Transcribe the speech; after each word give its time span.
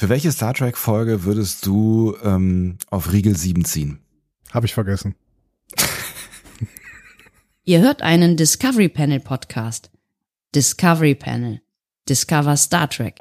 Für 0.00 0.08
welche 0.08 0.30
Star 0.30 0.54
Trek 0.54 0.78
Folge 0.78 1.24
würdest 1.24 1.66
du 1.66 2.16
ähm, 2.22 2.78
auf 2.88 3.10
Riegel 3.10 3.36
7 3.36 3.64
ziehen? 3.64 3.98
Habe 4.52 4.66
ich 4.66 4.72
vergessen. 4.72 5.16
Ihr 7.64 7.80
hört 7.80 8.02
einen 8.02 8.36
Discovery 8.36 8.88
Panel 8.88 9.18
Podcast. 9.18 9.90
Discovery 10.54 11.16
Panel. 11.16 11.60
Discover 12.08 12.56
Star 12.56 12.88
Trek. 12.88 13.16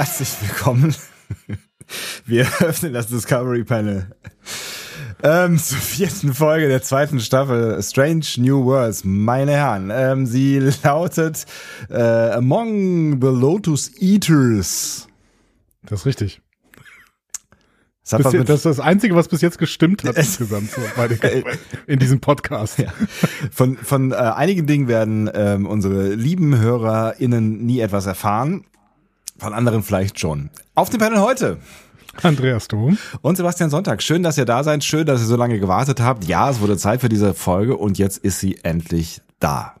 Herzlich 0.00 0.30
willkommen. 0.40 0.94
Wir 2.24 2.46
öffnen 2.60 2.94
das 2.94 3.08
Discovery 3.08 3.64
Panel. 3.64 4.06
Ähm, 5.22 5.58
zur 5.58 5.76
vierten 5.76 6.32
Folge 6.32 6.68
der 6.68 6.82
zweiten 6.82 7.20
Staffel 7.20 7.82
Strange 7.82 8.24
New 8.38 8.64
Worlds. 8.64 9.04
Meine 9.04 9.52
Herren, 9.52 9.90
ähm, 9.92 10.24
sie 10.24 10.58
lautet 10.82 11.44
äh, 11.90 12.00
Among 12.30 13.20
the 13.20 13.28
Lotus 13.28 13.90
Eaters. 14.00 15.06
Das 15.82 16.00
ist 16.00 16.06
richtig. 16.06 16.40
Das, 18.08 18.22
Bis 18.22 18.44
das 18.46 18.56
ist 18.56 18.64
das 18.64 18.80
Einzige, 18.80 19.14
was 19.14 19.28
bis 19.28 19.42
jetzt 19.42 19.58
gestimmt 19.58 20.02
hat 20.04 20.16
insgesamt 20.16 20.70
so 20.70 20.80
den, 21.08 21.44
in 21.86 21.98
diesem 21.98 22.20
Podcast. 22.20 22.78
Ja. 22.78 22.90
Von, 23.52 23.76
von 23.76 24.12
äh, 24.12 24.14
einigen 24.14 24.66
Dingen 24.66 24.88
werden 24.88 25.30
ähm, 25.34 25.66
unsere 25.66 26.14
lieben 26.14 26.58
HörerInnen 26.58 27.66
nie 27.66 27.80
etwas 27.80 28.06
erfahren. 28.06 28.64
Von 29.40 29.54
anderen 29.54 29.82
vielleicht 29.82 30.20
schon. 30.20 30.50
Auf 30.74 30.90
dem 30.90 31.00
Panel 31.00 31.20
heute. 31.20 31.56
Andreas 32.22 32.68
Dom. 32.68 32.98
Und 33.22 33.36
Sebastian 33.36 33.70
Sonntag. 33.70 34.02
Schön, 34.02 34.22
dass 34.22 34.36
ihr 34.36 34.44
da 34.44 34.62
seid. 34.62 34.84
Schön, 34.84 35.06
dass 35.06 35.22
ihr 35.22 35.26
so 35.26 35.36
lange 35.36 35.58
gewartet 35.58 36.00
habt. 36.02 36.24
Ja, 36.26 36.50
es 36.50 36.60
wurde 36.60 36.76
Zeit 36.76 37.00
für 37.00 37.08
diese 37.08 37.32
Folge 37.32 37.78
und 37.78 37.96
jetzt 37.96 38.18
ist 38.18 38.38
sie 38.38 38.58
endlich 38.64 39.22
da. 39.38 39.76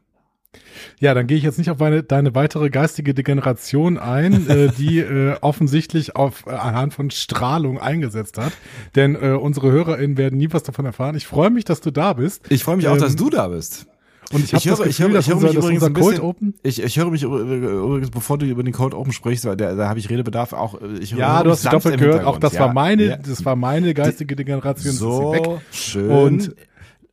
Ja, 0.98 1.12
dann 1.12 1.26
gehe 1.26 1.36
ich 1.36 1.42
jetzt 1.42 1.58
nicht 1.58 1.68
auf 1.68 1.78
meine, 1.78 2.02
deine 2.02 2.34
weitere 2.34 2.70
geistige 2.70 3.12
Degeneration 3.12 3.98
ein, 3.98 4.46
äh, 4.48 4.68
die 4.72 5.00
äh, 5.00 5.36
offensichtlich 5.42 6.16
auf 6.16 6.46
äh, 6.46 6.52
anhand 6.52 6.94
von 6.94 7.10
Strahlung 7.10 7.78
eingesetzt 7.78 8.38
hat. 8.38 8.52
Denn 8.94 9.14
äh, 9.14 9.32
unsere 9.32 9.70
HörerInnen 9.70 10.16
werden 10.16 10.38
nie 10.38 10.48
was 10.52 10.62
davon 10.62 10.86
erfahren. 10.86 11.16
Ich 11.16 11.26
freue 11.26 11.50
mich, 11.50 11.66
dass 11.66 11.82
du 11.82 11.90
da 11.90 12.14
bist. 12.14 12.50
Ich 12.50 12.64
freue 12.64 12.76
mich 12.78 12.88
auch, 12.88 12.94
Ähm, 12.94 13.00
dass 13.00 13.14
du 13.14 13.28
da 13.28 13.48
bist. 13.48 13.86
Und 14.32 14.44
ich 14.44 14.54
habe 14.54 14.62
das 14.68 14.78
höre- 14.78 14.86
Gefühl, 14.86 15.06
höre- 15.08 15.12
dass 15.14 15.26
höre 15.28 15.34
unser, 15.36 15.48
mich 15.48 15.56
übrigens 15.56 15.82
unser 15.82 15.86
ein 15.86 15.92
Cold 15.94 16.10
bisschen- 16.16 16.24
Open 16.24 16.54
Ich, 16.62 16.82
ich 16.82 16.96
höre 16.98 17.10
mich 17.10 17.22
übrigens, 17.24 18.10
bevor 18.10 18.38
du 18.38 18.46
über 18.46 18.62
den 18.62 18.72
Cold 18.72 18.94
Open 18.94 19.12
sprichst, 19.12 19.44
weil 19.44 19.56
da, 19.56 19.74
da 19.74 19.88
habe 19.88 19.98
ich 19.98 20.08
Redebedarf 20.08 20.52
auch. 20.52 20.80
Ich 21.00 21.10
Ja, 21.10 21.36
höre 21.38 21.44
du 21.44 21.50
mich 21.50 21.64
hast 21.64 21.72
doppelt 21.72 21.94
im 21.94 22.00
gehört. 22.00 22.24
Auch 22.24 22.38
das 22.38 22.52
ja, 22.52 22.60
war 22.60 22.72
meine, 22.72 23.02
ja. 23.04 23.16
das 23.16 23.44
war 23.44 23.56
meine 23.56 23.92
geistige 23.94 24.36
Degeneration. 24.36 24.92
sie 24.92 25.04
weg. 25.04 25.44
so 25.44 25.60
schön. 25.72 26.10
Und 26.10 26.54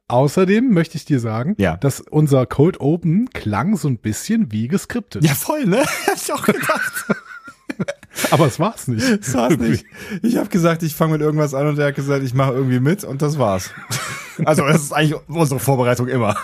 außerdem 0.08 0.70
möchte 0.72 0.96
ich 0.98 1.06
dir 1.06 1.20
sagen, 1.20 1.56
Ja. 1.58 1.76
dass 1.78 2.02
unser 2.02 2.46
Cold 2.46 2.80
Open 2.80 3.30
klang 3.32 3.76
so 3.78 3.88
ein 3.88 3.98
bisschen 3.98 4.52
wie 4.52 4.68
geskriptet. 4.68 5.24
ja, 5.24 5.34
voll, 5.34 5.66
ne? 5.66 5.80
Hab 6.08 6.16
ich 6.16 6.32
auch 6.32 6.44
gedacht. 6.44 6.94
Aber 8.32 8.48
es 8.48 8.60
war's 8.60 8.88
nicht. 8.88 9.06
Das 9.22 9.34
war's 9.34 9.58
nicht. 9.58 9.86
Ich 10.24 10.38
habe 10.38 10.50
gesagt, 10.50 10.82
ich 10.84 10.96
fange 10.96 11.14
mit 11.14 11.22
irgendwas 11.22 11.54
an 11.54 11.68
und 11.68 11.78
er 11.80 11.88
hat 11.88 11.96
gesagt, 11.96 12.24
ich 12.24 12.34
mache 12.34 12.54
irgendwie 12.54 12.80
mit 12.80 13.04
und 13.04 13.22
das 13.24 13.40
war's. 13.40 13.72
Also 14.46 14.62
das 14.68 14.84
ist 14.84 14.94
eigentlich 14.94 15.20
unsere 15.30 15.60
Vorbereitung 15.60 16.08
immer. 16.08 16.36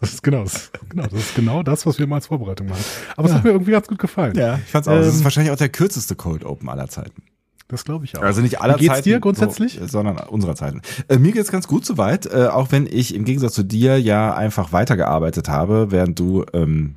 Das 0.00 0.14
ist 0.14 0.22
genau 0.22 0.44
das, 0.44 0.70
genau, 0.88 1.02
das 1.04 1.12
ist 1.20 1.34
genau 1.34 1.62
das, 1.62 1.84
was 1.86 1.98
wir 1.98 2.06
mal 2.06 2.16
als 2.16 2.26
Vorbereitung 2.28 2.68
machen. 2.68 2.82
Aber 3.16 3.28
es 3.28 3.34
hat 3.34 3.44
mir 3.44 3.50
irgendwie 3.50 3.72
ganz 3.72 3.86
gut 3.86 3.98
gefallen. 3.98 4.34
Ja, 4.36 4.58
ich 4.64 4.70
fand's 4.70 4.88
auch. 4.88 4.94
das 4.96 5.08
ist 5.08 5.18
Ähm, 5.18 5.24
wahrscheinlich 5.24 5.52
auch 5.52 5.56
der 5.58 5.68
kürzeste 5.68 6.14
Cold 6.14 6.44
Open 6.44 6.68
aller 6.68 6.88
Zeiten. 6.88 7.22
Das 7.68 7.84
glaube 7.84 8.04
ich 8.04 8.16
auch. 8.16 8.22
Also 8.22 8.40
nicht 8.40 8.60
aller 8.60 8.76
Wie 8.76 8.80
geht's 8.80 8.94
Zeiten, 8.94 9.04
dir 9.08 9.20
grundsätzlich? 9.20 9.78
so, 9.78 9.86
sondern 9.86 10.16
unserer 10.28 10.56
Zeiten. 10.56 10.80
Äh, 11.08 11.18
mir 11.18 11.32
geht's 11.32 11.52
ganz 11.52 11.68
gut 11.68 11.84
soweit, 11.86 12.26
äh, 12.26 12.46
auch 12.46 12.72
wenn 12.72 12.86
ich 12.90 13.14
im 13.14 13.24
Gegensatz 13.24 13.52
zu 13.54 13.62
dir 13.62 14.00
ja 14.00 14.34
einfach 14.34 14.72
weitergearbeitet 14.72 15.48
habe, 15.48 15.90
während 15.90 16.18
du 16.18 16.44
ähm, 16.52 16.96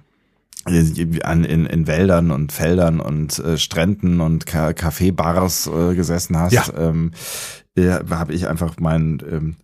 an, 0.66 1.44
in, 1.44 1.66
in 1.66 1.88
Wäldern 1.88 2.32
und 2.32 2.52
Feldern 2.54 3.02
und 3.02 3.38
äh, 3.40 3.58
Stränden 3.58 4.22
und 4.22 4.46
Ka 4.46 4.72
Kaffeebars 4.74 5.68
äh, 5.68 5.94
gesessen 5.94 6.40
hast, 6.40 6.54
Ja. 6.54 6.64
ähm, 6.78 7.12
äh, 7.76 7.90
habe 8.10 8.34
ich 8.34 8.48
einfach 8.48 8.80
meinen 8.80 9.22
ähm, 9.30 9.56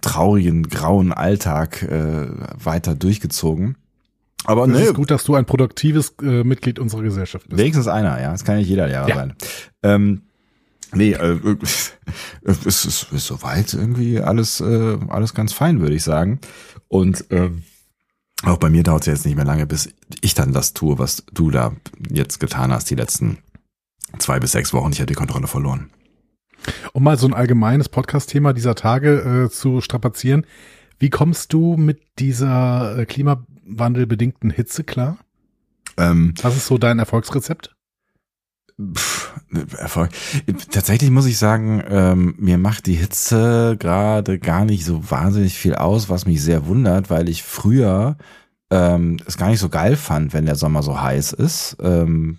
traurigen, 0.00 0.68
grauen 0.68 1.12
Alltag 1.12 1.82
äh, 1.82 2.28
weiter 2.62 2.94
durchgezogen. 2.94 3.76
Aber 4.44 4.64
Es 4.64 4.68
ne, 4.70 4.80
ist 4.82 4.94
gut, 4.94 5.10
dass 5.10 5.24
du 5.24 5.34
ein 5.34 5.44
produktives 5.44 6.14
äh, 6.22 6.44
Mitglied 6.44 6.78
unserer 6.78 7.02
Gesellschaft 7.02 7.48
bist. 7.48 7.58
Wenigstens 7.58 7.88
einer, 7.88 8.20
ja. 8.20 8.30
Das 8.30 8.44
kann 8.44 8.56
nicht 8.58 8.68
jeder 8.68 8.86
Lehrer 8.86 9.08
Ja. 9.08 9.14
sein. 9.16 9.34
Ähm, 9.82 10.22
nee, 10.94 11.12
äh, 11.12 11.38
es 12.44 12.64
ist, 12.64 12.84
ist, 12.84 13.12
ist 13.12 13.26
soweit 13.26 13.74
irgendwie 13.74 14.20
alles, 14.20 14.60
äh, 14.60 14.98
alles 15.08 15.34
ganz 15.34 15.52
fein, 15.52 15.80
würde 15.80 15.94
ich 15.96 16.04
sagen. 16.04 16.38
Und 16.88 17.24
ähm, 17.30 17.64
auch 18.44 18.58
bei 18.58 18.70
mir 18.70 18.82
dauert 18.84 19.02
es 19.02 19.06
jetzt 19.06 19.26
nicht 19.26 19.36
mehr 19.36 19.44
lange, 19.44 19.66
bis 19.66 19.88
ich 20.20 20.34
dann 20.34 20.52
das 20.52 20.74
tue, 20.74 20.98
was 20.98 21.24
du 21.32 21.50
da 21.50 21.72
jetzt 22.10 22.38
getan 22.38 22.72
hast, 22.72 22.88
die 22.90 22.94
letzten 22.94 23.38
zwei 24.18 24.38
bis 24.38 24.52
sechs 24.52 24.72
Wochen. 24.72 24.92
Ich 24.92 24.98
habe 25.00 25.06
die 25.06 25.14
Kontrolle 25.14 25.48
verloren. 25.48 25.90
Um 26.92 27.02
mal 27.02 27.18
so 27.18 27.26
ein 27.26 27.34
allgemeines 27.34 27.88
Podcast-Thema 27.88 28.52
dieser 28.52 28.74
Tage 28.74 29.46
äh, 29.46 29.50
zu 29.50 29.80
strapazieren. 29.80 30.46
Wie 30.98 31.10
kommst 31.10 31.52
du 31.52 31.76
mit 31.76 32.00
dieser 32.18 32.98
äh, 32.98 33.06
klimawandelbedingten 33.06 34.50
Hitze 34.50 34.84
klar? 34.84 35.18
Ähm, 35.96 36.34
Was 36.42 36.56
ist 36.56 36.66
so 36.66 36.78
dein 36.78 36.98
Erfolgsrezept? 36.98 37.74
Pff, 38.78 39.34
Erfolg. 39.78 40.10
Tatsächlich 40.70 41.10
muss 41.10 41.26
ich 41.26 41.38
sagen, 41.38 41.82
ähm, 41.88 42.34
mir 42.38 42.58
macht 42.58 42.86
die 42.86 42.94
Hitze 42.94 43.76
gerade 43.78 44.38
gar 44.38 44.64
nicht 44.66 44.84
so 44.84 45.10
wahnsinnig 45.10 45.54
viel 45.54 45.74
aus, 45.74 46.10
was 46.10 46.26
mich 46.26 46.42
sehr 46.42 46.66
wundert, 46.66 47.08
weil 47.08 47.28
ich 47.28 47.42
früher 47.42 48.18
ähm, 48.70 49.18
es 49.24 49.38
gar 49.38 49.48
nicht 49.48 49.60
so 49.60 49.70
geil 49.70 49.96
fand, 49.96 50.34
wenn 50.34 50.44
der 50.44 50.56
Sommer 50.56 50.82
so 50.82 51.00
heiß 51.00 51.32
ist. 51.32 51.76
Ähm, 51.80 52.38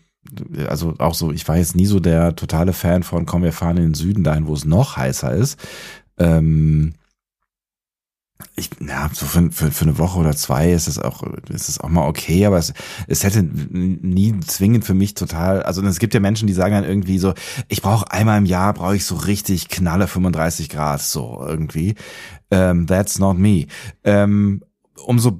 also 0.67 0.95
auch 0.97 1.13
so, 1.13 1.31
ich 1.31 1.47
war 1.47 1.57
jetzt 1.57 1.75
nie 1.75 1.85
so 1.85 1.99
der 1.99 2.35
totale 2.35 2.73
Fan 2.73 3.03
von, 3.03 3.25
komm, 3.25 3.43
wir 3.43 3.53
fahren 3.53 3.77
in 3.77 3.83
den 3.83 3.93
Süden 3.93 4.23
dahin, 4.23 4.47
wo 4.47 4.53
es 4.53 4.65
noch 4.65 4.97
heißer 4.97 5.33
ist. 5.33 5.59
Ähm, 6.17 6.93
ich, 8.55 8.69
ja, 8.79 9.09
so 9.13 9.25
für, 9.25 9.51
für, 9.51 9.71
für 9.71 9.85
eine 9.85 9.97
Woche 9.97 10.19
oder 10.19 10.35
zwei 10.35 10.71
ist 10.71 10.87
es 10.87 10.99
auch, 10.99 11.23
ist 11.49 11.69
es 11.69 11.79
auch 11.79 11.89
mal 11.89 12.07
okay, 12.07 12.45
aber 12.45 12.57
es, 12.57 12.73
es 13.07 13.23
hätte 13.23 13.43
nie 13.43 14.39
zwingend 14.41 14.85
für 14.85 14.93
mich 14.93 15.13
total, 15.13 15.63
also 15.63 15.83
es 15.83 15.99
gibt 15.99 16.13
ja 16.13 16.19
Menschen, 16.19 16.47
die 16.47 16.53
sagen 16.53 16.73
dann 16.73 16.83
irgendwie 16.83 17.19
so, 17.19 17.33
ich 17.67 17.81
brauche 17.81 18.11
einmal 18.11 18.37
im 18.37 18.45
Jahr, 18.45 18.73
brauche 18.73 18.95
ich 18.95 19.05
so 19.05 19.15
richtig 19.15 19.69
knalle 19.69 20.07
35 20.07 20.69
Grad, 20.69 21.01
so 21.01 21.43
irgendwie. 21.47 21.95
Ähm, 22.49 22.87
that's 22.87 23.19
not 23.19 23.37
me. 23.37 23.67
Ähm, 24.03 24.63
umso 25.05 25.39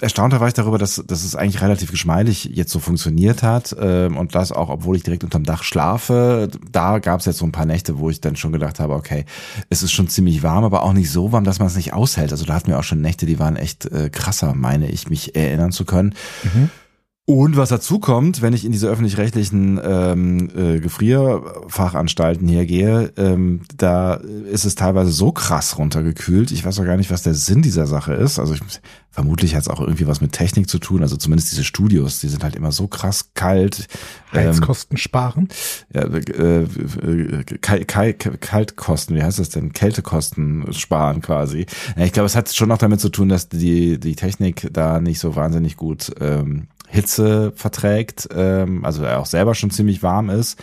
erstaunter 0.00 0.40
war 0.40 0.48
ich 0.48 0.54
darüber, 0.54 0.78
dass, 0.78 1.02
dass 1.06 1.24
es 1.24 1.36
eigentlich 1.36 1.62
relativ 1.62 1.90
geschmeidig 1.90 2.44
jetzt 2.52 2.72
so 2.72 2.78
funktioniert 2.78 3.42
hat 3.42 3.74
ähm, 3.78 4.16
und 4.16 4.34
das 4.34 4.52
auch, 4.52 4.68
obwohl 4.68 4.96
ich 4.96 5.02
direkt 5.02 5.24
unterm 5.24 5.44
Dach 5.44 5.62
schlafe. 5.62 6.48
Da 6.70 6.98
gab 6.98 7.20
es 7.20 7.26
jetzt 7.26 7.38
so 7.38 7.46
ein 7.46 7.52
paar 7.52 7.66
Nächte, 7.66 7.98
wo 7.98 8.10
ich 8.10 8.20
dann 8.20 8.36
schon 8.36 8.52
gedacht 8.52 8.80
habe, 8.80 8.94
okay, 8.94 9.24
es 9.70 9.82
ist 9.82 9.92
schon 9.92 10.08
ziemlich 10.08 10.42
warm, 10.42 10.64
aber 10.64 10.82
auch 10.82 10.92
nicht 10.92 11.10
so 11.10 11.32
warm, 11.32 11.44
dass 11.44 11.58
man 11.58 11.68
es 11.68 11.76
nicht 11.76 11.92
aushält. 11.92 12.32
Also 12.32 12.44
da 12.44 12.54
hatten 12.54 12.68
wir 12.68 12.78
auch 12.78 12.84
schon 12.84 13.00
Nächte, 13.00 13.26
die 13.26 13.38
waren 13.38 13.56
echt 13.56 13.86
äh, 13.86 14.10
krasser, 14.10 14.54
meine 14.54 14.90
ich, 14.90 15.08
mich 15.08 15.34
erinnern 15.34 15.72
zu 15.72 15.84
können. 15.84 16.14
Und 17.24 17.56
was 17.56 17.68
dazu 17.68 18.00
kommt, 18.00 18.42
wenn 18.42 18.52
ich 18.52 18.64
in 18.64 18.72
diese 18.72 18.88
öffentlich-rechtlichen 18.88 19.80
ähm, 19.84 20.50
äh, 20.56 20.80
Gefrierfachanstalten 20.80 22.48
hier 22.48 22.66
gehe, 22.66 23.12
ähm, 23.16 23.60
da 23.76 24.14
ist 24.14 24.64
es 24.64 24.74
teilweise 24.74 25.12
so 25.12 25.30
krass 25.30 25.78
runtergekühlt. 25.78 26.50
Ich 26.50 26.64
weiß 26.64 26.80
auch 26.80 26.84
gar 26.84 26.96
nicht, 26.96 27.12
was 27.12 27.22
der 27.22 27.34
Sinn 27.34 27.62
dieser 27.62 27.86
Sache 27.86 28.12
ist. 28.14 28.40
Also 28.40 28.54
ich, 28.54 28.60
vermutlich 29.08 29.54
hat 29.54 29.62
es 29.62 29.68
auch 29.68 29.80
irgendwie 29.80 30.08
was 30.08 30.20
mit 30.20 30.32
Technik 30.32 30.68
zu 30.68 30.80
tun. 30.80 31.02
Also 31.02 31.16
zumindest 31.16 31.52
diese 31.52 31.62
Studios, 31.62 32.18
die 32.18 32.26
sind 32.26 32.42
halt 32.42 32.56
immer 32.56 32.72
so 32.72 32.88
krass 32.88 33.30
kalt. 33.34 33.86
Ähm, 34.32 34.48
Heizkosten 34.48 34.96
sparen? 34.96 35.48
ja, 35.94 36.02
äh, 36.02 36.62
äh, 36.64 37.44
Kal 37.60 37.84
Kal 37.84 38.14
Kaltkosten, 38.14 39.14
wie 39.14 39.22
heißt 39.22 39.38
das 39.38 39.50
denn? 39.50 39.72
Kältekosten 39.72 40.72
sparen 40.72 41.22
quasi. 41.22 41.66
Ja, 41.96 42.04
ich 42.04 42.12
glaube, 42.12 42.26
es 42.26 42.34
hat 42.34 42.52
schon 42.52 42.68
noch 42.68 42.78
damit 42.78 43.00
zu 43.00 43.10
tun, 43.10 43.28
dass 43.28 43.48
die, 43.48 44.00
die 44.00 44.16
Technik 44.16 44.68
da 44.72 45.00
nicht 45.00 45.20
so 45.20 45.36
wahnsinnig 45.36 45.76
gut 45.76 46.12
ähm, 46.18 46.66
Hitze 46.92 47.52
verträgt, 47.56 48.28
ähm, 48.34 48.84
also 48.84 49.02
er 49.02 49.18
auch 49.18 49.26
selber 49.26 49.54
schon 49.54 49.70
ziemlich 49.70 50.02
warm 50.02 50.28
ist. 50.28 50.62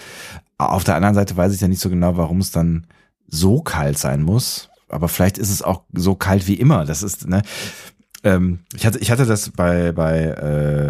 Auf 0.59 0.83
der 0.83 0.95
anderen 0.95 1.15
Seite 1.15 1.35
weiß 1.35 1.55
ich 1.55 1.61
ja 1.61 1.67
nicht 1.67 1.81
so 1.81 1.89
genau, 1.89 2.17
warum 2.17 2.39
es 2.39 2.51
dann 2.51 2.85
so 3.27 3.61
kalt 3.61 3.97
sein 3.97 4.21
muss. 4.21 4.69
Aber 4.89 5.07
vielleicht 5.07 5.39
ist 5.39 5.49
es 5.49 5.63
auch 5.63 5.81
so 5.91 6.13
kalt 6.13 6.47
wie 6.47 6.53
immer. 6.53 6.85
Das 6.85 7.01
ist, 7.01 7.27
ne? 7.27 7.41
Ähm, 8.23 8.59
ich 8.75 8.85
hatte, 8.85 8.99
ich 8.99 9.11
hatte 9.11 9.25
das 9.25 9.49
bei, 9.49 9.91
bei, 9.91 10.19
äh, 10.19 10.87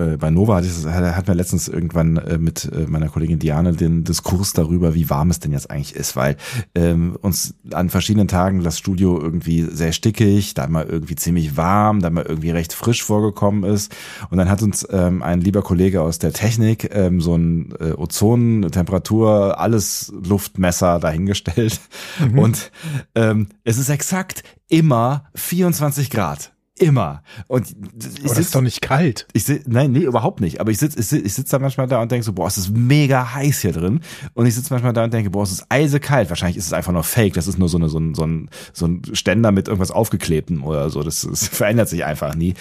äh, 0.00 0.16
bei 0.16 0.30
Nova, 0.30 0.56
hatte 0.56 0.66
ich 0.66 0.74
das, 0.74 0.92
hat, 0.92 1.14
hat 1.14 1.28
mir 1.28 1.34
letztens 1.34 1.68
irgendwann 1.68 2.16
äh, 2.16 2.38
mit 2.38 2.70
äh, 2.72 2.86
meiner 2.86 3.08
Kollegin 3.08 3.38
Diane 3.38 3.72
den 3.72 4.04
Diskurs 4.04 4.52
darüber, 4.52 4.94
wie 4.94 5.10
warm 5.10 5.30
es 5.30 5.40
denn 5.40 5.52
jetzt 5.52 5.70
eigentlich 5.70 5.94
ist, 5.94 6.16
weil 6.16 6.36
ähm, 6.74 7.16
uns 7.20 7.54
an 7.72 7.90
verschiedenen 7.90 8.28
Tagen 8.28 8.62
das 8.62 8.78
Studio 8.78 9.20
irgendwie 9.20 9.62
sehr 9.62 9.92
stickig, 9.92 10.54
dann 10.54 10.72
mal 10.72 10.86
irgendwie 10.86 11.16
ziemlich 11.16 11.56
warm, 11.56 12.00
dann 12.00 12.14
mal 12.14 12.24
irgendwie 12.26 12.50
recht 12.50 12.72
frisch 12.72 13.02
vorgekommen 13.02 13.64
ist. 13.64 13.94
Und 14.30 14.38
dann 14.38 14.48
hat 14.48 14.62
uns 14.62 14.86
ähm, 14.90 15.22
ein 15.22 15.40
lieber 15.40 15.62
Kollege 15.62 16.00
aus 16.00 16.18
der 16.18 16.32
Technik 16.32 16.90
ähm, 16.94 17.20
so 17.20 17.36
ein 17.36 17.74
äh, 17.78 17.92
Ozon, 17.92 18.68
Temperatur, 18.72 19.60
alles 19.60 20.12
Luftmesser 20.24 20.98
dahingestellt. 20.98 21.80
Mhm. 22.20 22.38
Und 22.38 22.72
ähm, 23.14 23.48
es 23.64 23.76
ist 23.76 23.90
exakt 23.90 24.42
immer 24.68 25.24
24 25.34 26.10
Grad. 26.10 26.52
Immer. 26.80 27.22
Und 27.46 27.68
ich 27.68 28.22
das 28.22 28.38
ist 28.38 28.54
doch 28.54 28.62
nicht 28.62 28.80
kalt. 28.80 29.28
Ich 29.34 29.44
sitz, 29.44 29.64
nein, 29.66 29.92
nee, 29.92 30.00
überhaupt 30.00 30.40
nicht. 30.40 30.60
Aber 30.62 30.70
ich 30.70 30.78
sitze 30.78 30.98
ich 30.98 31.08
sitz, 31.08 31.26
ich 31.26 31.34
sitz 31.34 31.50
da 31.50 31.58
manchmal 31.58 31.86
da 31.86 32.00
und 32.00 32.10
denke 32.10 32.24
so, 32.24 32.32
boah, 32.32 32.46
es 32.46 32.56
ist 32.56 32.70
mega 32.70 33.34
heiß 33.34 33.60
hier 33.60 33.72
drin. 33.72 34.00
Und 34.32 34.46
ich 34.46 34.54
sitze 34.54 34.72
manchmal 34.72 34.94
da 34.94 35.04
und 35.04 35.12
denke, 35.12 35.28
boah, 35.28 35.42
es 35.42 35.52
ist 35.52 35.66
eisekalt. 35.68 36.30
Wahrscheinlich 36.30 36.56
ist 36.56 36.64
es 36.64 36.72
einfach 36.72 36.92
nur 36.92 37.04
fake. 37.04 37.34
Das 37.34 37.46
ist 37.46 37.58
nur 37.58 37.68
so, 37.68 37.76
eine, 37.76 37.90
so, 37.90 37.98
ein, 37.98 38.14
so, 38.14 38.24
ein, 38.26 38.48
so 38.72 38.86
ein 38.86 39.02
Ständer 39.12 39.52
mit 39.52 39.68
irgendwas 39.68 39.90
aufgeklebtem 39.90 40.64
oder 40.64 40.88
so. 40.88 41.02
Das, 41.02 41.20
das 41.20 41.48
verändert 41.52 41.90
sich 41.90 42.06
einfach 42.06 42.34
nie. 42.34 42.54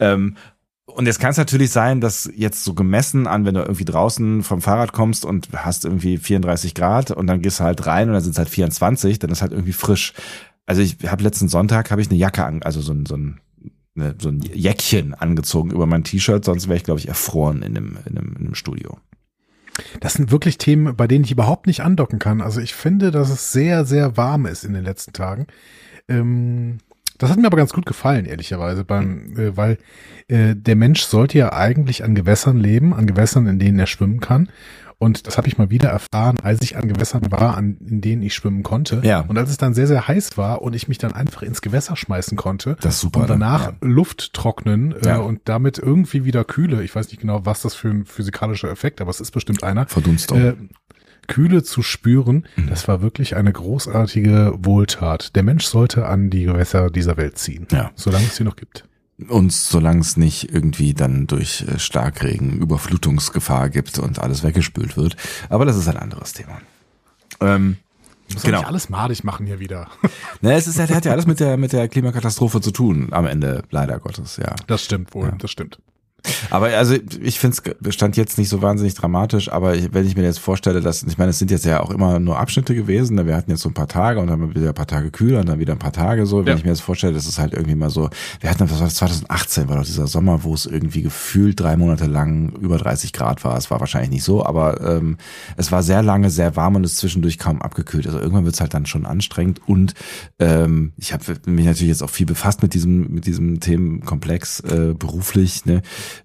Ähm, 0.00 0.36
und 0.86 1.04
jetzt 1.04 1.20
kann 1.20 1.32
es 1.32 1.36
natürlich 1.36 1.70
sein, 1.70 2.00
dass 2.00 2.30
jetzt 2.34 2.64
so 2.64 2.72
gemessen 2.72 3.26
an, 3.26 3.44
wenn 3.44 3.54
du 3.54 3.60
irgendwie 3.60 3.84
draußen 3.84 4.42
vom 4.42 4.62
Fahrrad 4.62 4.94
kommst 4.94 5.26
und 5.26 5.48
hast 5.54 5.84
irgendwie 5.84 6.16
34 6.16 6.74
Grad 6.74 7.10
und 7.10 7.26
dann 7.26 7.42
gehst 7.42 7.60
du 7.60 7.64
halt 7.64 7.86
rein 7.86 8.08
und 8.08 8.14
dann 8.14 8.22
sind 8.22 8.32
es 8.32 8.38
halt 8.38 8.48
24, 8.48 9.18
dann 9.18 9.30
ist 9.30 9.42
halt 9.42 9.52
irgendwie 9.52 9.74
frisch. 9.74 10.14
Also 10.64 10.80
ich 10.80 10.96
habe 11.06 11.22
letzten 11.22 11.48
Sonntag 11.48 11.90
habe 11.90 12.00
ich 12.00 12.08
eine 12.08 12.18
Jacke 12.18 12.44
an, 12.44 12.62
also 12.62 12.80
so 12.80 12.92
ein, 12.92 13.04
so 13.04 13.16
ein 13.16 13.40
eine, 13.96 14.14
so 14.20 14.28
ein 14.28 14.40
Jäckchen 14.40 15.14
angezogen 15.14 15.70
über 15.70 15.86
mein 15.86 16.04
T-Shirt, 16.04 16.44
sonst 16.44 16.68
wäre 16.68 16.76
ich, 16.76 16.84
glaube 16.84 17.00
ich, 17.00 17.08
erfroren 17.08 17.62
in 17.62 17.76
einem, 17.76 17.98
in, 18.06 18.18
einem, 18.18 18.36
in 18.38 18.46
einem 18.46 18.54
Studio. 18.54 18.98
Das 20.00 20.14
sind 20.14 20.30
wirklich 20.30 20.58
Themen, 20.58 20.96
bei 20.96 21.06
denen 21.06 21.24
ich 21.24 21.32
überhaupt 21.32 21.66
nicht 21.66 21.80
andocken 21.80 22.18
kann. 22.18 22.40
Also 22.40 22.60
ich 22.60 22.74
finde, 22.74 23.10
dass 23.10 23.30
es 23.30 23.52
sehr, 23.52 23.84
sehr 23.84 24.16
warm 24.16 24.46
ist 24.46 24.64
in 24.64 24.72
den 24.72 24.84
letzten 24.84 25.12
Tagen. 25.12 25.46
Ähm, 26.08 26.78
das 27.18 27.30
hat 27.30 27.38
mir 27.38 27.46
aber 27.46 27.56
ganz 27.56 27.72
gut 27.72 27.86
gefallen, 27.86 28.26
ehrlicherweise, 28.26 28.84
beim, 28.84 29.36
äh, 29.36 29.56
weil 29.56 29.78
äh, 30.28 30.54
der 30.54 30.76
Mensch 30.76 31.02
sollte 31.02 31.38
ja 31.38 31.52
eigentlich 31.52 32.04
an 32.04 32.14
Gewässern 32.14 32.58
leben, 32.58 32.92
an 32.92 33.06
Gewässern, 33.06 33.46
in 33.46 33.58
denen 33.58 33.78
er 33.78 33.86
schwimmen 33.86 34.20
kann. 34.20 34.50
Und 34.98 35.26
das 35.26 35.36
habe 35.36 35.46
ich 35.46 35.58
mal 35.58 35.68
wieder 35.68 35.90
erfahren, 35.90 36.38
als 36.42 36.62
ich 36.62 36.76
an 36.76 36.88
Gewässern 36.88 37.30
war, 37.30 37.56
an, 37.58 37.76
in 37.86 38.00
denen 38.00 38.22
ich 38.22 38.34
schwimmen 38.34 38.62
konnte. 38.62 39.02
Ja. 39.04 39.20
Und 39.20 39.36
als 39.36 39.50
es 39.50 39.58
dann 39.58 39.74
sehr, 39.74 39.86
sehr 39.86 40.08
heiß 40.08 40.38
war 40.38 40.62
und 40.62 40.74
ich 40.74 40.88
mich 40.88 40.96
dann 40.96 41.12
einfach 41.12 41.42
ins 41.42 41.60
Gewässer 41.60 41.96
schmeißen 41.96 42.36
konnte. 42.38 42.76
Das 42.80 42.94
ist 42.94 43.00
super. 43.02 43.20
Und 43.20 43.28
danach 43.30 43.66
ja. 43.72 43.72
Luft 43.82 44.32
trocknen 44.32 44.92
äh, 44.92 45.06
Ja. 45.06 45.16
und 45.18 45.42
damit 45.44 45.78
irgendwie 45.78 46.24
wieder 46.24 46.44
kühle. 46.44 46.82
Ich 46.82 46.94
weiß 46.96 47.08
nicht 47.08 47.20
genau, 47.20 47.44
was 47.44 47.60
das 47.60 47.74
für 47.74 47.88
ein 47.88 48.06
physikalischer 48.06 48.70
Effekt, 48.70 49.02
aber 49.02 49.10
es 49.10 49.20
ist 49.20 49.32
bestimmt 49.32 49.62
einer. 49.62 49.86
Verdunstung. 49.86 50.38
Äh, 50.40 50.54
Kühle 51.28 51.62
zu 51.64 51.82
spüren, 51.82 52.46
das 52.68 52.86
war 52.86 53.02
wirklich 53.02 53.34
eine 53.34 53.52
großartige 53.52 54.54
Wohltat. 54.58 55.34
Der 55.34 55.42
Mensch 55.42 55.64
sollte 55.66 56.06
an 56.06 56.30
die 56.30 56.44
Gewässer 56.44 56.88
dieser 56.88 57.16
Welt 57.16 57.36
ziehen, 57.36 57.66
Ja. 57.72 57.90
solange 57.96 58.26
es 58.26 58.36
sie 58.36 58.44
noch 58.44 58.54
gibt. 58.56 58.84
Und 59.28 59.50
solange 59.52 60.00
es 60.00 60.16
nicht 60.18 60.52
irgendwie 60.52 60.92
dann 60.92 61.26
durch 61.26 61.64
äh, 61.66 61.78
Starkregen 61.78 62.58
Überflutungsgefahr 62.58 63.70
gibt 63.70 63.98
und 63.98 64.18
alles 64.18 64.42
weggespült 64.42 64.96
wird. 64.96 65.16
Aber 65.48 65.64
das 65.64 65.76
ist 65.76 65.88
ein 65.88 65.96
anderes 65.96 66.34
Thema. 66.34 66.60
Ähm, 67.40 67.78
Muss 68.32 68.42
Genau. 68.42 68.58
nicht 68.58 68.66
alles 68.66 68.88
madig 68.90 69.24
machen 69.24 69.46
hier 69.46 69.58
wieder. 69.58 69.88
ne, 70.42 70.52
es 70.54 70.66
ist, 70.66 70.78
hat 70.78 71.04
ja 71.04 71.12
alles 71.12 71.26
mit 71.26 71.40
der, 71.40 71.56
mit 71.56 71.72
der 71.72 71.88
Klimakatastrophe 71.88 72.60
zu 72.60 72.72
tun, 72.72 73.08
am 73.12 73.24
Ende, 73.26 73.62
leider 73.70 73.98
Gottes, 74.00 74.36
ja. 74.36 74.54
Das 74.66 74.84
stimmt 74.84 75.14
wohl, 75.14 75.28
Ja. 75.28 75.34
das 75.38 75.50
stimmt. 75.50 75.78
Aber 76.50 76.66
also 76.68 76.94
ich 77.20 77.38
finde 77.38 77.56
es 77.84 77.94
stand 77.94 78.16
jetzt 78.16 78.38
nicht 78.38 78.48
so 78.48 78.62
wahnsinnig 78.62 78.94
dramatisch, 78.94 79.50
aber 79.50 79.74
ich, 79.74 79.92
wenn 79.92 80.06
ich 80.06 80.16
mir 80.16 80.22
jetzt 80.24 80.38
vorstelle, 80.38 80.80
dass, 80.80 81.02
ich 81.02 81.18
meine, 81.18 81.30
es 81.30 81.38
sind 81.38 81.50
jetzt 81.50 81.64
ja 81.64 81.80
auch 81.80 81.90
immer 81.90 82.18
nur 82.18 82.38
Abschnitte 82.38 82.74
gewesen, 82.74 83.16
ne? 83.16 83.26
wir 83.26 83.36
hatten 83.36 83.50
jetzt 83.50 83.62
so 83.62 83.68
ein 83.68 83.74
paar 83.74 83.88
Tage 83.88 84.20
und 84.20 84.26
dann 84.28 84.54
wieder 84.54 84.68
ein 84.68 84.74
paar 84.74 84.86
Tage 84.86 85.10
kühler 85.10 85.40
und 85.40 85.48
dann 85.48 85.58
wieder 85.58 85.72
ein 85.72 85.78
paar 85.78 85.92
Tage 85.92 86.26
so. 86.26 86.38
Wenn 86.40 86.46
Ja. 86.48 86.54
ich 86.56 86.64
mir 86.64 86.70
jetzt 86.70 86.80
vorstelle, 86.80 87.12
das 87.12 87.26
ist 87.26 87.38
halt 87.38 87.52
irgendwie 87.52 87.74
mal 87.74 87.90
so, 87.90 88.10
wir 88.40 88.50
hatten, 88.50 88.68
was 88.70 88.78
war 88.78 88.86
das, 88.86 88.96
2018 88.96 89.68
war 89.68 89.76
doch 89.76 89.84
dieser 89.84 90.06
Sommer, 90.06 90.44
wo 90.44 90.54
es 90.54 90.66
irgendwie 90.66 91.02
gefühlt 91.02 91.58
drei 91.60 91.76
Monate 91.76 92.06
lang 92.06 92.50
über 92.60 92.78
30 92.78 93.12
Grad 93.12 93.44
war. 93.44 93.56
Es 93.56 93.70
war 93.70 93.80
wahrscheinlich 93.80 94.10
nicht 94.10 94.24
so, 94.24 94.44
aber 94.44 94.80
ähm, 94.80 95.16
es 95.56 95.72
war 95.72 95.82
sehr 95.82 96.02
lange, 96.02 96.30
sehr 96.30 96.56
warm 96.56 96.76
und 96.76 96.84
ist 96.84 96.96
zwischendurch 96.98 97.38
kaum 97.38 97.62
abgekühlt. 97.62 98.06
Also 98.06 98.18
irgendwann 98.18 98.44
wird 98.44 98.54
es 98.54 98.60
halt 98.60 98.74
dann 98.74 98.86
schon 98.86 99.06
anstrengend 99.06 99.60
und 99.66 99.94
ähm, 100.38 100.92
ich 100.96 101.12
habe 101.12 101.24
mich 101.46 101.66
natürlich 101.66 101.88
jetzt 101.88 102.02
auch 102.02 102.10
viel 102.10 102.26
befasst 102.26 102.62
mit 102.62 102.74
diesem, 102.74 103.12
mit 103.12 103.26
diesem 103.26 103.60
Themenkomplex 103.60 104.60
äh, 104.60 104.94
beruflich, 104.98 105.64
ne? 105.66 105.82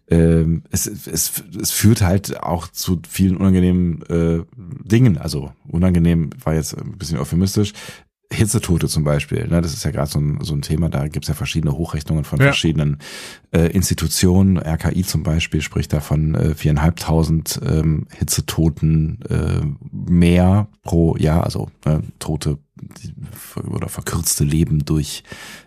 Ähm, 0.10 0.64
es, 0.72 0.86
es, 0.88 1.44
es 1.60 1.72
führt 1.72 2.02
halt 2.02 2.42
auch 2.44 2.68
zu 2.68 3.02
vielen 3.08 3.38
unangenehmen 3.38 4.02
äh, 4.10 4.44
Dingen. 4.58 5.18
Also 5.18 5.52
unangenehm 5.68 6.30
war 6.44 6.54
jetzt 6.56 6.78
ein 6.78 6.98
bisschen 6.98 7.18
euphemistisch. 7.18 7.74
Hitzetote 8.34 8.88
zum 8.88 9.04
Beispiel, 9.04 9.46
ne, 9.50 9.60
das 9.60 9.74
ist 9.74 9.84
ja 9.84 9.92
gerade 9.92 10.10
so 10.10 10.18
ein, 10.18 10.40
so 10.42 10.54
ein 10.54 10.62
Thema, 10.62 10.88
da 10.88 11.10
gibt's 11.10 11.28
ja 11.28 11.34
verschiedene 11.34 11.74
Hochrechnungen 11.74 12.24
von 12.24 12.40
Ja. 12.40 12.46
verschiedenen 12.46 13.00
äh, 13.52 13.66
Institutionen. 13.74 14.58
RKI 14.58 15.04
zum 15.04 15.24
Beispiel 15.24 15.60
spricht 15.62 15.92
da 15.92 16.00
von 16.00 16.36
äh, 16.36 16.56
viereinhalbtausend 16.56 17.60
ähm, 17.66 18.08
Hitzetoten 18.18 19.20
äh, 19.30 19.62
mehr 19.92 20.70
pro 20.84 21.18
Jahr, 21.18 21.44
also 21.44 21.72
äh, 21.84 22.00
Tote 22.20 22.58
die- 22.82 23.14
oder 23.70 23.90
verkürzte 23.90 24.46
Leben 24.46 24.86
durch 24.86 25.24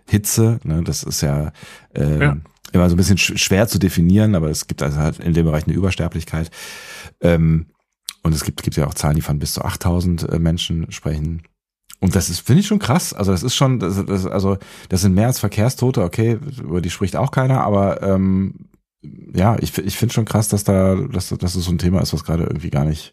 Hitze. 0.09 0.59
Ne, 0.65 0.82
das 0.82 1.03
ist 1.03 1.21
ja, 1.21 1.53
ähm, 1.94 2.21
Ja. 2.23 2.37
Immer 2.75 2.88
so 2.88 2.94
ein 2.94 2.99
bisschen 2.99 3.17
sch- 3.19 3.38
schwer 3.38 3.69
zu 3.69 3.79
definieren, 3.79 4.35
aber 4.35 4.50
es 4.50 4.67
gibt 4.67 4.82
also 4.82 4.99
halt 4.99 5.21
in 5.21 5.32
dem 5.35 5.47
Bereich 5.47 5.65
eine 5.65 5.75
Übersterblichkeit. 5.75 6.50
Ähm, 7.21 7.67
und 8.23 8.35
es 8.35 8.44
gibt, 8.44 8.62
gibt 8.62 8.76
ja 8.76 8.87
auch 8.87 8.94
Zahlen, 8.94 9.17
die 9.17 9.23
von 9.23 9.38
bis 9.38 9.55
zu 9.55 9.65
8000 9.65 10.29
äh, 10.29 10.38
Menschen 10.38 10.91
sprechen. 10.91 11.43
Und 12.00 12.15
das 12.17 12.29
ist, 12.31 12.41
finde 12.41 12.61
ich 12.61 12.67
schon 12.67 12.79
krass. 12.79 13.12
Also 13.15 13.32
das 13.32 13.43
ist 13.43 13.55
schon, 13.55 13.79
das, 13.79 14.05
das, 14.05 14.26
also 14.26 14.59
das 14.88 15.03
sind 15.03 15.15
mehr 15.15 15.26
als 15.26 15.38
Verkehrstote, 15.38 16.03
okay, 16.03 16.38
über 16.62 16.81
die 16.81 16.91
spricht 16.91 17.17
auch 17.17 17.31
keiner, 17.31 17.62
aber 17.62 18.03
ähm, 18.03 18.69
ja, 19.35 19.56
ich, 19.61 19.76
ich 19.79 19.97
finde 19.97 20.15
schon 20.15 20.25
krass, 20.25 20.49
dass 20.49 20.65
da, 20.65 20.94
dass, 20.97 21.29
dass 21.29 21.38
das 21.38 21.53
so 21.55 21.71
ein 21.71 21.79
Thema 21.79 22.00
ist, 22.00 22.12
was 22.12 22.25
gerade 22.25 22.44
irgendwie 22.44 22.71
gar 22.71 22.85
nicht 22.85 23.12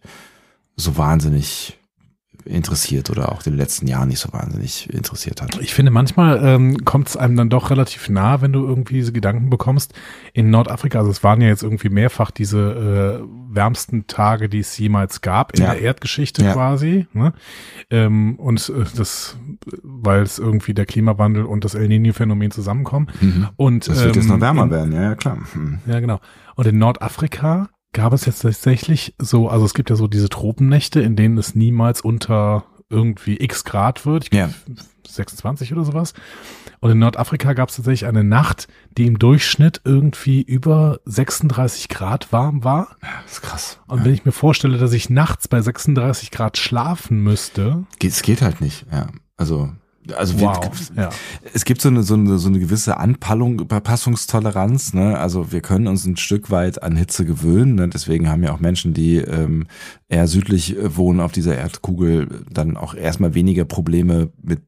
so 0.78 0.98
wahnsinnig 0.98 1.78
interessiert 2.46 3.10
oder 3.10 3.32
auch 3.32 3.46
in 3.46 3.52
den 3.54 3.58
letzten 3.58 3.88
Jahren 3.88 4.10
nicht 4.10 4.20
so 4.20 4.32
wahnsinnig 4.34 4.90
interessiert 4.94 5.42
hat. 5.42 5.58
Ich 5.62 5.74
finde, 5.74 5.92
manchmal 5.92 6.40
ähm, 6.44 6.84
kommt 6.86 7.08
es 7.10 7.18
einem 7.18 7.36
dann 7.36 7.50
doch 7.50 7.70
relativ 7.70 8.10
nah, 8.10 8.42
wenn 8.42 8.54
du 8.54 8.66
irgendwie 8.66 8.96
diese 8.96 9.12
Gedanken 9.12 9.50
bekommst. 9.50 9.94
In 10.34 10.50
Nordafrika, 10.50 11.00
also 11.00 11.12
es 11.12 11.24
waren 11.24 11.42
ja 11.42 11.48
jetzt 11.48 11.64
irgendwie 11.64 11.90
mehrfach 11.90 12.32
diese 12.32 13.22
äh, 13.22 13.56
wärmsten 13.56 14.08
Tage, 14.08 14.50
die 14.50 14.60
es 14.60 14.78
jemals 14.78 15.22
gab 15.22 15.56
in 15.58 15.64
Ja. 15.64 15.72
der 15.74 15.82
Erdgeschichte 15.82 16.44
Ja. 16.44 16.54
quasi. 16.54 17.08
Ne? 17.14 17.34
Ähm, 17.90 18.36
und 18.36 18.70
äh, 18.70 18.86
das, 18.96 19.38
weil 19.84 20.22
es 20.24 20.40
irgendwie 20.40 20.74
der 20.74 20.86
Klimawandel 20.86 21.46
und 21.46 21.66
das 21.66 21.76
El 21.76 21.88
Niño-Phänomen 21.88 22.52
zusammenkommen. 22.52 23.08
Und 23.58 23.88
Das 23.88 24.04
wird 24.04 24.16
jetzt 24.16 24.26
ähm, 24.26 24.32
noch 24.32 24.42
wärmer 24.42 24.64
in- 24.64 24.72
werden, 24.72 24.94
ja, 24.94 25.02
ja 25.04 25.16
klar. 25.16 25.38
Hm. 25.54 25.80
Ja, 25.86 26.00
genau. 26.00 26.20
Und 26.56 26.68
in 26.68 26.78
Nordafrika 26.78 27.70
gab 27.94 28.14
es 28.14 28.26
jetzt 28.26 28.42
tatsächlich 28.42 29.16
so, 29.20 29.50
also 29.50 29.66
es 29.66 29.74
gibt 29.74 29.90
ja 29.90 29.96
so 29.96 30.08
diese 30.08 30.30
Tropennächte, 30.30 31.02
in 31.02 31.16
denen 31.16 31.38
es 31.38 31.56
niemals 31.56 32.02
unter 32.02 32.66
irgendwie 32.90 33.38
x 33.42 33.64
Grad 33.64 34.06
wird. 34.06 34.26
Ich 34.26 34.34
Ja. 34.34 34.48
glaub, 34.66 34.78
26 35.08 35.74
oder 35.74 35.84
sowas. 35.84 36.14
Und 36.80 36.92
in 36.92 37.00
Nordafrika 37.00 37.54
gab 37.54 37.70
es 37.70 37.76
tatsächlich 37.76 38.06
eine 38.08 38.24
Nacht, 38.24 38.68
die 38.98 39.08
im 39.08 39.20
Durchschnitt 39.20 39.82
irgendwie 39.84 40.42
über 40.42 41.00
36 41.06 41.90
Grad 41.90 42.32
warm 42.32 42.64
war. 42.64 42.96
Das 43.24 43.34
ist 43.34 43.42
krass. 43.42 43.80
Und 43.88 44.06
wenn 44.06 44.14
ich 44.14 44.24
mir 44.26 44.32
vorstelle, 44.32 44.78
dass 44.78 44.94
ich 44.94 45.10
nachts 45.10 45.48
bei 45.48 45.62
36 45.62 46.32
Grad 46.32 46.58
schlafen 46.58 47.20
müsste, 47.24 47.84
Geht, 48.00 48.12
es 48.12 48.22
geht 48.22 48.42
halt 48.42 48.62
nicht, 48.62 48.86
ja. 48.92 49.08
Also, 49.38 49.70
also 50.14 50.40
wir, 50.40 50.48
wow. 50.48 50.72
Ja. 50.96 51.10
es 51.54 51.66
gibt 51.66 51.82
so 51.82 51.90
eine, 51.90 52.04
so 52.04 52.14
eine, 52.14 52.38
so 52.38 52.48
eine 52.48 52.60
gewisse 52.60 52.98
Anpallung, 52.98 53.60
Überpassungstoleranz, 53.60 54.94
ne? 54.94 55.18
Also 55.18 55.52
wir 55.52 55.62
können 55.62 55.88
uns 55.88 56.06
ein 56.06 56.18
Stück 56.18 56.52
weit 56.52 56.84
an 56.84 56.96
Hitze 56.96 57.26
gewöhnen, 57.26 57.76
ne? 57.76 57.88
Deswegen 57.90 58.30
haben 58.30 58.44
ja 58.44 58.54
auch 58.54 58.60
Menschen, 58.60 58.94
die 58.94 59.18
ähm, 59.18 59.68
eher 60.10 60.28
südlich 60.28 60.78
äh, 60.78 60.96
wohnen 60.96 61.20
auf 61.20 61.32
dieser 61.32 61.58
Erdkugel, 61.58 62.46
dann 62.50 62.78
auch 62.78 62.94
erstmal 62.94 63.34
weniger 63.34 63.66
Probleme 63.66 64.30
mit 64.42 64.62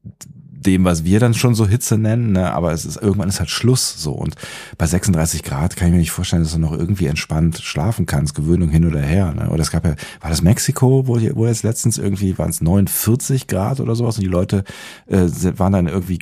dem, 0.66 0.84
was 0.84 1.04
wir 1.04 1.20
dann 1.20 1.34
schon 1.34 1.54
so 1.54 1.66
Hitze 1.66 1.98
nennen, 1.98 2.32
ne? 2.32 2.52
aber 2.52 2.72
es 2.72 2.84
ist 2.84 3.00
irgendwann 3.00 3.28
ist 3.28 3.38
halt 3.38 3.50
Schluss 3.50 3.94
so 3.96 4.12
und 4.12 4.34
bei 4.78 4.86
36 4.86 5.42
Grad 5.42 5.76
kann 5.76 5.88
ich 5.88 5.92
mir 5.92 5.98
nicht 5.98 6.10
vorstellen, 6.10 6.42
dass 6.42 6.52
du 6.52 6.58
noch 6.58 6.72
irgendwie 6.72 7.06
entspannt 7.06 7.58
schlafen 7.62 8.06
kannst, 8.06 8.34
Gewöhnung 8.34 8.70
hin 8.70 8.86
oder 8.86 9.00
her. 9.00 9.32
Ne? 9.32 9.50
Oder 9.50 9.62
es 9.62 9.70
gab 9.70 9.84
ja, 9.84 9.94
war 10.20 10.30
das 10.30 10.42
Mexiko, 10.42 11.06
wo, 11.06 11.20
wo 11.34 11.46
jetzt 11.46 11.62
letztens 11.62 11.98
irgendwie 11.98 12.38
waren 12.38 12.50
es 12.50 12.60
49 12.60 13.46
Grad 13.46 13.80
oder 13.80 13.94
sowas 13.94 14.16
und 14.16 14.22
die 14.22 14.30
Leute 14.30 14.64
äh, 15.06 15.28
waren 15.56 15.72
dann 15.72 15.86
irgendwie, 15.86 16.18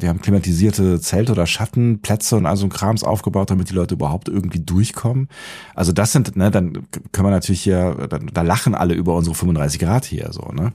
die 0.00 0.08
haben 0.08 0.20
klimatisierte 0.20 1.00
Zelte 1.00 1.32
oder 1.32 1.46
Schattenplätze 1.46 2.36
und 2.36 2.46
all 2.46 2.56
so 2.56 2.66
ein 2.66 2.70
Krams 2.70 3.04
aufgebaut, 3.04 3.50
damit 3.50 3.70
die 3.70 3.74
Leute 3.74 3.94
überhaupt 3.94 4.28
irgendwie 4.28 4.60
durchkommen. 4.60 5.28
Also 5.74 5.92
das 5.92 6.12
sind, 6.12 6.36
ne, 6.36 6.50
dann 6.50 6.86
können 7.12 7.26
wir 7.26 7.30
natürlich 7.30 7.62
hier, 7.62 8.08
da, 8.08 8.18
da 8.18 8.42
lachen 8.42 8.74
alle 8.74 8.94
über 8.94 9.14
unsere 9.14 9.34
35 9.34 9.80
Grad 9.80 10.04
hier 10.04 10.30
so, 10.32 10.52
ne? 10.52 10.72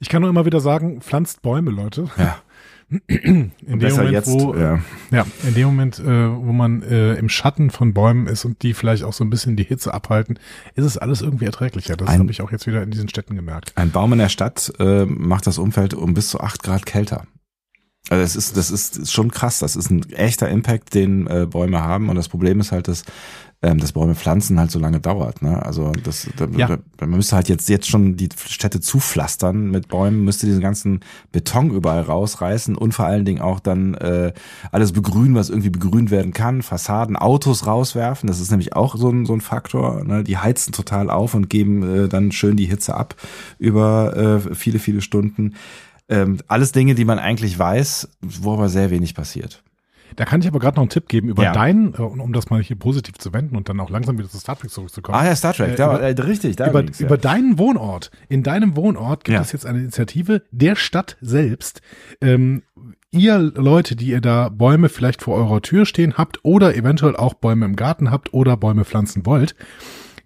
Ich 0.00 0.08
kann 0.08 0.22
nur 0.22 0.30
immer 0.30 0.46
wieder 0.46 0.60
sagen, 0.60 1.00
pflanzt 1.00 1.42
Bäume, 1.42 1.70
Leute. 1.70 2.08
Ja. 2.16 2.38
in 3.08 3.50
dem 3.66 3.90
Moment, 3.90 4.12
jetzt, 4.12 4.30
wo, 4.30 4.54
ja. 4.54 4.78
ja, 5.10 5.26
in 5.42 5.54
dem 5.54 5.66
Moment, 5.66 5.98
äh, 5.98 6.04
wo 6.04 6.52
man 6.52 6.82
äh, 6.82 7.14
im 7.14 7.28
Schatten 7.28 7.70
von 7.70 7.92
Bäumen 7.92 8.28
ist 8.28 8.44
und 8.44 8.62
die 8.62 8.74
vielleicht 8.74 9.02
auch 9.02 9.12
so 9.12 9.24
ein 9.24 9.30
bisschen 9.30 9.56
die 9.56 9.64
Hitze 9.64 9.92
abhalten, 9.92 10.38
ist 10.76 10.84
es 10.84 10.96
alles 10.96 11.20
irgendwie 11.20 11.46
erträglicher. 11.46 11.96
Das 11.96 12.10
habe 12.10 12.30
ich 12.30 12.42
auch 12.42 12.52
jetzt 12.52 12.68
wieder 12.68 12.82
in 12.84 12.92
diesen 12.92 13.08
Städten 13.08 13.34
gemerkt. 13.34 13.72
Ein 13.74 13.90
Baum 13.90 14.12
in 14.12 14.20
der 14.20 14.28
Stadt 14.28 14.72
äh, 14.78 15.04
macht 15.04 15.48
das 15.48 15.58
Umfeld 15.58 15.94
um 15.94 16.14
bis 16.14 16.28
zu 16.28 16.40
acht 16.40 16.62
Grad 16.62 16.86
kälter. 16.86 17.26
Also 18.08 18.22
das 18.22 18.36
ist, 18.36 18.56
das 18.56 18.70
ist 18.70 19.12
schon 19.12 19.32
krass. 19.32 19.58
Das 19.58 19.74
ist 19.74 19.90
ein 19.90 20.08
echter 20.12 20.48
Impact, 20.48 20.94
den 20.94 21.26
äh, 21.26 21.46
Bäume 21.46 21.82
haben. 21.82 22.08
Und 22.08 22.14
das 22.14 22.28
Problem 22.28 22.60
ist 22.60 22.70
halt, 22.70 22.86
dass, 22.86 23.04
ähm, 23.66 23.78
dass 23.78 23.90
Bäume 23.92 24.14
pflanzen 24.14 24.60
halt 24.60 24.70
so 24.70 24.78
lange 24.78 25.00
dauert. 25.00 25.42
Ne? 25.42 25.60
Also 25.60 25.90
das, 26.04 26.28
da, 26.36 26.46
Ja. 26.56 26.68
da, 26.68 26.78
man 27.00 27.16
müsste 27.16 27.34
halt 27.34 27.48
jetzt 27.48 27.68
jetzt 27.68 27.88
schon 27.88 28.16
die 28.16 28.28
Städte 28.46 28.80
zupflastern 28.80 29.72
mit 29.72 29.88
Bäumen, 29.88 30.24
müsste 30.24 30.46
diesen 30.46 30.60
ganzen 30.60 31.00
Beton 31.32 31.70
überall 31.70 32.02
rausreißen 32.02 32.76
und 32.76 32.92
vor 32.92 33.06
allen 33.06 33.24
Dingen 33.24 33.40
auch 33.40 33.58
dann 33.58 33.94
äh, 33.94 34.32
alles 34.70 34.92
begrünen, 34.92 35.34
was 35.34 35.50
irgendwie 35.50 35.70
begrünt 35.70 36.12
werden 36.12 36.32
kann, 36.32 36.62
Fassaden, 36.62 37.16
Autos 37.16 37.66
rauswerfen. 37.66 38.28
Das 38.28 38.38
ist 38.38 38.50
nämlich 38.52 38.76
auch 38.76 38.94
so 38.94 39.10
ein, 39.10 39.26
so 39.26 39.32
ein 39.32 39.40
Faktor. 39.40 40.04
Ne? 40.04 40.22
Die 40.22 40.38
heizen 40.38 40.72
total 40.72 41.10
auf 41.10 41.34
und 41.34 41.50
geben 41.50 41.82
äh, 41.82 42.08
dann 42.08 42.30
schön 42.30 42.56
die 42.56 42.66
Hitze 42.66 42.94
ab 42.94 43.16
über 43.58 44.16
äh, 44.46 44.54
viele, 44.54 44.78
viele 44.78 45.00
Stunden. 45.00 45.54
Ähm, 46.08 46.38
alles 46.46 46.70
Dinge, 46.70 46.94
die 46.94 47.04
man 47.04 47.18
eigentlich 47.18 47.58
weiß, 47.58 48.08
wo 48.20 48.52
aber 48.52 48.68
sehr 48.68 48.90
wenig 48.90 49.16
passiert. 49.16 49.64
Da 50.14 50.24
kann 50.24 50.40
ich 50.40 50.46
aber 50.46 50.60
gerade 50.60 50.76
noch 50.76 50.82
einen 50.82 50.90
Tipp 50.90 51.08
geben 51.08 51.28
über 51.28 51.42
Ja. 51.42 51.52
deinen, 51.52 51.94
äh, 51.94 51.98
um 51.98 52.32
das 52.32 52.48
mal 52.48 52.62
hier 52.62 52.76
positiv 52.76 53.18
zu 53.18 53.34
wenden 53.34 53.56
und 53.56 53.68
dann 53.68 53.80
auch 53.80 53.90
langsam 53.90 54.16
wieder 54.18 54.28
zu 54.28 54.38
Star 54.38 54.56
Trek 54.58 54.70
zurückzukommen. 54.70 55.18
Ah 55.18 55.24
ja, 55.26 55.34
Star 55.36 55.52
Trek, 55.52 55.72
Äh, 55.72 55.76
da, 55.76 55.96
über- 55.96 56.00
äh, 56.02 56.20
richtig, 56.26 56.56
da 56.56 56.68
über, 56.70 56.84
ja. 56.84 56.90
über 57.00 57.18
deinen 57.18 57.58
Wohnort. 57.58 58.10
In 58.28 58.42
deinem 58.42 58.76
Wohnort 58.76 59.24
gibt 59.24 59.34
Ja. 59.34 59.40
es 59.42 59.52
jetzt 59.52 59.66
eine 59.66 59.80
Initiative 59.80 60.42
der 60.52 60.76
Stadt 60.76 61.16
selbst. 61.20 61.80
Ähm, 62.20 62.62
ihr 63.10 63.38
Leute, 63.38 63.96
die 63.96 64.06
ihr 64.08 64.20
da 64.20 64.48
Bäume 64.48 64.88
vielleicht 64.88 65.22
vor 65.22 65.34
eurer 65.36 65.60
Tür 65.62 65.86
stehen 65.86 66.14
habt 66.16 66.38
oder 66.44 66.74
eventuell 66.76 67.16
auch 67.16 67.34
Bäume 67.34 67.64
im 67.66 67.74
Garten 67.76 68.10
habt 68.10 68.32
oder 68.32 68.56
Bäume 68.56 68.84
pflanzen 68.84 69.26
wollt. 69.26 69.54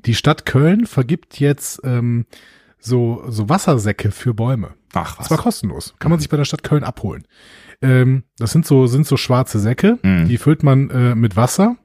Die 0.06 0.14
Stadt 0.14 0.46
Köln 0.46 0.86
vergibt 0.86 1.38
jetzt 1.40 1.80
ähm, 1.84 2.26
so, 2.78 3.22
so 3.28 3.48
Wassersäcke 3.48 4.10
für 4.10 4.34
Bäume. 4.34 4.70
Ach 4.94 5.18
Das 5.18 5.30
war 5.30 5.36
was. 5.38 5.44
kostenlos. 5.44 5.94
Kann 5.98 6.10
man 6.10 6.18
sich 6.18 6.28
bei 6.30 6.36
der 6.36 6.44
Stadt 6.46 6.62
Köln 6.62 6.82
abholen. 6.84 7.24
Ähm, 7.82 8.24
das 8.38 8.52
sind 8.52 8.66
so, 8.66 8.86
sind 8.86 9.06
so 9.06 9.16
schwarze 9.16 9.58
Säcke, 9.58 9.98
Mhm. 10.02 10.28
die 10.28 10.38
füllt 10.38 10.62
man 10.62 10.90
äh, 10.90 11.14
mit 11.14 11.36
Wasser 11.36 11.76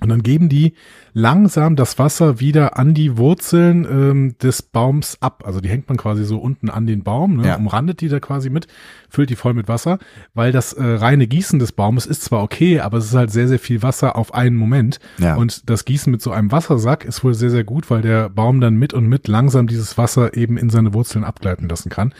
und 0.00 0.08
dann 0.08 0.24
geben 0.24 0.48
die 0.48 0.72
langsam 1.12 1.76
das 1.76 1.96
Wasser 2.00 2.40
wieder 2.40 2.76
an 2.76 2.92
die 2.92 3.18
Wurzeln 3.18 3.84
ähm, 3.84 4.34
des 4.42 4.62
Baums 4.62 5.18
ab. 5.20 5.44
Also 5.46 5.60
die 5.60 5.68
hängt 5.68 5.88
man 5.88 5.96
quasi 5.96 6.24
so 6.24 6.38
unten 6.38 6.70
an 6.70 6.86
den 6.88 7.04
Baum, 7.04 7.36
ne, 7.36 7.46
Ja. 7.48 7.56
umrandet 7.56 8.00
die 8.00 8.08
da 8.08 8.18
quasi 8.18 8.50
mit, 8.50 8.66
füllt 9.08 9.30
die 9.30 9.36
voll 9.36 9.54
mit 9.54 9.68
Wasser, 9.68 9.98
weil 10.34 10.50
das 10.50 10.72
äh, 10.72 10.82
reine 10.82 11.28
Gießen 11.28 11.60
des 11.60 11.70
Baumes 11.70 12.06
ist 12.06 12.22
zwar 12.24 12.42
okay, 12.42 12.80
aber 12.80 12.98
es 12.98 13.04
ist 13.04 13.14
halt 13.14 13.30
sehr, 13.30 13.46
sehr 13.46 13.60
viel 13.60 13.82
Wasser 13.82 14.16
auf 14.16 14.34
einen 14.34 14.56
Moment. 14.56 14.98
Ja. 15.18 15.36
Und 15.36 15.70
das 15.70 15.84
Gießen 15.84 16.10
mit 16.10 16.20
so 16.20 16.32
einem 16.32 16.50
Wassersack 16.50 17.04
ist 17.04 17.22
wohl 17.22 17.34
sehr, 17.34 17.50
sehr 17.50 17.62
gut, 17.64 17.88
weil 17.88 18.02
der 18.02 18.28
Baum 18.28 18.60
dann 18.60 18.74
mit 18.74 18.94
und 18.94 19.06
mit 19.06 19.28
langsam 19.28 19.68
dieses 19.68 19.96
Wasser 19.98 20.36
eben 20.36 20.56
in 20.56 20.68
seine 20.68 20.94
Wurzeln 20.94 21.22
abgleiten 21.24 21.68
lassen 21.68 21.90
kann. 21.90 22.12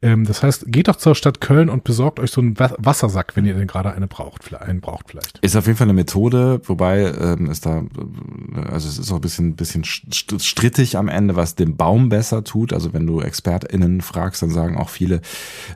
Ähm, 0.00 0.24
das 0.24 0.42
heißt, 0.42 0.70
geht 0.70 0.86
doch 0.88 0.96
zur 0.96 1.14
Stadt 1.14 1.40
Köln 1.40 1.68
und 1.68 1.82
besorgt 1.82 2.20
euch 2.20 2.30
so 2.30 2.40
einen 2.40 2.58
Wa- 2.58 2.74
Wassersack, 2.78 3.34
wenn 3.34 3.44
ihr 3.44 3.54
denn 3.54 3.66
gerade 3.66 3.90
eine 3.92 4.06
braucht, 4.06 4.54
einen 4.54 4.80
braucht 4.80 5.10
vielleicht. 5.10 5.38
Ist 5.38 5.56
auf 5.56 5.66
jeden 5.66 5.76
Fall 5.76 5.86
eine 5.86 5.92
Methode, 5.92 6.60
wobei 6.64 7.00
ähm, 7.20 7.50
ist 7.50 7.66
da, 7.66 7.78
äh, 7.80 8.60
also 8.70 8.88
es 8.88 8.98
ist 8.98 9.10
auch 9.10 9.16
ein 9.16 9.20
bisschen, 9.20 9.56
bisschen 9.56 9.82
st- 9.84 10.40
strittig 10.44 10.96
am 10.96 11.08
Ende, 11.08 11.34
was 11.34 11.56
dem 11.56 11.76
Baum 11.76 12.08
besser 12.10 12.44
tut. 12.44 12.72
Also 12.72 12.92
wenn 12.92 13.06
du 13.06 13.20
ExpertInnen 13.20 14.00
fragst, 14.00 14.40
dann 14.42 14.50
sagen 14.50 14.76
auch 14.76 14.88
viele, 14.88 15.20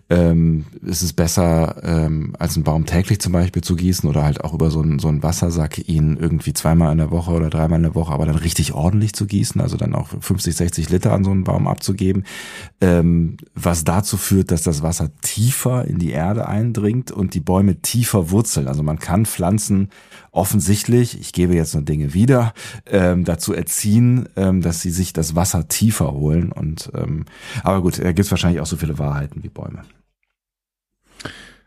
ähm, 0.09 0.67
ist 0.83 1.03
es 1.03 1.13
besser, 1.13 1.77
ähm, 1.83 2.35
als 2.39 2.55
einen 2.55 2.65
Baum 2.65 2.87
täglich 2.87 3.21
zum 3.21 3.33
Beispiel 3.33 3.63
zu 3.63 3.75
gießen 3.75 4.09
oder 4.09 4.23
halt 4.25 4.45
auch 4.45 4.55
über 4.55 4.71
so 4.71 4.81
einen, 4.83 4.99
so 5.01 5.09
einen 5.09 5.23
Wassersack 5.23 5.89
ihn 5.89 6.17
irgendwie 6.17 6.53
zweimal 6.53 6.93
in 6.93 6.99
der 6.99 7.11
Woche 7.11 7.33
oder 7.33 7.51
dreimal 7.51 7.79
in 7.79 7.83
der 7.85 7.95
Woche, 7.95 8.13
aber 8.13 8.27
dann 8.27 8.37
richtig 8.37 8.73
ordentlich 8.73 9.15
zu 9.15 9.27
gießen, 9.27 9.61
also 9.61 9.77
dann 9.77 9.95
auch 9.95 10.09
50, 10.21 10.55
60 10.55 10.91
Liter 10.91 11.13
an 11.13 11.25
so 11.25 11.31
einen 11.33 11.45
Baum 11.45 11.67
abzugeben, 11.67 12.25
ähm, 12.81 13.37
was 13.55 13.85
dazu 13.85 14.12
führt, 14.17 14.51
dass 14.51 14.63
das 14.63 14.83
Wasser 14.83 15.11
tiefer 15.21 15.85
in 15.85 15.99
die 15.99 16.11
Erde 16.11 16.47
eindringt 16.49 17.11
und 17.11 17.35
die 17.35 17.41
Bäume 17.41 17.81
tiefer 17.81 18.31
wurzeln. 18.31 18.69
Also 18.69 18.83
man 18.83 18.99
kann 18.99 19.27
Pflanzen 19.27 19.91
offensichtlich, 20.31 21.21
ich 21.21 21.33
gebe 21.33 21.55
jetzt 21.55 21.75
nur 21.75 21.83
Dinge 21.83 22.15
wieder, 22.15 22.55
ähm, 22.87 23.25
dazu 23.25 23.53
erziehen, 23.53 24.29
ähm, 24.37 24.63
dass 24.63 24.81
sie 24.81 24.91
sich 24.91 25.13
das 25.13 25.37
Wasser 25.37 25.69
tiefer 25.69 26.13
holen. 26.13 26.53
Und 26.53 26.91
ähm, 26.95 27.25
aber 27.63 27.83
gut, 27.83 27.99
da 27.99 28.13
gibt 28.13 28.21
es 28.21 28.31
wahrscheinlich 28.31 28.61
auch 28.61 28.67
so 28.67 28.77
viele 28.77 28.99
Wahrheiten 28.99 29.43
wie 29.43 29.49
Bäume. 29.49 29.83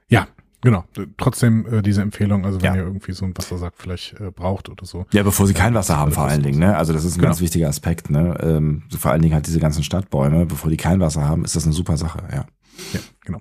Ja, 0.08 0.28
genau. 0.66 0.84
Trotzdem 1.18 1.66
äh, 1.72 1.82
diese 1.82 2.02
Empfehlung, 2.02 2.44
also 2.46 2.62
wenn 2.62 2.74
Ja. 2.74 2.76
ihr 2.76 2.84
irgendwie 2.84 3.14
so 3.14 3.24
einen 3.24 3.38
Wassersack 3.38 3.74
vielleicht 3.78 4.20
äh, 4.20 4.32
braucht 4.32 4.68
oder 4.68 4.86
so. 4.86 5.06
Ja, 5.14 5.24
bevor 5.24 5.48
sie 5.48 5.54
kein 5.54 5.74
Wasser 5.74 5.96
haben, 5.98 6.12
vor 6.12 6.26
allen 6.26 6.44
Dingen. 6.44 6.60
Ne? 6.60 6.76
Also 6.76 6.92
das 6.92 7.06
ist 7.06 7.14
ein 7.16 7.20
Genau. 7.20 7.30
ganz 7.30 7.40
wichtiger 7.40 7.70
Aspekt. 7.70 8.10
Ne? 8.10 8.38
Ähm, 8.42 8.84
vor 8.98 9.12
allen 9.12 9.22
Dingen 9.22 9.34
halt 9.34 9.48
diese 9.48 9.60
ganzen 9.60 9.84
Stadtbäume, 9.84 10.46
bevor 10.46 10.70
die 10.70 10.76
kein 10.78 11.00
Wasser 11.00 11.26
haben, 11.26 11.46
ist 11.46 11.56
das 11.56 11.64
eine 11.64 11.74
super 11.74 11.96
Sache. 11.96 12.20
Ja. 12.32 12.46
Ja, 12.92 13.00
genau. 13.24 13.40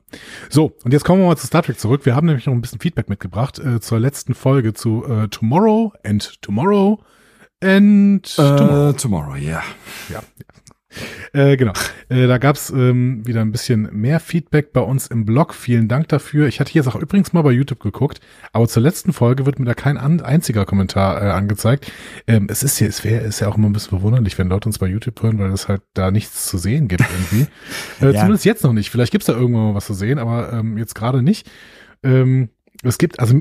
So, 0.48 0.76
und 0.84 0.92
jetzt 0.92 1.04
kommen 1.04 1.20
wir 1.20 1.26
mal 1.26 1.36
zu 1.36 1.48
Star 1.48 1.64
Trek 1.64 1.80
zurück. 1.80 2.06
Wir 2.06 2.14
haben 2.14 2.28
nämlich 2.28 2.46
noch 2.46 2.52
ein 2.52 2.60
bisschen 2.60 2.78
Feedback 2.78 3.08
mitgebracht 3.08 3.58
äh, 3.58 3.80
zur 3.80 3.98
letzten 3.98 4.32
Folge 4.32 4.74
zu 4.74 5.04
äh, 5.06 5.26
Tomorrow 5.26 5.92
and 6.04 6.40
Tomorrow 6.40 7.00
and 7.60 8.36
Tomorrow. 8.36 8.90
Äh, 8.90 8.92
tomorrow, 8.94 9.34
ja. 9.34 9.62
Ja, 10.08 10.20
ja. 10.20 10.22
Äh, 11.32 11.56
genau. 11.56 11.72
Äh, 12.08 12.26
da 12.26 12.38
gab's 12.38 12.70
ähm, 12.70 13.26
wieder 13.26 13.40
ein 13.40 13.52
bisschen 13.52 13.88
mehr 13.92 14.20
Feedback 14.20 14.72
bei 14.72 14.80
uns 14.80 15.06
im 15.06 15.24
Blog. 15.24 15.54
Vielen 15.54 15.88
Dank 15.88 16.08
dafür. 16.08 16.46
Ich 16.46 16.60
hatte 16.60 16.72
jetzt 16.72 16.86
auch 16.86 16.96
übrigens 16.96 17.32
mal 17.32 17.42
bei 17.42 17.52
YouTube 17.52 17.80
geguckt, 17.80 18.20
aber 18.52 18.68
zur 18.68 18.82
letzten 18.82 19.12
Folge 19.12 19.46
wird 19.46 19.58
mir 19.58 19.64
da 19.64 19.74
kein 19.74 19.98
an, 19.98 20.20
einziger 20.20 20.64
Kommentar 20.64 21.22
äh, 21.22 21.30
angezeigt. 21.30 21.90
Ähm, 22.26 22.46
es 22.50 22.62
ist 22.62 22.78
ja, 22.80 22.86
es 22.86 23.04
wäre, 23.04 23.24
ist 23.24 23.40
ja 23.40 23.48
auch 23.48 23.56
immer 23.56 23.68
ein 23.68 23.72
bisschen 23.72 23.90
verwunderlich, 23.90 24.38
wenn 24.38 24.48
Leute 24.48 24.68
uns 24.68 24.78
bei 24.78 24.86
YouTube 24.86 25.22
hören, 25.22 25.38
weil 25.38 25.52
es 25.52 25.68
halt 25.68 25.82
da 25.94 26.10
nichts 26.10 26.46
zu 26.46 26.58
sehen 26.58 26.88
gibt 26.88 27.02
irgendwie. 27.02 27.46
äh, 28.00 28.12
Ja. 28.12 28.20
Zumindest 28.20 28.44
jetzt 28.44 28.64
noch 28.64 28.72
nicht. 28.72 28.90
Vielleicht 28.90 29.12
gibt's 29.12 29.26
da 29.26 29.32
irgendwann 29.32 29.68
mal 29.68 29.74
was 29.74 29.86
zu 29.86 29.94
sehen, 29.94 30.18
aber 30.18 30.52
ähm, 30.52 30.78
jetzt 30.78 30.94
gerade 30.94 31.22
nicht. 31.22 31.50
Ähm, 32.02 32.50
es 32.82 32.98
gibt, 32.98 33.18
also 33.18 33.40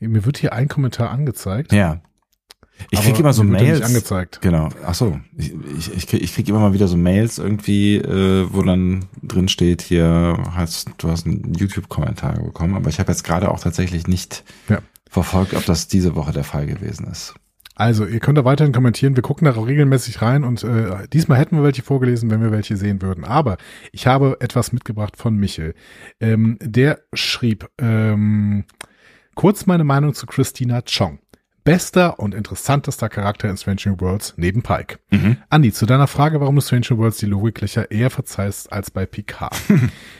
mir 0.00 0.24
wird 0.24 0.38
hier 0.38 0.52
ein 0.52 0.68
Kommentar 0.68 1.10
angezeigt. 1.10 1.72
Ja. 1.72 2.00
Ich 2.90 3.00
krieg 3.00 3.18
immer 3.18 3.32
so 3.32 3.44
Mails. 3.44 3.82
Angezeigt. 3.82 4.40
Genau. 4.40 4.68
Ach 4.86 4.94
so. 4.94 5.18
Ich, 5.36 5.52
ich, 5.78 5.96
ich, 5.96 6.06
krieg, 6.06 6.22
ich 6.22 6.34
krieg 6.34 6.48
immer 6.48 6.60
mal 6.60 6.72
wieder 6.72 6.88
so 6.88 6.96
Mails 6.96 7.38
irgendwie, 7.38 7.96
äh, 7.96 8.46
wo 8.50 8.62
dann 8.62 9.06
drin 9.22 9.48
steht, 9.48 9.82
hier 9.82 10.38
hast 10.54 10.90
du 10.98 11.10
hast 11.10 11.26
einen 11.26 11.54
YouTube-Kommentar 11.54 12.34
bekommen, 12.34 12.74
aber 12.76 12.88
ich 12.88 12.98
habe 12.98 13.10
jetzt 13.12 13.24
gerade 13.24 13.50
auch 13.50 13.60
tatsächlich 13.60 14.06
nicht 14.06 14.44
Ja. 14.68 14.78
verfolgt, 15.10 15.54
ob 15.54 15.64
das 15.66 15.88
diese 15.88 16.14
Woche 16.16 16.32
der 16.32 16.44
Fall 16.44 16.66
gewesen 16.66 17.06
ist. 17.06 17.34
Also, 17.74 18.06
ihr 18.06 18.18
könnt 18.18 18.36
da 18.36 18.44
weiterhin 18.44 18.72
kommentieren. 18.72 19.14
Wir 19.14 19.22
gucken 19.22 19.44
da 19.44 19.54
auch 19.54 19.68
regelmäßig 19.68 20.20
rein 20.20 20.42
und 20.42 20.64
äh, 20.64 21.06
diesmal 21.12 21.38
hätten 21.38 21.56
wir 21.56 21.62
welche 21.62 21.82
vorgelesen, 21.82 22.28
wenn 22.28 22.40
wir 22.42 22.50
welche 22.50 22.76
sehen 22.76 23.00
würden. 23.02 23.24
Aber 23.24 23.56
ich 23.92 24.08
habe 24.08 24.36
etwas 24.40 24.72
mitgebracht 24.72 25.16
von 25.16 25.36
Michel. 25.36 25.74
Ähm, 26.20 26.58
der 26.60 26.98
schrieb, 27.14 27.68
ähm, 27.80 28.64
kurz 29.36 29.66
meine 29.66 29.84
Meinung 29.84 30.12
zu 30.12 30.26
Christina 30.26 30.82
Chong. 30.82 31.20
Bester 31.68 32.18
und 32.18 32.34
interessantester 32.34 33.10
Charakter 33.10 33.50
in 33.50 33.58
Strange 33.58 33.82
New 33.84 34.00
Worlds 34.00 34.32
neben 34.38 34.62
Pike. 34.62 35.00
Mhm. 35.10 35.36
Andi, 35.50 35.70
zu 35.70 35.84
deiner 35.84 36.06
Frage, 36.06 36.40
warum 36.40 36.54
du 36.54 36.62
Strange 36.62 36.86
New 36.88 36.96
Worlds 36.96 37.18
die 37.18 37.26
Logiklöcher 37.26 37.90
eher 37.90 38.08
verzeihst 38.08 38.72
als 38.72 38.90
bei 38.90 39.04
Picard. 39.04 39.54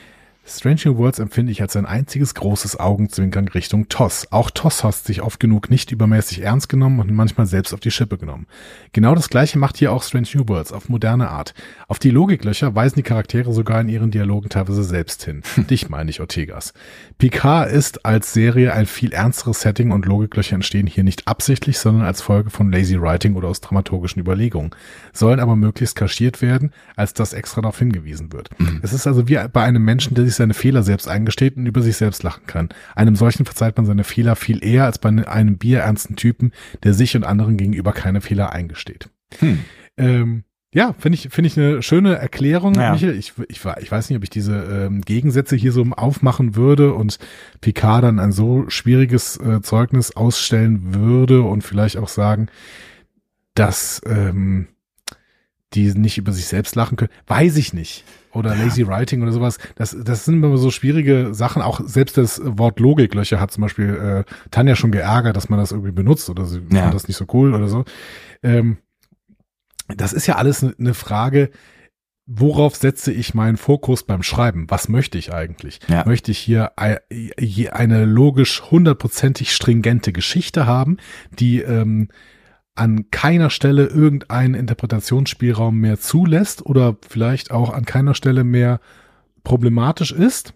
Strange 0.49 0.81
New 0.85 0.97
Worlds 0.97 1.19
empfinde 1.19 1.51
ich 1.51 1.61
als 1.61 1.75
ein 1.75 1.85
einziges 1.85 2.33
großes 2.33 2.79
Augenzwinkern 2.79 3.47
Richtung 3.49 3.87
Toss. 3.87 4.31
Auch 4.31 4.49
Toss 4.49 4.83
hat 4.83 4.95
sich 4.95 5.21
oft 5.21 5.39
genug 5.39 5.69
nicht 5.69 5.91
übermäßig 5.91 6.41
ernst 6.41 6.69
genommen 6.69 6.99
und 6.99 7.11
manchmal 7.11 7.45
selbst 7.45 7.71
auf 7.71 7.79
die 7.79 7.91
Schippe 7.91 8.17
genommen. 8.17 8.47
Genau 8.91 9.13
das 9.13 9.29
gleiche 9.29 9.59
macht 9.59 9.77
hier 9.77 9.93
auch 9.93 10.01
Strange 10.01 10.27
New 10.33 10.47
Worlds 10.47 10.73
auf 10.73 10.89
moderne 10.89 11.29
Art. 11.29 11.53
Auf 11.87 11.99
die 11.99 12.09
Logiklöcher 12.09 12.73
weisen 12.73 12.95
die 12.95 13.03
Charaktere 13.03 13.53
sogar 13.53 13.79
in 13.81 13.89
ihren 13.89 14.09
Dialogen 14.09 14.49
teilweise 14.49 14.83
selbst 14.83 15.23
hin. 15.23 15.43
Dich 15.69 15.89
meine 15.89 16.09
ich, 16.09 16.19
Ortegas. 16.19 16.73
Picard 17.19 17.71
ist 17.71 18.05
als 18.05 18.33
Serie 18.33 18.73
ein 18.73 18.87
viel 18.87 19.13
ernsteres 19.13 19.61
Setting 19.61 19.91
und 19.91 20.07
Logiklöcher 20.07 20.55
entstehen 20.55 20.87
hier 20.87 21.03
nicht 21.03 21.27
absichtlich, 21.27 21.77
sondern 21.77 22.05
als 22.05 22.21
Folge 22.21 22.49
von 22.49 22.71
Lazy 22.71 22.99
Writing 22.99 23.35
oder 23.35 23.49
aus 23.49 23.61
dramaturgischen 23.61 24.19
Überlegungen, 24.19 24.71
sollen 25.13 25.39
aber 25.39 25.55
möglichst 25.55 25.95
kaschiert 25.95 26.41
werden, 26.41 26.71
als 26.95 27.13
dass 27.13 27.33
extra 27.33 27.61
darauf 27.61 27.77
hingewiesen 27.77 28.33
wird. 28.33 28.49
Es 28.81 28.93
ist 28.93 29.05
also 29.05 29.27
wie 29.27 29.39
bei 29.53 29.63
einem 29.63 29.83
Menschen, 29.83 30.15
der 30.15 30.25
sich 30.25 30.38
seine 30.39 30.53
Fehler 30.55 30.83
selbst 30.83 31.07
eingesteht 31.07 31.55
und 31.57 31.67
über 31.67 31.81
sich 31.81 31.95
selbst 31.97 32.23
lachen 32.23 32.47
kann. 32.47 32.69
Einem 32.95 33.15
solchen 33.15 33.45
verzeiht 33.45 33.77
man 33.77 33.85
seine 33.85 34.03
Fehler 34.03 34.35
viel 34.35 34.63
eher 34.63 34.85
als 34.85 34.97
bei 34.97 35.09
einem 35.09 35.57
bierernsten 35.57 36.15
Typen, 36.15 36.51
der 36.83 36.93
sich 36.93 37.15
und 37.15 37.23
anderen 37.23 37.57
gegenüber 37.57 37.93
keine 37.93 38.21
Fehler 38.21 38.51
eingesteht. 38.51 39.09
Hm. 39.39 39.59
Ähm, 39.97 40.43
ja, 40.71 40.93
finde 40.99 41.15
ich, 41.17 41.29
finde 41.29 41.47
ich 41.47 41.57
eine 41.57 41.81
schöne 41.81 42.15
Erklärung, 42.15 42.75
Ja. 42.75 42.93
Michael. 42.93 43.17
Ich, 43.17 43.33
ich, 43.47 43.61
ich 43.79 43.91
weiß 43.91 44.09
nicht, 44.09 44.17
ob 44.17 44.23
ich 44.23 44.29
diese 44.29 44.55
ähm, 44.55 45.01
Gegensätze 45.01 45.55
hier 45.55 45.71
so 45.71 45.83
aufmachen 45.91 46.55
würde 46.55 46.93
und 46.93 47.17
Picard 47.59 48.03
dann 48.03 48.19
ein 48.19 48.31
so 48.31 48.69
schwieriges 48.69 49.37
äh, 49.37 49.61
Zeugnis 49.61 50.15
ausstellen 50.15 50.93
würde 50.93 51.41
und 51.41 51.63
vielleicht 51.63 51.97
auch 51.97 52.07
sagen, 52.07 52.49
dass 53.55 54.01
ähm, 54.05 54.67
die 55.73 55.91
nicht 55.93 56.19
über 56.19 56.31
sich 56.31 56.45
selbst 56.45 56.75
lachen 56.75 56.97
können, 56.97 57.11
weiß 57.27 57.57
ich 57.57 57.73
nicht. 57.73 58.03
Oder 58.33 58.55
Ja. 58.55 58.63
Lazy 58.63 58.85
Writing 58.87 59.21
oder 59.23 59.31
sowas. 59.31 59.57
Das, 59.75 59.95
das 60.03 60.25
sind 60.25 60.35
immer 60.43 60.57
so 60.57 60.69
schwierige 60.71 61.33
Sachen. 61.33 61.61
Auch 61.61 61.81
selbst 61.83 62.17
das 62.17 62.39
Wort 62.43 62.79
Logiklöcher 62.79 63.39
hat 63.39 63.51
zum 63.51 63.61
Beispiel 63.61 64.25
äh, 64.27 64.49
Tanja 64.51 64.75
schon 64.75 64.91
geärgert, 64.91 65.35
dass 65.35 65.49
man 65.49 65.59
das 65.59 65.71
irgendwie 65.71 65.91
benutzt 65.91 66.29
oder 66.29 66.45
sie 66.45 66.61
Ja. 66.71 66.81
fand 66.83 66.93
das 66.93 67.07
nicht 67.07 67.17
so 67.17 67.25
cool 67.33 67.53
oder 67.53 67.67
so. 67.67 67.85
Ähm, 68.43 68.77
das 69.87 70.13
ist 70.13 70.27
ja 70.27 70.35
alles 70.35 70.63
eine 70.63 70.93
Frage, 70.93 71.49
worauf 72.27 72.75
setze 72.75 73.11
ich 73.11 73.33
meinen 73.33 73.57
Fokus 73.57 74.03
beim 74.03 74.21
Schreiben? 74.21 74.65
Was 74.69 74.87
möchte 74.87 75.17
ich 75.17 75.33
eigentlich? 75.33 75.79
Ja. 75.87 76.03
Möchte 76.05 76.29
ich 76.31 76.37
hier 76.37 76.73
eine 76.77 78.05
logisch 78.05 78.61
hundertprozentig 78.69 79.51
stringente 79.51 80.13
Geschichte 80.13 80.67
haben, 80.67 80.97
die 81.31 81.61
ähm, 81.61 82.09
an 82.79 83.11
keiner 83.11 83.49
Stelle 83.49 83.87
irgendeinen 83.87 84.53
Interpretationsspielraum 84.53 85.77
mehr 85.77 85.99
zulässt 85.99 86.65
oder 86.65 86.95
vielleicht 87.07 87.51
auch 87.51 87.73
an 87.73 87.85
keiner 87.85 88.13
Stelle 88.15 88.43
mehr 88.43 88.79
problematisch 89.43 90.11
ist? 90.13 90.53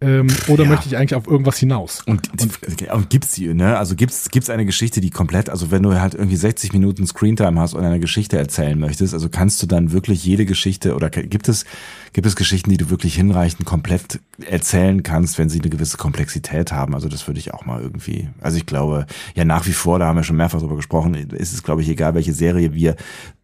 Ähm, 0.00 0.28
oder 0.46 0.62
Ja. 0.62 0.70
möchte 0.70 0.86
ich 0.86 0.96
eigentlich 0.96 1.16
auf 1.16 1.26
irgendwas 1.26 1.58
hinaus? 1.58 2.02
Und, 2.06 2.30
und, 2.40 2.88
und 2.92 3.10
gibt's 3.10 3.32
die, 3.32 3.52
ne? 3.52 3.76
Also 3.78 3.96
gibt's 3.96 4.30
gibt's 4.30 4.48
eine 4.48 4.64
Geschichte, 4.64 5.00
die 5.00 5.10
komplett, 5.10 5.50
also 5.50 5.72
wenn 5.72 5.82
du 5.82 6.00
halt 6.00 6.14
irgendwie 6.14 6.36
60 6.36 6.72
Minuten 6.72 7.04
Screentime 7.04 7.60
hast 7.60 7.74
und 7.74 7.84
eine 7.84 7.98
Geschichte 7.98 8.38
erzählen 8.38 8.78
möchtest, 8.78 9.12
also 9.12 9.28
kannst 9.28 9.60
du 9.60 9.66
dann 9.66 9.90
wirklich 9.90 10.24
jede 10.24 10.46
Geschichte 10.46 10.94
oder 10.94 11.10
gibt 11.10 11.48
es 11.48 11.64
gibt 12.12 12.28
es 12.28 12.36
Geschichten, 12.36 12.70
die 12.70 12.76
du 12.76 12.90
wirklich 12.90 13.16
hinreichend 13.16 13.66
komplett 13.66 14.20
erzählen 14.46 15.02
kannst, 15.02 15.36
wenn 15.36 15.48
sie 15.48 15.58
eine 15.60 15.68
gewisse 15.68 15.96
Komplexität 15.96 16.70
haben? 16.70 16.94
Also 16.94 17.08
das 17.08 17.26
würde 17.26 17.40
ich 17.40 17.52
auch 17.52 17.66
mal 17.66 17.82
irgendwie. 17.82 18.28
Also 18.40 18.56
ich 18.56 18.66
glaube, 18.66 19.04
ja 19.34 19.44
nach 19.44 19.66
wie 19.66 19.72
vor, 19.72 19.98
da 19.98 20.06
haben 20.06 20.16
wir 20.16 20.22
schon 20.22 20.36
mehrfach 20.36 20.60
drüber 20.60 20.76
gesprochen, 20.76 21.14
ist 21.14 21.52
es 21.52 21.64
glaube 21.64 21.82
ich 21.82 21.88
egal, 21.88 22.14
welche 22.14 22.32
Serie 22.32 22.72
wir 22.72 22.94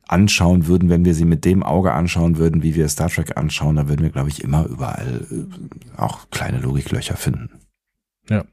anschauen 0.08 0.66
würden, 0.66 0.88
wenn 0.88 1.04
wir 1.04 1.14
sie 1.14 1.24
mit 1.24 1.44
dem 1.44 1.62
Auge 1.62 1.92
anschauen 1.92 2.36
würden, 2.36 2.62
wie 2.62 2.74
wir 2.74 2.88
Star 2.88 3.08
Trek 3.08 3.36
anschauen, 3.36 3.76
dann 3.76 3.88
würden 3.88 4.02
wir, 4.02 4.10
glaube 4.10 4.28
ich, 4.28 4.42
immer 4.42 4.66
überall 4.66 5.26
äh, 5.30 6.00
auch 6.00 6.30
kleine 6.30 6.58
Logiklöcher 6.58 7.16
finden. 7.16 7.50
Ja. 8.28 8.44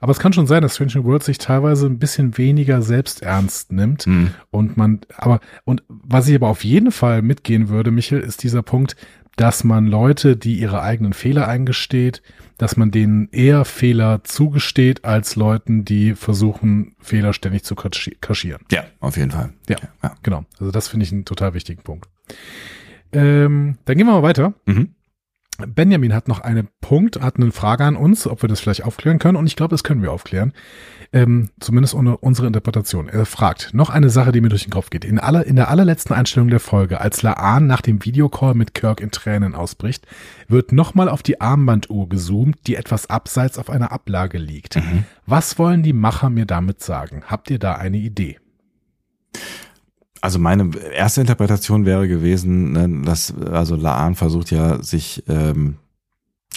Aber 0.00 0.10
es 0.10 0.18
kann 0.18 0.32
schon 0.32 0.48
sein, 0.48 0.62
dass 0.62 0.74
Strange 0.74 0.92
New 0.96 1.04
Worlds 1.04 1.26
sich 1.26 1.38
teilweise 1.38 1.86
ein 1.86 1.98
bisschen 1.98 2.36
weniger 2.36 2.82
selbst 2.82 3.22
ernst 3.22 3.72
nimmt. 3.72 4.04
Hm. 4.04 4.30
Und 4.50 4.76
man, 4.76 5.00
aber, 5.16 5.40
und 5.64 5.84
was 5.88 6.28
ich 6.28 6.34
aber 6.34 6.48
auf 6.48 6.64
jeden 6.64 6.90
Fall 6.90 7.22
mitgehen 7.22 7.68
würde, 7.68 7.92
Michel, 7.92 8.20
ist 8.20 8.42
dieser 8.42 8.62
Punkt, 8.62 8.96
dass 9.36 9.64
man 9.64 9.86
Leute, 9.86 10.36
die 10.36 10.58
ihre 10.58 10.80
eigenen 10.82 11.12
Fehler 11.12 11.48
eingesteht, 11.48 12.22
dass 12.58 12.76
man 12.76 12.90
denen 12.92 13.28
eher 13.32 13.64
Fehler 13.64 14.22
zugesteht, 14.24 15.04
als 15.04 15.34
Leuten, 15.36 15.84
die 15.84 16.14
versuchen, 16.14 16.94
Fehler 17.00 17.32
ständig 17.32 17.64
zu 17.64 17.74
kaschi- 17.74 18.16
kaschieren. 18.20 18.62
Ja, 18.70 18.84
auf 19.00 19.16
jeden 19.16 19.32
Fall. 19.32 19.52
Ja. 19.68 19.76
ja. 20.02 20.14
Genau. 20.22 20.44
Also 20.60 20.70
das 20.70 20.86
finde 20.88 21.04
ich 21.04 21.12
einen 21.12 21.24
total 21.24 21.54
wichtigen 21.54 21.82
Punkt. 21.82 22.08
Ähm, 23.12 23.78
dann 23.84 23.96
gehen 23.96 24.06
wir 24.06 24.12
mal 24.14 24.22
weiter. 24.22 24.54
Mhm. 24.66 24.90
Benjamin 25.58 26.14
hat 26.14 26.28
noch 26.28 26.40
einen 26.40 26.68
Punkt, 26.80 27.20
hat 27.20 27.36
eine 27.36 27.52
Frage 27.52 27.84
an 27.84 27.96
uns, 27.96 28.26
ob 28.26 28.42
wir 28.42 28.48
das 28.48 28.60
vielleicht 28.60 28.84
aufklären 28.84 29.18
können. 29.18 29.36
Und 29.36 29.46
ich 29.46 29.56
glaube, 29.56 29.70
das 29.70 29.84
können 29.84 30.02
wir 30.02 30.12
aufklären. 30.12 30.52
Ähm, 31.12 31.50
zumindest 31.60 31.94
ohne 31.94 32.16
unsere 32.16 32.48
Interpretation. 32.48 33.08
Er 33.08 33.24
fragt, 33.24 33.72
noch 33.72 33.90
eine 33.90 34.10
Sache, 34.10 34.32
die 34.32 34.40
mir 34.40 34.48
durch 34.48 34.64
den 34.64 34.72
Kopf 34.72 34.90
geht. 34.90 35.04
In, 35.04 35.20
aller, 35.20 35.46
in 35.46 35.54
der 35.54 35.68
allerletzten 35.68 36.14
Einstellung 36.14 36.48
der 36.48 36.58
Folge, 36.58 37.00
als 37.00 37.22
Laan 37.22 37.68
nach 37.68 37.82
dem 37.82 38.04
Videocall 38.04 38.54
mit 38.54 38.74
Kirk 38.74 39.00
in 39.00 39.12
Tränen 39.12 39.54
ausbricht, 39.54 40.06
wird 40.48 40.72
nochmal 40.72 41.08
auf 41.08 41.22
die 41.22 41.40
Armbanduhr 41.40 42.08
gezoomt, 42.08 42.66
die 42.66 42.74
etwas 42.74 43.08
abseits 43.08 43.58
auf 43.58 43.70
einer 43.70 43.92
Ablage 43.92 44.38
liegt. 44.38 44.76
Mhm. 44.76 45.04
Was 45.24 45.58
wollen 45.58 45.84
die 45.84 45.92
Macher 45.92 46.30
mir 46.30 46.46
damit 46.46 46.82
sagen? 46.82 47.22
Habt 47.26 47.48
ihr 47.50 47.60
da 47.60 47.74
eine 47.74 47.98
Idee? 47.98 48.38
Also 50.24 50.38
meine 50.38 50.70
erste 50.96 51.20
Interpretation 51.20 51.84
wäre 51.84 52.08
gewesen, 52.08 52.72
ne, 52.72 53.02
dass 53.04 53.34
also 53.52 53.76
Laan 53.76 54.14
versucht 54.14 54.50
ja 54.52 54.82
sich 54.82 55.22
ähm, 55.28 55.76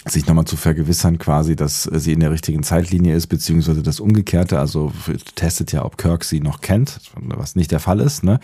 sich 0.06 0.26
nochmal 0.26 0.46
zu 0.46 0.56
vergewissern 0.56 1.18
quasi, 1.18 1.54
dass 1.54 1.82
sie 1.82 2.14
in 2.14 2.20
der 2.20 2.30
richtigen 2.30 2.62
Zeitlinie 2.62 3.14
ist, 3.14 3.26
beziehungsweise 3.26 3.82
das 3.82 4.00
Umgekehrte, 4.00 4.58
also 4.58 4.90
testet 5.34 5.70
ja, 5.72 5.84
ob 5.84 5.98
Kirk 5.98 6.24
sie 6.24 6.40
noch 6.40 6.62
kennt, 6.62 6.98
was 7.14 7.56
nicht 7.56 7.70
der 7.70 7.80
Fall 7.80 8.00
ist, 8.00 8.24
ne? 8.24 8.40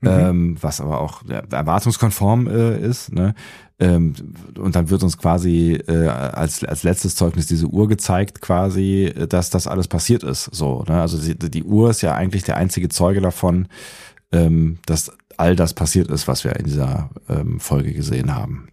Mhm. 0.00 0.08
Ähm, 0.08 0.56
was 0.60 0.80
aber 0.80 1.00
auch 1.00 1.22
ja, 1.28 1.44
erwartungskonform 1.48 2.48
äh, 2.48 2.80
ist, 2.80 3.12
ne? 3.12 3.36
Ähm, 3.78 4.14
und 4.58 4.74
dann 4.74 4.90
wird 4.90 5.04
uns 5.04 5.16
quasi 5.16 5.80
äh, 5.86 6.08
als, 6.08 6.64
als 6.64 6.82
letztes 6.82 7.14
Zeugnis 7.14 7.46
diese 7.46 7.68
Uhr 7.68 7.86
gezeigt, 7.86 8.40
quasi, 8.40 9.14
dass 9.28 9.50
das 9.50 9.68
alles 9.68 9.86
passiert 9.86 10.24
ist. 10.24 10.50
So, 10.52 10.82
ne? 10.88 11.00
Also 11.00 11.18
die, 11.18 11.50
die 11.50 11.62
Uhr 11.62 11.90
ist 11.90 12.00
ja 12.00 12.16
eigentlich 12.16 12.42
der 12.42 12.56
einzige 12.56 12.88
Zeuge 12.88 13.20
davon, 13.20 13.68
ähm, 14.32 14.78
dass 14.86 15.12
all 15.36 15.56
das 15.56 15.74
passiert 15.74 16.08
ist, 16.10 16.28
was 16.28 16.44
wir 16.44 16.56
in 16.56 16.64
dieser 16.66 17.10
ähm, 17.28 17.60
Folge 17.60 17.92
gesehen 17.92 18.34
haben. 18.34 18.68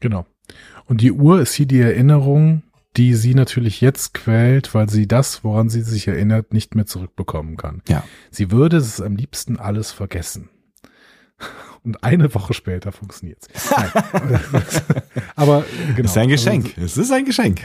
Genau. 0.00 0.26
Und 0.86 1.00
die 1.00 1.12
Uhr 1.12 1.40
ist 1.40 1.54
hier 1.54 1.66
die 1.66 1.80
Erinnerung, 1.80 2.62
die 2.96 3.14
sie 3.14 3.34
natürlich 3.34 3.80
jetzt 3.80 4.14
quält, 4.14 4.74
weil 4.74 4.88
sie 4.88 5.06
das, 5.06 5.44
woran 5.44 5.68
sie 5.68 5.82
sich 5.82 6.08
erinnert, 6.08 6.52
nicht 6.52 6.74
mehr 6.74 6.86
zurückbekommen 6.86 7.56
kann. 7.56 7.82
Ja. 7.88 8.04
Sie 8.30 8.50
würde 8.50 8.76
es 8.78 9.00
am 9.00 9.16
liebsten 9.16 9.58
alles 9.58 9.92
vergessen. 9.92 10.48
Und 11.84 12.02
eine 12.02 12.34
Woche 12.34 12.54
später 12.54 12.90
funktioniert's. 12.92 13.48
Aber 15.36 15.64
genau. 15.96 16.08
ist 16.08 16.16
ein 16.16 16.30
Also, 16.30 16.30
Geschenk. 16.30 16.76
es 16.78 16.96
ist 16.96 17.12
ein 17.12 17.24
Geschenk. 17.24 17.60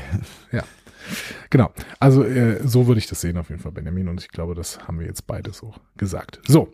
Genau. 1.49 1.73
Also 1.99 2.23
äh, 2.23 2.65
so 2.65 2.88
würde 2.88 2.99
ich 2.99 3.08
das 3.08 3.21
sehen 3.21 3.38
auf 3.38 3.49
jeden 3.49 3.62
Fall, 3.62 3.71
Benjamin. 3.71 4.08
Und 4.08 4.21
ich 4.21 4.30
glaube, 4.30 4.56
das 4.56 4.88
haben 4.88 4.99
wir 4.99 5.08
jetzt 5.08 5.28
beide 5.28 5.52
so 5.52 5.73
gesagt. 5.97 6.39
So. 6.47 6.71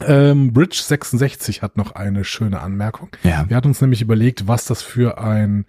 Ähm, 0.00 0.52
Bridge 0.52 0.80
66 0.84 1.62
hat 1.62 1.76
noch 1.76 1.92
eine 1.92 2.24
schöne 2.24 2.60
Anmerkung. 2.60 3.08
Ja. 3.22 3.48
Wir 3.48 3.56
hatten 3.56 3.68
uns 3.68 3.80
nämlich 3.80 4.02
überlegt, 4.02 4.46
was 4.46 4.66
das 4.66 4.82
für 4.82 5.18
ein 5.18 5.64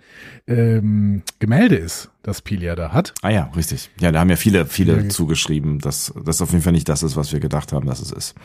ähm, 0.47 1.23
Gemälde 1.39 1.75
ist, 1.77 2.09
das 2.23 2.41
Pilia 2.41 2.75
da 2.75 2.91
hat. 2.91 3.13
Ah 3.21 3.29
ja, 3.29 3.45
richtig. 3.55 3.89
Ja, 3.99 4.11
da 4.11 4.19
haben 4.19 4.29
ja 4.29 4.35
viele, 4.35 4.65
viele 4.65 5.01
Ja. 5.03 5.09
zugeschrieben, 5.09 5.79
dass 5.79 6.13
das 6.25 6.41
auf 6.41 6.51
jeden 6.51 6.63
Fall 6.63 6.73
nicht 6.73 6.89
das 6.89 7.03
ist, 7.03 7.15
was 7.15 7.31
wir 7.31 7.39
gedacht 7.39 7.71
haben, 7.71 7.85
dass 7.87 8.01
es 8.01 8.11
ist. 8.11 8.35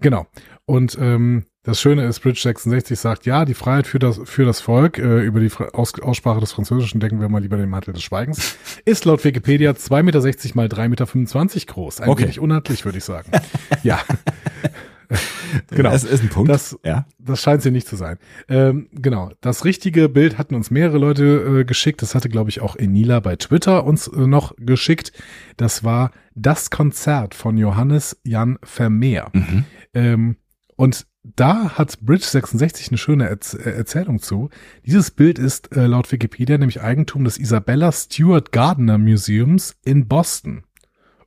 Genau. 0.00 0.26
Und 0.66 0.96
ähm, 1.00 1.44
das 1.64 1.80
Schöne 1.80 2.04
ist, 2.04 2.20
Bridge 2.20 2.40
66 2.42 2.98
sagt, 2.98 3.26
ja, 3.26 3.44
die 3.44 3.54
Freiheit 3.54 3.86
für 3.86 3.98
das, 3.98 4.20
für 4.24 4.44
das 4.44 4.60
Volk, 4.60 4.98
äh, 4.98 5.22
über 5.22 5.40
die 5.40 5.48
Fra- 5.50 5.70
Aus 5.72 5.98
Aussprache 6.00 6.40
des 6.40 6.52
Französischen 6.52 7.00
denken 7.00 7.20
wir 7.20 7.28
mal 7.28 7.40
lieber 7.42 7.56
den 7.56 7.70
Mantel 7.70 7.94
des 7.94 8.02
Schweigens, 8.02 8.56
ist 8.84 9.04
laut 9.06 9.24
Wikipedia 9.24 9.72
2,60 9.72 10.02
Meter 10.02 10.54
mal 10.54 10.66
3,25 10.66 11.54
Meter 11.54 11.72
groß. 11.72 12.00
Ein 12.02 12.08
Okay. 12.10 12.24
wenig 12.24 12.38
unhandlich, 12.38 12.84
würde 12.84 12.98
ich 12.98 13.04
sagen. 13.04 13.30
ja. 13.82 13.98
genau. 15.70 15.90
Das 15.90 16.04
ist 16.04 16.22
ein 16.22 16.28
Punkt. 16.28 16.50
Das, 16.50 16.78
ja. 16.84 17.06
das 17.18 17.40
scheint 17.42 17.62
sie 17.62 17.70
nicht 17.70 17.86
zu 17.88 17.96
sein. 17.96 18.18
Ähm, 18.48 18.88
genau. 18.92 19.30
Das 19.40 19.64
richtige 19.64 20.08
Bild 20.08 20.38
hatten 20.38 20.54
uns 20.54 20.70
mehrere 20.70 20.98
Leute 20.98 21.60
äh, 21.60 21.64
geschickt. 21.64 22.02
Das 22.02 22.14
hatte, 22.14 22.28
glaube 22.28 22.50
ich, 22.50 22.60
auch 22.60 22.76
Enila 22.76 23.20
bei 23.20 23.36
Twitter 23.36 23.84
uns 23.84 24.08
äh, 24.08 24.26
noch 24.26 24.54
geschickt. 24.58 25.12
Das 25.56 25.84
war 25.84 26.10
das 26.34 26.70
Konzert 26.70 27.34
von 27.34 27.56
Johannes 27.56 28.20
Jan 28.24 28.58
Vermeer. 28.62 29.30
Mhm. 29.32 29.64
Ähm, 29.94 30.36
und 30.76 31.06
da 31.24 31.70
hat 31.78 32.00
Bridge 32.02 32.26
66 32.26 32.88
eine 32.88 32.98
schöne 32.98 33.28
Erz 33.28 33.54
äh, 33.54 33.70
Erzählung 33.70 34.20
zu. 34.20 34.50
Dieses 34.84 35.10
Bild 35.10 35.38
ist 35.38 35.74
äh, 35.74 35.86
laut 35.86 36.12
Wikipedia 36.12 36.58
nämlich 36.58 36.82
Eigentum 36.82 37.24
des 37.24 37.38
Isabella 37.38 37.90
Stewart 37.92 38.52
Gardner 38.52 38.98
Museums 38.98 39.74
in 39.84 40.06
Boston. 40.06 40.64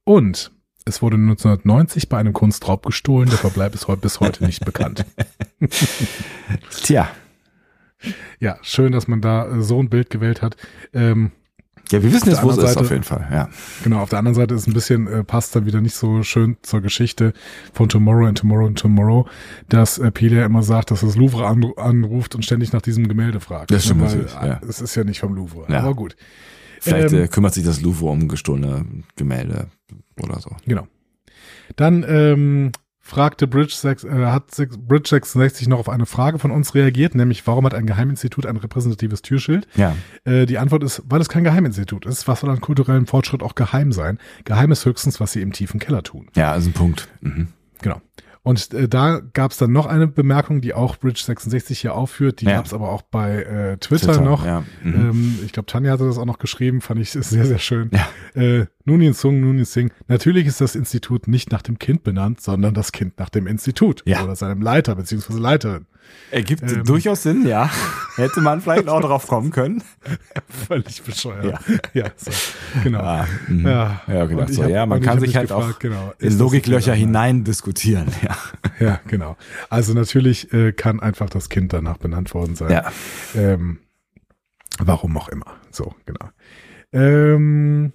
Und 0.03 0.51
es 0.85 1.01
wurde 1.01 1.15
1990 1.15 2.09
bei 2.09 2.19
einem 2.19 2.33
Kunstraub 2.33 2.85
gestohlen. 2.85 3.29
Der 3.29 3.39
Verbleib 3.39 3.73
ist 3.73 3.87
heute 3.87 4.01
bis 4.01 4.19
heute 4.19 4.45
nicht 4.45 4.63
bekannt. 4.63 5.03
Tja. 6.83 7.09
Ja, 8.39 8.59
schön, 8.61 8.91
dass 8.91 9.07
man 9.07 9.21
da 9.21 9.47
äh, 9.47 9.61
so 9.63 9.81
ein 9.81 9.89
Bild 9.89 10.11
gewählt 10.11 10.43
hat. 10.43 10.55
Ähm, 10.93 11.31
Ja, 11.91 12.03
wir 12.03 12.11
wissen 12.11 12.29
jetzt, 12.29 12.43
wo 12.43 12.49
es 12.49 12.53
anderen 12.57 12.67
ist, 12.69 12.73
Seite- 12.73 12.85
auf 12.85 12.91
jeden 12.91 13.03
Fall. 13.03 13.27
Ja. 13.31 13.49
genau, 13.83 13.99
auf 14.01 14.09
der 14.09 14.19
anderen 14.19 14.35
Seite 14.35 14.55
ist 14.55 14.67
ein 14.67 14.73
bisschen, 14.73 15.07
äh, 15.07 15.23
passt 15.23 15.55
dann 15.55 15.65
wieder 15.65 15.79
nicht 15.79 15.95
so 15.95 16.21
schön 16.23 16.57
zur 16.61 16.81
Geschichte 16.81 17.33
von 17.73 17.87
Tomorrow 17.87 18.25
and 18.27 18.37
Tomorrow 18.37 18.67
and 18.67 18.77
Tomorrow, 18.77 19.25
dass 19.69 19.97
äh, 19.97 20.11
Pelia 20.11 20.45
immer 20.45 20.63
sagt, 20.63 20.91
dass 20.91 21.01
das 21.01 21.15
Louvre 21.15 21.47
anru 21.47 21.73
anruft 21.75 22.35
und 22.35 22.43
ständig 22.43 22.73
nach 22.73 22.81
diesem 22.81 23.07
Gemälde 23.07 23.39
fragt. 23.39 23.71
Das 23.71 23.85
stimmt 23.85 24.01
natürlich, 24.01 24.33
ja. 24.33 24.55
äh, 24.55 24.65
Es 24.67 24.81
ist 24.81 24.95
ja 24.95 25.03
nicht 25.03 25.19
vom 25.21 25.33
Louvre, 25.35 25.65
Ja. 25.71 25.79
aber 25.79 25.93
gut. 25.95 26.15
Vielleicht 26.81 27.13
Ähm, 27.13 27.23
äh, 27.23 27.27
kümmert 27.27 27.53
sich 27.53 27.63
das 27.63 27.81
Louvre 27.81 28.07
um 28.09 28.27
gestohlene 28.27 28.85
Gemälde 29.15 29.67
oder 30.21 30.39
so. 30.39 30.51
Genau. 30.65 30.87
Dann 31.75 32.05
ähm, 32.07 32.71
fragte 33.07 33.47
Bridge, 33.47 33.73
6, 33.75 34.03
äh, 34.03 34.09
hat 34.25 34.45
Bridge 34.87 35.07
66 35.09 35.67
noch 35.67 35.79
auf 35.79 35.89
eine 35.89 36.05
Frage 36.05 36.39
von 36.39 36.51
uns 36.51 36.75
reagiert, 36.75 37.15
nämlich 37.15 37.47
warum 37.47 37.65
hat 37.65 37.73
ein 37.73 37.85
Geheiminstitut 37.87 38.45
ein 38.45 38.57
repräsentatives 38.57 39.21
Türschild? 39.21 39.67
Ja. 39.75 39.95
Äh, 40.25 40.45
die 40.45 40.57
Antwort 40.57 40.83
ist, 40.83 41.01
weil 41.07 41.21
es 41.21 41.29
kein 41.29 41.43
Geheiminstitut 41.45 42.05
ist. 42.05 42.27
Was 42.27 42.41
soll 42.41 42.49
an 42.49 42.59
kulturellem 42.59 43.07
Fortschritt 43.07 43.41
auch 43.41 43.55
geheim 43.55 43.91
sein? 43.93 44.19
Geheim 44.43 44.71
ist 44.71 44.85
höchstens, 44.85 45.19
was 45.19 45.31
sie 45.31 45.41
im 45.41 45.53
tiefen 45.53 45.79
Keller 45.79 46.03
tun. 46.03 46.27
Ja, 46.35 46.53
ist 46.55 46.67
ein 46.67 46.73
Punkt. 46.73 47.07
Mhm. 47.21 47.47
Genau. 47.81 48.01
Und 48.43 48.73
äh, 48.73 48.87
da 48.87 49.19
gab 49.33 49.51
es 49.51 49.57
dann 49.57 49.71
noch 49.73 49.85
eine 49.87 50.07
Bemerkung, 50.07 50.61
die 50.61 50.73
auch 50.73 50.95
Bridge66 50.97 51.75
hier 51.75 51.95
aufführt. 51.95 52.39
Die 52.41 52.45
Ja. 52.45 52.55
gab 52.55 52.65
es 52.65 52.73
aber 52.73 52.89
auch 52.89 53.01
bei 53.01 53.43
äh, 53.43 53.77
Twitter, 53.77 54.21
noch. 54.21 54.45
Ja. 54.45 54.63
Mhm. 54.83 54.93
Ähm, 54.95 55.39
ich 55.45 55.51
glaube, 55.51 55.65
Tanja 55.65 55.91
hatte 55.91 56.05
das 56.05 56.17
auch 56.17 56.25
noch 56.25 56.39
geschrieben, 56.39 56.79
fand 56.81 56.99
ich 57.01 57.11
sehr, 57.11 57.45
sehr 57.45 57.59
schön. 57.59 57.89
Ja. 57.93 58.41
Äh, 58.41 58.67
Nunin 58.87 59.11
Sung, 59.13 59.41
Nunin 59.41 59.65
Singh. 59.65 59.93
Natürlich 60.07 60.47
ist 60.47 60.61
das 60.61 60.73
Institut 60.73 61.27
nicht 61.27 61.51
nach 61.51 61.61
dem 61.61 61.77
Kind 61.77 62.03
benannt, 62.03 62.39
sondern 62.39 62.73
das 62.73 62.93
Kind 62.93 63.19
nach 63.19 63.27
dem 63.29 63.45
Institut 63.45 64.01
Ja. 64.05 64.23
oder 64.23 64.35
seinem 64.37 64.61
Leiter 64.61 64.95
beziehungsweise 64.95 65.39
Leiterin. 65.39 65.85
Ergibt 66.31 66.63
Ähm. 66.63 66.85
durchaus 66.85 67.23
Sinn, 67.23 67.45
ja. 67.45 67.69
Hätte 68.15 68.39
man 68.39 68.61
vielleicht 68.61 68.87
auch 68.87 69.01
drauf 69.01 69.27
kommen 69.27 69.51
können. 69.51 69.83
Völlig 70.47 71.03
bescheuert. 71.03 71.59
Ja. 71.67 71.77
Ja, 71.93 72.05
so, 72.15 72.31
genau. 72.81 73.01
Ah, 73.01 73.27
mhm. 73.49 73.67
Ja, 73.67 74.01
Ja, 74.07 74.25
gedacht 74.25 74.49
ich 74.51 74.55
so, 74.55 74.63
hab- 74.63 74.69
ja, 74.69 74.85
man 74.85 75.01
kann 75.01 75.19
sich 75.19 75.35
halt 75.35 75.49
gefragt, 75.49 75.75
auch 75.75 75.79
genau, 75.79 76.13
in 76.19 76.37
Logiklöcher 76.37 76.93
hinein 76.93 77.43
diskutieren, 77.43 78.07
ja. 78.23 78.37
Ja, 78.79 78.99
genau. 79.07 79.35
Also 79.69 79.93
natürlich 79.93 80.53
äh, 80.53 80.71
kann 80.71 81.01
einfach 81.01 81.29
das 81.29 81.49
Kind 81.49 81.73
danach 81.73 81.97
benannt 81.97 82.33
worden 82.33 82.55
sein. 82.55 82.71
Ja. 82.71 82.91
Ähm, 83.35 83.79
warum 84.79 85.17
auch 85.17 85.27
immer. 85.27 85.55
So, 85.71 85.93
genau. 86.05 86.29
Ähm, 86.93 87.91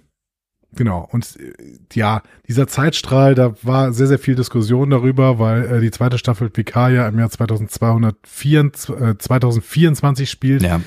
genau. 0.75 1.07
Und 1.11 1.37
äh, 1.39 1.53
ja, 1.93 2.21
dieser 2.47 2.67
Zeitstrahl, 2.67 3.35
da 3.35 3.55
war 3.63 3.93
sehr, 3.93 4.07
sehr 4.07 4.19
viel 4.19 4.35
Diskussion 4.35 4.89
darüber, 4.89 5.39
weil 5.39 5.65
äh, 5.65 5.81
die 5.81 5.91
zweite 5.91 6.17
Staffel 6.17 6.49
Picard 6.49 6.93
ja 6.93 7.07
im 7.07 7.19
Jahr 7.19 7.29
2224, 7.29 8.95
äh, 8.95 9.17
2024 9.17 10.29
spielt. 10.29 10.63
Ja. 10.63 10.81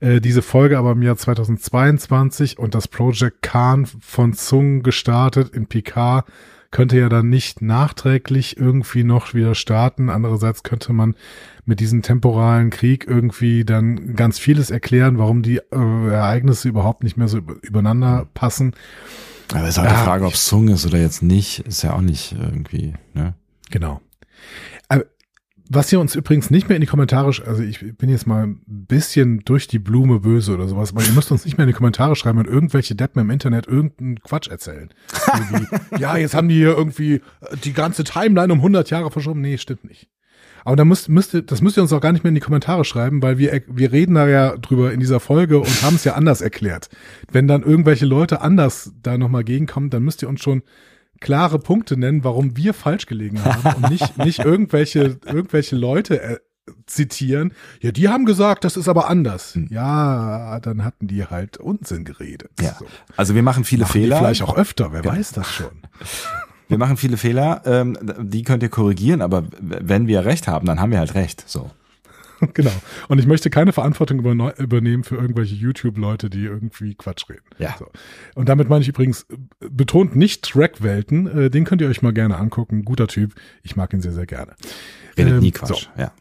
Äh, 0.00 0.20
diese 0.20 0.42
Folge 0.42 0.78
aber 0.78 0.92
im 0.92 1.02
Jahr 1.02 1.16
2022 1.16 2.58
und 2.58 2.74
das 2.74 2.88
Project 2.88 3.42
Khan 3.42 3.86
von 3.86 4.32
Zung 4.32 4.82
gestartet 4.82 5.54
in 5.54 5.66
Picard 5.66 6.26
könnte 6.70 6.98
ja 6.98 7.08
dann 7.08 7.28
nicht 7.28 7.62
nachträglich 7.62 8.56
irgendwie 8.56 9.02
noch 9.02 9.34
wieder 9.34 9.54
starten. 9.54 10.08
Andererseits 10.08 10.62
könnte 10.62 10.92
man 10.92 11.16
mit 11.64 11.80
diesem 11.80 12.02
temporalen 12.02 12.70
Krieg 12.70 13.06
irgendwie 13.08 13.64
dann 13.64 14.14
ganz 14.14 14.38
vieles 14.38 14.70
erklären, 14.70 15.18
warum 15.18 15.42
die 15.42 15.58
äh, 15.58 15.62
Ereignisse 15.72 16.68
überhaupt 16.68 17.02
nicht 17.02 17.16
mehr 17.16 17.28
so 17.28 17.38
über- 17.38 17.56
übereinander 17.62 18.26
passen. 18.34 18.72
Aber 19.52 19.64
es 19.64 19.70
ist 19.70 19.78
halt 19.78 19.90
Ja, 19.90 19.98
die 19.98 20.04
Frage, 20.04 20.26
ob 20.26 20.34
es 20.34 20.46
Zung 20.46 20.68
ist 20.68 20.86
oder 20.86 20.98
jetzt 20.98 21.22
nicht, 21.22 21.60
ist 21.60 21.82
ja 21.82 21.94
auch 21.94 22.00
nicht 22.00 22.34
irgendwie, 22.40 22.94
ne? 23.14 23.34
Genau. 23.70 24.00
Aber 24.88 25.04
was 25.72 25.92
ihr 25.92 26.00
uns 26.00 26.16
übrigens 26.16 26.50
nicht 26.50 26.68
mehr 26.68 26.76
in 26.76 26.80
die 26.80 26.88
Kommentare, 26.88 27.32
also 27.46 27.62
ich 27.62 27.96
bin 27.96 28.10
jetzt 28.10 28.26
mal 28.26 28.44
ein 28.44 28.60
bisschen 28.66 29.40
durch 29.44 29.68
die 29.68 29.78
Blume 29.78 30.18
böse 30.18 30.52
oder 30.52 30.66
sowas, 30.66 30.90
aber 30.90 31.04
ihr 31.04 31.12
müsst 31.12 31.30
uns 31.30 31.44
nicht 31.44 31.58
mehr 31.58 31.64
in 31.64 31.68
die 31.68 31.76
Kommentare 31.76 32.16
schreiben 32.16 32.38
und 32.38 32.48
irgendwelche 32.48 32.96
Deppen 32.96 33.20
im 33.20 33.30
Internet 33.30 33.68
irgendeinen 33.68 34.20
Quatsch 34.20 34.48
erzählen. 34.48 34.90
Ja, 35.98 36.16
jetzt 36.16 36.34
haben 36.34 36.48
die 36.48 36.56
hier 36.56 36.76
irgendwie 36.76 37.14
äh, 37.14 37.56
die 37.62 37.72
ganze 37.72 38.04
Timeline 38.04 38.52
um 38.52 38.58
100 38.60 38.90
Jahre 38.90 39.10
verschoben. 39.10 39.40
Nee, 39.40 39.58
stimmt 39.58 39.84
nicht. 39.84 40.08
Aber 40.64 40.76
da 40.76 40.84
müsst, 40.84 41.08
müsst 41.08 41.34
ihr, 41.34 41.42
das 41.42 41.60
müsst 41.60 41.76
ihr 41.76 41.82
uns 41.82 41.92
auch 41.92 42.00
gar 42.00 42.12
nicht 42.12 42.24
mehr 42.24 42.30
in 42.30 42.34
die 42.34 42.40
Kommentare 42.40 42.84
schreiben, 42.84 43.22
weil 43.22 43.38
wir, 43.38 43.62
wir 43.66 43.92
reden 43.92 44.14
da 44.14 44.28
ja 44.28 44.56
drüber 44.56 44.92
in 44.92 45.00
dieser 45.00 45.20
Folge 45.20 45.58
und 45.58 45.82
haben 45.82 45.96
es 45.96 46.04
ja 46.04 46.14
anders 46.14 46.40
erklärt. 46.40 46.88
Wenn 47.30 47.48
dann 47.48 47.62
irgendwelche 47.62 48.06
Leute 48.06 48.40
anders 48.40 48.92
da 49.02 49.18
nochmal 49.18 49.44
gegenkommen, 49.44 49.90
dann 49.90 50.02
müsst 50.02 50.22
ihr 50.22 50.28
uns 50.28 50.40
schon 50.40 50.62
klare 51.20 51.58
Punkte 51.58 51.96
nennen, 51.96 52.24
warum 52.24 52.56
wir 52.56 52.74
falsch 52.74 53.06
gelegen 53.06 53.44
haben 53.44 53.82
und 53.82 53.90
nicht, 53.90 54.18
nicht 54.24 54.38
irgendwelche, 54.40 55.18
irgendwelche 55.26 55.76
Leute 55.76 56.20
äh, 56.22 56.38
zitieren. 56.86 57.52
Ja, 57.80 57.92
die 57.92 58.08
haben 58.08 58.24
gesagt, 58.24 58.64
das 58.64 58.76
ist 58.76 58.88
aber 58.88 59.08
anders. 59.08 59.58
Ja, 59.68 60.60
dann 60.60 60.84
hatten 60.84 61.06
die 61.06 61.24
halt 61.24 61.58
Unsinn 61.58 62.04
geredet. 62.04 62.50
Ja. 62.60 62.76
So. 62.78 62.86
Also 63.16 63.34
wir 63.34 63.42
machen 63.42 63.64
viele 63.64 63.82
Machen 63.82 63.92
Fehler. 63.92 64.18
vielleicht 64.18 64.42
auch 64.42 64.56
öfter, 64.56 64.92
wer 64.92 65.04
weiß 65.04 65.32
das 65.32 65.50
schon. 65.50 65.82
Wir 66.70 66.78
machen 66.78 66.96
viele 66.96 67.16
Fehler, 67.16 67.62
ähm, 67.66 67.98
die 68.20 68.42
könnt 68.42 68.62
ihr 68.62 68.68
korrigieren, 68.68 69.22
aber 69.22 69.44
wenn 69.60 70.06
wir 70.06 70.24
recht 70.24 70.48
haben, 70.48 70.66
dann 70.66 70.80
haben 70.80 70.92
wir 70.92 70.98
halt 70.98 71.14
recht. 71.14 71.44
So. 71.46 71.70
genau. 72.54 72.72
Und 73.08 73.18
ich 73.18 73.26
möchte 73.26 73.50
keine 73.50 73.72
Verantwortung 73.72 74.20
übernehmen 74.20 75.04
für 75.04 75.16
irgendwelche 75.16 75.54
YouTube-Leute, 75.54 76.30
die 76.30 76.44
irgendwie 76.44 76.94
Quatsch 76.94 77.28
reden. 77.28 77.44
Ja. 77.58 77.74
So. 77.78 77.86
Und 78.34 78.48
damit 78.48 78.68
meine 78.68 78.82
ich 78.82 78.88
übrigens 78.88 79.26
betont 79.58 80.16
nicht 80.16 80.44
Track-Welten. 80.44 81.26
Äh, 81.26 81.50
den 81.50 81.64
könnt 81.64 81.82
ihr 81.82 81.88
euch 81.88 82.02
mal 82.02 82.12
gerne 82.12 82.38
angucken. 82.38 82.84
Guter 82.84 83.08
Typ. 83.08 83.34
Ich 83.62 83.76
mag 83.76 83.92
ihn 83.92 84.00
sehr, 84.00 84.12
sehr 84.12 84.26
gerne. 84.26 84.54
Redet 85.16 85.34
Ähm, 85.34 85.40
nie 85.40 85.50
Quatsch. 85.50 85.88
so. 85.94 86.00
Ja. 86.00 86.12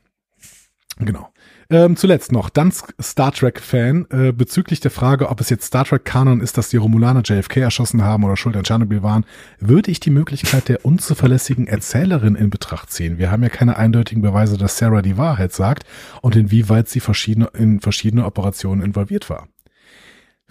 Genau. 0.99 1.31
Ähm, 1.71 1.95
zuletzt 1.95 2.32
noch, 2.32 2.49
Danz 2.49 2.84
Star 2.99 3.32
Trek-Fan, 3.32 4.08
äh, 4.10 4.32
bezüglich 4.32 4.79
der 4.79 4.89
Frage, 4.89 5.29
ob 5.29 5.39
es 5.39 5.51
jetzt 5.51 5.65
Star 5.65 5.86
Trek-Kanon 5.86 6.41
ist, 6.41 6.58
dass 6.58 6.69
die 6.69 6.77
Romulaner 6.77 7.21
JFK 7.23 7.58
erschossen 7.58 8.03
haben 8.03 8.23
oder 8.23 8.38
schuld 8.38 8.58
an 8.58 8.63
Tschernobyl 8.63 9.03
waren, 9.03 9.23
würde 9.60 9.91
ich 9.91 9.99
die 9.99 10.10
Möglichkeit 10.10 10.67
der 10.67 10.84
unzuverlässigen 10.84 11.67
Erzählerin 11.67 12.34
in 12.34 12.49
Betracht 12.49 12.89
ziehen. 12.91 13.19
Wir 13.19 13.29
haben 13.29 13.43
ja 13.43 13.49
keine 13.49 13.77
eindeutigen 13.77 14.23
Beweise, 14.23 14.58
dass 14.58 14.79
Sarah 14.79 15.03
die 15.03 15.19
Wahrheit 15.19 15.53
sagt 15.53 15.84
und 16.23 16.36
inwieweit 16.36 16.89
sie 16.89 17.01
verschiedene, 17.01 17.51
in 17.55 17.82
verschiedene 17.82 18.25
Operationen 18.25 18.82
involviert 18.82 19.29
war. 19.29 19.47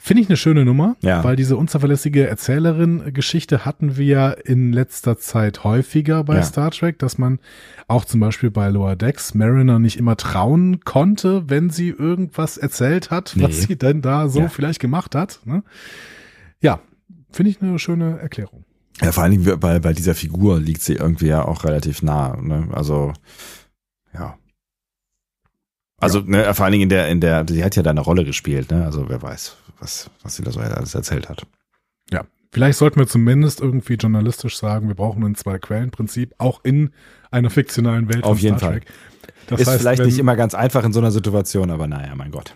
Finde 0.01 0.23
ich 0.23 0.29
eine 0.29 0.37
schöne 0.37 0.65
Nummer, 0.65 0.97
Ja. 1.01 1.25
weil 1.25 1.35
diese 1.35 1.57
unzuverlässige 1.57 2.27
Erzählerin-Geschichte 2.29 3.65
hatten 3.65 3.97
wir 3.97 4.07
ja 4.07 4.31
in 4.31 4.73
letzter 4.73 5.19
Zeit 5.19 5.65
häufiger 5.65 6.23
bei 6.23 6.37
Ja. 6.37 6.43
Star 6.45 6.71
Trek, 6.71 6.99
dass 7.01 7.19
man 7.19 7.41
auch 7.89 8.05
zum 8.05 8.21
Beispiel 8.21 8.51
bei 8.53 8.69
Lower 8.69 8.95
Decks 8.95 9.35
Mariner 9.35 9.79
nicht 9.81 9.97
immer 9.99 10.17
trauen 10.17 10.81
konnte, 10.85 11.51
wenn 11.51 11.69
sie 11.71 11.89
irgendwas 11.89 12.57
erzählt 12.59 13.11
hat, 13.11 13.33
Nee. 13.37 13.43
was 13.43 13.63
sie 13.63 13.77
denn 13.77 14.01
da 14.01 14.29
so 14.29 14.41
Ja. 14.43 14.49
vielleicht 14.49 14.79
gemacht 14.81 15.17
hat. 15.17 15.41
Ne? 15.45 15.65
Ja, 16.61 16.79
finde 17.33 17.51
ich 17.51 17.61
eine 17.61 17.79
schöne 17.81 18.19
Erklärung. 18.21 18.65
ja, 19.03 19.11
vor 19.13 19.25
allen 19.25 19.33
Dingen 19.33 19.59
bei, 19.61 19.79
bei 19.81 19.93
dieser 19.93 20.15
Figur 20.15 20.61
liegt 20.61 20.81
sie 20.83 20.95
irgendwie 20.95 21.27
ja 21.27 21.45
auch 21.45 21.65
relativ 21.65 22.03
nah. 22.03 22.37
Ne? 22.41 22.69
Also, 22.73 23.13
ja. 24.15 24.37
Also, 26.01 26.21
ne, 26.21 26.55
vor 26.55 26.65
allen 26.65 26.73
Dingen 26.73 26.85
in 26.85 26.89
der, 26.89 27.09
in 27.09 27.21
der, 27.21 27.45
sie 27.49 27.65
hat 27.65 27.75
ja 27.75 27.83
da 27.83 27.91
eine 27.91 28.01
Rolle 28.01 28.25
gespielt, 28.25 28.71
ne? 28.71 28.85
Also 28.85 29.09
wer 29.09 29.21
weiß, 29.21 29.57
was, 29.81 30.11
was 30.23 30.37
sie 30.37 30.43
da 30.43 30.51
so 30.51 30.61
alles 30.61 30.95
erzählt 30.95 31.29
hat. 31.29 31.47
Ja, 32.11 32.25
vielleicht 32.53 32.79
sollten 32.79 32.99
wir 32.99 33.07
zumindest 33.07 33.61
irgendwie 33.61 33.95
journalistisch 33.95 34.57
sagen, 34.57 34.89
wir 34.89 34.95
brauchen 34.95 35.25
ein 35.25 35.35
Zwei-Quellen-Prinzip, 35.35 36.35
auch 36.39 36.65
in 36.65 36.91
einer 37.31 37.51
fiktionalen 37.51 38.13
Welt 38.13 38.25
Auf 38.25 38.39
jeden 38.39 38.59
Fall. 38.59 38.81
Das 39.47 39.61
Ist 39.61 39.69
heißt, 39.69 39.81
vielleicht 39.81 40.01
wenn, 40.01 40.07
nicht 40.07 40.19
immer 40.19 40.37
ganz 40.37 40.55
einfach 40.55 40.85
in 40.85 40.93
so 40.93 41.01
einer 41.01 41.11
Situation, 41.11 41.71
aber 41.71 41.87
naja, 41.87 42.15
mein 42.15 42.31
Gott. 42.31 42.55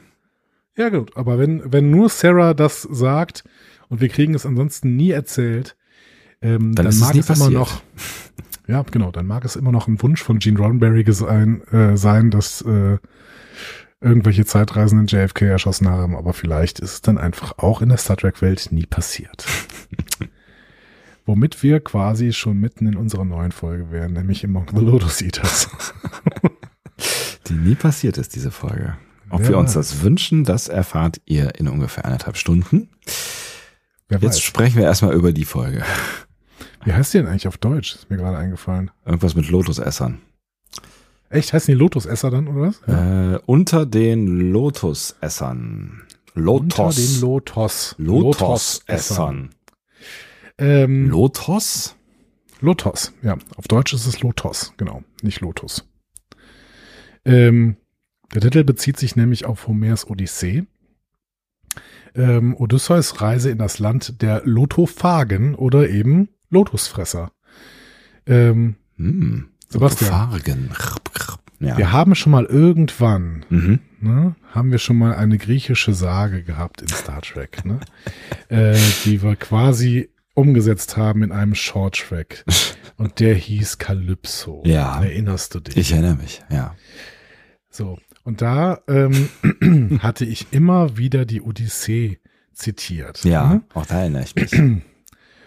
Ja, 0.76 0.88
gut, 0.88 1.16
aber 1.16 1.38
wenn, 1.38 1.72
wenn 1.72 1.90
nur 1.90 2.08
Sarah 2.08 2.54
das 2.54 2.82
sagt 2.82 3.44
und 3.88 4.00
wir 4.00 4.08
kriegen 4.08 4.34
es 4.34 4.46
ansonsten 4.46 4.96
nie 4.96 5.10
erzählt, 5.10 5.76
ähm, 6.40 6.74
Dann 6.74 6.84
dann, 6.84 6.86
ist 6.86 6.96
es 6.96 7.00
mag 7.00 7.14
nie 7.14 7.20
es 7.20 7.30
immer 7.30 7.50
noch, 7.50 7.82
ja, 8.66 8.82
genau, 8.90 9.10
dann 9.10 9.26
mag 9.26 9.44
es 9.44 9.56
immer 9.56 9.72
noch 9.72 9.86
ein 9.86 10.00
Wunsch 10.02 10.22
von 10.22 10.38
Gene 10.38 10.58
Roddenberry 10.58 11.04
sein, 11.12 11.62
äh, 11.68 11.96
sein 11.96 12.30
dass 12.30 12.62
äh, 12.62 12.98
irgendwelche 14.02 14.44
Zeitreisenden 14.44 15.06
JFK 15.06 15.42
erschossen 15.42 15.88
haben, 15.88 16.16
aber 16.16 16.32
vielleicht 16.32 16.80
ist 16.80 16.92
es 16.92 17.02
dann 17.02 17.18
einfach 17.18 17.58
auch 17.58 17.80
in 17.80 17.88
der 17.88 17.98
Star 17.98 18.16
Trek-Welt 18.16 18.68
nie 18.70 18.86
passiert. 18.86 19.46
Womit 21.26 21.62
wir 21.62 21.80
quasi 21.80 22.32
schon 22.32 22.58
mitten 22.58 22.86
in 22.86 22.96
unserer 22.96 23.24
neuen 23.24 23.52
Folge 23.52 23.90
wären, 23.90 24.12
nämlich 24.12 24.44
Among 24.44 24.66
the 24.74 24.84
Lotus 24.84 25.22
Eaters. 25.22 25.68
Die 27.48 27.54
nie 27.54 27.74
passiert 27.74 28.18
ist, 28.18 28.34
diese 28.34 28.50
Folge. 28.50 28.96
Ob 29.30 29.40
Wer 29.40 29.50
wir 29.50 29.58
uns 29.58 29.72
das 29.72 30.02
wünschen, 30.02 30.44
das 30.44 30.68
erfahrt 30.68 31.20
ihr 31.24 31.54
in 31.58 31.68
ungefähr 31.68 32.04
anderthalb 32.04 32.36
Stunden. 32.36 32.88
Wer 34.08 34.18
Jetzt 34.18 34.36
weiß. 34.36 34.40
sprechen 34.40 34.76
wir 34.76 34.84
erstmal 34.84 35.14
über 35.14 35.32
die 35.32 35.44
Folge. 35.44 35.82
Wie 36.84 36.92
heißt 36.92 37.14
die 37.14 37.18
denn 37.18 37.28
eigentlich 37.28 37.48
auf 37.48 37.56
Deutsch? 37.56 37.94
Ist 37.94 38.10
mir 38.10 38.16
gerade 38.16 38.36
eingefallen. 38.36 38.90
Irgendwas 39.06 39.34
mit 39.34 39.48
Lotusessern. 39.48 40.20
Echt? 41.32 41.52
Heißen 41.52 41.72
die 41.72 41.78
Lotusesser 41.78 42.30
dann, 42.30 42.48
oder 42.48 42.68
was? 42.68 42.82
Äh, 42.86 43.38
unter 43.46 43.86
den 43.86 44.52
Lotusessern. 44.52 46.02
Lotos. 46.34 46.98
Unter 46.98 47.00
den 47.00 47.20
Lotos. 47.20 47.94
Lotosessern. 47.98 49.50
Ähm, 50.58 51.08
Lotos? 51.08 51.96
Lotos, 52.60 53.12
ja. 53.22 53.36
Auf 53.56 53.66
Deutsch 53.66 53.92
ist 53.92 54.06
es 54.06 54.20
Lotos, 54.20 54.72
genau. 54.76 55.02
Nicht 55.22 55.40
Lotus. 55.40 55.88
Ähm, 57.24 57.76
der 58.34 58.40
Titel 58.40 58.64
bezieht 58.64 58.98
sich 58.98 59.16
nämlich 59.16 59.44
auf 59.44 59.66
Homers 59.66 60.08
Odyssee. 60.08 60.64
Ähm, 62.14 62.54
Odysseus 62.56 63.20
Reise 63.20 63.50
in 63.50 63.58
das 63.58 63.78
Land 63.78 64.22
der 64.22 64.42
Lotophagen 64.44 65.54
oder 65.54 65.88
eben 65.88 66.28
Lotusfresser. 66.50 67.32
Ähm, 68.26 68.76
Hm. 68.96 69.48
Sebastian. 69.72 70.10
Fargen. 70.10 70.70
Ja. 71.60 71.76
Wir 71.78 71.92
haben 71.92 72.14
schon 72.14 72.32
mal 72.32 72.44
irgendwann 72.44 73.44
Mhm. 73.48 73.78
ne, 74.00 74.34
haben 74.52 74.72
wir 74.72 74.78
schon 74.78 74.96
mal 74.98 75.14
eine 75.14 75.38
griechische 75.38 75.94
Sage 75.94 76.42
gehabt 76.42 76.82
in 76.82 76.88
Star 76.88 77.20
Trek, 77.22 77.64
ne? 77.64 77.78
äh, 78.48 78.76
die 79.04 79.22
wir 79.22 79.36
quasi 79.36 80.10
umgesetzt 80.34 80.96
haben 80.96 81.22
in 81.22 81.30
einem 81.30 81.54
Short 81.54 81.96
Track. 82.08 82.44
Und 82.96 83.20
der 83.20 83.34
hieß 83.34 83.78
Calypso. 83.78 84.62
Ja. 84.66 85.02
Erinnerst 85.02 85.54
du 85.54 85.60
dich? 85.60 85.76
Ich 85.76 85.92
erinnere 85.92 86.16
mich, 86.16 86.42
ja. 86.50 86.74
So. 87.70 87.98
Und 88.24 88.40
da 88.42 88.80
ähm, 88.88 89.28
hatte 90.02 90.24
ich 90.24 90.46
immer 90.52 90.96
wieder 90.96 91.24
die 91.26 91.42
Odyssee 91.42 92.18
zitiert. 92.52 93.24
Ja, 93.24 93.54
Ne? 93.54 93.62
auch 93.74 93.86
da 93.86 94.00
erinnere 94.00 94.24
ich 94.24 94.34
mich. 94.34 94.52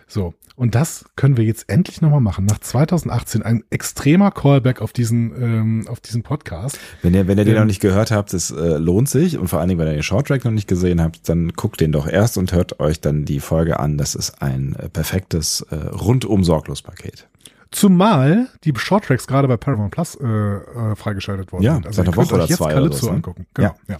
So, 0.07 0.33
und 0.55 0.75
das 0.75 1.05
können 1.15 1.35
wir 1.35 1.43
jetzt 1.43 1.67
endlich 1.67 2.01
nochmal 2.01 2.21
machen. 2.21 2.45
Nach 2.45 2.59
2018 2.59 3.41
ein 3.41 3.63
extremer 3.71 4.31
Callback 4.31 4.81
auf 4.81 4.93
diesen, 4.93 5.33
ähm, 5.41 5.87
auf 5.89 5.99
diesen 5.99 6.23
Podcast. 6.23 6.79
Wenn 7.01 7.13
ihr, 7.13 7.27
wenn 7.27 7.37
ihr 7.37 7.43
den 7.43 7.55
Ähm, 7.55 7.61
noch 7.61 7.65
nicht 7.65 7.81
gehört 7.81 8.11
habt, 8.11 8.33
es 8.33 8.51
äh, 8.51 8.77
lohnt 8.77 9.09
sich 9.09 9.37
und 9.37 9.47
vor 9.47 9.59
allen 9.59 9.69
Dingen, 9.69 9.79
wenn 9.79 9.87
ihr 9.87 9.93
den 9.93 10.03
Shorttrack 10.03 10.45
noch 10.45 10.51
nicht 10.51 10.67
gesehen 10.67 11.01
habt, 11.01 11.27
dann 11.27 11.49
guckt 11.53 11.81
den 11.81 11.91
doch 11.91 12.07
erst 12.07 12.37
und 12.37 12.53
hört 12.53 12.79
euch 12.79 13.01
dann 13.01 13.25
die 13.25 13.39
Folge 13.39 13.79
an. 13.79 13.97
Das 13.97 14.15
ist 14.15 14.41
ein 14.41 14.75
äh, 14.75 14.89
perfektes 14.89 15.61
äh, 15.71 15.75
rundum 15.75 16.43
sorglos 16.43 16.81
Paket. 16.81 17.27
Zumal 17.71 18.47
die 18.63 18.73
Shorttracks 18.75 19.27
gerade 19.27 19.47
bei 19.47 19.57
Paramount 19.57 19.91
Plus 19.91 20.15
äh, 20.15 20.25
äh, 20.25 20.95
freigeschaltet 20.95 21.51
worden 21.51 21.63
Ja, 21.63 21.73
sind. 21.73 21.87
Also 21.87 21.97
seit 21.97 22.07
einer 22.07 22.15
Woche 22.15 22.27
euch 22.27 22.33
oder 22.33 22.45
jetzt 22.45 22.57
zwei 22.57 22.65
oder 22.67 22.75
Calypso 22.75 22.99
so, 22.99 23.09
ne? 23.09 23.15
angucken. 23.15 23.47
Genau, 23.53 23.75
ja. 23.89 23.97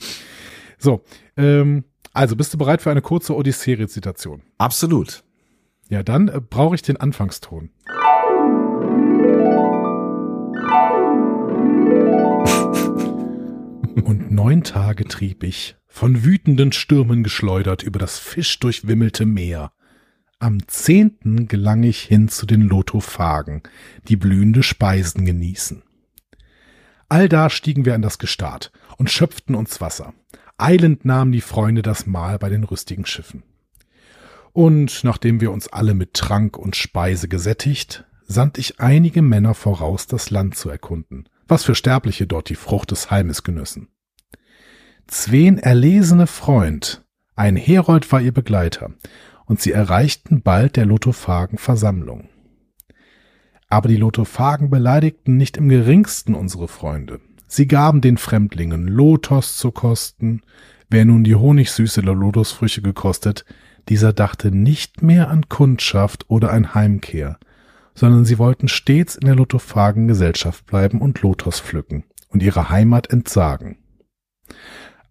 So, 0.78 1.04
ähm, 1.36 1.84
also 2.14 2.36
bist 2.38 2.54
du 2.54 2.58
bereit 2.58 2.82
für 2.82 2.92
eine 2.92 3.02
kurze 3.02 3.36
Odyssee-Rezitation? 3.36 4.44
Absolut. 4.58 5.24
Ja, 5.90 6.04
dann 6.04 6.30
äh, 6.30 6.42
brauche 6.42 6.76
ich 6.76 6.82
den 6.82 6.98
Anfangston. 6.98 7.70
Und 14.04 14.32
neun 14.32 14.64
Tage 14.64 15.06
trieb 15.06 15.44
ich, 15.44 15.76
von 15.88 16.24
wütenden 16.24 16.72
Stürmen 16.72 17.24
geschleudert, 17.24 17.84
über 17.84 18.00
das 18.00 18.20
fischdurchwimmelte 18.20 19.26
Meer. 19.26 19.72
Am 20.40 20.68
zehnten 20.68 21.48
gelang 21.48 21.84
ich 21.84 22.02
hin 22.02 22.28
zu 22.28 22.46
den 22.46 22.62
Lotophagen, 22.62 23.64
die 24.08 24.18
blühende 24.18 24.64
Speisen 24.64 25.26
genießen. 25.26 25.84
Allda 27.08 27.50
stiegen 27.50 27.86
wir 27.86 27.96
an 27.96 28.02
das 28.02 28.18
Gestad 28.18 28.72
und 28.98 29.10
schöpften 29.10 29.56
uns 29.56 29.80
Wasser. 29.80 30.14
Eilend 30.58 31.06
nahmen 31.06 31.32
die 31.32 31.42
Freunde 31.42 31.82
das 31.82 32.06
Mahl 32.06 32.40
bei 32.40 32.50
den 32.50 32.64
rüstigen 32.64 33.06
Schiffen. 33.06 33.44
Und 34.56 35.04
nachdem 35.04 35.42
wir 35.42 35.52
uns 35.52 35.68
alle 35.68 35.94
mit 35.94 36.14
Trank 36.14 36.58
und 36.58 36.78
Speise 36.78 37.28
gesättigt, 37.28 38.06
sandt 38.26 38.58
ich 38.58 38.80
einige 38.80 39.22
Männer 39.22 39.54
voraus, 39.54 40.08
das 40.08 40.30
Land 40.30 40.56
zu 40.56 40.70
erkunden, 40.70 41.28
was 41.46 41.66
für 41.66 41.76
Sterbliche 41.76 42.26
dort 42.26 42.48
die 42.48 42.56
Frucht 42.56 42.92
des 42.92 43.12
Halmes 43.12 43.44
genüssen. 43.44 43.90
Zween 45.08 45.58
erlesene 45.58 46.26
Freund, 46.26 47.04
ein 47.36 47.58
Herold 47.58 48.10
war 48.14 48.22
ihr 48.22 48.32
Begleiter, 48.32 48.94
und 49.44 49.60
sie 49.60 49.74
erreichten 49.74 50.42
bald 50.42 50.78
der 50.78 50.86
Lotophagen 50.86 51.58
Versammlung. 51.58 52.30
Aber 53.68 53.90
die 53.90 53.98
Lotophagen 53.98 54.70
beleidigten 54.70 55.36
nicht 55.36 55.58
im 55.58 55.68
geringsten 55.68 56.34
unsere 56.34 56.70
Freunde. 56.70 57.20
Sie 57.50 57.68
gaben 57.68 58.00
den 58.00 58.18
Fremdlingen 58.18 58.88
Lotos 58.88 59.58
zu 59.58 59.72
kosten. 59.72 60.44
Wer 60.90 61.04
nun 61.04 61.26
die 61.26 61.36
honigsüße 61.36 62.00
Lotosfrüchte 62.00 62.82
gekostet, 62.82 63.44
dieser 63.90 64.14
dachte 64.14 64.52
nicht 64.52 65.02
mehr 65.02 65.30
an 65.30 65.48
Kundschaft 65.50 66.26
oder 66.30 66.52
ein 66.52 66.74
Heimkehr, 66.74 67.38
sondern 67.94 68.26
sie 68.26 68.38
wollten 68.38 68.68
stets 68.68 69.16
in 69.16 69.26
der 69.26 69.36
Lotophagen 69.36 70.08
Gesellschaft 70.08 70.66
bleiben 70.66 71.02
und 71.02 71.22
Lotos 71.22 71.60
pflücken 71.60 72.04
und 72.30 72.44
ihre 72.44 72.70
Heimat 72.70 73.10
entsagen. 73.12 73.78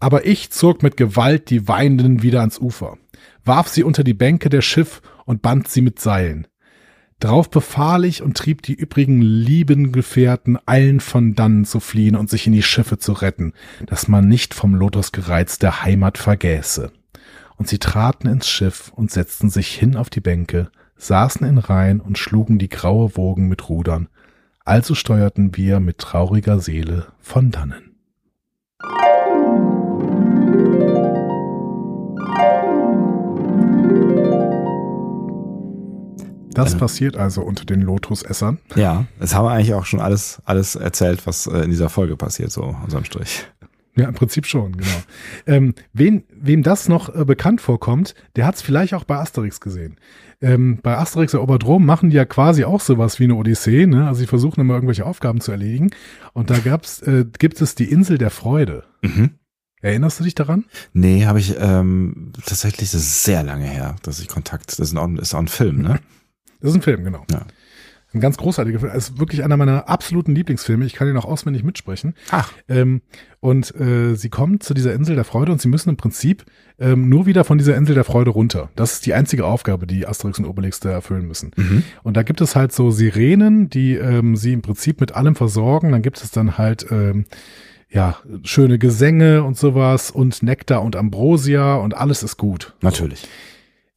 Aber 0.00 0.26
ich 0.26 0.50
zog 0.50 0.82
mit 0.82 0.96
Gewalt 0.96 1.48
die 1.50 1.66
Weinenden 1.66 2.22
wieder 2.22 2.40
ans 2.40 2.58
Ufer, 2.58 2.98
warf 3.44 3.68
sie 3.68 3.84
unter 3.84 4.04
die 4.04 4.14
Bänke 4.14 4.50
der 4.50 4.60
Schiff 4.60 5.00
und 5.24 5.40
band 5.40 5.68
sie 5.68 5.80
mit 5.80 5.98
Seilen. 5.98 6.46
Drauf 7.20 7.48
befahl 7.48 8.04
ich 8.04 8.22
und 8.22 8.36
trieb 8.36 8.60
die 8.62 8.74
übrigen 8.74 9.22
lieben 9.22 9.92
Gefährten 9.92 10.58
allen 10.66 11.00
von 11.00 11.34
dannen 11.34 11.64
zu 11.64 11.80
fliehen 11.80 12.16
und 12.16 12.28
sich 12.28 12.46
in 12.46 12.52
die 12.52 12.62
Schiffe 12.62 12.98
zu 12.98 13.12
retten, 13.12 13.54
dass 13.86 14.08
man 14.08 14.28
nicht 14.28 14.52
vom 14.52 14.74
Lotosgereiz 14.74 15.58
der 15.58 15.82
Heimat 15.82 16.18
vergäße. 16.18 16.92
Und 17.56 17.68
sie 17.68 17.78
traten 17.78 18.26
ins 18.28 18.48
Schiff 18.48 18.92
und 18.94 19.10
setzten 19.10 19.48
sich 19.50 19.68
hin 19.74 19.96
auf 19.96 20.10
die 20.10 20.20
Bänke, 20.20 20.70
saßen 20.96 21.46
in 21.46 21.58
Reihen 21.58 22.00
und 22.00 22.18
schlugen 22.18 22.58
die 22.58 22.68
graue 22.68 23.16
Wogen 23.16 23.48
mit 23.48 23.68
Rudern. 23.68 24.08
Also 24.64 24.94
steuerten 24.94 25.56
wir 25.56 25.78
mit 25.80 25.98
trauriger 25.98 26.58
Seele 26.58 27.08
von 27.20 27.50
dannen. 27.50 27.94
Das 36.54 36.74
Äh. 36.74 36.78
passiert 36.78 37.16
also 37.16 37.42
unter 37.42 37.64
den 37.64 37.80
Lotusessern. 37.80 38.58
Ja, 38.76 39.06
das 39.18 39.34
haben 39.34 39.44
wir 39.44 39.50
eigentlich 39.50 39.74
auch 39.74 39.84
schon 39.86 40.00
alles, 40.00 40.40
alles 40.44 40.76
erzählt, 40.76 41.26
was 41.26 41.46
äh, 41.48 41.58
in 41.58 41.70
dieser 41.70 41.88
Folge 41.88 42.16
passiert, 42.16 42.52
so 42.52 42.62
unterm 42.62 43.04
Strich. 43.04 43.44
Ja, 43.96 44.08
im 44.08 44.14
Prinzip 44.14 44.46
schon, 44.46 44.76
genau. 44.76 44.90
ähm, 45.46 45.74
wen, 45.92 46.24
wem 46.34 46.64
das 46.64 46.88
noch 46.88 47.14
äh, 47.14 47.24
bekannt 47.24 47.60
vorkommt, 47.60 48.16
der 48.34 48.44
hat 48.46 48.56
es 48.56 48.62
vielleicht 48.62 48.92
auch 48.94 49.04
bei 49.04 49.16
Asterix 49.16 49.60
gesehen. 49.60 49.96
Ähm, 50.40 50.80
bei 50.82 50.98
Asterix 50.98 51.32
erobert 51.34 51.64
Rom 51.64 51.86
machen 51.86 52.10
die 52.10 52.16
ja 52.16 52.24
quasi 52.24 52.64
auch 52.64 52.80
sowas 52.80 53.20
wie 53.20 53.24
eine 53.24 53.36
Odyssee, 53.36 53.86
ne? 53.86 54.08
Also 54.08 54.18
sie 54.20 54.26
versuchen 54.26 54.60
immer 54.60 54.74
irgendwelche 54.74 55.06
Aufgaben 55.06 55.40
zu 55.40 55.52
erledigen. 55.52 55.90
Und 56.32 56.50
da 56.50 56.58
gab's, 56.58 57.02
äh, 57.02 57.24
gibt 57.38 57.60
es 57.60 57.76
die 57.76 57.84
Insel 57.90 58.18
der 58.18 58.30
Freude. 58.30 58.82
Mhm. 59.02 59.30
Erinnerst 59.80 60.18
du 60.18 60.24
dich 60.24 60.34
daran? 60.34 60.64
Nee, 60.92 61.26
habe 61.26 61.38
ich 61.38 61.54
ähm, 61.58 62.32
tatsächlich, 62.44 62.90
das 62.90 63.00
ist 63.02 63.22
sehr 63.22 63.42
lange 63.44 63.66
her, 63.66 63.96
dass 64.02 64.18
ich 64.18 64.26
Kontakt, 64.28 64.70
das 64.78 64.78
ist 64.88 64.96
auch, 64.96 65.04
ein- 65.06 65.18
ist 65.18 65.34
auch 65.34 65.38
ein 65.40 65.46
Film, 65.48 65.82
ne? 65.82 66.00
Das 66.60 66.70
ist 66.70 66.76
ein 66.76 66.82
Film, 66.82 67.04
genau. 67.04 67.24
Ja. 67.30 67.42
Ein 68.14 68.20
ganz 68.20 68.36
großartiger 68.36 68.78
Film. 68.78 68.92
Es 68.94 69.10
ist 69.10 69.18
wirklich 69.18 69.42
einer 69.42 69.56
meiner 69.56 69.88
absoluten 69.88 70.34
Lieblingsfilme. 70.34 70.84
Ich 70.84 70.94
kann 70.94 71.08
ihn 71.08 71.16
auch 71.16 71.24
auswendig 71.24 71.64
mitsprechen. 71.64 72.14
Ach. 72.30 72.52
Ähm, 72.68 73.02
und 73.40 73.74
äh, 73.74 74.14
sie 74.14 74.30
kommen 74.30 74.60
zu 74.60 74.72
dieser 74.72 74.94
Insel 74.94 75.16
der 75.16 75.24
Freude 75.24 75.50
und 75.50 75.60
sie 75.60 75.68
müssen 75.68 75.90
im 75.90 75.96
Prinzip 75.96 76.44
ähm, 76.78 77.08
nur 77.08 77.26
wieder 77.26 77.42
von 77.44 77.58
dieser 77.58 77.76
Insel 77.76 77.94
der 77.96 78.04
Freude 78.04 78.30
runter. 78.30 78.70
Das 78.76 78.94
ist 78.94 79.06
die 79.06 79.14
einzige 79.14 79.44
Aufgabe, 79.44 79.86
die 79.86 80.06
Asterix 80.06 80.38
und 80.38 80.46
Obelix 80.46 80.78
da 80.78 80.90
erfüllen 80.90 81.26
müssen. 81.26 81.50
Mhm. 81.56 81.82
Und 82.04 82.16
da 82.16 82.22
gibt 82.22 82.40
es 82.40 82.54
halt 82.54 82.72
so 82.72 82.92
Sirenen, 82.92 83.68
die 83.68 83.94
ähm, 83.94 84.36
sie 84.36 84.52
im 84.52 84.62
Prinzip 84.62 85.00
mit 85.00 85.12
allem 85.16 85.34
versorgen. 85.34 85.90
Dann 85.90 86.02
gibt 86.02 86.22
es 86.22 86.30
dann 86.30 86.56
halt 86.56 86.86
ähm, 86.92 87.26
ja 87.90 88.16
schöne 88.44 88.78
Gesänge 88.78 89.42
und 89.42 89.58
sowas 89.58 90.12
und 90.12 90.42
Nektar 90.44 90.82
und 90.82 90.94
Ambrosia 90.94 91.74
und 91.74 91.96
alles 91.96 92.22
ist 92.22 92.36
gut. 92.36 92.74
Natürlich. 92.80 93.26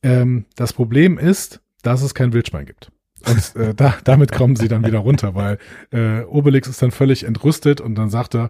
Ähm, 0.01 0.45
das 0.55 0.73
Problem 0.73 1.19
ist, 1.19 1.61
dass 1.83 2.01
es 2.01 2.15
kein 2.15 2.33
Wildschwein 2.33 2.65
gibt. 2.65 2.91
Und 3.25 3.55
äh, 3.55 3.73
da, 3.73 3.95
damit 4.03 4.31
kommen 4.31 4.55
sie 4.55 4.67
dann 4.67 4.85
wieder 4.85 4.99
runter, 4.99 5.35
weil 5.35 5.57
äh, 5.91 6.21
Obelix 6.23 6.67
ist 6.67 6.81
dann 6.81 6.91
völlig 6.91 7.23
entrüstet 7.23 7.81
und 7.81 7.95
dann 7.95 8.09
sagt 8.09 8.35
er, 8.35 8.49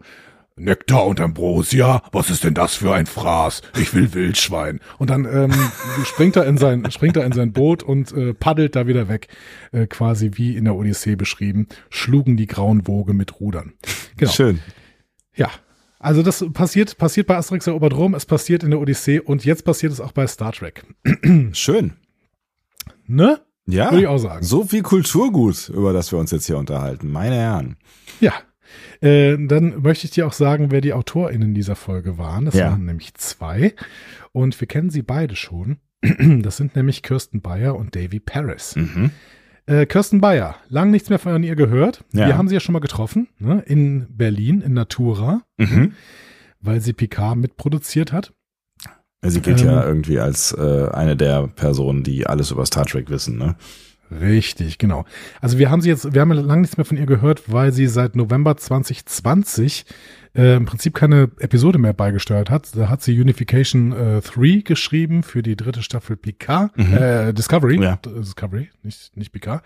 Nektar 0.58 1.06
und 1.06 1.22
Ambrosia, 1.22 2.02
was 2.12 2.30
ist 2.30 2.44
denn 2.44 2.56
das 2.56 2.76
für 2.76 2.94
ein 2.94 3.06
Fraß? 3.06 3.62
Ich 3.80 3.94
will 3.94 4.14
Wildschwein. 4.14 4.80
Und 4.98 5.10
dann 5.12 5.26
ähm, 5.26 5.54
springt 6.06 6.36
er 6.36 6.46
in 6.46 6.58
sein 6.58 6.90
springt 6.92 7.16
er 7.16 7.26
in 7.26 7.32
sein 7.32 7.54
Boot 7.54 7.84
und 7.84 8.12
äh, 8.12 8.34
paddelt 8.34 8.76
da 8.76 8.88
wieder 8.88 9.08
weg, 9.08 9.28
äh, 9.72 9.86
quasi 9.86 10.32
wie 10.34 10.58
in 10.58 10.66
der 10.66 10.76
Odyssee 10.76 11.16
beschrieben, 11.16 11.68
schlugen 11.90 12.38
die 12.38 12.48
grauen 12.48 12.88
Woge 12.88 13.14
mit 13.14 13.40
Rudern. 13.40 13.74
Genau. 14.18 14.32
Schön. 14.32 14.60
Ja. 15.36 15.50
Also 16.00 16.22
das 16.22 16.46
passiert 16.54 16.98
passiert 16.98 17.28
bei 17.28 17.38
Asterix 17.38 17.66
erobert 17.68 17.96
Rom, 17.96 18.14
es 18.14 18.26
passiert 18.26 18.64
in 18.64 18.72
der 18.72 18.80
Odyssee 18.80 19.20
und 19.20 19.46
jetzt 19.46 19.64
passiert 19.64 19.92
es 19.94 20.00
auch 20.00 20.12
bei 20.12 20.28
Star 20.28 20.52
Trek. 20.52 20.84
Schön. 21.54 21.94
Ne? 23.08 23.42
Ja. 23.68 23.92
Würde 23.92 24.02
ich 24.02 24.08
auch 24.08 24.18
sagen. 24.18 24.44
So 24.46 24.64
viel 24.64 24.82
Kulturgut, 24.82 25.70
über 25.70 25.94
das 25.94 26.12
wir 26.12 26.20
uns 26.20 26.32
jetzt 26.32 26.46
hier 26.48 26.58
unterhalten. 26.58 27.12
Meine 27.12 27.36
Herren. 27.36 27.78
Ja. 28.20 28.34
Äh, 29.02 29.38
dann 29.48 29.82
möchte 29.82 30.06
ich 30.06 30.12
dir 30.12 30.26
auch 30.28 30.34
sagen, 30.34 30.72
wer 30.72 30.82
die 30.82 30.94
AutorInnen 30.94 31.54
dieser 31.54 31.76
Folge 31.76 32.18
waren. 32.18 32.46
Das 32.46 32.56
Ja. 32.56 32.72
waren 32.72 32.86
nämlich 32.86 33.14
zwei. 33.16 33.74
Und 34.32 34.60
wir 34.60 34.68
kennen 34.68 34.90
sie 34.90 35.02
beide 35.04 35.36
schon. 35.36 35.78
Das 36.42 36.58
sind 36.58 36.76
nämlich 36.76 37.04
Kirsten 37.04 37.42
Bayer 37.42 37.76
und 37.76 37.96
Davy 37.96 38.20
Paris. 38.20 38.76
Mhm. 38.76 39.12
Äh, 39.66 39.86
Kirsten 39.86 40.22
Bayer, 40.22 40.56
lang 40.70 40.92
nichts 40.92 41.10
mehr 41.10 41.20
von 41.20 41.44
ihr 41.44 41.56
gehört. 41.56 42.06
Ja. 42.14 42.28
Wir 42.28 42.38
haben 42.38 42.48
sie 42.48 42.54
ja 42.54 42.60
schon 42.62 42.74
mal 42.74 42.80
getroffen, 42.80 43.28
ne? 43.40 43.62
in 43.66 44.08
Berlin, 44.10 44.62
in 44.62 44.74
Natura, 44.74 45.42
Mhm. 45.58 45.94
weil 46.62 46.80
sie 46.82 46.94
Picard 46.94 47.38
mitproduziert 47.38 48.14
hat. 48.14 48.34
Sie 49.24 49.42
gilt 49.42 49.62
Ähm. 49.62 49.68
ja 49.68 49.84
irgendwie 49.86 50.20
als 50.20 50.52
äh, 50.54 50.90
eine 50.92 51.16
der 51.18 51.48
Personen, 51.48 52.04
die 52.04 52.28
alles 52.28 52.52
über 52.52 52.66
Star 52.66 52.86
Trek 52.86 53.10
wissen, 53.10 53.38
ne? 53.38 53.56
Richtig, 54.10 54.78
genau. 54.78 55.04
Also 55.42 55.58
wir 55.58 55.70
haben 55.70 55.82
sie 55.82 55.90
jetzt, 55.90 56.14
wir 56.14 56.22
haben 56.22 56.32
ja 56.34 56.40
lange 56.40 56.62
nichts 56.62 56.78
mehr 56.78 56.86
von 56.86 56.96
ihr 56.96 57.06
gehört, 57.06 57.52
weil 57.52 57.74
sie 57.74 57.88
seit 57.88 58.16
November 58.16 58.56
2020 58.56 59.86
äh, 60.34 60.56
im 60.56 60.66
Prinzip 60.66 60.94
keine 60.94 61.30
Episode 61.40 61.78
mehr 61.78 61.92
beigesteuert 61.92 62.50
hat. 62.50 62.70
Da 62.76 62.88
hat 62.88 63.02
sie 63.02 63.20
Unification 63.20 63.92
äh, 63.92 64.22
3 64.22 64.62
geschrieben 64.64 65.24
für 65.24 65.44
die 65.44 65.58
dritte 65.58 65.82
Staffel 65.84 66.16
Picard, 66.16 66.78
Mhm. 66.78 66.94
äh, 66.94 67.34
Discovery, 67.34 67.82
Ja. 67.84 67.98
Discovery, 67.98 68.70
nicht, 68.84 69.16
nicht 69.18 69.34
Picard. 69.34 69.62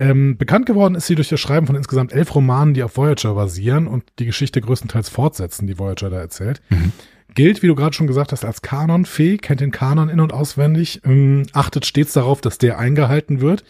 Ähm, 0.00 0.36
bekannt 0.36 0.66
geworden 0.66 0.96
ist 0.96 1.06
sie 1.06 1.14
durch 1.14 1.28
das 1.28 1.38
Schreiben 1.40 1.66
von 1.66 1.76
insgesamt 1.76 2.12
elf 2.12 2.34
Romanen, 2.34 2.74
die 2.74 2.82
auf 2.82 2.96
Voyager 2.96 3.32
basieren 3.34 3.86
und 3.86 4.02
die 4.18 4.26
Geschichte 4.26 4.60
größtenteils 4.60 5.08
fortsetzen, 5.08 5.66
die 5.68 5.78
Voyager 5.78 6.10
da 6.10 6.18
erzählt. 6.18 6.60
Mhm. 6.68 6.92
Gilt, 7.34 7.62
wie 7.62 7.66
du 7.66 7.74
gerade 7.74 7.94
schon 7.94 8.06
gesagt 8.06 8.32
hast, 8.32 8.44
als 8.44 8.62
Kanonfee, 8.62 9.38
kennt 9.38 9.60
den 9.60 9.70
Kanon 9.70 10.08
in- 10.08 10.20
und 10.20 10.32
auswendig, 10.32 11.00
ähm, 11.04 11.44
achtet 11.52 11.84
stets 11.86 12.12
darauf, 12.12 12.40
dass 12.40 12.58
der 12.58 12.78
eingehalten 12.78 13.40
wird. 13.40 13.64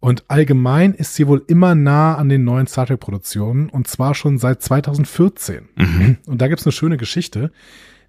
Und 0.00 0.24
allgemein 0.28 0.94
ist 0.94 1.14
sie 1.14 1.26
wohl 1.26 1.42
immer 1.46 1.74
nah 1.74 2.14
an 2.14 2.30
den 2.30 2.42
neuen 2.42 2.66
Star 2.66 2.86
Trek-Produktionen 2.86 3.68
und 3.68 3.86
zwar 3.86 4.14
schon 4.14 4.38
seit 4.38 4.62
2014. 4.62 5.68
Mhm. 5.76 6.16
Und 6.26 6.40
da 6.40 6.48
gibt's 6.48 6.64
eine 6.64 6.72
schöne 6.72 6.96
Geschichte, 6.96 7.52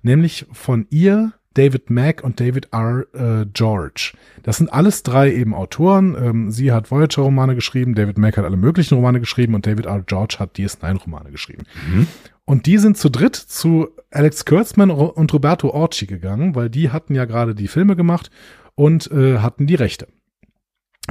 nämlich 0.01 0.45
von 0.53 0.87
ihr, 0.89 1.33
David 1.53 1.89
Mack 1.89 2.23
und 2.23 2.39
David 2.39 2.69
R. 2.71 3.05
Äh, 3.13 3.45
George. 3.51 4.13
Das 4.43 4.55
sind 4.55 4.71
alles 4.71 5.03
drei 5.03 5.33
eben 5.33 5.53
Autoren. 5.53 6.15
Ähm, 6.15 6.51
sie 6.51 6.71
hat 6.71 6.91
Voyager-Romane 6.91 7.55
geschrieben, 7.55 7.93
David 7.93 8.17
Mack 8.17 8.37
hat 8.37 8.45
alle 8.45 8.55
möglichen 8.55 8.95
Romane 8.95 9.19
geschrieben 9.19 9.53
und 9.53 9.67
David 9.67 9.85
R. 9.85 10.01
George 10.05 10.37
hat 10.39 10.55
DS9-Romane 10.55 11.29
geschrieben. 11.29 11.63
Mhm. 11.89 12.07
Und 12.51 12.65
die 12.65 12.77
sind 12.79 12.97
zu 12.97 13.07
dritt 13.07 13.37
zu 13.37 13.87
Alex 14.09 14.43
Kurtzman 14.43 14.91
und 14.91 15.33
Roberto 15.33 15.69
Orci 15.69 16.05
gegangen, 16.05 16.53
weil 16.53 16.69
die 16.69 16.89
hatten 16.89 17.15
ja 17.15 17.23
gerade 17.23 17.55
die 17.55 17.69
Filme 17.69 17.95
gemacht 17.95 18.29
und 18.75 19.09
äh, 19.09 19.37
hatten 19.37 19.67
die 19.67 19.75
Rechte. 19.75 20.09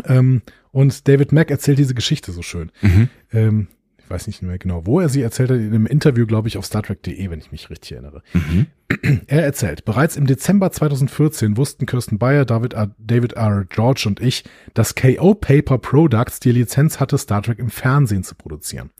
Ähm, 0.04 0.42
und 0.70 1.08
David 1.08 1.32
Mack 1.32 1.50
erzählt 1.50 1.78
diese 1.78 1.94
Geschichte 1.94 2.32
so 2.32 2.42
schön. 2.42 2.70
Mhm. 2.82 3.08
Ähm, 3.32 3.68
ich 3.96 4.10
weiß 4.10 4.26
nicht 4.26 4.42
mehr 4.42 4.58
genau, 4.58 4.84
wo 4.84 5.00
er 5.00 5.08
sie 5.08 5.22
erzählt 5.22 5.48
hat, 5.48 5.56
in 5.56 5.68
einem 5.68 5.86
Interview, 5.86 6.26
glaube 6.26 6.48
ich, 6.48 6.58
auf 6.58 6.66
StarTrek.de, 6.66 7.30
wenn 7.30 7.38
ich 7.38 7.52
mich 7.52 7.70
richtig 7.70 7.92
erinnere. 7.92 8.22
Mhm. 8.34 8.66
Er 9.26 9.44
erzählt, 9.44 9.84
bereits 9.84 10.16
im 10.16 10.26
Dezember 10.26 10.72
2014 10.72 11.56
wussten 11.56 11.86
Kirsten 11.86 12.18
Bayer, 12.18 12.44
David, 12.44 12.74
R, 12.74 12.90
David 12.98 13.34
R. 13.34 13.64
George 13.68 14.04
und 14.06 14.20
ich, 14.20 14.44
dass 14.74 14.94
KO 14.94 15.34
Paper 15.34 15.78
Products 15.78 16.40
die 16.40 16.52
Lizenz 16.52 16.98
hatte, 16.98 17.16
Star 17.18 17.42
Trek 17.42 17.58
im 17.58 17.70
Fernsehen 17.70 18.24
zu 18.24 18.34
produzieren. 18.34 18.90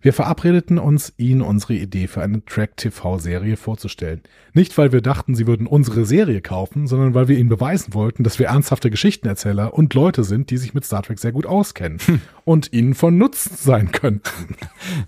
Wir 0.00 0.12
verabredeten 0.12 0.78
uns, 0.78 1.12
ihnen 1.16 1.42
unsere 1.42 1.74
Idee 1.74 2.08
für 2.08 2.22
eine 2.22 2.44
Track-TV-Serie 2.44 3.56
vorzustellen. 3.56 4.22
Nicht, 4.52 4.76
weil 4.76 4.90
wir 4.90 5.00
dachten, 5.00 5.36
sie 5.36 5.46
würden 5.46 5.68
unsere 5.68 6.04
Serie 6.04 6.40
kaufen, 6.40 6.88
sondern 6.88 7.14
weil 7.14 7.28
wir 7.28 7.38
ihnen 7.38 7.48
beweisen 7.48 7.94
wollten, 7.94 8.24
dass 8.24 8.40
wir 8.40 8.46
ernsthafte 8.46 8.90
Geschichtenerzähler 8.90 9.74
und 9.74 9.94
Leute 9.94 10.24
sind, 10.24 10.50
die 10.50 10.56
sich 10.56 10.74
mit 10.74 10.84
Star 10.84 11.02
Trek 11.02 11.20
sehr 11.20 11.30
gut 11.30 11.46
auskennen 11.46 11.98
und 12.44 12.72
ihnen 12.72 12.94
von 12.94 13.16
Nutzen 13.16 13.56
sein 13.56 13.92
könnten. 13.92 14.56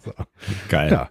so. 0.04 0.12
Geil. 0.68 0.92
Ja, 0.92 1.10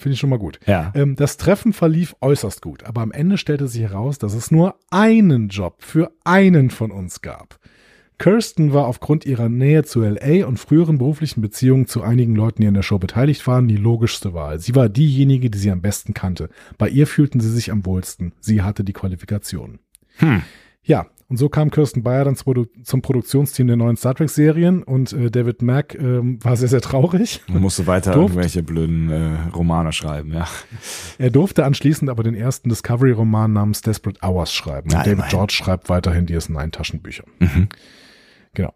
finde 0.00 0.14
ich 0.14 0.20
schon 0.20 0.30
mal 0.30 0.38
gut. 0.38 0.58
Ja. 0.66 0.92
Ähm, 0.94 1.16
das 1.16 1.36
Treffen 1.36 1.72
verlief 1.72 2.16
äußerst 2.20 2.62
gut, 2.62 2.84
aber 2.84 3.02
am 3.02 3.12
Ende 3.12 3.38
stellte 3.38 3.68
sich 3.68 3.82
heraus, 3.82 4.18
dass 4.18 4.34
es 4.34 4.50
nur 4.50 4.76
einen 4.90 5.48
Job 5.48 5.76
für 5.78 6.10
einen 6.24 6.70
von 6.70 6.90
uns 6.90 7.20
gab. 7.20 7.58
Kirsten 8.20 8.74
war 8.74 8.86
aufgrund 8.86 9.24
ihrer 9.24 9.48
Nähe 9.48 9.82
zu 9.82 10.02
LA 10.02 10.46
und 10.46 10.58
früheren 10.58 10.98
beruflichen 10.98 11.40
Beziehungen 11.40 11.86
zu 11.86 12.02
einigen 12.02 12.34
Leuten, 12.34 12.60
die 12.60 12.68
an 12.68 12.74
der 12.74 12.82
Show 12.82 12.98
beteiligt 12.98 13.46
waren, 13.46 13.66
die 13.66 13.78
logischste 13.78 14.34
Wahl. 14.34 14.60
Sie 14.60 14.74
war 14.74 14.90
diejenige, 14.90 15.48
die 15.48 15.56
sie 15.56 15.70
am 15.70 15.80
besten 15.80 16.12
kannte. 16.12 16.50
Bei 16.76 16.88
ihr 16.90 17.06
fühlten 17.06 17.40
sie 17.40 17.50
sich 17.50 17.72
am 17.72 17.86
wohlsten. 17.86 18.34
Sie 18.38 18.60
hatte 18.60 18.84
die 18.84 18.92
Qualifikationen. 18.92 19.78
Hm. 20.18 20.42
Ja, 20.82 21.06
und 21.30 21.36
so 21.38 21.48
kam 21.48 21.70
Kirsten 21.70 22.02
Bayer 22.02 22.24
dann 22.26 22.36
zum, 22.36 22.44
Produ 22.44 22.66
zum 22.82 23.00
Produktionsteam 23.00 23.68
der 23.68 23.76
neuen 23.76 23.96
Star 23.96 24.14
Trek-Serien 24.14 24.82
und 24.82 25.12
äh, 25.14 25.30
David 25.30 25.62
Mack 25.62 25.94
ähm, 25.94 26.38
war 26.44 26.56
sehr, 26.56 26.68
sehr 26.68 26.80
traurig. 26.82 27.40
Man 27.48 27.62
musste 27.62 27.86
weiter 27.86 28.12
Durft- 28.12 28.30
irgendwelche 28.34 28.62
blöden 28.62 29.10
äh, 29.10 29.36
Romane 29.54 29.92
schreiben, 29.92 30.32
ja. 30.34 30.46
Er 31.18 31.30
durfte 31.30 31.64
anschließend 31.64 32.10
aber 32.10 32.22
den 32.24 32.34
ersten 32.34 32.68
Discovery-Roman 32.68 33.52
namens 33.52 33.80
Desperate 33.80 34.18
Hours 34.22 34.52
schreiben. 34.52 34.88
Und 34.90 34.94
David 34.98 35.12
immerhin. 35.12 35.30
George 35.30 35.52
schreibt 35.54 35.88
weiterhin 35.88 36.26
DS9-Taschenbücher. 36.26 37.24
Mhm. 37.38 37.68
Genau. 38.54 38.74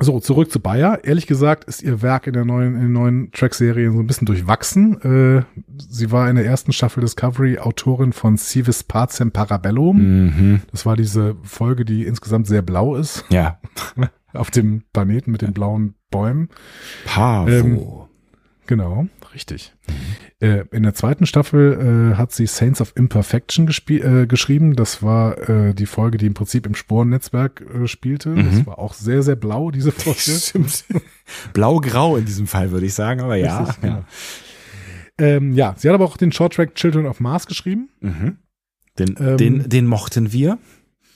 So, 0.00 0.20
zurück 0.20 0.50
zu 0.52 0.60
Bayer. 0.60 1.00
Ehrlich 1.02 1.26
gesagt 1.26 1.64
ist 1.64 1.82
ihr 1.82 2.02
Werk 2.02 2.28
in 2.28 2.32
der 2.32 2.44
neuen, 2.44 2.74
in 2.76 2.80
den 2.82 2.92
neuen 2.92 3.32
Track-Serien 3.32 3.92
so 3.94 3.98
ein 4.00 4.06
bisschen 4.06 4.26
durchwachsen. 4.26 5.00
Äh, 5.02 5.42
sie 5.76 6.12
war 6.12 6.30
in 6.30 6.36
der 6.36 6.46
ersten 6.46 6.72
Staffel 6.72 7.00
Discovery 7.00 7.58
Autorin 7.58 8.12
von 8.12 8.36
Civis 8.38 8.84
Pacem 8.84 9.32
Parabellum. 9.32 9.96
Mhm. 10.26 10.60
Das 10.70 10.86
war 10.86 10.94
diese 10.96 11.34
Folge, 11.42 11.84
die 11.84 12.04
insgesamt 12.04 12.46
sehr 12.46 12.62
blau 12.62 12.94
ist, 12.94 13.24
Ja. 13.28 13.58
auf 14.34 14.50
dem 14.52 14.82
Planeten 14.92 15.32
mit 15.32 15.42
den 15.42 15.52
blauen 15.52 15.94
Bäumen. 16.10 16.48
Pavo. 17.04 17.48
Ähm, 17.48 17.80
Genau, 18.68 19.06
richtig. 19.34 19.74
Äh, 20.40 20.64
in 20.70 20.82
der 20.84 20.94
zweiten 20.94 21.26
Staffel 21.26 22.12
äh, 22.12 22.16
hat 22.16 22.32
sie 22.32 22.46
Saints 22.46 22.80
of 22.80 22.92
Imperfection 22.96 23.68
äh, 23.88 24.26
geschrieben. 24.26 24.76
Das 24.76 25.02
war 25.02 25.48
äh, 25.48 25.74
die 25.74 25.86
Folge, 25.86 26.18
die 26.18 26.26
im 26.26 26.34
Prinzip 26.34 26.66
im 26.66 26.74
Sporennetzwerk 26.74 27.60
äh, 27.62 27.86
spielte. 27.88 28.34
Das 28.34 28.44
Mhm. 28.54 28.66
war 28.66 28.78
auch 28.78 28.94
sehr, 28.94 29.22
sehr 29.22 29.36
blau, 29.36 29.70
diese 29.70 29.92
Folge. 29.92 30.18
Stimmt. 30.20 30.84
Blau-grau 31.52 32.16
in 32.16 32.24
diesem 32.24 32.46
Fall, 32.46 32.70
würde 32.70 32.86
ich 32.86 32.94
sagen, 32.94 33.20
aber 33.20 33.36
ja. 33.36 33.58
Richtig, 33.64 33.82
ja. 33.82 33.88
genau. 33.88 34.04
Ähm, 35.20 35.52
ja, 35.54 35.74
sie 35.76 35.88
hat 35.88 35.94
aber 35.94 36.04
auch 36.04 36.16
den 36.16 36.30
Shorttrack 36.32 36.74
Children 36.74 37.06
of 37.06 37.20
Mars 37.20 37.46
geschrieben. 37.46 37.88
Mhm. 38.00 38.36
Den, 38.98 39.16
Ähm, 39.18 39.36
den, 39.36 39.68
den 39.68 39.86
mochten 39.86 40.32
wir. 40.32 40.58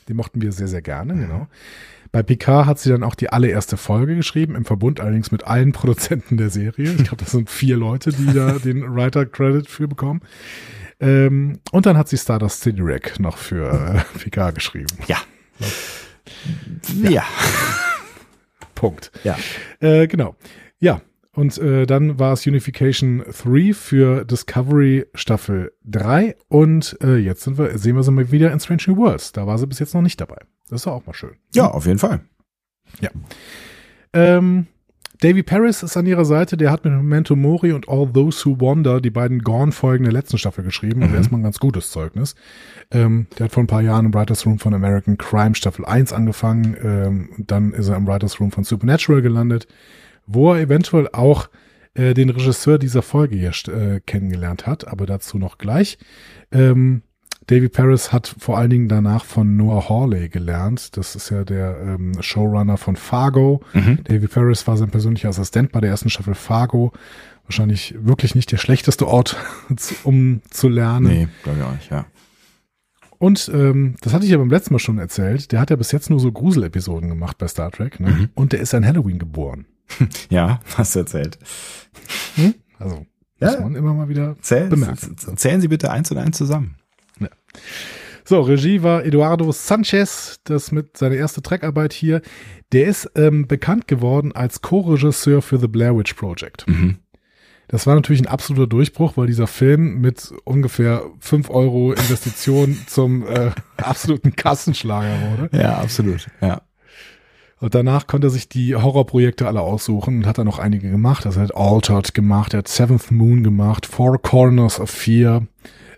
Den 0.09 0.16
mochten 0.16 0.42
wir 0.42 0.51
sehr, 0.53 0.66
sehr 0.68 0.83
gerne, 0.83 1.14
genau. 1.14 1.46
Bei 2.12 2.22
Picard 2.22 2.66
hat 2.66 2.79
sie 2.79 2.90
dann 2.90 3.03
auch 3.03 3.14
die 3.14 3.31
allererste 3.31 3.79
Folge 3.79 4.14
geschrieben, 4.14 4.55
im 4.55 4.66
Verbund 4.66 5.01
allerdings 5.01 5.33
mit 5.33 5.44
allen 5.44 5.72
Produzenten 5.72 6.37
der 6.37 6.51
Serie. 6.51 6.92
Ich 6.92 7.05
glaube, 7.05 7.16
das 7.16 7.33
sind 7.33 7.48
vier 7.51 7.77
Leute, 7.77 8.11
die 8.11 8.33
da 8.33 8.53
den 8.64 8.94
Writer-Credit 8.94 9.68
für 9.68 9.88
bekommen. 9.88 10.20
Ähm, 11.01 11.59
und 11.72 11.87
dann 11.87 11.96
hat 11.96 12.09
sie 12.09 12.18
Stardust 12.18 12.61
City 12.61 12.81
Rack 12.83 13.18
noch 13.18 13.38
für 13.38 14.05
äh, 14.14 14.18
Picard 14.18 14.55
geschrieben. 14.55 14.94
Ja. 15.09 15.16
Ja. 17.03 17.25
Punkt. 18.75 19.11
Ja. 19.25 19.37
Äh, 19.81 20.07
genau. 20.07 20.37
Ja. 20.79 21.01
Und 21.35 21.57
äh, 21.59 21.87
dann 21.87 22.18
war 22.18 22.35
es 22.35 22.47
Unification 22.47 23.23
3 23.27 23.73
für 23.73 24.25
Discovery 24.27 25.07
Staffel 25.14 25.73
3 25.85 26.37
und 26.49 26.99
äh, 27.03 27.16
jetzt 27.16 27.42
sind 27.45 27.57
wir, 27.57 27.79
sehen 27.79 27.97
wir 27.97 28.03
sie 28.03 28.11
mal 28.11 28.31
wieder 28.31 28.53
in 28.53 28.61
Strange 28.61 28.83
New 28.88 28.97
Worlds. 28.99 29.33
Da 29.33 29.47
war 29.47 29.57
sie 29.57 29.66
bis 29.66 29.79
jetzt 29.79 29.95
noch 29.95 30.03
nicht 30.03 30.21
dabei. 30.21 30.37
Das 30.68 30.83
ist 30.83 30.87
auch 30.87 31.07
mal 31.07 31.14
schön. 31.14 31.33
Ja, 31.55 31.68
auf 31.71 31.87
jeden 31.87 31.99
Fall. 31.99 32.21
Ähm, 34.12 34.66
Davy 35.21 35.42
Paris 35.45 35.83
ist 35.85 35.97
an 35.97 36.07
ihrer 36.07 36.25
Seite, 36.25 36.57
der 36.57 36.71
hat 36.73 36.85
mit 36.85 36.92
Memento 36.92 37.37
Mori 37.37 37.73
und 37.73 37.88
All 37.88 38.09
Those 38.12 38.45
Who 38.45 38.61
Wander 38.61 39.01
die 39.01 39.11
beiden 39.11 39.38
Gorn-Folgen 39.38 40.03
der 40.05 40.12
letzten 40.12 40.37
Staffel 40.37 40.64
geschrieben. 40.64 41.03
Also 41.03 41.12
Mhm. 41.12 41.18
erstmal 41.18 41.40
ein 41.40 41.45
ganz 41.45 41.61
gutes 41.61 41.90
Zeugnis. 41.92 42.35
Ähm, 42.90 43.27
der 43.38 43.45
hat 43.45 43.53
vor 43.53 43.62
ein 43.62 43.68
paar 43.68 43.83
Jahren 43.83 44.07
im 44.07 44.14
Writers 44.14 44.45
Room 44.45 44.59
von 44.59 44.75
American 44.75 45.16
Crime 45.18 45.55
Staffel 45.55 45.85
1 45.85 46.12
angefangen. 46.12 46.77
Ähm, 46.83 47.29
und 47.38 47.51
dann 47.51 47.73
ist 47.73 47.88
er 47.88 47.97
im 47.97 48.07
Writers 48.07 48.40
Room 48.40 48.51
von 48.51 48.64
Supernatural 48.64 49.23
gelandet, 49.23 49.68
wo 50.26 50.52
er 50.52 50.61
eventuell 50.61 51.08
auch 51.12 51.48
äh, 51.94 52.14
den 52.14 52.30
Regisseur 52.30 52.78
dieser 52.78 53.02
Folge 53.02 53.37
hier 53.37 53.52
äh, 53.68 54.00
kennengelernt 54.00 54.66
hat, 54.66 54.88
aber 54.88 55.06
dazu 55.06 55.38
noch 55.38 55.58
gleich. 55.58 55.98
Ähm, 56.50 57.02
Davy 57.46 57.68
Paris 57.68 58.12
hat 58.12 58.35
vor 58.38 58.56
allen 58.56 58.70
Dingen 58.70 58.88
danach 58.88 59.24
von 59.24 59.56
Noah 59.56 59.88
Hawley 59.88 60.28
gelernt. 60.28 60.96
Das 60.96 61.16
ist 61.16 61.30
ja 61.30 61.44
der 61.44 61.76
ähm, 61.80 62.12
Showrunner 62.20 62.76
von 62.76 62.96
Fargo. 62.96 63.62
Mhm. 63.74 64.04
Davy 64.04 64.28
Paris 64.28 64.66
war 64.66 64.76
sein 64.76 64.90
persönlicher 64.90 65.28
Assistent 65.28 65.72
bei 65.72 65.80
der 65.80 65.90
ersten 65.90 66.08
Staffel 66.08 66.35
Fargo. 66.35 66.92
Wahrscheinlich 67.44 67.96
wirklich 67.98 68.35
nicht 68.35 68.52
der 68.52 68.58
schlechteste 68.58 69.08
Ort, 69.08 69.37
um 70.04 70.40
zu 70.50 70.68
lernen. 70.68 71.06
Nee, 71.06 71.28
glaube 71.42 71.58
ich 71.58 71.64
auch 71.64 71.72
nicht, 71.72 71.90
ja. 71.90 72.06
Und 73.18 73.50
ähm, 73.54 73.94
das 74.00 74.14
hatte 74.14 74.24
ich 74.24 74.32
ja 74.32 74.38
beim 74.38 74.50
letzten 74.50 74.74
Mal 74.74 74.80
schon 74.80 74.98
erzählt. 74.98 75.52
Der 75.52 75.61
hat 75.61 75.70
ja 75.70 75.76
bis 75.76 75.92
jetzt 75.92 76.11
nur 76.11 76.18
so 76.18 76.32
Grusel-Episoden 76.32 77.08
gemacht 77.08 77.38
bei 77.38 77.46
Star 77.46 77.70
Trek. 77.70 78.00
Ne? 78.00 78.11
Mhm. 78.11 78.28
Und 78.35 78.52
der 78.52 78.61
ist 78.61 78.74
an 78.74 78.85
Halloween 78.85 79.18
geboren. 79.20 79.66
Ja, 80.31 80.61
hast 80.77 80.95
du 80.95 81.01
erzählt. 81.01 81.38
Also 82.79 83.07
Ja. 83.40 83.51
muss 83.53 83.61
man 83.61 83.75
immer 83.75 83.95
mal 83.95 84.09
wieder 84.09 84.37
Zähl, 84.40 84.68
bemerken. 84.68 85.16
z- 85.18 85.38
zählen 85.38 85.61
Sie 85.61 85.68
bitte 85.68 85.90
eins 85.90 86.11
und 86.11 86.18
eins 86.18 86.37
zusammen. 86.38 86.77
So, 88.25 88.40
Regie 88.40 88.83
war 88.85 89.05
Eduardo 89.05 89.51
Sanchez, 89.51 90.38
das 90.45 90.71
mit 90.71 90.97
seiner 90.97 91.16
erste 91.16 91.42
Trackarbeit 91.42 91.92
hier. 91.92 92.23
Der 92.71 92.87
ist 92.87 93.11
ähm, 93.16 93.49
bekannt 93.49 93.88
geworden 93.88 94.33
als 94.33 94.62
Co-Regisseur 94.62 95.42
für 95.42 95.59
The 95.59 95.66
Blair 95.66 95.97
Witch 95.99 96.14
Project. 96.14 96.66
Mhm. 96.68 96.99
Das 97.66 97.87
war 97.87 97.95
natürlich 97.97 98.23
ein 98.23 98.29
absoluter 98.29 98.68
Durchbruch, 98.68 99.16
weil 99.16 99.27
dieser 99.27 99.47
Film 99.49 100.01
mit 100.01 100.33
ungefähr 100.45 101.03
5 101.18 101.51
Euro 101.51 101.92
Investition 101.92 102.79
zum 102.87 103.27
äh, 103.27 103.51
absoluten 103.77 104.37
Kassenschlager 104.37 105.16
wurde. 105.31 105.57
Ja, 105.59 105.79
absolut. 105.79 106.29
Ja. 106.40 106.62
Und 107.62 107.77
danach 107.77 108.09
konnte 108.09 108.27
er 108.27 108.31
sich 108.31 108.48
die 108.48 108.75
Horrorprojekte 108.75 109.46
alle 109.46 109.61
aussuchen 109.61 110.16
und 110.16 110.27
hat 110.27 110.37
dann 110.37 110.46
noch 110.46 110.59
einige 110.59 110.90
gemacht. 110.90 111.27
Also 111.27 111.38
er 111.38 111.44
hat 111.44 111.55
Altered 111.55 112.12
gemacht, 112.12 112.55
er 112.55 112.59
hat 112.59 112.66
Seventh 112.66 113.12
Moon 113.12 113.44
gemacht, 113.44 113.87
Four 113.87 114.20
Corners 114.20 114.81
of 114.81 114.90
Fear, 114.90 115.46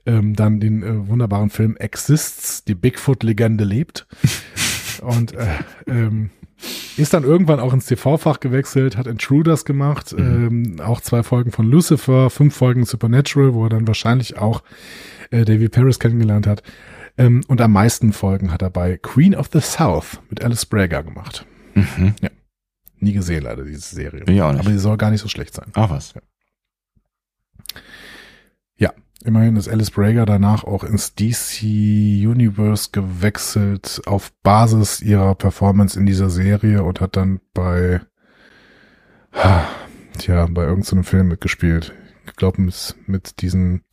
ähm, 0.05 0.37
dann 0.37 0.61
den 0.61 0.83
äh, 0.83 1.09
wunderbaren 1.09 1.49
Film 1.49 1.75
Exists, 1.79 2.65
die 2.65 2.75
Bigfoot-Legende 2.75 3.65
lebt. 3.65 4.07
und 5.01 5.33
äh, 5.33 5.47
ähm, 5.87 6.29
ist 6.99 7.15
dann 7.15 7.25
irgendwann 7.25 7.61
auch 7.61 7.73
ins 7.73 7.87
TV-Fach 7.87 8.41
gewechselt, 8.41 8.99
hat 8.99 9.07
Intruders 9.07 9.65
gemacht, 9.65 10.15
ähm, 10.19 10.77
auch 10.85 11.01
zwei 11.01 11.23
Folgen 11.23 11.51
von 11.51 11.65
Lucifer, 11.71 12.29
fünf 12.29 12.55
Folgen 12.55 12.85
Supernatural, 12.85 13.55
wo 13.55 13.65
er 13.65 13.71
dann 13.71 13.87
wahrscheinlich 13.87 14.37
auch 14.37 14.63
äh, 15.31 15.47
David 15.47 15.73
Paris 15.73 15.99
kennengelernt 15.99 16.47
hat. 16.47 16.63
Ähm, 17.17 17.43
und 17.49 17.63
am 17.63 17.73
meisten 17.73 18.13
Folgen 18.13 18.53
hat 18.53 18.61
er 18.61 18.69
bei 18.69 18.99
Queen 18.99 19.35
of 19.35 19.49
the 19.51 19.61
South 19.61 20.21
mit 20.29 20.45
Alice 20.45 20.67
Braga 20.67 21.01
gemacht. 21.01 21.47
Mhm. 21.75 22.15
Nie 22.99 23.13
gesehen 23.13 23.43
leider, 23.45 23.65
diese 23.65 23.95
Serie. 23.95 24.25
Nicht. 24.25 24.41
Aber 24.41 24.71
die 24.71 24.79
soll 24.79 24.97
gar 24.97 25.11
nicht 25.11 25.21
so 25.21 25.29
schlecht 25.29 25.55
sein. 25.55 25.71
Ach 25.75 25.91
was. 25.91 26.15
Immerhin 29.25 29.57
ist 29.57 29.69
Alice 29.69 29.91
Braga 29.91 30.27
danach 30.27 30.65
auch 30.65 30.85
ins 30.85 31.15
DC 31.15 31.63
Universe 31.63 32.91
gewechselt 32.93 34.03
auf 34.05 34.31
Basis 34.43 35.01
ihrer 35.01 35.35
Performance 35.35 35.99
in 35.99 36.05
dieser 36.05 36.29
Serie 36.29 36.83
und 36.83 37.01
hat 37.01 37.17
dann 37.17 37.41
bei, 37.55 38.03
tja, 40.19 40.47
bei 40.51 40.65
irgendeinem 40.65 41.05
Film 41.05 41.29
mitgespielt. 41.29 41.95
Ich 42.27 42.37
glaube, 42.37 42.61
mit, 42.61 42.97
mit 43.07 43.41
diesen, 43.41 43.85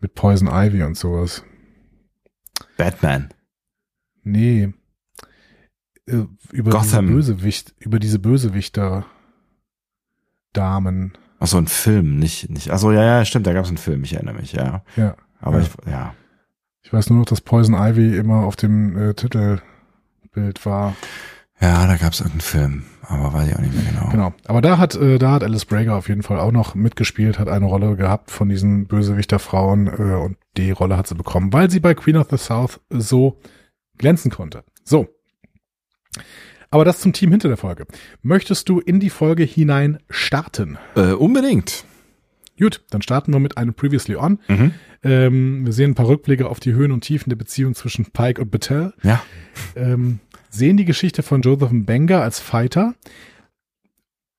mit 0.00 0.14
Poison 0.14 0.48
Ivy 0.48 0.82
und 0.82 0.98
sowas. 0.98 1.42
Batman. 2.76 3.30
Nee. 4.24 4.74
Äh, 6.08 6.24
über 6.52 6.70
Gotham. 6.70 7.06
diese 7.06 7.34
Bösewicht, 7.34 7.74
über 7.78 7.98
diese 7.98 8.18
Bösewichter 8.18 9.06
Damen. 10.52 11.12
Ach 11.38 11.46
so, 11.46 11.58
ein 11.58 11.66
Film, 11.66 12.18
nicht, 12.18 12.48
nicht. 12.48 12.70
Ach 12.70 12.78
so, 12.78 12.92
ja, 12.92 13.02
ja, 13.02 13.24
stimmt, 13.24 13.46
da 13.46 13.52
gab 13.52 13.64
es 13.64 13.68
einen 13.68 13.76
Film, 13.78 14.04
ich 14.04 14.14
erinnere 14.14 14.36
mich, 14.36 14.52
ja. 14.52 14.82
Ja. 14.96 15.16
Aber 15.40 15.58
Ja. 15.58 15.62
ich, 15.64 15.90
ja. 15.90 16.14
Ich 16.82 16.92
weiß 16.92 17.10
nur 17.10 17.18
noch, 17.18 17.26
dass 17.26 17.40
Poison 17.40 17.74
Ivy 17.74 18.16
immer 18.16 18.44
auf 18.44 18.54
dem 18.56 18.96
äh, 18.96 19.14
Titelbild 19.14 20.64
war. 20.64 20.94
Ja, 21.60 21.86
da 21.86 21.96
gab 21.96 22.12
es 22.12 22.20
irgendeinen 22.20 22.40
Film, 22.42 22.82
aber 23.02 23.32
weiß 23.32 23.48
ich 23.48 23.56
auch 23.56 23.60
nicht 23.60 23.74
mehr 23.74 23.92
genau. 23.92 24.08
Genau. 24.10 24.34
Aber 24.46 24.60
da 24.60 24.78
hat, 24.78 24.94
äh, 24.94 25.18
da 25.18 25.32
hat 25.32 25.42
Alice 25.42 25.64
Brager 25.64 25.96
auf 25.96 26.08
jeden 26.08 26.22
Fall 26.22 26.38
auch 26.38 26.52
noch 26.52 26.74
mitgespielt, 26.74 27.38
hat 27.38 27.48
eine 27.48 27.64
Rolle 27.66 27.96
gehabt 27.96 28.30
von 28.30 28.48
diesen 28.48 28.86
Bösewichterfrauen 28.86 29.86
äh, 29.88 30.14
und 30.14 30.36
die 30.56 30.70
Rolle 30.70 30.96
hat 30.96 31.06
sie 31.08 31.14
bekommen, 31.16 31.52
weil 31.52 31.70
sie 31.70 31.80
bei 31.80 31.94
Queen 31.94 32.16
of 32.18 32.28
the 32.30 32.36
South 32.38 32.80
so 32.90 33.40
glänzen 33.98 34.30
konnte. 34.30 34.64
So. 34.84 35.08
Aber 36.70 36.84
das 36.84 37.00
zum 37.00 37.12
Team 37.12 37.30
hinter 37.30 37.48
der 37.48 37.56
Folge. 37.56 37.86
Möchtest 38.22 38.68
du 38.68 38.80
in 38.80 38.98
die 39.00 39.10
Folge 39.10 39.44
hinein 39.44 39.98
starten? 40.10 40.78
Äh, 40.96 41.12
unbedingt. 41.12 41.84
Gut, 42.58 42.82
dann 42.90 43.02
starten 43.02 43.32
wir 43.32 43.38
mit 43.38 43.56
einem 43.58 43.74
Previously 43.74 44.16
On. 44.16 44.38
Mhm. 44.48 44.72
Ähm, 45.04 45.66
wir 45.66 45.72
sehen 45.72 45.90
ein 45.92 45.94
paar 45.94 46.08
Rückblicke 46.08 46.48
auf 46.48 46.58
die 46.58 46.72
Höhen 46.72 46.90
und 46.90 47.02
Tiefen 47.02 47.28
der 47.30 47.36
Beziehung 47.36 47.74
zwischen 47.74 48.06
Pike 48.06 48.40
und 48.42 48.50
Battelle. 48.50 48.94
Ja. 49.02 49.22
ähm, 49.76 50.20
sehen 50.48 50.76
die 50.78 50.86
Geschichte 50.86 51.22
von 51.22 51.42
Joseph 51.42 51.70
Benga 51.72 52.22
als 52.22 52.40
Fighter, 52.40 52.94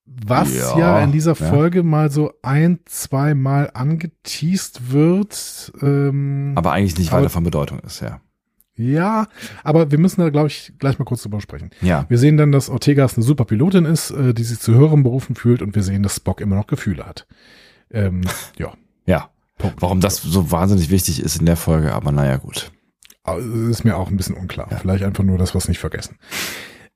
was 0.05 0.55
ja, 0.55 0.77
Ja, 0.79 1.03
in 1.03 1.11
dieser 1.11 1.35
ja. 1.35 1.49
Folge 1.49 1.83
mal 1.83 2.09
so 2.09 2.33
ein, 2.41 2.79
zwei 2.85 3.35
Mal 3.35 3.69
angeteased 3.73 4.91
wird. 4.91 5.71
Ähm, 5.81 6.53
Aber 6.55 6.71
eigentlich 6.71 6.97
nicht 6.97 7.11
Aber- 7.11 7.21
weiter 7.21 7.29
von 7.29 7.43
Bedeutung 7.43 7.79
ist, 7.81 8.01
ja. 8.01 8.19
Ja, 8.77 9.27
aber 9.63 9.91
wir 9.91 9.97
müssen 9.97 10.21
da, 10.21 10.29
glaube 10.29 10.47
ich, 10.47 10.73
gleich 10.79 10.99
mal 10.99 11.05
kurz 11.05 11.23
drüber 11.23 11.41
sprechen. 11.41 11.71
Ja. 11.81 12.05
Wir 12.09 12.17
sehen 12.17 12.37
dann, 12.37 12.51
dass 12.51 12.69
Ortegas 12.69 13.15
eine 13.15 13.23
super 13.23 13.45
Pilotin 13.45 13.85
ist, 13.85 14.11
äh, 14.11 14.33
die 14.33 14.43
sich 14.43 14.59
zu 14.59 14.73
höheren 14.75 15.03
Berufen 15.03 15.35
fühlt 15.35 15.61
und 15.61 15.75
wir 15.75 15.83
sehen, 15.83 16.03
dass 16.03 16.15
Spock 16.17 16.39
immer 16.41 16.55
noch 16.55 16.67
Gefühle 16.67 17.05
hat. 17.05 17.27
Ähm, 17.91 18.21
ja, 18.57 18.73
Ja. 19.05 19.29
Punkt. 19.57 19.81
Warum 19.81 19.99
das 20.01 20.17
so 20.21 20.51
wahnsinnig 20.51 20.91
wichtig 20.91 21.19
ist 21.21 21.39
in 21.39 21.47
der 21.47 21.57
Folge, 21.57 21.91
aber 21.93 22.11
naja, 22.11 22.37
gut. 22.37 22.71
Ist 23.71 23.83
mir 23.83 23.97
auch 23.97 24.09
ein 24.09 24.15
bisschen 24.17 24.35
unklar. 24.35 24.67
Ja. 24.71 24.77
Vielleicht 24.77 25.03
einfach 25.03 25.23
nur, 25.23 25.37
dass 25.39 25.53
wir 25.55 25.57
es 25.59 25.67
nicht 25.67 25.79
vergessen. 25.79 26.17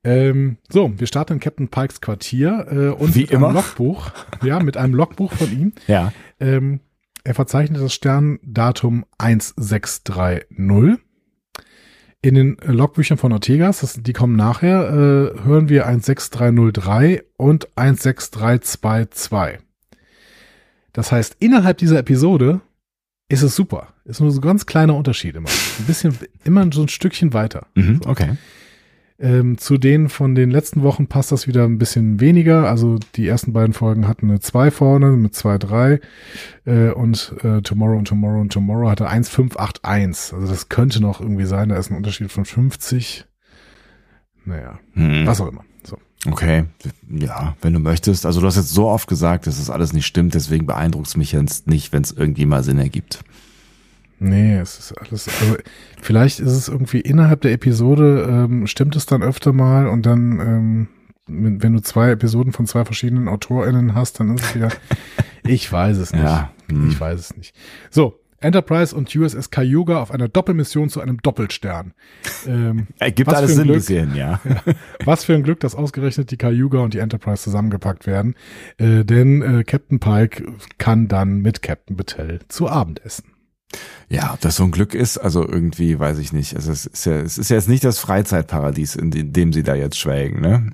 Ähm, 0.04 0.56
so, 0.68 0.92
wir 0.98 1.06
starten 1.06 1.34
in 1.34 1.40
Captain 1.40 1.68
Pikes 1.68 2.00
Quartier 2.00 2.66
äh, 2.70 2.88
und 2.88 3.14
Wie 3.14 3.22
mit 3.22 3.30
immer. 3.32 3.48
einem 3.48 3.56
Logbuch. 3.56 4.10
Ja, 4.42 4.60
mit 4.60 4.76
einem 4.76 4.94
Logbuch 4.94 5.32
von 5.32 5.52
ihm. 5.52 5.72
Ja. 5.88 6.12
Ähm, 6.40 6.80
er 7.24 7.34
verzeichnet 7.34 7.80
das 7.82 7.92
Sterndatum 7.94 9.04
1630. 9.18 10.98
In 12.24 12.36
den 12.36 12.58
äh, 12.60 12.70
Logbüchern 12.70 13.18
von 13.18 13.32
Ortegas, 13.32 13.80
das, 13.80 14.00
die 14.00 14.12
kommen 14.12 14.36
nachher, 14.36 14.88
äh, 14.88 15.44
hören 15.44 15.68
wir 15.68 15.86
16303 15.86 17.24
und 17.36 17.68
16322. 17.74 19.58
Das 20.92 21.10
heißt, 21.10 21.36
innerhalb 21.40 21.78
dieser 21.78 21.98
Episode 21.98 22.60
ist 23.28 23.42
es 23.42 23.56
super. 23.56 23.88
Ist 24.04 24.20
nur 24.20 24.30
so 24.30 24.38
ein 24.38 24.42
ganz 24.42 24.66
kleiner 24.66 24.94
Unterschied 24.94 25.34
immer. 25.34 25.48
Ein 25.48 25.84
bisschen, 25.86 26.16
immer 26.44 26.70
so 26.72 26.82
ein 26.82 26.88
Stückchen 26.88 27.32
weiter. 27.32 27.66
Mhm, 27.74 28.02
okay. 28.06 28.36
Ähm, 29.18 29.56
zu 29.58 29.78
denen 29.78 30.08
von 30.08 30.34
den 30.34 30.50
letzten 30.50 30.82
Wochen 30.82 31.06
passt 31.06 31.30
das 31.32 31.46
wieder 31.46 31.64
ein 31.64 31.78
bisschen 31.78 32.18
weniger. 32.20 32.68
Also 32.68 32.98
die 33.14 33.26
ersten 33.28 33.52
beiden 33.52 33.72
Folgen 33.72 34.08
hatten 34.08 34.28
eine 34.28 34.40
2 34.40 34.70
vorne 34.70 35.12
mit 35.12 35.34
2, 35.34 35.58
3 35.58 36.00
äh, 36.64 36.88
und 36.90 37.34
äh, 37.42 37.60
Tomorrow 37.62 37.98
und 37.98 38.08
Tomorrow 38.08 38.40
und 38.40 38.52
Tomorrow 38.52 38.90
hatte 38.90 39.08
1, 39.08 39.28
5, 39.28 39.56
8, 39.56 39.84
1. 39.84 40.34
Also 40.34 40.46
das 40.48 40.68
könnte 40.68 41.00
noch 41.00 41.20
irgendwie 41.20 41.44
sein, 41.44 41.68
da 41.68 41.76
ist 41.76 41.90
ein 41.90 41.96
Unterschied 41.96 42.32
von 42.32 42.44
50. 42.44 43.26
Naja, 44.44 44.78
Hm. 44.94 45.26
was 45.26 45.40
auch 45.40 45.48
immer. 45.48 45.64
So. 45.84 45.98
Okay. 46.28 46.64
Ja, 47.08 47.56
wenn 47.62 47.72
du 47.72 47.78
möchtest. 47.78 48.26
Also 48.26 48.40
du 48.40 48.46
hast 48.46 48.56
jetzt 48.56 48.72
so 48.72 48.88
oft 48.88 49.08
gesagt, 49.08 49.46
dass 49.46 49.58
das 49.58 49.70
alles 49.70 49.92
nicht 49.92 50.06
stimmt, 50.06 50.34
deswegen 50.34 50.66
beeindruckt 50.66 51.06
es 51.08 51.16
mich 51.16 51.32
jetzt 51.32 51.66
nicht, 51.68 51.92
wenn 51.92 52.02
es 52.02 52.12
irgendwie 52.12 52.46
mal 52.46 52.64
Sinn 52.64 52.78
ergibt. 52.78 53.22
Nee, 54.22 54.56
es 54.58 54.78
ist 54.78 54.92
alles, 54.92 55.28
also 55.28 55.56
vielleicht 56.00 56.38
ist 56.38 56.52
es 56.52 56.68
irgendwie 56.68 57.00
innerhalb 57.00 57.40
der 57.40 57.52
Episode, 57.52 58.26
ähm, 58.28 58.66
stimmt 58.68 58.94
es 58.94 59.04
dann 59.04 59.22
öfter 59.22 59.52
mal 59.52 59.88
und 59.88 60.06
dann, 60.06 60.40
ähm, 60.40 60.88
wenn 61.26 61.72
du 61.72 61.80
zwei 61.80 62.10
Episoden 62.10 62.52
von 62.52 62.66
zwei 62.66 62.84
verschiedenen 62.84 63.26
AutorInnen 63.26 63.94
hast, 63.94 64.20
dann 64.20 64.36
ist 64.36 64.44
es 64.44 64.54
wieder, 64.54 64.68
ich 65.44 65.70
weiß 65.70 65.96
es 65.96 66.12
nicht. 66.12 66.22
Ja. 66.22 66.52
Hm. 66.70 66.88
Ich 66.88 67.00
weiß 67.00 67.18
es 67.18 67.36
nicht. 67.36 67.54
So, 67.90 68.20
Enterprise 68.42 68.94
und 68.94 69.14
USS 69.14 69.50
Cayuga 69.50 70.00
auf 70.00 70.10
einer 70.10 70.28
Doppelmission 70.28 70.88
zu 70.88 71.00
einem 71.00 71.18
Doppelstern. 71.18 71.94
Ähm, 72.46 72.86
Ergibt 72.98 73.32
alles 73.32 73.54
Sinn 73.54 73.64
Glück. 73.64 73.76
gesehen, 73.76 74.12
ja. 74.16 74.40
was 75.04 75.24
für 75.24 75.34
ein 75.34 75.42
Glück, 75.42 75.60
dass 75.60 75.74
ausgerechnet 75.74 76.30
die 76.30 76.36
Cayuga 76.36 76.80
und 76.80 76.94
die 76.94 76.98
Enterprise 76.98 77.42
zusammengepackt 77.42 78.06
werden. 78.06 78.34
Äh, 78.78 79.04
denn 79.04 79.42
äh, 79.42 79.64
Captain 79.64 80.00
Pike 80.00 80.44
kann 80.78 81.08
dann 81.08 81.40
mit 81.40 81.62
Captain 81.62 81.96
Battelle 81.96 82.40
zu 82.48 82.68
Abend 82.68 83.04
essen. 83.04 83.31
Ja, 84.12 84.34
ob 84.34 84.40
das 84.42 84.56
so 84.56 84.64
ein 84.64 84.70
Glück 84.72 84.94
ist, 84.94 85.16
also 85.16 85.48
irgendwie 85.48 85.98
weiß 85.98 86.18
ich 86.18 86.34
nicht. 86.34 86.54
Also 86.54 86.70
es 86.70 86.84
ist 86.84 87.06
ja, 87.06 87.14
es 87.20 87.38
ist 87.38 87.48
ja 87.48 87.56
jetzt 87.56 87.68
nicht 87.68 87.82
das 87.82 87.98
Freizeitparadies, 87.98 88.94
in 88.94 89.10
dem- 89.32 89.52
sie 89.54 89.62
da 89.62 89.74
jetzt 89.74 89.98
schwelgen, 89.98 90.42
ne? 90.42 90.70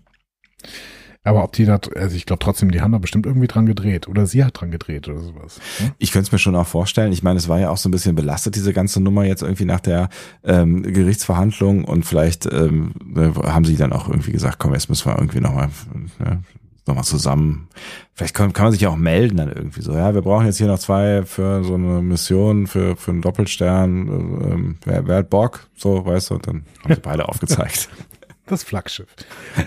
Aber 1.22 1.44
ob 1.44 1.52
die 1.52 1.64
da, 1.64 1.78
also 1.94 2.16
ich 2.16 2.26
glaube 2.26 2.42
trotzdem, 2.42 2.70
die 2.72 2.80
haben 2.80 2.90
da 2.90 2.98
bestimmt 2.98 3.26
irgendwie 3.26 3.46
dran 3.46 3.66
gedreht. 3.66 4.08
Oder 4.08 4.26
sie 4.26 4.42
hat 4.44 4.60
dran 4.60 4.70
gedreht 4.72 5.06
oder 5.08 5.20
sowas. 5.20 5.60
ne? 5.78 5.92
Ich 5.98 6.10
könnte 6.10 6.26
es 6.26 6.32
mir 6.32 6.38
schon 6.38 6.56
auch 6.56 6.66
vorstellen. 6.66 7.12
Ich 7.12 7.22
meine, 7.22 7.38
es 7.38 7.48
war 7.48 7.60
ja 7.60 7.70
auch 7.70 7.76
so 7.76 7.88
ein 7.88 7.92
bisschen 7.92 8.16
belastet, 8.16 8.56
diese 8.56 8.72
ganze 8.72 9.00
Nummer 9.00 9.24
jetzt 9.24 9.42
irgendwie 9.42 9.66
nach 9.66 9.80
der 9.80 10.08
ähm, 10.42 10.82
Gerichtsverhandlung 10.82 11.84
und 11.84 12.04
vielleicht 12.06 12.46
ähm, 12.46 12.92
äh, 13.14 13.30
haben 13.48 13.64
sie 13.66 13.76
dann 13.76 13.92
auch 13.92 14.08
irgendwie 14.08 14.32
gesagt, 14.32 14.58
komm, 14.58 14.72
jetzt 14.72 14.88
müssen 14.88 15.06
wir 15.06 15.16
irgendwie 15.18 15.40
nochmal 15.40 15.68
ne, 16.18 16.42
noch 16.88 16.96
mal 16.96 17.02
zusammen. 17.04 17.68
Vielleicht 18.14 18.34
kann, 18.34 18.52
kann 18.52 18.64
man 18.66 18.72
sich 18.72 18.80
ja 18.80 18.88
auch 18.88 18.96
melden 18.96 19.36
dann 19.36 19.48
irgendwie 19.52 19.80
so. 19.82 19.92
Ja, 19.92 20.12
wir 20.14 20.22
brauchen 20.22 20.46
jetzt 20.46 20.58
hier 20.58 20.66
noch 20.66 20.78
zwei 20.80 21.22
für 21.24 21.62
so 21.64 21.74
eine 21.74 22.02
Mission, 22.02 22.66
für, 22.66 22.96
für 22.96 23.12
einen 23.12 23.22
Doppelstern. 23.22 24.08
äh, 24.08 24.52
Ähm, 24.52 24.76
wer, 24.84 25.06
wer 25.06 25.16
hat 25.18 25.30
Bock? 25.30 25.68
So, 25.76 26.04
weißt 26.04 26.30
du, 26.30 26.34
und 26.34 26.46
dann 26.46 26.64
haben 26.84 26.94
sie 26.94 27.00
beide 27.00 27.28
aufgezeigt. 27.28 27.88
Das 28.46 28.64
Flaggschiff. 28.64 29.08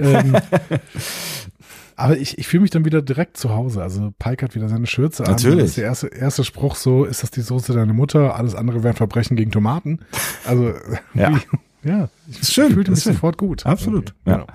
ähm, 0.02 0.36
aber 1.96 2.18
ich, 2.18 2.38
ich 2.40 2.48
fühle 2.48 2.62
mich 2.62 2.72
dann 2.72 2.84
wieder 2.86 3.02
direkt 3.02 3.38
zu 3.38 3.52
Hause. 3.52 3.84
Also 3.84 4.12
Pike 4.18 4.44
hat 4.46 4.56
wieder 4.56 4.70
seine 4.70 4.88
Schürze 4.88 5.24
an. 5.26 5.32
Natürlich. 5.32 5.60
Das 5.60 5.68
ist 5.70 5.78
der 5.78 5.86
erste, 5.86 6.08
erste 6.08 6.44
Spruch 6.44 6.76
so, 6.76 7.06
ist 7.06 7.22
das 7.24 7.32
die 7.32 7.42
Soße 7.42 7.74
deiner 7.74 7.94
Mutter? 7.94 8.36
Alles 8.36 8.56
andere 8.56 8.84
wären 8.84 8.96
Verbrechen 8.96 9.36
gegen 9.38 9.52
Tomaten. 9.52 10.00
Also, 10.46 10.74
Ja. 11.14 11.32
wie, 11.84 11.90
ja, 11.90 12.10
ich 12.28 12.42
Ist 12.42 12.54
schön, 12.54 12.72
fühlte 12.74 12.92
mich 12.92 13.02
schön. 13.04 13.14
sofort 13.14 13.38
gut. 13.38 13.66
Absolut, 13.66 14.10
Okay, 14.26 14.30
ja. 14.32 14.34
Genau. 14.38 14.48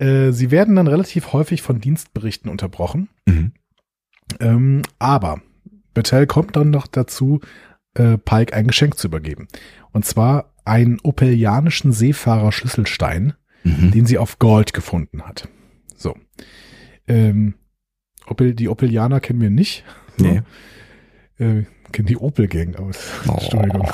Äh, 0.00 0.32
sie 0.32 0.50
werden 0.50 0.76
dann 0.76 0.86
relativ 0.88 1.32
häufig 1.32 1.62
von 1.62 1.80
Dienstberichten 1.80 2.50
unterbrochen. 2.50 3.08
Mhm. 3.26 3.52
Ähm, 4.40 4.82
aber 4.98 5.40
Battelle 5.94 6.26
kommt 6.26 6.56
dann 6.56 6.70
noch 6.70 6.86
dazu, 6.86 7.40
äh, 7.94 8.16
Pike 8.18 8.54
ein 8.54 8.66
Geschenk 8.68 8.96
zu 8.98 9.08
übergeben. 9.08 9.48
Und 9.92 10.04
zwar 10.04 10.52
einen 10.64 10.98
opelianischen 11.02 11.92
Seefahrer-Schlüsselstein, 11.92 13.34
Mhm. 13.62 13.90
den 13.90 14.06
sie 14.06 14.16
auf 14.16 14.38
Gold 14.38 14.72
gefunden 14.72 15.22
hat. 15.22 15.48
So. 15.96 16.16
Ähm, 17.06 17.54
Opel, 18.26 18.54
die 18.54 18.68
Opelianer 18.68 19.20
kennen 19.20 19.40
wir 19.40 19.50
nicht. 19.50 19.84
So. 20.16 20.24
Nee. 20.24 20.42
Äh, 21.38 21.64
kennen 21.92 22.06
die 22.06 22.16
Opel-Gang 22.16 22.76
aus. 22.76 22.96
Entschuldigung. 23.26 23.90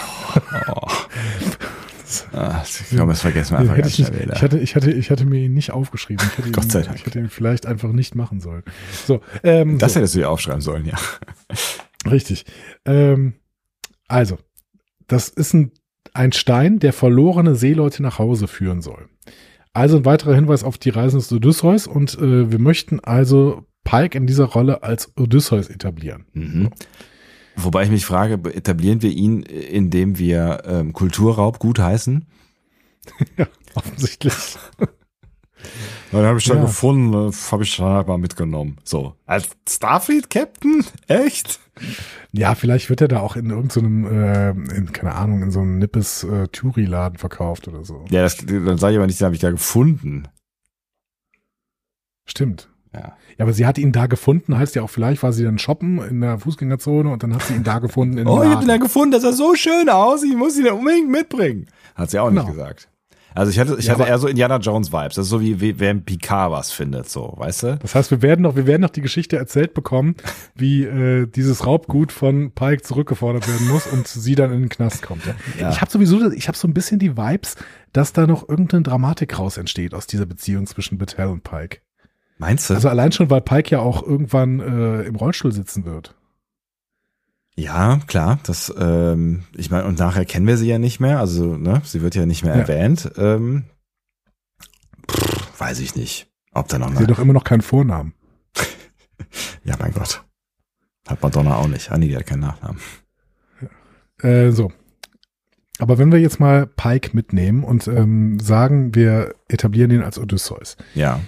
Oh. 0.68 0.86
Ah, 2.32 2.62
ich 2.64 2.90
glaube, 2.90 3.12
das 3.12 3.20
vergessen 3.22 3.52
wir 3.52 3.59
einfach 3.59 3.78
ich, 3.78 3.98
nicht, 3.98 3.98
ich, 4.00 4.42
hatte, 4.42 4.59
ich, 4.59 4.76
hatte, 4.76 4.90
ich 4.90 5.11
hatte 5.11 5.24
mir 5.24 5.40
ihn 5.40 5.54
nicht 5.54 5.70
aufgeschrieben. 5.70 6.26
Ich 6.30 6.38
hätte, 6.38 6.50
Gott 6.52 6.64
ihn, 6.64 6.70
sei 6.70 6.82
Dank. 6.82 6.96
ich 6.96 7.07
hätte 7.07 7.18
ihn 7.18 7.28
vielleicht 7.28 7.66
einfach 7.66 7.92
nicht 7.92 8.14
machen 8.14 8.40
sollen. 8.40 8.62
So, 9.07 9.20
ähm, 9.42 9.78
Das 9.78 9.94
so. 9.94 10.00
hättest 10.00 10.14
du 10.14 10.20
ja 10.20 10.28
aufschreiben 10.28 10.61
sollen, 10.61 10.84
ja. 10.84 10.96
Richtig. 12.11 12.44
Ähm, 12.84 13.34
also, 14.09 14.38
das 15.09 15.28
ist 15.28 15.54
ein, 15.54 15.72
ein 16.14 16.32
Stein, 16.32 16.78
der 16.78 16.92
verlorene 16.92 17.54
Seeleute 17.54 18.02
nach 18.02 18.18
Hause 18.18 18.46
führen 18.46 18.80
soll. 18.80 19.09
Also 19.72 19.98
ein 19.98 20.04
weiterer 20.04 20.34
Hinweis 20.34 20.64
auf 20.64 20.78
die 20.78 20.90
Reisen 20.90 21.18
des 21.18 21.30
Odysseus 21.32 21.86
und 21.86 22.14
äh, 22.18 22.50
wir 22.50 22.59
möchten 22.59 23.00
also 23.00 23.66
Pike 23.84 24.16
in 24.16 24.26
dieser 24.26 24.46
Rolle 24.46 24.82
als 24.82 25.12
Odysseus 25.18 25.68
etablieren. 25.68 26.24
Mhm. 26.32 26.70
Wobei 27.57 27.84
ich 27.84 27.90
mich 27.90 28.04
frage, 28.04 28.34
etablieren 28.54 29.02
wir 29.02 29.11
ihn, 29.11 29.42
indem 29.42 30.18
wir 30.18 30.62
ähm, 30.66 30.92
Kulturraub 30.92 31.59
gutheißen? 31.59 32.26
Offensichtlich. 33.74 34.34
Dann 36.12 36.24
habe 36.24 36.38
ich 36.38 36.44
dann 36.44 36.59
Ja. 36.59 36.64
gefunden, 36.64 37.32
habe 37.50 37.64
ich 37.64 37.76
dann 37.76 37.86
halt 37.86 38.07
mal 38.07 38.18
mitgenommen. 38.18 38.76
So. 38.84 39.16
Als 39.26 39.48
Starfleet 39.68 40.30
Captain? 40.30 40.84
Echt? 41.09 41.59
Ja, 42.30 42.54
vielleicht 42.54 42.88
wird 42.88 43.00
er 43.00 43.09
da 43.09 43.20
auch 43.20 43.34
in 43.34 43.50
irgendeinem, 43.50 44.07
äh, 44.07 44.50
in, 44.50 44.92
keine 44.92 45.14
Ahnung, 45.16 45.42
in 45.42 45.50
so 45.50 45.61
einem 45.61 45.78
Nippes 45.78 46.22
äh, 46.22 46.46
Touri-Laden 46.48 47.18
verkauft 47.18 47.66
oder 47.66 47.84
so. 47.84 48.04
Ja, 48.11 48.22
das, 48.22 48.36
dann 48.36 48.78
sage 48.78 48.92
ich 48.92 48.98
aber 48.98 49.07
nicht, 49.09 49.20
den 49.20 49.24
habe 49.24 49.34
ich 49.34 49.40
da 49.40 49.50
gefunden. 49.50 50.28
Stimmt. 52.26 52.68
Ja. 53.01 53.16
Ja, 53.38 53.44
aber 53.44 53.53
sie 53.53 53.66
hat 53.66 53.78
ihn 53.78 53.92
da 53.92 54.07
gefunden, 54.07 54.57
heißt 54.59 54.74
ja 54.74 54.82
auch, 54.82 54.90
vielleicht 54.90 55.22
war 55.22 55.32
sie 55.32 55.44
dann 55.44 55.59
shoppen 55.59 55.99
in 56.09 56.20
der 56.22 56.38
Fußgängerzone 56.38 57.11
und 57.11 57.22
dann 57.22 57.34
hat 57.34 57.42
sie 57.42 57.55
ihn 57.55 57.64
da 57.64 57.78
gefunden. 57.78 58.18
In 58.18 58.26
Oh, 58.26 58.42
ich 58.42 58.49
habe 58.51 58.62
ihn 58.64 58.68
ja 58.70 58.78
gefunden, 58.78 59.11
das 59.12 59.22
sah 59.22 59.32
so 59.32 59.55
schön 59.55 59.88
aus, 59.88 60.22
ich 60.22 60.34
muss 60.36 60.59
ihn 60.59 60.66
ja 60.66 60.72
unbedingt 60.72 61.11
mitbringen. 61.11 61.66
Hat 61.94 62.11
sie 62.11 62.18
auch 62.18 62.30
nicht 62.30 62.40
Genau. 62.40 62.53
gesagt. 62.53 62.88
Also 63.34 63.51
ich 63.51 63.59
hatte, 63.59 63.76
ich 63.78 63.84
Ja, 63.84 63.92
hatte 63.99 64.05
eher 64.09 64.18
so 64.18 64.28
Indiana 64.28 64.57
Jones 64.57 64.90
Vibes. 64.94 65.16
Das 65.16 65.26
ist 65.26 65.28
so 65.28 65.42
wie, 65.42 65.61
wie 65.61 65.78
wer 65.78 65.90
im 65.90 66.03
Picard 66.07 66.51
was 66.53 66.72
findet, 66.72 67.11
so, 67.11 67.34
weißt 67.36 67.62
du? 67.64 67.76
Das 67.82 67.94
heißt, 67.94 68.11
wir 68.11 68.22
werden 68.22 68.40
noch, 68.40 68.57
wir 68.57 68.66
werden 68.66 68.80
noch 68.80 68.88
die 68.88 69.03
Geschichte 69.03 69.36
erzählt 69.36 69.74
bekommen, 69.74 70.14
wie 70.55 70.84
äh, 70.84 71.26
dieses 71.26 71.66
Raubgut 71.66 72.12
von 72.12 72.53
Pike 72.53 72.80
zurückgefordert 72.82 73.47
werden 73.47 73.68
muss 73.68 73.86
und 73.88 74.09
sie 74.09 74.36
dann 74.36 74.51
in 74.55 74.61
den 74.61 74.68
Knast 74.70 75.03
kommt. 75.03 75.26
Ja. 75.26 75.34
Ja. 75.61 75.70
Ich 75.70 75.82
habe 75.82 75.90
sowieso, 75.90 76.30
ich 76.32 76.49
habe 76.49 76.57
so 76.57 76.66
ein 76.66 76.72
bisschen 76.72 76.99
die 76.99 77.18
Vibes, 77.18 77.57
dass 77.92 78.14
da 78.14 78.26
noch 78.26 78.49
irgendeine 78.49 78.84
Dramatik 78.84 79.38
raus 79.38 79.59
entsteht 79.59 79.92
aus 79.92 80.07
dieser 80.07 80.24
Beziehung 80.24 80.66
zwischen 80.66 80.97
Battelle 80.97 81.28
und 81.28 81.44
Pike. 81.44 81.80
Meinst 82.39 82.68
du? 82.70 82.74
Also 82.74 82.89
allein 82.89 83.12
schon, 83.12 83.30
weil 83.30 83.41
Pike 83.41 83.70
ja 83.70 83.78
auch 83.80 84.03
irgendwann 84.03 84.61
äh, 84.61 85.03
im 85.03 85.16
Rollstuhl 85.16 85.53
sitzen 85.53 85.84
wird. 85.84 86.14
ja, 87.57 87.99
klar. 88.07 88.39
Das, 88.45 88.72
ähm, 88.78 89.45
ich 89.57 89.70
meine, 89.70 89.87
und 89.87 89.99
nachher 89.99 90.24
kennen 90.26 90.47
wir 90.47 90.57
sie 90.59 90.68
ja 90.68 90.78
nicht 90.78 91.01
mehr. 91.01 91.18
Also, 91.18 91.57
ne, 91.57 91.80
sie 91.84 92.03
wird 92.03 92.14
ja 92.14 92.26
nicht 92.26 92.45
mehr 92.45 92.55
Ja. 92.55 92.61
erwähnt. 92.62 93.11
Ähm, 93.16 93.64
pff, 95.11 95.59
weiß 95.61 95.80
ich 95.80 95.95
nicht, 95.97 96.28
ob 96.53 96.68
da 96.68 96.78
noch 96.78 96.91
Sie 96.95 97.03
hat 97.05 97.11
doch 97.11 97.18
immer 97.18 97.32
noch 97.32 97.45
keinen 97.45 97.62
Vornamen. 97.62 98.12
Ja, 99.64 99.74
mein 99.80 99.93
Gott. 99.93 100.22
Hat 101.09 101.22
Madonna 101.22 101.57
auch 101.57 101.66
nicht. 101.68 101.91
Anni, 101.91 102.09
die 102.09 102.16
hat 102.16 102.26
keinen 102.26 102.41
Nachnamen. 102.41 102.80
Äh, 104.22 104.51
so. 104.51 104.70
Aber 105.78 105.99
wenn 105.99 106.12
wir 106.12 106.20
jetzt 106.20 106.39
mal 106.39 106.66
Pike 106.66 107.11
mitnehmen 107.14 107.64
und 107.64 107.89
ähm, 107.89 108.39
sagen, 108.39 108.95
wir 108.95 109.34
etablieren 109.49 109.91
ihn 109.91 110.03
als 110.03 110.18
Odysseus, 110.18 110.76
Ja. 110.95 111.20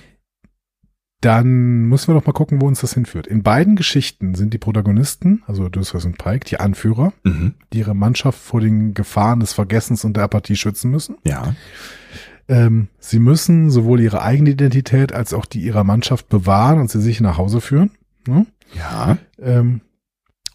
Dann 1.20 1.86
müssen 1.86 2.08
wir 2.08 2.14
doch 2.20 2.26
mal 2.26 2.32
gucken, 2.32 2.60
wo 2.60 2.66
uns 2.68 2.80
das 2.80 2.94
hinführt. 2.94 3.26
In 3.26 3.42
beiden 3.42 3.74
Geschichten 3.74 4.34
sind 4.36 4.54
die 4.54 4.58
Protagonisten, 4.58 5.42
also 5.46 5.64
Odysseus 5.64 6.04
und 6.04 6.16
Pike, 6.18 6.46
die 6.46 6.60
Anführer, 6.60 7.12
Mhm. 7.24 7.54
die 7.72 7.78
ihre 7.78 7.94
Mannschaft 7.94 8.38
vor 8.38 8.60
den 8.60 8.94
Gefahren 8.94 9.40
des 9.40 9.52
Vergessens 9.52 10.04
und 10.04 10.16
der 10.16 10.24
Apathie 10.24 10.54
schützen 10.56 10.90
müssen. 10.90 11.16
Ja. 11.24 11.54
Ähm, 12.46 12.88
sie 12.98 13.18
müssen 13.18 13.70
sowohl 13.70 14.00
ihre 14.00 14.22
eigene 14.22 14.50
Identität 14.50 15.12
als 15.12 15.34
auch 15.34 15.44
die 15.44 15.60
ihrer 15.60 15.84
Mannschaft 15.84 16.28
bewahren 16.28 16.80
und 16.80 16.90
sie 16.90 17.00
sich 17.00 17.20
nach 17.20 17.36
Hause 17.36 17.60
führen. 17.60 17.90
Ne? 18.26 18.46
Ja. 18.76 19.18
Ähm, 19.40 19.80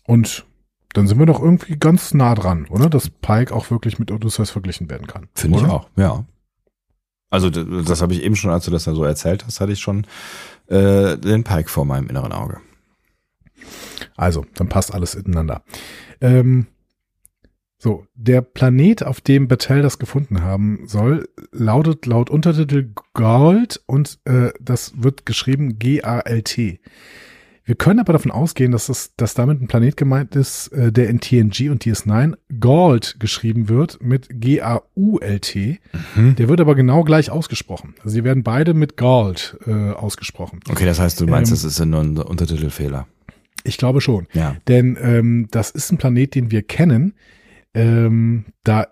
und 0.08 0.46
dann 0.94 1.08
sind 1.08 1.20
wir 1.20 1.26
doch 1.26 1.42
irgendwie 1.42 1.78
ganz 1.78 2.14
nah 2.14 2.36
dran, 2.36 2.66
oder? 2.70 2.90
Dass 2.90 3.10
Pike 3.10 3.54
auch 3.54 3.70
wirklich 3.70 4.00
mit 4.00 4.12
Odysseus 4.12 4.50
verglichen 4.52 4.90
werden 4.90 5.08
kann. 5.08 5.28
Finde 5.34 5.60
ich 5.60 5.66
auch, 5.66 5.90
ja. 5.98 6.24
Also 7.30 7.50
das 7.50 8.04
habe 8.04 8.14
ich 8.14 8.22
eben 8.22 8.36
schon, 8.36 8.52
als 8.52 8.66
du 8.66 8.72
das 8.72 8.84
da 8.84 8.94
so 8.94 9.04
erzählt 9.04 9.44
hast, 9.48 9.60
hatte 9.60 9.72
ich 9.72 9.80
schon 9.80 10.06
äh, 10.68 11.18
den 11.18 11.44
Pike 11.44 11.70
vor 11.70 11.86
meinem 11.86 12.08
inneren 12.08 12.32
Auge. 12.32 12.60
Also, 14.16 14.46
dann 14.56 14.70
passt 14.70 14.94
alles 14.94 15.16
ineinander. 15.16 15.64
Ähm, 16.22 16.68
so, 17.78 18.06
der 18.16 18.42
Planet, 18.42 19.04
auf 19.04 19.20
dem 19.20 19.50
Battelle 19.50 19.82
das 19.82 20.00
gefunden 20.00 20.42
haben 20.42 20.88
soll, 20.88 21.28
lautet 21.52 22.06
laut 22.06 22.30
Untertitel 22.30 22.94
Gold 23.14 23.82
und 23.88 24.20
äh, 24.24 24.52
das 24.62 25.04
wird 25.04 25.26
geschrieben 25.26 25.80
G-A-L-T. 25.80 26.80
Wir 27.66 27.76
können 27.76 28.00
aber 28.00 28.12
davon 28.12 28.32
ausgehen, 28.32 28.74
dass, 28.74 28.88
das, 28.88 29.16
dass 29.16 29.36
damit 29.36 29.62
ein 29.62 29.68
Planet 29.68 29.96
gemeint 29.96 30.36
ist, 30.36 30.68
äh, 30.70 30.92
der 30.92 31.10
in 31.10 31.22
TNG 31.22 31.70
und 31.70 31.84
DS9 31.84 32.36
Gold 32.60 33.20
geschrieben 33.20 33.70
wird 33.70 34.02
mit 34.02 34.28
G-A-U-L-T. 34.30 35.80
Mhm. 36.16 36.36
Der 36.36 36.50
wird 36.50 36.60
aber 36.60 36.76
genau 36.76 37.04
gleich 37.04 37.32
ausgesprochen. 37.32 37.96
Also 38.00 38.10
sie 38.10 38.24
werden 38.26 38.44
beide 38.44 38.74
mit 38.74 38.98
Gold 38.98 39.58
äh, 39.66 39.92
ausgesprochen. 39.92 40.60
Okay, 40.70 40.86
das 40.86 41.00
heißt, 41.00 41.22
du 41.22 41.28
meinst, 41.28 41.52
Ähm, 41.52 41.56
das 41.56 41.64
ist 41.64 41.86
nur 41.86 42.02
ein 42.02 42.18
Untertitelfehler. 42.18 43.08
Ich 43.64 43.78
glaube 43.78 44.02
schon. 44.02 44.28
Ja. 44.34 44.58
Denn 44.68 44.98
ähm, 45.00 45.48
das 45.50 45.72
ist 45.72 45.90
ein 45.92 45.98
Planet, 45.98 46.36
den 46.36 46.52
wir 46.52 46.64
kennen. 46.64 47.14
Ähm, 47.74 48.46
da 48.66 48.88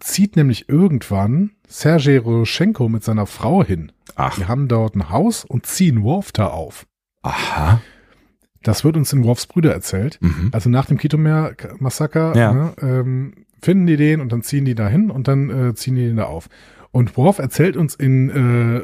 zieht 0.00 0.34
nämlich 0.34 0.68
irgendwann 0.68 1.52
Sergei 1.68 2.18
Roschenko 2.18 2.88
mit 2.88 3.04
seiner 3.04 3.26
Frau 3.26 3.62
hin. 3.62 3.92
Ach. 4.16 4.36
Die 4.36 4.46
haben 4.46 4.66
dort 4.66 4.96
ein 4.96 5.10
Haus 5.10 5.44
und 5.44 5.66
ziehen 5.66 6.02
Worf 6.02 6.32
da 6.32 6.48
auf. 6.48 6.87
Aha. 7.22 7.80
Das 8.62 8.84
wird 8.84 8.96
uns 8.96 9.12
in 9.12 9.24
Worfs 9.24 9.46
Brüder 9.46 9.72
erzählt. 9.72 10.18
Mhm. 10.20 10.50
Also 10.52 10.68
nach 10.70 10.86
dem 10.86 10.98
Kitomer-Massaker 10.98 12.36
Ja. 12.36 12.52
ne, 12.52 12.72
ähm, 12.80 13.44
finden 13.62 13.86
die 13.86 13.96
den 13.96 14.20
und 14.20 14.30
dann 14.32 14.42
ziehen 14.42 14.64
die 14.64 14.74
da 14.74 14.88
hin 14.88 15.10
und 15.10 15.28
dann 15.28 15.50
äh, 15.70 15.74
ziehen 15.74 15.94
die 15.94 16.06
den 16.06 16.16
da 16.16 16.24
auf. 16.24 16.48
Und 16.90 17.16
Worf 17.16 17.38
erzählt 17.38 17.76
uns 17.76 17.94
in 17.94 18.30
äh, 18.30 18.82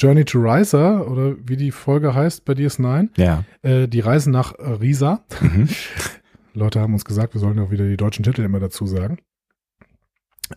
Journey 0.00 0.24
to 0.24 0.38
Riser, 0.40 1.10
oder 1.10 1.34
wie 1.44 1.56
die 1.56 1.72
Folge 1.72 2.14
heißt 2.14 2.44
bei 2.44 2.52
DS9, 2.52 3.08
Ja. 3.16 3.44
äh, 3.62 3.88
die 3.88 4.00
Reise 4.00 4.30
nach 4.30 4.54
Risa. 4.58 5.24
Mhm. 5.40 5.68
Leute 6.54 6.80
haben 6.80 6.92
uns 6.92 7.04
gesagt, 7.04 7.34
wir 7.34 7.40
sollen 7.40 7.58
auch 7.58 7.70
wieder 7.70 7.86
die 7.86 7.96
deutschen 7.96 8.22
Titel 8.24 8.42
immer 8.42 8.60
dazu 8.60 8.86
sagen. 8.86 9.18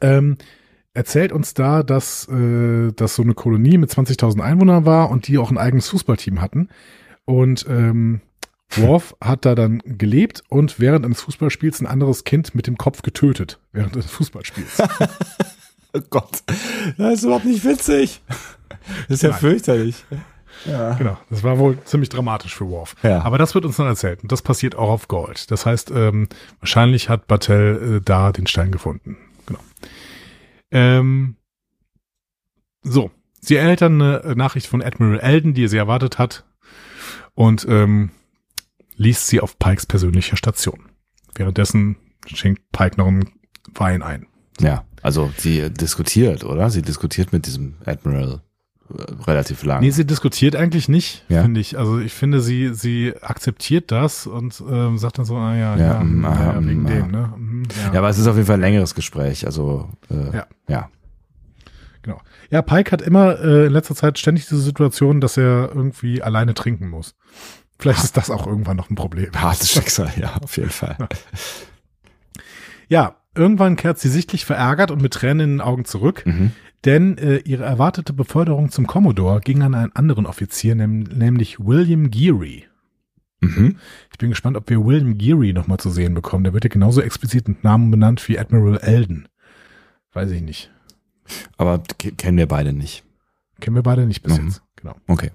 Ähm, 0.01 0.37
erzählt 0.93 1.31
uns 1.31 1.53
da, 1.53 1.83
dass 1.83 2.27
äh, 2.27 2.91
das 2.93 3.15
so 3.15 3.23
eine 3.23 3.33
Kolonie 3.33 3.77
mit 3.77 3.91
20.000 3.91 4.41
Einwohnern 4.41 4.85
war 4.85 5.09
und 5.09 5.27
die 5.27 5.37
auch 5.37 5.51
ein 5.51 5.57
eigenes 5.57 5.89
Fußballteam 5.89 6.41
hatten. 6.41 6.69
Und 7.25 7.65
ähm, 7.69 8.21
Worf 8.69 9.15
hat 9.23 9.45
da 9.45 9.55
dann 9.55 9.81
gelebt 9.85 10.43
und 10.49 10.79
während 10.79 11.05
eines 11.05 11.21
Fußballspiels 11.21 11.81
ein 11.81 11.87
anderes 11.87 12.23
Kind 12.23 12.55
mit 12.55 12.67
dem 12.67 12.77
Kopf 12.77 13.01
getötet. 13.01 13.59
Während 13.71 13.95
des 13.95 14.07
Fußballspiels. 14.07 14.81
Oh 15.93 15.99
Gott. 16.09 16.43
Das 16.97 17.15
ist 17.15 17.23
überhaupt 17.23 17.43
nicht 17.43 17.65
witzig. 17.65 18.21
Das 19.09 19.17
ist 19.17 19.23
ja 19.23 19.31
Nein. 19.31 19.39
fürchterlich. 19.39 20.05
Ja. 20.65 20.93
genau. 20.93 21.17
Das 21.29 21.43
war 21.43 21.57
wohl 21.57 21.77
ziemlich 21.83 22.09
dramatisch 22.09 22.55
für 22.55 22.69
Worf. 22.69 22.95
Ja. 23.03 23.23
Aber 23.23 23.37
das 23.37 23.55
wird 23.55 23.65
uns 23.65 23.77
dann 23.77 23.87
erzählt. 23.87 24.21
Und 24.23 24.31
das 24.31 24.41
passiert 24.41 24.75
auch 24.75 24.89
auf 24.89 25.07
Gold. 25.07 25.49
Das 25.51 25.65
heißt, 25.65 25.91
ähm, 25.91 26.27
wahrscheinlich 26.59 27.09
hat 27.09 27.27
Battelle 27.27 27.97
äh, 27.97 28.01
da 28.03 28.31
den 28.31 28.47
Stein 28.47 28.71
gefunden. 28.71 29.17
Ähm, 30.71 31.35
so. 32.83 33.11
Sie 33.39 33.55
erhält 33.55 33.81
dann 33.81 34.01
eine 34.01 34.23
äh, 34.23 34.35
Nachricht 34.35 34.67
von 34.67 34.83
Admiral 34.83 35.19
Eldon, 35.19 35.53
die 35.53 35.67
sie 35.67 35.77
erwartet 35.77 36.19
hat. 36.19 36.45
Und 37.33 37.65
ähm, 37.67 38.11
liest 38.95 39.27
sie 39.27 39.39
auf 39.39 39.57
Pikes 39.57 39.85
persönlicher 39.85 40.37
Station. 40.37 40.91
Währenddessen 41.33 41.97
schenkt 42.27 42.71
Pike 42.71 42.97
noch 42.97 43.07
einen 43.07 43.31
Wein 43.73 44.03
ein. 44.03 44.27
Ja. 44.59 44.85
Also 45.01 45.31
sie 45.37 45.71
diskutiert, 45.71 46.43
oder? 46.43 46.69
Sie 46.69 46.83
diskutiert 46.83 47.33
mit 47.33 47.47
diesem 47.47 47.77
Admiral 47.85 48.43
relativ 49.27 49.63
lang. 49.63 49.81
Nee, 49.81 49.89
sie 49.91 50.05
diskutiert 50.05 50.55
eigentlich 50.55 50.87
nicht, 50.89 51.23
Ja. 51.29 51.41
finde 51.43 51.59
ich. 51.59 51.77
Also 51.77 51.99
ich 51.99 52.13
finde, 52.13 52.41
sie, 52.41 52.73
sie 52.73 53.13
akzeptiert 53.21 53.91
das 53.91 54.27
und 54.27 54.61
ähm, 54.69 54.97
sagt 54.97 55.17
dann 55.17 55.25
so, 55.25 55.35
ah 55.37 55.55
ja, 55.55 55.75
Ja, 55.77 55.85
ja, 55.93 56.03
mm, 56.03 56.23
ja, 56.23 56.53
ja 56.53 56.65
wegen 56.65 56.83
mm, 56.83 56.87
dem, 56.87 57.11
ne? 57.11 57.33
Mhm, 57.37 57.63
ja, 57.93 57.99
aber 57.99 58.09
es 58.09 58.17
ist 58.17 58.27
auf 58.27 58.35
jeden 58.35 58.47
Fall 58.47 58.55
ein 58.57 58.61
längeres 58.61 58.95
Gespräch. 58.95 59.45
Also 59.45 59.89
äh, 60.09 60.35
Ja. 60.37 60.47
ja. 60.67 60.89
Genau. 62.03 62.19
Ja, 62.49 62.61
Pike 62.63 62.91
hat 62.91 63.01
immer 63.03 63.39
äh, 63.39 63.67
in 63.67 63.71
letzter 63.73 63.93
Zeit 63.95 64.17
ständig 64.17 64.45
diese 64.47 64.59
Situation, 64.61 65.21
dass 65.21 65.37
er 65.37 65.69
irgendwie 65.73 66.21
alleine 66.23 66.53
trinken 66.55 66.89
muss. 66.89 67.15
Vielleicht 67.77 68.03
ist 68.03 68.17
das 68.17 68.29
auch 68.29 68.47
irgendwann 68.47 68.77
noch 68.77 68.89
ein 68.89 68.95
Problem. 68.95 69.29
Hartes 69.35 69.69
Schicksal, 69.71 70.11
ja, 70.17 70.35
auf 70.41 70.57
jeden 70.57 70.69
Fall. 70.71 70.97
Ja, 72.89 73.15
irgendwann 73.35 73.75
kehrt 73.75 73.99
sie 73.99 74.09
sichtlich 74.09 74.45
verärgert 74.45 74.91
und 74.91 75.01
mit 75.01 75.13
Tränen 75.13 75.39
in 75.41 75.49
den 75.57 75.61
Augen 75.61 75.85
zurück, 75.85 76.23
Mhm. 76.25 76.51
Denn 76.85 77.17
äh, 77.17 77.37
ihre 77.37 77.63
erwartete 77.63 78.13
Beförderung 78.13 78.69
zum 78.71 78.87
Commodore 78.87 79.39
ging 79.41 79.61
an 79.61 79.75
einen 79.75 79.95
anderen 79.95 80.25
Offizier, 80.25 80.75
nehm, 80.75 81.01
nämlich 81.01 81.59
William 81.59 82.09
Geary. 82.09 82.65
Mhm. 83.41 83.77
Ich 84.11 84.17
bin 84.17 84.29
gespannt, 84.29 84.55
ob 84.57 84.69
wir 84.69 84.83
William 84.85 85.17
Geary 85.17 85.53
nochmal 85.53 85.79
zu 85.79 85.89
sehen 85.89 86.13
bekommen. 86.13 86.43
Der 86.43 86.53
wird 86.53 86.63
ja 86.63 86.69
genauso 86.69 87.01
explizit 87.01 87.47
mit 87.47 87.63
Namen 87.63 87.89
benannt 87.91 88.27
wie 88.27 88.37
Admiral 88.37 88.77
Eldon. 88.77 89.27
Weiß 90.13 90.29
ich 90.31 90.41
nicht. 90.41 90.71
Aber 91.57 91.81
ke- 91.97 92.11
kennen 92.11 92.37
wir 92.37 92.47
beide 92.47 92.73
nicht. 92.73 93.03
Kennen 93.59 93.75
wir 93.75 93.83
beide 93.83 94.05
nicht 94.05 94.21
bis 94.23 94.37
Mhm. 94.37 94.45
jetzt. 94.47 94.61
Genau. 94.75 94.95
Okay. 95.07 95.31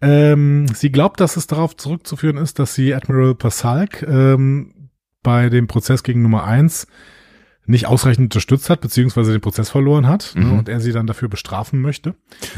Ähm, 0.00 0.66
sie 0.74 0.90
glaubt, 0.90 1.20
dass 1.20 1.36
es 1.36 1.46
darauf 1.46 1.76
zurückzuführen 1.76 2.36
ist, 2.36 2.58
dass 2.58 2.74
sie 2.74 2.94
Admiral 2.94 3.34
Pasalk 3.34 4.02
ähm, 4.02 4.90
bei 5.22 5.48
dem 5.48 5.68
Prozess 5.68 6.02
gegen 6.02 6.22
Nummer 6.22 6.44
eins 6.44 6.86
nicht 7.66 7.86
ausreichend 7.86 8.24
unterstützt 8.26 8.70
hat, 8.70 8.80
beziehungsweise 8.80 9.32
den 9.32 9.40
Prozess 9.40 9.70
verloren 9.70 10.06
hat 10.08 10.32
ne, 10.34 10.46
Mhm. 10.46 10.58
und 10.58 10.68
er 10.68 10.80
sie 10.80 10.92
dann 10.92 11.06
dafür 11.06 11.28
bestrafen 11.28 11.80
möchte. 11.80 12.14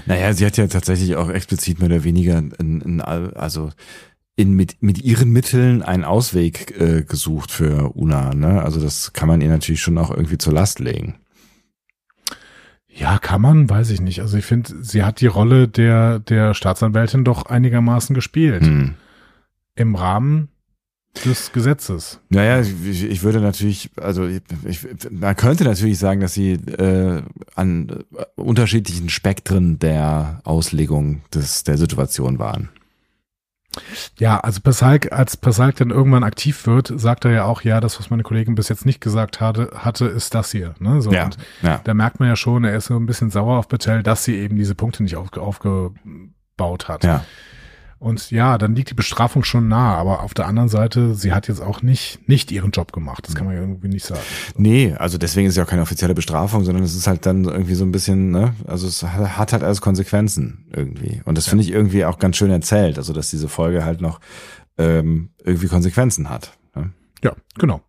Naja, 0.06 0.32
sie 0.32 0.46
hat 0.46 0.56
ja 0.56 0.66
tatsächlich 0.66 1.16
auch 1.16 1.28
explizit 1.28 1.78
mehr 1.78 1.88
oder 1.88 2.04
weniger, 2.04 2.38
in, 2.38 2.80
in, 2.80 3.00
also 3.00 3.70
in, 4.36 4.54
mit, 4.54 4.82
mit 4.82 4.98
ihren 5.02 5.30
Mitteln 5.30 5.82
einen 5.82 6.04
Ausweg 6.04 6.78
äh, 6.80 7.02
gesucht 7.02 7.50
für 7.50 7.94
Una. 7.96 8.34
Ne? 8.34 8.62
Also 8.62 8.80
das 8.80 9.12
kann 9.12 9.28
man 9.28 9.40
ihr 9.40 9.48
natürlich 9.48 9.82
schon 9.82 9.98
auch 9.98 10.10
irgendwie 10.10 10.38
zur 10.38 10.52
Last 10.54 10.80
legen. 10.80 11.16
Ja, 12.88 13.18
kann 13.18 13.40
man, 13.40 13.68
weiß 13.68 13.90
ich 13.90 14.00
nicht. 14.00 14.20
Also 14.20 14.36
ich 14.38 14.44
finde, 14.44 14.72
sie 14.82 15.02
hat 15.02 15.20
die 15.20 15.26
Rolle 15.26 15.68
der, 15.68 16.20
der 16.20 16.54
Staatsanwältin 16.54 17.24
doch 17.24 17.46
einigermaßen 17.46 18.14
gespielt. 18.14 18.62
Hm. 18.62 18.94
Im 19.74 19.96
Rahmen 19.96 20.48
des 21.24 21.52
Gesetzes. 21.52 22.20
Naja, 22.28 22.60
ich, 22.60 23.04
ich 23.04 23.22
würde 23.22 23.40
natürlich, 23.40 23.90
also 23.96 24.26
ich, 24.26 24.42
man 25.10 25.36
könnte 25.36 25.64
natürlich 25.64 25.98
sagen, 25.98 26.20
dass 26.20 26.34
sie 26.34 26.52
äh, 26.52 27.22
an 27.54 28.04
äh, 28.16 28.24
unterschiedlichen 28.40 29.08
Spektren 29.08 29.78
der 29.78 30.40
Auslegung 30.44 31.22
des, 31.32 31.64
der 31.64 31.78
Situation 31.78 32.38
waren. 32.38 32.70
Ja, 34.18 34.38
also 34.40 34.60
Pasalk, 34.60 35.12
als 35.12 35.36
Pasalk 35.36 35.76
dann 35.76 35.90
irgendwann 35.90 36.22
aktiv 36.22 36.66
wird, 36.66 36.92
sagt 36.94 37.24
er 37.24 37.32
ja 37.32 37.44
auch, 37.44 37.62
ja, 37.62 37.80
das, 37.80 37.98
was 37.98 38.10
meine 38.10 38.22
Kollegin 38.22 38.54
bis 38.54 38.68
jetzt 38.68 38.86
nicht 38.86 39.00
gesagt 39.00 39.40
hatte, 39.40 39.70
hatte 39.74 40.06
ist 40.06 40.34
das 40.34 40.52
hier. 40.52 40.74
Ne? 40.78 41.02
So, 41.02 41.12
Ja, 41.12 41.24
und 41.24 41.36
ja. 41.62 41.80
da 41.82 41.94
merkt 41.94 42.20
man 42.20 42.28
ja 42.28 42.36
schon, 42.36 42.64
er 42.64 42.76
ist 42.76 42.86
so 42.86 42.96
ein 42.96 43.06
bisschen 43.06 43.30
sauer 43.30 43.58
auf 43.58 43.68
Patel, 43.68 44.02
dass 44.02 44.24
sie 44.24 44.36
eben 44.36 44.56
diese 44.56 44.74
Punkte 44.74 45.02
nicht 45.02 45.16
aufge 45.16 45.40
aufgebaut 45.40 46.88
hat. 46.88 47.04
Ja. 47.04 47.24
Und 48.04 48.30
ja, 48.30 48.58
dann 48.58 48.74
liegt 48.74 48.90
die 48.90 48.94
Bestrafung 48.94 49.44
schon 49.44 49.66
nah, 49.66 49.94
aber 49.94 50.22
auf 50.24 50.34
der 50.34 50.46
anderen 50.46 50.68
Seite, 50.68 51.14
sie 51.14 51.32
hat 51.32 51.48
jetzt 51.48 51.62
auch 51.62 51.80
nicht, 51.80 52.18
nicht 52.28 52.52
ihren 52.52 52.70
Job 52.70 52.92
gemacht. 52.92 53.26
Das 53.26 53.34
kann 53.34 53.46
man 53.46 53.54
ja 53.54 53.62
irgendwie 53.62 53.88
nicht 53.88 54.04
sagen. 54.04 54.20
Nee, 54.58 54.92
also 54.92 55.16
deswegen 55.16 55.46
ist 55.46 55.54
es 55.54 55.56
ja 55.56 55.64
auch 55.64 55.68
keine 55.68 55.80
offizielle 55.80 56.12
Bestrafung, 56.12 56.64
sondern 56.64 56.84
es 56.84 56.94
ist 56.94 57.06
halt 57.06 57.24
dann 57.24 57.44
irgendwie 57.44 57.72
so 57.72 57.82
ein 57.82 57.92
bisschen, 57.92 58.30
ne, 58.30 58.52
also 58.66 58.86
es 58.86 59.02
hat 59.02 59.54
halt 59.54 59.62
alles 59.62 59.80
Konsequenzen 59.80 60.66
irgendwie. 60.70 61.22
Und 61.24 61.38
das 61.38 61.48
finde 61.48 61.64
ich 61.64 61.70
irgendwie 61.70 62.04
auch 62.04 62.18
ganz 62.18 62.36
schön 62.36 62.50
erzählt, 62.50 62.98
also 62.98 63.14
dass 63.14 63.30
diese 63.30 63.48
Folge 63.48 63.86
halt 63.86 64.02
noch 64.02 64.20
ähm, 64.76 65.30
irgendwie 65.42 65.68
Konsequenzen 65.68 66.28
hat. 66.28 66.58
Ne? 66.76 66.92
Ja, 67.22 67.32
genau. 67.56 67.80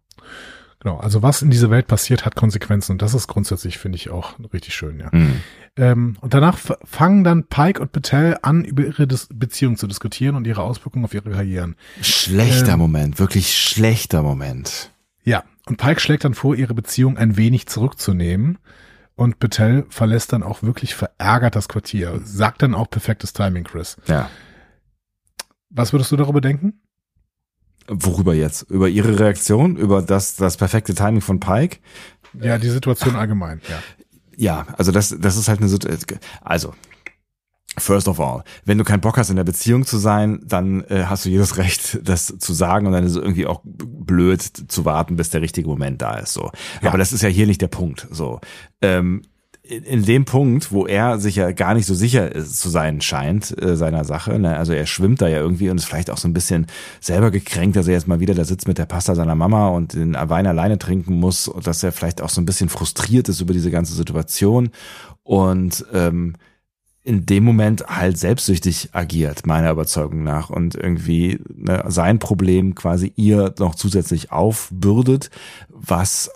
Genau. 0.79 0.95
Also 0.97 1.23
was 1.23 1.41
in 1.41 1.49
dieser 1.51 1.71
Welt 1.71 1.87
passiert, 1.87 2.25
hat 2.25 2.37
Konsequenzen 2.37 2.93
und 2.93 3.01
das 3.01 3.13
ist 3.13 3.27
grundsätzlich, 3.27 3.79
finde 3.79 3.97
ich, 3.97 4.11
auch 4.11 4.35
richtig 4.53 4.75
schön, 4.75 4.97
ja. 4.97 5.09
Mhm. 5.11 5.41
Ähm, 5.77 6.15
und 6.21 6.33
danach 6.33 6.57
fangen 6.83 7.23
dann 7.23 7.47
Pike 7.47 7.81
und 7.81 7.91
Patel 7.91 8.37
an, 8.41 8.63
über 8.63 8.83
ihre 8.83 9.07
Dis 9.07 9.27
Beziehung 9.33 9.75
zu 9.75 9.87
diskutieren 9.87 10.35
und 10.35 10.47
ihre 10.47 10.63
Auswirkungen 10.63 11.05
auf 11.05 11.13
ihre 11.13 11.31
Karrieren. 11.31 11.75
Schlechter 12.01 12.73
Ähm. 12.73 12.79
Moment, 12.79 13.19
wirklich 13.19 13.57
schlechter 13.57 14.23
Moment. 14.23 14.91
Ja, 15.23 15.43
und 15.65 15.77
Pike 15.77 15.99
schlägt 15.99 16.23
dann 16.23 16.33
vor, 16.33 16.55
ihre 16.55 16.73
Beziehung 16.73 17.17
ein 17.17 17.35
wenig 17.35 17.67
zurückzunehmen. 17.67 18.57
Und 19.15 19.39
Patel 19.39 19.85
verlässt 19.89 20.33
dann 20.33 20.43
auch 20.43 20.61
wirklich 20.61 20.93
verärgert 20.93 21.55
das 21.55 21.69
Quartier. 21.69 22.19
Sagt 22.23 22.61
dann 22.61 22.75
auch 22.75 22.89
perfektes 22.89 23.33
Timing, 23.33 23.63
Chris. 23.63 23.97
Ja. 24.07 24.29
Was 25.69 25.93
würdest 25.93 26.11
du 26.11 26.17
darüber 26.17 26.41
denken? 26.41 26.81
Worüber 27.87 28.33
jetzt? 28.33 28.63
Über 28.63 28.89
ihre 28.89 29.17
Reaktion? 29.19 29.77
Über 29.77 30.01
das, 30.01 30.35
das 30.35 30.57
perfekte 30.57 30.95
Timing 30.95 31.21
von 31.21 31.39
Pike? 31.39 31.77
Ja, 32.41 32.57
die 32.57 32.69
Situation 32.69 33.15
allgemein, 33.15 33.61
ja. 33.69 33.79
Ja, 34.37 34.67
also 34.77 34.91
das, 34.91 35.15
das 35.19 35.37
ist 35.37 35.47
halt 35.47 35.59
eine 35.59 35.69
Situation. 35.69 36.19
Also, 36.41 36.73
first 37.77 38.07
of 38.07 38.19
all, 38.19 38.43
wenn 38.65 38.77
du 38.77 38.83
keinen 38.83 39.01
Bock 39.01 39.17
hast, 39.17 39.29
in 39.29 39.35
der 39.35 39.43
Beziehung 39.43 39.85
zu 39.85 39.97
sein, 39.97 40.41
dann 40.45 40.83
äh, 40.85 41.05
hast 41.07 41.25
du 41.25 41.29
jedes 41.29 41.57
Recht, 41.57 41.99
das 42.03 42.33
zu 42.37 42.53
sagen 42.53 42.87
und 42.87 42.93
dann 42.93 43.03
ist 43.03 43.11
es 43.11 43.17
irgendwie 43.17 43.45
auch 43.45 43.61
blöd 43.63 44.41
zu 44.41 44.85
warten, 44.85 45.15
bis 45.15 45.29
der 45.29 45.41
richtige 45.41 45.67
Moment 45.67 46.01
da 46.01 46.17
ist. 46.17 46.33
So. 46.33 46.51
Ja. 46.81 46.89
Aber 46.89 46.97
das 46.97 47.13
ist 47.13 47.21
ja 47.21 47.29
hier 47.29 47.47
nicht 47.47 47.61
der 47.61 47.67
Punkt. 47.67 48.07
So. 48.11 48.39
Ähm, 48.81 49.23
in, 49.67 50.03
dem 50.03 50.25
Punkt, 50.25 50.71
wo 50.71 50.85
er 50.85 51.19
sich 51.19 51.37
ja 51.37 51.51
gar 51.51 51.73
nicht 51.73 51.85
so 51.85 51.93
sicher 51.93 52.33
ist, 52.33 52.59
zu 52.59 52.69
sein 52.69 53.01
scheint, 53.01 53.59
äh, 53.61 53.75
seiner 53.75 54.05
Sache, 54.05 54.37
ne? 54.37 54.55
also 54.57 54.73
er 54.73 54.85
schwimmt 54.85 55.21
da 55.21 55.27
ja 55.27 55.39
irgendwie 55.39 55.69
und 55.69 55.77
ist 55.77 55.85
vielleicht 55.85 56.11
auch 56.11 56.17
so 56.17 56.27
ein 56.27 56.33
bisschen 56.33 56.67
selber 56.99 57.31
gekränkt, 57.31 57.75
dass 57.75 57.87
er 57.87 57.93
jetzt 57.93 58.07
mal 58.07 58.19
wieder 58.19 58.35
da 58.35 58.45
sitzt 58.45 58.67
mit 58.67 58.77
der 58.77 58.85
Pasta 58.85 59.15
seiner 59.15 59.35
Mama 59.35 59.69
und 59.69 59.93
den 59.93 60.13
Wein 60.13 60.47
alleine 60.47 60.77
trinken 60.77 61.15
muss 61.15 61.47
und 61.47 61.65
dass 61.65 61.83
er 61.83 61.91
vielleicht 61.91 62.21
auch 62.21 62.29
so 62.29 62.41
ein 62.41 62.45
bisschen 62.45 62.69
frustriert 62.69 63.27
ist 63.29 63.41
über 63.41 63.53
diese 63.53 63.71
ganze 63.71 63.93
Situation 63.93 64.69
und 65.23 65.85
ähm, 65.93 66.35
in 67.03 67.25
dem 67.25 67.43
Moment 67.43 67.85
halt 67.87 68.17
selbstsüchtig 68.17 68.89
agiert, 68.93 69.45
meiner 69.45 69.71
Überzeugung 69.71 70.23
nach, 70.23 70.49
und 70.49 70.73
irgendwie 70.73 71.39
ne, 71.53 71.83
sein 71.87 72.17
Problem 72.17 72.73
quasi 72.73 73.13
ihr 73.15 73.53
noch 73.59 73.75
zusätzlich 73.75 74.31
aufbürdet, 74.31 75.29
was 75.69 76.31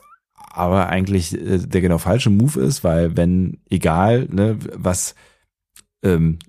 aber 0.60 0.90
eigentlich 0.90 1.34
äh, 1.34 1.58
der 1.60 1.82
genau 1.82 1.98
falsche 1.98 2.30
Move 2.30 2.60
ist, 2.60 2.84
weil 2.84 3.18
wenn 3.18 3.58
egal, 3.70 4.28
ne, 4.32 4.58
was 4.76 5.16
ähm, 6.04 6.40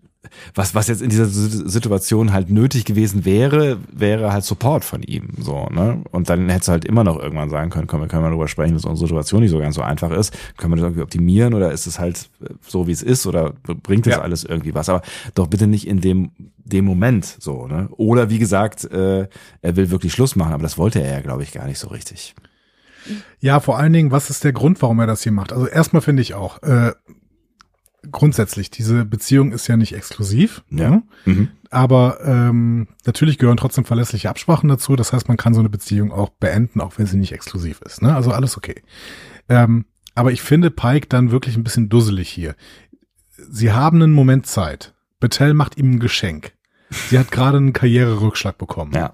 was 0.54 0.74
was 0.74 0.86
jetzt 0.88 1.00
in 1.02 1.08
dieser 1.08 1.24
Si- 1.26 1.68
Situation 1.68 2.32
halt 2.32 2.50
nötig 2.50 2.84
gewesen 2.84 3.24
wäre, 3.24 3.78
wäre 3.90 4.32
halt 4.32 4.44
Support 4.44 4.84
von 4.84 5.02
ihm, 5.02 5.30
so, 5.40 5.66
ne? 5.70 6.02
Und 6.12 6.28
dann 6.28 6.48
hättest 6.50 6.68
du 6.68 6.72
halt 6.72 6.84
immer 6.84 7.04
noch 7.04 7.18
irgendwann 7.18 7.48
sagen 7.50 7.70
können, 7.70 7.86
komm, 7.86 8.00
wir 8.02 8.06
können 8.08 8.22
mal 8.22 8.28
darüber 8.28 8.46
sprechen, 8.46 8.74
dass 8.74 8.84
unsere 8.84 9.08
Situation 9.08 9.40
nicht 9.40 9.50
so 9.50 9.58
ganz 9.58 9.74
so 9.76 9.82
einfach 9.82 10.10
ist. 10.10 10.36
Können 10.58 10.72
wir 10.72 10.76
das 10.76 10.84
irgendwie 10.84 11.02
optimieren 11.02 11.54
oder 11.54 11.72
ist 11.72 11.86
es 11.86 11.98
halt 11.98 12.28
äh, 12.42 12.50
so, 12.66 12.86
wie 12.86 12.92
es 12.92 13.02
ist 13.02 13.26
oder 13.26 13.54
bringt 13.82 14.06
das 14.06 14.16
Ja. 14.16 14.20
alles 14.20 14.44
irgendwie 14.44 14.74
was? 14.74 14.88
Aber 14.90 15.00
doch 15.34 15.46
bitte 15.48 15.66
nicht 15.66 15.86
in 15.88 16.00
dem 16.00 16.30
dem 16.58 16.84
Moment, 16.84 17.24
so, 17.40 17.66
ne? 17.66 17.88
Oder 17.96 18.30
wie 18.30 18.38
gesagt, 18.38 18.84
äh, 18.84 19.26
er 19.62 19.76
will 19.76 19.90
wirklich 19.90 20.12
Schluss 20.12 20.36
machen, 20.36 20.52
aber 20.52 20.62
das 20.62 20.78
wollte 20.78 21.02
er 21.02 21.12
ja, 21.14 21.20
glaube 21.20 21.42
ich, 21.42 21.50
gar 21.52 21.66
nicht 21.66 21.78
so 21.78 21.88
richtig. 21.88 22.34
Ja, 23.40 23.60
vor 23.60 23.78
allen 23.78 23.92
Dingen, 23.92 24.10
was 24.10 24.30
ist 24.30 24.44
der 24.44 24.52
Grund, 24.52 24.80
warum 24.82 25.00
er 25.00 25.06
das 25.06 25.22
hier 25.22 25.32
macht? 25.32 25.52
Also 25.52 25.66
erstmal 25.66 26.02
finde 26.02 26.22
ich 26.22 26.34
auch, 26.34 26.62
äh, 26.62 26.92
grundsätzlich, 28.10 28.70
diese 28.70 29.04
Beziehung 29.04 29.52
ist 29.52 29.66
ja 29.66 29.76
nicht 29.76 29.94
exklusiv. 29.94 30.62
Ja. 30.70 30.90
ne? 30.90 31.02
Mhm. 31.24 31.48
Aber 31.70 32.18
ähm, 32.24 32.88
natürlich 33.06 33.38
gehören 33.38 33.56
trotzdem 33.56 33.84
verlässliche 33.84 34.28
Absprachen 34.28 34.68
dazu. 34.68 34.96
Das 34.96 35.12
heißt, 35.12 35.28
man 35.28 35.36
kann 35.36 35.54
so 35.54 35.60
eine 35.60 35.68
Beziehung 35.68 36.10
auch 36.12 36.30
beenden, 36.30 36.80
auch 36.80 36.94
wenn 36.98 37.06
sie 37.06 37.16
nicht 37.16 37.32
exklusiv 37.32 37.80
ist. 37.82 38.02
Ne? 38.02 38.14
Also 38.14 38.32
alles 38.32 38.56
okay. 38.56 38.82
Ähm, 39.48 39.84
aber 40.14 40.32
ich 40.32 40.42
finde 40.42 40.70
Pike 40.70 41.06
dann 41.08 41.30
wirklich 41.30 41.56
ein 41.56 41.64
bisschen 41.64 41.88
dusselig 41.88 42.28
hier. 42.28 42.56
Sie 43.36 43.72
haben 43.72 44.02
einen 44.02 44.12
Moment 44.12 44.46
Zeit. 44.46 44.94
Battelle 45.20 45.54
macht 45.54 45.78
ihm 45.78 45.92
ein 45.92 46.00
Geschenk. 46.00 46.52
Sie 47.08 47.18
hat 47.18 47.30
gerade 47.30 47.58
einen 47.58 47.72
Karriererückschlag 47.72 48.58
bekommen. 48.58 48.92
Ja. 48.94 49.12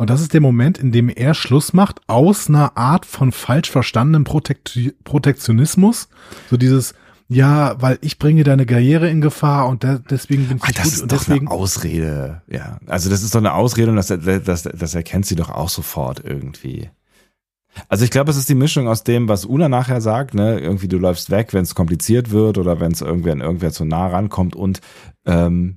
Und 0.00 0.08
das 0.08 0.22
ist 0.22 0.32
der 0.32 0.40
Moment, 0.40 0.78
in 0.78 0.92
dem 0.92 1.10
er 1.10 1.34
Schluss 1.34 1.74
macht 1.74 2.00
aus 2.06 2.48
einer 2.48 2.74
Art 2.78 3.04
von 3.04 3.32
falsch 3.32 3.70
verstandenem 3.70 4.24
Protekt 4.24 4.94
Protektionismus. 5.04 6.08
So 6.48 6.56
dieses, 6.56 6.94
ja, 7.28 7.74
weil 7.82 7.98
ich 8.00 8.18
bringe 8.18 8.42
deine 8.42 8.64
Karriere 8.64 9.10
in 9.10 9.20
Gefahr 9.20 9.68
und 9.68 9.84
da, 9.84 9.98
deswegen 9.98 10.46
bin 10.48 10.56
ich 10.56 10.62
nicht 10.62 10.78
das 10.78 10.84
gut 10.84 10.92
ist 10.94 11.02
und 11.02 11.12
doch 11.12 11.18
deswegen. 11.18 11.48
eine 11.48 11.54
Ausrede. 11.54 12.40
Ja, 12.48 12.78
also 12.86 13.10
das 13.10 13.22
ist 13.22 13.34
doch 13.34 13.40
eine 13.40 13.52
Ausrede 13.52 13.90
und 13.90 13.96
das, 13.96 14.06
das, 14.06 14.62
das 14.62 14.94
erkennt 14.94 15.26
sie 15.26 15.36
doch 15.36 15.50
auch 15.50 15.68
sofort 15.68 16.24
irgendwie. 16.24 16.88
Also 17.90 18.06
ich 18.06 18.10
glaube, 18.10 18.30
es 18.30 18.38
ist 18.38 18.48
die 18.48 18.54
Mischung 18.54 18.88
aus 18.88 19.04
dem, 19.04 19.28
was 19.28 19.44
Una 19.44 19.68
nachher 19.68 20.00
sagt, 20.00 20.32
ne, 20.32 20.60
irgendwie 20.60 20.88
du 20.88 20.96
läufst 20.96 21.28
weg, 21.28 21.52
wenn 21.52 21.64
es 21.64 21.74
kompliziert 21.74 22.30
wird 22.30 22.56
oder 22.56 22.80
wenn 22.80 22.92
es 22.92 23.02
irgendwer 23.02 23.32
an 23.34 23.42
irgendwer 23.42 23.70
zu 23.70 23.84
nah 23.84 24.06
rankommt 24.06 24.56
und 24.56 24.80
ähm, 25.26 25.76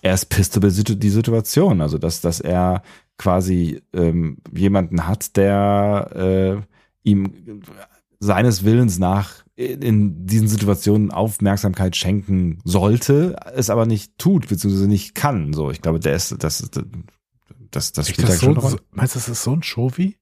er 0.00 0.14
ist 0.14 0.26
pisst 0.26 0.54
über 0.54 0.68
die 0.68 0.98
die 0.98 1.10
Situation, 1.10 1.80
also 1.80 1.98
dass 1.98 2.20
dass 2.20 2.38
er 2.38 2.82
quasi 3.18 3.82
ähm, 3.92 4.38
jemanden 4.54 5.06
hat, 5.06 5.36
der 5.36 6.64
äh, 6.64 7.08
ihm 7.08 7.62
seines 8.18 8.64
Willens 8.64 8.98
nach 8.98 9.44
in, 9.56 10.26
diesen 10.26 10.48
Situationen 10.48 11.12
Aufmerksamkeit 11.12 11.94
schenken 11.94 12.58
sollte, 12.64 13.36
es 13.54 13.70
aber 13.70 13.86
nicht 13.86 14.18
tut, 14.18 14.48
beziehungsweise 14.48 14.88
nicht 14.88 15.14
kann. 15.14 15.52
So, 15.52 15.70
ich 15.70 15.80
glaube, 15.80 16.00
der 16.00 16.14
ist, 16.14 16.34
das, 16.42 16.68
das, 17.70 17.92
das 17.92 18.08
Ist 18.08 18.14
spielt 18.14 18.28
da 18.28 18.32
das 18.32 18.40
schon 18.40 18.54
so, 18.54 18.60
Rolle. 18.60 18.80
meinst 18.90 19.14
du, 19.14 19.18
das 19.18 19.28
ist 19.28 19.42
so 19.42 19.52
ein 19.52 19.62
Showy? 19.62 20.16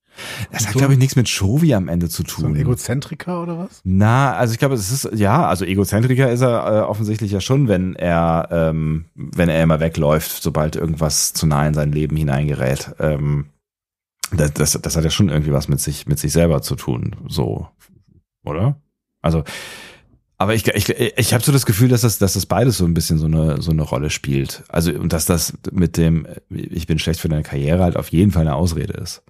Das 0.50 0.66
hat, 0.66 0.72
so- 0.74 0.78
glaube 0.78 0.92
ich, 0.92 0.98
nichts 0.98 1.16
mit 1.16 1.28
Shovi 1.28 1.74
am 1.74 1.88
Ende 1.88 2.08
zu 2.08 2.22
So 2.26 2.44
ein 2.46 2.52
tun. 2.54 2.56
Egozentriker 2.56 3.42
oder 3.42 3.58
was? 3.58 3.80
Na, 3.84 4.34
also 4.34 4.52
ich 4.52 4.58
glaube, 4.58 4.74
es 4.74 4.90
ist 4.92 5.08
ja, 5.14 5.46
also 5.46 5.64
Egozentriker 5.64 6.30
ist 6.30 6.40
er 6.42 6.66
äh, 6.66 6.80
offensichtlich 6.82 7.32
ja 7.32 7.40
schon, 7.40 7.68
wenn 7.68 7.96
er, 7.96 8.48
ähm, 8.50 9.06
wenn 9.14 9.48
er 9.48 9.62
immer 9.62 9.80
wegläuft, 9.80 10.42
sobald 10.42 10.76
irgendwas 10.76 11.32
zu 11.32 11.46
nah 11.46 11.66
in 11.66 11.74
sein 11.74 11.92
Leben 11.92 12.16
hineingerät. 12.16 12.92
Ähm, 12.98 13.46
das, 14.34 14.52
das, 14.54 14.72
das 14.80 14.96
hat 14.96 15.04
ja 15.04 15.10
schon 15.10 15.28
irgendwie 15.28 15.52
was 15.52 15.68
mit 15.68 15.80
sich, 15.80 16.06
mit 16.06 16.18
sich 16.18 16.32
selber 16.32 16.62
zu 16.62 16.74
tun, 16.76 17.16
so, 17.28 17.68
oder? 18.44 18.76
Also, 19.20 19.44
aber 20.38 20.54
ich, 20.54 20.66
ich, 20.66 20.88
ich 20.88 21.34
habe 21.34 21.44
so 21.44 21.52
das 21.52 21.66
Gefühl, 21.66 21.88
dass 21.88 22.00
das, 22.00 22.18
dass 22.18 22.32
das 22.32 22.46
beides 22.46 22.76
so 22.78 22.84
ein 22.84 22.94
bisschen 22.94 23.18
so 23.18 23.26
eine, 23.26 23.62
so 23.62 23.70
eine 23.70 23.82
Rolle 23.82 24.10
spielt. 24.10 24.64
Also 24.68 24.90
und 24.92 25.12
dass 25.12 25.24
das 25.24 25.52
mit 25.70 25.96
dem, 25.96 26.26
ich 26.50 26.86
bin 26.88 26.98
schlecht 26.98 27.20
für 27.20 27.28
deine 27.28 27.44
Karriere 27.44 27.82
halt 27.84 27.96
auf 27.96 28.08
jeden 28.08 28.32
Fall 28.32 28.42
eine 28.42 28.54
Ausrede 28.56 28.94
ist. 28.94 29.22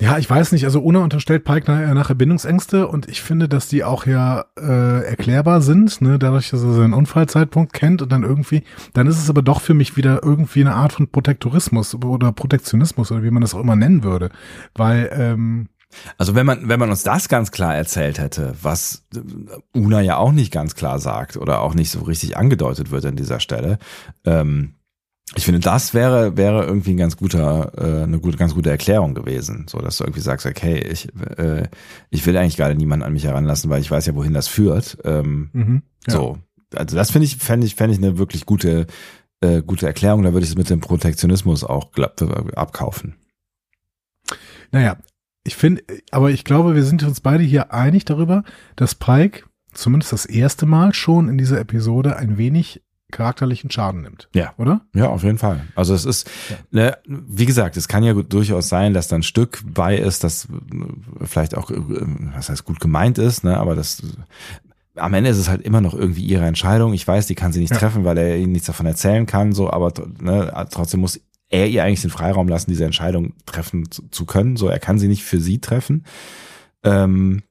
Ja, 0.00 0.18
ich 0.18 0.28
weiß 0.28 0.50
nicht. 0.50 0.64
Also 0.64 0.80
Una 0.80 0.98
unterstellt 0.98 1.44
Pike 1.44 1.70
nachher, 1.70 1.94
nachher 1.94 2.16
Bindungsängste 2.16 2.88
und 2.88 3.08
ich 3.08 3.22
finde, 3.22 3.48
dass 3.48 3.68
die 3.68 3.84
auch 3.84 4.04
ja 4.04 4.46
äh, 4.58 5.04
erklärbar 5.04 5.60
sind, 5.60 6.00
ne, 6.00 6.18
dadurch, 6.18 6.50
dass 6.50 6.64
er 6.64 6.72
seinen 6.72 6.92
Unfallzeitpunkt 6.92 7.72
kennt 7.72 8.02
und 8.02 8.10
dann 8.10 8.24
irgendwie, 8.24 8.64
dann 8.94 9.06
ist 9.06 9.18
es 9.18 9.30
aber 9.30 9.42
doch 9.42 9.60
für 9.60 9.74
mich 9.74 9.96
wieder 9.96 10.20
irgendwie 10.24 10.62
eine 10.62 10.74
Art 10.74 10.92
von 10.92 11.06
Protektorismus 11.06 11.94
oder 11.94 12.32
Protektionismus 12.32 13.12
oder 13.12 13.22
wie 13.22 13.30
man 13.30 13.42
das 13.42 13.54
auch 13.54 13.60
immer 13.60 13.76
nennen 13.76 14.02
würde. 14.02 14.30
Weil, 14.74 15.08
ähm, 15.12 15.68
Also 16.18 16.34
wenn 16.34 16.46
man, 16.46 16.68
wenn 16.68 16.80
man 16.80 16.90
uns 16.90 17.04
das 17.04 17.28
ganz 17.28 17.52
klar 17.52 17.76
erzählt 17.76 18.18
hätte, 18.18 18.54
was 18.60 19.06
Una 19.72 20.00
ja 20.00 20.16
auch 20.16 20.32
nicht 20.32 20.52
ganz 20.52 20.74
klar 20.74 20.98
sagt 20.98 21.36
oder 21.36 21.60
auch 21.60 21.74
nicht 21.74 21.90
so 21.90 22.00
richtig 22.00 22.36
angedeutet 22.36 22.90
wird 22.90 23.06
an 23.06 23.14
dieser 23.14 23.38
Stelle, 23.38 23.78
ähm, 24.24 24.74
ich 25.34 25.44
finde, 25.44 25.60
das 25.60 25.94
wäre, 25.94 26.36
wäre 26.36 26.64
irgendwie 26.64 26.90
ein 26.90 26.98
ganz 26.98 27.16
guter, 27.16 27.72
äh, 27.76 28.02
eine 28.02 28.18
gute, 28.20 28.36
ganz 28.36 28.54
gute 28.54 28.70
Erklärung 28.70 29.14
gewesen. 29.14 29.66
So, 29.68 29.78
dass 29.78 29.96
du 29.96 30.04
irgendwie 30.04 30.20
sagst, 30.20 30.46
okay, 30.46 30.78
ich, 30.78 31.08
äh, 31.38 31.68
ich 32.10 32.26
will 32.26 32.36
eigentlich 32.36 32.56
gerade 32.56 32.74
niemanden 32.74 33.04
an 33.04 33.12
mich 33.12 33.24
heranlassen, 33.24 33.70
weil 33.70 33.80
ich 33.80 33.90
weiß 33.90 34.06
ja, 34.06 34.14
wohin 34.14 34.34
das 34.34 34.48
führt. 34.48 34.98
Ähm, 35.04 35.50
mhm, 35.52 35.82
ja. 36.06 36.12
So. 36.12 36.38
Also 36.74 36.96
das 36.96 37.10
finde 37.10 37.26
ich, 37.26 37.36
fände 37.36 37.66
ich, 37.66 37.74
fände 37.74 37.94
ich 37.94 38.02
eine 38.02 38.18
wirklich 38.18 38.46
gute 38.46 38.86
äh, 39.42 39.62
gute 39.62 39.86
Erklärung, 39.86 40.22
da 40.22 40.32
würde 40.32 40.44
ich 40.44 40.50
es 40.50 40.56
mit 40.56 40.70
dem 40.70 40.80
Protektionismus 40.80 41.64
auch 41.64 41.90
glaub, 41.92 42.22
abkaufen. 42.56 43.16
Naja, 44.70 44.96
ich 45.44 45.56
finde, 45.56 45.82
aber 46.12 46.30
ich 46.30 46.44
glaube, 46.44 46.74
wir 46.74 46.84
sind 46.84 47.02
uns 47.02 47.20
beide 47.20 47.42
hier 47.42 47.72
einig 47.72 48.04
darüber, 48.04 48.44
dass 48.76 48.94
Pike 48.94 49.44
zumindest 49.74 50.12
das 50.12 50.26
erste 50.26 50.64
Mal 50.64 50.94
schon 50.94 51.28
in 51.28 51.38
dieser 51.38 51.58
Episode 51.58 52.16
ein 52.16 52.38
wenig 52.38 52.82
charakterlichen 53.12 53.70
Schaden 53.70 54.02
nimmt. 54.02 54.28
Ja. 54.34 54.54
Oder? 54.56 54.80
Ja, 54.94 55.08
auf 55.08 55.22
jeden 55.22 55.38
Fall. 55.38 55.60
Also 55.76 55.94
es 55.94 56.04
ist, 56.04 56.28
ja. 56.50 56.56
ne, 56.70 56.98
wie 57.06 57.46
gesagt, 57.46 57.76
es 57.76 57.86
kann 57.86 58.02
ja 58.02 58.12
durchaus 58.14 58.68
sein, 58.68 58.94
dass 58.94 59.08
da 59.08 59.16
ein 59.16 59.22
Stück 59.22 59.62
bei 59.64 59.96
ist, 59.96 60.24
das 60.24 60.46
äh, 60.46 61.24
vielleicht 61.24 61.56
auch, 61.56 61.70
äh, 61.70 61.76
was 62.34 62.48
heißt 62.48 62.64
gut 62.64 62.80
gemeint 62.80 63.18
ist, 63.18 63.44
ne, 63.44 63.56
aber 63.58 63.76
das 63.76 64.02
am 64.96 65.14
Ende 65.14 65.30
ist 65.30 65.38
es 65.38 65.48
halt 65.48 65.62
immer 65.62 65.80
noch 65.80 65.94
irgendwie 65.94 66.24
ihre 66.24 66.44
Entscheidung. 66.44 66.92
Ich 66.92 67.08
weiß, 67.08 67.26
die 67.26 67.34
kann 67.34 67.52
sie 67.52 67.60
nicht 67.60 67.72
ja. 67.72 67.78
treffen, 67.78 68.04
weil 68.04 68.18
er 68.18 68.36
ihnen 68.36 68.52
nichts 68.52 68.66
davon 68.66 68.84
erzählen 68.86 69.24
kann, 69.24 69.52
so, 69.52 69.70
aber 69.70 69.92
ne, 70.20 70.66
trotzdem 70.70 71.00
muss 71.00 71.20
er 71.48 71.68
ihr 71.68 71.84
eigentlich 71.84 72.02
den 72.02 72.10
Freiraum 72.10 72.48
lassen, 72.48 72.70
diese 72.70 72.84
Entscheidung 72.84 73.34
treffen 73.46 73.90
zu, 73.90 74.08
zu 74.08 74.24
können. 74.24 74.56
So, 74.56 74.68
er 74.68 74.78
kann 74.78 74.98
sie 74.98 75.08
nicht 75.08 75.22
für 75.22 75.40
sie 75.40 75.60
treffen. 75.60 76.04
Ähm, 76.82 77.42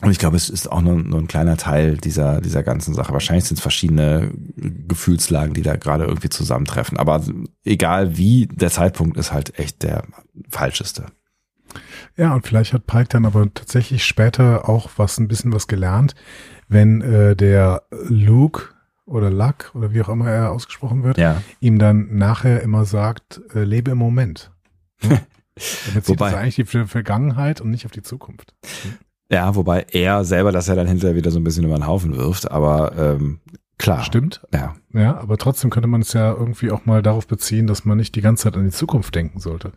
und 0.00 0.12
ich 0.12 0.18
glaube, 0.18 0.36
es 0.36 0.48
ist 0.48 0.70
auch 0.70 0.80
nur, 0.80 0.94
nur 0.94 1.18
ein 1.18 1.26
kleiner 1.26 1.56
Teil 1.56 1.96
dieser, 1.96 2.40
dieser 2.40 2.62
ganzen 2.62 2.94
Sache. 2.94 3.12
Wahrscheinlich 3.12 3.46
sind 3.46 3.56
es 3.56 3.62
verschiedene 3.62 4.30
Gefühlslagen, 4.56 5.54
die 5.54 5.62
da 5.62 5.74
gerade 5.76 6.04
irgendwie 6.04 6.28
zusammentreffen. 6.28 6.98
Aber 6.98 7.24
egal 7.64 8.16
wie, 8.16 8.46
der 8.46 8.70
Zeitpunkt 8.70 9.16
ist 9.16 9.32
halt 9.32 9.58
echt 9.58 9.82
der 9.82 10.04
falscheste. 10.48 11.06
Ja, 12.16 12.32
und 12.32 12.46
vielleicht 12.46 12.72
hat 12.72 12.86
Pike 12.86 13.08
dann 13.08 13.26
aber 13.26 13.52
tatsächlich 13.52 14.04
später 14.04 14.68
auch 14.68 14.88
was, 14.96 15.18
ein 15.18 15.26
bisschen 15.26 15.52
was 15.52 15.66
gelernt, 15.66 16.14
wenn 16.68 17.00
äh, 17.00 17.34
der 17.34 17.82
Luke 17.90 18.68
oder 19.04 19.30
Luck 19.30 19.72
oder 19.74 19.92
wie 19.92 20.02
auch 20.02 20.08
immer 20.08 20.30
er 20.30 20.52
ausgesprochen 20.52 21.02
wird, 21.02 21.18
ja. 21.18 21.42
ihm 21.60 21.78
dann 21.78 22.16
nachher 22.16 22.62
immer 22.62 22.84
sagt, 22.84 23.40
äh, 23.54 23.64
lebe 23.64 23.90
im 23.92 23.98
Moment. 23.98 24.52
Ja? 25.02 25.20
Damit 25.88 26.06
sieht 26.06 26.20
Wobei, 26.20 26.30
das 26.30 26.38
eigentlich 26.38 26.54
die 26.54 26.86
Vergangenheit 26.86 27.60
und 27.60 27.72
nicht 27.72 27.84
auf 27.84 27.90
die 27.90 28.02
Zukunft. 28.02 28.54
Ja, 29.30 29.54
wobei 29.54 29.86
er 29.92 30.24
selber 30.24 30.52
das 30.52 30.68
ja 30.68 30.74
dann 30.74 30.86
hinterher 30.86 31.16
wieder 31.16 31.30
so 31.30 31.38
ein 31.38 31.44
bisschen 31.44 31.64
über 31.64 31.74
den 31.74 31.86
Haufen 31.86 32.16
wirft, 32.16 32.50
aber 32.50 32.92
ähm, 32.96 33.40
klar. 33.76 34.02
Stimmt. 34.02 34.40
Ja. 34.52 34.74
Ja, 34.94 35.18
aber 35.18 35.36
trotzdem 35.36 35.68
könnte 35.68 35.86
man 35.86 36.00
es 36.00 36.14
ja 36.14 36.32
irgendwie 36.32 36.70
auch 36.70 36.86
mal 36.86 37.02
darauf 37.02 37.26
beziehen, 37.26 37.66
dass 37.66 37.84
man 37.84 37.98
nicht 37.98 38.14
die 38.14 38.22
ganze 38.22 38.44
Zeit 38.44 38.56
an 38.56 38.64
die 38.64 38.70
Zukunft 38.70 39.14
denken 39.14 39.38
sollte. 39.38 39.72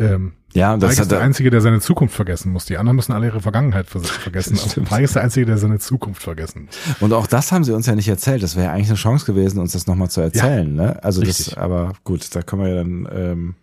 Ähm, 0.00 0.32
ja, 0.52 0.74
und 0.74 0.82
das 0.82 0.98
ist 0.98 1.10
der 1.10 1.20
Einzige, 1.20 1.50
der 1.50 1.60
seine 1.60 1.80
Zukunft 1.80 2.14
vergessen 2.14 2.52
muss. 2.52 2.66
Die 2.66 2.76
anderen 2.76 2.96
müssen 2.96 3.12
alle 3.12 3.26
ihre 3.26 3.40
Vergangenheit 3.40 3.86
vergessen. 3.88 4.58
Mike 4.90 5.04
ist 5.04 5.14
der 5.14 5.22
Einzige, 5.22 5.46
der 5.46 5.58
seine 5.58 5.78
Zukunft 5.78 6.22
vergessen 6.22 6.66
muss. 6.66 6.76
Und 7.00 7.12
auch 7.12 7.26
das 7.26 7.52
haben 7.52 7.62
sie 7.62 7.72
uns 7.72 7.86
ja 7.86 7.94
nicht 7.94 8.08
erzählt. 8.08 8.42
Das 8.42 8.56
wäre 8.56 8.66
ja 8.66 8.72
eigentlich 8.72 8.88
eine 8.88 8.96
Chance 8.96 9.24
gewesen, 9.24 9.60
uns 9.60 9.72
das 9.72 9.86
nochmal 9.86 10.10
zu 10.10 10.20
erzählen. 10.20 10.76
Ja, 10.76 10.82
ne? 10.82 11.04
Also 11.04 11.20
richtig. 11.20 11.46
das, 11.46 11.56
aber 11.56 11.92
gut, 12.04 12.34
da 12.34 12.42
können 12.42 12.62
wir 12.62 12.68
ja 12.68 12.76
dann 12.76 13.08
ähm, 13.12 13.54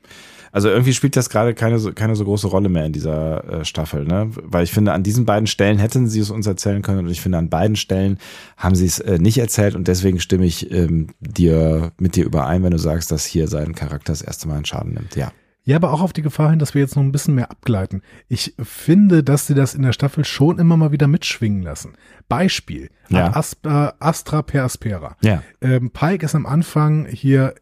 also 0.52 0.70
irgendwie 0.70 0.94
spielt 0.94 1.16
das 1.16 1.30
gerade 1.30 1.54
keine, 1.54 1.80
so, 1.80 1.92
keine 1.94 2.16
so 2.16 2.24
große 2.24 2.48
Rolle 2.48 2.70
mehr 2.70 2.86
in 2.86 2.94
dieser 2.94 3.62
äh, 3.62 3.66
Staffel, 3.66 4.06
ne? 4.06 4.30
Weil 4.44 4.64
ich 4.64 4.72
finde, 4.72 4.94
an 4.94 5.04
diesen 5.04 5.26
beiden 5.26 5.48
Stellen 5.48 5.78
hätten 5.78 6.08
sie 6.08 6.20
es 6.20 6.32
uns 6.32 6.48
erzählen 6.48 6.82
können 6.82 7.00
und 7.00 7.10
ich 7.10 7.22
finde, 7.22 7.38
an 7.38 7.50
beiden 7.50 7.76
Stellen 7.76 8.18
haben 8.58 8.76
sie 8.76 8.86
es 8.86 9.00
äh, 9.00 9.20
nicht 9.20 9.38
erzählt 9.38 9.76
und 9.76 9.88
deswegen 9.88 10.20
stimme 10.20 10.46
ich 10.46 10.72
ähm, 10.72 11.08
dir 11.20 11.92
mit 12.00 12.16
dir 12.16 12.26
überein, 12.26 12.64
wenn 12.64 12.72
du 12.72 12.80
sagst, 12.80 13.12
dass 13.12 13.26
hier 13.26 13.48
sein 13.48 13.76
Charakter 13.76 14.12
das 14.12 14.22
erste 14.22 14.48
Mal 14.48 14.56
einen 14.56 14.66
Schaden 14.66 14.94
nimmt. 14.94 15.16
Ja. 15.16 15.32
Ja, 15.64 15.76
aber 15.76 15.94
auch 15.94 16.02
auf 16.02 16.14
die 16.14 16.22
Gefahr 16.22 16.50
hin, 16.50 16.60
dass 16.60 16.74
wir 16.74 16.82
jetzt 16.82 16.96
noch 16.96 17.04
ein 17.04 17.12
bisschen 17.12 17.36
mehr 17.36 17.52
abgleiten. 17.52 18.02
Ich 18.28 18.56
finde, 18.62 19.24
dass 19.24 19.46
sie 19.46 19.54
das 19.54 19.76
in 19.76 19.84
der 19.84 19.94
Staffel 19.94 20.26
schon 20.26 20.58
immer 20.58 20.78
mal 20.78 20.92
wieder 20.92 21.08
mitschwingen 21.08 21.62
lassen. 21.62 21.96
Beispiel, 22.28 22.90
ja. 23.10 23.36
Astra, 23.36 23.94
Astra 24.00 24.42
per 24.42 24.64
Aspera. 24.64 25.16
Ja. 25.22 25.44
Ähm, 25.62 25.92
Pike 25.92 26.26
ist 26.26 26.34
am 26.34 26.46
Anfang 26.46 27.06
hier 27.06 27.54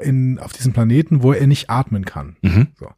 in, 0.00 0.38
auf 0.38 0.52
diesem 0.52 0.74
Planeten, 0.74 1.22
wo 1.22 1.32
er 1.32 1.46
nicht 1.46 1.68
atmen 1.68 2.04
kann. 2.04 2.36
Mhm. 2.42 2.68
So. 2.78 2.88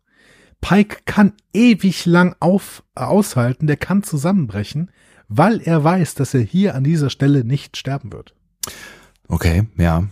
Pike 0.61 0.99
kann 1.05 1.33
ewig 1.55 2.05
lang 2.05 2.35
auf, 2.41 2.83
aushalten, 2.95 3.69
der 3.69 3.77
kann 3.77 4.03
zusammenbrechen, 4.03 4.91
weil 5.29 5.61
er 5.61 5.85
weiß, 5.85 6.15
dass 6.15 6.35
er 6.35 6.41
hier 6.41 6.75
an 6.75 6.85
dieser 6.85 7.11
Stelle 7.11 7.45
nicht 7.45 7.77
sterben 7.77 8.13
wird. 8.13 8.35
Okay, 9.29 9.67
ja. 9.77 10.09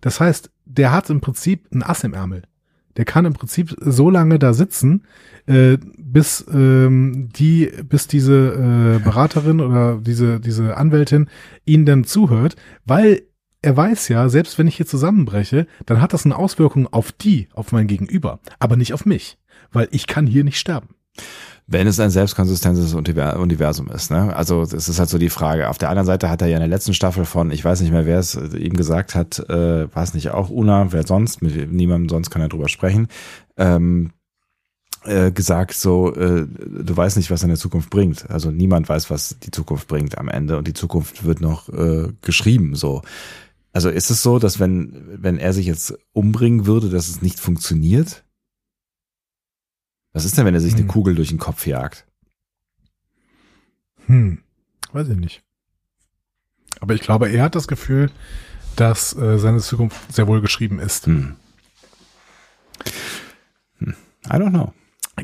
Das 0.00 0.20
heißt, 0.20 0.50
der 0.64 0.92
hat 0.92 1.08
im 1.10 1.20
Prinzip 1.20 1.72
ein 1.72 1.82
Ass 1.82 2.04
im 2.04 2.14
Ärmel. 2.14 2.42
Der 2.96 3.04
kann 3.04 3.24
im 3.24 3.32
Prinzip 3.32 3.74
so 3.80 4.10
lange 4.10 4.38
da 4.38 4.52
sitzen, 4.52 5.04
äh, 5.46 5.78
bis 5.96 6.44
ähm, 6.52 7.28
die, 7.34 7.70
bis 7.88 8.06
diese 8.06 8.98
äh, 8.98 9.04
Beraterin 9.04 9.60
oder 9.60 9.98
diese 10.00 10.40
diese 10.40 10.76
Anwältin 10.76 11.28
ihnen 11.64 11.86
dann 11.86 12.04
zuhört, 12.04 12.56
weil 12.84 13.22
er 13.62 13.76
weiß 13.76 14.08
ja, 14.08 14.28
selbst 14.28 14.58
wenn 14.58 14.66
ich 14.66 14.76
hier 14.76 14.86
zusammenbreche, 14.86 15.66
dann 15.86 16.00
hat 16.00 16.12
das 16.12 16.24
eine 16.24 16.36
Auswirkung 16.36 16.92
auf 16.92 17.12
die, 17.12 17.48
auf 17.54 17.70
mein 17.72 17.86
Gegenüber, 17.86 18.40
aber 18.58 18.76
nicht 18.76 18.92
auf 18.92 19.06
mich, 19.06 19.38
weil 19.70 19.88
ich 19.92 20.06
kann 20.06 20.26
hier 20.26 20.42
nicht 20.42 20.58
sterben 20.58 20.88
wenn 21.66 21.86
es 21.86 22.00
ein 22.00 22.10
selbstkonsistentes 22.10 22.94
Universum 22.94 23.88
ist. 23.88 24.10
Ne? 24.10 24.34
Also 24.34 24.66
das 24.66 24.88
ist 24.88 24.98
halt 24.98 25.08
so 25.08 25.18
die 25.18 25.30
Frage. 25.30 25.68
Auf 25.68 25.78
der 25.78 25.90
anderen 25.90 26.06
Seite 26.06 26.28
hat 26.28 26.42
er 26.42 26.48
ja 26.48 26.56
in 26.56 26.60
der 26.62 26.68
letzten 26.68 26.94
Staffel 26.94 27.24
von, 27.24 27.50
ich 27.50 27.64
weiß 27.64 27.80
nicht 27.80 27.92
mehr, 27.92 28.06
wer 28.06 28.18
es 28.18 28.34
ihm 28.34 28.74
gesagt 28.74 29.14
hat, 29.14 29.38
äh, 29.48 29.94
war 29.94 30.02
es 30.02 30.14
nicht 30.14 30.30
auch 30.30 30.50
Una, 30.50 30.92
wer 30.92 31.06
sonst, 31.06 31.40
mit 31.42 31.72
niemandem 31.72 32.08
sonst 32.08 32.30
kann 32.30 32.42
er 32.42 32.48
drüber 32.48 32.68
sprechen, 32.68 33.08
ähm, 33.56 34.10
äh, 35.04 35.32
gesagt 35.32 35.74
so, 35.74 36.14
äh, 36.14 36.46
du 36.46 36.96
weißt 36.96 37.16
nicht, 37.16 37.30
was 37.30 37.42
in 37.42 37.48
der 37.48 37.58
Zukunft 37.58 37.90
bringt. 37.90 38.30
Also 38.30 38.50
niemand 38.50 38.88
weiß, 38.88 39.10
was 39.10 39.36
die 39.42 39.50
Zukunft 39.50 39.88
bringt 39.88 40.18
am 40.18 40.28
Ende 40.28 40.58
und 40.58 40.68
die 40.68 40.74
Zukunft 40.74 41.24
wird 41.24 41.40
noch 41.40 41.68
äh, 41.68 42.08
geschrieben 42.22 42.74
so. 42.74 43.02
Also 43.72 43.88
ist 43.88 44.10
es 44.10 44.22
so, 44.22 44.38
dass 44.38 44.60
wenn, 44.60 44.94
wenn 45.16 45.38
er 45.38 45.52
sich 45.52 45.66
jetzt 45.66 45.98
umbringen 46.12 46.66
würde, 46.66 46.90
dass 46.90 47.08
es 47.08 47.22
nicht 47.22 47.40
funktioniert? 47.40 48.24
Was 50.12 50.24
ist 50.24 50.36
denn, 50.36 50.44
wenn 50.44 50.54
er 50.54 50.60
sich 50.60 50.72
hm. 50.72 50.80
eine 50.80 50.88
Kugel 50.88 51.14
durch 51.14 51.28
den 51.28 51.38
Kopf 51.38 51.66
jagt? 51.66 52.06
Hm, 54.06 54.38
weiß 54.92 55.08
ich 55.08 55.16
nicht. 55.16 55.42
Aber 56.80 56.94
ich 56.94 57.00
glaube, 57.00 57.28
er 57.28 57.44
hat 57.44 57.54
das 57.54 57.68
Gefühl, 57.68 58.10
dass 58.76 59.16
äh, 59.16 59.38
seine 59.38 59.60
Zukunft 59.60 60.12
sehr 60.12 60.26
wohl 60.26 60.40
geschrieben 60.40 60.78
ist. 60.78 61.06
Hm. 61.06 61.36
Hm. 63.78 63.94
I 64.26 64.30
don't 64.30 64.50
know. 64.50 64.72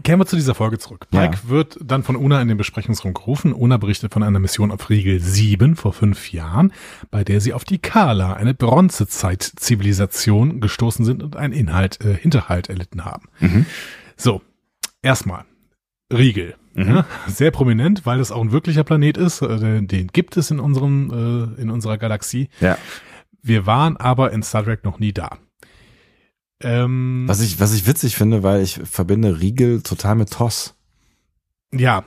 Kehren 0.03 0.21
wir 0.21 0.27
zu 0.27 0.37
dieser 0.37 0.55
Folge 0.55 0.79
zurück. 0.79 1.07
Pike 1.11 1.39
ja. 1.45 1.49
wird 1.49 1.79
dann 1.83 2.03
von 2.03 2.15
Una 2.15 2.43
in 2.43 2.49
den 2.49 2.59
Besprechungsraum 2.59 3.15
gerufen. 3.15 3.55
Una 3.55 3.79
berichtet 3.79 4.13
von 4.13 4.23
einer 4.23 4.39
Mission 4.39 4.71
auf 4.71 4.91
Riegel 4.91 5.19
7 5.19 5.77
vor 5.77 5.95
fünf 5.95 6.31
Jahren, 6.31 6.75
bei 7.11 7.25
der 7.25 7.41
sie 7.41 7.55
auf 7.55 7.65
die 7.65 7.79
Kala, 7.79 8.35
eine 8.35 8.53
Bronzezeit-Zivilisation, 8.53 10.61
gestoßen 10.61 11.07
sind 11.07 11.23
und 11.23 11.37
einen 11.37 11.55
Inhalt, 11.55 12.05
äh, 12.05 12.15
Hinterhalt 12.15 12.69
erlitten 12.69 13.07
haben. 13.07 13.29
Mhm. 13.41 13.65
So, 14.17 14.43
erstmal 15.03 15.45
Riegel. 16.13 16.55
Mhm. 16.75 16.89
Ja, 16.89 17.07
sehr 17.27 17.51
prominent, 17.51 18.07
weil 18.07 18.21
es 18.21 18.31
auch 18.31 18.41
ein 18.41 18.53
wirklicher 18.53 18.85
Planet 18.85 19.17
ist. 19.17 19.43
Äh, 19.43 19.83
den 19.83 20.09
gibt 20.09 20.37
es 20.37 20.51
in 20.51 20.61
unserem, 20.61 21.57
äh, 21.59 21.61
in 21.61 21.71
unserer 21.71 21.99
Galaxie. 21.99 22.49
Ja. 22.61 22.79
Wir 23.43 23.67
waren 23.67 23.97
aber 23.97 24.33
in 24.33 24.43
Star 24.43 24.65
Trek 24.65 24.85
noch 24.85 24.99
nie 24.99 25.13
da. 25.13 25.39
Ähm, 26.61 27.25
was 27.27 27.41
ich, 27.41 27.61
was 27.61 27.75
ich 27.75 27.87
witzig 27.87 28.17
finde, 28.17 28.43
weil 28.43 28.63
ich 28.63 28.81
verbinde 28.85 29.41
Riegel 29.41 29.83
total 29.83 30.17
mit 30.17 30.33
Toss. 30.33 30.75
Ja, 31.73 32.05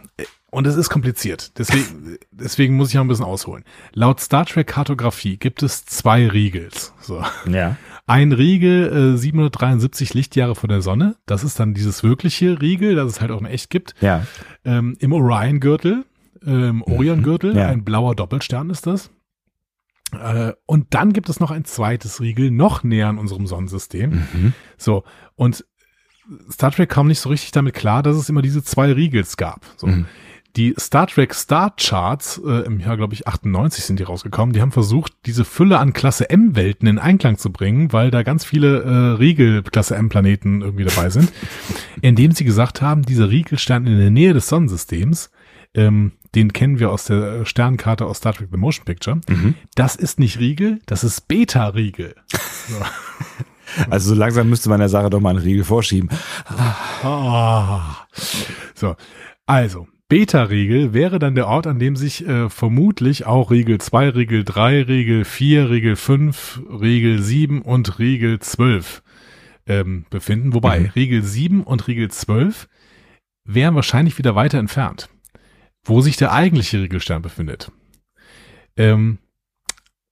und 0.50 0.68
es 0.68 0.76
ist 0.76 0.90
kompliziert. 0.90 1.58
Deswegen, 1.58 2.18
deswegen 2.32 2.76
muss 2.76 2.90
ich 2.90 2.98
auch 2.98 3.04
ein 3.04 3.08
bisschen 3.08 3.26
ausholen. 3.26 3.64
Laut 3.94 4.20
Star 4.20 4.46
Trek 4.46 4.68
Kartografie 4.68 5.38
gibt 5.38 5.64
es 5.64 5.86
zwei 5.86 6.28
Riegels. 6.28 6.94
So. 7.02 7.24
Ja. 7.50 7.78
Ein 8.08 8.32
Riegel 8.32 9.14
äh, 9.14 9.18
773 9.18 10.14
Lichtjahre 10.14 10.56
von 10.56 10.70
der 10.70 10.82
Sonne. 10.82 11.16
Das 11.26 11.44
ist 11.44 11.60
dann 11.60 11.74
dieses 11.74 12.04
wirkliche 12.04 12.62
Riegel, 12.62 12.96
das 12.96 13.08
es 13.08 13.22
halt 13.22 13.32
auch 13.32 13.40
in 13.40 13.46
echt 13.46 13.70
gibt. 13.70 13.96
Ja. 14.02 14.26
Ähm, 14.66 14.96
Im 15.00 15.14
Orion-Gürtel, 15.14 16.06
ähm, 16.46 16.82
Orion-Gürtel, 16.84 17.56
ja. 17.56 17.68
ein 17.68 17.84
blauer 17.84 18.16
Doppelstern 18.16 18.70
ist 18.70 18.88
das. 18.88 19.12
Äh, 20.14 20.54
und 20.66 20.94
dann 20.94 21.14
gibt 21.14 21.30
es 21.30 21.40
noch 21.40 21.52
ein 21.52 21.66
zweites 21.66 22.22
Riegel, 22.22 22.52
noch 22.52 22.84
näher 22.84 23.08
an 23.08 23.18
unserem 23.18 23.48
Sonnensystem. 23.48 24.10
Mhm. 24.34 24.54
So, 24.78 25.04
und 25.36 25.66
Star 26.52 26.72
Trek 26.72 26.90
kam 26.90 27.08
nicht 27.08 27.20
so 27.20 27.30
richtig 27.30 27.52
damit 27.52 27.74
klar, 27.74 28.04
dass 28.04 28.16
es 28.16 28.30
immer 28.30 28.42
diese 28.42 28.64
zwei 28.64 28.92
Riegels 28.92 29.38
gab. 29.38 29.66
So. 29.78 29.88
Mhm. 29.88 30.06
Die 30.58 30.74
Star 30.78 31.08
Trek 31.08 31.34
Star 31.34 31.74
Charts 31.78 32.42
äh, 32.46 32.66
im 32.66 32.80
Jahr, 32.80 32.98
glaube 32.98 33.14
ich, 33.14 33.28
98 33.28 33.86
sind 33.86 34.00
die 34.00 34.04
rausgekommen. 34.04 34.54
Die 34.54 34.62
haben 34.62 34.72
versucht, 34.72 35.14
diese 35.26 35.46
Fülle 35.46 35.80
an 35.80 35.94
Klasse 35.94 36.30
M-Welten 36.30 36.88
in 36.88 37.00
Einklang 37.00 37.38
zu 37.38 37.52
bringen, 37.52 37.94
weil 37.94 38.12
da 38.12 38.24
ganz 38.24 38.44
viele 38.44 38.84
äh, 38.84 39.18
Riegel 39.18 39.64
Klasse 39.64 39.96
M-Planeten 39.96 40.62
irgendwie 40.62 40.84
dabei 40.84 41.10
sind, 41.10 41.32
indem 42.02 42.32
sie 42.32 42.44
gesagt 42.44 42.82
haben, 42.82 43.04
dieser 43.04 43.30
Riegelstern 43.30 43.88
in 43.88 43.98
der 43.98 44.12
Nähe 44.12 44.34
des 44.34 44.50
Sonnensystems, 44.50 45.32
ähm, 45.74 46.14
den 46.36 46.52
kennen 46.52 46.80
wir 46.80 46.92
aus 46.92 47.06
der 47.06 47.46
Sternkarte 47.46 48.06
aus 48.06 48.18
Star 48.18 48.34
Trek 48.34 48.50
The 48.52 48.58
Motion 48.58 48.86
Picture. 48.86 49.22
Mhm. 49.30 49.56
Das 49.76 49.96
ist 49.96 50.20
nicht 50.20 50.40
Riegel, 50.40 50.80
das 50.86 51.04
ist 51.04 51.28
Beta-Riegel. 51.28 52.16
So. 52.68 52.76
Also 53.90 54.10
so 54.10 54.16
langsam 54.16 54.50
müsste 54.50 54.68
man 54.68 54.80
der 54.80 54.90
Sache 54.90 55.10
doch 55.10 55.22
mal 55.22 55.30
einen 55.30 55.40
Riegel 55.40 55.64
vorschieben. 55.64 56.10
Ah. 57.04 58.06
So, 58.76 58.98
also 59.46 59.88
Beta-Riegel 60.12 60.94
wäre 60.94 61.20
dann 61.20 61.36
der 61.36 61.48
Ort, 61.48 61.68
an 61.68 61.80
dem 61.80 61.96
sich 61.96 62.28
äh, 62.28 62.50
vermutlich 62.50 63.26
auch 63.26 63.50
Riegel 63.50 63.78
2, 63.80 64.10
Riegel 64.10 64.44
3, 64.44 64.82
Riegel 64.82 65.24
4, 65.24 65.70
Riegel 65.70 65.96
5, 65.96 66.64
Riegel 66.82 67.22
7 67.22 67.62
und 67.62 67.98
Riegel 67.98 68.40
12 68.40 69.04
ähm, 69.68 70.06
befinden. 70.10 70.54
Wobei 70.54 70.82
Mhm. 70.82 70.86
Riegel 70.96 71.24
7 71.24 71.64
und 71.64 71.88
Riegel 71.88 72.12
12 72.12 72.68
wären 73.46 73.74
wahrscheinlich 73.76 74.18
wieder 74.18 74.36
weiter 74.36 74.58
entfernt, 74.60 75.08
wo 75.86 76.02
sich 76.02 76.18
der 76.18 76.34
eigentliche 76.34 76.82
Riegelstern 76.82 77.22
befindet. 77.22 77.72
Ähm, 78.76 79.18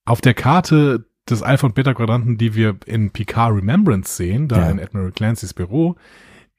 auf 0.06 0.22
der 0.22 0.34
Karte 0.34 1.08
des 1.30 1.44
Alpha- 1.44 1.68
und 1.68 1.76
Beta-Quadranten, 1.76 2.38
die 2.38 2.56
wir 2.56 2.78
in 2.86 3.12
Picard 3.12 3.54
Remembrance 3.54 4.16
sehen, 4.16 4.48
da 4.48 4.60
Ja. 4.62 4.70
in 4.72 4.80
Admiral 4.80 5.12
Clancy's 5.12 5.54
Büro, 5.54 5.98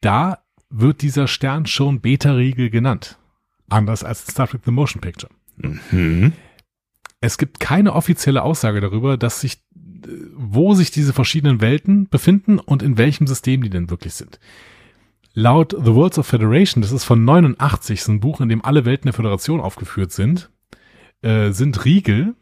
da 0.03 0.45
wird 0.69 1.01
dieser 1.01 1.27
Stern 1.27 1.65
schon 1.65 2.03
Beta-Riegel 2.03 2.69
genannt. 2.69 3.17
Anders 3.71 4.05
als 4.05 4.25
in 4.27 4.31
Star 4.31 4.47
Trek 4.49 4.61
The 4.65 4.71
Motion 4.71 5.01
Picture. 5.01 5.33
Mhm. 5.57 6.33
Es 7.21 7.39
gibt 7.39 7.61
keine 7.61 7.95
offizielle 7.95 8.43
Aussage 8.43 8.81
darüber, 8.81 9.17
dass 9.17 9.41
sich, 9.41 9.63
wo 10.35 10.75
sich 10.75 10.91
diese 10.91 11.13
verschiedenen 11.13 11.61
Welten 11.61 12.09
befinden 12.09 12.59
und 12.59 12.83
in 12.83 12.97
welchem 12.99 13.27
System 13.27 13.63
die 13.63 13.71
denn 13.71 13.91
wirklich 13.91 14.15
sind. 14.15 14.39
Laut 15.35 15.73
The 15.79 15.95
Worlds 15.95 16.19
of 16.19 16.27
Federation, 16.27 16.83
das 16.83 16.93
ist 16.93 17.05
von 17.05 17.25
89, 17.25 18.03
so 18.03 18.11
ein 18.13 18.21
Buch, 18.21 18.41
in 18.41 18.49
dem 18.49 18.65
alle 18.65 18.85
Welten 18.85 19.07
der 19.07 19.13
Föderation 19.13 19.61
aufgeführt 19.61 20.13
sind, 20.13 20.51
äh, 21.23 21.53
sind 21.53 21.85
Riegel, 21.85 22.35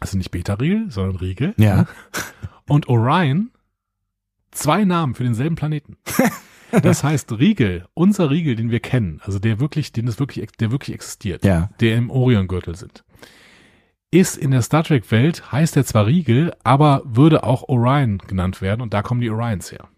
also 0.00 0.18
nicht 0.18 0.30
Beta-Riegel, 0.30 0.90
sondern 0.90 1.16
Riegel, 1.16 1.54
Ja. 1.56 1.86
und 2.68 2.88
Orion 2.88 3.50
zwei 4.50 4.84
Namen 4.84 5.14
für 5.14 5.24
denselben 5.24 5.56
Planeten. 5.56 5.96
Das 6.82 7.04
heißt, 7.04 7.32
Riegel, 7.32 7.86
unser 7.94 8.30
Riegel, 8.30 8.56
den 8.56 8.70
wir 8.70 8.80
kennen, 8.80 9.20
also 9.24 9.38
der 9.38 9.60
wirklich, 9.60 9.92
den 9.92 10.08
es 10.08 10.18
wirklich, 10.18 10.46
der 10.58 10.70
wirklich 10.70 10.94
existiert, 10.94 11.44
Ja. 11.44 11.70
der 11.80 11.96
im 11.96 12.10
Orion-Gürtel 12.10 12.74
sind, 12.74 13.04
ist 14.10 14.36
in 14.36 14.50
der 14.52 14.62
Star 14.62 14.84
Trek-Welt, 14.84 15.50
heißt 15.52 15.76
er 15.76 15.84
zwar 15.84 16.06
Riegel, 16.06 16.52
aber 16.62 17.02
würde 17.04 17.44
auch 17.44 17.68
Orion 17.68 18.18
genannt 18.18 18.60
werden 18.62 18.80
und 18.80 18.94
da 18.94 19.02
kommen 19.02 19.20
die 19.20 19.30
Orions 19.30 19.72
her. 19.72 19.88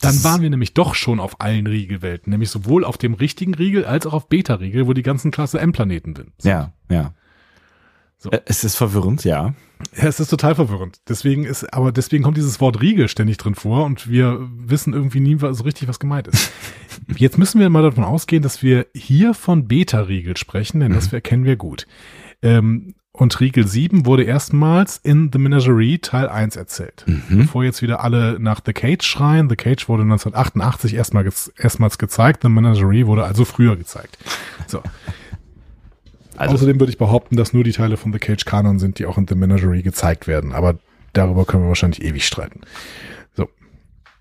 Dann 0.00 0.22
waren 0.24 0.42
wir 0.42 0.50
nämlich 0.50 0.74
doch 0.74 0.94
schon 0.94 1.20
auf 1.20 1.40
allen 1.40 1.66
Riegelwelten, 1.66 2.30
nämlich 2.30 2.50
sowohl 2.50 2.84
auf 2.84 2.98
dem 2.98 3.14
richtigen 3.14 3.54
Riegel 3.54 3.84
als 3.86 4.06
auch 4.06 4.12
auf 4.12 4.28
Beta-Riegel, 4.28 4.86
wo 4.86 4.92
die 4.92 5.02
ganzen 5.02 5.30
Klasse 5.30 5.58
M-Planeten 5.58 6.14
sind. 6.14 6.32
Ja, 6.42 6.72
ja. 6.90 7.14
So. 8.18 8.30
Äh, 8.30 8.40
Es 8.46 8.64
ist 8.64 8.76
verwirrend, 8.76 9.24
ja. 9.24 9.54
Ja, 9.94 10.04
es 10.04 10.20
ist 10.20 10.28
total 10.28 10.54
verwirrend. 10.54 11.00
Deswegen 11.08 11.44
ist, 11.44 11.72
aber 11.72 11.92
deswegen 11.92 12.24
kommt 12.24 12.36
dieses 12.36 12.60
Wort 12.60 12.80
Riegel 12.80 13.08
ständig 13.08 13.36
drin 13.36 13.54
vor 13.54 13.84
und 13.84 14.08
wir 14.08 14.48
wissen 14.56 14.92
irgendwie 14.92 15.20
nie 15.20 15.38
so 15.38 15.64
richtig, 15.64 15.88
was 15.88 15.98
gemeint 15.98 16.28
ist. 16.28 16.50
Jetzt 17.16 17.38
müssen 17.38 17.60
wir 17.60 17.68
mal 17.68 17.82
davon 17.82 18.04
ausgehen, 18.04 18.42
dass 18.42 18.62
wir 18.62 18.86
hier 18.94 19.34
von 19.34 19.68
Beta-Riegel 19.68 20.36
sprechen, 20.36 20.80
denn 20.80 20.92
das 20.92 21.10
kennen 21.22 21.44
wir 21.44 21.56
gut. 21.56 21.86
Ähm, 22.42 22.94
und 23.16 23.40
Riegel 23.40 23.66
7 23.66 24.04
wurde 24.04 24.24
erstmals 24.24 24.98
in 24.98 25.30
The 25.32 25.38
Menagerie 25.38 25.98
Teil 25.98 26.28
1 26.28 26.56
erzählt. 26.56 27.04
Mhm. 27.06 27.38
Bevor 27.38 27.64
jetzt 27.64 27.80
wieder 27.80 28.04
alle 28.04 28.38
nach 28.38 28.60
The 28.64 28.74
Cage 28.74 29.06
schreien. 29.06 29.48
The 29.48 29.56
Cage 29.56 29.88
wurde 29.88 30.02
1988 30.02 30.94
erstmal 30.94 31.24
ge 31.24 31.32
erstmals 31.56 31.96
gezeigt. 31.96 32.42
The 32.42 32.50
Menagerie 32.50 33.06
wurde 33.06 33.24
also 33.24 33.46
früher 33.46 33.76
gezeigt. 33.76 34.18
So. 34.66 34.82
Also, 36.36 36.54
Außerdem 36.54 36.80
würde 36.80 36.90
ich 36.90 36.98
behaupten, 36.98 37.36
dass 37.36 37.52
nur 37.52 37.64
die 37.64 37.72
Teile 37.72 37.96
von 37.96 38.12
The 38.12 38.18
Cage 38.18 38.44
Kanon 38.44 38.78
sind, 38.78 38.98
die 38.98 39.06
auch 39.06 39.18
in 39.18 39.26
The 39.28 39.34
Menagerie 39.34 39.82
gezeigt 39.82 40.26
werden. 40.26 40.52
Aber 40.52 40.78
darüber 41.12 41.44
können 41.44 41.64
wir 41.64 41.68
wahrscheinlich 41.68 42.02
ewig 42.02 42.26
streiten. 42.26 42.60
So. 43.34 43.48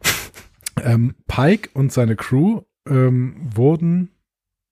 ähm, 0.82 1.16
Pike 1.28 1.70
und 1.74 1.92
seine 1.92 2.16
Crew 2.16 2.62
ähm, 2.88 3.36
wurden 3.54 4.10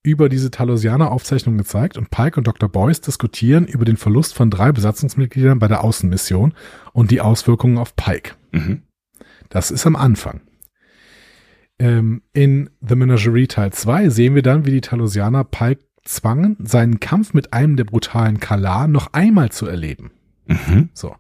über 0.04 0.28
diese 0.28 0.52
Talosianer-Aufzeichnung 0.52 1.58
gezeigt 1.58 1.98
und 1.98 2.10
Pike 2.10 2.38
und 2.38 2.46
Dr. 2.46 2.68
Boyce 2.68 3.00
diskutieren 3.02 3.66
über 3.66 3.86
den 3.86 3.96
Verlust 3.96 4.34
von 4.34 4.50
drei 4.50 4.74
Besatzungsmitgliedern 4.74 5.60
bei 5.60 5.70
der 5.70 5.84
Außenmission 5.84 6.54
und 6.92 7.10
die 7.10 7.22
Auswirkungen 7.22 7.78
auf 7.78 7.96
Pike. 7.96 8.36
mhm. 8.52 8.84
Das 9.50 9.70
ist 9.70 9.86
am 9.86 9.96
Anfang. 9.96 10.42
Ähm, 11.78 12.24
in 12.34 12.72
The 12.82 12.96
Menagerie 12.96 13.46
Teil 13.46 13.72
2 13.72 14.10
sehen 14.10 14.34
wir 14.34 14.42
dann, 14.42 14.66
wie 14.66 14.72
die 14.72 14.82
Talosianer 14.82 15.44
Pike 15.44 15.84
zwangen, 16.04 16.58
seinen 16.64 17.00
Kampf 17.00 17.34
mit 17.34 17.54
einem 17.54 17.76
der 17.78 17.86
brutalen 17.86 18.40
Kalar 18.40 18.88
noch 18.88 19.14
einmal 19.14 19.52
zu 19.52 19.68
erleben. 19.68 20.12
Mhm. 20.48 20.90
So. 20.94 21.16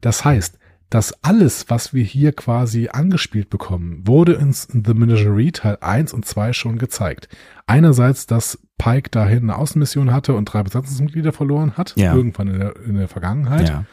Das 0.00 0.24
heißt, 0.24 0.58
dass 0.90 1.24
alles, 1.24 1.68
was 1.68 1.92
wir 1.92 2.04
hier 2.04 2.32
quasi 2.32 2.88
angespielt 2.92 3.50
bekommen, 3.50 4.02
wurde 4.06 4.38
uns 4.38 4.64
in 4.66 4.84
The 4.84 4.94
Menagerie 4.94 5.50
Teil 5.52 5.78
1 5.80 6.12
und 6.12 6.24
2 6.24 6.52
schon 6.52 6.78
gezeigt. 6.78 7.28
Einerseits, 7.66 8.26
dass 8.26 8.58
Pike 8.78 9.10
dahin 9.10 9.44
eine 9.44 9.56
Außenmission 9.56 10.12
hatte 10.12 10.34
und 10.34 10.44
drei 10.46 10.62
Besatzungsmitglieder 10.62 11.32
verloren 11.32 11.72
hat, 11.76 11.94
Ja. 11.96 12.14
irgendwann 12.14 12.48
in 12.48 12.58
der, 12.60 12.76
in 12.86 12.94
der 12.94 13.08
Vergangenheit. 13.08 13.68
Ja. 13.68 13.84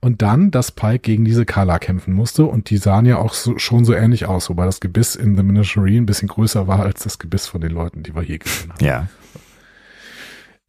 Und 0.00 0.22
dann, 0.22 0.50
dass 0.50 0.72
Pike 0.72 0.98
gegen 1.00 1.24
diese 1.24 1.44
Kala 1.44 1.78
kämpfen 1.78 2.12
musste 2.14 2.44
und 2.44 2.70
die 2.70 2.76
sahen 2.76 3.06
ja 3.06 3.18
auch 3.18 3.34
so, 3.34 3.58
schon 3.58 3.84
so 3.84 3.92
ähnlich 3.92 4.26
aus, 4.26 4.48
wobei 4.50 4.64
das 4.64 4.80
Gebiss 4.80 5.16
in 5.16 5.36
The 5.36 5.42
Menagerie 5.42 5.96
ein 5.96 6.06
bisschen 6.06 6.28
größer 6.28 6.66
war 6.68 6.80
als 6.80 7.02
das 7.04 7.18
Gebiss 7.18 7.46
von 7.46 7.60
den 7.60 7.70
Leuten, 7.72 8.02
die 8.02 8.14
wir 8.14 8.22
hier 8.22 8.38
gesehen 8.38 8.72
haben. 8.72 8.84
Ja. 8.84 9.08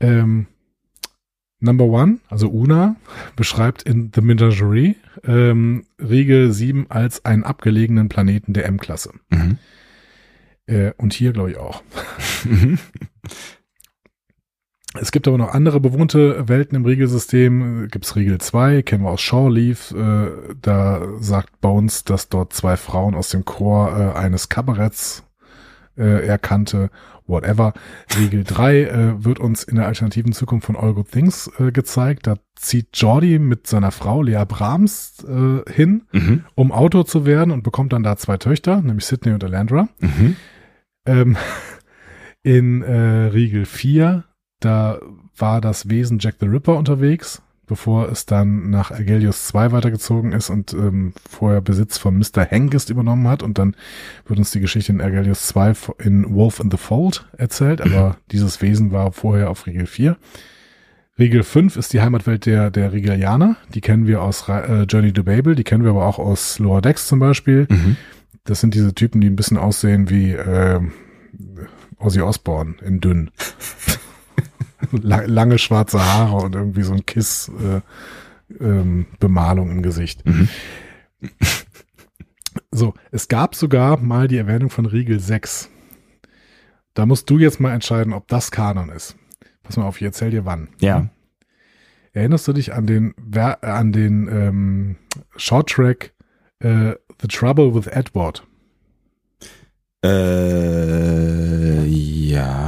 Ähm, 0.03 0.47
Number 1.59 1.85
One, 1.85 2.19
also 2.29 2.49
Una, 2.49 2.97
beschreibt 3.37 3.83
in 3.83 4.11
The 4.13 4.21
Menagerie 4.21 4.97
ähm, 5.23 5.85
Riegel 5.97 6.51
7 6.51 6.87
als 6.89 7.23
einen 7.23 7.45
abgelegenen 7.45 8.09
Planeten 8.09 8.51
der 8.51 8.65
M-Klasse. 8.65 9.11
Mhm. 9.29 9.57
Äh, 10.65 10.91
und 10.97 11.13
hier 11.13 11.31
glaube 11.31 11.51
ich 11.51 11.57
auch. 11.57 11.81
Mhm. 12.43 12.79
Es 14.95 15.11
gibt 15.11 15.27
aber 15.27 15.39
noch 15.39 15.55
andere 15.55 15.79
bewohnte 15.79 16.47
Welten 16.47 16.75
im 16.75 16.85
Riegelsystem. 16.85 17.87
Gibt's 17.89 18.15
Riegel 18.15 18.39
2, 18.39 18.83
kennen 18.83 19.03
wir 19.03 19.09
aus 19.09 19.21
Shore 19.21 19.51
Leave. 19.51 19.97
Äh, 19.97 20.53
da 20.61 21.07
sagt 21.19 21.61
Bones, 21.61 22.03
dass 22.03 22.29
dort 22.29 22.53
zwei 22.53 22.77
Frauen 22.77 23.15
aus 23.15 23.29
dem 23.29 23.43
Chor 23.43 23.97
äh, 23.97 24.15
eines 24.15 24.49
Kabaretts 24.49 25.23
äh, 25.97 26.27
erkannte. 26.27 26.91
Whatever. 27.27 27.73
Riegel 28.17 28.43
3 28.43 28.81
äh, 28.83 29.23
wird 29.23 29.39
uns 29.39 29.63
in 29.63 29.75
der 29.77 29.87
alternativen 29.87 30.33
Zukunft 30.33 30.65
von 30.67 30.75
All 30.75 30.93
Good 30.93 31.11
Things 31.11 31.49
äh, 31.59 31.71
gezeigt. 31.71 32.27
Da 32.27 32.35
zieht 32.55 32.87
Jordi 32.93 33.39
mit 33.39 33.67
seiner 33.67 33.91
Frau 33.91 34.21
Lea 34.21 34.43
Brahms 34.47 35.23
äh, 35.27 35.69
hin, 35.71 36.03
Mhm. 36.11 36.43
um 36.55 36.71
Autor 36.71 37.05
zu 37.05 37.25
werden 37.25 37.51
und 37.51 37.63
bekommt 37.63 37.93
dann 37.93 38.03
da 38.03 38.17
zwei 38.17 38.37
Töchter, 38.37 38.81
nämlich 38.81 39.05
Sydney 39.05 39.33
und 39.33 39.43
Alandra. 39.43 39.87
Mhm. 39.99 40.35
Ähm, 41.05 41.37
in 42.43 42.81
äh, 42.81 43.27
Riegel 43.27 43.65
4, 43.65 44.23
da 44.59 44.99
war 45.37 45.61
das 45.61 45.89
Wesen 45.89 46.19
Jack 46.19 46.35
the 46.39 46.45
Ripper 46.47 46.75
unterwegs, 46.77 47.41
bevor 47.65 48.09
es 48.09 48.25
dann 48.25 48.69
nach 48.69 48.91
Argelius 48.91 49.47
2 49.47 49.71
weitergezogen 49.71 50.31
ist 50.31 50.49
und 50.49 50.73
ähm, 50.73 51.13
vorher 51.29 51.61
Besitz 51.61 51.97
von 51.97 52.17
Mr. 52.17 52.43
Hengist 52.43 52.89
übernommen 52.89 53.27
hat. 53.27 53.43
Und 53.43 53.57
dann 53.57 53.75
wird 54.25 54.39
uns 54.39 54.51
die 54.51 54.59
Geschichte 54.59 54.91
in 54.91 55.01
Argelius 55.01 55.47
2 55.47 55.73
in 55.99 56.33
Wolf 56.33 56.59
in 56.59 56.71
the 56.71 56.77
Fold 56.77 57.25
erzählt, 57.37 57.81
aber 57.81 58.17
dieses 58.31 58.61
Wesen 58.61 58.91
war 58.91 59.11
vorher 59.11 59.49
auf 59.49 59.65
Riegel 59.65 59.85
4. 59.85 60.17
Riegel 61.17 61.43
5 61.43 61.77
ist 61.77 61.93
die 61.93 62.01
Heimatwelt 62.01 62.45
der, 62.47 62.71
der 62.71 62.91
Rigelianer. 62.91 63.55
Die 63.73 63.81
kennen 63.81 64.07
wir 64.07 64.23
aus 64.23 64.49
äh, 64.49 64.83
Journey 64.83 65.13
to 65.13 65.23
Babel, 65.23 65.55
die 65.55 65.63
kennen 65.63 65.83
wir 65.83 65.91
aber 65.91 66.05
auch 66.05 66.17
aus 66.17 66.57
Lower 66.57 66.81
Decks 66.81 67.07
zum 67.07 67.19
Beispiel. 67.19 67.67
Mhm. 67.69 67.97
Das 68.45 68.61
sind 68.61 68.73
diese 68.73 68.93
Typen, 68.93 69.21
die 69.21 69.27
ein 69.27 69.35
bisschen 69.35 69.57
aussehen 69.57 70.09
wie 70.09 70.31
äh, 70.31 70.81
Ozzy 71.99 72.21
Osbourne 72.21 72.75
in 72.83 72.99
dünn. 72.99 73.31
La 74.91 75.21
lange 75.25 75.57
schwarze 75.57 76.03
Haare 76.03 76.37
und 76.37 76.55
irgendwie 76.55 76.83
so 76.83 76.93
ein 76.93 77.05
Kiss 77.05 77.49
äh, 77.49 77.81
ähm, 78.63 79.07
Bemalung 79.19 79.71
im 79.71 79.81
Gesicht. 79.81 80.25
Mhm. 80.25 80.49
So, 82.71 82.93
es 83.11 83.27
gab 83.27 83.55
sogar 83.55 83.97
mal 83.97 84.27
die 84.27 84.37
Erwähnung 84.37 84.69
von 84.69 84.85
Riegel 84.85 85.19
6. 85.19 85.69
Da 86.93 87.05
musst 87.05 87.29
du 87.29 87.37
jetzt 87.39 87.59
mal 87.59 87.71
entscheiden, 87.71 88.13
ob 88.13 88.27
das 88.27 88.51
Kanon 88.51 88.89
ist. 88.89 89.15
Pass 89.63 89.77
mal 89.77 89.85
auf, 89.85 89.97
ich 89.97 90.03
erzähl 90.03 90.31
dir 90.31 90.45
wann. 90.45 90.69
Ja. 90.79 91.09
Erinnerst 92.13 92.47
du 92.47 92.53
dich 92.53 92.73
an 92.73 92.85
den 92.85 93.15
an 93.61 93.91
den 93.91 94.27
ähm, 94.27 94.95
Shorttrack 95.35 96.13
äh, 96.59 96.93
The 97.21 97.27
Trouble 97.27 97.73
with 97.73 97.87
Edward? 97.87 98.45
Äh, 100.03 101.85
ja. 101.85 102.62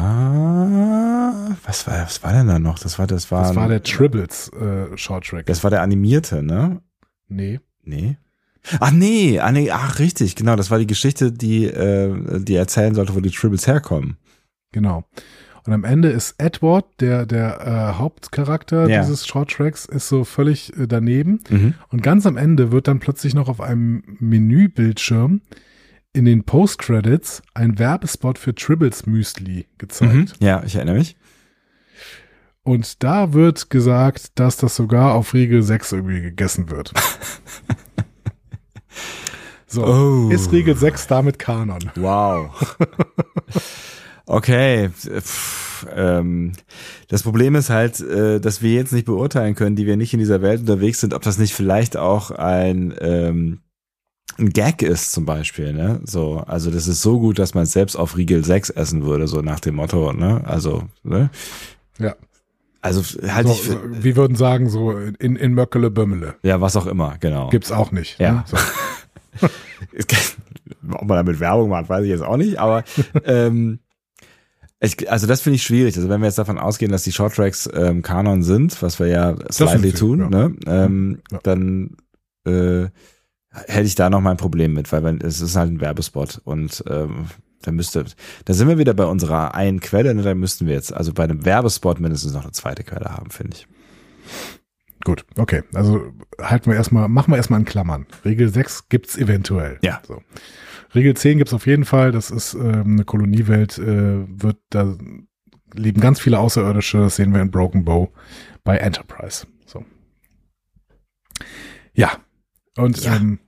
Was 1.66 1.88
war, 1.88 2.04
was 2.04 2.22
war 2.24 2.34
denn 2.34 2.48
da 2.48 2.60
noch? 2.60 2.78
Das 2.80 3.00
war, 3.00 3.08
das 3.08 3.32
war, 3.32 3.48
Das 3.48 3.56
war 3.56 3.68
der 3.68 3.82
Tribbles 3.84 4.50
äh, 4.54 4.96
Shorttrack. 4.98 5.46
das 5.48 5.64
war 5.64 5.72
der 5.72 5.82
animierte, 5.82 6.44
ne? 6.44 6.82
Nee. 7.28 7.60
Nee. 7.84 8.18
Ach 8.80 8.92
nee, 8.92 9.40
ah, 9.40 9.52
nee, 9.52 9.70
ach 9.72 10.00
richtig, 10.00 10.36
genau, 10.36 10.56
das 10.56 10.72
war 10.72 10.80
die 10.80 10.88
Geschichte, 10.88 11.32
die, 11.32 11.66
äh, 11.66 12.40
die 12.42 12.56
erzählen 12.56 12.96
sollte, 12.96 13.16
wo 13.16 13.20
die 13.20 13.30
Tribbles 13.30 13.68
herkommen. 13.68 14.18
Genau. 14.72 15.06
Und 15.66 15.74
am 15.74 15.84
Ende 15.84 16.10
ist 16.10 16.36
Edward, 16.38 16.86
der, 17.00 17.26
der 17.26 17.60
äh, 17.62 17.98
Hauptcharakter 18.00 18.88
Ja. 18.88 19.02
dieses 19.02 19.26
Shorttracks, 19.26 19.86
ist 19.86 20.08
so 20.08 20.24
völlig 20.24 20.76
äh, 20.78 20.88
daneben. 20.88 21.42
Mhm. 21.50 21.74
Und 21.90 22.04
ganz 22.04 22.26
am 22.28 22.38
Ende 22.38 22.72
wird 22.72 22.88
dann 22.88 23.00
plötzlich 23.00 23.34
noch 23.34 23.50
auf 23.50 23.62
einem 23.62 24.04
Menübildschirm 24.20 25.42
in 26.14 26.26
den 26.26 26.44
Post-Credits 26.44 27.42
ein 27.56 27.78
Werbespot 27.80 28.38
für 28.38 28.54
Tribbles 28.56 29.06
Müsli 29.06 29.68
gezeigt. 29.78 30.14
Mhm. 30.14 30.46
Ja, 30.46 30.64
ich 30.64 30.76
erinnere 30.76 30.98
mich. 30.98 31.18
Und 32.66 33.04
da 33.04 33.32
wird 33.32 33.70
gesagt, 33.70 34.38
dass 34.40 34.58
das 34.58 34.76
sogar 34.76 35.14
auf 35.14 35.34
Riegel 35.34 35.64
6 35.64 35.94
irgendwie 35.94 36.22
gegessen 36.22 36.70
wird. 36.72 36.92
so, 39.68 39.86
Oh. 39.86 40.30
ist 40.30 40.52
Riegel 40.52 40.76
6 40.76 41.08
damit 41.08 41.40
Kanon? 41.40 41.92
Wow. 41.96 42.76
Okay. 44.26 44.90
Pff, 44.90 45.86
ähm, 45.96 46.54
das 47.10 47.22
Problem 47.22 47.54
ist 47.54 47.70
halt, 47.70 48.00
äh, 48.00 48.40
dass 48.40 48.64
wir 48.64 48.74
jetzt 48.74 48.94
nicht 48.94 49.06
beurteilen 49.06 49.54
können, 49.54 49.76
die 49.76 49.86
wir 49.86 49.98
nicht 49.98 50.14
in 50.14 50.20
dieser 50.20 50.42
Welt 50.42 50.62
unterwegs 50.62 51.02
sind, 51.02 51.14
ob 51.14 51.22
das 51.22 51.38
nicht 51.38 51.54
vielleicht 51.54 51.98
auch 51.98 52.32
ein, 52.32 52.96
ähm, 53.00 53.60
ein 54.40 54.50
Gag 54.50 54.82
ist 54.82 55.12
zum 55.12 55.26
Beispiel, 55.26 55.72
ne? 55.74 56.00
So, 56.04 56.40
also 56.40 56.72
das 56.72 56.88
ist 56.88 57.04
so 57.04 57.20
gut, 57.20 57.38
dass 57.38 57.54
man 57.54 57.66
es 57.66 57.74
selbst 57.74 57.96
auf 57.96 58.18
Riegel 58.18 58.44
6 58.44 58.72
essen 58.72 59.06
würde, 59.06 59.28
so 59.28 59.42
nach 59.42 59.60
dem 59.60 59.76
Motto, 59.76 60.14
ne? 60.14 60.42
Also, 60.46 60.84
ne? 61.04 61.30
Ja. 62.00 62.16
Also 62.86 63.02
halte 63.30 63.50
So, 63.50 63.54
ich 63.56 63.62
für, 63.62 64.04
wir 64.04 64.16
würden 64.16 64.36
sagen, 64.38 64.70
so 64.70 64.92
in, 64.92 65.36
in 65.36 65.54
Möckele 65.54 65.90
Bömmele. 65.92 66.36
ja, 66.44 66.62
was 66.62 66.76
auch 66.78 66.86
immer, 66.86 67.16
genau. 67.20 67.50
Gibt's 67.50 67.72
auch 67.72 67.92
nicht. 67.92 68.20
Ja. 68.20 68.32
Ne? 68.32 68.44
So. 68.46 68.58
Ob 70.92 71.08
man 71.08 71.18
damit 71.18 71.40
Werbung 71.40 71.70
macht, 71.70 71.90
weiß 71.90 72.04
ich 72.04 72.10
jetzt 72.10 72.24
auch 72.24 72.38
nicht, 72.38 72.60
aber 72.60 72.84
ähm, 73.26 73.80
ich, 74.80 75.12
also 75.12 75.26
das 75.28 75.42
finde 75.42 75.56
ich 75.56 75.64
schwierig. 75.64 75.96
Also 75.98 76.10
wenn 76.10 76.22
wir 76.22 76.28
jetzt 76.28 76.38
davon 76.38 76.60
ausgehen, 76.60 76.92
dass 76.92 77.04
die 77.04 77.12
Shorttracks 77.12 77.70
ähm, 77.74 78.02
Kanon 78.02 78.44
sind, 78.44 78.82
was 78.82 79.00
wir 79.00 79.08
ja 79.08 79.36
slightly 79.52 79.92
sie, 79.92 79.98
tun, 79.98 80.20
ja. 80.20 80.30
ne, 80.30 80.56
ähm, 80.68 81.20
Ja. 81.32 81.40
dann 81.44 81.98
äh, 82.46 82.86
hätte 83.52 83.88
ich 83.88 83.96
da 83.96 84.10
noch 84.10 84.22
mein 84.22 84.38
Problem 84.38 84.74
mit, 84.74 84.92
weil 84.92 85.04
wenn, 85.04 85.22
es 85.22 85.42
ist 85.42 85.56
halt 85.56 85.72
ein 85.72 85.82
Werbespot 85.82 86.42
und 86.44 86.84
ähm, 86.90 87.26
da 87.66 87.72
müsste, 87.72 88.06
da 88.46 88.54
sind 88.54 88.68
wir 88.68 88.78
wieder 88.78 88.94
bei 88.94 89.06
unserer 89.06 89.56
einen 89.56 89.80
Quelle, 89.80 90.14
ne, 90.14 90.22
da 90.22 90.36
müssten 90.36 90.68
wir 90.68 90.74
jetzt 90.74 90.94
also 90.94 91.14
bei 91.14 91.24
einem 91.24 91.46
Werbespot 91.46 92.00
mindestens 92.00 92.34
noch 92.34 92.44
eine 92.44 92.52
zweite 92.52 92.84
Quelle 92.84 93.12
haben, 93.12 93.32
finde 93.32 93.58
ich. 93.58 93.68
Gut, 95.04 95.26
okay. 95.38 95.64
Also 95.74 96.14
halten 96.42 96.72
wir 96.72 96.76
erstmal, 96.76 97.08
machen 97.08 97.32
wir 97.32 97.38
erstmal 97.38 97.60
in 97.60 97.66
Klammern. 97.66 98.08
Regel 98.26 98.50
6 98.50 98.90
gibt's 98.90 99.18
eventuell. 99.18 99.78
Ja. 99.84 100.02
So. 100.08 100.22
Regel 100.96 101.16
10 101.16 101.38
gibt's 101.38 101.54
auf 101.54 101.68
jeden 101.68 101.86
Fall. 101.86 102.12
Das 102.12 102.32
ist 102.32 102.56
ähm, 102.56 102.94
eine 102.94 103.06
Koloniewelt, 103.06 103.78
äh, 103.78 104.26
wird, 104.28 104.58
da 104.72 104.98
leben 105.74 106.02
ganz 106.02 106.20
viele 106.20 106.40
Außerirdische, 106.40 107.00
das 107.00 107.18
sehen 107.18 107.34
wir 107.34 107.42
in 107.42 107.52
Broken 107.52 107.86
Bow 107.86 108.12
bei 108.64 108.78
Enterprise. 108.78 109.46
So. 109.66 109.86
Ja. 111.94 112.12
Und 112.78 113.04
Ja. 113.04 113.16
Ähm, 113.16 113.40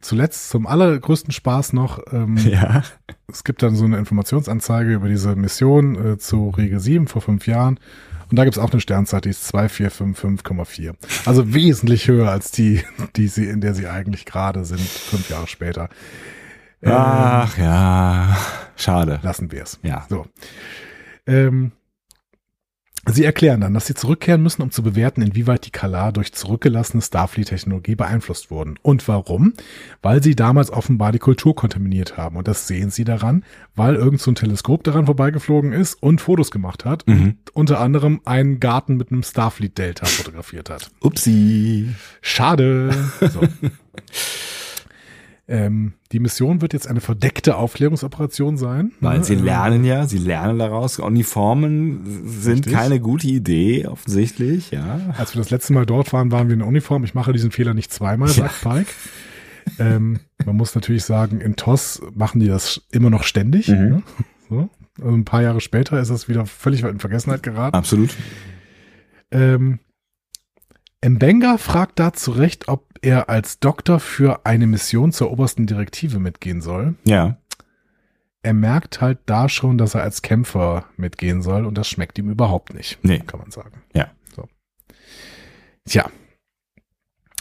zuletzt 0.00 0.50
zum 0.50 0.66
allergrößten 0.66 1.32
Spaß 1.32 1.72
noch, 1.72 2.00
ähm, 2.12 2.36
Ja. 2.44 2.82
es 3.30 3.42
gibt 3.44 3.62
dann 3.62 3.74
so 3.74 3.84
eine 3.84 3.98
Informationsanzeige 3.98 4.94
über 4.94 5.08
diese 5.08 5.34
Mission 5.36 6.12
äh, 6.12 6.18
zu 6.18 6.50
Regel 6.50 6.78
7 6.80 7.06
vor 7.08 7.22
fünf 7.22 7.46
Jahren. 7.46 7.80
Und 8.30 8.36
da 8.38 8.44
gibt's 8.44 8.58
auch 8.58 8.72
eine 8.72 8.80
Sternzeit, 8.80 9.24
die 9.24 9.30
ist 9.30 9.54
2455,4. 9.54 10.94
Also 11.26 11.54
wesentlich 11.54 12.08
höher 12.08 12.28
als 12.30 12.50
die, 12.50 12.82
die 13.16 13.28
sie, 13.28 13.46
in 13.46 13.60
der 13.60 13.74
sie 13.74 13.86
eigentlich 13.86 14.24
gerade 14.24 14.64
sind, 14.64 14.80
fünf 14.80 15.28
Jahre 15.30 15.46
später. 15.46 15.88
Ähm, 16.82 16.92
Ach 16.94 17.56
ja, 17.58 18.36
schade. 18.76 19.20
lassen 19.22 19.50
wir 19.52 19.62
es. 19.62 19.78
Ja. 19.82 20.06
So. 20.08 20.26
Ähm, 21.26 21.72
sie 23.14 23.24
erklären 23.24 23.60
dann, 23.60 23.74
dass 23.74 23.86
sie 23.86 23.94
zurückkehren 23.94 24.42
müssen, 24.42 24.62
um 24.62 24.70
zu 24.70 24.82
bewerten, 24.82 25.22
inwieweit 25.22 25.66
die 25.66 25.70
Kalar 25.70 26.12
durch 26.12 26.32
zurückgelassene 26.32 27.02
Starfleet-Technologie 27.02 27.94
beeinflusst 27.94 28.50
wurden. 28.50 28.76
Und 28.82 29.06
warum? 29.08 29.52
Weil 30.02 30.22
sie 30.22 30.34
damals 30.34 30.70
offenbar 30.70 31.12
die 31.12 31.18
Kultur 31.18 31.54
kontaminiert 31.54 32.16
haben. 32.16 32.36
Und 32.36 32.48
das 32.48 32.66
sehen 32.66 32.90
sie 32.90 33.04
daran, 33.04 33.44
weil 33.74 33.94
irgend 33.94 34.20
so 34.20 34.30
ein 34.30 34.34
Teleskop 34.34 34.84
daran 34.84 35.06
vorbeigeflogen 35.06 35.72
ist 35.72 36.02
und 36.02 36.20
Fotos 36.20 36.50
gemacht 36.50 36.84
hat. 36.84 37.06
Mhm. 37.06 37.36
Und 37.54 37.66
unter 37.66 37.80
anderem 37.80 38.20
einen 38.24 38.60
Garten 38.60 38.96
mit 38.96 39.10
einem 39.10 39.22
Starfleet-Delta 39.22 40.06
fotografiert 40.06 40.70
hat. 40.70 40.90
Upsi. 41.00 41.88
Schade. 42.20 42.94
So. 43.20 43.40
ähm, 45.48 45.94
die 46.12 46.18
Mission 46.18 46.60
wird 46.60 46.72
jetzt 46.72 46.88
eine 46.88 47.00
verdeckte 47.00 47.56
Aufklärungsoperation 47.56 48.56
sein. 48.56 48.92
Weil 49.00 49.18
ne? 49.18 49.24
sie 49.24 49.34
Ähm, 49.34 49.44
lernen 49.44 49.84
ja, 49.84 50.06
sie 50.06 50.18
lernen 50.18 50.58
daraus. 50.58 50.98
Uniformen 50.98 52.24
sind 52.26 52.66
Richtig. 52.66 52.72
keine 52.72 53.00
gute 53.00 53.28
Idee, 53.28 53.86
offensichtlich, 53.86 54.72
ja. 54.72 55.14
Als 55.16 55.34
wir 55.34 55.40
das 55.40 55.50
letzte 55.50 55.72
Mal 55.72 55.86
dort 55.86 56.12
waren, 56.12 56.32
waren 56.32 56.48
wir 56.48 56.54
in 56.54 56.62
Uniform. 56.62 57.04
Ich 57.04 57.14
mache 57.14 57.32
diesen 57.32 57.52
Fehler 57.52 57.74
nicht 57.74 57.92
zweimal, 57.92 58.28
sagt 58.28 58.60
Pike. 58.62 58.90
Ähm, 59.78 60.20
man 60.44 60.56
muss 60.56 60.74
natürlich 60.74 61.04
sagen, 61.04 61.40
in 61.40 61.56
TOS 61.56 62.00
machen 62.14 62.40
die 62.40 62.46
das 62.46 62.82
immer 62.90 63.10
noch 63.10 63.24
ständig. 63.24 63.68
Mhm. 63.68 63.74
Ne? 63.74 64.02
So. 64.48 64.70
Also 64.98 65.14
ein 65.14 65.24
paar 65.24 65.42
Jahre 65.42 65.60
später 65.60 66.00
ist 66.00 66.10
das 66.10 66.28
wieder 66.28 66.46
völlig 66.46 66.82
in 66.82 66.98
Vergessenheit 67.00 67.42
geraten. 67.42 67.76
Absolut. 67.76 68.10
Ähm, 69.30 69.80
Mbenga 71.08 71.58
fragt 71.58 71.98
da 71.98 72.12
zu 72.12 72.32
Recht, 72.32 72.68
ob 72.68 72.86
er 73.02 73.28
als 73.28 73.60
Doktor 73.60 74.00
für 74.00 74.44
eine 74.46 74.66
Mission 74.66 75.12
zur 75.12 75.30
obersten 75.30 75.66
Direktive 75.66 76.18
mitgehen 76.18 76.60
soll. 76.60 76.94
Ja. 77.04 77.36
Er 78.42 78.54
merkt 78.54 79.00
halt 79.00 79.18
da 79.26 79.48
schon, 79.48 79.76
dass 79.78 79.94
er 79.94 80.02
als 80.02 80.22
Kämpfer 80.22 80.84
mitgehen 80.96 81.42
soll 81.42 81.66
und 81.66 81.76
das 81.76 81.88
schmeckt 81.88 82.18
ihm 82.18 82.30
überhaupt 82.30 82.74
nicht, 82.74 82.98
Nee. 83.02 83.18
kann 83.26 83.40
man 83.40 83.50
sagen. 83.50 83.82
Ja. 83.92 84.10
So. 84.34 84.48
Tja. 85.84 86.08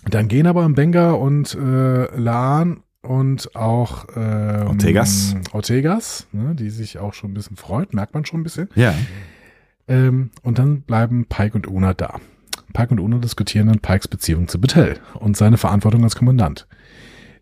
Dann 0.08 0.28
gehen 0.28 0.48
aber 0.48 0.68
Mbenga 0.68 1.12
und 1.12 1.56
äh, 1.56 2.16
Laan 2.20 2.84
und 3.02 3.56
auch 3.56 4.06
ähm, 4.16 4.68
Ortegas. 4.68 5.36
Ortegas, 5.52 6.28
ne, 6.32 6.56
die 6.56 6.70
sich 6.70 6.98
auch 7.00 7.14
schon 7.14 7.32
ein 7.32 7.34
bisschen 7.36 7.58
freut, 7.58 7.94
merkt 7.94 8.14
man 8.14 8.26
schon 8.26 8.42
ein 8.42 8.44
bisschen. 8.44 8.70
Ja. 8.76 8.94
Ähm, 9.88 10.32
und 10.42 10.58
dann 10.60 10.82
bleiben 10.82 11.26
Pike 11.28 11.56
und 11.56 11.68
Una 11.68 11.94
da. 11.94 12.20
Pike 12.76 12.92
und 12.92 13.00
Una 13.00 13.18
diskutieren 13.20 13.68
dann 13.68 13.80
Pikes 13.80 14.08
Beziehung 14.10 14.48
zu 14.50 14.60
Battelle 14.60 14.98
und 15.14 15.38
seine 15.38 15.58
Verantwortung 15.58 16.04
als 16.04 16.16
Kommandant. 16.16 16.68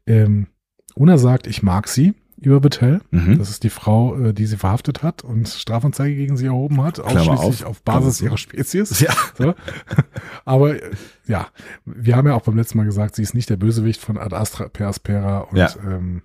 Ähm, 0.06 0.48
Una 0.96 1.18
sagt, 1.18 1.48
ich 1.48 1.64
mag 1.64 1.88
sie 1.88 2.14
über 2.40 2.60
Battelle. 2.60 3.02
Mhm. 3.10 3.40
Das 3.40 3.50
ist 3.50 3.64
die 3.64 3.70
Frau, 3.72 4.16
äh, 4.18 4.34
die 4.34 4.46
sie 4.46 4.58
verhaftet 4.58 5.02
hat 5.02 5.24
und 5.24 5.48
Strafanzeige 5.48 6.16
gegen 6.16 6.38
sie 6.38 6.46
erhoben 6.46 6.84
hat, 6.84 7.00
ausschließlich 7.00 7.64
auf. 7.64 7.66
auf, 7.66 7.82
Basis 7.84 8.22
ihrer 8.22 8.38
Spezies. 8.38 9.00
Ja. 9.00 9.14
So. 9.38 9.56
Aber 10.46 10.76
äh, 10.76 10.92
ja, 11.26 11.48
wir 11.86 12.16
haben 12.16 12.28
ja 12.28 12.36
auch 12.36 12.44
beim 12.44 12.56
letzten 12.58 12.78
Mal 12.78 12.86
gesagt, 12.86 13.16
sie 13.16 13.24
ist 13.24 13.34
nicht 13.34 13.50
der 13.50 13.58
Bösewicht 13.58 14.02
von 14.02 14.18
Ad 14.20 14.36
Astra 14.36 14.68
per 14.70 14.88
Aspera 14.90 15.40
und 15.40 15.58
Ja. 15.58 15.70
ähm, 15.88 16.22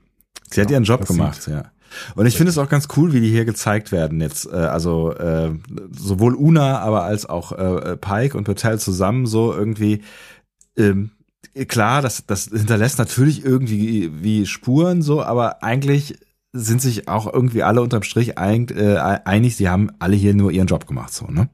Sie 0.51 0.61
hat 0.61 0.71
Ja, 0.71 0.77
ihren 0.77 0.85
Job 0.85 1.07
gemacht, 1.07 1.47
ja. 1.47 1.71
Und 2.15 2.27
ich 2.27 2.37
finde 2.37 2.51
es 2.51 2.59
auch 2.59 2.69
ganz 2.69 2.89
cool, 2.97 3.13
wie 3.13 3.21
die 3.21 3.31
hier 3.31 3.45
gezeigt 3.45 3.93
werden 3.93 4.21
jetzt. 4.21 4.47
Äh, 4.47 4.57
also 4.57 5.13
äh, 5.13 5.51
sowohl 5.91 6.35
Una, 6.35 6.79
aber 6.79 7.05
als 7.05 7.27
auch 7.27 7.53
äh, 7.53 7.97
Pike 7.97 8.37
und 8.37 8.45
Patel 8.45 8.79
zusammen 8.79 9.27
so 9.27 9.53
irgendwie. 9.53 10.03
Ähm, 10.77 11.11
klar, 11.67 12.03
das, 12.03 12.27
das 12.27 12.45
hinterlässt 12.45 12.99
natürlich 12.99 13.45
irgendwie 13.45 14.23
wie 14.23 14.47
Spuren 14.47 15.03
so, 15.03 15.23
aber 15.23 15.63
eigentlich 15.63 16.19
sind 16.53 16.81
sich 16.81 17.09
auch 17.09 17.33
irgendwie 17.33 17.63
alle 17.63 17.83
unterm 17.83 18.03
Strich 18.03 18.39
einig, 18.39 18.77
äh, 18.77 18.97
einig, 18.97 19.57
sie 19.57 19.69
haben 19.69 19.91
alle 19.99 20.17
hier 20.17 20.35
nur 20.35 20.51
ihren 20.51 20.67
Job 20.67 20.87
gemacht, 20.87 21.13
so, 21.13 21.27
ne? 21.27 21.49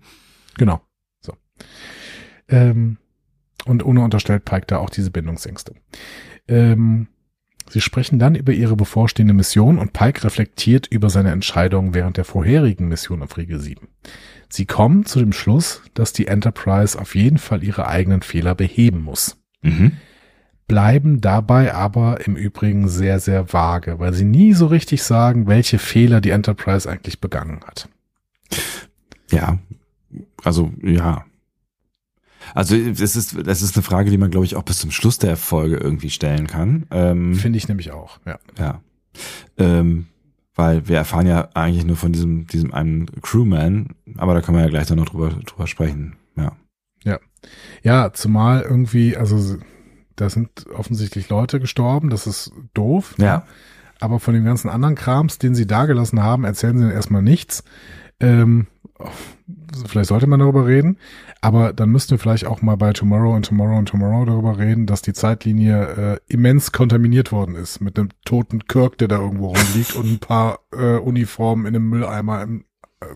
Genau. 0.57 0.81
So. 1.21 1.33
Ähm, 2.49 2.99
und 3.65 3.83
Una 3.83 4.05
unterstellt 4.05 4.45
Pike 4.45 4.67
da 4.67 4.79
auch 4.79 4.91
diese 4.91 5.11
Bindungsängste. 5.11 5.75
Ähm, 6.47 7.09
sie 7.69 7.81
sprechen 7.81 8.19
dann 8.19 8.35
über 8.35 8.53
ihre 8.53 8.77
bevorstehende 8.77 9.35
Mission 9.35 9.79
und 9.79 9.93
Pike 9.93 10.25
reflektiert 10.25 10.87
über 10.87 11.11
seine 11.11 11.31
Entscheidung 11.31 11.95
während 11.95 12.17
der 12.17 12.25
vorherigen 12.25 12.89
Mission 12.89 13.23
auf 13.23 13.37
Riegel 13.37 13.61
7. 13.61 13.89
Sie 14.49 14.67
kommen 14.67 15.05
zu 15.05 15.19
dem 15.19 15.33
Schluss, 15.33 15.83
dass 15.95 16.13
die 16.13 16.27
Enterprise 16.27 16.99
auf 16.99 17.15
jeden 17.15 17.39
Fall 17.39 17.65
ihre 17.65 17.89
eigenen 17.89 18.23
Fehler 18.23 18.55
beheben 18.55 19.03
muss. 19.03 19.37
Mhm. 19.63 19.93
Bleiben 20.67 21.21
dabei 21.21 21.75
aber 21.75 22.27
im 22.27 22.37
Übrigen 22.37 22.89
sehr, 22.89 23.21
sehr 23.21 23.53
vage, 23.53 23.99
weil 23.99 24.15
sie 24.15 24.25
nie 24.25 24.55
so 24.55 24.67
richtig 24.67 25.03
sagen, 25.03 25.47
welche 25.47 25.79
Fehler 25.79 26.21
die 26.21 26.31
Enterprise 26.31 26.89
eigentlich 26.89 27.21
begangen 27.21 27.61
hat. 27.67 27.89
Ja, 29.31 29.59
also 30.43 30.73
ja. 30.83 31.25
Also 32.55 32.77
das 32.77 33.17
ist 33.17 33.47
das 33.47 33.63
ist 33.63 33.77
eine 33.77 33.83
Frage, 33.83 34.11
die 34.11 34.19
man 34.19 34.31
glaube 34.31 34.47
ich 34.47 34.57
auch 34.57 34.63
bis 34.63 34.79
zum 34.79 34.91
Schluss 34.91 35.19
der 35.19 35.37
Folge 35.37 35.77
irgendwie 35.77 36.11
stellen 36.11 36.47
kann. 36.47 36.87
Ähm, 36.91 37.35
Finde 37.35 37.59
ich 37.59 37.69
nämlich 37.69 37.93
auch, 37.93 38.19
ja. 38.27 38.39
ja, 38.59 38.81
ähm, 39.59 40.07
weil 40.55 40.89
wir 40.89 40.97
erfahren 40.97 41.27
ja 41.27 41.49
eigentlich 41.55 41.85
nur 41.85 41.97
von 41.97 42.13
diesem 42.13 42.47
diesem 42.47 42.75
einen 42.75 43.07
Crewman, 43.23 43.95
aber 44.17 44.35
da 44.35 44.41
können 44.41 44.59
wir 44.59 44.65
ja 44.65 44.71
gleich 44.71 44.87
dann 44.87 44.99
noch 44.99 45.09
drüber 45.09 45.31
drüber 45.31 45.67
sprechen. 45.67 46.17
Ja, 46.37 46.53
Ja, 47.83 48.13
zumal 48.13 48.63
irgendwie, 48.63 49.17
also 49.17 49.57
da 50.17 50.31
sind 50.31 50.67
offensichtlich 50.75 51.29
Leute 51.29 51.61
gestorben, 51.61 52.11
das 52.11 52.27
ist 52.27 52.53
doof. 52.73 53.15
Ja. 53.19 53.45
Aber 54.01 54.21
von 54.21 54.35
dem 54.35 54.45
ganzen 54.45 54.69
anderen 54.69 54.95
Krams, 54.97 55.39
den 55.39 55.55
sie 55.55 55.67
da 55.67 55.87
gelassen 55.87 56.23
haben, 56.23 56.45
erzählen 56.45 56.79
sie 56.79 56.93
erstmal 56.93 57.23
nichts. 57.23 57.65
Ähm, 58.21 58.67
vielleicht 59.87 60.09
sollte 60.09 60.27
man 60.27 60.41
darüber 60.41 60.67
reden, 60.67 60.99
aber 61.41 61.73
dann 61.73 61.91
müssten 61.91 62.13
wir 62.13 62.19
vielleicht 62.19 62.47
auch 62.47 62.63
mal 62.63 62.77
bei 62.77 62.93
Tomorrow 62.93 63.35
and 63.35 63.45
Tomorrow 63.47 63.77
and 63.79 63.89
Tomorrow 63.89 64.25
darüber 64.25 64.57
reden, 64.59 64.87
dass 64.87 65.03
die 65.03 65.13
Zeitlinie 65.13 65.83
äh, 66.15 66.33
immens 66.33 66.73
kontaminiert 66.73 67.33
worden 67.33 67.55
ist 67.57 67.81
mit 67.81 67.99
einem 67.99 68.11
toten 68.25 68.67
Kirk, 68.67 68.99
der 68.99 69.09
da 69.09 69.19
irgendwo 69.19 69.49
rumliegt 69.49 69.95
und 69.97 70.07
ein 70.11 70.19
paar 70.21 70.61
äh, 70.73 70.97
Uniformen 70.97 71.67
in 71.67 71.75
einem 71.75 71.89
Mülleimer 71.89 72.43
im 72.43 72.65
äh, 73.01 73.07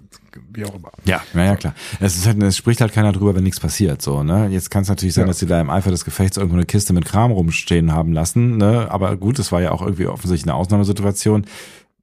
wie 0.52 0.64
auch 0.64 0.74
immer. 0.74 0.90
Ja, 1.04 1.22
na 1.32 1.44
ja, 1.44 1.56
klar. 1.56 1.74
Es, 2.00 2.16
ist 2.16 2.26
halt, 2.26 2.42
es 2.42 2.56
spricht 2.56 2.80
halt 2.80 2.92
keiner 2.92 3.12
drüber, 3.12 3.34
wenn 3.34 3.44
nichts 3.44 3.60
passiert, 3.60 4.02
so, 4.02 4.22
ne? 4.22 4.48
Jetzt 4.48 4.70
kann 4.70 4.82
es 4.82 4.88
natürlich 4.88 5.14
sein, 5.14 5.22
Ja. 5.24 5.28
dass 5.28 5.38
sie 5.38 5.46
da 5.46 5.60
im 5.60 5.70
Eifer 5.70 5.90
des 5.90 6.04
Gefechts 6.04 6.36
irgendwo 6.36 6.56
eine 6.56 6.66
Kiste 6.66 6.92
mit 6.92 7.04
Kram 7.06 7.30
rumstehen 7.30 7.92
haben 7.92 8.12
lassen, 8.12 8.56
ne? 8.58 8.90
Aber 8.90 9.16
gut, 9.16 9.38
das 9.38 9.52
war 9.52 9.62
ja 9.62 9.70
auch 9.70 9.80
irgendwie 9.82 10.06
offensichtlich 10.06 10.50
eine 10.50 10.56
Ausnahmesituation. 10.58 11.46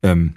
Ähm, 0.01 0.35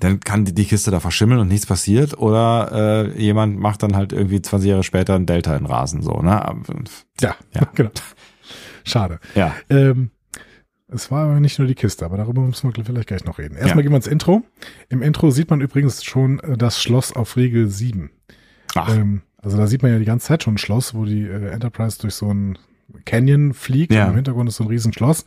dann 0.00 0.20
kann 0.20 0.44
die, 0.44 0.54
die 0.54 0.64
Kiste 0.66 0.90
da 0.90 1.00
verschimmeln 1.00 1.40
und 1.40 1.48
nichts 1.48 1.66
passiert 1.66 2.18
oder 2.18 3.12
äh, 3.16 3.22
jemand 3.22 3.58
macht 3.58 3.82
dann 3.82 3.96
halt 3.96 4.12
irgendwie 4.12 4.40
20 4.42 4.68
Jahre 4.70 4.82
später 4.82 5.14
ein 5.14 5.26
Delta 5.26 5.56
in 5.56 5.66
Rasen, 5.66 6.02
so, 6.02 6.20
ne? 6.20 6.44
Ja, 7.20 7.36
Ja. 7.54 7.62
genau. 7.74 7.90
Schade. 8.84 9.18
Ja. 9.34 9.54
Ähm, 9.70 10.10
es 10.88 11.10
war 11.10 11.24
aber 11.24 11.40
nicht 11.40 11.58
nur 11.58 11.68
die 11.68 11.74
Kiste, 11.74 12.04
aber 12.04 12.16
darüber 12.16 12.40
müssen 12.42 12.74
wir 12.74 12.84
vielleicht 12.84 13.08
gleich 13.08 13.24
noch 13.24 13.38
reden. 13.38 13.54
Erstmal 13.56 13.76
Ja. 13.78 13.82
gehen 13.82 13.92
wir 13.92 13.96
ins 13.96 14.06
Intro. 14.06 14.42
Im 14.88 15.02
Intro 15.02 15.30
sieht 15.30 15.50
man 15.50 15.60
übrigens 15.60 16.02
schon 16.04 16.40
äh, 16.40 16.56
das 16.56 16.82
Schloss 16.82 17.14
auf 17.14 17.36
Riegel 17.36 17.68
7. 17.68 18.10
Ach, 18.74 18.94
Ähm, 18.96 19.22
also 19.40 19.56
da 19.56 19.66
sieht 19.66 19.82
man 19.82 19.92
ja 19.92 19.98
die 19.98 20.04
ganze 20.04 20.26
Zeit 20.28 20.42
schon 20.42 20.54
ein 20.54 20.58
Schloss, 20.58 20.94
wo 20.94 21.04
die 21.04 21.22
äh, 21.24 21.48
Enterprise 21.50 21.98
durch 22.00 22.14
so 22.14 22.32
ein 22.32 22.58
Canyon 23.04 23.54
fliegt. 23.54 23.92
Ja. 23.92 24.08
Im 24.08 24.14
Hintergrund 24.14 24.48
ist 24.48 24.56
so 24.56 24.64
ein 24.64 24.68
Riesenschloss. 24.68 25.26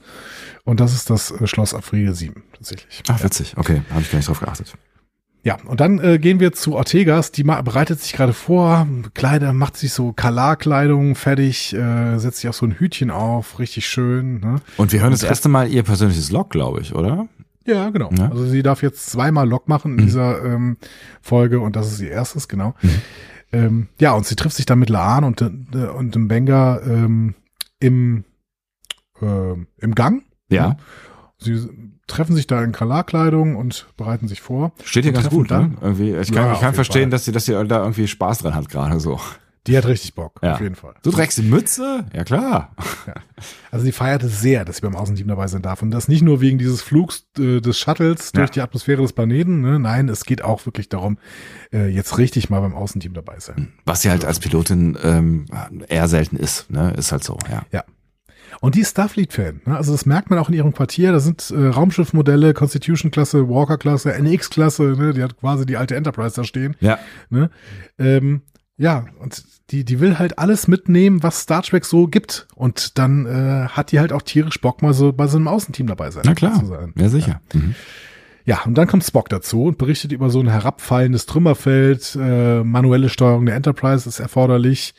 Und 0.63 0.79
das 0.79 0.93
ist 0.93 1.09
das 1.09 1.31
äh, 1.31 1.47
Schloss 1.47 1.73
auf 1.73 1.91
Riegel 1.93 2.13
7 2.13 2.43
tatsächlich. 2.53 3.03
ach 3.09 3.23
witzig. 3.23 3.53
Okay, 3.57 3.81
habe 3.91 4.01
ich 4.01 4.11
gar 4.11 4.17
nicht 4.17 4.27
drauf 4.29 4.39
geachtet. 4.39 4.73
Ja, 5.43 5.57
und 5.65 5.79
dann 5.79 5.97
äh, 5.99 6.19
gehen 6.19 6.39
wir 6.39 6.51
zu 6.53 6.75
Ortegas, 6.75 7.31
die 7.31 7.43
ma- 7.43 7.63
bereitet 7.63 7.99
sich 7.99 8.13
gerade 8.13 8.31
vor, 8.33 8.87
Kleider, 9.15 9.53
macht 9.53 9.75
sich 9.75 9.91
so 9.91 10.13
Kalar-Kleidung 10.13 11.15
fertig, 11.15 11.73
äh, 11.73 12.19
setzt 12.19 12.41
sich 12.41 12.49
auch 12.49 12.53
so 12.53 12.67
ein 12.67 12.73
Hütchen 12.73 13.09
auf, 13.09 13.57
richtig 13.57 13.87
schön. 13.87 14.39
Ne? 14.39 14.57
Und 14.77 14.91
wir 14.93 15.01
hören 15.01 15.09
das 15.09 15.23
erste 15.23 15.49
Mal 15.49 15.67
ihr 15.69 15.81
persönliches 15.81 16.31
Log, 16.31 16.51
glaube 16.51 16.81
ich, 16.81 16.93
oder? 16.93 17.27
Ja, 17.65 17.89
genau. 17.89 18.11
Ja. 18.15 18.29
Also 18.29 18.45
sie 18.45 18.61
darf 18.61 18.83
jetzt 18.83 19.09
zweimal 19.09 19.49
Lok 19.49 19.67
machen 19.67 19.93
in 19.93 20.01
Mhm. 20.03 20.05
dieser 20.05 20.45
ähm, 20.45 20.77
Folge 21.23 21.59
und 21.59 21.75
das 21.75 21.91
ist 21.91 22.01
ihr 22.01 22.11
erstes, 22.11 22.47
genau. 22.47 22.75
Mhm. 22.83 22.89
Ähm, 23.51 23.87
ja, 23.99 24.11
und 24.13 24.27
sie 24.27 24.35
trifft 24.35 24.55
sich 24.57 24.67
dann 24.67 24.77
mit 24.79 24.89
Laan 24.91 25.23
und, 25.23 25.41
äh, 25.41 25.45
und 25.87 26.13
dem 26.13 26.27
Benga 26.27 26.81
ähm, 26.85 27.33
im, 27.81 28.23
äh, 29.21 29.53
im 29.79 29.95
Gang. 29.95 30.23
Ja. 30.49 30.77
Sie 31.37 31.69
treffen 32.07 32.35
sich 32.35 32.45
da 32.47 32.63
in 32.63 32.71
Kalarkleidung 32.71 33.55
und 33.55 33.87
bereiten 33.97 34.27
sich 34.27 34.41
vor. 34.41 34.73
Steht 34.83 35.03
hier 35.05 35.13
ganz 35.13 35.29
gut, 35.29 35.49
dann- 35.51 35.71
ne? 35.71 35.77
Irgendwie, 35.81 36.13
ich 36.15 36.29
Ja, 36.29 36.35
kann, 36.35 36.49
auf 36.51 36.55
ich 36.55 36.61
kann 36.61 36.73
verstehen, 36.73 37.03
Fall. 37.03 37.09
dass 37.11 37.25
sie, 37.25 37.31
dass 37.31 37.45
sie 37.45 37.53
da 37.53 37.79
irgendwie 37.81 38.07
Spaß 38.07 38.39
dran 38.39 38.53
hat 38.55 38.69
gerade 38.69 38.99
so. 38.99 39.19
Die 39.67 39.77
hat 39.77 39.85
richtig 39.85 40.15
Bock, 40.15 40.39
Ja. 40.41 40.53
auf 40.55 40.61
jeden 40.61 40.73
Fall. 40.75 40.95
Du 41.03 41.11
trägst 41.11 41.37
die 41.37 41.43
Mütze? 41.43 42.05
Ja 42.13 42.23
klar. 42.23 42.75
Also 43.69 43.85
sie 43.85 43.91
feiert 43.91 44.23
es 44.23 44.41
sehr, 44.41 44.65
dass 44.65 44.77
sie 44.77 44.81
beim 44.81 44.95
Außenteam 44.95 45.27
dabei 45.27 45.45
sein 45.47 45.61
darf. 45.61 45.81
Und 45.83 45.91
das 45.91 46.07
nicht 46.07 46.23
nur 46.23 46.41
wegen 46.41 46.57
dieses 46.57 46.81
Flugs 46.81 47.27
äh, 47.37 47.61
des 47.61 47.77
Shuttles 47.77 48.31
durch 48.31 48.49
Ja. 48.49 48.53
die 48.53 48.61
Atmosphäre 48.61 49.01
des 49.03 49.13
Planeten. 49.13 49.61
Ne? 49.61 49.79
Nein, 49.79 50.09
es 50.09 50.25
geht 50.25 50.43
auch 50.43 50.65
wirklich 50.65 50.89
darum, 50.89 51.19
äh, 51.71 51.87
jetzt 51.89 52.17
richtig 52.17 52.49
mal 52.49 52.59
beim 52.61 52.73
Außenteam 52.75 53.13
dabei 53.13 53.39
sein. 53.39 53.73
Was 53.85 54.01
sie 54.01 54.09
halt 54.09 54.25
als 54.25 54.39
Pilotin 54.39 54.97
ähm, 55.03 55.45
eher 55.87 56.07
selten 56.07 56.37
ist, 56.37 56.71
ne? 56.71 56.93
Ist 56.97 57.11
halt 57.11 57.23
so, 57.23 57.37
ja. 57.71 57.83
Und 58.59 58.75
die 58.75 58.81
ist 58.81 58.91
Starfleet-Fan. 58.91 59.61
Ne? 59.65 59.77
Also 59.77 59.93
das 59.93 60.05
merkt 60.05 60.29
man 60.29 60.37
auch 60.37 60.49
in 60.49 60.55
ihrem 60.55 60.73
Quartier. 60.73 61.13
Da 61.13 61.19
sind 61.21 61.51
äh, 61.51 61.67
Raumschiffmodelle, 61.67 62.53
Constitution-Klasse, 62.53 63.47
Walker-Klasse, 63.47 64.13
NX-Klasse. 64.13 64.83
Ne? 64.97 65.13
Die 65.13 65.23
hat 65.23 65.37
quasi 65.37 65.65
die 65.65 65.77
alte 65.77 65.95
Enterprise 65.95 66.35
da 66.35 66.43
stehen. 66.43 66.75
Ja. 66.81 66.99
Ne? 67.29 67.49
Ähm, 67.97 68.41
ja, 68.81 69.05
und 69.19 69.43
die, 69.69 69.85
die 69.85 69.99
will 69.99 70.17
halt 70.17 70.39
alles 70.39 70.67
mitnehmen, 70.67 71.21
was 71.21 71.41
Star 71.41 71.61
Trek 71.61 71.85
so 71.85 72.07
gibt. 72.07 72.47
Und 72.55 72.97
dann 72.97 73.27
äh, 73.27 73.67
hat 73.67 73.91
die 73.91 73.99
halt 73.99 74.11
auch 74.11 74.23
tierisch 74.23 74.59
Bock, 74.59 74.81
mal 74.81 74.93
so 74.95 75.13
bei 75.13 75.27
so 75.27 75.37
einem 75.37 75.47
Außenteam 75.47 75.85
dabei 75.85 76.09
sein. 76.09 76.23
Na 76.25 76.33
klar. 76.33 76.59
zu 76.59 76.65
sein. 76.65 76.91
Ja, 76.97 77.07
sicher. 77.07 77.41
Mhm. 77.53 77.75
Ja, 78.43 78.63
und 78.65 78.75
dann 78.75 78.87
kommt 78.87 79.03
Spock 79.03 79.29
dazu 79.29 79.65
und 79.65 79.77
berichtet 79.77 80.11
über 80.11 80.31
so 80.31 80.39
ein 80.39 80.47
herabfallendes 80.49 81.27
Trümmerfeld. 81.27 82.17
Äh, 82.19 82.63
manuelle 82.63 83.09
Steuerung 83.09 83.45
der 83.45 83.55
Enterprise 83.55 84.09
ist 84.09 84.19
erforderlich. 84.19 84.95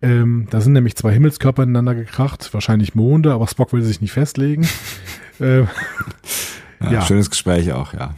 Ähm, 0.00 0.46
da 0.50 0.60
sind 0.60 0.72
nämlich 0.72 0.94
zwei 0.94 1.12
Himmelskörper 1.12 1.64
ineinander 1.64 1.96
gekracht, 1.96 2.54
wahrscheinlich 2.54 2.94
Monde, 2.94 3.32
aber 3.32 3.48
Spock 3.48 3.72
will 3.72 3.82
sich 3.82 4.00
nicht 4.00 4.12
festlegen. 4.12 4.66
äh, 5.40 5.62
Ja, 6.80 6.92
Ja. 6.92 7.02
Schönes 7.02 7.30
Gespräch 7.30 7.72
auch, 7.72 7.94
ja. 7.94 8.14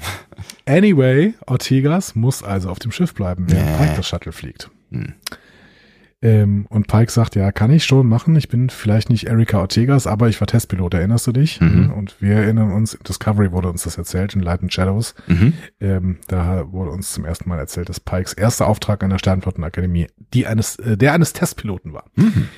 anyway, 0.66 1.34
Ortegas 1.46 2.14
muss 2.14 2.42
also 2.42 2.68
auf 2.68 2.78
dem 2.78 2.92
Schiff 2.92 3.14
bleiben, 3.14 3.46
während 3.48 3.80
Nee. 3.80 3.96
Das 3.96 4.06
Shuttle 4.06 4.32
fliegt. 4.32 4.70
Hm. 4.94 5.14
Ähm, 6.22 6.66
und 6.70 6.86
Pike 6.86 7.12
sagt, 7.12 7.34
ja, 7.36 7.52
kann 7.52 7.70
ich 7.70 7.84
schon 7.84 8.06
machen. 8.06 8.34
Ich 8.36 8.48
bin 8.48 8.70
vielleicht 8.70 9.10
nicht 9.10 9.26
Erika 9.26 9.58
Ortegas, 9.58 10.06
aber 10.06 10.30
ich 10.30 10.40
war 10.40 10.46
Testpilot, 10.46 10.94
erinnerst 10.94 11.26
du 11.26 11.32
dich? 11.32 11.60
Mhm. 11.60 11.92
Und 11.92 12.16
wir 12.22 12.36
erinnern 12.36 12.72
uns, 12.72 12.98
Discovery 13.06 13.52
wurde 13.52 13.68
uns 13.68 13.82
das 13.82 13.98
erzählt 13.98 14.34
in 14.34 14.40
Light 14.40 14.62
and 14.62 14.72
Shadows. 14.72 15.14
Mhm. 15.26 15.52
Ähm, 15.80 16.18
da 16.28 16.72
wurde 16.72 16.92
uns 16.92 17.12
zum 17.12 17.26
ersten 17.26 17.46
Mal 17.50 17.58
erzählt, 17.58 17.90
dass 17.90 18.00
Pikes 18.00 18.32
erster 18.32 18.66
Auftrag 18.68 19.02
an 19.02 19.10
der 19.10 19.18
Sternflottenakademie 19.18 20.06
die 20.32 20.46
eines, 20.46 20.76
äh, 20.76 20.96
der 20.96 21.12
eines 21.12 21.34
Testpiloten 21.34 21.92
war. 21.92 22.06
Mhm. 22.14 22.48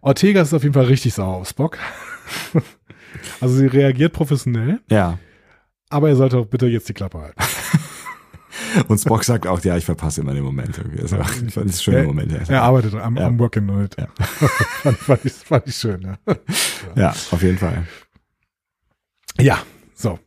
Ortega 0.00 0.42
ist 0.42 0.54
auf 0.54 0.62
jeden 0.62 0.74
Fall 0.74 0.84
richtig 0.84 1.14
sauer 1.14 1.34
auf 1.38 1.48
Spock. 1.48 1.78
also 3.40 3.56
sie 3.56 3.66
reagiert 3.66 4.12
professionell, 4.12 4.80
Ja. 4.88 5.18
aber 5.90 6.10
er 6.10 6.16
sollte 6.16 6.38
auch 6.38 6.46
bitte 6.46 6.66
jetzt 6.66 6.88
die 6.88 6.94
Klappe 6.94 7.18
halten. 7.18 7.40
Und 8.88 8.98
Spock 8.98 9.24
sagt 9.24 9.46
auch, 9.46 9.60
ja, 9.64 9.76
ich 9.76 9.84
verpasse 9.84 10.20
immer 10.20 10.34
den 10.34 10.44
Moment 10.44 10.76
irgendwie. 10.78 10.98
Das 11.02 11.12
war, 11.12 11.26
ein 11.62 11.72
schöner 11.72 11.98
Er- 11.98 12.04
Moment. 12.04 12.32
Ja, 12.32 12.38
Er 12.48 12.62
arbeitet 12.62 12.94
am, 12.94 13.16
Ja. 13.16 13.26
am 13.26 13.38
Working 13.38 13.68
on 13.70 13.84
it. 13.84 13.96
Ja. 13.98 14.08
fand, 14.16 14.96
fand, 14.98 15.24
ich, 15.24 15.32
fand 15.32 15.66
ich 15.66 15.74
schön, 15.76 16.02
ja. 16.02 16.18
ja 16.94 17.10
auf 17.10 17.42
jeden 17.42 17.58
Fall. 17.58 17.84
Ja, 19.40 19.58
so. 19.94 20.18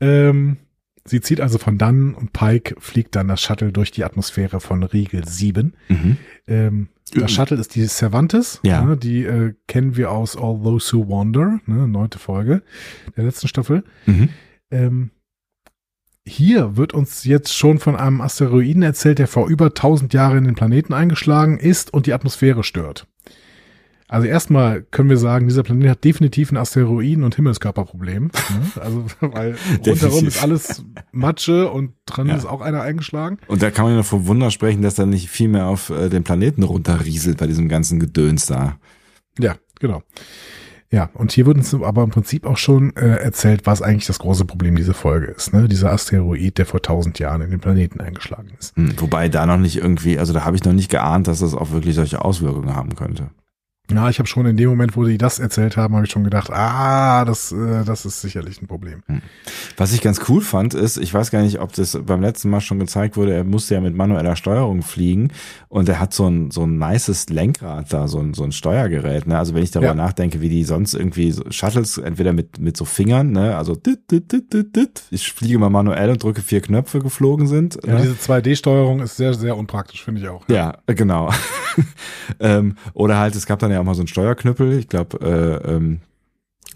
Ähm, 0.00 0.56
sie 1.04 1.20
zieht 1.20 1.40
also 1.40 1.58
von 1.58 1.78
dann 1.78 2.14
und 2.14 2.32
Pike 2.32 2.76
fliegt 2.78 3.16
dann 3.16 3.28
das 3.28 3.42
Shuttle 3.42 3.72
durch 3.72 3.90
die 3.90 4.04
Atmosphäre 4.04 4.60
von 4.60 4.82
Riegel 4.82 5.26
7. 5.26 5.74
Mhm. 5.88 6.16
Ähm, 6.46 6.88
das 7.14 7.32
Shuttle 7.32 7.56
ist 7.56 7.74
die 7.74 7.86
Cervantes. 7.86 8.60
Ja. 8.62 8.82
Ne, 8.82 8.96
die 8.96 9.24
äh, 9.24 9.54
kennen 9.66 9.96
wir 9.96 10.10
aus 10.10 10.36
All 10.36 10.60
Those 10.62 10.94
Who 10.96 11.08
Wander, 11.08 11.58
ne, 11.66 11.88
neunte 11.88 12.18
Folge 12.18 12.62
der 13.16 13.24
letzten 13.24 13.48
Staffel. 13.48 13.82
Mhm. 14.06 14.28
Ähm, 14.70 15.10
hier 16.28 16.76
wird 16.76 16.92
uns 16.94 17.24
jetzt 17.24 17.56
schon 17.56 17.78
von 17.78 17.96
einem 17.96 18.20
Asteroiden 18.20 18.82
erzählt, 18.82 19.18
der 19.18 19.26
vor 19.28 19.48
über 19.48 19.66
1000 19.66 20.12
Jahren 20.14 20.38
in 20.38 20.44
den 20.44 20.54
Planeten 20.54 20.92
eingeschlagen 20.94 21.58
ist 21.58 21.92
und 21.92 22.06
die 22.06 22.12
Atmosphäre 22.12 22.62
stört. 22.64 23.06
Also 24.10 24.26
erstmal 24.26 24.82
können 24.84 25.10
wir 25.10 25.18
sagen, 25.18 25.48
dieser 25.48 25.62
Planet 25.62 25.90
hat 25.90 26.04
definitiv 26.04 26.50
ein 26.50 26.56
Asteroiden- 26.56 27.24
und 27.24 27.34
Himmelskörperproblem. 27.36 28.24
Ne? 28.24 28.80
Also, 28.80 29.04
weil 29.20 29.56
rundherum 29.86 30.26
ist 30.26 30.42
alles 30.42 30.82
Matsche 31.12 31.68
und 31.70 31.92
dran 32.06 32.28
Ja. 32.28 32.36
ist 32.36 32.46
auch 32.46 32.62
einer 32.62 32.80
eingeschlagen. 32.80 33.36
Und 33.48 33.60
da 33.62 33.70
kann 33.70 33.84
man 33.84 33.96
ja 33.96 34.02
vom 34.02 34.26
Wunder 34.26 34.50
sprechen, 34.50 34.80
dass 34.80 34.98
er 34.98 35.04
nicht 35.04 35.28
viel 35.28 35.48
mehr 35.48 35.66
auf 35.66 35.90
äh, 35.90 36.08
den 36.08 36.24
Planeten 36.24 36.62
runterrieselt 36.62 37.36
bei 37.36 37.46
diesem 37.46 37.68
ganzen 37.68 38.00
Gedöns 38.00 38.46
da. 38.46 38.78
Ja, 39.38 39.56
genau. 39.78 40.02
Ja, 40.90 41.10
und 41.12 41.32
hier 41.32 41.44
wird 41.44 41.58
uns 41.58 41.74
aber 41.74 42.02
im 42.02 42.10
Prinzip 42.10 42.46
auch 42.46 42.56
schon 42.56 42.96
äh, 42.96 43.16
erzählt, 43.16 43.66
was 43.66 43.82
eigentlich 43.82 44.06
das 44.06 44.18
große 44.20 44.46
Problem 44.46 44.74
dieser 44.74 44.94
Folge 44.94 45.26
ist. 45.26 45.52
Ne? 45.52 45.68
Dieser 45.68 45.92
Asteroid, 45.92 46.56
der 46.56 46.64
vor 46.64 46.80
tausend 46.80 47.18
Jahren 47.18 47.42
in 47.42 47.50
den 47.50 47.60
Planeten 47.60 48.00
eingeschlagen 48.00 48.48
ist. 48.58 48.74
Hm, 48.76 48.98
Wobei 48.98 49.28
da 49.28 49.44
noch 49.44 49.58
nicht 49.58 49.76
irgendwie, 49.76 50.18
also 50.18 50.32
da 50.32 50.46
habe 50.46 50.56
ich 50.56 50.64
noch 50.64 50.72
nicht 50.72 50.90
geahnt, 50.90 51.28
dass 51.28 51.40
das 51.40 51.54
auch 51.54 51.72
wirklich 51.72 51.94
solche 51.94 52.24
Auswirkungen 52.24 52.74
haben 52.74 52.94
könnte. 52.94 53.30
Ja, 53.90 54.08
ich 54.10 54.18
habe 54.18 54.26
schon 54.28 54.44
in 54.46 54.56
dem 54.56 54.68
Moment, 54.68 54.96
wo 54.96 55.04
die 55.04 55.16
das 55.16 55.38
erzählt 55.38 55.76
haben, 55.76 55.94
habe 55.94 56.04
ich 56.04 56.10
schon 56.12 56.24
gedacht, 56.24 56.50
ah, 56.50 57.24
das, 57.24 57.52
äh, 57.52 57.84
das 57.84 58.04
ist 58.04 58.20
sicherlich 58.20 58.60
ein 58.60 58.66
Problem. 58.66 59.02
Was 59.76 59.92
ich 59.92 60.02
ganz 60.02 60.20
cool 60.28 60.42
fand, 60.42 60.74
ist, 60.74 60.98
ich 60.98 61.14
weiß 61.14 61.30
gar 61.30 61.40
nicht, 61.42 61.60
ob 61.60 61.72
das 61.72 61.98
beim 62.04 62.20
letzten 62.20 62.50
Mal 62.50 62.60
schon 62.60 62.78
gezeigt 62.78 63.16
wurde, 63.16 63.34
er 63.34 63.44
musste 63.44 63.74
ja 63.74 63.80
mit 63.80 63.94
manueller 63.96 64.36
Steuerung 64.36 64.82
fliegen 64.82 65.30
und 65.68 65.88
er 65.88 66.00
hat 66.00 66.12
so 66.12 66.28
ein, 66.28 66.50
so 66.50 66.64
ein 66.66 66.78
nices 66.78 67.30
Lenkrad 67.30 67.92
da, 67.92 68.08
so 68.08 68.18
ein, 68.20 68.34
so 68.34 68.44
ein 68.44 68.52
Steuergerät, 68.52 69.26
ne? 69.26 69.38
Also 69.38 69.54
wenn 69.54 69.62
ich 69.62 69.70
darüber 69.70 69.88
Ja. 69.88 69.94
nachdenke, 69.94 70.40
wie 70.40 70.48
die 70.50 70.64
sonst 70.64 70.94
irgendwie 70.94 71.34
Shuttles, 71.50 71.96
entweder 71.98 72.32
mit, 72.34 72.58
mit 72.58 72.76
so 72.76 72.84
Fingern, 72.84 73.30
ne? 73.32 73.56
Also 73.56 73.74
dit, 73.74 74.10
dit, 74.10 74.30
dit, 74.30 74.52
dit, 74.52 74.76
dit. 74.76 75.02
ich 75.10 75.32
fliege 75.32 75.58
mal 75.58 75.70
manuell 75.70 76.10
und 76.10 76.22
drücke 76.22 76.42
vier 76.42 76.60
Knöpfe 76.60 76.98
geflogen 76.98 77.46
sind. 77.46 77.78
Ja, 77.86 77.94
ne? 77.94 78.02
diese 78.02 78.14
2D-Steuerung 78.14 79.00
ist 79.00 79.16
sehr, 79.16 79.32
sehr 79.34 79.56
unpraktisch, 79.56 80.04
finde 80.04 80.20
ich 80.20 80.28
auch. 80.28 80.42
Ja, 80.48 80.76
äh, 80.86 80.94
genau. 80.94 81.32
ähm, 82.40 82.74
oder 82.92 83.18
halt, 83.18 83.34
es 83.34 83.46
gab 83.46 83.58
dann 83.60 83.70
ja 83.70 83.77
auch 83.80 83.84
mal 83.84 83.94
so 83.94 84.02
einen 84.02 84.08
Steuerknüppel. 84.08 84.78
Ich 84.78 84.88
glaube, 84.88 85.18
äh, 85.20 85.74
ähm, 85.74 86.00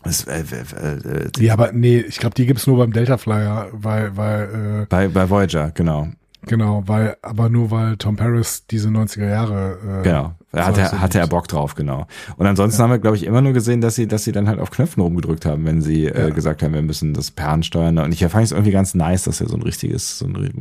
es, 0.04 0.24
äh, 0.24 0.42
äh, 0.42 1.26
äh, 1.26 1.30
Ja, 1.38 1.52
aber 1.52 1.72
nee, 1.72 1.98
ich 2.00 2.18
glaube, 2.18 2.34
die 2.34 2.46
gibt's 2.46 2.66
nur 2.66 2.78
beim 2.78 2.92
Delta 2.92 3.18
Flyer, 3.18 3.68
weil, 3.72 4.16
weil, 4.16 4.86
bei, 4.88 5.08
bei 5.08 5.30
Voyager, 5.30 5.70
genau. 5.70 6.04
äh, 6.04 6.46
genau, 6.46 6.82
weil, 6.86 7.16
aber 7.22 7.48
nur 7.48 7.70
weil 7.70 7.96
Tom 7.96 8.16
Paris 8.16 8.66
diese 8.66 8.88
90er 8.88 9.28
Jahre 9.28 9.78
äh, 10.00 10.02
Genau. 10.02 10.34
Da 10.52 10.66
hatte, 10.66 10.82
er, 10.82 11.00
hatte 11.00 11.18
er 11.18 11.26
Bock 11.26 11.48
drauf, 11.48 11.74
genau. 11.74 12.06
Und 12.36 12.46
ansonsten 12.46 12.78
ja. 12.78 12.84
haben 12.84 12.90
wir, 12.90 12.98
glaube 12.98 13.16
ich, 13.16 13.24
immer 13.24 13.40
nur 13.40 13.54
gesehen, 13.54 13.80
dass 13.80 13.94
sie, 13.94 14.06
dass 14.06 14.24
sie 14.24 14.32
dann 14.32 14.48
halt 14.48 14.60
auf 14.60 14.70
Knöpfen 14.70 15.02
rumgedrückt 15.02 15.46
haben, 15.46 15.64
wenn 15.64 15.80
sie 15.80 16.06
äh, 16.06 16.20
ja. 16.20 16.28
äh, 16.28 16.30
gesagt 16.30 16.62
haben, 16.62 16.74
wir 16.74 16.82
müssen 16.82 17.14
das 17.14 17.30
Perlen 17.30 17.62
steuern. 17.62 17.96
Und 17.98 18.12
ich 18.12 18.20
fand 18.20 18.44
es 18.44 18.52
irgendwie 18.52 18.70
ganz 18.70 18.94
nice, 18.94 19.22
dass 19.22 19.40
er 19.40 19.48
so 19.48 19.56
ein 19.56 19.62
richtiges, 19.62 20.18
so 20.18 20.26
ein, 20.26 20.52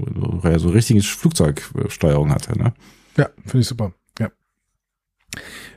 so 0.59 0.67
ein 0.69 0.73
richtiges 0.73 1.07
Flugzeugsteuerung 1.07 2.31
hatte. 2.31 2.57
Ne? 2.57 2.71
Ja, 3.17 3.29
finde 3.45 3.59
ich 3.59 3.67
super. 3.67 3.91
Ja. 4.17 4.29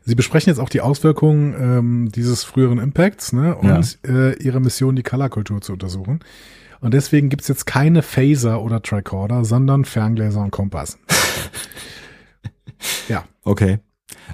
Sie 0.04 0.14
besprechen 0.14 0.50
jetzt 0.50 0.58
auch 0.58 0.68
die 0.68 0.82
Auswirkungen 0.82 1.54
ähm, 1.58 2.12
dieses 2.12 2.44
früheren 2.44 2.78
Impacts 2.78 3.32
ne, 3.32 3.56
und 3.56 3.98
ja. 4.06 4.12
äh, 4.12 4.34
ihre 4.42 4.60
Mission, 4.60 4.96
die 4.96 5.02
Colorkultur 5.02 5.60
zu 5.62 5.72
untersuchen. 5.72 6.20
Und 6.80 6.92
deswegen 6.92 7.30
gibt's 7.30 7.48
jetzt 7.48 7.64
keine 7.64 8.02
Phaser 8.02 8.60
oder 8.60 8.82
Tricorder, 8.82 9.46
sondern 9.46 9.86
Ferngläser 9.86 10.42
und 10.42 10.50
Kompass. 10.50 10.98
ja. 13.08 13.24
Okay. 13.42 13.78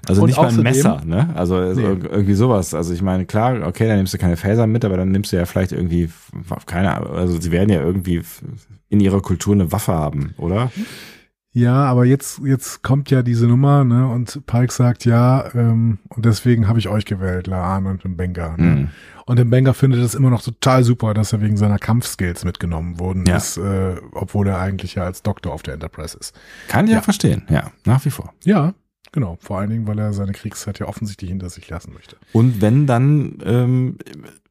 Also 0.09 0.23
und 0.23 0.29
nicht 0.29 0.37
mal 0.37 0.49
ein 0.49 0.57
Messer, 0.57 1.03
ne? 1.05 1.31
Also 1.35 1.61
nee. 1.61 1.83
irgendwie 1.83 2.35
sowas. 2.35 2.75
Also 2.75 2.93
ich 2.93 3.03
meine, 3.03 3.27
klar, 3.27 3.67
okay, 3.67 3.87
dann 3.87 3.99
nimmst 3.99 4.15
du 4.15 4.19
keine 4.19 4.37
Phaser 4.37 4.67
mit, 4.67 4.85
aber 4.85 4.97
dann 4.97 5.11
nimmst 5.11 5.33
du 5.33 5.37
ja 5.37 5.45
vielleicht 5.45 5.73
irgendwie, 5.73 6.11
keine 6.67 6.95
Ahnung, 6.95 7.15
also 7.15 7.41
sie 7.41 7.53
werden 7.53 7.71
ja 7.71 7.81
irgendwie 7.81 8.23
in 8.89 9.01
ihrer 9.01 9.21
Kultur 9.21 9.55
eine 9.55 9.71
Waffe 9.71 9.93
haben, 9.93 10.35
oder? 10.37 10.73
Ja, 11.53 11.85
aber 11.85 12.05
jetzt, 12.05 12.41
jetzt 12.45 12.83
kommt 12.83 13.11
ja 13.11 13.23
diese 13.23 13.47
Nummer, 13.47 13.83
ne? 13.83 14.07
Und 14.07 14.47
Pike 14.47 14.73
sagt 14.73 15.05
ja, 15.05 15.53
ähm, 15.55 15.99
und 16.09 16.25
deswegen 16.25 16.69
habe 16.69 16.79
ich 16.79 16.89
euch 16.89 17.05
gewählt, 17.05 17.49
Laan 17.49 17.87
und 17.87 18.05
den 18.05 18.17
Benga. 18.17 18.57
Ne? 18.57 18.65
Mhm. 18.65 18.89
Und 19.27 19.37
der 19.37 19.45
Benga 19.45 19.73
findet 19.73 20.01
es 20.01 20.15
immer 20.15 20.31
noch 20.31 20.43
total 20.43 20.85
super, 20.85 21.13
dass 21.13 21.33
er 21.33 21.41
wegen 21.41 21.57
seiner 21.57 21.79
Kampfskills 21.79 22.45
mitgenommen 22.45 23.01
worden 23.01 23.27
ja. 23.27 23.37
ist, 23.37 23.57
äh, 23.57 23.97
obwohl 24.13 24.47
er 24.47 24.61
eigentlich 24.61 24.95
ja 24.95 25.05
als 25.05 25.23
Doktor 25.23 25.53
auf 25.53 25.63
der 25.63 25.75
Enterprise 25.75 26.17
ist. 26.17 26.39
Kann 26.69 26.85
ich 26.85 26.93
ja. 26.93 26.99
ja 26.99 27.03
verstehen, 27.03 27.43
ja, 27.49 27.73
nach 27.85 28.05
wie 28.05 28.11
vor. 28.11 28.33
Ja, 28.45 28.75
Genau, 29.13 29.39
vor 29.41 29.59
allen 29.59 29.71
Dingen, 29.71 29.89
weil 29.89 29.99
er 29.99 30.13
seine 30.13 30.31
Kriegszeit 30.31 30.79
ja 30.79 30.87
offensichtlich 30.87 31.31
hinter 31.31 31.51
sich 31.51 31.69
lassen 31.69 31.93
möchte. 31.93 32.17
Und 32.33 32.61
wenn 32.61 32.87
dann 32.87 33.39
ähm, 33.45 33.99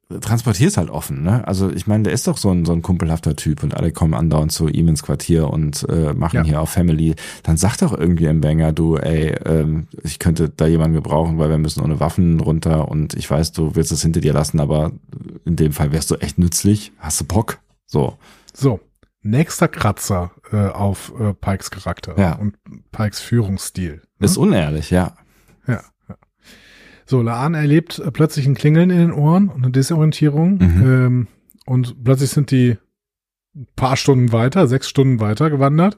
transportierst 0.10 0.77
halt 0.77 0.90
offen, 0.90 1.22
ne? 1.22 1.48
Also 1.48 1.69
ich 1.69 1.86
meine, 1.86 2.06
der 2.06 2.14
ist 2.14 2.27
doch 2.27 2.38
so 2.38 2.49
ein, 2.49 2.65
so 2.65 2.73
ein 2.73 2.81
kumpelhafter 2.81 3.36
Typ 3.36 3.61
und 3.61 3.76
alle 3.76 3.91
kommen 3.91 4.15
andauernd 4.15 4.52
zu 4.52 4.68
ihm 4.68 4.88
ins 4.88 5.03
Quartier 5.03 5.49
und 5.49 5.88
äh, 5.88 6.14
machen 6.14 6.38
ja. 6.38 6.44
hier 6.44 6.61
auch 6.61 6.68
Family. 6.68 7.15
Dann 7.44 7.57
sag 7.57 7.77
doch 7.77 7.95
irgendwie 7.95 8.26
im 8.26 8.41
Banger, 8.41 8.73
du, 8.73 8.98
ey, 8.98 9.36
ähm, 9.45 9.88
ich 10.03 10.18
könnte 10.18 10.49
da 10.49 10.65
jemanden 10.65 10.95
gebrauchen, 10.95 11.38
weil 11.38 11.49
wir 11.49 11.60
müssen 11.60 11.81
ohne 11.81 11.99
Waffen 11.99 12.40
runter 12.40 12.90
und 12.90 13.14
ich 13.14 13.30
weiß, 13.30 13.52
du 13.52 13.76
willst 13.76 13.91
es 13.91 14.02
hinter 14.02 14.19
dir 14.19 14.34
lassen, 14.34 14.60
aber 14.60 14.91
in 15.45 15.56
dem 15.56 15.73
Fall 15.73 15.91
wärst 15.91 16.10
du 16.10 16.15
echt 16.15 16.40
nützlich. 16.40 16.91
Hast 16.98 17.22
du 17.22 17.26
Bock? 17.26 17.60
So. 17.86 18.18
So. 18.53 18.80
Nächster 19.22 19.68
Kratzer 19.68 20.31
äh, 20.52 20.69
auf 20.69 21.14
äh, 21.19 21.34
Pikes 21.34 21.69
Charakter 21.69 22.18
ja. 22.18 22.36
und 22.36 22.56
Pikes 22.91 23.19
Führungsstil. 23.19 24.02
Ne? 24.18 24.26
Ist 24.26 24.38
unehrlich, 24.38 24.90
ja. 24.90 25.14
So, 27.10 27.23
Laan 27.23 27.56
erlebt 27.56 27.98
äh, 27.98 28.11
plötzlich 28.11 28.45
ein 28.45 28.53
Klingeln 28.53 28.91
in 28.91 28.99
den 28.99 29.11
Ohren 29.11 29.49
und 29.49 29.64
eine 29.64 29.72
Desorientierung. 29.72 30.60
Mhm. 30.60 30.84
Ähm, 30.84 31.27
und 31.65 32.03
plötzlich 32.03 32.30
sind 32.30 32.52
die 32.52 32.77
ein 33.56 33.68
paar 33.76 33.98
Stunden 33.98 34.31
weiter, 34.31 34.68
sechs 34.68 34.88
Stunden 34.88 35.19
weiter 35.19 35.49
gewandert. 35.49 35.98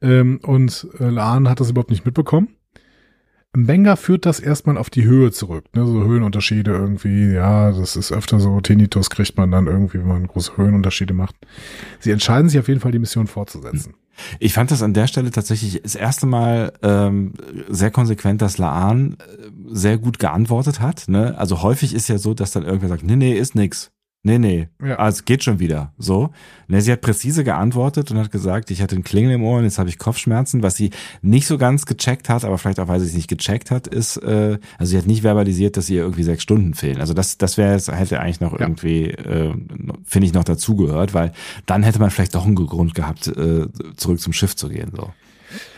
Ähm, 0.00 0.38
und 0.44 0.86
äh, 1.00 1.08
Laan 1.08 1.48
hat 1.48 1.58
das 1.58 1.70
überhaupt 1.70 1.90
nicht 1.90 2.04
mitbekommen. 2.04 2.50
Benga 3.54 3.96
führt 3.96 4.24
das 4.24 4.38
erstmal 4.38 4.76
auf 4.78 4.88
die 4.88 5.04
Höhe 5.04 5.32
zurück, 5.32 5.64
ne? 5.74 5.84
so 5.84 6.04
Höhenunterschiede 6.04 6.72
irgendwie, 6.72 7.32
ja, 7.32 7.72
das 7.72 7.96
ist 7.96 8.12
öfter 8.12 8.38
so, 8.38 8.60
Tinnitus 8.60 9.08
kriegt 9.08 9.38
man 9.38 9.50
dann 9.50 9.66
irgendwie, 9.66 9.98
wenn 9.98 10.08
man 10.08 10.26
große 10.26 10.58
Höhenunterschiede 10.58 11.14
macht. 11.14 11.34
Sie 11.98 12.10
entscheiden 12.10 12.50
sich 12.50 12.60
auf 12.60 12.68
jeden 12.68 12.80
Fall, 12.80 12.92
die 12.92 12.98
Mission 12.98 13.26
fortzusetzen. 13.26 13.94
Ich 14.38 14.52
fand 14.52 14.70
das 14.70 14.82
an 14.82 14.94
der 14.94 15.06
Stelle 15.06 15.30
tatsächlich 15.30 15.80
das 15.82 15.94
erste 15.94 16.26
Mal 16.26 16.72
ähm, 16.82 17.34
sehr 17.68 17.90
konsequent, 17.90 18.42
dass 18.42 18.58
Laan 18.58 19.14
äh, 19.14 19.48
sehr 19.68 19.98
gut 19.98 20.18
geantwortet 20.18 20.80
hat. 20.80 21.08
Ne? 21.08 21.36
Also 21.38 21.62
häufig 21.62 21.94
ist 21.94 22.08
ja 22.08 22.18
so, 22.18 22.34
dass 22.34 22.52
dann 22.52 22.64
irgendwer 22.64 22.88
sagt, 22.88 23.02
nee, 23.02 23.16
nee, 23.16 23.32
ist 23.32 23.54
nix. 23.54 23.90
Nee, 24.26 24.40
nee, 24.40 24.68
ja. 24.84 24.96
also 24.96 25.22
geht 25.24 25.44
schon 25.44 25.60
wieder. 25.60 25.92
So. 25.98 26.30
Ne, 26.66 26.80
sie 26.80 26.90
hat 26.90 27.00
präzise 27.00 27.44
geantwortet 27.44 28.10
und 28.10 28.18
hat 28.18 28.32
gesagt, 28.32 28.72
ich 28.72 28.82
hatte 28.82 28.96
einen 28.96 29.04
Klingel 29.04 29.34
im 29.34 29.44
Ohr 29.44 29.58
und 29.58 29.62
jetzt 29.62 29.78
habe 29.78 29.88
ich 29.88 29.98
Kopfschmerzen. 29.98 30.64
Was 30.64 30.74
sie 30.74 30.90
nicht 31.22 31.46
so 31.46 31.58
ganz 31.58 31.86
gecheckt 31.86 32.28
hat, 32.28 32.44
aber 32.44 32.58
vielleicht 32.58 32.80
auch, 32.80 32.88
weil 32.88 32.98
sie 32.98 33.06
es 33.06 33.14
nicht 33.14 33.28
gecheckt 33.28 33.70
hat, 33.70 33.86
ist, 33.86 34.16
äh, 34.16 34.58
also 34.78 34.90
sie 34.90 34.98
hat 34.98 35.06
nicht 35.06 35.22
verbalisiert, 35.22 35.76
dass 35.76 35.88
ihr 35.88 36.02
irgendwie 36.02 36.24
sechs 36.24 36.42
Stunden 36.42 36.74
fehlen. 36.74 37.00
Also 37.00 37.14
das, 37.14 37.38
das 37.38 37.56
wäre 37.56 37.78
hätte 37.96 38.18
eigentlich 38.18 38.40
noch 38.40 38.54
ja. 38.54 38.62
irgendwie, 38.62 39.10
äh, 39.10 39.54
finde 40.04 40.26
ich, 40.26 40.32
noch 40.32 40.42
dazugehört, 40.42 41.14
weil 41.14 41.30
dann 41.66 41.84
hätte 41.84 42.00
man 42.00 42.10
vielleicht 42.10 42.34
doch 42.34 42.46
einen 42.46 42.56
Grund 42.56 42.96
gehabt, 42.96 43.28
äh, 43.28 43.68
zurück 43.96 44.18
zum 44.18 44.32
Schiff 44.32 44.56
zu 44.56 44.68
gehen. 44.68 44.90
So. 44.92 45.12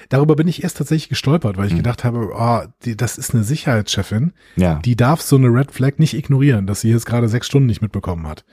Darüber 0.08 0.36
bin 0.36 0.48
ich 0.48 0.62
erst 0.62 0.78
tatsächlich 0.78 1.08
gestolpert, 1.08 1.56
weil 1.56 1.66
ich 1.66 1.72
mhm. 1.74 1.78
gedacht 1.78 2.04
habe, 2.04 2.30
oh, 2.34 2.62
die, 2.84 2.96
das 2.96 3.18
ist 3.18 3.34
eine 3.34 3.44
Sicherheitschefin. 3.44 4.32
Ja. 4.56 4.76
Die 4.76 4.96
darf 4.96 5.20
so 5.20 5.36
eine 5.36 5.48
Red 5.48 5.70
Flag 5.72 5.98
nicht 5.98 6.14
ignorieren, 6.14 6.66
dass 6.66 6.80
sie 6.80 6.90
jetzt 6.90 7.06
gerade 7.06 7.28
sechs 7.28 7.46
Stunden 7.46 7.66
nicht 7.66 7.82
mitbekommen 7.82 8.26
hat. 8.26 8.44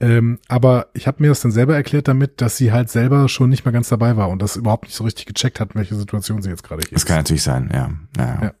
Ähm, 0.00 0.38
aber 0.48 0.88
ich 0.94 1.06
habe 1.06 1.22
mir 1.22 1.28
das 1.28 1.40
dann 1.40 1.52
selber 1.52 1.76
erklärt 1.76 2.08
damit, 2.08 2.40
dass 2.40 2.56
sie 2.56 2.72
halt 2.72 2.90
selber 2.90 3.28
schon 3.28 3.50
nicht 3.50 3.64
mehr 3.64 3.72
ganz 3.72 3.88
dabei 3.88 4.16
war 4.16 4.30
und 4.30 4.42
das 4.42 4.56
überhaupt 4.56 4.84
nicht 4.84 4.96
so 4.96 5.04
richtig 5.04 5.26
gecheckt 5.26 5.60
hat, 5.60 5.74
welche 5.74 5.94
Situation 5.94 6.42
sie 6.42 6.50
jetzt 6.50 6.64
gerade 6.64 6.82
hier 6.82 6.92
Das 6.92 7.02
ist. 7.02 7.06
kann 7.06 7.18
natürlich 7.18 7.42
sein, 7.42 7.70
ja. 7.72 7.90
ja. 8.16 8.42
ja. 8.42 8.54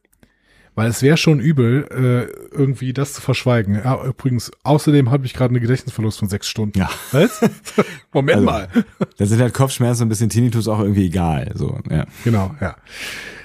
Weil 0.74 0.88
es 0.88 1.02
wäre 1.02 1.18
schon 1.18 1.38
übel, 1.38 1.86
äh, 1.90 2.56
irgendwie 2.56 2.94
das 2.94 3.12
zu 3.12 3.20
verschweigen. 3.20 3.74
Ja, 3.74 4.02
übrigens, 4.04 4.50
außerdem 4.62 5.10
habe 5.10 5.26
ich 5.26 5.34
gerade 5.34 5.52
einen 5.52 5.60
Gedächtnisverlust 5.60 6.18
von 6.18 6.28
sechs 6.28 6.48
Stunden. 6.48 6.78
Ja. 6.78 6.88
Was? 7.10 7.40
Moment 8.12 8.38
also, 8.38 8.46
mal. 8.46 8.68
Da 9.18 9.26
sind 9.26 9.40
halt 9.40 9.52
Kopfschmerzen 9.52 10.02
und 10.02 10.06
ein 10.06 10.08
bisschen 10.08 10.30
Tinnitus 10.30 10.68
auch 10.68 10.80
irgendwie 10.80 11.06
egal. 11.06 11.52
So, 11.54 11.78
ja. 11.90 12.06
Genau, 12.24 12.54
ja. 12.60 12.76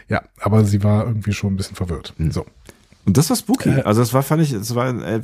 Ja, 0.09 0.21
aber 0.39 0.63
sie 0.63 0.83
war 0.83 1.05
irgendwie 1.05 1.33
schon 1.33 1.53
ein 1.53 1.57
bisschen 1.57 1.75
verwirrt. 1.75 2.13
Hm. 2.17 2.31
So. 2.31 2.45
Und 3.05 3.17
das 3.17 3.29
war 3.29 3.35
spooky. 3.35 3.69
Äh, 3.69 3.81
also 3.81 4.01
das 4.01 4.13
war, 4.13 4.23
fand 4.23 4.43
ich, 4.43 4.51
das 4.51 4.73
war 4.73 4.89
äh, 4.89 5.21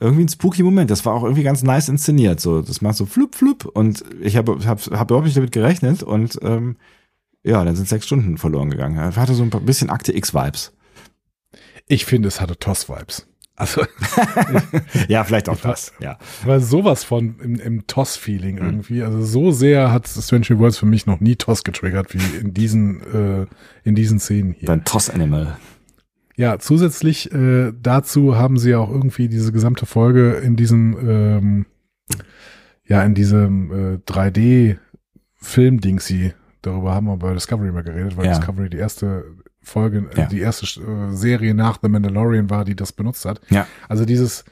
irgendwie 0.00 0.24
ein 0.24 0.28
spooky 0.28 0.62
Moment. 0.62 0.90
Das 0.90 1.04
war 1.04 1.14
auch 1.14 1.24
irgendwie 1.24 1.42
ganz 1.42 1.62
nice 1.62 1.88
inszeniert. 1.88 2.40
So, 2.40 2.62
das 2.62 2.80
macht 2.80 2.96
so 2.96 3.04
flup 3.06 3.34
flup 3.34 3.66
und 3.66 4.04
ich 4.20 4.36
habe 4.36 4.58
hab, 4.66 4.80
hab 4.90 5.10
überhaupt 5.10 5.26
nicht 5.26 5.36
damit 5.36 5.52
gerechnet 5.52 6.02
und 6.02 6.38
ähm, 6.42 6.76
ja, 7.42 7.62
dann 7.64 7.76
sind 7.76 7.88
sechs 7.88 8.06
Stunden 8.06 8.38
verloren 8.38 8.70
gegangen. 8.70 8.96
Er 8.96 9.14
hatte 9.16 9.34
so 9.34 9.42
ein 9.42 9.50
bisschen 9.50 9.90
Akte 9.90 10.16
X-Vibes. 10.16 10.72
Ich 11.86 12.04
finde, 12.04 12.28
es 12.28 12.40
hatte 12.40 12.58
TOS-Vibes. 12.58 13.26
Also 13.56 13.82
ja, 15.08 15.22
vielleicht 15.22 15.48
auch 15.48 15.60
das. 15.60 15.92
Ja, 16.00 16.18
war 16.44 16.58
sowas 16.58 17.04
von 17.04 17.38
im, 17.38 17.60
im 17.60 17.86
TOS-Feeling 17.86 18.56
mhm. 18.56 18.64
irgendwie. 18.64 19.02
Also 19.04 19.22
so 19.22 19.52
sehr 19.52 19.92
hat 19.92 20.08
Strange 20.08 20.58
Worlds 20.58 20.78
für 20.78 20.86
mich 20.86 21.06
noch 21.06 21.20
nie 21.20 21.36
TOS 21.36 21.62
getriggert 21.62 22.14
wie 22.14 22.38
in 22.38 22.52
diesen 22.52 23.00
äh, 23.02 23.46
in 23.84 23.94
diesen 23.94 24.18
Szenen 24.18 24.54
hier. 24.54 24.66
Dein 24.66 24.84
TOS-Animal. 24.84 25.56
Ja, 26.36 26.58
zusätzlich 26.58 27.32
äh, 27.32 27.72
dazu 27.80 28.36
haben 28.36 28.58
sie 28.58 28.74
auch 28.74 28.90
irgendwie 28.90 29.28
diese 29.28 29.52
gesamte 29.52 29.86
Folge 29.86 30.32
in 30.32 30.56
diesem 30.56 30.98
ähm, 31.08 31.66
ja 32.86 33.04
in 33.04 33.14
diesem 33.14 33.70
äh, 33.70 33.98
3D 34.10 34.78
Film 35.36 35.80
Dingsy. 35.80 36.32
Darüber 36.60 36.92
haben 36.92 37.06
wir 37.06 37.18
bei 37.18 37.34
Discovery 37.34 37.70
mal 37.70 37.84
geredet, 37.84 38.16
weil 38.16 38.26
ja. 38.26 38.32
Discovery 38.32 38.68
die 38.68 38.78
erste 38.78 39.24
Folge, 39.64 40.08
äh, 40.14 40.20
ja. 40.20 40.26
die 40.26 40.40
erste 40.40 40.66
äh, 40.80 41.14
Serie 41.14 41.54
nach 41.54 41.78
The 41.82 41.88
Mandalorian 41.88 42.50
war, 42.50 42.64
die 42.64 42.76
das 42.76 42.92
benutzt 42.92 43.24
hat. 43.24 43.40
Ja. 43.50 43.66
Also 43.88 44.04
dieses, 44.04 44.44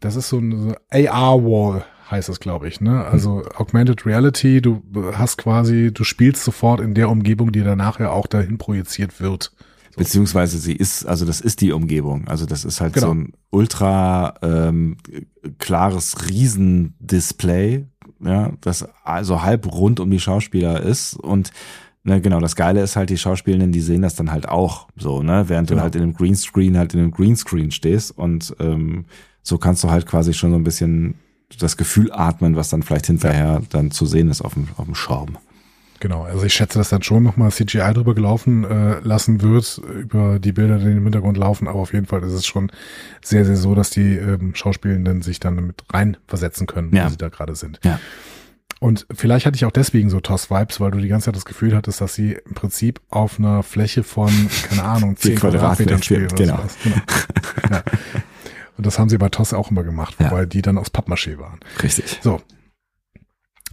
das 0.00 0.16
ist 0.16 0.28
so 0.28 0.38
ein 0.38 0.70
so 0.70 0.74
AR-Wall, 0.90 1.84
heißt 2.10 2.28
es, 2.28 2.40
glaube 2.40 2.68
ich, 2.68 2.80
ne? 2.80 3.04
Also 3.04 3.36
mhm. 3.36 3.44
Augmented 3.56 4.04
Reality, 4.06 4.60
du 4.60 4.82
hast 5.14 5.38
quasi, 5.38 5.92
du 5.92 6.04
spielst 6.04 6.44
sofort 6.44 6.80
in 6.80 6.94
der 6.94 7.08
Umgebung, 7.08 7.52
die 7.52 7.62
dann 7.62 7.78
nachher 7.78 8.12
auch 8.12 8.26
dahin 8.26 8.58
projiziert 8.58 9.20
wird. 9.20 9.52
So. 9.90 9.98
Beziehungsweise 9.98 10.58
sie 10.58 10.74
ist, 10.74 11.04
also 11.04 11.26
das 11.26 11.40
ist 11.40 11.60
die 11.60 11.72
Umgebung. 11.72 12.28
Also 12.28 12.46
das 12.46 12.64
ist 12.64 12.80
halt 12.80 12.94
genau. 12.94 13.08
so 13.08 13.14
ein 13.14 13.32
ultra 13.50 14.34
ähm, 14.42 14.96
klares 15.58 16.28
Riesendisplay, 16.28 17.86
ja, 18.22 18.52
das 18.60 18.86
also 19.02 19.42
halb 19.42 19.72
rund 19.72 19.98
um 19.98 20.10
die 20.10 20.20
Schauspieler 20.20 20.82
ist 20.82 21.14
und 21.14 21.52
Ne, 22.02 22.20
genau, 22.22 22.40
das 22.40 22.56
Geile 22.56 22.82
ist 22.82 22.96
halt, 22.96 23.10
die 23.10 23.18
Schauspielenden, 23.18 23.72
die 23.72 23.80
sehen 23.80 24.00
das 24.00 24.14
dann 24.14 24.32
halt 24.32 24.48
auch 24.48 24.88
so, 24.96 25.22
ne? 25.22 25.44
Während 25.48 25.68
genau. 25.68 25.80
du 25.80 25.82
halt 25.82 25.96
in 25.96 26.02
einem 26.02 26.14
Greenscreen 26.14 26.78
halt 26.78 26.94
in 26.94 27.00
einem 27.00 27.10
Greenscreen 27.10 27.70
stehst 27.70 28.16
und 28.16 28.54
ähm, 28.58 29.04
so 29.42 29.58
kannst 29.58 29.84
du 29.84 29.90
halt 29.90 30.06
quasi 30.06 30.32
schon 30.32 30.50
so 30.50 30.56
ein 30.56 30.64
bisschen 30.64 31.14
das 31.58 31.76
Gefühl 31.76 32.10
atmen, 32.12 32.56
was 32.56 32.70
dann 32.70 32.82
vielleicht 32.82 33.06
hinterher 33.06 33.60
dann 33.68 33.90
zu 33.90 34.06
sehen 34.06 34.30
ist 34.30 34.40
auf 34.40 34.54
dem, 34.54 34.68
auf 34.76 34.86
dem 34.86 34.94
Schaum. 34.94 35.36
Genau, 35.98 36.22
also 36.22 36.44
ich 36.44 36.54
schätze, 36.54 36.78
dass 36.78 36.88
dann 36.88 37.02
schon 37.02 37.22
nochmal 37.22 37.50
CGI 37.50 37.92
drüber 37.92 38.14
gelaufen 38.14 38.64
äh, 38.64 39.00
lassen 39.00 39.42
wird, 39.42 39.82
über 39.86 40.38
die 40.38 40.52
Bilder, 40.52 40.78
die 40.78 40.86
im 40.86 41.02
Hintergrund 41.02 41.36
laufen, 41.36 41.68
aber 41.68 41.80
auf 41.80 41.92
jeden 41.92 42.06
Fall 42.06 42.22
ist 42.22 42.32
es 42.32 42.46
schon 42.46 42.72
sehr, 43.22 43.44
sehr 43.44 43.56
so, 43.56 43.74
dass 43.74 43.90
die 43.90 44.16
ähm, 44.16 44.54
Schauspielenden 44.54 45.20
sich 45.20 45.40
dann 45.40 45.56
mit 45.56 45.84
reinversetzen 45.92 46.66
können, 46.66 46.94
ja. 46.96 47.04
wo 47.04 47.10
sie 47.10 47.18
da 47.18 47.28
gerade 47.28 47.54
sind. 47.54 47.80
Ja. 47.84 48.00
Und 48.80 49.06
vielleicht 49.12 49.44
hatte 49.44 49.56
ich 49.56 49.66
auch 49.66 49.70
deswegen 49.70 50.08
so 50.08 50.20
Toss-Vibes, 50.20 50.80
weil 50.80 50.90
du 50.90 50.98
die 50.98 51.08
ganze 51.08 51.26
Zeit 51.26 51.36
das 51.36 51.44
Gefühl 51.44 51.76
hattest, 51.76 52.00
dass 52.00 52.14
sie 52.14 52.32
im 52.32 52.54
Prinzip 52.54 53.00
auf 53.10 53.38
einer 53.38 53.62
Fläche 53.62 54.02
von, 54.02 54.32
keine 54.68 54.82
Ahnung, 54.82 55.16
10 55.18 55.36
Quadratmetern 55.36 56.02
spielen. 56.02 56.28
Genau. 56.28 56.64
genau. 56.82 56.96
ja. 57.70 57.82
Und 58.78 58.86
das 58.86 58.98
haben 58.98 59.10
sie 59.10 59.18
bei 59.18 59.28
Toss 59.28 59.52
auch 59.52 59.70
immer 59.70 59.84
gemacht, 59.84 60.14
wobei 60.18 60.40
ja. 60.40 60.46
die 60.46 60.62
dann 60.62 60.78
aus 60.78 60.92
Pappmaché 60.94 61.38
waren. 61.38 61.60
Richtig. 61.82 62.18
So. 62.22 62.40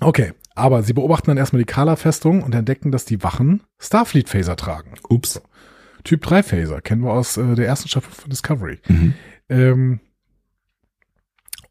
Okay, 0.01 0.33
aber 0.53 0.83
sie 0.83 0.91
beobachten 0.91 1.27
dann 1.27 1.37
erstmal 1.37 1.61
die 1.61 1.65
Kala-Festung 1.65 2.43
und 2.43 2.53
entdecken, 2.53 2.91
dass 2.91 3.05
die 3.05 3.23
Wachen 3.23 3.63
Starfleet-Phaser 3.79 4.57
tragen. 4.57 4.91
Ups. 5.07 5.41
Typ 6.03 6.21
3 6.21 6.43
Phaser, 6.43 6.81
kennen 6.81 7.03
wir 7.03 7.13
aus 7.13 7.37
äh, 7.37 7.55
der 7.55 7.65
ersten 7.65 7.87
Staffel 7.87 8.11
von 8.11 8.29
Discovery. 8.29 8.79
Mhm. 8.89 9.13
Ähm, 9.47 9.99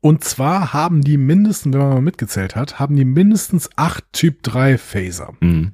und 0.06 0.22
zwar 0.22 0.72
haben 0.72 1.02
die 1.02 1.16
mindestens, 1.16 1.72
wenn 1.72 1.80
man 1.80 1.94
mal 1.94 2.00
mitgezählt 2.00 2.54
hat, 2.54 2.78
haben 2.78 2.94
die 2.94 3.04
mindestens 3.04 3.68
acht 3.74 4.04
Typ 4.12 4.40
3 4.44 4.78
Phaser. 4.78 5.32
Mhm. 5.40 5.72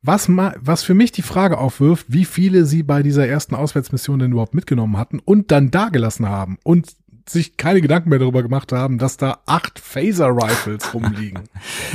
Was, 0.00 0.30
was 0.30 0.82
für 0.82 0.94
mich 0.94 1.12
die 1.12 1.20
Frage 1.20 1.58
aufwirft, 1.58 2.06
wie 2.08 2.24
viele 2.24 2.64
sie 2.64 2.82
bei 2.82 3.02
dieser 3.02 3.28
ersten 3.28 3.54
Auswärtsmission 3.54 4.20
denn 4.20 4.32
überhaupt 4.32 4.54
mitgenommen 4.54 4.96
hatten 4.96 5.18
und 5.18 5.50
dann 5.50 5.70
dagelassen 5.70 6.26
haben 6.26 6.56
und 6.62 6.96
sich 7.28 7.56
keine 7.56 7.80
Gedanken 7.80 8.10
mehr 8.10 8.18
darüber 8.18 8.42
gemacht 8.42 8.70
haben, 8.72 8.98
dass 8.98 9.16
da 9.16 9.38
acht 9.46 9.78
Phaser-Rifles 9.80 10.94
rumliegen. 10.94 11.40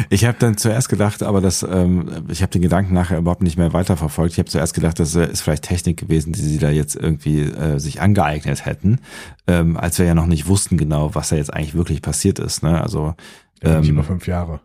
Ich 0.10 0.26
habe 0.26 0.38
dann 0.40 0.58
zuerst 0.58 0.90
gedacht, 0.90 1.24
aber 1.24 1.40
das, 1.40 1.64
ähm, 1.64 2.26
ich 2.28 2.42
habe 2.42 2.52
den 2.52 2.62
Gedanken 2.62 2.94
nachher 2.94 3.18
überhaupt 3.18 3.42
nicht 3.42 3.58
mehr 3.58 3.72
weiterverfolgt. 3.72 4.34
Ich 4.34 4.40
habe 4.40 4.50
zuerst 4.50 4.74
gedacht, 4.74 5.00
das 5.00 5.16
ist 5.16 5.42
vielleicht 5.42 5.64
Technik 5.64 5.98
gewesen, 5.98 6.34
die 6.34 6.42
sie 6.42 6.58
da 6.58 6.70
jetzt 6.70 6.96
irgendwie 6.96 7.42
äh, 7.42 7.80
sich 7.80 8.02
angeeignet 8.02 8.66
hätten, 8.66 9.00
ähm, 9.48 9.78
als 9.78 10.00
wir 10.00 10.06
ja 10.06 10.16
noch 10.16 10.26
nicht 10.26 10.48
wussten 10.48 10.78
genau, 10.78 11.16
was 11.16 11.30
da 11.30 11.38
jetzt 11.38 11.54
eigentlich 11.54 11.76
wirklich 11.76 12.02
passiert 12.02 12.40
ist. 12.40 12.62
Ne? 12.64 12.82
Also 12.82 13.16
Ähm, 13.62 13.84
ähm, 13.84 13.90
über 13.90 14.04
fünf 14.04 14.28
Jahre. 14.28 14.60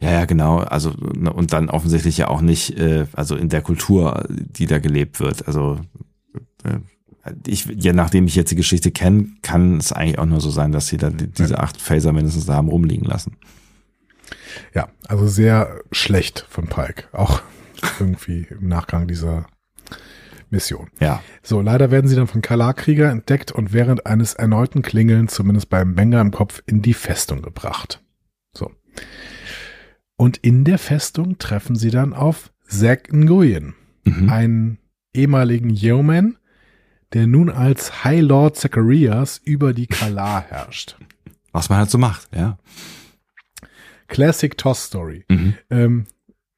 ja, 0.00 0.10
ja, 0.10 0.24
genau. 0.26 0.58
Also 0.58 0.92
ne, 1.14 1.32
und 1.32 1.52
dann 1.54 1.70
offensichtlich 1.70 2.18
ja 2.18 2.28
auch 2.28 2.42
nicht, 2.42 2.78
äh, 2.78 3.06
also 3.14 3.34
in 3.34 3.48
der 3.48 3.62
Kultur, 3.62 4.26
die 4.28 4.66
da 4.66 4.78
gelebt 4.78 5.20
wird. 5.20 5.46
Also 5.46 5.78
äh, 6.64 6.80
ich, 7.46 7.66
ja, 7.66 7.92
nachdem 7.92 8.26
ich 8.26 8.34
jetzt 8.36 8.50
die 8.50 8.56
Geschichte 8.56 8.90
kenne, 8.90 9.28
kann 9.42 9.78
es 9.78 9.92
eigentlich 9.92 10.18
auch 10.18 10.26
nur 10.26 10.40
so 10.40 10.50
sein, 10.50 10.72
dass 10.72 10.88
sie 10.88 10.96
da 10.96 11.10
die, 11.10 11.26
diese 11.26 11.58
acht 11.58 11.80
Phaser 11.80 12.12
mindestens 12.12 12.46
da 12.46 12.54
haben 12.54 12.68
rumliegen 12.68 13.06
lassen. 13.06 13.36
Ja, 14.74 14.88
also 15.06 15.26
sehr 15.26 15.80
schlecht 15.92 16.46
von 16.48 16.66
Pike. 16.66 17.04
Auch 17.12 17.42
irgendwie 18.00 18.46
im 18.50 18.68
Nachgang 18.68 19.06
dieser 19.06 19.46
Mission. 20.50 20.88
Ja. 21.00 21.22
So, 21.42 21.60
leider 21.60 21.90
werden 21.90 22.08
sie 22.08 22.16
dann 22.16 22.26
von 22.28 22.40
Kalar-Krieger 22.42 23.10
entdeckt 23.10 23.52
und 23.52 23.72
während 23.72 24.06
eines 24.06 24.34
erneuten 24.34 24.82
Klingeln, 24.82 25.28
zumindest 25.28 25.68
beim 25.68 25.94
Banger 25.94 26.20
im 26.20 26.30
Kopf, 26.30 26.62
in 26.66 26.82
die 26.82 26.94
Festung 26.94 27.42
gebracht. 27.42 28.02
So. 28.52 28.70
Und 30.16 30.38
in 30.38 30.64
der 30.64 30.78
Festung 30.78 31.38
treffen 31.38 31.76
sie 31.76 31.90
dann 31.90 32.14
auf 32.14 32.52
Zack 32.66 33.12
Nguyen, 33.12 33.74
Mhm. 34.04 34.30
einen 34.30 34.78
ehemaligen 35.12 35.70
Yeoman, 35.70 36.36
der 37.12 37.26
nun 37.26 37.50
als 37.50 38.04
High 38.04 38.22
Lord 38.22 38.56
Zacharias 38.56 39.40
über 39.44 39.72
die 39.72 39.86
Kalar 39.86 40.42
herrscht. 40.48 40.96
Was 41.52 41.68
man 41.68 41.78
halt 41.78 41.90
so 41.90 41.98
macht, 41.98 42.28
ja. 42.34 42.58
Classic 44.08 44.56
Toss 44.56 44.84
Story. 44.84 45.24
Mhm. 45.28 45.54
Ähm, 45.70 46.04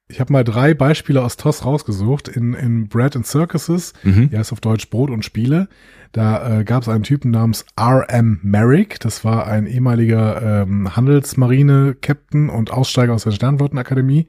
ich 0.07 0.19
habe 0.19 0.33
mal 0.33 0.43
drei 0.43 0.73
Beispiele 0.73 1.23
aus 1.23 1.37
TOS 1.37 1.65
rausgesucht. 1.65 2.27
In, 2.27 2.53
in 2.53 2.87
Bread 2.87 3.15
and 3.15 3.27
Circuses, 3.27 3.93
Mhm. 4.03 4.29
die 4.31 4.37
heißt 4.37 4.51
auf 4.51 4.59
Deutsch 4.59 4.89
Brot 4.89 5.11
und 5.11 5.23
Spiele. 5.23 5.67
Da 6.11 6.59
äh, 6.59 6.63
gab 6.63 6.81
es 6.81 6.89
einen 6.89 7.03
Typen 7.03 7.29
namens 7.29 7.63
R.M. 7.75 8.39
Merrick. 8.41 8.99
Das 8.99 9.23
war 9.23 9.45
ein 9.45 9.67
ehemaliger 9.67 10.63
ähm, 10.63 10.95
Handelsmarine-Captain 10.95 12.49
und 12.49 12.71
Aussteiger 12.71 13.13
aus 13.13 13.23
der 13.23 13.31
Sternflottenakademie. 13.31 14.27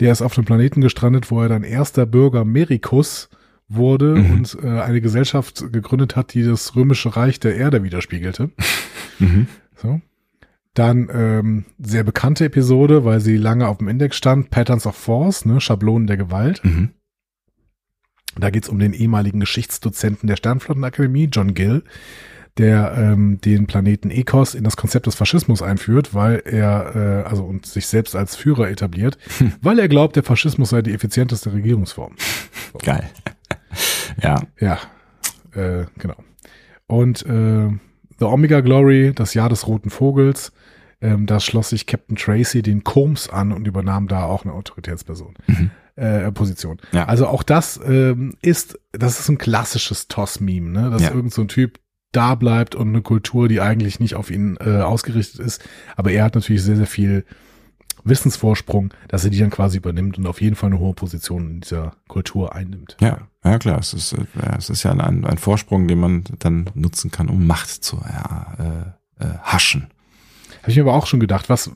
Der 0.00 0.10
ist 0.10 0.22
auf 0.22 0.34
dem 0.34 0.44
Planeten 0.44 0.80
gestrandet, 0.80 1.30
wo 1.30 1.40
er 1.40 1.48
dann 1.48 1.62
erster 1.62 2.06
Bürger 2.06 2.44
Merikus 2.44 3.28
wurde 3.68 4.16
Mhm. 4.16 4.30
und 4.32 4.58
äh, 4.62 4.80
eine 4.80 5.00
Gesellschaft 5.00 5.72
gegründet 5.72 6.16
hat, 6.16 6.34
die 6.34 6.42
das 6.44 6.76
römische 6.76 7.16
Reich 7.16 7.40
der 7.40 7.56
Erde 7.56 7.82
widerspiegelte. 7.82 8.50
Mhm. 9.20 9.46
So. 9.76 10.00
Dann 10.74 11.08
ähm, 11.14 11.64
sehr 11.78 12.02
bekannte 12.02 12.46
Episode, 12.46 13.04
weil 13.04 13.20
sie 13.20 13.36
lange 13.36 13.68
auf 13.68 13.78
dem 13.78 13.86
Index 13.86 14.16
stand, 14.16 14.50
Patterns 14.50 14.86
of 14.88 14.96
Force, 14.96 15.44
ne, 15.44 15.60
Schablonen 15.60 16.08
der 16.08 16.16
Gewalt. 16.16 16.64
Mhm. 16.64 16.90
Da 18.36 18.50
geht's 18.50 18.68
um 18.68 18.80
den 18.80 18.92
ehemaligen 18.92 19.38
Geschichtsdozenten 19.38 20.26
der 20.26 20.34
Sternflottenakademie, 20.34 21.28
John 21.30 21.54
Gill, 21.54 21.84
der 22.58 22.94
ähm, 22.96 23.40
den 23.40 23.66
Planeten 23.66 24.10
Ekos 24.10 24.54
in 24.54 24.62
das 24.64 24.76
Konzept 24.76 25.06
des 25.06 25.16
Faschismus 25.16 25.60
einführt, 25.62 26.14
weil 26.14 26.42
er, 26.44 26.94
äh, 27.24 27.28
also 27.28 27.44
und 27.44 27.66
sich 27.66 27.86
selbst 27.86 28.14
als 28.14 28.36
Führer 28.36 28.68
etabliert, 28.70 29.18
weil 29.60 29.78
er 29.78 29.88
glaubt, 29.88 30.16
der 30.16 30.22
Faschismus 30.22 30.70
sei 30.70 30.82
die 30.82 30.92
effizienteste 30.94 31.52
Regierungsform. 31.52 32.14
Geil. 32.82 33.10
ja. 34.22 34.40
Ja, 34.60 34.78
äh, 35.54 35.86
genau. 35.98 36.16
Und 36.86 37.24
äh, 37.26 37.70
The 38.18 38.24
Omega 38.26 38.60
Glory, 38.60 39.12
das 39.14 39.34
Jahr 39.34 39.48
des 39.48 39.66
roten 39.66 39.90
Vogels, 39.90 40.52
ähm, 41.00 41.26
da 41.26 41.40
schloss 41.40 41.70
sich 41.70 41.86
Captain 41.86 42.16
Tracy 42.16 42.62
den 42.62 42.84
Combs 42.84 43.28
an 43.28 43.52
und 43.52 43.66
übernahm 43.66 44.06
da 44.06 44.24
auch 44.24 44.44
eine 44.44 44.54
Autoritätsperson. 44.54 45.34
Mhm. 45.48 45.70
Äh, 45.96 46.32
Position. 46.32 46.78
Ja. 46.92 47.04
Also 47.06 47.26
auch 47.28 47.42
das 47.44 47.78
ähm, 47.86 48.34
ist, 48.42 48.78
das 48.92 49.20
ist 49.20 49.28
ein 49.28 49.38
klassisches 49.38 50.08
Toss-Meme, 50.08 50.68
ne? 50.70 50.90
Dass 50.90 51.02
Ja. 51.02 51.12
irgend 51.12 51.32
so 51.32 51.42
ein 51.42 51.48
Typ 51.48 51.78
da 52.16 52.34
bleibt 52.34 52.74
und 52.74 52.88
eine 52.88 53.02
Kultur, 53.02 53.48
die 53.48 53.60
eigentlich 53.60 54.00
nicht 54.00 54.14
auf 54.14 54.30
ihn 54.30 54.56
äh, 54.60 54.80
ausgerichtet 54.80 55.40
ist. 55.40 55.62
Aber 55.96 56.10
er 56.10 56.24
hat 56.24 56.34
natürlich 56.34 56.62
sehr, 56.62 56.76
sehr 56.76 56.86
viel 56.86 57.24
Wissensvorsprung, 58.04 58.92
dass 59.08 59.24
er 59.24 59.30
die 59.30 59.38
dann 59.38 59.50
quasi 59.50 59.78
übernimmt 59.78 60.18
und 60.18 60.26
auf 60.26 60.40
jeden 60.40 60.56
Fall 60.56 60.70
eine 60.70 60.78
hohe 60.78 60.94
Position 60.94 61.50
in 61.50 61.60
dieser 61.60 61.96
Kultur 62.06 62.54
einnimmt. 62.54 62.96
Ja, 63.00 63.28
ja 63.42 63.58
klar, 63.58 63.78
es 63.78 63.94
ist, 63.94 64.12
äh, 64.12 64.24
es 64.56 64.70
ist 64.70 64.82
ja 64.82 64.92
ein, 64.92 65.24
ein 65.24 65.38
Vorsprung, 65.38 65.88
den 65.88 65.98
man 65.98 66.24
dann 66.38 66.70
nutzen 66.74 67.10
kann, 67.10 67.28
um 67.28 67.46
Macht 67.46 67.70
zu 67.70 67.96
ja, 67.96 68.94
äh, 69.18 69.24
äh, 69.24 69.38
haschen. 69.42 69.88
Habe 70.64 70.70
ich 70.70 70.76
mir 70.78 70.82
aber 70.84 70.94
auch 70.94 71.06
schon 71.06 71.20
gedacht, 71.20 71.50
was, 71.50 71.70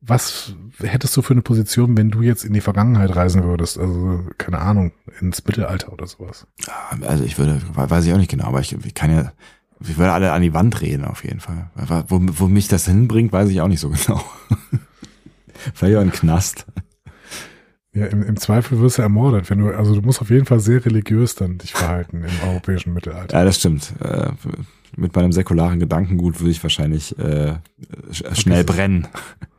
was 0.00 0.52
hättest 0.80 1.16
du 1.16 1.22
für 1.22 1.32
eine 1.32 1.42
Position, 1.42 1.96
wenn 1.96 2.10
du 2.10 2.22
jetzt 2.22 2.44
in 2.44 2.52
die 2.52 2.60
Vergangenheit 2.60 3.14
reisen 3.14 3.44
würdest? 3.44 3.78
Also, 3.78 4.24
keine 4.36 4.58
Ahnung, 4.58 4.90
ins 5.20 5.44
Mittelalter 5.44 5.92
oder 5.92 6.08
sowas. 6.08 6.44
Ja, 6.66 7.06
Also 7.06 7.22
ich 7.22 7.38
würde, 7.38 7.62
weiß 7.72 8.04
ich 8.06 8.12
auch 8.12 8.18
nicht 8.18 8.30
genau, 8.30 8.46
aber 8.46 8.58
ich, 8.58 8.72
ich 8.84 8.94
kann 8.94 9.12
ja, 9.12 9.30
ich 9.78 9.96
würde 9.96 10.10
alle 10.10 10.32
an 10.32 10.42
die 10.42 10.52
Wand 10.54 10.80
reden 10.80 11.04
auf 11.04 11.22
jeden 11.22 11.38
Fall. 11.38 11.70
Wo, 12.08 12.18
wo 12.20 12.48
mich 12.48 12.66
das 12.66 12.86
hinbringt, 12.86 13.32
weiß 13.32 13.48
ich 13.48 13.60
auch 13.60 13.68
nicht 13.68 13.78
so 13.78 13.90
genau. 14.06 14.20
Vielleicht 15.72 15.96
auch 15.96 16.00
ein 16.00 16.10
Knast. 16.10 16.66
Ja, 17.92 18.06
im, 18.06 18.24
im 18.24 18.36
Zweifel 18.38 18.80
wirst 18.80 18.98
du 18.98 19.02
ermordet, 19.02 19.50
wenn 19.50 19.60
du, 19.60 19.70
also 19.70 19.94
du 19.94 20.02
musst 20.02 20.20
auf 20.20 20.30
jeden 20.30 20.46
Fall 20.46 20.58
sehr 20.58 20.84
religiös 20.84 21.36
dann 21.36 21.58
dich 21.58 21.74
verhalten 21.74 22.24
im 22.24 22.48
europäischen 22.48 22.92
Mittelalter. 22.92 23.38
Ja, 23.38 23.44
das 23.44 23.56
stimmt. 23.60 23.92
Äh, 24.00 24.32
mit 24.96 25.14
meinem 25.14 25.32
säkularen 25.32 25.78
Gedankengut 25.80 26.40
würde 26.40 26.50
ich 26.50 26.62
wahrscheinlich 26.62 27.18
äh, 27.18 27.54
sch- 28.10 28.34
schnell 28.40 28.64
brennen. 28.64 29.08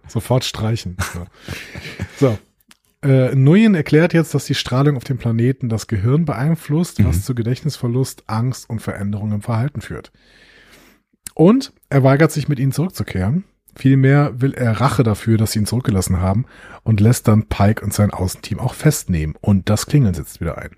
Sofort 0.08 0.44
streichen. 0.44 0.98
So. 1.14 1.26
so. 2.20 2.38
Äh, 3.08 3.34
Nguyen 3.36 3.74
erklärt 3.74 4.14
jetzt, 4.14 4.34
dass 4.36 4.46
die 4.46 4.54
Strahlung 4.56 4.96
auf 4.98 5.04
dem 5.04 5.18
Planeten 5.18 5.70
das 5.70 5.88
Gehirn 5.88 6.26
beeinflusst, 6.26 7.04
was 7.04 7.18
Mhm. 7.18 7.22
zu 7.24 7.36
Gedächtnisverlust, 7.36 8.24
Angst 8.28 8.70
und 8.70 8.80
Veränderungen 8.82 9.34
im 9.36 9.42
Verhalten 9.42 9.82
führt. 9.82 10.12
Und 11.34 11.74
er 11.90 12.04
weigert 12.04 12.32
sich, 12.32 12.48
mit 12.48 12.60
ihnen 12.60 12.72
zurückzukehren. 12.74 13.46
Vielmehr 13.76 14.40
will 14.42 14.54
er 14.54 14.74
Rache 14.82 15.02
dafür, 15.04 15.38
dass 15.38 15.54
sie 15.54 15.60
ihn 15.60 15.66
zurückgelassen 15.66 16.20
haben 16.20 16.46
und 16.84 17.00
lässt 17.00 17.28
dann 17.30 17.48
Pike 17.48 17.84
und 17.84 17.94
sein 17.94 18.12
Außenteam 18.12 18.60
auch 18.60 18.74
festnehmen. 18.74 19.36
Und 19.40 19.70
das 19.70 19.86
Klingeln 19.86 20.14
setzt 20.14 20.42
wieder 20.42 20.58
ein. 20.58 20.72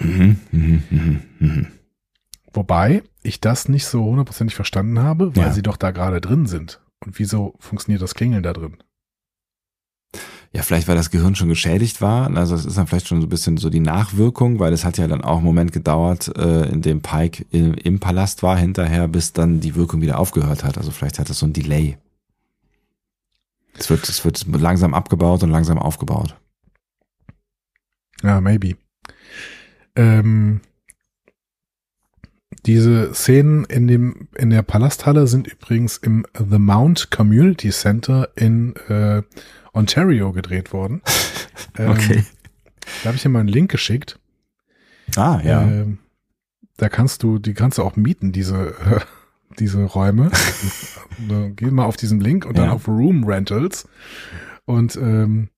Mhm, 0.00 0.36
mhm, 0.50 0.82
mhm, 0.90 1.20
mhm. 1.38 1.66
Wobei 2.52 3.02
ich 3.22 3.40
das 3.40 3.68
nicht 3.68 3.86
so 3.86 4.04
hundertprozentig 4.04 4.54
verstanden 4.54 4.98
habe, 5.00 5.34
weil 5.36 5.44
Ja. 5.46 5.52
sie 5.52 5.62
doch 5.62 5.76
da 5.76 5.90
gerade 5.90 6.20
drin 6.20 6.46
sind. 6.46 6.80
Und 7.04 7.18
wieso 7.18 7.54
funktioniert 7.58 8.02
das 8.02 8.14
Klingeln 8.14 8.42
da 8.42 8.52
drin? 8.52 8.76
Ja, 10.54 10.62
vielleicht 10.62 10.86
weil 10.86 10.96
das 10.96 11.10
Gehirn 11.10 11.34
schon 11.34 11.48
geschädigt 11.48 12.02
war. 12.02 12.34
Also 12.36 12.54
es 12.54 12.66
ist 12.66 12.76
dann 12.76 12.86
vielleicht 12.86 13.08
schon 13.08 13.20
so 13.22 13.26
ein 13.26 13.30
bisschen 13.30 13.56
so 13.56 13.70
die 13.70 13.80
Nachwirkung, 13.80 14.58
weil 14.58 14.72
es 14.74 14.84
hat 14.84 14.98
ja 14.98 15.06
dann 15.08 15.24
auch 15.24 15.36
einen 15.36 15.46
Moment 15.46 15.72
gedauert, 15.72 16.28
äh, 16.36 16.68
in 16.68 16.82
dem 16.82 17.00
Pike 17.00 17.46
im, 17.50 17.72
im 17.74 18.00
Palast 18.00 18.42
war 18.42 18.58
hinterher, 18.58 19.08
bis 19.08 19.32
dann 19.32 19.60
die 19.60 19.74
Wirkung 19.74 20.02
wieder 20.02 20.18
aufgehört 20.18 20.62
hat. 20.62 20.76
Also 20.76 20.90
vielleicht 20.90 21.18
hat 21.18 21.30
es 21.30 21.38
so 21.38 21.46
ein 21.46 21.54
Delay. 21.54 21.96
Es 23.78 23.88
wird, 23.88 24.06
es 24.06 24.22
wird 24.26 24.44
langsam 24.46 24.92
abgebaut 24.92 25.42
und 25.42 25.48
langsam 25.50 25.78
aufgebaut. 25.78 26.36
Ja, 28.22 28.40
maybe. 28.42 28.76
Ähm, 29.96 30.60
diese 32.66 33.12
Szenen 33.14 33.64
in 33.64 33.88
dem 33.88 34.28
in 34.36 34.50
der 34.50 34.62
Palasthalle 34.62 35.26
sind 35.26 35.48
übrigens 35.48 35.96
im 35.96 36.24
The 36.38 36.58
Mount 36.58 37.10
Community 37.10 37.70
Center 37.70 38.28
in 38.36 38.74
äh, 38.88 39.22
Ontario 39.72 40.32
gedreht 40.32 40.72
worden. 40.72 41.02
Ähm, 41.78 41.96
Da 43.02 43.06
habe 43.08 43.16
ich 43.16 43.22
dir 43.22 43.28
mal 43.30 43.40
einen 43.40 43.48
Link 43.48 43.70
geschickt. 43.70 44.18
Ah, 45.16 45.40
ja. 45.44 45.62
Ähm, 45.62 45.98
da 46.76 46.88
kannst 46.88 47.22
du, 47.22 47.38
die 47.38 47.54
kannst 47.54 47.78
du 47.78 47.82
auch 47.82 47.96
mieten, 47.96 48.32
diese, 48.32 48.74
äh, 48.84 49.00
diese 49.58 49.82
Räume. 49.84 50.30
Geh 51.56 51.70
mal 51.70 51.84
auf 51.84 51.96
diesen 51.96 52.20
Link 52.20 52.44
und 52.44 52.58
dann 52.58 52.66
Ja. 52.66 52.72
auf 52.72 52.88
Room 52.88 53.24
Rentals. 53.24 53.88
Und 54.64 54.96
ähm, 54.96 55.48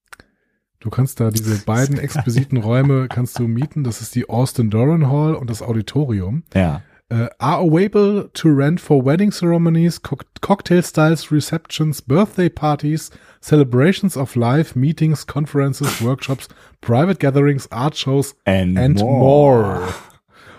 du 0.81 0.91
kannst 0.91 1.19
da 1.21 1.31
diese 1.31 1.65
beiden 1.65 1.99
exquisiten 1.99 2.59
Räume 2.59 3.09
kannst 3.09 3.39
du 3.39 3.49
mieten. 3.49 3.83
Das 3.83 4.01
ist 4.01 4.15
die 4.15 4.29
Austin 4.29 4.71
Doran 4.71 5.09
Hall 5.11 5.35
und 5.35 5.49
das 5.51 5.63
Auditorium. 5.63 6.45
ja. 6.55 6.83
Äh, 7.11 7.29
are 7.39 7.61
available 7.63 8.31
to 8.33 8.49
rent 8.49 8.81
for 8.81 9.05
wedding 9.05 9.31
ceremonies, 9.31 10.01
co 10.03 10.17
cocktail 10.41 10.83
styles, 10.83 11.31
receptions, 11.31 12.01
birthday 12.01 12.49
parties, 12.49 13.11
celebrations 13.43 14.17
of 14.17 14.35
life, 14.37 14.75
meetings, 14.79 15.27
conferences, 15.27 16.01
workshops, 16.05 16.49
private 16.81 17.19
gatherings, 17.21 17.71
art 17.71 17.95
shows 17.97 18.35
And 18.47 18.79
and 18.79 18.99
more. 19.01 19.81
more. 19.81 19.89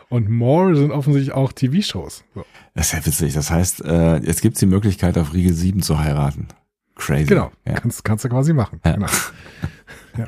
Und 0.10 0.30
more 0.30 0.76
sind 0.76 0.92
offensichtlich 0.92 1.34
auch 1.34 1.52
TV-Shows. 1.52 2.24
So. 2.36 2.46
Das 2.76 2.88
ist 2.88 2.94
ja 2.94 3.06
witzig. 3.06 3.34
Das 3.34 3.50
heißt, 3.50 3.84
äh, 3.84 4.18
jetzt 4.18 4.42
gibt's 4.44 4.60
die 4.60 4.68
Möglichkeit, 4.68 5.18
auf 5.18 5.34
Riegel 5.34 5.52
7 5.54 5.82
zu 5.82 5.98
heiraten. 6.00 6.48
Crazy. 6.96 7.26
Genau, 7.26 7.52
Ja. 7.68 7.74
kannst, 7.74 8.04
kannst 8.06 8.24
du 8.24 8.30
quasi 8.30 8.54
machen. 8.54 8.80
Ja. 8.86 8.94
Genau. 8.94 9.08
ja. 10.18 10.28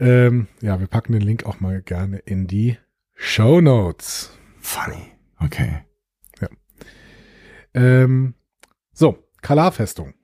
Ähm, 0.00 0.48
ja, 0.60 0.80
wir 0.80 0.88
packen 0.88 1.12
den 1.12 1.22
Link 1.22 1.46
auch 1.46 1.60
mal 1.60 1.80
gerne 1.82 2.18
in 2.18 2.48
die 2.48 2.78
Show 3.14 3.60
Notes. 3.60 4.32
Funny. 4.60 5.12
Okay. 5.40 5.82
Ähm, 7.74 8.34
so, 8.92 9.18
Kalar-Festung. 9.42 10.14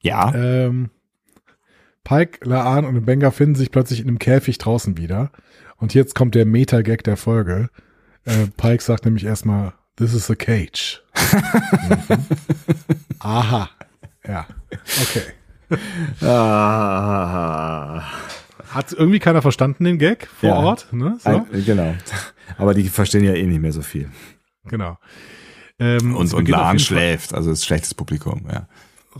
Ja. 0.00 0.34
Ähm, 0.34 0.90
Pike, 2.04 2.44
Laan 2.48 2.84
und 2.84 3.04
Benga 3.04 3.30
finden 3.30 3.54
sich 3.54 3.70
plötzlich 3.70 4.00
in 4.00 4.08
einem 4.08 4.18
Käfig 4.18 4.58
draußen 4.58 4.96
wieder. 4.96 5.30
Und 5.76 5.94
jetzt 5.94 6.14
kommt 6.14 6.34
der 6.34 6.46
Meta-Gag 6.46 7.04
der 7.04 7.16
Folge. 7.16 7.70
Äh, 8.24 8.46
Pike 8.56 8.82
sagt 8.82 9.04
nämlich 9.04 9.24
erstmal, 9.24 9.74
this 9.96 10.14
is 10.14 10.30
a 10.30 10.34
cage. 10.34 11.02
mhm. 11.32 12.26
Aha. 13.20 13.70
Ja. 14.26 14.46
Okay. 15.02 15.22
Ah. 16.26 18.02
Hat 18.74 18.92
irgendwie 18.92 19.18
keiner 19.18 19.42
verstanden, 19.42 19.84
den 19.84 19.98
Gag 19.98 20.28
vor 20.40 20.48
Ja. 20.48 20.56
Ort? 20.56 20.88
Ne? 20.92 21.16
So, 21.22 21.28
Ein, 21.30 21.46
genau. 21.64 21.94
Aber 22.58 22.74
die 22.74 22.88
verstehen 22.88 23.24
ja 23.24 23.34
eh 23.34 23.46
nicht 23.46 23.60
mehr 23.60 23.72
so 23.72 23.82
viel. 23.82 24.10
genau. 24.68 24.98
Ähm, 25.78 26.14
Und, 26.14 26.32
und 26.34 26.48
Lahn 26.48 26.78
schläft, 26.78 27.34
also 27.34 27.50
ist 27.50 27.64
schlechtes 27.64 27.94
Publikum, 27.94 28.46
ja. 28.52 28.68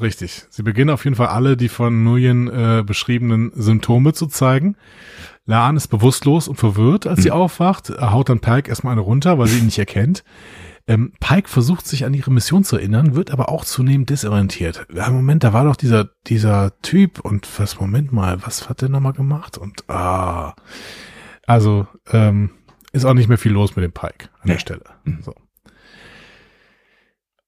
Richtig. 0.00 0.44
Sie 0.48 0.62
beginnen 0.62 0.90
auf 0.90 1.04
jeden 1.04 1.16
Fall 1.16 1.26
alle 1.28 1.56
die 1.56 1.68
von 1.68 2.02
Nguyen 2.04 2.48
äh, 2.48 2.82
beschriebenen 2.86 3.52
Symptome 3.54 4.12
zu 4.14 4.26
zeigen. 4.26 4.76
Laan 5.44 5.76
ist 5.76 5.88
bewusstlos 5.88 6.48
und 6.48 6.56
verwirrt, 6.56 7.06
als 7.06 7.22
sie 7.22 7.30
aufwacht. 7.30 7.90
Er 7.90 8.12
haut 8.12 8.28
dann 8.28 8.40
Pike 8.40 8.70
erstmal 8.70 8.92
eine 8.92 9.00
runter, 9.02 9.38
weil 9.38 9.48
sie 9.48 9.58
ihn 9.58 9.66
nicht 9.66 9.78
erkennt. 9.78 10.24
Ähm, 10.88 11.12
Pike 11.20 11.48
versucht 11.48 11.86
sich 11.86 12.04
an 12.04 12.14
ihre 12.14 12.30
Mission 12.32 12.64
zu 12.64 12.76
erinnern, 12.76 13.14
wird 13.14 13.30
aber 13.30 13.48
auch 13.48 13.64
zunehmend 13.64 14.10
desorientiert. 14.10 14.86
Ja, 14.92 15.10
Moment, 15.10 15.44
da 15.44 15.52
war 15.52 15.64
doch 15.64 15.76
dieser, 15.76 16.10
dieser 16.26 16.80
Typ 16.82 17.20
und 17.20 17.48
was, 17.60 17.78
Moment 17.78 18.12
mal, 18.12 18.42
was 18.44 18.68
hat 18.68 18.82
der 18.82 18.88
nochmal 18.88 19.12
gemacht? 19.12 19.59
Und 19.59 19.88
ah. 19.88 20.54
Also, 21.46 21.86
ähm, 22.10 22.50
ist 22.92 23.04
auch 23.04 23.14
nicht 23.14 23.28
mehr 23.28 23.38
viel 23.38 23.52
los 23.52 23.76
mit 23.76 23.84
dem 23.84 23.92
Pike 23.92 24.28
an 24.40 24.46
der 24.46 24.56
Nee. 24.56 24.60
Stelle. 24.60 24.84
Mhm. 25.04 25.22
So. 25.22 25.34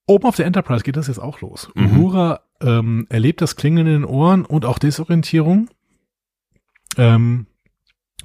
Oben 0.07 0.27
auf 0.27 0.37
der 0.37 0.47
Enterprise 0.47 0.85
geht 0.85 0.97
das 0.97 1.09
jetzt 1.09 1.19
auch 1.19 1.41
los. 1.41 1.71
Mhm. 1.75 1.87
Uhura 2.01 2.41
ähm, 2.61 3.07
erlebt 3.09 3.41
das 3.41 3.57
Klingeln 3.57 3.87
in 3.87 3.93
den 3.95 4.05
Ohren 4.05 4.45
und 4.45 4.65
auch 4.65 4.79
Desorientierung. 4.79 5.69
Ähm, 6.97 7.47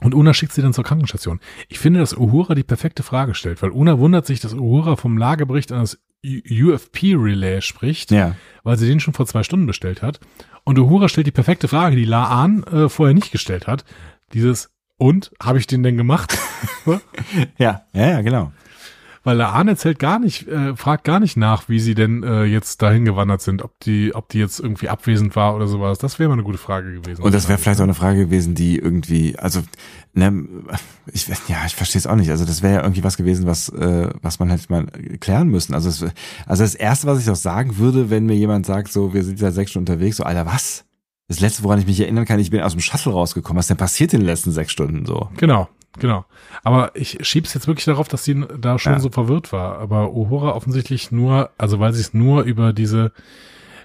und 0.02 0.14
Una 0.16 0.34
schickt 0.34 0.54
sie 0.54 0.62
dann 0.62 0.74
zur 0.74 0.84
Krankenstation. 0.84 1.40
Ich 1.68 1.80
finde, 1.80 2.00
dass 2.00 2.16
Uhura 2.16 2.56
die 2.56 2.64
perfekte 2.64 3.04
Frage 3.04 3.34
stellt, 3.36 3.62
weil 3.62 3.72
Una 3.72 4.00
wundert 4.00 4.26
sich, 4.26 4.40
dass 4.40 4.54
Uhura 4.54 4.96
vom 4.96 5.18
Lagebericht 5.18 5.72
an 5.72 5.82
das 5.82 6.00
UFP-Relay 6.26 7.62
spricht, 7.62 8.12
Ja. 8.12 8.36
weil 8.64 8.78
sie 8.78 8.88
den 8.88 9.00
schon 9.00 9.14
vor 9.14 9.26
zwei 9.26 9.44
Stunden 9.44 9.66
bestellt 9.68 10.02
hat. 10.02 10.20
Und 10.64 10.78
Uhura 10.78 11.10
stellt 11.10 11.28
die 11.28 11.32
perfekte 11.32 11.68
Frage, 11.68 11.96
die 11.96 12.06
Laan 12.06 12.64
äh, 12.64 12.90
vorher 12.90 13.14
nicht 13.16 13.32
gestellt 13.32 13.68
hat. 13.68 13.86
Dieses, 14.34 14.70
und, 14.98 15.32
habe 15.42 15.58
ich 15.60 15.68
den 15.68 15.84
denn 15.84 15.98
gemacht? 15.98 16.38
Ja, 17.58 17.84
ja, 17.94 18.08
ja, 18.10 18.22
genau. 18.22 18.52
Weil 19.24 19.38
Laan 19.38 19.68
erzählt 19.68 20.00
gar 20.00 20.18
nicht, 20.20 20.48
äh, 20.48 20.76
fragt 20.76 21.04
gar 21.04 21.20
nicht 21.20 21.36
nach, 21.36 21.68
wie 21.68 21.80
sie 21.80 21.94
denn 21.94 22.24
äh, 22.24 22.46
jetzt 22.46 22.82
dahin 22.82 23.06
gewandert 23.06 23.42
sind, 23.42 23.64
ob 23.64 23.80
die, 23.82 24.16
ob 24.16 24.30
die 24.30 24.40
jetzt 24.40 24.60
irgendwie 24.60 24.90
abwesend 24.90 25.36
war 25.36 25.56
oder 25.56 25.68
sowas. 25.68 25.98
Das 25.98 26.20
wäre 26.20 26.30
mal 26.30 26.34
eine 26.34 26.44
gute 26.44 26.58
Frage 26.58 26.94
gewesen. 26.94 27.22
Und 27.22 27.34
das 27.34 27.50
wäre 27.50 27.58
vielleicht 27.58 27.80
auch 27.80 27.86
eine 27.86 27.94
Frage 27.94 28.26
gewesen, 28.26 28.56
die 28.56 28.78
irgendwie, 28.78 29.38
also, 29.38 29.62
ne, 30.14 30.46
ich, 31.12 31.28
ja, 31.48 31.66
ich 31.66 31.76
verstehe 31.76 32.00
es 32.00 32.08
auch 32.08 32.16
nicht. 32.16 32.30
Also 32.30 32.46
das 32.46 32.62
wäre 32.62 32.76
ja 32.76 32.82
irgendwie 32.82 33.04
was 33.04 33.18
gewesen, 33.18 33.46
was, 33.46 33.70
äh, 33.70 34.10
was 34.22 34.40
man 34.40 34.50
hätte 34.50 34.66
mal 34.70 34.86
klären 35.20 35.50
müssen. 35.50 35.74
Also, 35.74 35.90
es, 35.90 36.02
also 36.46 36.64
das 36.64 36.76
erste, 36.76 37.08
was 37.08 37.22
ich 37.22 37.30
auch 37.30 37.36
sagen 37.36 37.78
würde, 37.78 38.10
wenn 38.10 38.26
mir 38.26 38.36
jemand 38.36 38.66
sagt, 38.66 38.92
so, 38.92 39.14
wir 39.14 39.24
sind 39.24 39.40
seit 39.40 39.54
sechs 39.54 39.72
Stunden 39.72 39.92
unterwegs, 39.92 40.18
so, 40.18 40.24
Alter, 40.24 40.46
was? 40.46 40.86
Das 41.28 41.42
letzte, 41.42 41.64
woran 41.64 41.78
ich 41.80 41.86
mich 41.86 42.00
erinnern 42.00 42.26
kann, 42.26 42.40
ich 42.40 42.50
bin 42.50 42.62
aus 42.62 42.72
dem 42.72 42.82
Shuttle 42.82 43.12
rausgekommen. 43.12 43.60
Was 43.60 43.68
denn 43.68 43.78
passiert 43.78 44.14
in 44.14 44.22
den 44.22 44.26
letzten 44.26 44.52
sechs 44.52 44.72
Stunden 44.72 45.06
so? 45.06 45.30
Genau, 45.38 45.70
genau. 45.98 46.26
Aber 46.64 46.96
ich 46.96 47.18
schieb's 47.28 47.54
jetzt 47.54 47.68
wirklich 47.68 47.86
darauf, 47.86 48.08
dass 48.08 48.24
sie 48.24 48.46
da 48.60 48.78
schon 48.80 48.94
Ja. 48.94 49.00
so 49.00 49.10
verwirrt 49.10 49.52
war. 49.52 49.80
Aber 49.80 50.12
Uhura 50.14 50.52
offensichtlich 50.56 51.12
nur, 51.12 51.50
also 51.58 51.80
weil 51.80 51.94
sie 51.94 52.02
es 52.02 52.14
nur 52.14 52.44
über 52.44 52.74
diese, 52.74 53.12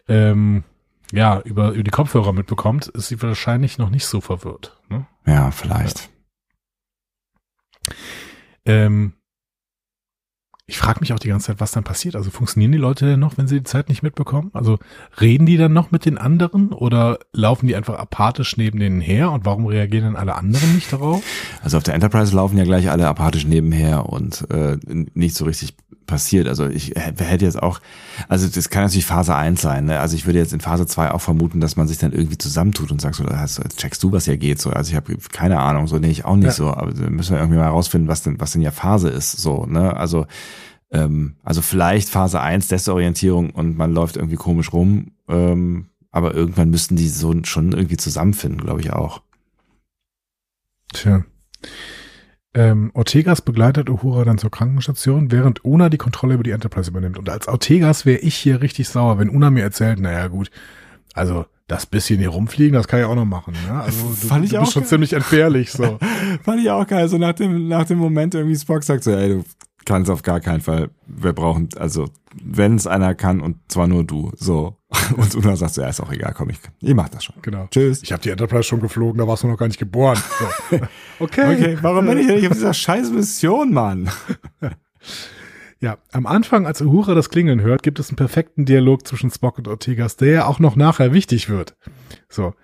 ähm, 0.08 0.64
ja, 1.12 1.40
über, 1.40 1.70
über 1.72 1.82
die 1.84 1.90
Kopfhörer 1.90 2.32
mitbekommt, 2.32 2.88
ist 2.88 3.08
sie 3.08 3.20
wahrscheinlich 3.22 3.78
noch 3.78 3.90
nicht 3.90 4.06
so 4.06 4.20
verwirrt. 4.20 4.76
Ne? 4.88 5.06
Ja, 5.26 5.50
vielleicht. 5.50 6.10
Ähm, 8.64 9.14
ich 10.66 10.78
frage 10.78 11.00
mich 11.00 11.12
auch 11.12 11.18
die 11.18 11.28
ganze 11.28 11.48
Zeit, 11.48 11.60
was 11.60 11.72
dann 11.72 11.84
passiert. 11.84 12.16
Also 12.16 12.30
funktionieren 12.30 12.72
die 12.72 12.78
Leute 12.78 13.04
denn 13.04 13.20
noch, 13.20 13.36
wenn 13.36 13.46
sie 13.46 13.58
die 13.58 13.64
Zeit 13.64 13.90
nicht 13.90 14.02
mitbekommen? 14.02 14.50
Also 14.54 14.78
reden 15.20 15.44
die 15.44 15.58
dann 15.58 15.74
noch 15.74 15.90
mit 15.90 16.06
den 16.06 16.16
anderen 16.16 16.72
oder 16.72 17.18
laufen 17.34 17.66
die 17.66 17.76
einfach 17.76 17.98
apathisch 17.98 18.56
neben 18.56 18.78
denen 18.78 19.02
her 19.02 19.30
und 19.30 19.44
warum 19.44 19.66
reagieren 19.66 20.04
dann 20.04 20.16
alle 20.16 20.34
anderen 20.34 20.74
nicht 20.74 20.90
darauf? 20.90 21.22
Also 21.62 21.76
auf 21.76 21.82
der 21.82 21.94
Enterprise 21.94 22.34
laufen 22.34 22.56
ja 22.56 22.64
gleich 22.64 22.90
alle 22.90 23.06
apathisch 23.06 23.44
nebenher 23.44 24.08
und 24.08 24.48
äh, 24.50 24.78
nicht 24.86 25.36
so 25.36 25.44
richtig 25.44 25.76
passiert. 26.06 26.48
Also 26.48 26.66
ich 26.66 26.92
hätte 26.96 27.44
jetzt 27.44 27.62
auch, 27.62 27.80
also 28.28 28.48
das 28.48 28.70
kann 28.70 28.82
natürlich 28.84 29.06
Phase 29.06 29.34
1 29.34 29.60
sein. 29.60 29.86
Ne? 29.86 30.00
Also 30.00 30.16
ich 30.16 30.26
würde 30.26 30.38
jetzt 30.38 30.52
in 30.52 30.60
Phase 30.60 30.86
2 30.86 31.10
auch 31.12 31.20
vermuten, 31.20 31.60
dass 31.60 31.76
man 31.76 31.88
sich 31.88 31.98
dann 31.98 32.12
irgendwie 32.12 32.38
zusammentut 32.38 32.90
und 32.90 33.00
sagt 33.00 33.16
so, 33.16 33.24
jetzt 33.24 33.78
checkst 33.78 34.02
du, 34.02 34.12
was 34.12 34.24
hier 34.24 34.36
geht. 34.36 34.60
So, 34.60 34.70
also 34.70 34.90
ich 34.90 34.96
habe 34.96 35.16
keine 35.32 35.60
Ahnung, 35.60 35.86
so 35.86 35.98
nee, 35.98 36.10
ich 36.10 36.24
auch 36.24 36.36
nicht 36.36 36.46
Ja. 36.46 36.52
so. 36.52 36.68
Aber 36.74 36.92
müssen 37.10 37.32
wir 37.32 37.38
irgendwie 37.40 37.58
mal 37.58 37.68
rausfinden, 37.68 38.08
was 38.08 38.22
denn, 38.22 38.40
was 38.40 38.52
denn 38.52 38.62
ja 38.62 38.70
Phase 38.70 39.08
ist. 39.08 39.32
So, 39.32 39.66
ne? 39.66 39.96
Also 39.96 40.26
ähm, 40.90 41.36
also 41.42 41.62
vielleicht 41.62 42.08
Phase 42.08 42.40
1 42.40 42.68
Desorientierung 42.68 43.50
und 43.50 43.76
man 43.76 43.92
läuft 43.92 44.16
irgendwie 44.16 44.36
komisch 44.36 44.72
rum. 44.72 45.12
Ähm, 45.28 45.88
aber 46.10 46.34
irgendwann 46.34 46.70
müssten 46.70 46.94
die 46.96 47.08
so 47.08 47.34
schon 47.42 47.72
irgendwie 47.72 47.96
zusammenfinden, 47.96 48.60
glaube 48.60 48.80
ich 48.80 48.92
auch. 48.92 49.20
Tja. 50.92 51.24
Ähm, 52.54 52.92
Ortegas 52.94 53.42
begleitet 53.42 53.90
Uhura 53.90 54.24
dann 54.24 54.38
zur 54.38 54.50
Krankenstation, 54.50 55.32
während 55.32 55.64
Una 55.64 55.88
die 55.88 55.98
Kontrolle 55.98 56.34
über 56.34 56.44
die 56.44 56.52
Enterprise 56.52 56.90
übernimmt. 56.90 57.18
Und 57.18 57.28
als 57.28 57.48
Ortegas 57.48 58.06
wäre 58.06 58.20
ich 58.20 58.36
hier 58.36 58.62
richtig 58.62 58.88
sauer, 58.88 59.18
wenn 59.18 59.28
Una 59.28 59.50
mir 59.50 59.62
erzählt, 59.62 59.98
naja 59.98 60.28
gut, 60.28 60.50
also 61.14 61.46
das 61.66 61.86
bisschen 61.86 62.18
hier 62.20 62.28
rumfliegen, 62.28 62.74
das 62.74 62.86
kann 62.86 63.00
ich 63.00 63.06
auch 63.06 63.14
noch 63.14 63.24
machen. 63.24 63.54
Ne? 63.66 63.80
Also 63.80 64.06
du, 64.06 64.14
Fand 64.14 64.44
ich 64.44 64.50
du 64.52 64.58
auch 64.58 64.60
bist 64.60 64.74
schon 64.74 64.82
geil. 64.82 64.88
ziemlich 64.90 65.12
entbehrlich. 65.14 65.72
So. 65.72 65.98
Fand 66.42 66.60
ich 66.60 66.70
auch 66.70 66.86
geil. 66.86 67.08
So 67.08 67.18
nach 67.18 67.32
dem, 67.32 67.68
nach 67.68 67.86
dem 67.86 67.98
Moment 67.98 68.34
irgendwie 68.34 68.56
Spock 68.56 68.84
sagt 68.84 69.02
so, 69.04 69.10
ey, 69.12 69.28
du 69.30 69.44
kannst 69.84 70.10
auf 70.10 70.22
gar 70.22 70.40
keinen 70.40 70.60
Fall. 70.60 70.90
Wir 71.06 71.32
brauchen, 71.32 71.68
also, 71.76 72.06
wenn 72.42 72.76
es 72.76 72.86
einer 72.86 73.14
kann 73.14 73.40
und 73.40 73.56
zwar 73.68 73.86
nur 73.86 74.04
du. 74.04 74.32
So. 74.36 74.76
Und 75.16 75.34
Una 75.34 75.56
sagt 75.56 75.74
so, 75.74 75.82
ja, 75.82 75.88
ist 75.88 76.00
auch 76.00 76.12
egal, 76.12 76.32
komm, 76.36 76.50
ich, 76.50 76.58
ich 76.80 76.94
mach 76.94 77.08
das 77.08 77.24
schon. 77.24 77.34
Genau. 77.42 77.66
Tschüss. 77.70 78.02
Ich 78.02 78.12
habe 78.12 78.22
die 78.22 78.30
Enterprise 78.30 78.62
schon 78.62 78.80
geflogen, 78.80 79.18
da 79.18 79.26
warst 79.26 79.42
du 79.42 79.48
noch 79.48 79.58
gar 79.58 79.66
nicht 79.66 79.78
geboren. 79.78 80.18
So. 80.70 80.78
Okay. 81.18 81.54
Okay, 81.54 81.78
warum 81.82 82.06
bin 82.06 82.18
ich 82.18 82.26
denn 82.26 82.36
nicht 82.36 82.46
auf 82.46 82.54
dieser 82.54 82.74
scheiß 82.74 83.10
Mission, 83.10 83.72
Mann? 83.72 84.10
Ja, 85.80 85.98
am 86.12 86.26
Anfang, 86.26 86.66
als 86.66 86.80
Uhura 86.80 87.14
das 87.14 87.28
Klingeln 87.28 87.60
hört, 87.60 87.82
gibt 87.82 87.98
es 87.98 88.08
einen 88.08 88.16
perfekten 88.16 88.64
Dialog 88.64 89.06
zwischen 89.06 89.30
Spock 89.30 89.58
und 89.58 89.68
Ortegas, 89.68 90.16
der 90.16 90.28
ja 90.30 90.46
auch 90.46 90.58
noch 90.58 90.76
nachher 90.76 91.12
wichtig 91.12 91.50
wird. 91.50 91.76
So. 92.30 92.54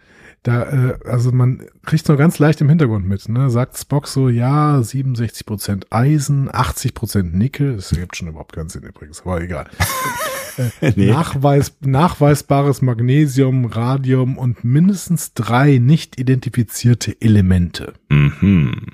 Da, 0.43 0.63
äh, 0.63 0.99
also 1.05 1.33
man 1.33 1.67
kriegt 1.85 2.09
nur 2.09 2.17
ganz 2.17 2.39
leicht 2.39 2.63
im 2.63 2.69
Hintergrund 2.71 3.07
mit, 3.07 3.29
ne? 3.29 3.51
Sagt 3.51 3.77
Spock 3.77 4.09
so, 4.09 4.31
ja, 4.31 4.79
67% 4.79 5.87
Eisen, 5.91 6.51
80% 6.51 7.37
Nickel, 7.37 7.77
das 7.77 7.93
ergibt 7.93 8.17
schon 8.17 8.29
überhaupt 8.29 8.55
keinen 8.55 8.71
Sinn 8.71 8.83
übrigens, 8.83 9.21
aber 9.21 9.43
egal. 9.43 9.69
nee. 10.97 11.11
Nachweis, 11.11 11.77
nachweisbares 11.81 12.81
Magnesium, 12.81 13.67
Radium 13.67 14.39
und 14.39 14.65
mindestens 14.65 15.35
drei 15.35 15.77
nicht 15.77 16.19
identifizierte 16.19 17.21
Elemente. 17.21 17.93
Mhm. 18.09 18.87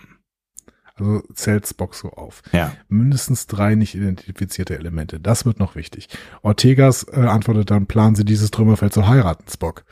Also 0.97 1.23
zählt 1.35 1.69
Spock 1.69 1.95
so 1.95 2.11
auf. 2.11 2.43
Ja. 2.53 2.73
mindestens 2.89 3.47
drei 3.47 3.75
nicht 3.75 3.95
identifizierte 3.95 4.79
Elemente. 4.79 5.21
Das 5.21 5.45
wird 5.45 5.61
noch 5.61 5.77
wichtig. 5.77 6.09
Ortegas 6.43 7.07
äh, 7.13 7.21
antwortet 7.21 7.71
dann, 7.71 7.87
planen 7.87 8.17
Sie 8.17 8.25
dieses 8.25 8.51
Trümmerfeld 8.51 8.95
zu 8.95 9.07
heiraten, 9.07 9.45
Spock. 9.49 9.85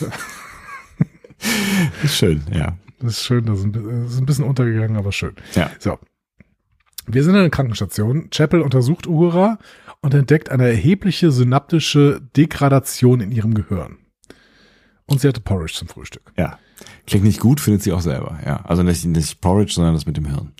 Ist 2.02 2.16
schön, 2.16 2.42
ja. 2.52 2.76
Das 3.00 3.12
ist 3.12 3.24
schön, 3.24 3.46
das 3.46 3.58
ist 3.60 3.64
ein, 3.64 3.72
bi- 3.72 4.02
das 4.04 4.12
ist 4.12 4.18
ein 4.20 4.26
bisschen 4.26 4.44
untergegangen, 4.44 4.96
aber 4.96 5.12
schön. 5.12 5.34
Ja. 5.54 5.70
So. 5.78 5.98
Wir 7.06 7.24
sind 7.24 7.34
in 7.34 7.40
der 7.40 7.50
Krankenstation. 7.50 8.28
Chapel 8.30 8.60
untersucht 8.60 9.06
Uhura 9.06 9.58
und 10.02 10.14
entdeckt 10.14 10.50
eine 10.50 10.68
erhebliche 10.68 11.30
synaptische 11.30 12.20
Degradation 12.36 13.20
in 13.20 13.32
ihrem 13.32 13.54
Gehirn. 13.54 13.98
Und 15.06 15.20
sie 15.20 15.28
hatte 15.28 15.40
Porridge 15.40 15.74
zum 15.74 15.88
Frühstück. 15.88 16.32
Ja. 16.36 16.58
Klingt 17.06 17.24
nicht 17.24 17.40
gut, 17.40 17.60
findet 17.60 17.82
sie 17.82 17.92
auch 17.92 18.00
selber, 18.00 18.38
ja. 18.44 18.56
Also 18.64 18.82
nicht, 18.82 19.04
nicht 19.06 19.40
Porridge, 19.40 19.72
sondern 19.72 19.94
das 19.94 20.06
mit 20.06 20.16
dem 20.16 20.26
Hirn. 20.26 20.52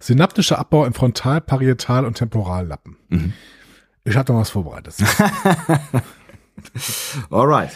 Synaptischer 0.00 0.58
Abbau 0.58 0.84
im 0.86 0.94
Frontal-, 0.94 1.40
Parietal- 1.40 2.06
und 2.06 2.14
Temporallappen. 2.14 2.96
Mhm. 3.08 3.32
Ich 4.04 4.16
habe 4.16 4.32
noch 4.32 4.40
was 4.40 4.50
vorbereitet. 4.50 4.94
Alright. 7.30 7.70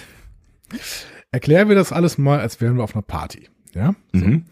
Erklären 1.33 1.69
wir 1.69 1.75
das 1.75 1.93
alles 1.93 2.19
mal, 2.19 2.41
als 2.41 2.61
wären 2.61 2.77
wir 2.77 2.85
auf 2.85 2.95
einer 2.95 3.03
Party. 3.03 3.49
Ja? 3.75 3.95
Mhm. 4.13 4.45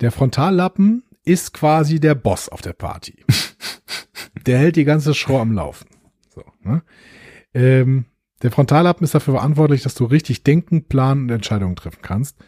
Der 0.00 0.10
Frontallappen 0.10 1.04
ist 1.24 1.52
quasi 1.52 2.00
der 2.00 2.14
Boss 2.14 2.48
auf 2.48 2.62
der 2.62 2.72
Party. 2.72 3.24
der 4.46 4.58
hält 4.58 4.76
die 4.76 4.84
ganze 4.84 5.14
Show 5.14 5.38
am 5.38 5.52
Laufen. 5.52 5.86
So, 6.34 6.42
ne? 6.62 6.82
ähm, 7.54 8.06
der 8.42 8.50
Frontallappen 8.50 9.04
ist 9.04 9.14
dafür 9.14 9.34
verantwortlich, 9.34 9.82
dass 9.82 9.94
du 9.94 10.04
richtig 10.04 10.42
denken, 10.42 10.84
planen 10.84 11.22
und 11.22 11.30
Entscheidungen 11.30 11.76
treffen 11.76 12.00
kannst. 12.02 12.38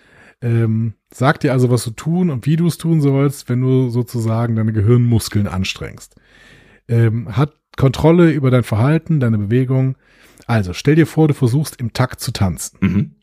Ähm, 0.40 0.94
sagt 1.12 1.42
dir 1.42 1.52
also, 1.52 1.70
was 1.70 1.84
du 1.84 1.90
tun 1.90 2.30
und 2.30 2.46
wie 2.46 2.56
du 2.56 2.66
es 2.66 2.78
tun 2.78 3.00
sollst, 3.00 3.48
wenn 3.48 3.60
du 3.60 3.90
sozusagen 3.90 4.56
deine 4.56 4.72
Gehirnmuskeln 4.72 5.46
anstrengst. 5.46 6.14
Ähm, 6.88 7.36
hat 7.36 7.54
Kontrolle 7.76 8.30
über 8.30 8.50
dein 8.50 8.62
Verhalten, 8.62 9.20
deine 9.20 9.38
Bewegung. 9.38 9.96
Also 10.46 10.72
stell 10.72 10.94
dir 10.94 11.06
vor, 11.06 11.28
du 11.28 11.34
versuchst 11.34 11.80
im 11.80 11.92
Takt 11.92 12.20
zu 12.20 12.32
tanzen. 12.32 12.78
Mhm. 12.80 13.14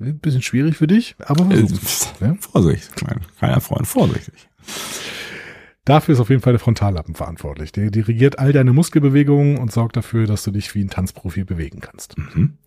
Ein 0.00 0.18
bisschen 0.18 0.42
schwierig 0.42 0.76
für 0.76 0.86
dich, 0.86 1.14
aber 1.26 1.44
Äh, 1.50 1.58
versuch's. 1.58 2.12
ja? 2.20 2.34
Vorsicht, 2.40 2.90
mein 3.06 3.20
kleiner 3.38 3.60
Freund, 3.60 3.86
vorsichtig. 3.86 4.48
Dafür 5.84 6.14
ist 6.14 6.20
auf 6.20 6.30
jeden 6.30 6.42
Fall 6.42 6.52
der 6.52 6.60
Frontallappen 6.60 7.14
verantwortlich. 7.14 7.72
Der 7.72 7.90
dirigiert 7.90 8.38
all 8.38 8.52
deine 8.52 8.72
Muskelbewegungen 8.72 9.58
und 9.58 9.72
sorgt 9.72 9.96
dafür, 9.96 10.26
dass 10.26 10.42
du 10.44 10.50
dich 10.50 10.74
wie 10.74 10.84
ein 10.84 10.90
Tanzprofi 10.90 11.44
bewegen 11.44 11.80
kannst. 11.80 12.16
Mhm. 12.18 12.58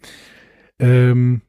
Ähm, 0.80 1.42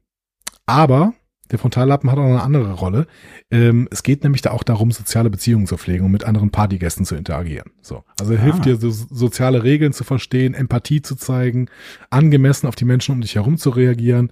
aber 0.66 1.14
der 1.50 1.58
Frontallappen 1.58 2.10
hat 2.10 2.18
auch 2.18 2.24
eine 2.24 2.42
andere 2.42 2.72
Rolle. 2.74 3.06
Ähm, 3.50 3.88
es 3.90 4.02
geht 4.02 4.22
nämlich 4.22 4.40
da 4.42 4.50
auch 4.52 4.62
darum, 4.62 4.90
soziale 4.92 5.30
Beziehungen 5.30 5.66
zu 5.66 5.76
pflegen 5.76 6.04
und 6.06 6.12
mit 6.12 6.24
anderen 6.24 6.50
Partygästen 6.50 7.04
zu 7.04 7.16
interagieren. 7.16 7.70
So. 7.82 8.04
Also 8.18 8.32
er 8.34 8.40
Ah. 8.40 8.42
hilft 8.44 8.64
dir, 8.64 8.76
so, 8.76 8.90
soziale 8.90 9.62
Regeln 9.64 9.92
zu 9.92 10.04
verstehen, 10.04 10.54
Empathie 10.54 11.02
zu 11.02 11.16
zeigen, 11.16 11.68
angemessen 12.10 12.66
auf 12.66 12.76
die 12.76 12.86
Menschen 12.86 13.12
um 13.14 13.20
dich 13.20 13.34
herum 13.34 13.58
zu 13.58 13.70
reagieren. 13.70 14.30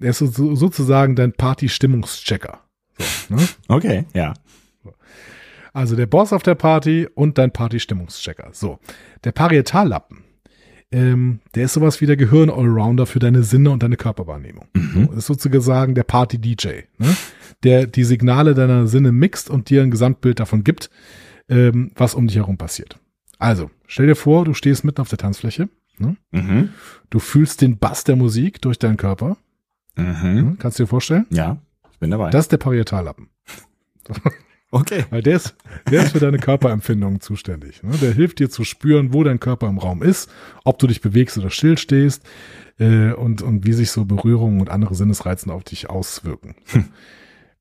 Er 0.00 0.10
ist 0.10 0.18
so, 0.18 0.26
so, 0.26 0.54
sozusagen 0.54 1.16
dein 1.16 1.32
Party-Stimmungschecker. 1.32 2.60
So, 3.28 3.34
ne? 3.34 3.48
Okay, 3.68 4.04
ja. 4.14 4.34
Also 5.72 5.96
der 5.96 6.06
Boss 6.06 6.32
auf 6.32 6.42
der 6.42 6.54
Party 6.54 7.06
und 7.14 7.38
dein 7.38 7.52
Party-Stimmungschecker. 7.52 8.50
So. 8.52 8.78
Der 9.24 9.32
Parietallappen, 9.32 10.24
ähm, 10.90 11.40
der 11.54 11.64
ist 11.64 11.74
sowas 11.74 12.00
wie 12.00 12.06
der 12.06 12.16
Gehirn-Allrounder 12.16 13.06
für 13.06 13.18
deine 13.18 13.42
Sinne 13.42 13.70
und 13.70 13.82
deine 13.82 13.96
Körperwahrnehmung. 13.96 14.66
Mhm. 14.74 15.08
Das 15.08 15.18
ist 15.18 15.26
sozusagen 15.26 15.94
der 15.94 16.04
Party-DJ, 16.04 16.68
ne? 16.98 17.16
der 17.62 17.86
die 17.86 18.04
Signale 18.04 18.54
deiner 18.54 18.86
Sinne 18.86 19.12
mixt 19.12 19.50
und 19.50 19.70
dir 19.70 19.82
ein 19.82 19.90
Gesamtbild 19.90 20.40
davon 20.40 20.64
gibt, 20.64 20.90
ähm, 21.48 21.92
was 21.94 22.14
um 22.14 22.26
dich 22.26 22.36
herum 22.36 22.56
passiert. 22.56 22.98
Also, 23.38 23.70
stell 23.86 24.06
dir 24.06 24.16
vor, 24.16 24.44
du 24.44 24.54
stehst 24.54 24.84
mitten 24.84 25.00
auf 25.00 25.08
der 25.08 25.18
Tanzfläche, 25.18 25.68
ne? 25.98 26.16
Mhm. 26.32 26.70
du 27.10 27.18
fühlst 27.18 27.60
den 27.60 27.78
Bass 27.78 28.04
der 28.04 28.16
Musik 28.16 28.60
durch 28.62 28.78
deinen 28.78 28.96
Körper, 28.96 29.36
Mhm. 29.98 30.56
kannst 30.58 30.78
du 30.78 30.84
dir 30.84 30.88
vorstellen? 30.88 31.26
Ja, 31.30 31.58
ich 31.92 31.98
bin 31.98 32.10
dabei. 32.10 32.30
Das 32.30 32.44
ist 32.44 32.52
der 32.52 32.58
Parietallappen. 32.58 33.28
okay. 34.70 35.04
Weil 35.10 35.22
der 35.22 35.36
ist, 35.36 35.56
der 35.90 36.04
ist 36.04 36.12
für 36.12 36.20
deine 36.20 36.38
Körperempfindungen 36.38 37.20
zuständig. 37.20 37.82
Ne? 37.82 37.96
Der 38.00 38.12
hilft 38.12 38.38
dir 38.38 38.48
zu 38.48 38.64
spüren, 38.64 39.12
wo 39.12 39.24
dein 39.24 39.40
Körper 39.40 39.68
im 39.68 39.78
Raum 39.78 40.02
ist, 40.02 40.30
ob 40.64 40.78
du 40.78 40.86
dich 40.86 41.00
bewegst 41.00 41.36
oder 41.36 41.50
still 41.50 41.76
stehst 41.76 42.24
äh, 42.78 43.12
und, 43.12 43.42
und 43.42 43.66
wie 43.66 43.72
sich 43.72 43.90
so 43.90 44.04
Berührungen 44.04 44.60
und 44.60 44.70
andere 44.70 44.94
Sinnesreizen 44.94 45.50
auf 45.50 45.64
dich 45.64 45.90
auswirken. 45.90 46.54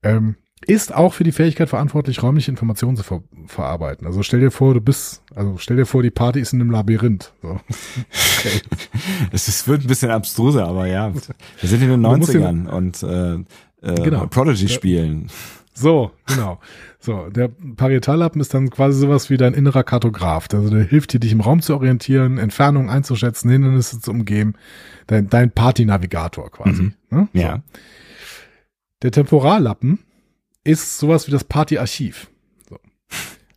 ähm, 0.04 0.36
ist 0.66 0.94
auch 0.94 1.14
für 1.14 1.24
die 1.24 1.32
Fähigkeit 1.32 1.70
verantwortlich, 1.70 2.24
räumliche 2.24 2.52
Informationen 2.52 2.98
zu 2.98 3.04
ver 3.04 3.22
verarbeiten. 3.46 4.06
Also 4.08 4.24
stell 4.24 4.40
dir 4.40 4.52
vor, 4.52 4.74
du 4.74 4.82
bist, 4.82 5.24
also 5.36 5.58
stell 5.58 5.78
dir 5.78 5.86
vor, 5.86 6.04
die 6.04 6.10
Party 6.10 6.40
ist 6.40 6.52
in 6.54 6.62
einem 6.62 6.72
Labyrinth. 6.72 7.34
So. 7.42 7.60
Okay. 8.40 8.62
Es 9.32 9.48
ist, 9.48 9.68
wird 9.68 9.82
ein 9.82 9.88
bisschen 9.88 10.12
abstruser, 10.12 10.68
aber 10.68 10.88
ja. 10.88 11.14
Wir 11.14 11.70
sind 11.70 11.82
in 11.82 11.90
den 11.90 12.04
Du 12.04 12.18
musst 12.18 12.32
90ern 12.32 12.68
und 12.68 13.04
äh, 13.04 13.36
äh, 13.82 14.04
Genau. 14.04 14.28
Prodigy 14.28 14.68
spielen. 14.68 15.30
So, 15.74 16.12
genau. 16.26 16.60
So, 17.00 17.30
der 17.30 17.50
Parietallappen 17.50 18.42
ist 18.42 18.54
dann 18.54 18.70
quasi 18.72 19.00
sowas 19.00 19.30
wie 19.30 19.38
dein 19.38 19.54
innerer 19.54 19.84
Kartograf. 19.84 20.48
Also 20.52 20.70
der 20.70 20.84
hilft 20.84 21.14
dir, 21.14 21.20
dich 21.20 21.32
im 21.32 21.42
Raum 21.42 21.62
zu 21.62 21.76
orientieren, 21.76 22.40
Entfernungen 22.40 22.90
einzuschätzen, 22.90 23.52
Hindernisse 23.52 24.02
zu 24.02 24.12
umgehen. 24.12 24.58
Dein, 25.06 25.30
dein 25.30 25.52
Party-Navigator 25.52 26.52
quasi. 26.52 26.82
Mhm. 26.82 26.94
Ne? 27.12 27.28
So. 27.32 27.40
Ja. 27.40 27.62
Der 29.04 29.12
Temporallappen 29.12 30.00
ist 30.68 30.98
sowas 30.98 31.28
wie 31.28 31.32
das 31.32 31.46
Partyarchiv. 31.46 32.30
So. 32.70 32.78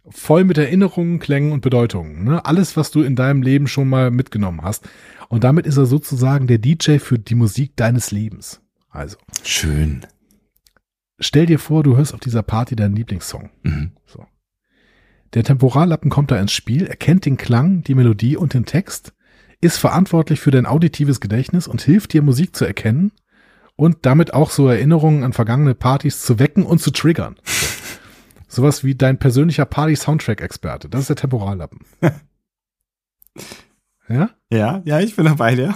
Voll 0.09 0.45
mit 0.45 0.59
Erinnerungen, 0.59 1.19
Klängen 1.19 1.53
und 1.53 1.61
Bedeutungen. 1.61 2.25
Ne? 2.25 2.45
Alles, 2.45 2.77
was 2.77 2.91
du 2.91 3.03
in 3.03 3.17
deinem 3.17 3.43
Leben 3.43 3.67
schon 3.67 3.89
mal 3.89 4.11
mitgenommen 4.11 4.63
hast. 4.63 4.89
Und 5.29 5.45
damit 5.45 5.67
ist 5.67 5.77
er 5.77 5.87
sozusagen 5.87 6.47
der 6.47 6.59
DJ 6.59 6.99
für 6.99 7.19
die 7.19 7.35
Musik 7.35 7.77
deines 7.77 8.13
Lebens. 8.13 8.61
Also, 8.91 9.17
Schön. 9.43 10.07
stell 11.19 11.47
dir 11.47 11.59
vor, 11.59 11.83
du 11.83 11.97
hörst 11.97 12.15
auf 12.15 12.21
dieser 12.21 12.43
Party 12.43 12.77
deinen 12.77 12.97
Lieblingssong. 12.97 13.51
Mhm. 13.63 13.93
So. 14.07 14.25
Der 15.35 15.45
Temporallappen 15.45 16.11
kommt 16.11 16.31
da 16.31 16.41
ins 16.41 16.53
Spiel, 16.53 16.87
erkennt 16.87 17.27
den 17.27 17.37
Klang, 17.37 17.83
die 17.83 17.95
Melodie 17.95 18.37
und 18.37 18.55
den 18.55 18.67
Text, 18.67 19.13
ist 19.61 19.79
verantwortlich 19.79 20.41
für 20.41 20.51
dein 20.51 20.67
auditives 20.67 21.21
Gedächtnis 21.21 21.69
und 21.69 21.83
hilft 21.83 22.13
dir, 22.13 22.23
Musik 22.23 22.57
zu 22.57 22.65
erkennen 22.65 23.13
und 23.81 24.05
damit 24.05 24.35
auch 24.35 24.51
so 24.51 24.69
Erinnerungen 24.69 25.25
an 25.25 25.33
vergangene 25.33 25.75
Partys 25.75 26.21
zu 26.21 26.39
wecken 26.39 26.67
und 26.67 26.83
zu 26.83 26.91
triggern. 26.91 27.37
So. 27.45 27.67
Sowas 28.63 28.85
wie 28.85 28.95
dein 28.95 29.19
persönlicher 29.19 29.65
Party-Soundtrack-Experte. 29.65 30.91
Das 30.91 31.03
ist 31.03 31.09
der 31.09 31.17
Temporallappen. 31.17 31.81
ja? 34.09 34.31
Ja, 34.51 34.83
ja, 34.85 35.01
ich 35.01 35.17
bin 35.17 35.25
dabei 35.25 35.55
dir. 35.55 35.75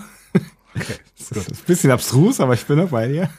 Okay. 0.76 0.94
Das 1.16 1.30
ist 1.30 1.62
ein 1.62 1.66
bisschen 1.66 1.90
abstrus, 1.90 2.40
aber 2.40 2.52
ich 2.52 2.66
bin 2.66 2.76
dabei 2.76 3.08
dir. 3.08 3.30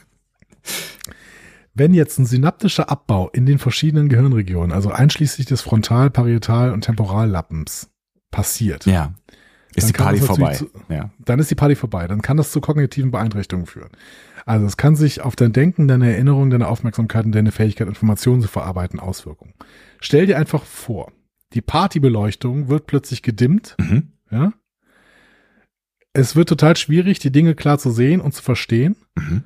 Wenn 1.74 1.94
jetzt 1.94 2.18
ein 2.18 2.26
synaptischer 2.26 2.90
Abbau 2.90 3.28
in 3.28 3.46
den 3.46 3.58
verschiedenen 3.60 4.08
Gehirnregionen, 4.08 4.72
also 4.72 4.90
einschließlich 4.90 5.46
des 5.46 5.60
Frontal-, 5.60 6.10
Parietal- 6.10 6.72
und 6.72 6.80
Temporallappens 6.80 7.90
passiert, 8.32 8.86
Ja. 8.86 9.14
Ist 9.76 9.84
Dann 9.84 9.92
die 9.92 9.98
Party 9.98 10.20
vorbei. 10.20 10.52
natürlich 10.52 10.72
Ja. 10.88 11.10
dann 11.24 11.38
ist 11.38 11.50
die 11.50 11.54
Party 11.54 11.76
vorbei. 11.76 12.08
Dann 12.08 12.22
kann 12.22 12.36
das 12.36 12.50
zu 12.50 12.60
kognitiven 12.60 13.10
Beeinträchtigungen 13.10 13.66
führen. 13.66 13.90
Also 14.46 14.64
es 14.66 14.76
kann 14.76 14.96
sich 14.96 15.20
auf 15.20 15.36
dein 15.36 15.52
Denken, 15.52 15.86
deine 15.86 16.12
Erinnerung, 16.12 16.50
deine 16.50 16.68
Aufmerksamkeit 16.68 17.24
und 17.26 17.32
deine 17.32 17.52
Fähigkeit, 17.52 17.86
Informationen 17.88 18.40
zu 18.42 18.48
verarbeiten, 18.48 18.98
auswirken. 19.00 19.52
Stell 20.00 20.26
dir 20.26 20.38
einfach 20.38 20.64
vor, 20.64 21.12
die 21.52 21.60
Partybeleuchtung 21.62 22.68
wird 22.68 22.86
plötzlich 22.86 23.22
gedimmt, 23.22 23.76
Mhm. 23.78 24.12
ja. 24.30 24.52
Es 26.12 26.34
wird 26.36 26.48
total 26.48 26.76
schwierig, 26.76 27.18
die 27.18 27.30
Dinge 27.30 27.54
klar 27.54 27.78
zu 27.78 27.90
sehen 27.90 28.20
und 28.22 28.32
zu 28.34 28.42
verstehen. 28.42 28.96
Mhm. 29.16 29.42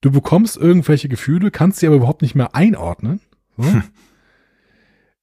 Du 0.00 0.10
bekommst 0.10 0.56
irgendwelche 0.56 1.08
Gefühle, 1.08 1.52
kannst 1.52 1.78
sie 1.78 1.86
aber 1.86 1.94
überhaupt 1.96 2.22
nicht 2.22 2.34
mehr 2.34 2.56
einordnen. 2.56 3.20
So. 3.56 3.64
Hm. 3.70 3.82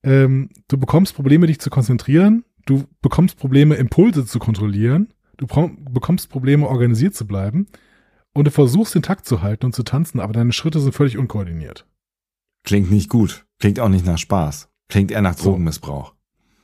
Ähm, 0.03 0.49
du 0.69 0.77
bekommst 0.77 1.15
Probleme, 1.15 1.47
dich 1.47 1.59
zu 1.59 1.69
konzentrieren. 1.69 2.45
Du 2.69 2.83
bekommst 3.01 3.39
Probleme, 3.39 3.73
Impulse 3.75 4.27
zu 4.27 4.37
kontrollieren. 4.37 5.11
Du 5.37 5.47
bekommst 5.47 6.29
Probleme, 6.29 6.67
organisiert 6.67 7.15
zu 7.15 7.25
bleiben. 7.25 7.65
Und 8.35 8.45
du 8.45 8.51
versuchst, 8.51 8.93
den 8.93 9.01
Takt 9.01 9.25
zu 9.25 9.41
halten 9.41 9.65
und 9.65 9.73
zu 9.73 9.81
tanzen, 9.81 10.19
aber 10.19 10.33
deine 10.33 10.53
Schritte 10.53 10.79
sind 10.79 10.93
völlig 10.93 11.17
unkoordiniert. 11.17 11.87
Klingt 12.63 12.91
nicht 12.91 13.09
gut. 13.09 13.47
Klingt 13.57 13.79
auch 13.79 13.89
nicht 13.89 14.05
nach 14.05 14.19
Spaß. 14.19 14.69
Klingt 14.87 15.09
eher 15.09 15.23
nach 15.23 15.35
So. 15.35 15.45
Drogenmissbrauch. 15.45 16.13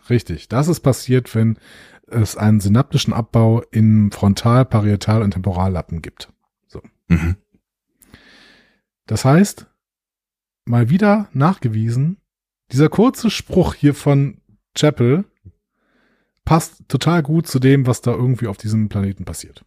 Richtig. 0.08 0.48
Das 0.48 0.68
ist 0.68 0.82
passiert, 0.82 1.34
wenn 1.34 1.58
es 2.06 2.38
einen 2.38 2.60
synaptischen 2.60 3.12
Abbau 3.12 3.64
im 3.72 4.12
Frontal-, 4.12 4.66
Parietal- 4.66 5.24
und 5.24 5.32
Temporallappen 5.32 6.04
gibt. 6.04 6.32
Mhm. 7.08 7.36
Das 9.08 9.26
heißt, 9.26 9.66
mal 10.66 10.92
wieder 10.92 11.30
nachgewiesen, 11.34 12.18
dieser 12.72 12.90
kurze 12.90 13.32
Spruch 13.32 13.74
hier 13.74 13.96
von 13.96 14.40
Chapel 14.76 15.26
passt 16.46 16.88
total 16.88 17.24
gut 17.24 17.48
zu 17.48 17.60
dem, 17.60 17.88
was 17.88 18.02
da 18.02 18.12
irgendwie 18.12 18.48
auf 18.48 18.58
diesem 18.58 18.88
Planeten 18.88 19.26
passiert. 19.26 19.66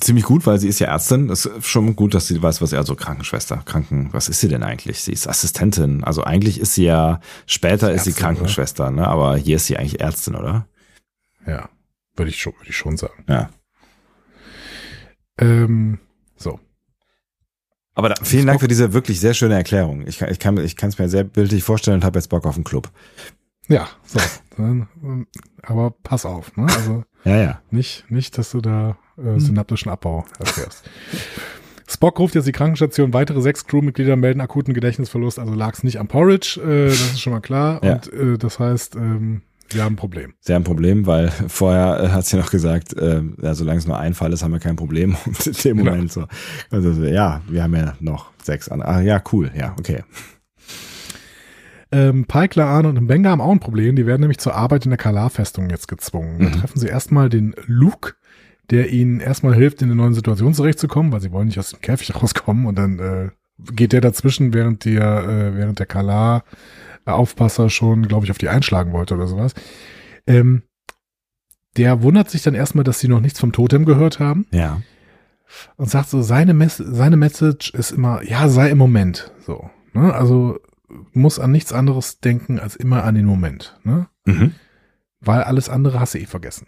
Ziemlich 0.00 0.24
gut, 0.24 0.46
weil 0.46 0.58
sie 0.58 0.68
ist 0.68 0.80
ja 0.80 0.88
Ärztin. 0.88 1.28
Das 1.28 1.46
ist 1.46 1.66
schon 1.66 1.94
gut, 1.94 2.12
dass 2.12 2.26
sie 2.26 2.42
weiß, 2.42 2.60
was 2.60 2.72
er 2.72 2.80
also 2.80 2.96
Krankenschwester, 2.96 3.62
Kranken, 3.64 4.08
was 4.12 4.28
ist 4.28 4.40
sie 4.40 4.48
denn 4.48 4.64
eigentlich? 4.64 5.00
Sie 5.00 5.12
ist 5.12 5.28
Assistentin. 5.28 6.02
Also 6.02 6.24
eigentlich 6.24 6.58
ist 6.58 6.74
sie 6.74 6.84
ja, 6.84 7.20
später 7.46 7.92
ist 7.92 8.04
sie 8.04 8.10
Ärztin, 8.10 8.24
Krankenschwester, 8.24 8.90
ne? 8.90 9.06
Aber 9.06 9.36
hier 9.36 9.56
ist 9.56 9.66
sie 9.66 9.76
eigentlich 9.76 10.00
Ärztin, 10.00 10.34
oder? 10.34 10.66
Ja, 11.46 11.68
würde 12.16 12.30
ich 12.30 12.40
schon, 12.40 12.52
würde 12.54 12.68
ich 12.68 12.76
schon 12.76 12.96
sagen. 12.96 13.24
Ja. 13.28 13.50
Ähm, 15.38 16.00
so. 16.36 16.58
Aber 17.94 18.08
da, 18.08 18.16
vielen 18.24 18.46
Dank 18.46 18.60
für 18.60 18.68
diese 18.68 18.92
wirklich 18.92 19.20
sehr 19.20 19.34
schöne 19.34 19.54
Erklärung. 19.54 20.06
Ich 20.06 20.18
kann 20.18 20.30
ich 20.30 20.38
kann 20.38 20.58
ich 20.58 20.76
kann 20.76 20.90
es 20.90 20.98
mir 20.98 21.08
sehr 21.08 21.24
bildlich 21.24 21.62
vorstellen 21.62 21.98
und 21.98 22.04
habe 22.04 22.18
jetzt 22.18 22.28
Bock 22.28 22.44
auf 22.44 22.56
einen 22.56 22.64
Club. 22.64 22.90
Ja, 23.68 23.88
so. 24.04 24.20
Dann, 24.56 24.88
ähm, 25.02 25.26
aber 25.62 25.90
pass 26.02 26.24
auf, 26.24 26.56
ne? 26.56 26.64
Also 26.64 27.04
Ja, 27.24 27.36
ja. 27.36 27.60
nicht, 27.70 28.04
nicht, 28.10 28.36
dass 28.38 28.50
du 28.52 28.60
da 28.60 28.96
äh, 29.18 29.38
synaptischen 29.40 29.90
Abbau 29.90 30.24
erfährst. 30.38 30.88
Spock 31.88 32.18
ruft 32.18 32.34
jetzt 32.34 32.46
die 32.46 32.52
Krankenstation, 32.52 33.12
weitere 33.12 33.40
sechs 33.42 33.66
Crewmitglieder 33.66 34.16
melden 34.16 34.40
akuten 34.40 34.74
Gedächtnisverlust, 34.74 35.38
also 35.38 35.54
lag 35.54 35.74
es 35.74 35.84
nicht 35.84 35.98
am 36.00 36.08
Porridge, 36.08 36.60
äh, 36.60 36.86
das 36.88 37.00
ist 37.00 37.20
schon 37.20 37.32
mal 37.32 37.40
klar. 37.40 37.82
Ja. 37.84 37.92
Und 37.94 38.12
äh, 38.12 38.38
das 38.38 38.58
heißt, 38.58 38.96
ähm, 38.96 39.42
wir 39.70 39.82
haben 39.84 39.94
ein 39.94 39.96
Problem. 39.96 40.34
Sie 40.40 40.52
haben 40.54 40.62
ein 40.62 40.64
Problem, 40.64 41.06
weil 41.06 41.28
vorher 41.48 42.00
äh, 42.04 42.08
hat 42.10 42.24
sie 42.26 42.36
noch 42.36 42.50
gesagt, 42.50 42.92
äh, 42.96 43.22
ja, 43.40 43.54
solange 43.54 43.78
es 43.78 43.86
nur 43.86 43.98
ein 43.98 44.14
Fall 44.14 44.32
ist, 44.32 44.42
haben 44.42 44.52
wir 44.52 44.60
kein 44.60 44.76
Problem. 44.76 45.16
Und 45.26 45.46
in 45.46 45.52
dem 45.52 45.76
Genau. 45.78 45.90
Moment 45.92 46.12
so, 46.12 46.26
also, 46.70 46.92
so, 46.92 47.04
ja, 47.04 47.40
wir 47.48 47.62
haben 47.62 47.74
ja 47.74 47.94
noch 48.00 48.30
sechs 48.42 48.68
an. 48.68 48.82
Ah, 48.82 49.00
ja, 49.00 49.22
cool, 49.32 49.50
ja, 49.56 49.74
okay. 49.78 50.02
Ähm, 51.96 52.26
Pike, 52.26 52.58
Laan 52.60 52.84
und 52.86 53.00
Mbenga 53.00 53.30
haben 53.30 53.40
auch 53.40 53.50
ein 53.52 53.60
Problem. 53.60 53.96
Die 53.96 54.06
werden 54.06 54.20
nämlich 54.20 54.38
zur 54.38 54.54
Arbeit 54.54 54.84
in 54.84 54.90
der 54.90 54.98
Kalar-Festung 54.98 55.70
jetzt 55.70 55.88
gezwungen. 55.88 56.38
Da 56.40 56.46
Mhm. 56.48 56.52
treffen 56.52 56.78
sie 56.78 56.88
erstmal 56.88 57.28
den 57.28 57.54
Luke, 57.66 58.14
der 58.70 58.90
ihnen 58.90 59.20
erstmal 59.20 59.54
hilft, 59.54 59.80
in 59.82 59.88
der 59.88 59.96
neuen 59.96 60.12
Situation 60.14 60.52
zurechtzukommen, 60.52 61.12
weil 61.12 61.20
sie 61.20 61.32
wollen 61.32 61.46
nicht 61.46 61.58
aus 61.58 61.70
dem 61.70 61.80
Käfig 61.80 62.14
rauskommen 62.22 62.66
und 62.66 62.76
dann 62.76 62.98
äh, 62.98 63.28
geht 63.72 63.92
der 63.92 64.00
dazwischen, 64.02 64.52
während 64.52 64.84
der, 64.84 65.24
äh, 65.24 65.56
während 65.56 65.78
der 65.78 65.86
Kalar-Aufpasser 65.86 67.70
schon, 67.70 68.06
glaube 68.06 68.24
ich, 68.26 68.30
auf 68.30 68.38
die 68.38 68.48
einschlagen 68.48 68.92
wollte 68.92 69.14
oder 69.14 69.26
sowas. 69.26 69.54
Ähm, 70.26 70.62
der 71.76 72.02
wundert 72.02 72.30
sich 72.30 72.42
dann 72.42 72.54
erstmal, 72.54 72.84
dass 72.84 73.00
sie 73.00 73.08
noch 73.08 73.20
nichts 73.20 73.40
vom 73.40 73.52
Totem 73.52 73.84
gehört 73.84 74.18
haben 74.18 74.46
Ja. 74.50 74.80
und 75.76 75.88
sagt 75.90 76.08
so, 76.10 76.22
seine, 76.22 76.54
Mess 76.54 76.76
seine 76.78 77.16
Message 77.16 77.70
ist 77.74 77.92
immer, 77.92 78.22
ja, 78.22 78.48
sei 78.48 78.70
im 78.70 78.78
Moment. 78.78 79.32
So. 79.46 79.70
Ne? 79.92 80.12
Also 80.12 80.58
muss 81.12 81.38
an 81.38 81.52
nichts 81.52 81.72
anderes 81.72 82.20
denken 82.20 82.58
als 82.58 82.76
immer 82.76 83.04
an 83.04 83.14
den 83.14 83.26
Moment. 83.26 83.78
Ne? 83.84 84.08
Mhm. 84.24 84.54
Weil 85.20 85.42
alles 85.42 85.68
andere 85.68 86.00
hast 86.00 86.14
du 86.14 86.18
eh 86.18 86.26
vergessen. 86.26 86.66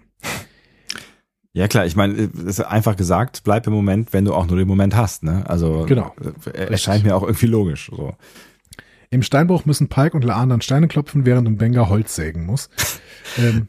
Ja 1.52 1.66
klar, 1.66 1.86
ich 1.86 1.96
meine, 1.96 2.14
es 2.14 2.30
ist 2.44 2.60
einfach 2.60 2.96
gesagt, 2.96 3.42
bleib 3.44 3.66
im 3.66 3.72
Moment, 3.72 4.12
wenn 4.12 4.24
du 4.24 4.34
auch 4.34 4.46
nur 4.46 4.56
den 4.56 4.68
Moment 4.68 4.94
hast, 4.94 5.22
ne? 5.24 5.44
Also 5.48 5.86
Genau. 5.88 6.14
äh, 6.52 6.70
erscheint 6.70 7.04
mir 7.04 7.16
auch 7.16 7.22
irgendwie 7.22 7.46
logisch. 7.46 7.90
So. 7.90 8.14
Im 9.10 9.22
Steinbruch 9.22 9.64
müssen 9.64 9.88
Pike 9.88 10.14
und 10.14 10.24
Laan 10.24 10.50
dann 10.50 10.60
Steine 10.60 10.86
klopfen, 10.88 11.24
während 11.24 11.48
ein 11.48 11.56
Benga 11.56 11.88
Holz 11.88 12.14
sägen 12.14 12.44
muss. 12.46 12.68
ähm, 13.38 13.68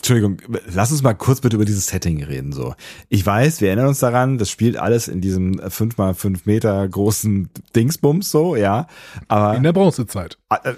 Entschuldigung, 0.00 0.38
lass 0.72 0.90
uns 0.92 1.02
mal 1.02 1.12
kurz 1.12 1.42
bitte 1.42 1.56
über 1.56 1.66
dieses 1.66 1.86
Setting 1.88 2.24
reden. 2.24 2.52
So, 2.52 2.74
ich 3.10 3.24
weiß, 3.24 3.60
wir 3.60 3.68
erinnern 3.68 3.88
uns 3.88 3.98
daran, 3.98 4.38
das 4.38 4.48
spielt 4.48 4.78
alles 4.78 5.08
in 5.08 5.20
diesem 5.20 5.60
fünf 5.70 5.98
mal 5.98 6.14
fünf 6.14 6.46
Meter 6.46 6.88
großen 6.88 7.50
Dingsbums 7.76 8.30
so, 8.30 8.56
ja. 8.56 8.86
Aber 9.28 9.56
in 9.56 9.62
der 9.62 9.74
Bronzezeit. 9.74 10.38
Ah, 10.48 10.58
äh, 10.64 10.74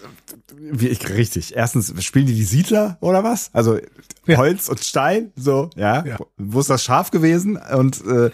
wie 0.59 0.89
ich, 0.89 1.09
richtig. 1.09 1.55
Erstens, 1.55 1.95
spielen 2.05 2.27
die 2.27 2.35
die 2.35 2.43
Siedler 2.43 2.99
oder 3.01 3.23
was? 3.23 3.51
Also 3.53 3.79
Ja. 4.27 4.37
Holz 4.37 4.69
und 4.69 4.79
Stein, 4.81 5.33
so, 5.35 5.71
ja. 5.75 6.05
Ja. 6.07 6.17
Wo 6.37 6.61
ist 6.61 6.71
das 6.71 6.85
Schaf 6.85 7.11
gewesen? 7.11 7.57
Und 7.57 8.01
äh, 8.07 8.31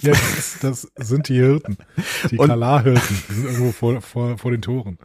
Ja, 0.00 0.12
das, 0.12 0.56
das 0.60 0.88
sind 0.96 1.28
die 1.28 1.34
Hirten. 1.34 1.76
Die 2.30 2.36
Kalar-Hirten. 2.36 3.22
Die 3.28 3.34
sind 3.34 3.44
irgendwo 3.44 3.70
vor, 3.70 4.00
vor, 4.00 4.38
vor 4.38 4.50
den 4.50 4.60
Toren. 4.60 4.98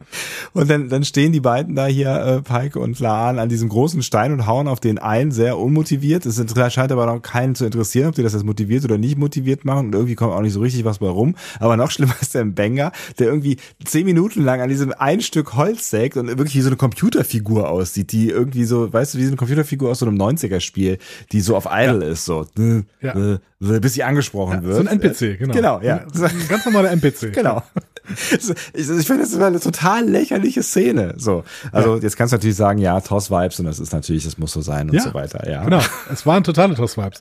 Und 0.52 0.68
dann, 0.68 0.88
dann 0.88 1.04
stehen 1.04 1.32
die 1.32 1.40
beiden 1.40 1.76
da 1.76 1.86
hier, 1.86 2.10
äh, 2.10 2.42
Pike 2.42 2.80
und 2.80 2.98
Laan, 2.98 3.38
an 3.38 3.48
diesem 3.48 3.68
großen 3.68 4.02
Stein 4.02 4.32
und 4.32 4.46
hauen 4.46 4.66
auf 4.66 4.80
den 4.80 4.98
einen 4.98 5.30
sehr 5.30 5.58
unmotiviert. 5.58 6.26
Es 6.26 6.42
scheint 6.72 6.90
aber 6.90 7.06
noch 7.06 7.20
keinen 7.22 7.54
zu 7.54 7.64
interessieren, 7.64 8.08
ob 8.08 8.16
die 8.16 8.22
das 8.22 8.32
jetzt 8.32 8.44
motiviert 8.44 8.84
oder 8.84 8.98
nicht 8.98 9.18
motiviert 9.18 9.64
machen. 9.64 9.86
Und 9.86 9.94
irgendwie 9.94 10.16
kommt 10.16 10.32
auch 10.32 10.40
nicht 10.40 10.54
so 10.54 10.60
richtig 10.60 10.84
was 10.84 10.98
bei 10.98 11.08
rum. 11.08 11.36
Aber 11.60 11.76
noch 11.76 11.92
schlimmer 11.92 12.16
ist 12.20 12.34
der 12.34 12.44
Banger, 12.44 12.90
der 13.20 13.28
irgendwie 13.28 13.58
zehn 13.84 14.04
Minuten 14.04 14.42
lang 14.42 14.60
an 14.60 14.68
diesem 14.68 14.92
ein 14.98 15.20
Stück 15.20 15.54
Holz 15.54 15.88
sägt 15.90 16.16
und 16.16 16.26
wirklich 16.26 16.56
wie 16.56 16.62
so 16.62 16.68
eine 16.68 16.76
Computerfigur 16.76 17.68
aussieht, 17.68 18.10
die 18.10 18.28
irgendwie 18.28 18.64
so, 18.64 18.92
weißt 18.92 19.14
du, 19.14 19.18
wie 19.18 19.22
so 19.22 19.28
eine 19.28 19.36
Computerfigur 19.36 19.90
aus 19.90 20.00
so 20.00 20.06
einem 20.06 20.15
90er-Spiel, 20.20 20.98
die 21.32 21.40
so 21.40 21.56
auf 21.56 21.66
Idle 21.70 22.04
ist, 22.04 22.24
so, 22.24 22.46
äh, 22.58 22.82
Ja. 23.00 23.14
äh, 23.14 23.38
äh, 23.62 23.80
bis 23.80 23.94
sie 23.94 24.02
angesprochen 24.02 24.62
wird. 24.62 24.74
So 24.74 24.80
ein 24.80 24.86
NPC, 25.00 25.38
genau. 25.38 25.54
Genau, 25.54 25.80
ja. 25.80 26.04
Ein 26.04 26.48
ganz 26.48 26.64
normaler 26.64 26.90
NPC. 26.90 27.32
Genau. 27.34 27.62
Ich, 28.08 28.88
ich 28.88 29.06
finde, 29.06 29.24
das 29.24 29.36
war 29.40 29.48
eine 29.48 29.58
total 29.58 30.08
lächerliche 30.08 30.62
Szene. 30.62 31.14
So, 31.16 31.42
also 31.72 31.96
jetzt 31.96 32.16
kannst 32.16 32.32
du 32.32 32.36
natürlich 32.36 32.54
sagen, 32.54 32.78
ja, 32.78 33.00
Toss-Vibes 33.00 33.58
und 33.58 33.66
das 33.66 33.80
ist 33.80 33.92
natürlich, 33.92 34.22
das 34.22 34.38
muss 34.38 34.52
so 34.52 34.60
sein 34.60 34.88
und 34.88 34.94
Ja, 34.94 35.02
so 35.02 35.12
weiter. 35.12 35.50
Ja, 35.50 35.64
Genau, 35.64 35.80
es 36.12 36.24
waren 36.24 36.44
totale 36.44 36.76
Toss-Vibes. 36.76 37.20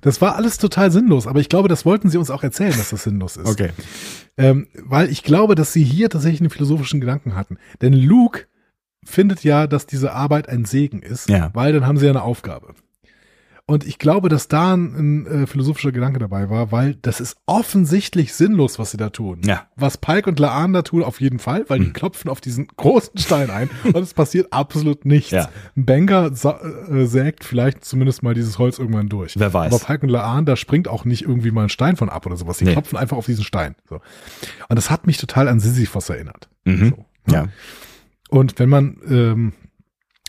Das 0.00 0.22
war 0.22 0.36
alles 0.36 0.56
total 0.56 0.90
sinnlos, 0.90 1.26
aber 1.26 1.40
ich 1.40 1.50
glaube, 1.50 1.68
das 1.68 1.84
wollten 1.84 2.08
sie 2.08 2.16
uns 2.16 2.30
auch 2.30 2.42
erzählen, 2.42 2.72
dass 2.76 2.90
das 2.90 3.02
sinnlos 3.02 3.36
ist. 3.36 3.46
Okay. 3.46 3.70
Ähm, 4.38 4.68
weil 4.84 5.10
ich 5.10 5.22
glaube, 5.22 5.54
dass 5.54 5.74
sie 5.74 5.84
hier 5.84 6.08
tatsächlich 6.08 6.40
einen 6.40 6.50
philosophischen 6.50 7.00
Gedanken 7.00 7.36
hatten. 7.36 7.58
Denn 7.82 7.92
Luke 7.92 8.46
findet 9.04 9.44
ja, 9.44 9.66
dass 9.66 9.86
diese 9.86 10.12
Arbeit 10.12 10.48
ein 10.48 10.64
Segen 10.64 11.00
ist, 11.02 11.28
Ja. 11.28 11.50
weil 11.54 11.72
dann 11.72 11.86
haben 11.86 11.96
sie 11.98 12.06
ja 12.06 12.12
eine 12.12 12.22
Aufgabe. 12.22 12.74
Und 13.64 13.86
ich 13.86 13.98
glaube, 13.98 14.28
dass 14.28 14.48
da 14.48 14.74
ein, 14.74 14.94
ein 15.22 15.26
äh, 15.44 15.46
philosophischer 15.46 15.92
Gedanke 15.92 16.18
dabei 16.18 16.50
war, 16.50 16.72
weil 16.72 16.96
das 16.96 17.20
ist 17.20 17.36
offensichtlich 17.46 18.34
sinnlos, 18.34 18.80
was 18.80 18.90
sie 18.90 18.96
da 18.96 19.08
tun. 19.10 19.40
Ja. 19.44 19.66
Was 19.76 19.96
Pike 19.98 20.28
und 20.28 20.40
Laan 20.40 20.72
da 20.72 20.82
tun, 20.82 21.04
auf 21.04 21.20
jeden 21.20 21.38
Fall, 21.38 21.64
weil 21.68 21.78
die 21.78 21.86
Hm. 21.86 21.92
klopfen 21.92 22.28
auf 22.28 22.40
diesen 22.40 22.66
großen 22.66 23.16
Stein 23.18 23.50
ein 23.50 23.70
und 23.84 23.96
es 24.02 24.14
passiert 24.14 24.52
absolut 24.52 25.04
nichts. 25.04 25.30
Ja. 25.30 25.48
Ein 25.76 25.86
Banker 25.86 26.34
sa 26.34 26.60
äh, 26.90 27.06
sägt 27.06 27.44
vielleicht 27.44 27.84
zumindest 27.84 28.24
mal 28.24 28.34
dieses 28.34 28.58
Holz 28.58 28.80
irgendwann 28.80 29.08
durch. 29.08 29.38
Wer 29.38 29.54
weiß. 29.54 29.72
Aber 29.72 29.82
Pike 29.82 30.02
und 30.06 30.10
Laan, 30.10 30.44
da 30.44 30.56
springt 30.56 30.88
auch 30.88 31.04
nicht 31.04 31.22
irgendwie 31.22 31.52
mal 31.52 31.62
ein 31.62 31.68
Stein 31.68 31.96
von 31.96 32.08
ab 32.08 32.26
oder 32.26 32.36
sowas. 32.36 32.58
Die 32.58 32.64
Nee. 32.64 32.72
klopfen 32.72 32.98
einfach 32.98 33.16
auf 33.16 33.26
diesen 33.26 33.44
Stein. 33.44 33.76
So. 33.88 34.00
Und 34.68 34.76
das 34.76 34.90
hat 34.90 35.06
mich 35.06 35.18
total 35.18 35.46
an 35.48 35.60
Sisyphos 35.60 36.10
erinnert. 36.10 36.48
Mhm. 36.64 36.94
So. 37.28 37.32
Ja. 37.32 37.46
Und 38.32 38.58
wenn 38.58 38.70
man 38.70 38.96
ähm, 39.08 39.52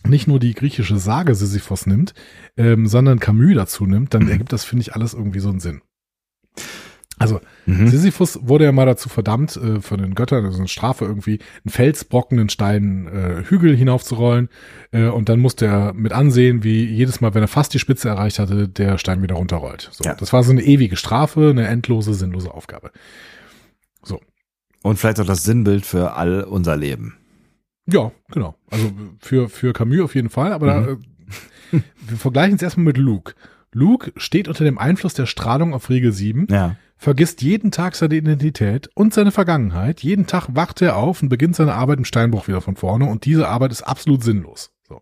nicht 0.06 0.28
nur 0.28 0.38
die 0.38 0.54
griechische 0.54 0.98
Sage 0.98 1.36
Sisyphos 1.36 1.86
nimmt, 1.86 2.14
ähm, 2.58 2.86
sondern 2.86 3.20
Camus 3.20 3.56
dazu 3.56 3.86
nimmt, 3.86 4.14
dann 4.14 4.28
ergibt 4.28 4.52
das, 4.52 4.66
finde 4.66 4.82
ich, 4.82 4.94
alles 4.94 5.14
irgendwie 5.14 5.40
so 5.40 5.48
einen 5.50 5.62
Sinn. 5.62 5.82
Also, 7.18 7.40
Mhm. 7.66 7.88
Sisyphus 7.88 8.40
wurde 8.42 8.66
ja 8.66 8.74
mal 8.74 8.86
dazu 8.86 9.08
verdammt, 9.08 9.56
äh, 9.56 9.80
von 9.80 10.02
den 10.02 10.16
Göttern, 10.16 10.44
also 10.44 10.58
eine 10.58 10.68
Strafe 10.68 11.06
irgendwie, 11.06 11.40
einen 11.64 11.72
Felsbrocken, 11.72 12.38
einen 12.38 12.50
Stein, 12.50 13.08
äh, 13.08 13.44
Hügel 13.46 13.74
hinaufzurollen. 13.74 14.50
Äh, 14.92 15.06
und 15.06 15.30
dann 15.30 15.40
musste 15.40 15.68
er 15.68 15.94
mit 15.94 16.12
ansehen, 16.12 16.64
wie 16.64 16.84
jedes 16.84 17.22
Mal, 17.22 17.34
wenn 17.34 17.44
er 17.44 17.48
fast 17.48 17.74
die 17.74 17.80
Spitze 17.80 18.10
erreicht 18.10 18.40
hatte, 18.40 18.68
der 18.68 18.98
Stein 18.98 19.22
wieder 19.22 19.36
runterrollt. 19.36 19.90
So, 19.94 20.04
Ja. 20.04 20.16
Das 20.16 20.34
war 20.34 20.44
so 20.44 20.52
eine 20.52 20.64
ewige 20.64 20.98
Strafe, 20.98 21.52
eine 21.52 21.68
endlose, 21.68 22.14
sinnlose 22.14 22.54
Aufgabe. 22.54 22.92
Und 24.84 25.00
vielleicht 25.00 25.22
auch 25.22 25.26
das 25.26 25.46
Sinnbild 25.46 25.86
für 25.86 26.16
all 26.16 26.44
unser 26.44 26.76
Leben. 26.76 27.16
Ja, 27.86 28.12
genau. 28.32 28.56
Also 28.72 28.92
für, 29.20 29.50
für 29.50 29.74
Camus 29.74 30.00
auf 30.02 30.16
jeden 30.16 30.30
Fall, 30.30 30.54
aber 30.54 30.80
Mhm. 30.80 30.86
da, 30.86 31.78
äh, 31.78 31.82
wir 32.08 32.18
vergleichen 32.18 32.56
es 32.56 32.62
erstmal 32.62 32.86
mit 32.86 32.98
Luke. 32.98 33.34
Luke 33.74 34.12
steht 34.18 34.48
unter 34.48 34.64
dem 34.64 34.78
Einfluss 34.78 35.14
der 35.16 35.26
Strahlung 35.26 35.74
auf 35.74 35.90
Riegel 35.90 36.12
7, 36.12 36.48
Ja. 36.50 36.76
vergisst 36.96 37.42
jeden 37.42 37.72
Tag 37.72 37.96
seine 37.96 38.16
Identität 38.16 38.90
und 38.94 39.14
seine 39.14 39.32
Vergangenheit. 39.32 40.02
Jeden 40.02 40.28
Tag 40.28 40.48
wacht 40.54 40.82
er 40.82 40.96
auf 40.96 41.22
und 41.24 41.30
beginnt 41.30 41.56
seine 41.56 41.74
Arbeit 41.74 41.98
im 41.98 42.06
Steinbruch 42.06 42.48
wieder 42.48 42.62
von 42.62 42.76
vorne 42.76 43.06
und 43.10 43.26
diese 43.26 43.48
Arbeit 43.48 43.72
ist 43.72 43.82
absolut 43.82 44.24
sinnlos. 44.24 44.72
So. 44.88 45.02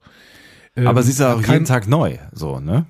Ähm, 0.76 0.88
Aber 0.88 1.04
sie 1.04 1.12
ist 1.12 1.20
ja 1.20 1.34
auch 1.34 1.42
kein- 1.42 1.54
jeden 1.56 1.66
Tag 1.66 1.88
neu, 1.88 2.18
so, 2.32 2.60
ne? 2.62 2.86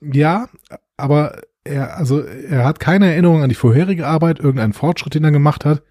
Ja, 0.00 0.48
aber 0.96 1.40
er, 1.64 1.96
also 1.96 2.20
er 2.22 2.64
hat 2.64 2.80
keine 2.80 3.10
Erinnerung 3.12 3.42
an 3.42 3.48
die 3.48 3.54
vorherige 3.54 4.06
Arbeit, 4.06 4.38
irgendeinen 4.40 4.72
Fortschritt, 4.72 5.14
den 5.14 5.24
er 5.24 5.30
gemacht 5.32 5.64
hat. 5.64 5.82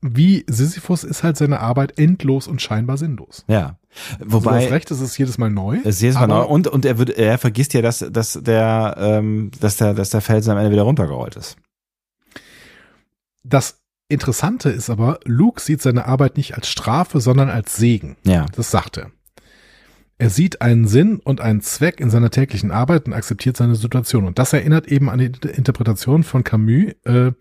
Wie 0.00 0.44
Sisyphus 0.46 1.02
ist 1.02 1.24
halt 1.24 1.36
seine 1.36 1.58
Arbeit 1.58 1.98
endlos 1.98 2.46
und 2.46 2.62
scheinbar 2.62 2.96
sinnlos. 2.96 3.44
Ja. 3.48 3.78
Also 4.12 4.24
du 4.24 4.32
Wobei, 4.32 4.64
hast 4.64 4.70
recht, 4.70 4.90
es 4.92 5.00
ist 5.00 5.18
jedes 5.18 5.38
Mal 5.38 5.50
neu. 5.50 5.78
es 5.82 5.96
ist 5.96 6.02
jedes 6.02 6.16
Mal 6.16 6.28
neu. 6.28 6.42
Und, 6.42 6.68
und 6.68 6.84
er 6.84 6.98
wird, 6.98 7.10
er 7.10 7.36
vergisst 7.38 7.74
ja, 7.74 7.82
dass, 7.82 7.98
dass 8.10 8.34
der, 8.40 8.94
ähm, 8.98 9.50
dass 9.60 9.76
der, 9.76 9.94
dass 9.94 10.10
der 10.10 10.20
Felsen 10.20 10.52
am 10.52 10.58
Ende 10.58 10.70
wieder 10.70 10.82
runtergerollt 10.82 11.34
ist. 11.34 11.56
Das 13.42 13.80
Interessante 14.08 14.70
ist 14.70 14.88
aber, 14.88 15.18
Luke 15.24 15.60
sieht 15.60 15.82
seine 15.82 16.06
Arbeit 16.06 16.36
nicht 16.36 16.54
als 16.54 16.68
Strafe, 16.68 17.20
sondern 17.20 17.50
als 17.50 17.76
Segen. 17.76 18.16
Ja. 18.24 18.46
Das 18.54 18.70
sagt 18.70 18.98
er. 18.98 19.10
Er 20.16 20.30
sieht 20.30 20.62
einen 20.62 20.88
Sinn 20.88 21.20
und 21.22 21.40
einen 21.40 21.60
Zweck 21.60 22.00
in 22.00 22.10
seiner 22.10 22.30
täglichen 22.30 22.70
Arbeit 22.70 23.06
und 23.06 23.12
akzeptiert 23.12 23.56
seine 23.56 23.76
Situation. 23.76 24.26
Und 24.26 24.38
das 24.38 24.52
erinnert 24.52 24.88
eben 24.88 25.08
an 25.10 25.18
die 25.18 25.48
Interpretation 25.48 26.24
von 26.24 26.42
Camus 26.42 26.92
äh, 27.04 27.32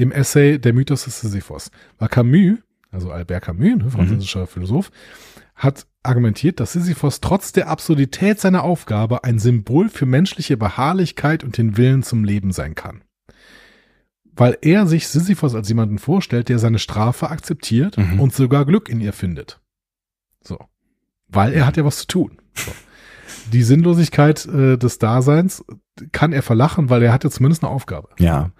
im 0.00 0.12
Essay 0.12 0.58
Der 0.58 0.72
Mythos 0.72 1.04
des 1.04 1.20
Sisyphos. 1.20 1.70
Weil 1.98 2.08
Camus, 2.08 2.58
also 2.90 3.10
Albert 3.10 3.44
Camus, 3.44 3.76
ne, 3.76 3.90
französischer 3.90 4.46
Philosoph, 4.46 4.90
hat 5.54 5.86
argumentiert, 6.02 6.58
dass 6.58 6.72
Sisyphos 6.72 7.20
trotz 7.20 7.52
der 7.52 7.68
Absurdität 7.68 8.40
seiner 8.40 8.64
Aufgabe 8.64 9.24
ein 9.24 9.38
Symbol 9.38 9.90
für 9.90 10.06
menschliche 10.06 10.56
Beharrlichkeit 10.56 11.44
und 11.44 11.58
den 11.58 11.76
Willen 11.76 12.02
zum 12.02 12.24
Leben 12.24 12.52
sein 12.52 12.74
kann. 12.74 13.02
Weil 14.32 14.56
er 14.62 14.86
sich 14.86 15.08
Sisyphos 15.08 15.54
als 15.54 15.68
jemanden 15.68 15.98
vorstellt, 15.98 16.48
der 16.48 16.58
seine 16.58 16.78
Strafe 16.78 17.28
akzeptiert 17.28 17.98
Mhm. 17.98 18.20
und 18.20 18.32
sogar 18.32 18.64
Glück 18.64 18.88
in 18.88 19.00
ihr 19.00 19.12
findet. 19.12 19.60
So. 20.42 20.58
Weil 21.28 21.52
er 21.52 21.66
hat 21.66 21.76
ja 21.76 21.84
was 21.84 21.98
zu 21.98 22.06
tun. 22.06 22.38
So. 22.54 22.72
Die 23.52 23.62
Sinnlosigkeit 23.62 24.46
äh, 24.46 24.78
des 24.78 24.98
Daseins 24.98 25.62
kann 26.12 26.32
er 26.32 26.42
verlachen, 26.42 26.88
weil 26.88 27.02
er 27.02 27.12
hat 27.12 27.24
ja 27.24 27.30
zumindest 27.30 27.62
eine 27.62 27.70
Aufgabe. 27.72 28.08
Ja. 28.18 28.50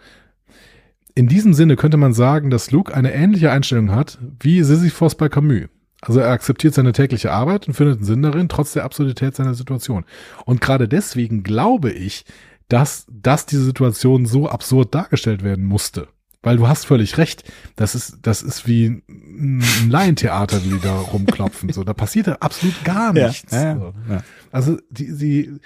In 1.21 1.27
diesem 1.27 1.53
Sinne 1.53 1.77
könnte 1.77 1.99
man 1.99 2.15
sagen, 2.15 2.49
dass 2.49 2.71
Luke 2.71 2.95
eine 2.95 3.13
ähnliche 3.13 3.51
Einstellung 3.53 3.91
hat 3.91 4.17
wie 4.41 4.63
Sisyphos 4.63 5.17
bei 5.17 5.29
Camus. 5.29 5.69
Also 6.01 6.19
er 6.19 6.31
akzeptiert 6.31 6.73
seine 6.73 6.93
tägliche 6.93 7.31
Arbeit 7.31 7.69
und 7.69 7.75
findet 7.75 7.97
einen 7.97 8.07
Sinn 8.07 8.23
darin, 8.23 8.49
trotz 8.49 8.73
der 8.73 8.85
Absurdität 8.85 9.37
seiner 9.37 9.53
Situation. 9.53 10.07
Und 10.47 10.63
gerade 10.63 10.89
deswegen 10.89 11.43
glaube 11.43 11.91
ich, 11.91 12.25
dass, 12.69 13.05
dass 13.13 13.45
diese 13.45 13.65
Situation 13.65 14.25
so 14.25 14.49
absurd 14.49 14.95
dargestellt 14.95 15.45
werden 15.45 15.67
musste. 15.67 16.09
Weil 16.43 16.57
du 16.57 16.69
hast 16.69 16.87
völlig 16.87 17.19
recht. 17.19 17.45
Das 17.77 17.95
ist, 17.95 18.21
das 18.23 18.41
ist 18.41 18.67
wie 18.67 19.03
ein 19.07 19.63
Laientheater, 19.91 20.65
wie 20.65 20.71
die 20.71 20.81
da 20.81 21.01
rumklopfen. 21.01 21.71
So, 21.71 21.85
da 21.85 21.93
passiert 21.93 22.41
absolut 22.41 22.83
gar 22.83 23.13
nichts. 23.13 23.53
Ja, 23.53 23.63
ja, 23.63 23.77
So. 23.77 23.93
ja. 24.09 24.23
Also 24.53 24.79
die, 24.89 25.13
sie, 25.13 25.61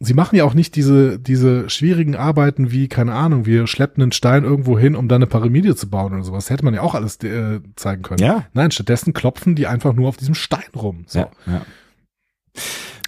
sie 0.00 0.14
machen 0.14 0.36
ja 0.36 0.44
auch 0.44 0.54
nicht 0.54 0.76
diese, 0.76 1.18
diese 1.18 1.70
schwierigen 1.70 2.16
Arbeiten 2.16 2.70
wie, 2.70 2.88
keine 2.88 3.14
Ahnung, 3.14 3.46
wir 3.46 3.66
schleppen 3.66 4.02
einen 4.02 4.12
Stein 4.12 4.44
irgendwo 4.44 4.78
hin, 4.78 4.96
um 4.96 5.08
dann 5.08 5.16
eine 5.16 5.26
Pyramide 5.26 5.76
zu 5.76 5.88
bauen 5.88 6.12
oder 6.12 6.24
sowas. 6.24 6.50
Hätte 6.50 6.64
man 6.64 6.74
ja 6.74 6.82
auch 6.82 6.94
alles 6.94 7.16
äh, 7.22 7.60
zeigen 7.76 8.02
können. 8.02 8.22
Ja. 8.22 8.46
Nein, 8.52 8.70
stattdessen 8.70 9.12
klopfen 9.12 9.54
die 9.54 9.66
einfach 9.66 9.92
nur 9.94 10.08
auf 10.08 10.16
diesem 10.16 10.34
Stein 10.34 10.62
rum. 10.76 11.04
So. 11.06 11.20
Ja, 11.20 11.30
ja. 11.46 11.62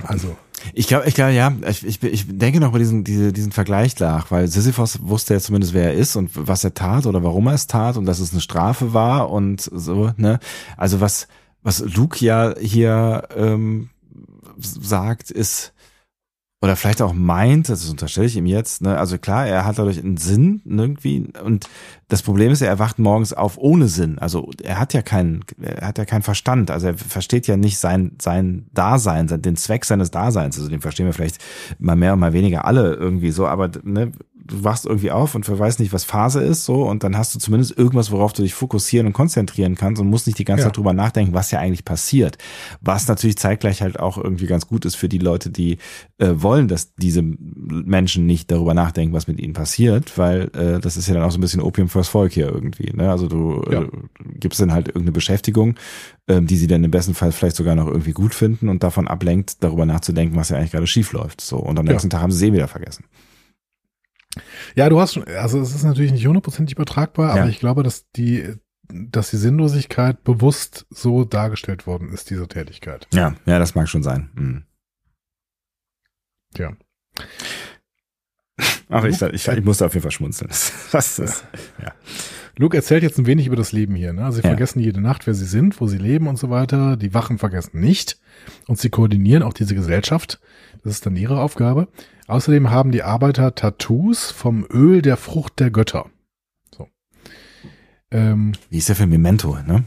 Also, 0.05 0.37
Ich 0.75 0.89
glaube, 0.89 1.07
ich 1.07 1.15
glaube, 1.15 1.33
ja, 1.33 1.53
ich, 1.69 1.87
ich, 1.87 2.03
ich 2.03 2.25
denke 2.29 2.61
noch 2.61 2.71
über 2.71 2.79
diesen, 2.79 3.05
diese, 3.05 3.33
diesen 3.33 3.53
Vergleich 3.53 3.99
nach, 3.99 4.31
weil 4.31 4.49
Sisyphos 4.49 5.01
wusste 5.03 5.35
ja 5.35 5.41
zumindest, 5.41 5.75
wer 5.75 5.85
er 5.85 5.95
ist 5.95 6.17
und 6.17 6.31
was 6.35 6.65
er 6.65 6.75
tat 6.75 7.07
oder 7.07 7.23
warum 7.23 7.47
er 7.47 7.55
es 7.55 7.67
tat 7.67 7.97
und 7.97 8.07
dass 8.07 8.19
es 8.19 8.33
eine 8.33 8.41
Strafe 8.41 8.93
war 8.93 9.31
und 9.31 9.61
so, 9.61 10.13
ne? 10.17 10.39
Also 10.77 11.01
was, 11.01 11.29
was 11.63 11.81
Luke 11.81 12.25
ja 12.25 12.55
hier 12.59 13.29
ähm, 13.37 13.91
sagt, 14.59 15.31
ist, 15.31 15.73
oder 16.63 16.75
vielleicht 16.75 17.03
auch 17.03 17.13
meint, 17.13 17.69
das 17.69 17.89
unterstelle 17.89 18.27
ich 18.27 18.37
ihm 18.37 18.47
jetzt, 18.47 18.81
ne? 18.81 18.97
Also 18.99 19.19
klar, 19.19 19.47
er 19.47 19.65
hat 19.67 19.79
dadurch 19.79 19.99
einen 20.03 20.17
Sinn 20.17 20.63
irgendwie 20.65 21.31
und 21.45 21.69
das 22.09 22.23
Problem 22.23 22.51
ist, 22.51 22.63
er 22.63 22.79
wacht 22.79 22.99
morgens 22.99 23.33
auf 23.33 23.59
ohne 23.59 23.89
Sinn. 23.89 24.19
Also 24.19 24.51
er 24.63 24.79
hat 24.79 24.95
ja 24.95 25.03
keinen, 25.03 25.45
er 25.61 25.87
hat 25.87 25.99
ja 25.99 26.05
keinen 26.07 26.23
Verstand. 26.23 26.71
Also 26.71 26.87
er 26.89 26.95
versteht 26.97 27.47
ja 27.47 27.57
nicht 27.57 27.79
sein, 27.79 28.13
sein 28.23 28.67
Dasein, 28.73 29.29
sein- 29.29 29.43
den 29.43 29.57
Zweck 29.57 29.85
seines 29.85 30.11
Daseins. 30.11 30.57
Also 30.57 30.71
den 30.71 30.81
verstehen 30.81 31.07
wir 31.07 31.13
vielleicht 31.13 31.39
mal 31.79 31.97
mehr 31.97 32.15
und 32.15 32.21
mal 32.21 32.33
weniger 32.33 32.65
alle 32.65 32.95
irgendwie 32.95 33.33
so, 33.33 33.47
aber 33.47 33.71
ne, 33.83 34.13
du 34.47 34.65
wachst 34.65 34.87
irgendwie 34.87 35.11
auf 35.11 35.35
und 35.35 35.47
weißt 35.49 35.81
nicht, 35.81 35.93
was 35.93 36.05
Phase 36.05 36.41
ist, 36.43 36.65
so, 36.65 36.89
und 36.89 37.03
dann 37.05 37.17
hast 37.17 37.35
du 37.35 37.39
zumindest 37.39 37.77
irgendwas, 37.77 38.11
worauf 38.11 38.33
du 38.33 38.43
dich 38.43 38.55
fokussieren 38.55 39.07
und 39.07 39.13
konzentrieren 39.13 39.75
kannst 39.75 40.01
und 40.01 40.09
musst 40.09 40.27
nicht 40.27 40.39
die 40.39 40.45
ganze 40.45 40.63
Ja. 40.63 40.69
Zeit 40.69 40.77
drüber 40.77 40.93
nachdenken, 40.93 41.35
was 41.35 41.51
ja 41.51 41.59
eigentlich 41.59 41.85
passiert. 41.85 42.39
Was 42.81 43.09
natürlich 43.09 43.37
zeitgleich 43.39 43.83
halt 43.83 43.99
auch 44.01 44.19
irgendwie 44.19 44.47
ganz 44.47 44.67
gut 44.67 44.85
ist 44.85 44.95
für 44.95 45.09
die 45.09 45.19
Leute, 45.19 45.51
die 45.51 45.79
äh, 46.19 46.33
wollen, 46.37 46.69
dass 46.69 46.95
diese 46.95 47.23
Menschen 47.23 48.27
nicht 48.27 48.51
darüber 48.51 48.75
nachdenken, 48.75 49.15
was 49.15 49.27
mit 49.27 49.39
ihnen 49.41 49.53
passiert, 49.53 50.17
weil 50.19 50.51
äh, 50.55 50.81
das 50.81 50.97
ist 50.97 51.09
ja 51.09 51.15
dann 51.15 51.23
auch 51.23 51.31
so 51.31 51.39
ein 51.39 51.41
bisschen 51.43 51.61
Opium 51.63 51.89
fürs 51.89 52.09
Volk 52.09 52.33
hier 52.33 52.47
irgendwie. 52.49 52.91
Ne? 52.95 53.11
Also 53.11 53.29
du 53.29 53.63
Ja. 53.71 53.83
äh, 53.83 53.89
gibst 54.39 54.61
dann 54.61 54.73
halt 54.73 54.89
irgendeine 54.89 55.13
Beschäftigung, 55.13 55.75
ähm, 56.29 56.47
die 56.47 56.57
sie 56.57 56.67
dann 56.67 56.85
im 56.85 56.91
besten 56.91 57.15
Fall 57.15 57.33
vielleicht 57.33 57.57
sogar 57.57 57.75
noch 57.75 57.87
irgendwie 57.87 58.13
gut 58.13 58.35
finden 58.35 58.69
und 58.69 58.83
davon 58.83 59.09
ablenkt, 59.09 59.63
darüber 59.63 59.87
nachzudenken, 59.87 60.37
was 60.37 60.49
ja 60.51 60.57
eigentlich 60.57 60.73
gerade 60.73 60.87
schief 60.87 61.13
läuft. 61.13 61.41
So 61.41 61.57
und 61.59 61.79
am 61.79 61.87
Ja. 61.87 61.93
nächsten 61.93 62.11
Tag 62.11 62.21
haben 62.23 62.33
sie 62.33 62.45
es 62.47 62.51
eh 62.51 62.55
wieder 62.55 62.69
vergessen. 62.69 63.05
Ja, 64.75 64.89
du 64.89 65.01
hast 65.01 65.15
schon, 65.15 65.25
also 65.25 65.61
es 65.61 65.75
ist 65.75 65.85
natürlich 65.85 66.13
nicht 66.13 66.27
hundertprozentig 66.27 66.77
übertragbar, 66.77 67.31
aber 67.31 67.41
Ja. 67.45 67.49
ich 67.49 67.59
glaube, 67.59 67.83
dass 67.83 68.11
die, 68.13 68.55
dass 68.89 69.31
die 69.31 69.37
Sinnlosigkeit 69.37 70.23
bewusst 70.25 70.87
so 70.91 71.25
dargestellt 71.25 71.87
worden 71.87 72.13
ist, 72.13 72.31
diese 72.31 72.47
Tätigkeit. 72.49 73.07
Ja, 73.13 73.35
ja, 73.47 73.59
das 73.59 73.75
mag 73.75 73.89
schon 73.89 74.03
sein. 74.03 74.31
Mhm. 74.35 74.63
Ja. 76.57 76.73
Aber 78.89 79.09
ich, 79.09 79.21
ich, 79.21 79.49
ich 79.49 79.65
musste 79.65 79.85
auf 79.87 79.95
jeden 79.95 80.03
Fall 80.03 80.13
schmunzeln. 80.13 80.51
Das 80.93 81.19
ist, 81.19 81.45
Luke 82.59 82.77
erzählt 82.77 83.03
jetzt 83.03 83.19
ein 83.19 83.27
wenig 83.27 83.47
über 83.49 83.57
das 83.57 83.73
Leben 83.73 83.95
hier. 83.97 84.13
Ne? 84.15 84.31
Sie 84.33 84.39
Ja. 84.41 84.49
vergessen 84.49 84.81
jede 84.81 85.01
Nacht, 85.01 85.27
wer 85.27 85.35
sie 85.35 85.45
sind, 85.45 85.79
wo 85.81 85.87
sie 85.87 85.99
leben 85.99 86.27
und 86.27 86.37
so 86.39 86.49
weiter. 86.49 86.97
Die 86.97 87.13
Wachen 87.13 87.37
vergessen 87.39 87.81
nicht. 87.81 88.19
Und 88.67 88.79
sie 88.79 88.89
koordinieren 88.89 89.43
auch 89.43 89.53
diese 89.53 89.75
Gesellschaft. 89.75 90.41
Das 90.83 90.93
ist 90.95 91.05
dann 91.05 91.17
ihre 91.17 91.41
Aufgabe. 91.41 91.89
Außerdem 92.27 92.71
haben 92.71 92.91
die 92.93 93.03
Arbeiter 93.03 93.55
Tattoos 93.55 94.31
vom 94.31 94.67
Öl 94.71 95.03
der 95.03 95.17
Frucht 95.17 95.61
der 95.61 95.71
Götter. 95.71 96.07
So. 96.77 96.89
Ähm, 98.11 98.53
wie 98.71 98.79
ist 98.79 98.89
der 98.89 98.97
Film 98.97 99.11
Memento, 99.11 99.57
ne? 99.67 99.85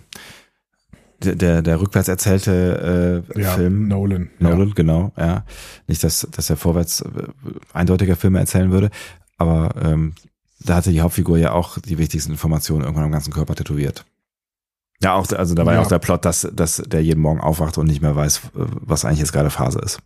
Der, 1.22 1.36
der, 1.36 1.62
der 1.62 1.82
rückwärts 1.82 2.08
erzählte 2.08 3.26
äh, 3.36 3.42
ja, 3.42 3.52
Film. 3.52 3.90
Nolan. 3.90 4.30
Nolan, 4.40 4.74
genau, 4.74 5.12
ja. 5.18 5.44
Nicht, 5.88 6.02
dass, 6.04 6.26
dass 6.32 6.50
er 6.50 6.56
vorwärts 6.56 7.02
äh, 7.02 7.28
eindeutiger 7.74 8.16
Filme 8.16 8.40
erzählen 8.40 8.72
würde, 8.72 8.90
aber 9.38 9.76
ähm, 9.82 10.14
da 10.62 10.76
hatte 10.76 10.92
die 10.92 11.02
Hauptfigur 11.02 11.38
ja 11.38 11.52
auch 11.52 11.78
die 11.78 11.98
wichtigsten 11.98 12.32
Informationen 12.32 12.84
irgendwann 12.84 13.04
am 13.06 13.12
ganzen 13.12 13.34
Körper 13.34 13.56
tätowiert. 13.56 14.06
Ja, 15.02 15.16
auch, 15.16 15.30
also 15.34 15.56
da 15.56 15.66
war 15.66 15.74
ja 15.74 15.80
Ja. 15.80 15.86
auch 15.86 15.90
der 15.90 16.00
Plot, 16.00 16.24
dass, 16.24 16.48
dass 16.54 16.78
der 16.78 17.04
jeden 17.04 17.22
Morgen 17.22 17.40
aufwacht 17.42 17.78
und 17.78 17.88
nicht 17.88 18.02
mehr 18.02 18.16
weiß, 18.16 18.38
äh, 18.38 18.42
was 18.56 19.04
eigentlich 19.04 19.20
jetzt 19.20 19.34
gerade 19.34 19.50
Phase 19.50 19.80
ist. 19.80 20.00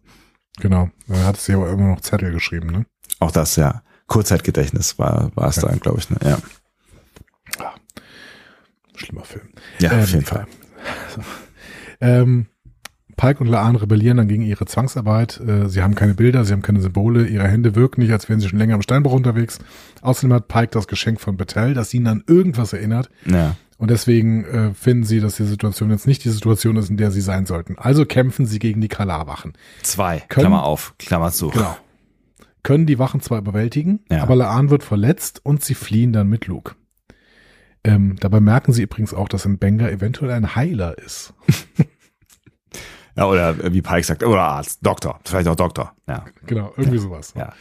Ja, 0.57 0.61
genau. 0.61 0.89
Da 1.07 1.23
hat 1.25 1.37
sie 1.37 1.53
aber 1.53 1.69
immer 1.69 1.87
noch 1.89 2.01
Zettel 2.01 2.31
geschrieben. 2.31 2.67
Ne? 2.67 2.85
Auch 3.19 3.31
das, 3.31 3.55
ja. 3.55 3.83
Kurzzeitgedächtnis 4.07 4.99
war, 4.99 5.31
war 5.35 5.47
es 5.49 5.55
Ja. 5.57 5.63
da, 5.69 5.75
glaube 5.75 5.99
ich. 5.99 6.09
Ne? 6.09 6.17
Ja, 6.23 6.37
Schlimmer 8.95 9.23
Film. 9.25 9.49
ja 9.79 9.91
Ähm, 9.91 9.99
auf 10.03 10.09
jeden 10.09 10.25
Fall. 10.25 10.47
So. 11.15 11.21
Ähm, 12.01 12.47
Pike 13.15 13.39
und 13.41 13.47
Laan 13.47 13.75
rebellieren 13.75 14.17
dann 14.17 14.27
gegen 14.27 14.43
ihre 14.43 14.65
Zwangsarbeit. 14.65 15.39
Äh, 15.39 15.69
sie 15.69 15.81
haben 15.83 15.95
keine 15.95 16.13
Bilder, 16.13 16.45
sie 16.45 16.53
haben 16.53 16.61
keine 16.61 16.81
Symbole, 16.81 17.27
ihre 17.27 17.47
Hände 17.47 17.75
wirken 17.75 18.01
nicht, 18.01 18.11
als 18.11 18.27
wären 18.29 18.39
sie 18.39 18.49
schon 18.49 18.59
länger 18.59 18.75
im 18.75 18.81
Steinbruch 18.81 19.13
unterwegs. 19.13 19.59
Außerdem 20.01 20.33
hat 20.33 20.47
Pike 20.47 20.71
das 20.71 20.87
Geschenk 20.87 21.21
von 21.21 21.37
Bethel, 21.37 21.73
das 21.73 21.93
ihnen 21.93 22.07
an 22.07 22.23
irgendwas 22.27 22.73
erinnert. 22.73 23.09
Ja, 23.25 23.55
Und 23.77 23.91
deswegen 23.91 24.45
äh, 24.45 24.73
finden 24.73 25.03
sie, 25.03 25.19
dass 25.19 25.35
die 25.35 25.43
Situation 25.45 25.89
jetzt 25.91 26.07
nicht 26.07 26.23
die 26.25 26.29
Situation 26.29 26.75
ist, 26.77 26.89
in 26.89 26.97
der 26.97 27.11
sie 27.11 27.21
sein 27.21 27.45
sollten. 27.45 27.77
Also 27.77 28.05
kämpfen 28.05 28.45
sie 28.45 28.59
gegen 28.59 28.81
die 28.81 28.87
Kalarwachen. 28.89 29.53
zwei, 29.81 30.19
Können- 30.29 30.45
Klammer 30.47 30.63
auf, 30.63 30.95
Klammer 30.97 31.31
zu. 31.31 31.49
Genau. 31.49 31.77
Können 32.63 32.85
die 32.85 32.97
Wachen 32.97 33.19
zwar 33.21 33.39
überwältigen, 33.39 33.99
Ja. 34.09 34.23
aber 34.23 34.35
Laan 34.37 34.69
wird 34.69 34.83
verletzt 34.83 35.41
und 35.43 35.63
sie 35.63 35.73
fliehen 35.75 36.13
dann 36.13 36.29
mit 36.29 36.47
Luke. 36.47 36.75
Ähm, 37.83 38.15
dabei 38.21 38.39
merken 38.39 38.71
sie 38.71 38.83
übrigens 38.83 39.13
auch, 39.13 39.27
dass 39.27 39.45
in 39.45 39.57
Benga 39.57 39.89
eventuell 39.89 40.31
ein 40.31 40.55
Heiler 40.55 40.97
ist. 40.97 41.33
Ja, 43.15 43.27
oder 43.27 43.71
wie 43.73 43.81
Pike 43.81 44.03
sagt, 44.05 44.23
oder 44.23 44.41
Arzt, 44.41 44.79
Doktor, 44.85 45.19
vielleicht 45.25 45.47
auch 45.47 45.55
Doktor. 45.55 45.93
Ja, 46.07 46.25
Genau, 46.47 46.73
irgendwie 46.77 46.97
sowas. 46.97 47.33
ja. 47.35 47.53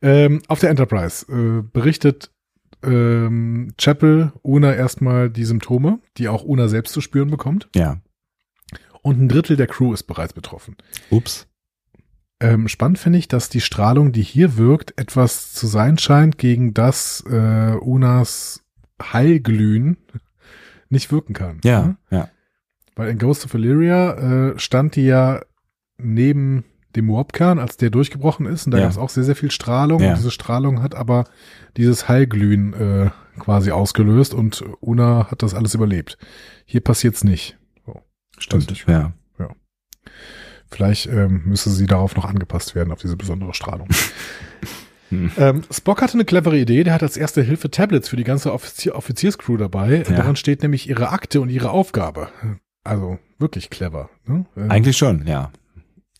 Ähm, 0.00 0.40
auf 0.46 0.60
der 0.60 0.70
Enterprise 0.70 1.26
äh, 1.32 1.62
berichtet 1.72 2.30
ähm, 2.84 3.72
Chapel 3.76 4.32
Una 4.42 4.72
erstmal 4.74 5.28
die 5.30 5.44
Symptome, 5.44 5.98
die 6.16 6.28
auch 6.28 6.44
Una 6.44 6.68
selbst 6.68 6.92
zu 6.92 7.00
spüren 7.00 7.30
bekommt. 7.30 7.68
Ja. 7.74 8.00
Und 9.02 9.20
ein 9.20 9.28
Drittel 9.28 9.56
der 9.56 9.66
Crew 9.66 9.92
ist 9.92 10.04
bereits 10.04 10.32
betroffen. 10.32 10.76
Ups. 11.10 11.48
Ähm, 12.40 12.68
spannend 12.68 13.00
finde 13.00 13.18
ich, 13.18 13.26
dass 13.26 13.48
die 13.48 13.60
Strahlung, 13.60 14.12
die 14.12 14.22
hier 14.22 14.56
wirkt, 14.56 14.96
etwas 14.96 15.52
zu 15.54 15.66
sein 15.66 15.98
scheint, 15.98 16.38
gegen 16.38 16.72
das 16.72 17.24
äh, 17.28 17.72
Unas 17.80 18.62
Heilglühen 19.02 19.96
nicht 20.88 21.10
wirken 21.10 21.32
kann. 21.32 21.60
Ja, 21.64 21.82
Ne? 21.82 21.96
ja. 22.10 22.28
Weil 22.98 23.10
in 23.10 23.18
Ghost 23.18 23.44
of 23.44 23.54
Illyria 23.54 24.50
äh, 24.50 24.58
stand 24.58 24.96
die 24.96 25.06
ja 25.06 25.40
neben 25.98 26.64
dem 26.96 27.08
Warpkern, 27.08 27.58
als 27.58 27.76
der 27.76 27.90
durchgebrochen 27.90 28.44
ist. 28.46 28.66
Und 28.66 28.72
da 28.72 28.78
Ja. 28.78 28.84
gab 28.84 28.92
es 28.92 28.98
auch 28.98 29.08
sehr, 29.10 29.22
sehr 29.24 29.36
viel 29.36 29.50
Strahlung. 29.52 30.02
Ja. 30.02 30.10
Und 30.10 30.18
diese 30.18 30.30
Strahlung 30.32 30.82
hat 30.82 30.94
aber 30.94 31.24
dieses 31.76 32.08
Heilglühen 32.08 32.72
äh, 32.74 33.10
quasi 33.38 33.70
ausgelöst 33.70 34.34
und 34.34 34.64
Una 34.80 35.30
hat 35.30 35.42
das 35.42 35.54
alles 35.54 35.74
überlebt. 35.74 36.18
Hier 36.64 36.80
passiert's 36.80 37.22
nicht. 37.22 37.56
So. 37.86 38.02
Stimmt. 38.38 38.68
nicht. 38.70 38.88
Ja. 38.88 39.12
Vielleicht 40.70 41.06
ähm, 41.06 41.42
müsste 41.46 41.70
sie 41.70 41.86
darauf 41.86 42.14
noch 42.14 42.24
angepasst 42.24 42.74
werden, 42.74 42.92
auf 42.92 43.00
diese 43.00 43.16
besondere 43.16 43.54
Strahlung. 43.54 43.88
Hm. 45.10 45.30
ähm, 45.38 45.62
Spock 45.70 46.02
hatte 46.02 46.12
eine 46.12 46.26
clevere 46.26 46.58
Idee. 46.58 46.84
Der 46.84 46.92
hat 46.92 47.02
als 47.02 47.16
erste 47.16 47.40
Hilfe 47.40 47.70
Tablets 47.70 48.10
für 48.10 48.16
die 48.16 48.24
ganze 48.24 48.52
Offizier 48.52 48.94
Offizierscrew 48.94 49.56
dabei. 49.56 50.04
Ja. 50.06 50.16
Daran 50.16 50.36
steht 50.36 50.60
nämlich 50.60 50.86
ihre 50.86 51.08
Akte 51.08 51.40
und 51.40 51.48
ihre 51.48 51.70
Aufgabe. 51.70 52.28
Also 52.84 53.18
wirklich 53.38 53.70
clever. 53.70 54.08
Ne? 54.26 54.46
Ähm, 54.56 54.70
Eigentlich 54.70 54.96
schon, 54.96 55.26
ja. 55.26 55.52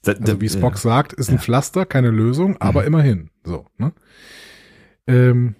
Also 0.07 0.41
wie 0.41 0.49
Spock 0.49 0.79
sagt, 0.79 1.13
ist 1.13 1.29
ein 1.29 1.37
ja. 1.37 1.41
Pflaster, 1.41 1.85
keine 1.87 2.11
Lösung, 2.11 2.57
aber 2.61 2.83
Mhm. 2.83 2.87
immerhin. 2.87 3.31
So. 3.45 3.67
Ne? 3.79 3.93
Ähm, 5.07 5.57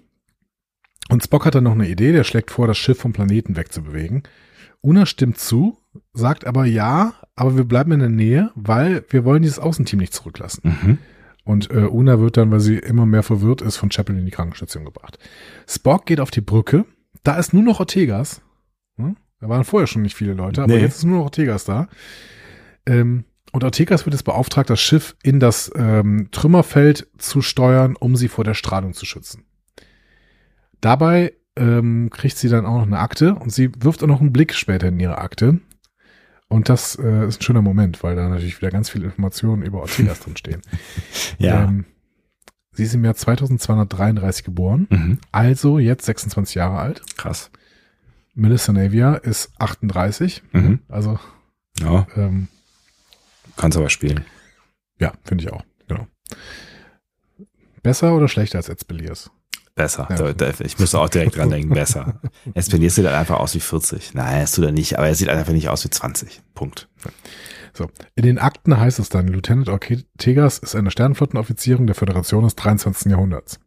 und 1.09 1.23
Spock 1.23 1.45
hat 1.45 1.55
dann 1.55 1.63
noch 1.65 1.73
eine 1.73 1.87
Idee. 1.87 2.11
Der 2.11 2.23
schlägt 2.23 2.51
vor, 2.51 2.67
das 2.67 2.77
Schiff 2.77 2.99
vom 2.99 3.13
Planeten 3.13 3.55
wegzubewegen. 3.55 4.23
Una 4.81 5.05
stimmt 5.05 5.37
zu, 5.39 5.77
sagt 6.13 6.45
aber 6.47 6.65
ja, 6.65 7.13
aber 7.35 7.57
wir 7.57 7.63
bleiben 7.65 7.91
in 7.91 7.99
der 7.99 8.09
Nähe, 8.09 8.51
weil 8.55 9.03
wir 9.09 9.25
wollen 9.25 9.41
dieses 9.41 9.59
Außenteam 9.59 9.99
nicht 9.99 10.13
zurücklassen. 10.13 10.61
Mhm. 10.63 10.97
Und 11.43 11.71
äh, 11.71 11.79
Una 11.87 12.19
wird 12.19 12.37
dann, 12.37 12.51
weil 12.51 12.59
sie 12.59 12.77
immer 12.77 13.05
mehr 13.05 13.23
verwirrt 13.23 13.61
ist, 13.61 13.77
von 13.77 13.89
Chapel 13.89 14.17
in 14.17 14.25
die 14.25 14.31
Krankenstation 14.31 14.85
gebracht. 14.85 15.17
Spock 15.67 16.05
geht 16.05 16.19
auf 16.19 16.31
die 16.31 16.41
Brücke. 16.41 16.85
Da 17.23 17.37
ist 17.37 17.53
nur 17.53 17.63
noch 17.63 17.79
Ortegas. 17.79 18.41
Da 19.39 19.47
waren 19.49 19.63
vorher 19.63 19.87
schon 19.87 20.01
nicht 20.01 20.15
viele 20.15 20.33
Leute, 20.33 20.61
aber 20.63 20.73
Nee. 20.75 20.81
jetzt 20.81 20.97
ist 20.97 21.03
nur 21.05 21.17
noch 21.19 21.25
Ortegas 21.25 21.63
da. 21.65 21.87
Ähm, 22.85 23.23
und 23.51 23.63
Ortegas 23.63 24.05
wird 24.05 24.13
jetzt 24.13 24.23
beauftragt, 24.23 24.69
das 24.69 24.79
Schiff 24.81 25.15
in 25.23 25.39
das 25.39 25.71
ähm, 25.75 26.29
Trümmerfeld 26.31 27.07
zu 27.17 27.41
steuern, 27.41 27.95
um 27.95 28.15
sie 28.15 28.27
vor 28.27 28.43
der 28.43 28.53
Strahlung 28.53 28.93
zu 28.93 29.05
schützen. 29.05 29.45
Dabei 30.81 31.33
ähm, 31.55 32.09
kriegt 32.11 32.37
sie 32.37 32.49
dann 32.49 32.65
auch 32.65 32.75
noch 32.77 32.85
eine 32.87 32.99
Akte 32.99 33.35
und 33.35 33.51
sie 33.51 33.71
wirft 33.79 34.03
auch 34.03 34.07
noch 34.07 34.21
einen 34.21 34.31
Blick 34.33 34.53
später 34.53 34.87
in 34.87 34.99
ihre 34.99 35.17
Akte. 35.17 35.59
Und 36.47 36.69
das 36.69 36.95
äh, 36.95 37.27
ist 37.27 37.39
ein 37.39 37.43
schöner 37.43 37.61
Moment, 37.61 38.01
weil 38.03 38.15
da 38.15 38.27
natürlich 38.27 38.59
wieder 38.61 38.71
ganz 38.71 38.89
viele 38.89 39.05
Informationen 39.05 39.61
über 39.63 39.81
Ortegas 39.81 40.19
drin 40.21 40.37
stehen. 40.37 40.61
Ja. 41.37 41.63
Ähm, 41.65 41.85
Sie 42.71 42.83
ist 42.85 42.93
im 42.93 43.03
Jahr 43.03 43.15
2233 43.15 44.45
geboren, 44.45 44.87
Mhm. 44.89 45.17
also 45.33 45.79
jetzt 45.79 46.05
26 46.05 46.55
Jahre 46.55 46.77
alt. 46.77 47.01
Krass. 47.17 47.51
Melissa 48.39 48.71
Navia 48.73 49.15
ist 49.15 49.51
38, 49.59 50.43
Mhm. 50.51 50.79
also 50.87 51.19
Ja, 51.79 52.07
ähm, 52.15 52.47
kannst 53.57 53.77
aber 53.77 53.89
spielen. 53.89 54.25
ja, 54.99 55.13
finde 55.25 55.43
ich 55.45 55.51
auch. 55.51 55.63
Genau. 55.87 56.07
Besser 57.83 58.13
oder 58.15 58.27
schlechter 58.27 58.57
als 58.57 58.69
Ed 58.69 58.79
Speliers? 58.81 59.31
Besser. 59.75 60.07
Ja. 60.09 60.15
Da- 60.17 60.33
da- 60.33 60.53
Ich 60.65 60.77
müsste 60.77 60.99
auch 60.99 61.07
direkt 61.09 61.37
dran 61.37 61.49
denken, 61.49 61.73
besser. 61.73 62.19
Espelier 62.53 62.89
sieht 62.91 63.05
halt 63.05 63.15
einfach 63.15 63.39
aus 63.39 63.55
wie 63.55 63.61
40. 63.61 64.13
Nein, 64.13 64.41
das 64.41 64.51
tut 64.51 64.65
er 64.65 64.71
nicht, 64.73 64.97
aber 64.97 65.07
er 65.07 65.15
sieht 65.15 65.29
einfach 65.29 65.53
nicht 65.53 65.69
aus 65.69 65.85
wie 65.85 65.89
20. 65.89 66.41
Punkt. 66.53 66.89
So. 67.73 67.89
In 68.15 68.23
den 68.23 68.39
Akten 68.39 68.77
heißt 68.77 68.99
es 68.99 69.07
dann, 69.09 69.27
Lieutenant 69.29 69.69
Ortegas 69.69 70.59
ist 70.59 70.75
eine 70.75 70.91
Sternenflottenoffizierung 70.91 71.87
der 71.87 71.95
Föderation 71.95 72.43
des 72.43 72.55
23. 72.55 73.11
Jahrhunderts. 73.11 73.59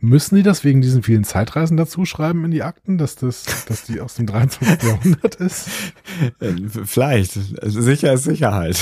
Müssen 0.00 0.36
die 0.36 0.42
das 0.44 0.62
wegen 0.62 0.80
diesen 0.80 1.02
vielen 1.02 1.24
Zeitreisen 1.24 1.76
dazu 1.76 2.04
schreiben 2.04 2.44
in 2.44 2.50
die 2.52 2.62
Akten, 2.62 2.98
dass 2.98 3.16
das, 3.16 3.64
dass 3.66 3.82
die 3.84 4.00
aus 4.00 4.14
dem 4.14 4.26
23. 4.26 4.82
Jahrhundert 4.88 5.34
ist? 5.36 5.68
Äh, 6.40 6.54
Vielleicht. 6.84 7.32
Sicher 7.32 8.12
ist 8.12 8.22
Sicherheit. 8.24 8.78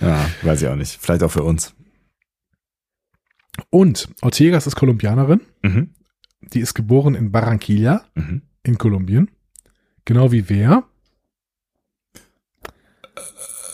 ja, 0.00 0.30
weiß 0.42 0.62
ich 0.62 0.68
auch 0.68 0.76
nicht. 0.76 0.98
Vielleicht 1.00 1.22
auch 1.24 1.32
für 1.32 1.42
uns. 1.42 1.74
Und 3.70 4.08
Ortegas 4.22 4.66
ist 4.68 4.76
Kolumbianerin. 4.76 5.40
Mhm. 5.62 5.90
Die 6.52 6.60
ist 6.60 6.74
geboren 6.74 7.14
in 7.14 7.32
Barranquilla 7.32 8.04
Mhm. 8.14 8.42
in 8.62 8.78
Kolumbien. 8.78 9.30
Genau 10.04 10.30
wie 10.32 10.48
wer? 10.48 10.84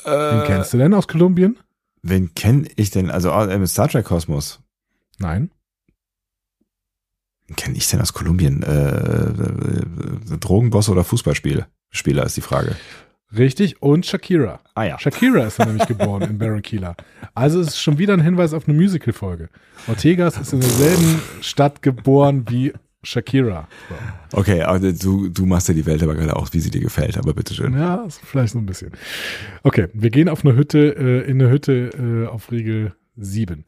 Wen 0.05 0.41
Äh, 0.43 0.47
kennst 0.47 0.73
du 0.73 0.79
denn 0.79 0.95
aus 0.95 1.09
Kolumbien? 1.09 1.59
wen 2.03 2.35
kenne 2.35 2.69
ich 2.77 2.91
denn? 2.91 3.11
Also 3.11 3.31
äh, 3.31 3.53
im 3.53 3.67
Star 3.67 3.89
Trek 3.89 4.05
Kosmos. 4.07 4.61
Nein. 5.19 5.51
Kenne 7.55 7.77
ich 7.77 7.89
denn 7.89 8.01
aus 8.01 8.13
Kolumbien? 8.13 8.63
Äh, 8.63 8.71
äh, 8.71 10.39
Drogenboss 10.41 10.89
oder 10.89 11.05
Fußballspieler? 11.05 11.69
Spieler 11.91 12.27
ist 12.27 12.37
die 12.37 12.41
Frage. 12.41 12.77
Richtig. 13.37 13.83
Und 13.83 14.07
Shakira. 14.07 14.61
Ah 14.75 14.85
ja. 14.85 14.99
Shakira 14.99 15.47
ist 15.47 15.59
nämlich 15.59 15.87
geboren 15.87 16.23
in 16.23 16.39
Barranquilla. 16.39 16.97
Also 17.35 17.61
es 17.61 17.69
ist 17.69 17.81
schon 17.81 17.99
wieder 17.99 18.15
ein 18.15 18.21
Hinweis 18.21 18.53
auf 18.53 18.69
eine 18.69 18.77
Musical-Folge. 18.77 19.49
Ortegas 19.89 20.39
ist 20.39 20.53
in 20.53 20.61
derselben 20.61 21.21
Stadt 21.41 21.83
geboren 21.83 22.45
wie 22.49 22.73
Shakira. 23.03 23.69
So. 24.31 24.39
Okay, 24.39 24.63
aber 24.63 24.93
du, 24.93 25.29
du 25.29 25.47
machst 25.47 25.69
dir 25.69 25.75
die 25.75 25.87
Welt 25.87 26.03
aber 26.03 26.15
gerade 26.15 26.35
auch, 26.37 26.49
wie 26.53 26.61
sie 26.61 26.71
dir 26.71 26.81
gefällt, 26.81 27.17
aber 27.17 27.35
bitteschön. 27.35 27.75
Ja, 27.75 28.07
vielleicht 28.09 28.53
so 28.53 28.59
ein 28.59 28.67
bisschen. 28.67 28.93
Okay, 29.63 29.89
wir 29.93 30.11
gehen 30.11 30.29
auf 30.29 30.45
eine 30.45 30.57
Hütte, 30.57 30.97
äh, 30.97 31.31
in 31.31 31.41
eine 31.41 31.51
Hütte 31.51 31.91
äh, 31.99 32.27
auf 32.27 32.51
Riegel 32.51 32.95
7. 33.17 33.65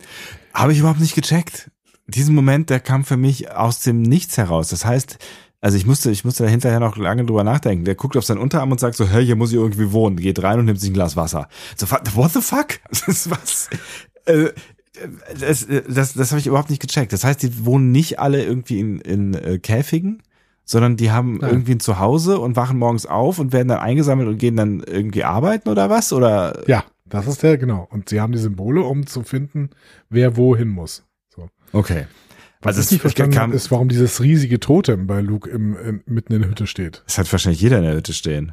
Habe 0.54 0.72
ich 0.72 0.80
überhaupt 0.80 1.00
nicht 1.00 1.14
gecheckt. 1.14 1.70
Diesen 2.08 2.34
Moment, 2.34 2.70
der 2.70 2.80
kam 2.80 3.04
für 3.04 3.16
mich 3.16 3.50
aus 3.52 3.80
dem 3.80 4.02
Nichts 4.02 4.38
heraus. 4.38 4.68
Das 4.68 4.84
heißt, 4.84 5.18
also 5.60 5.76
ich 5.76 5.86
musste, 5.86 6.10
ich 6.10 6.24
musste 6.24 6.44
da 6.44 6.48
hinterher 6.48 6.80
noch 6.80 6.96
lange 6.96 7.24
drüber 7.24 7.44
nachdenken. 7.44 7.84
Der 7.84 7.96
guckt 7.96 8.16
auf 8.16 8.24
seinen 8.24 8.38
Unterarm 8.38 8.70
und 8.70 8.80
sagt 8.80 8.96
so, 8.96 9.08
hey, 9.08 9.24
hier 9.24 9.36
muss 9.36 9.50
ich 9.50 9.56
irgendwie 9.56 9.92
wohnen. 9.92 10.16
Geht 10.16 10.42
rein 10.42 10.58
und 10.58 10.66
nimmt 10.66 10.80
sich 10.80 10.90
ein 10.90 10.94
Glas 10.94 11.16
Wasser. 11.16 11.48
So, 11.76 11.86
what 11.90 12.32
the 12.32 12.40
fuck? 12.40 12.78
Das 12.90 13.08
ist 13.08 13.30
was? 13.30 13.68
Äh, 14.24 14.50
das, 15.38 15.66
das, 15.88 16.14
das 16.14 16.30
habe 16.30 16.40
ich 16.40 16.46
überhaupt 16.46 16.70
nicht 16.70 16.82
gecheckt. 16.82 17.12
Das 17.12 17.24
heißt, 17.24 17.42
die 17.42 17.64
wohnen 17.64 17.92
nicht 17.92 18.18
alle 18.18 18.42
irgendwie 18.42 18.80
in, 18.80 19.00
in 19.00 19.34
äh, 19.34 19.58
Käfigen, 19.58 20.22
sondern 20.64 20.96
die 20.96 21.10
haben 21.10 21.38
Nein. 21.38 21.50
irgendwie 21.50 21.72
ein 21.72 21.80
Zuhause 21.80 22.38
und 22.38 22.56
wachen 22.56 22.78
morgens 22.78 23.06
auf 23.06 23.38
und 23.38 23.52
werden 23.52 23.68
dann 23.68 23.78
eingesammelt 23.78 24.28
und 24.28 24.38
gehen 24.38 24.56
dann 24.56 24.80
irgendwie 24.80 25.24
arbeiten 25.24 25.68
oder 25.68 25.90
was? 25.90 26.12
Oder 26.12 26.62
Ja, 26.66 26.84
das 27.06 27.26
ist 27.26 27.42
der, 27.42 27.58
genau. 27.58 27.86
Und 27.90 28.08
sie 28.08 28.20
haben 28.20 28.32
die 28.32 28.38
Symbole, 28.38 28.82
um 28.82 29.06
zu 29.06 29.22
finden, 29.22 29.70
wer 30.10 30.36
wohin 30.36 30.68
muss. 30.68 31.07
Okay. 31.72 32.06
Was 32.60 32.76
Also 32.76 32.86
ich 32.86 32.90
nicht 32.92 33.00
verstanden 33.02 33.34
kam- 33.34 33.52
ist, 33.52 33.70
warum 33.70 33.88
dieses 33.88 34.20
riesige 34.20 34.58
Totem 34.58 35.06
bei 35.06 35.20
Luke 35.20 35.48
im, 35.48 35.76
im, 35.76 36.02
mitten 36.06 36.32
in 36.32 36.42
der 36.42 36.50
Hütte 36.50 36.66
steht. 36.66 37.02
Das 37.06 37.18
hat 37.18 37.30
wahrscheinlich 37.30 37.60
jeder 37.60 37.78
in 37.78 37.84
der 37.84 37.94
Hütte 37.94 38.12
stehen. 38.12 38.52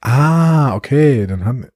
Ah, 0.00 0.74
okay, 0.74 1.26
dann 1.26 1.44
haben, 1.44 1.66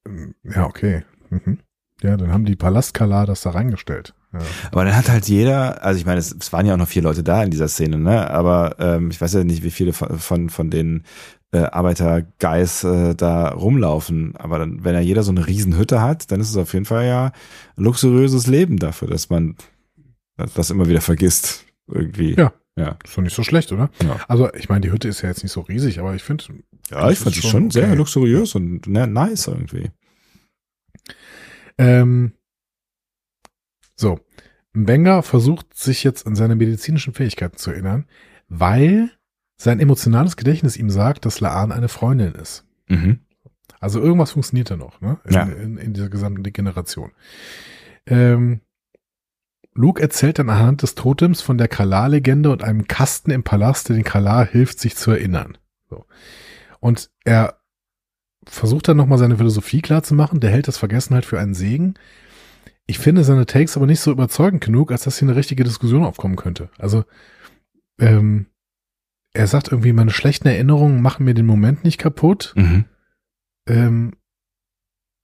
ja, 0.43 0.65
okay. 0.67 1.05
Mhm. 1.31 1.59
Ja, 2.03 2.17
dann 2.17 2.33
haben 2.33 2.45
die 2.45 2.57
Palastkalar 2.57 3.27
das 3.27 3.43
da 3.43 3.51
reingestellt. 3.51 4.15
Ja. 4.33 4.39
Aber 4.71 4.85
dann 4.85 4.95
hat 4.95 5.09
halt 5.09 5.27
jeder, 5.27 5.83
also 5.83 5.99
ich 5.99 6.07
meine, 6.07 6.19
es, 6.19 6.33
es 6.39 6.53
waren 6.53 6.65
ja 6.67 6.75
auch 6.75 6.79
noch 6.79 6.89
vier 6.89 7.03
Leute 7.03 7.23
da 7.25 7.43
in 7.43 7.51
dieser 7.51 7.69
Szene, 7.69 7.99
ne? 7.99 8.31
Aber 8.31 8.77
ähm, 8.79 9.11
ich 9.11 9.21
weiß 9.21 9.33
ja 9.35 9.43
nicht, 9.45 9.63
wie 9.63 9.71
viele 9.71 9.93
von, 9.93 10.19
von, 10.19 10.51
von 10.51 10.71
den 10.71 11.05
äh, 11.53 11.59
Arbeiterguys 11.59 12.85
äh, 12.85 13.15
da 13.15 13.49
rumlaufen. 13.51 14.37
Aber 14.37 14.59
dann, 14.59 14.85
wenn 14.85 14.95
ja 14.95 15.01
jeder 15.01 15.23
so 15.23 15.31
eine 15.31 15.47
Riesenhütte 15.47 16.01
hat, 16.03 16.31
dann 16.31 16.41
ist 16.41 16.51
es 16.51 16.57
auf 16.57 16.73
jeden 16.75 16.85
Fall 16.85 17.07
ja 17.07 17.33
ein 17.77 17.85
luxuriöses 17.85 18.47
Leben 18.47 18.79
dafür, 18.79 19.09
dass 19.09 19.31
man 19.31 19.57
das 20.55 20.71
immer 20.71 20.89
wieder 20.89 21.01
vergisst. 21.01 21.65
Irgendwie. 21.91 22.35
Ja. 22.35 22.53
Ja. 22.77 22.97
Ist 23.05 23.17
doch 23.17 23.23
nicht 23.23 23.35
so 23.35 23.43
schlecht, 23.43 23.73
oder? 23.73 23.91
Ja. 24.03 24.21
Also, 24.29 24.53
ich 24.55 24.69
meine, 24.69 24.83
die 24.83 24.93
Hütte 24.93 25.09
ist 25.09 25.23
ja 25.23 25.29
jetzt 25.31 25.43
nicht 25.43 25.51
so 25.53 25.63
riesig, 25.63 25.99
aber 25.99 26.15
ich 26.15 26.23
finde, 26.23 26.45
Ja, 26.91 27.11
ich 27.11 27.19
fand 27.19 27.35
ist 27.35 27.43
die 27.43 27.49
schon 27.49 27.63
schon 27.63 27.71
sehr 27.71 27.89
okay. 27.89 27.97
luxuriös 27.97 28.55
und 28.55 28.87
ne, 28.87 29.07
nice 29.09 29.49
irgendwie. 29.49 29.91
ähm, 31.79 32.33
so. 33.97 34.21
Mbenga 34.75 35.23
versucht 35.23 35.77
sich 35.77 36.05
jetzt 36.05 36.27
an 36.27 36.37
seine 36.37 36.55
medizinischen 36.55 37.15
Fähigkeiten 37.15 37.57
zu 37.57 37.71
erinnern, 37.73 38.07
weil 38.49 39.11
sein 39.61 39.81
emotionales 39.81 40.37
Gedächtnis 40.37 40.77
ihm 40.77 40.89
sagt, 40.89 41.27
dass 41.27 41.41
Laan 41.41 41.73
eine 41.73 41.89
Freundin 41.89 42.33
ist. 42.33 42.65
Mhm. 42.89 43.21
Also 43.81 44.01
irgendwas 44.01 44.31
funktioniert 44.33 44.71
da 44.71 44.77
noch, 44.77 45.01
ne? 45.01 45.19
In, 45.25 45.33
Ja. 45.33 45.43
in, 45.43 45.77
in 45.77 45.93
dieser 45.93 46.09
gesamten 46.09 46.43
Generation. 46.45 47.13
Ähm, 48.07 48.61
Luke 49.75 50.01
erzählt 50.03 50.39
dann 50.39 50.51
anhand 50.51 50.83
des 50.83 50.95
Totems 50.95 51.41
von 51.43 51.59
der 51.59 51.69
Kalar-Legende 51.69 52.51
und 52.51 52.65
einem 52.65 52.89
Kasten 52.89 53.31
im 53.31 53.45
Palast, 53.45 53.89
der 53.89 53.97
den 53.97 54.05
Kalar 54.05 54.47
hilft, 54.47 54.81
sich 54.81 54.97
zu 54.97 55.11
erinnern. 55.13 55.59
So. 55.89 56.07
Und 56.81 57.11
er 57.25 57.61
versucht 58.45 58.89
dann 58.89 58.97
nochmal 58.97 59.19
seine 59.19 59.37
Philosophie 59.37 59.83
klar 59.83 60.03
zu 60.03 60.15
machen. 60.15 60.41
Der 60.41 60.51
hält 60.51 60.67
das 60.69 60.79
Vergessenheit 60.79 61.27
für 61.27 61.39
einen 61.39 61.55
Segen. 61.55 61.95
Ich 62.87 62.99
finde 62.99 63.23
seine 63.23 63.47
Takes 63.47 63.77
aber 63.77 63.87
nicht 63.87 64.01
so 64.01 64.11
überzeugend 64.11 64.65
genug, 64.65 64.91
als 64.91 65.05
dass 65.05 65.19
hier 65.19 65.29
eine 65.29 65.37
richtige 65.37 65.63
Diskussion 65.63 66.05
aufkommen 66.05 66.37
könnte. 66.37 66.71
Also, 66.79 67.05
ähm, 68.01 68.47
er 69.39 69.47
sagt 69.47 69.69
irgendwie, 69.71 69.93
meine 69.93 70.11
schlechten 70.11 70.49
Erinnerungen 70.49 71.01
machen 71.01 71.25
mir 71.25 71.33
den 71.35 71.47
Moment 71.47 71.85
nicht 71.85 71.99
kaputt. 71.99 72.53
Mhm. 72.57 72.87
Ähm, 73.69 74.13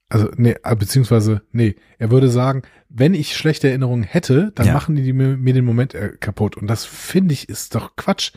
also, 0.09 0.31
nee, 0.37 0.55
äh, 0.63 0.77
beziehungsweise, 0.77 1.43
nee, 1.51 1.75
er 1.99 2.13
würde 2.13 2.29
sagen, 2.29 2.63
wenn 2.89 3.15
ich 3.15 3.37
schlechte 3.37 3.69
Erinnerungen 3.69 4.05
hätte, 4.05 4.53
dann 4.55 4.69
Ja. 4.69 4.73
machen 4.75 4.95
die 4.95 5.13
mir, 5.13 5.37
mir 5.37 5.53
den 5.53 5.65
Moment 5.65 5.95
äh, 5.95 6.11
kaputt. 6.21 6.57
Und 6.57 6.69
das 6.69 6.85
finde 6.85 7.33
ich 7.35 7.49
ist 7.49 7.75
doch 7.75 7.97
Quatsch. 7.97 8.33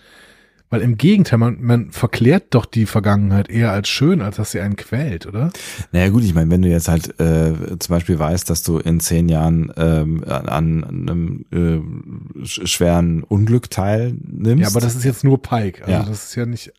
Weil 0.70 0.82
im 0.82 0.98
Gegenteil, 0.98 1.40
man, 1.40 1.62
man 1.62 1.92
verklärt 1.92 2.54
doch 2.54 2.66
die 2.66 2.86
Vergangenheit 2.86 3.50
eher 3.50 3.72
als 3.72 3.88
schön, 3.88 4.22
als 4.22 4.36
dass 4.36 4.52
sie 4.52 4.60
einen 4.60 4.76
quält, 4.76 5.26
oder? 5.26 5.52
Naja 5.94 6.10
gut, 6.10 6.24
ich 6.24 6.34
meine, 6.34 6.52
wenn 6.52 6.62
du 6.62 6.68
jetzt 6.68 6.90
halt 6.90 7.18
äh, 7.22 7.54
zum 7.80 7.94
Beispiel 7.96 8.20
weißt, 8.20 8.50
dass 8.50 8.64
du 8.64 8.78
in 8.78 9.00
zehn 9.00 9.30
Jahren 9.30 9.72
ähm, 9.78 10.24
an, 10.26 10.48
an 10.50 10.84
einem 10.84 11.46
äh, 11.54 12.42
sch- 12.44 12.68
schweren 12.68 13.24
Unglück 13.24 13.70
teilnimmst. 13.70 14.62
Ja, 14.62 14.68
aber 14.68 14.82
das 14.82 14.96
ist 14.96 15.06
jetzt 15.06 15.24
nur 15.24 15.42
Pike. 15.42 15.82
Also 15.86 15.92
Ja. 15.92 16.04
das 16.04 16.26
ist 16.26 16.36
ja 16.36 16.46
nicht. 16.46 16.74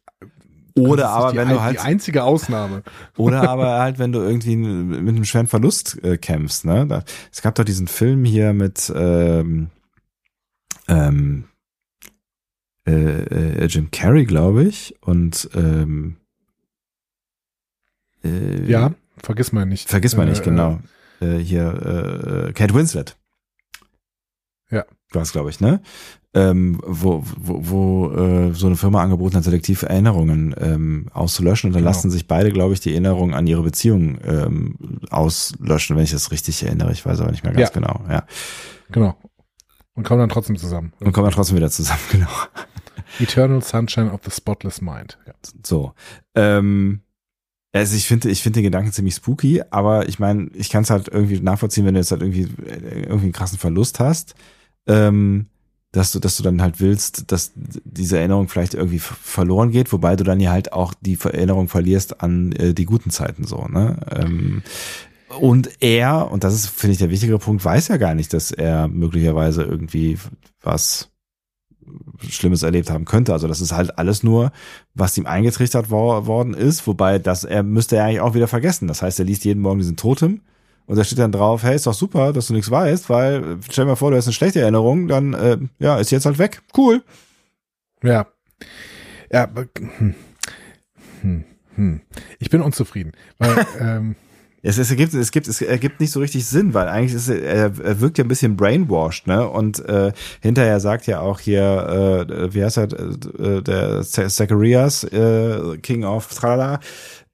oder 0.76 1.08
aber 1.08 1.34
wenn 1.34 1.48
du 1.48 1.62
halt 1.62 1.76
Die 1.76 1.80
einzige 1.80 2.24
Ausnahme. 2.24 2.82
oder 3.16 3.48
aber 3.48 3.78
halt 3.80 3.98
wenn 3.98 4.12
du 4.12 4.20
irgendwie 4.20 4.56
mit 4.56 4.98
einem 5.16 5.24
schweren 5.24 5.46
Verlust 5.46 5.98
äh, 6.04 6.18
kämpfst, 6.18 6.66
ne? 6.66 7.02
Es 7.32 7.40
gab 7.40 7.54
doch 7.54 7.64
diesen 7.64 7.88
Film 7.88 8.24
hier 8.26 8.52
mit 8.52 8.92
ähm, 8.94 9.68
ähm, 10.88 11.44
äh, 12.88 13.64
äh, 13.64 13.66
Jim 13.66 13.90
Carrey, 13.90 14.24
glaube 14.24 14.64
ich, 14.64 14.94
und 15.02 15.48
ähm, 15.54 16.16
äh, 18.24 18.64
Ja, 18.70 18.94
vergiss 19.18 19.52
mal 19.52 19.66
nicht. 19.66 19.88
Vergiss 19.88 20.16
mal 20.16 20.26
nicht, 20.26 20.40
Äh, 20.42 20.44
genau. 20.44 20.80
Äh, 21.20 21.38
hier, 21.38 22.46
äh, 22.48 22.52
Kate 22.52 22.74
Winslet. 22.74 23.16
Ja. 24.70 24.84
War 25.12 25.22
es, 25.22 25.32
glaube 25.32 25.50
ich, 25.50 25.60
ne? 25.60 25.80
Ähm, 26.34 26.78
wo 26.84 27.24
wo, 27.36 27.58
wo 27.70 28.10
äh, 28.12 28.52
so 28.54 28.66
eine 28.66 28.76
Firma 28.76 29.02
angeboten 29.02 29.34
hat, 29.36 29.44
selektiv 29.44 29.82
Erinnerungen 29.82 30.54
ähm, 30.58 31.08
auszulöschen 31.12 31.68
und 31.68 31.72
dann 31.74 31.80
Genau. 31.82 31.90
lassen 31.90 32.10
sich 32.10 32.26
beide, 32.28 32.52
glaube 32.52 32.74
ich, 32.74 32.80
die 32.80 32.90
Erinnerungen 32.92 33.34
an 33.34 33.46
ihre 33.46 33.62
Beziehung 33.62 34.18
ähm, 34.22 35.00
auslöschen, 35.10 35.96
wenn 35.96 36.04
ich 36.04 36.10
das 36.10 36.30
richtig 36.30 36.62
erinnere. 36.62 36.92
Ich 36.92 37.04
weiß 37.06 37.20
aber 37.20 37.30
nicht 37.30 37.44
mehr 37.44 37.54
ganz 37.54 37.70
Ja. 37.70 37.74
genau. 37.74 38.04
Ja. 38.10 38.26
Genau. 38.92 39.16
Und 39.94 40.04
kommen 40.04 40.20
dann 40.20 40.28
trotzdem 40.28 40.56
zusammen. 40.56 40.92
Und 41.00 41.12
kommen 41.12 41.24
dann 41.24 41.34
trotzdem 41.34 41.56
wieder 41.56 41.70
zusammen, 41.70 42.00
genau. 42.12 42.28
Eternal 43.20 43.62
Sunshine 43.62 44.12
of 44.12 44.20
the 44.24 44.30
Spotless 44.30 44.80
Mind. 44.80 45.18
Ja. 45.26 45.34
So. 45.64 45.92
Ähm, 46.34 47.00
also 47.72 47.96
ich 47.96 48.06
finde, 48.06 48.30
ich 48.30 48.42
finde 48.42 48.58
den 48.58 48.64
Gedanken 48.64 48.92
ziemlich 48.92 49.14
spooky, 49.14 49.62
aber 49.70 50.08
ich 50.08 50.18
meine, 50.18 50.48
ich 50.54 50.70
kann 50.70 50.82
es 50.82 50.90
halt 50.90 51.08
irgendwie 51.08 51.40
nachvollziehen, 51.40 51.84
wenn 51.84 51.94
du 51.94 52.00
jetzt 52.00 52.10
halt 52.10 52.22
irgendwie 52.22 52.48
irgendwie 52.66 53.26
einen 53.26 53.32
krassen 53.32 53.58
Verlust 53.58 54.00
hast, 54.00 54.34
ähm, 54.86 55.46
dass 55.92 56.12
du, 56.12 56.18
dass 56.18 56.36
du 56.36 56.42
dann 56.42 56.62
halt 56.62 56.80
willst, 56.80 57.30
dass 57.30 57.52
diese 57.54 58.18
Erinnerung 58.18 58.48
vielleicht 58.48 58.74
irgendwie 58.74 58.98
verloren 58.98 59.70
geht, 59.70 59.92
wobei 59.92 60.16
du 60.16 60.24
dann 60.24 60.40
ja 60.40 60.50
halt 60.50 60.72
auch 60.72 60.94
die 61.00 61.18
Erinnerung 61.22 61.68
verlierst 61.68 62.20
an 62.22 62.52
äh, 62.52 62.74
die 62.74 62.84
guten 62.86 63.10
Zeiten 63.10 63.44
so, 63.44 63.66
ne? 63.68 63.98
Ähm, 64.10 64.62
Und 65.38 65.82
er, 65.82 66.30
und 66.30 66.42
das 66.42 66.54
ist, 66.54 66.68
finde 66.68 66.92
ich, 66.92 66.98
der 66.98 67.10
wichtigere 67.10 67.38
Punkt, 67.38 67.62
weiß 67.62 67.88
ja 67.88 67.98
gar 67.98 68.14
nicht, 68.14 68.32
dass 68.32 68.50
er 68.50 68.88
möglicherweise 68.88 69.62
irgendwie 69.62 70.16
was 70.62 71.10
Schlimmes 72.28 72.62
erlebt 72.62 72.90
haben 72.90 73.04
könnte. 73.04 73.32
Also 73.32 73.48
das 73.48 73.60
ist 73.60 73.72
halt 73.72 73.98
alles 73.98 74.22
nur, 74.22 74.52
was 74.94 75.16
ihm 75.18 75.26
eingetrichtert 75.26 75.90
wor 75.90 76.26
worden 76.26 76.54
ist, 76.54 76.86
wobei 76.86 77.18
das 77.18 77.44
er 77.44 77.62
müsste 77.62 77.96
er 77.96 78.04
eigentlich 78.04 78.20
auch 78.20 78.34
wieder 78.34 78.48
vergessen. 78.48 78.88
Das 78.88 79.02
heißt, 79.02 79.18
er 79.18 79.24
liest 79.24 79.44
jeden 79.44 79.62
Morgen 79.62 79.78
diesen 79.78 79.96
Totem 79.96 80.40
und 80.86 80.96
da 80.96 81.04
steht 81.04 81.18
dann 81.18 81.32
drauf, 81.32 81.62
hey, 81.62 81.76
ist 81.76 81.86
doch 81.86 81.94
super, 81.94 82.32
dass 82.32 82.46
du 82.46 82.54
nichts 82.54 82.70
weißt, 82.70 83.10
weil 83.10 83.58
stell 83.68 83.84
dir 83.84 83.90
mal 83.90 83.96
vor, 83.96 84.10
du 84.10 84.16
hast 84.16 84.26
eine 84.26 84.32
schlechte 84.32 84.60
Erinnerung, 84.60 85.06
dann 85.06 85.34
äh, 85.34 85.58
ja, 85.78 85.98
ist 85.98 86.10
jetzt 86.10 86.24
halt 86.24 86.38
weg. 86.38 86.62
Cool. 86.76 87.02
Ja. 88.02 88.26
Ja, 89.30 89.42
aber, 89.42 89.66
hm, 89.98 90.14
hm, 91.20 91.44
hm. 91.74 92.00
ich 92.38 92.48
bin 92.48 92.62
unzufrieden, 92.62 93.12
weil 93.38 93.66
ähm, 93.80 94.16
Es, 94.62 94.76
es, 94.76 94.90
ergibt, 94.90 95.14
es, 95.14 95.30
gibt, 95.30 95.46
es 95.46 95.60
ergibt 95.60 96.00
nicht 96.00 96.10
so 96.10 96.20
richtig 96.20 96.44
Sinn, 96.44 96.74
weil 96.74 96.88
eigentlich 96.88 97.14
ist 97.14 97.28
er, 97.28 97.72
er 97.78 98.00
wirkt 98.00 98.18
ja 98.18 98.24
ein 98.24 98.28
bisschen 98.28 98.56
brainwashed, 98.56 99.26
ne? 99.28 99.48
Und 99.48 99.78
äh, 99.88 100.12
hinterher 100.40 100.80
sagt 100.80 101.06
ja 101.06 101.20
auch 101.20 101.38
hier, 101.38 102.26
äh, 102.28 102.54
wie 102.54 102.64
heißt 102.64 102.78
er, 102.78 102.88
äh, 102.92 103.62
der 103.62 104.02
Zacharias, 104.02 105.04
äh, 105.04 105.78
King 105.78 106.04
of 106.04 106.28
Tralala, 106.28 106.80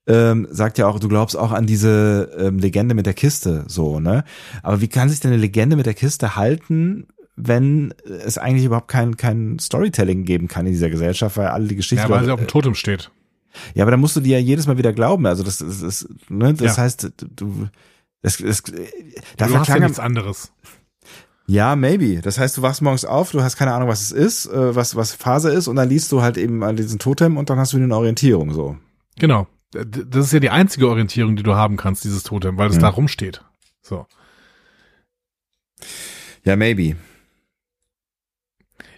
ähm, 0.07 0.47
sagt 0.51 0.77
ja 0.77 0.87
auch, 0.87 1.01
du 1.01 1.09
glaubst 1.09 1.37
auch 1.37 1.53
an 1.53 1.67
diese 1.67 2.31
ähm, 2.39 2.59
Legende 2.59 2.95
mit 2.95 3.07
der 3.07 3.15
Kiste, 3.15 3.65
so, 3.69 4.01
ne? 4.01 4.25
Aber 4.63 4.83
wie 4.83 4.89
kann 4.89 5.09
sich 5.09 5.21
denn 5.21 5.33
eine 5.33 5.41
Legende 5.41 5.77
mit 5.77 5.87
der 5.87 5.95
Kiste 5.95 6.37
halten, 6.37 7.07
wenn 7.37 7.95
es 8.05 8.39
eigentlich 8.39 8.67
überhaupt 8.67 8.89
kein, 8.89 9.17
kein 9.17 9.59
Storytelling 9.59 10.25
geben 10.25 10.47
kann 10.47 10.67
in 10.67 10.73
dieser 10.73 10.91
Gesellschaft, 10.91 11.37
weil 11.37 11.49
alle 11.49 11.67
die 11.67 11.77
Geschichte. 11.77 12.05
ja, 12.05 12.11
weil 12.11 12.25
sie 12.25 12.31
auf 12.31 12.39
dem 12.39 12.49
Totem 12.49 12.75
steht. 12.75 13.11
Ja, 13.75 13.85
aber 13.85 13.91
dann 13.93 14.01
musst 14.01 14.17
du 14.17 14.21
dir 14.21 14.39
ja 14.39 14.45
jedes 14.45 14.67
Mal 14.67 14.79
wieder 14.79 14.93
glauben. 14.93 15.27
Also 15.27 15.43
das, 15.43 15.59
das, 15.59 15.81
das, 15.81 16.09
ne, 16.29 16.55
das 16.55 16.77
Ja. 16.77 16.83
heißt, 16.83 17.13
du, 17.27 17.69
das, 18.23 18.39
das, 18.39 18.63
da 19.37 19.47
du 19.47 19.59
hast 19.59 19.69
ja 19.69 19.79
nichts 19.79 19.99
anderes. 19.99 20.53
ja, 21.47 21.77
maybe. 21.77 22.21
Das 22.23 22.39
heißt, 22.39 22.57
du 22.57 22.63
wachst 22.63 22.83
morgens 22.83 23.05
auf, 23.05 23.31
du 23.33 23.43
hast 23.43 23.57
keine 23.57 23.73
Ahnung, 23.75 23.89
was 23.89 24.01
es 24.03 24.13
ist, 24.13 24.47
äh, 24.47 24.75
was, 24.75 24.97
was 24.97 25.13
Phase 25.15 25.51
ist, 25.51 25.69
und 25.69 25.77
dann 25.77 25.89
liest 25.89 26.11
du 26.13 26.23
halt 26.23 26.37
eben 26.37 26.63
an 26.65 26.77
diesen 26.77 26.99
Totem 26.99 27.37
und 27.37 27.51
dann 27.51 27.59
hast 27.59 27.73
du 27.73 27.77
eine 27.77 27.95
Orientierung, 27.97 28.53
so. 28.55 28.77
Genau. 29.19 29.47
Das 29.73 30.27
ist 30.27 30.33
ja 30.33 30.41
die 30.41 30.51
einzige 30.51 30.89
Orientierung, 30.89 31.35
die 31.37 31.43
du 31.43 31.55
haben 31.55 31.77
kannst, 31.77 32.05
dieses 32.05 32.23
Totem, 32.23 32.57
weil 32.57 32.69
es 32.71 32.77
Ja. 32.77 32.83
da 32.83 32.89
rumsteht. 32.91 33.45
So. 33.83 34.07
Ja, 36.45 36.57
maybe. 36.57 36.97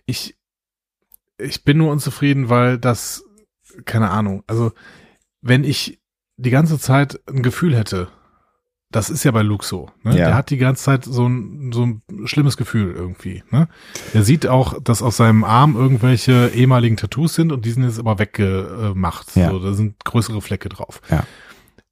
Ich, 0.04 0.36
ich 1.38 1.64
bin 1.64 1.78
nur 1.78 1.90
unzufrieden, 1.90 2.48
weil 2.48 2.78
das, 2.78 3.24
keine 3.84 4.10
Ahnung, 4.10 4.42
also 4.46 4.72
wenn 5.42 5.64
ich 5.64 6.00
die 6.36 6.50
ganze 6.50 6.78
Zeit 6.78 7.20
ein 7.28 7.42
Gefühl 7.42 7.76
hätte, 7.76 8.08
das 8.90 9.10
ist 9.10 9.24
ja 9.24 9.30
bei 9.32 9.42
Luke 9.42 9.64
so, 9.64 9.90
ne? 10.04 10.16
Ja. 10.16 10.26
Der 10.26 10.34
hat 10.34 10.50
die 10.50 10.58
ganze 10.58 10.84
Zeit 10.84 11.04
so 11.04 11.28
ein, 11.28 11.72
so 11.72 11.84
ein 11.84 12.02
schlimmes 12.26 12.56
Gefühl 12.56 12.94
irgendwie, 12.94 13.42
ne? 13.50 13.68
Er 14.14 14.22
sieht 14.22 14.46
auch, 14.46 14.80
dass 14.80 15.02
auf 15.02 15.14
seinem 15.14 15.44
Arm 15.44 15.76
irgendwelche 15.76 16.48
ehemaligen 16.54 16.96
Tattoos 16.96 17.34
sind 17.34 17.52
und 17.52 17.64
die 17.64 17.72
sind 17.72 17.82
jetzt 17.82 17.98
aber 17.98 18.18
weggemacht. 18.18 19.34
Ja. 19.34 19.50
So, 19.50 19.58
da 19.58 19.72
sind 19.72 20.04
größere 20.04 20.40
Flecke 20.40 20.68
drauf. 20.68 21.00
Ja. 21.10 21.24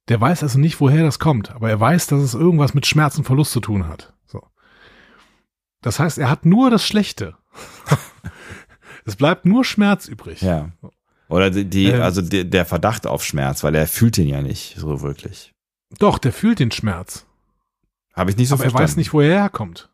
Der 0.07 0.21
weiß 0.21 0.43
also 0.43 0.57
nicht, 0.57 0.79
woher 0.79 1.03
das 1.03 1.19
kommt, 1.19 1.51
aber 1.51 1.69
er 1.69 1.79
weiß, 1.79 2.07
dass 2.07 2.21
es 2.21 2.33
irgendwas 2.33 2.73
mit 2.73 2.85
Schmerz 2.85 3.17
und 3.17 3.25
Verlust 3.25 3.51
zu 3.51 3.59
tun 3.59 3.87
hat. 3.87 4.13
So. 4.25 4.41
Das 5.81 5.99
heißt, 5.99 6.17
er 6.17 6.29
hat 6.29 6.45
nur 6.45 6.69
das 6.69 6.85
Schlechte. 6.85 7.35
es 9.05 9.15
bleibt 9.15 9.45
nur 9.45 9.65
Schmerz 9.65 10.07
übrig. 10.07 10.41
Ja. 10.41 10.69
Oder 11.27 11.49
die, 11.49 11.65
die 11.65 11.87
Ähm. 11.87 12.01
also 12.01 12.21
die, 12.21 12.49
der 12.49 12.65
Verdacht 12.65 13.07
auf 13.07 13.23
Schmerz, 13.23 13.63
weil 13.63 13.75
er 13.75 13.87
fühlt 13.87 14.17
den 14.17 14.27
ja 14.27 14.41
nicht 14.41 14.75
so 14.77 15.01
wirklich. 15.01 15.51
Doch, 15.97 16.17
der 16.17 16.33
fühlt 16.33 16.59
den 16.59 16.71
Schmerz. 16.71 17.25
Habe 18.13 18.31
ich 18.31 18.37
nicht 18.37 18.49
so 18.49 18.55
aber 18.55 18.63
er 18.63 18.69
verstanden. 18.69 18.89
weiß 18.89 18.97
nicht, 18.97 19.13
woher 19.13 19.29
er 19.33 19.41
herkommt. 19.41 19.89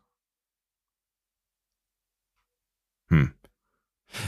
Hm. 3.08 3.32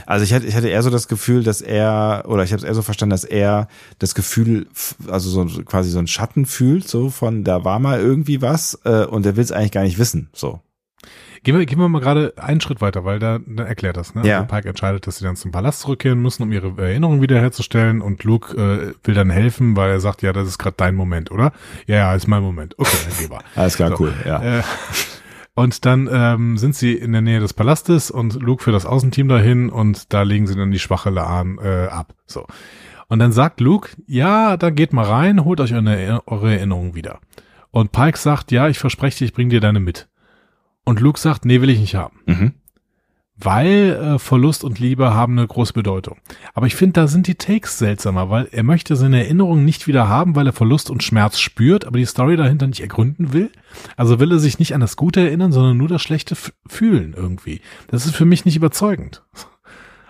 Also 0.05 0.23
ich 0.23 0.33
hatte, 0.33 0.47
ich 0.47 0.55
hatte 0.55 0.69
eher 0.69 0.81
so 0.81 0.89
das 0.89 1.07
Gefühl, 1.07 1.43
dass 1.43 1.61
er, 1.61 2.23
oder 2.27 2.43
ich 2.43 2.51
habe 2.51 2.59
es 2.59 2.63
eher 2.63 2.73
so 2.73 2.81
verstanden, 2.81 3.11
dass 3.11 3.23
er 3.23 3.67
das 3.99 4.15
Gefühl, 4.15 4.67
also 5.07 5.29
so 5.29 5.63
quasi 5.63 5.91
so 5.91 5.99
ein 5.99 6.07
Schatten 6.07 6.45
fühlt, 6.45 6.87
so 6.87 7.09
von 7.09 7.43
da 7.43 7.63
war 7.63 7.79
mal 7.79 7.99
irgendwie 7.99 8.41
was 8.41 8.79
äh, 8.83 9.05
und 9.05 9.25
er 9.25 9.35
will 9.35 9.43
es 9.43 9.51
eigentlich 9.51 9.71
gar 9.71 9.83
nicht 9.83 9.99
wissen. 9.99 10.29
So. 10.33 10.61
Gehen 11.45 11.59
wir, 11.59 11.65
gehen 11.67 11.77
wir 11.77 11.87
mal 11.87 12.01
gerade 12.01 12.33
einen 12.37 12.59
Schritt 12.59 12.81
weiter, 12.81 13.05
weil 13.05 13.19
da, 13.19 13.37
da 13.45 13.63
erklärt 13.65 13.97
das. 13.97 14.15
Ne? 14.15 14.27
Ja. 14.27 14.37
Also 14.37 14.47
Pike 14.47 14.67
entscheidet, 14.67 15.05
dass 15.05 15.19
sie 15.19 15.25
dann 15.25 15.35
zum 15.35 15.51
Palast 15.51 15.81
zurückkehren 15.81 16.19
müssen, 16.19 16.41
um 16.41 16.51
ihre 16.51 16.73
Erinnerung 16.81 17.21
wiederherzustellen 17.21 18.01
und 18.01 18.23
Luke 18.23 18.57
äh, 18.57 18.93
will 19.07 19.13
dann 19.13 19.29
helfen, 19.29 19.75
weil 19.75 19.91
er 19.91 19.99
sagt, 19.99 20.23
ja, 20.23 20.33
das 20.33 20.47
ist 20.47 20.57
gerade 20.57 20.73
dein 20.75 20.95
Moment, 20.95 21.29
oder? 21.29 21.51
Ja, 21.85 21.97
ja, 21.97 22.15
ist 22.15 22.27
mein 22.27 22.41
Moment. 22.41 22.73
Okay, 22.79 22.97
dann 23.07 23.17
geh 23.19 23.27
mal. 23.27 23.41
Alles 23.55 23.75
klar, 23.75 23.89
So. 23.91 23.99
cool. 23.99 24.13
Ja. 24.25 24.57
Äh, 24.59 24.63
und 25.53 25.85
dann 25.85 26.09
ähm, 26.11 26.57
sind 26.57 26.75
sie 26.75 26.93
in 26.93 27.11
der 27.11 27.21
Nähe 27.21 27.39
des 27.39 27.53
Palastes 27.53 28.09
und 28.09 28.41
Luke 28.41 28.63
für 28.63 28.71
das 28.71 28.87
Außenteam 28.87 29.27
dahin 29.27 29.69
und 29.69 30.13
da 30.13 30.23
legen 30.23 30.47
sie 30.47 30.55
dann 30.55 30.71
die 30.71 30.79
schwache 30.79 31.11
Laan 31.11 31.59
äh, 31.63 31.89
ab. 31.91 32.15
So. 32.25 32.47
Und 33.07 33.19
dann 33.19 33.31
sagt 33.31 33.61
Luke, 33.61 33.89
ja, 34.07 34.57
dann 34.57 34.73
geht 34.73 34.93
mal 34.93 35.05
rein, 35.05 35.45
holt 35.45 35.61
euch 35.61 35.75
eure, 35.75 36.23
eure 36.25 36.55
Erinnerungen 36.55 36.95
wieder. 36.95 37.19
Und 37.69 37.91
Pike 37.91 38.17
sagt, 38.17 38.51
ja, 38.51 38.67
ich 38.67 38.79
verspreche 38.79 39.19
dir, 39.19 39.25
ich 39.25 39.33
bring 39.33 39.49
dir 39.49 39.59
deine 39.59 39.79
mit. 39.79 40.07
Und 40.85 41.01
Luke 41.01 41.19
sagt, 41.19 41.43
nee, 41.43 41.59
will 41.61 41.69
ich 41.69 41.79
nicht 41.79 41.95
haben. 41.95 42.19
Mhm. 42.25 42.53
Weil 43.37 44.15
äh, 44.15 44.19
Verlust 44.19 44.63
und 44.63 44.79
Liebe 44.79 45.13
haben 45.13 45.37
eine 45.37 45.45
große 45.45 45.73
Bedeutung. 45.73 46.19
Aber 46.53 46.67
ich 46.67 46.75
finde, 46.75 46.93
da 47.01 47.07
sind 47.07 47.27
die 47.27 47.35
Takes 47.35 47.77
seltsamer, 47.77 48.29
weil 48.29 48.47
er 48.51 48.63
möchte 48.63 48.95
seine 48.95 49.21
Erinnerungen 49.23 49.65
nicht 49.65 49.87
wieder 49.87 50.07
haben, 50.07 50.37
weil 50.37 50.47
er 50.47 50.53
Verlust 50.53 50.89
und 50.89 51.03
Schmerz 51.03 51.39
spürt, 51.39 51.83
aber 51.83 51.97
die 51.97 52.05
Story 52.05 52.37
dahinter 52.37 52.67
nicht 52.67 52.79
ergründen 52.79 53.33
will. 53.33 53.51
Also 53.97 54.21
will 54.21 54.31
er 54.31 54.39
sich 54.39 54.57
nicht 54.57 54.73
an 54.73 54.79
das 54.79 54.95
Gute 54.95 55.19
erinnern, 55.19 55.51
sondern 55.51 55.75
nur 55.75 55.89
das 55.89 56.01
Schlechte 56.01 56.37
fühlen 56.65 57.13
irgendwie. 57.17 57.59
Das 57.87 58.05
ist 58.05 58.15
für 58.15 58.25
mich 58.25 58.45
nicht 58.45 58.55
überzeugend. 58.55 59.21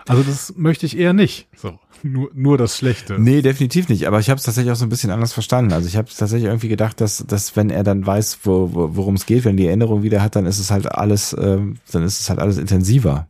Also 0.06 0.22
das 0.22 0.54
möchte 0.56 0.86
ich 0.86 0.96
eher 0.96 1.12
nicht. 1.12 1.48
So, 1.56 1.80
nur, 2.04 2.30
nur 2.34 2.58
das 2.58 2.76
Schlechte. 2.76 3.18
Nee, 3.18 3.42
definitiv 3.42 3.88
nicht. 3.88 4.06
Aber 4.06 4.20
ich 4.20 4.30
habe 4.30 4.38
es 4.38 4.44
tatsächlich 4.44 4.72
auch 4.72 4.76
so 4.76 4.86
ein 4.86 4.90
bisschen 4.90 5.10
anders 5.10 5.32
verstanden. 5.32 5.72
Also 5.72 5.88
ich 5.88 5.96
habe 5.96 6.08
tatsächlich 6.08 6.44
irgendwie 6.44 6.68
gedacht, 6.68 7.00
dass, 7.00 7.24
dass 7.26 7.56
wenn 7.56 7.70
er 7.70 7.84
dann 7.84 8.06
weiß, 8.06 8.40
wo, 8.44 8.74
wo, 8.74 8.96
worum 8.96 9.14
es 9.14 9.26
geht, 9.26 9.44
wenn 9.44 9.56
die 9.56 9.66
Erinnerung 9.66 10.02
wieder 10.02 10.22
hat, 10.22 10.36
dann 10.36 10.46
ist 10.46 10.58
es 10.58 10.70
halt 10.70 10.90
alles, 10.90 11.34
ähm, 11.38 11.76
dann 11.92 12.02
ist 12.02 12.20
es 12.20 12.30
halt 12.30 12.38
alles 12.38 12.58
intensiver. 12.58 13.28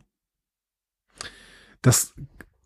Das, 1.81 2.13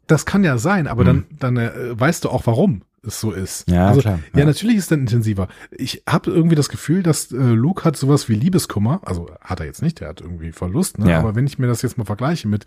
das 0.07 0.25
kann 0.25 0.43
ja 0.43 0.57
sein, 0.57 0.87
aber 0.87 1.03
dann, 1.03 1.25
dann 1.37 1.57
äh, 1.57 1.99
weißt 1.99 2.25
du 2.25 2.29
auch, 2.29 2.45
warum 2.45 2.83
es 3.05 3.19
so 3.19 3.31
ist. 3.31 3.69
Ja, 3.69 3.87
also, 3.87 4.01
klar. 4.01 4.19
Ja, 4.35 4.45
natürlich 4.45 4.77
ist 4.77 4.83
es 4.83 4.89
dann 4.89 4.99
intensiver. 5.01 5.47
Ich 5.71 6.03
habe 6.07 6.29
irgendwie 6.29 6.55
das 6.55 6.69
Gefühl, 6.69 7.01
dass 7.01 7.31
äh, 7.31 7.37
Luke 7.37 7.83
hat 7.83 7.97
sowas 7.97 8.29
wie 8.29 8.35
Liebeskummer. 8.35 9.01
Also 9.03 9.29
hat 9.41 9.59
er 9.59 9.65
jetzt 9.65 9.81
nicht, 9.81 9.99
der 9.99 10.09
hat 10.09 10.21
irgendwie 10.21 10.51
Verlust. 10.51 10.99
Ne? 10.99 11.09
Ja. 11.09 11.19
Aber 11.19 11.35
wenn 11.35 11.47
ich 11.47 11.57
mir 11.57 11.67
das 11.67 11.81
jetzt 11.81 11.97
mal 11.97 12.05
vergleiche 12.05 12.47
mit 12.47 12.65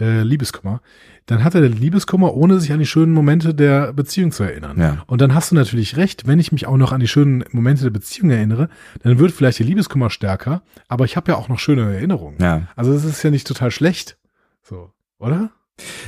äh, 0.00 0.22
Liebeskummer, 0.22 0.80
dann 1.26 1.44
hat 1.44 1.54
er 1.54 1.60
den 1.60 1.74
Liebeskummer, 1.74 2.34
ohne 2.34 2.60
sich 2.60 2.72
an 2.72 2.78
die 2.78 2.86
schönen 2.86 3.12
Momente 3.12 3.54
der 3.54 3.92
Beziehung 3.92 4.32
zu 4.32 4.42
erinnern. 4.42 4.80
Ja. 4.80 5.04
Und 5.06 5.20
dann 5.20 5.34
hast 5.34 5.50
du 5.50 5.54
natürlich 5.54 5.96
recht, 5.96 6.26
wenn 6.26 6.38
ich 6.38 6.52
mich 6.52 6.66
auch 6.66 6.76
noch 6.76 6.92
an 6.92 7.00
die 7.00 7.08
schönen 7.08 7.44
Momente 7.50 7.82
der 7.82 7.90
Beziehung 7.90 8.30
erinnere, 8.30 8.68
dann 9.02 9.18
wird 9.18 9.32
vielleicht 9.32 9.58
der 9.58 9.66
Liebeskummer 9.66 10.10
stärker, 10.10 10.62
aber 10.88 11.04
ich 11.04 11.16
habe 11.16 11.32
ja 11.32 11.36
auch 11.36 11.48
noch 11.48 11.58
schöne 11.58 11.82
Erinnerungen. 11.94 12.38
Ja. 12.40 12.68
Also 12.76 12.92
es 12.92 13.04
ist 13.04 13.22
ja 13.22 13.30
nicht 13.30 13.46
total 13.46 13.70
schlecht. 13.70 14.18
So, 14.62 14.92
oder? 15.18 15.50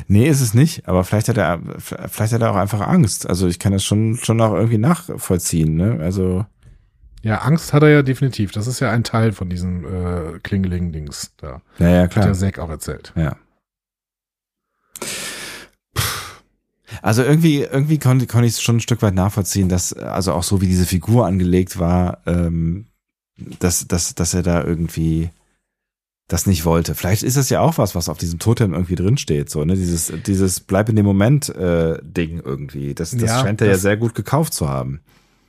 Nee, 0.06 0.28
ist 0.28 0.40
es 0.40 0.54
nicht, 0.54 0.86
aber 0.88 1.02
vielleicht 1.04 1.28
hat 1.28 1.36
er, 1.38 1.60
vielleicht 1.78 2.32
hat 2.32 2.40
er 2.40 2.52
auch 2.52 2.56
einfach 2.56 2.80
Angst. 2.80 3.28
Also 3.28 3.48
ich 3.48 3.58
kann 3.58 3.72
das 3.72 3.84
schon, 3.84 4.16
schon 4.16 4.40
auch 4.40 4.54
irgendwie 4.54 4.78
nachvollziehen, 4.78 5.74
ne? 5.74 5.98
Also, 6.00 6.46
Ja, 7.22 7.38
Angst 7.38 7.72
hat 7.72 7.82
er 7.82 7.88
ja 7.88 8.02
definitiv. 8.02 8.52
Das 8.52 8.68
ist 8.68 8.78
ja 8.80 8.90
ein 8.90 9.02
Teil 9.02 9.32
von 9.32 9.48
diesem 9.50 9.84
äh, 9.84 10.38
Klingeling-Dings 10.40 11.32
da. 11.38 11.62
ja, 11.78 11.88
ja, 11.88 12.02
Hat 12.02 12.10
klar. 12.12 12.26
der 12.26 12.34
Zack 12.34 12.58
auch 12.60 12.70
erzählt. 12.70 13.12
Ja. 13.16 13.36
Also 17.02 17.22
irgendwie, 17.22 17.62
irgendwie 17.62 17.98
konnte, 17.98 18.26
konnte 18.26 18.46
ich 18.46 18.54
es 18.54 18.62
schon 18.62 18.76
ein 18.76 18.80
Stück 18.80 19.02
weit 19.02 19.14
nachvollziehen, 19.14 19.68
dass, 19.68 19.92
also 19.92 20.32
auch 20.32 20.42
so 20.44 20.60
wie 20.60 20.66
diese 20.66 20.86
Figur 20.86 21.26
angelegt 21.26 21.78
war, 21.78 22.18
ähm, 22.26 22.86
dass, 23.58 23.86
dass, 23.86 24.14
dass 24.14 24.34
er 24.34 24.42
da 24.42 24.62
irgendwie 24.64 25.30
das 26.28 26.46
nicht 26.46 26.64
wollte. 26.64 26.94
Vielleicht 26.94 27.22
ist 27.22 27.36
es 27.36 27.50
ja 27.50 27.60
auch 27.60 27.78
was, 27.78 27.94
was 27.94 28.08
auf 28.08 28.18
diesem 28.18 28.38
Totem 28.38 28.72
irgendwie 28.74 28.96
drinsteht, 28.96 29.48
so, 29.48 29.64
ne? 29.64 29.74
Dieses, 29.76 30.12
dieses 30.26 30.60
Bleib 30.60 30.88
in 30.88 30.96
dem 30.96 31.06
Moment 31.06 31.48
äh, 31.50 31.98
Ding 32.02 32.40
irgendwie. 32.44 32.94
Das, 32.94 33.12
das 33.12 33.22
Ja, 33.22 33.40
scheint 33.40 33.60
er 33.60 33.68
ja 33.68 33.72
das- 33.74 33.82
sehr 33.82 33.96
gut 33.96 34.14
gekauft 34.14 34.52
zu 34.52 34.68
haben. 34.68 35.00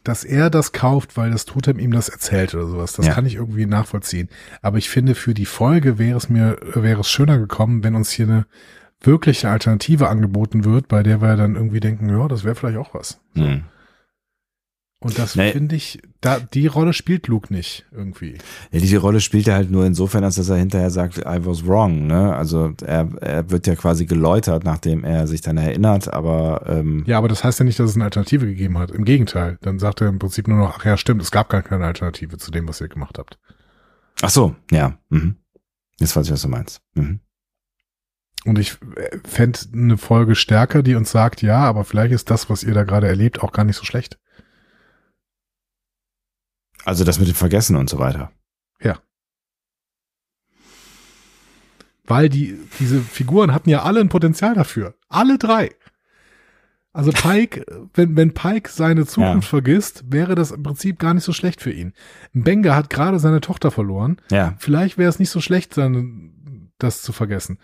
Dass 0.03 0.23
er 0.23 0.49
das 0.49 0.71
kauft, 0.71 1.17
weil 1.17 1.31
das 1.31 1.43
Totem 1.45 1.79
ihm 1.79 1.91
das 1.91 2.07
erzählt 2.07 2.53
oder 2.55 2.67
sowas, 2.67 2.93
das 2.93 3.07
Ja. 3.07 3.13
kann 3.13 3.25
ich 3.25 3.35
irgendwie 3.35 3.65
nachvollziehen. 3.65 4.29
Aber 4.61 4.77
ich 4.77 4.89
finde, 4.89 5.15
für 5.15 5.33
die 5.33 5.45
Folge 5.45 5.97
wäre 5.97 6.15
es 6.17 6.29
mir, 6.29 6.57
wäre 6.75 7.01
es 7.01 7.09
schöner 7.09 7.37
gekommen, 7.39 7.83
wenn 7.83 7.95
uns 7.95 8.11
hier 8.11 8.25
eine 8.27 8.45
wirkliche 9.01 9.49
Alternative 9.49 10.07
angeboten 10.07 10.63
wird, 10.63 10.87
bei 10.87 11.03
der 11.03 11.21
wir 11.21 11.35
dann 11.35 11.55
irgendwie 11.55 11.79
denken, 11.81 12.07
ja, 12.09 12.27
das 12.29 12.43
wäre 12.45 12.55
vielleicht 12.55 12.77
auch 12.77 12.93
was. 12.93 13.19
Hm. 13.35 13.63
Und 14.99 15.19
das 15.19 15.35
Nee. 15.35 15.51
finde 15.51 15.75
ich, 15.75 16.01
da, 16.21 16.39
die 16.39 16.65
Rolle 16.65 16.91
spielt 16.91 17.27
Luke 17.27 17.53
nicht 17.53 17.85
irgendwie. 17.91 18.39
Ja, 18.71 18.79
diese 18.79 18.97
Rolle 18.97 19.21
spielt 19.21 19.47
er 19.47 19.53
halt 19.53 19.69
nur 19.69 19.85
insofern, 19.85 20.23
als 20.23 20.35
dass 20.37 20.49
er 20.49 20.55
hinterher 20.55 20.89
sagt, 20.89 21.19
I 21.19 21.45
was 21.45 21.67
wrong, 21.67 22.07
ne? 22.07 22.35
Also 22.35 22.73
er, 22.83 23.07
er 23.21 23.47
wird 23.51 23.67
ja 23.67 23.75
quasi 23.75 24.07
geläutert, 24.07 24.63
nachdem 24.63 25.03
er 25.03 25.27
sich 25.27 25.41
dann 25.41 25.57
erinnert, 25.57 26.11
aber 26.11 26.63
ähm, 26.65 27.03
Ja, 27.05 27.19
aber 27.19 27.27
das 27.27 27.43
heißt 27.43 27.59
ja 27.59 27.65
nicht, 27.65 27.77
dass 27.79 27.91
es 27.91 27.95
eine 27.95 28.05
Alternative 28.05 28.47
gegeben 28.47 28.79
hat. 28.79 28.89
Im 28.89 29.05
Gegenteil. 29.05 29.59
Dann 29.61 29.77
sagt 29.77 30.01
er 30.01 30.07
im 30.07 30.17
Prinzip 30.17 30.47
nur 30.47 30.57
noch, 30.57 30.79
ach 30.79 30.85
ja, 30.85 30.97
stimmt, 30.97 31.21
es 31.21 31.29
gab 31.29 31.49
gar 31.49 31.61
keine 31.61 31.85
Alternative 31.85 32.37
zu 32.39 32.49
dem, 32.49 32.67
was 32.67 32.81
ihr 32.81 32.87
gemacht 32.87 33.19
habt. 33.19 33.37
ach 34.23 34.31
so, 34.31 34.55
ja. 34.71 34.97
Mhm. 35.09 35.35
Jetzt 35.99 36.15
weiß 36.15 36.25
ich, 36.25 36.31
was 36.33 36.41
du 36.41 36.47
meinst. 36.47 36.81
Mhm. 36.95 37.19
Und 38.45 38.57
ich 38.57 38.77
fände 39.25 39.59
eine 39.73 39.97
Folge 39.97 40.33
stärker, 40.35 40.81
die 40.81 40.95
uns 40.95 41.11
sagt, 41.11 41.41
ja, 41.43 41.59
aber 41.59 41.83
vielleicht 41.83 42.13
ist 42.13 42.31
das, 42.31 42.49
was 42.49 42.63
ihr 42.63 42.73
da 42.73 42.83
gerade 42.83 43.07
erlebt, 43.07 43.43
auch 43.43 43.51
gar 43.51 43.63
nicht 43.65 43.75
so 43.75 43.83
schlecht. 43.83 44.17
Also 46.87 47.03
das 47.03 47.19
mit 47.19 47.27
dem 47.27 47.35
Vergessen 47.35 47.75
und 47.75 47.89
so 47.89 47.99
weiter. 47.99 48.31
Weil 52.05 52.29
die, 52.29 52.57
diese 52.79 53.01
Figuren 53.01 53.53
hatten 53.53 53.69
ja 53.69 53.83
alle 53.83 53.99
ein 53.99 54.07
Potenzial 54.07 54.55
dafür. 54.55 54.95
Alle 55.09 55.37
drei. 55.37 55.71
Also 56.93 57.11
Pike, 57.11 57.65
wenn, 57.93 58.15
wenn 58.15 58.33
Pike 58.33 58.69
seine 58.69 59.05
Zukunft 59.05 59.49
vergisst, 59.49 60.05
wäre 60.07 60.33
das 60.33 60.51
im 60.51 60.63
Prinzip 60.63 60.97
gar 60.97 61.13
nicht 61.13 61.25
so 61.25 61.33
schlecht 61.33 61.61
für 61.61 61.71
ihn. 61.71 61.91
Benga 62.31 62.73
hat 62.73 62.89
gerade 62.89 63.19
seine 63.19 63.41
Tochter 63.41 63.69
verloren. 63.69 64.21
Ja. 64.31 64.55
Vielleicht 64.57 64.97
wäre 64.97 65.09
es 65.09 65.19
nicht 65.19 65.29
so 65.29 65.41
schlecht, 65.41 65.73
seine, 65.73 66.05
das 66.77 67.01
zu 67.01 67.11
vergessen. 67.11 67.59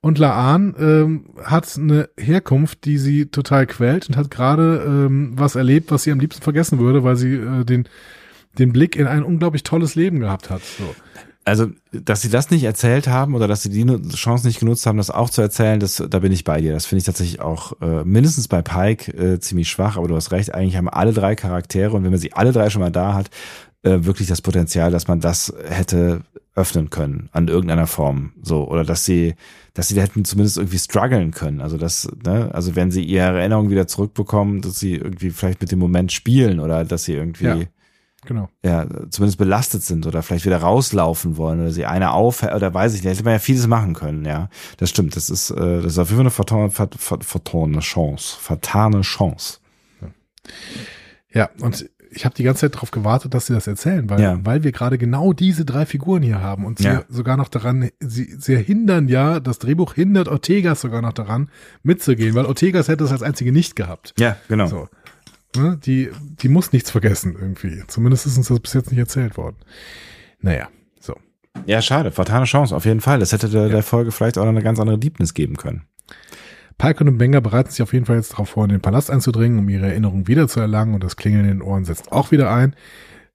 Und 0.00 0.18
Laan 0.18 0.76
ähm, 0.78 1.34
hat 1.42 1.76
eine 1.76 2.10
Herkunft, 2.16 2.84
die 2.84 2.98
sie 2.98 3.26
total 3.26 3.66
quält 3.66 4.08
und 4.08 4.16
hat 4.16 4.30
gerade 4.30 4.84
ähm, 4.86 5.32
was 5.34 5.56
erlebt, 5.56 5.90
was 5.90 6.04
sie 6.04 6.12
am 6.12 6.20
liebsten 6.20 6.42
vergessen 6.42 6.78
würde, 6.78 7.02
weil 7.02 7.16
sie 7.16 7.34
äh, 7.34 7.64
den, 7.64 7.88
den 8.58 8.72
Blick 8.72 8.96
in 8.96 9.06
ein 9.06 9.22
unglaublich 9.22 9.62
tolles 9.62 9.94
Leben 9.94 10.20
gehabt 10.20 10.50
hat. 10.50 10.62
So. 10.78 10.94
Also, 11.44 11.68
dass 11.92 12.20
sie 12.20 12.28
das 12.28 12.50
nicht 12.50 12.64
erzählt 12.64 13.08
haben 13.08 13.34
oder 13.34 13.48
dass 13.48 13.62
sie 13.62 13.70
die 13.70 13.86
Chance 14.14 14.46
nicht 14.46 14.60
genutzt 14.60 14.84
haben, 14.84 14.98
das 14.98 15.10
auch 15.10 15.30
zu 15.30 15.40
erzählen, 15.40 15.80
das, 15.80 15.96
da 15.96 16.18
bin 16.18 16.30
ich 16.30 16.44
bei 16.44 16.60
dir. 16.60 16.74
Das 16.74 16.84
finde 16.84 16.98
ich 16.98 17.04
tatsächlich 17.04 17.40
auch 17.40 17.72
äh, 17.80 18.04
mindestens 18.04 18.48
bei 18.48 18.60
Pike 18.60 19.12
äh, 19.12 19.40
ziemlich 19.40 19.70
schwach, 19.70 19.96
aber 19.96 20.08
du 20.08 20.16
hast 20.16 20.30
recht, 20.30 20.52
eigentlich 20.52 20.76
haben 20.76 20.90
alle 20.90 21.14
drei 21.14 21.36
Charaktere 21.36 21.96
und 21.96 22.04
wenn 22.04 22.10
man 22.10 22.20
sie 22.20 22.34
alle 22.34 22.52
drei 22.52 22.68
schon 22.68 22.82
mal 22.82 22.90
da 22.90 23.14
hat, 23.14 23.30
äh, 23.82 24.00
wirklich 24.02 24.28
das 24.28 24.42
Potenzial, 24.42 24.90
dass 24.90 25.08
man 25.08 25.20
das 25.20 25.54
hätte 25.66 26.20
öffnen 26.54 26.90
können 26.90 27.30
an 27.32 27.48
irgendeiner 27.48 27.86
Form. 27.86 28.32
So, 28.42 28.68
oder 28.68 28.84
dass 28.84 29.06
sie, 29.06 29.34
dass 29.72 29.88
sie 29.88 29.94
da 29.94 30.02
hätten 30.02 30.26
zumindest 30.26 30.58
irgendwie 30.58 30.78
strugglen 30.78 31.30
können. 31.30 31.62
Also 31.62 31.78
das, 31.78 32.10
ne, 32.26 32.50
also 32.52 32.76
wenn 32.76 32.90
sie 32.90 33.04
ihre 33.04 33.38
Erinnerung 33.38 33.70
wieder 33.70 33.86
zurückbekommen, 33.86 34.60
dass 34.60 34.78
sie 34.78 34.96
irgendwie 34.96 35.30
vielleicht 35.30 35.62
mit 35.62 35.72
dem 35.72 35.78
Moment 35.78 36.12
spielen 36.12 36.60
oder 36.60 36.84
dass 36.84 37.04
sie 37.04 37.14
irgendwie 37.14 37.46
Ja. 37.46 37.58
Genau. 38.28 38.50
ja, 38.62 38.86
zumindest 39.08 39.38
belastet 39.38 39.82
sind 39.82 40.06
oder 40.06 40.22
vielleicht 40.22 40.44
wieder 40.44 40.58
rauslaufen 40.58 41.38
wollen 41.38 41.60
oder 41.62 41.70
sie 41.70 41.86
eine 41.86 42.10
auf 42.12 42.42
oder 42.42 42.74
weiß 42.74 42.92
ich 42.94 43.02
nicht, 43.02 43.10
hätte 43.14 43.24
man 43.24 43.32
ja 43.32 43.38
vieles 43.38 43.66
machen 43.66 43.94
können, 43.94 44.26
ja. 44.26 44.50
Das 44.76 44.90
stimmt, 44.90 45.16
das 45.16 45.30
ist, 45.30 45.50
äh, 45.50 45.80
das 45.80 45.92
ist 45.92 45.98
auf 45.98 46.10
jeden 46.10 46.18
Fall 46.18 46.24
eine 46.26 46.30
vertane, 46.30 46.70
vert, 46.70 46.94
vert, 46.98 47.24
vertane 47.24 47.78
Chance, 47.80 48.36
vertane 48.38 49.00
Chance. 49.00 49.60
Ja, 51.32 51.48
und 51.60 51.88
ich 52.10 52.24
habe 52.24 52.34
die 52.34 52.42
ganze 52.42 52.62
Zeit 52.62 52.74
darauf 52.74 52.90
gewartet, 52.90 53.34
dass 53.34 53.46
sie 53.46 53.52
das 53.52 53.66
erzählen, 53.66 54.08
weil, 54.08 54.20
Ja. 54.20 54.38
weil 54.42 54.64
wir 54.64 54.72
gerade 54.72 54.96
genau 54.96 55.34
diese 55.34 55.64
drei 55.66 55.84
Figuren 55.84 56.22
hier 56.22 56.40
haben 56.40 56.64
und 56.64 56.78
sie 56.78 56.84
Ja. 56.84 57.04
sogar 57.10 57.36
noch 57.36 57.48
daran, 57.48 57.90
sie, 58.00 58.34
sie 58.38 58.56
hindern 58.56 59.08
ja, 59.08 59.40
das 59.40 59.58
Drehbuch 59.58 59.92
hindert 59.94 60.26
Ortegas 60.28 60.80
sogar 60.80 61.02
noch 61.02 61.12
daran, 61.12 61.50
mitzugehen, 61.82 62.34
weil 62.34 62.46
Ortegas 62.46 62.88
hätte 62.88 63.04
es 63.04 63.12
als 63.12 63.22
einzige 63.22 63.52
nicht 63.52 63.76
gehabt. 63.76 64.14
Ja, 64.18 64.36
genau. 64.48 64.66
So. 64.68 64.88
Ne, 65.58 65.78
die, 65.84 66.10
die 66.40 66.48
muss 66.48 66.72
nichts 66.72 66.90
vergessen 66.90 67.36
irgendwie. 67.38 67.82
Zumindest 67.88 68.26
ist 68.26 68.36
uns 68.36 68.48
das 68.48 68.60
bis 68.60 68.74
jetzt 68.74 68.90
nicht 68.90 68.98
erzählt 68.98 69.36
worden. 69.36 69.56
Naja, 70.40 70.68
so. 71.00 71.16
Ja, 71.66 71.82
schade, 71.82 72.12
vertane 72.12 72.44
Chance, 72.44 72.74
auf 72.74 72.84
jeden 72.84 73.00
Fall. 73.00 73.18
Das 73.18 73.32
hätte 73.32 73.48
der, 73.48 73.68
der 73.68 73.82
Folge 73.82 74.12
vielleicht 74.12 74.38
auch 74.38 74.44
noch 74.44 74.50
eine 74.50 74.62
ganz 74.62 74.78
andere 74.78 74.98
Deepness 74.98 75.34
geben 75.34 75.56
können. 75.56 75.82
Pike 76.78 77.02
und 77.02 77.18
Benga 77.18 77.40
bereiten 77.40 77.70
sich 77.70 77.82
auf 77.82 77.92
jeden 77.92 78.06
Fall 78.06 78.16
jetzt 78.16 78.32
darauf 78.32 78.50
vor, 78.50 78.64
in 78.64 78.70
den 78.70 78.80
Palast 78.80 79.10
einzudringen, 79.10 79.58
um 79.58 79.68
ihre 79.68 79.86
Erinnerung 79.86 80.28
wiederzuerlangen 80.28 80.94
und 80.94 81.02
das 81.02 81.16
Klingeln 81.16 81.44
in 81.44 81.58
den 81.58 81.62
Ohren 81.62 81.84
setzt 81.84 82.12
auch 82.12 82.30
wieder 82.30 82.52
ein. 82.52 82.76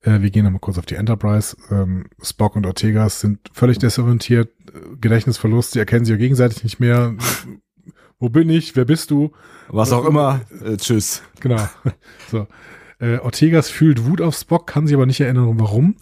Äh, 0.02 0.22
wir 0.22 0.32
gehen 0.32 0.46
nochmal 0.46 0.62
kurz 0.62 0.78
auf 0.78 0.86
die 0.86 0.96
Enterprise. 0.96 1.58
Ähm, 1.70 2.06
Spock 2.22 2.56
und 2.56 2.66
Ortegas 2.66 3.20
sind 3.20 3.40
völlig 3.52 3.80
desorientiert, 3.80 4.50
Gedächtnisverlust, 5.02 5.74
sie 5.74 5.80
erkennen 5.80 6.06
sich 6.06 6.14
ja 6.14 6.18
gegenseitig 6.18 6.64
nicht 6.64 6.80
mehr. 6.80 7.16
Wo 8.24 8.30
bin 8.30 8.50
ich? 8.50 8.78
Wer 8.78 8.86
bist 8.86 9.12
du? 9.12 9.34
Was 9.68 9.92
auch 9.92 10.06
immer, 10.06 10.40
äh, 10.64 10.78
tschüss. 10.78 11.24
Genau. 11.42 11.68
So. 12.32 12.48
Äh, 13.02 13.18
Ortegas 13.18 13.70
fühlt 13.70 14.06
Wut 14.06 14.22
auf 14.22 14.34
Spock, 14.34 14.66
kann 14.66 14.88
sich 14.88 14.96
aber 14.96 15.06
nicht 15.06 15.20
erinnern, 15.20 15.60
warum. 15.60 15.98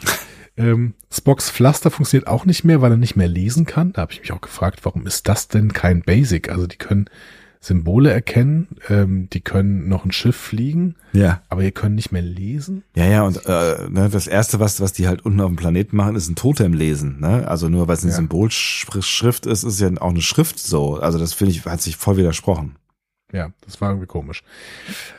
Ähm, 0.56 0.94
Spocks 1.12 1.50
Pflaster 1.50 1.90
funktioniert 1.90 2.28
auch 2.28 2.46
nicht 2.46 2.64
mehr, 2.64 2.80
weil 2.80 2.92
er 2.92 2.98
nicht 2.98 3.16
mehr 3.16 3.28
lesen 3.28 3.66
kann. 3.66 3.92
Da 3.94 4.04
habe 4.04 4.14
ich 4.14 4.20
mich 4.20 4.32
auch 4.34 4.42
gefragt, 4.42 4.82
warum 4.84 5.08
ist 5.08 5.28
das 5.28 5.48
denn 5.48 5.74
kein 5.74 6.04
Basic? 6.04 6.52
Also 6.52 6.68
die 6.68 6.78
können 6.78 7.10
Symbole 7.64 8.12
erkennen, 8.12 8.68
ähm, 8.90 9.30
die 9.32 9.40
können 9.40 9.88
noch 9.88 10.04
ein 10.04 10.12
Schiff 10.12 10.36
fliegen, 10.36 10.96
Ja. 11.14 11.42
aber 11.48 11.62
die 11.62 11.72
können 11.72 11.94
nicht 11.94 12.12
mehr 12.12 12.24
lesen. 12.24 12.84
Ja, 12.96 13.06
ja, 13.06 13.22
und 13.24 13.46
äh, 13.46 13.88
ne, 13.88 14.10
das 14.12 14.26
Erste, 14.26 14.60
was, 14.60 14.82
was 14.82 14.94
die 14.94 15.08
halt 15.08 15.24
unten 15.24 15.40
auf 15.42 15.48
dem 15.50 15.58
Planeten 15.58 15.96
machen, 15.96 16.16
ist 16.16 16.28
ein 16.28 16.36
Totem 16.36 16.74
lesen. 16.74 17.20
Ne? 17.20 17.48
Also 17.48 17.70
nur 17.70 17.88
weil 17.88 17.94
es 17.96 18.02
eine 18.02 18.10
Ja. 18.12 18.16
Symbolschrift 18.18 19.46
ist, 19.46 19.64
ist 19.64 19.80
ja 19.80 19.90
auch 20.00 20.10
eine 20.10 20.22
Schrift 20.22 20.58
so. 20.58 20.96
Also 20.96 21.20
das 21.20 21.34
finde 21.34 21.52
ich, 21.54 21.64
hat 21.66 21.82
sich 21.84 21.98
voll 21.98 22.18
widersprochen. 22.18 22.76
Ja, 23.34 23.52
das 23.62 23.80
war 23.80 23.90
irgendwie 23.90 24.08
komisch. 24.08 24.44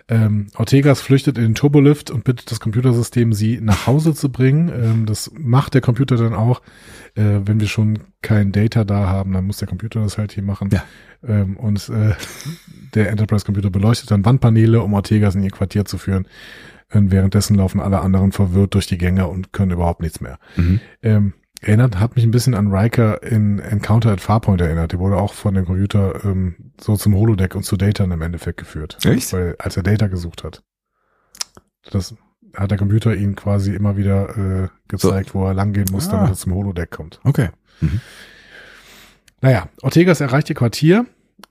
Ähm, 0.09 0.49
Ortegas 0.57 1.01
flüchtet 1.01 1.39
in 1.39 1.45
den 1.45 1.55
Turbolift 1.55 2.11
und 2.11 2.25
bittet 2.25 2.51
das 2.51 2.61
Computersystem, 2.61 3.33
sie 3.33 3.59
nach 3.61 3.87
Hause 3.87 4.15
zu 4.15 4.31
bringen. 4.31 4.69
Ähm, 4.69 5.07
das 5.07 5.31
macht 5.35 5.75
der 5.75 5.81
Computer 5.81 6.17
dann 6.17 6.35
auch. 6.35 6.61
Äh, 7.15 7.41
wenn 7.45 7.61
wir 7.61 7.69
schon 7.69 8.01
kein 8.21 8.53
Data 8.53 8.85
da 8.85 9.07
haben, 9.07 9.33
dann 9.33 9.47
muss 9.47 9.59
der 9.59 9.69
Computer 9.69 10.01
das 10.01 10.19
halt 10.19 10.33
hier 10.33 10.43
machen. 10.43 10.69
Ja. 10.73 10.85
Ähm, 11.27 11.57
und 11.57 11.89
äh, 11.89 12.13
der 12.95 13.11
Enterprise-Computer 13.11 13.71
beleuchtet 13.71 14.11
dann 14.11 14.25
Wandpaneele, 14.25 14.83
um 14.83 14.93
Ortegas 14.93 15.35
in 15.35 15.43
ihr 15.43 15.51
Quartier 15.51 15.85
zu 15.87 15.97
führen. 15.97 16.27
Und 16.93 17.11
währenddessen 17.11 17.57
laufen 17.57 17.81
alle 17.81 18.01
anderen 18.01 18.33
verwirrt 18.33 18.75
durch 18.75 18.87
die 18.87 18.99
Gänge 18.99 19.27
und 19.27 19.53
können 19.53 19.71
überhaupt 19.71 20.03
nichts 20.03 20.21
mehr. 20.21 20.39
Mhm. 20.57 20.81
Ähm, 21.03 21.33
erinnert, 21.63 21.99
hat 21.99 22.17
mich 22.17 22.25
ein 22.25 22.31
bisschen 22.31 22.55
an 22.55 22.73
Riker 22.73 23.23
in 23.23 23.59
Encounter 23.59 24.11
at 24.13 24.21
Farpoint 24.21 24.61
erinnert. 24.61 24.93
Der 24.93 24.99
wurde 24.99 25.17
auch 25.17 25.33
von 25.35 25.55
dem 25.55 25.65
Computer 25.65 26.25
ähm, 26.25 26.73
so 26.81 26.97
zum 26.97 27.15
Holodeck 27.15 27.55
und 27.55 27.63
zu 27.65 27.77
Data 27.77 28.05
im 28.05 28.21
Endeffekt 28.23 28.59
geführt. 28.59 28.99
Echt? 29.05 29.33
Weil, 29.33 29.57
als 29.59 29.77
er 29.77 29.83
Data 29.83 30.09
gesucht 30.09 30.45
hat. 30.45 30.63
Das 31.91 32.15
hat 32.55 32.71
der 32.71 32.79
Computer 32.79 33.15
ihn 33.15 33.35
quasi 33.35 33.75
immer 33.75 33.97
wieder 33.97 34.65
äh, 34.65 34.69
gezeigt, 34.89 35.35
wo 35.35 35.47
er 35.47 35.55
langgehen 35.55 35.87
muss, 35.91 36.09
Ah. 36.09 36.13
damit 36.13 36.31
er 36.31 36.37
zum 36.37 36.55
Holodeck 36.55 36.91
kommt. 36.91 37.21
Okay. 37.25 37.49
Naja, 39.41 39.69
Ortegas 39.83 40.21
erreicht 40.21 40.49
ihr 40.51 40.55
Quartier 40.57 41.07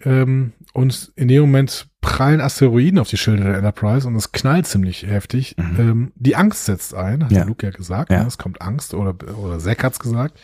ähm, 0.05 0.53
und 0.73 1.11
in 1.15 1.27
dem 1.27 1.41
Moment 1.41 1.87
prallen 2.01 2.41
Asteroiden 2.41 2.99
auf 2.99 3.09
die 3.09 3.17
Schilde 3.17 3.43
der 3.43 3.55
Enterprise 3.55 4.07
und 4.07 4.15
es 4.15 4.31
knallt 4.31 4.65
ziemlich 4.65 5.05
heftig. 5.05 5.55
Mhm. 5.57 5.79
Ähm, 5.79 6.11
die 6.15 6.35
Angst 6.35 6.65
setzt 6.65 6.95
ein, 6.95 7.23
hat 7.23 7.31
Ja. 7.31 7.43
Luke 7.43 7.65
ja 7.65 7.71
gesagt. 7.71 8.11
Ja. 8.11 8.21
Ne? 8.21 8.27
Es 8.27 8.37
kommt 8.37 8.61
Angst 8.61 8.93
oder, 8.93 9.15
oder 9.37 9.59
Zack 9.59 9.83
hat's 9.83 9.99
gesagt. 9.99 10.39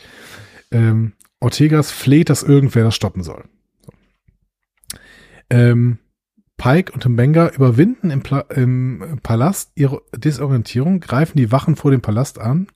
Ähm, 0.71 1.13
Ortegas 1.39 1.91
fleht, 1.91 2.29
dass 2.29 2.43
irgendwer 2.43 2.84
das 2.84 2.95
stoppen 2.95 3.23
soll. 3.23 3.45
So. 3.85 3.91
Ähm, 5.49 5.99
Pike 6.57 6.91
und 6.91 7.05
Mbenga 7.05 7.49
überwinden 7.49 8.09
im, 8.09 8.21
Pla 8.23 8.39
im 8.49 9.19
Palast 9.21 9.71
ihre 9.75 10.01
Desorientierung, 10.15 10.99
greifen 10.99 11.38
die 11.38 11.51
Wachen 11.51 11.75
vor 11.75 11.91
dem 11.91 12.01
Palast 12.01 12.39
an. 12.39 12.67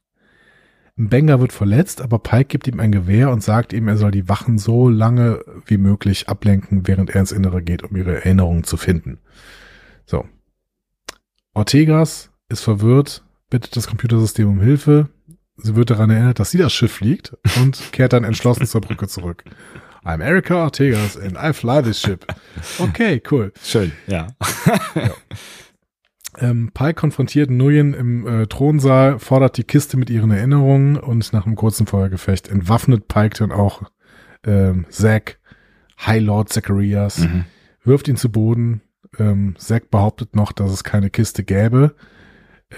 Mbenga 1.01 1.39
wird 1.39 1.51
verletzt, 1.51 2.01
aber 2.01 2.19
Pike 2.19 2.45
gibt 2.45 2.67
ihm 2.67 2.79
ein 2.79 2.91
Gewehr 2.91 3.31
und 3.31 3.41
sagt 3.43 3.73
ihm, 3.73 3.87
er 3.87 3.97
soll 3.97 4.11
die 4.11 4.29
Wachen 4.29 4.57
so 4.57 4.87
lange 4.87 5.43
wie 5.65 5.77
möglich 5.77 6.29
ablenken, 6.29 6.87
während 6.87 7.09
er 7.09 7.21
ins 7.21 7.31
Innere 7.31 7.63
geht, 7.63 7.83
um 7.83 7.95
ihre 7.95 8.15
Erinnerungen 8.15 8.63
zu 8.63 8.77
finden. 8.77 9.19
So. 10.05 10.25
Ortegas 11.53 12.29
ist 12.49 12.61
verwirrt, 12.61 13.23
bittet 13.49 13.75
das 13.75 13.87
Computersystem 13.87 14.47
um 14.47 14.61
Hilfe. 14.61 15.09
Sie 15.57 15.75
wird 15.75 15.89
daran 15.89 16.11
erinnert, 16.11 16.39
dass 16.39 16.51
sie 16.51 16.57
das 16.57 16.71
Schiff 16.71 16.93
fliegt 16.93 17.35
und 17.57 17.91
kehrt 17.91 18.13
dann 18.13 18.23
entschlossen 18.23 18.67
zur 18.67 18.81
Brücke 18.81 19.07
zurück. 19.07 19.43
I'm 20.03 20.21
Erika 20.21 20.63
Ortegas 20.63 21.17
and 21.17 21.35
I 21.35 21.51
fly 21.53 21.81
this 21.81 21.99
ship. 21.99 22.25
Okay, 22.79 23.21
cool. 23.29 23.51
Schön, 23.63 23.91
ja. 24.07 24.27
Ähm, 26.37 26.71
Pike 26.73 26.93
konfrontiert 26.93 27.49
Nguyen 27.49 27.93
im 27.93 28.25
äh, 28.27 28.47
Thronsaal, 28.47 29.19
fordert 29.19 29.57
die 29.57 29.63
Kiste 29.63 29.97
mit 29.97 30.09
ihren 30.09 30.31
Erinnerungen 30.31 30.95
und 30.97 31.33
nach 31.33 31.45
einem 31.45 31.55
kurzen 31.55 31.87
Feuergefecht 31.87 32.47
entwaffnet 32.47 33.07
Pike 33.07 33.37
dann 33.39 33.51
auch 33.51 33.83
ähm, 34.45 34.85
Zack, 34.89 35.39
High 36.05 36.21
Lord 36.23 36.49
Zacharias, 36.49 37.19
Mhm. 37.19 37.45
wirft 37.83 38.07
ihn 38.07 38.15
zu 38.15 38.31
Boden. 38.31 38.81
Ähm, 39.19 39.55
Zack 39.57 39.91
behauptet 39.91 40.35
noch, 40.35 40.51
dass 40.53 40.71
es 40.71 40.83
keine 40.85 41.09
Kiste 41.09 41.43
gäbe. 41.43 41.95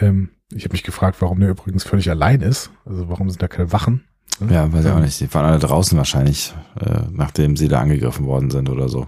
Ähm, 0.02 0.30
ich 0.52 0.64
habe 0.66 0.74
mich 0.74 0.84
gefragt, 0.84 1.18
warum 1.22 1.40
der 1.40 1.50
übrigens 1.50 1.84
völlig 1.84 2.10
allein 2.10 2.42
ist. 2.42 2.72
Also 2.86 3.08
warum 3.10 3.30
sind 3.30 3.42
da 3.42 3.48
keine 3.48 3.72
Wachen? 3.72 4.04
Ja, 4.50 4.72
weiß 4.74 4.86
ich 4.86 4.92
auch 4.92 5.00
nicht. 5.00 5.20
Die 5.22 5.32
waren 5.34 5.46
alle 5.46 5.60
draußen 5.60 5.96
wahrscheinlich, 5.98 6.54
äh, 6.80 7.02
nachdem 7.12 7.56
sie 7.56 7.68
da 7.68 7.80
angegriffen 7.82 8.26
worden 8.26 8.50
sind 8.50 8.68
oder 8.70 8.90
so. 8.90 9.08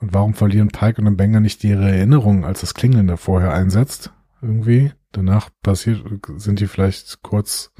Und 0.00 0.14
warum 0.14 0.34
verlieren 0.34 0.68
Pike 0.68 1.00
und 1.00 1.12
Mbenga 1.12 1.40
nicht 1.40 1.62
ihre 1.62 1.90
Erinnerungen, 1.90 2.44
als 2.44 2.60
das 2.62 2.74
Klingeln 2.74 3.06
da 3.06 3.16
vorher 3.16 3.52
einsetzt? 3.52 4.12
irgendwie. 4.42 4.92
Danach 5.12 5.50
passiert, 5.62 6.04
sind 6.36 6.60
die 6.60 6.66
vielleicht 6.66 7.22
kurz, 7.22 7.72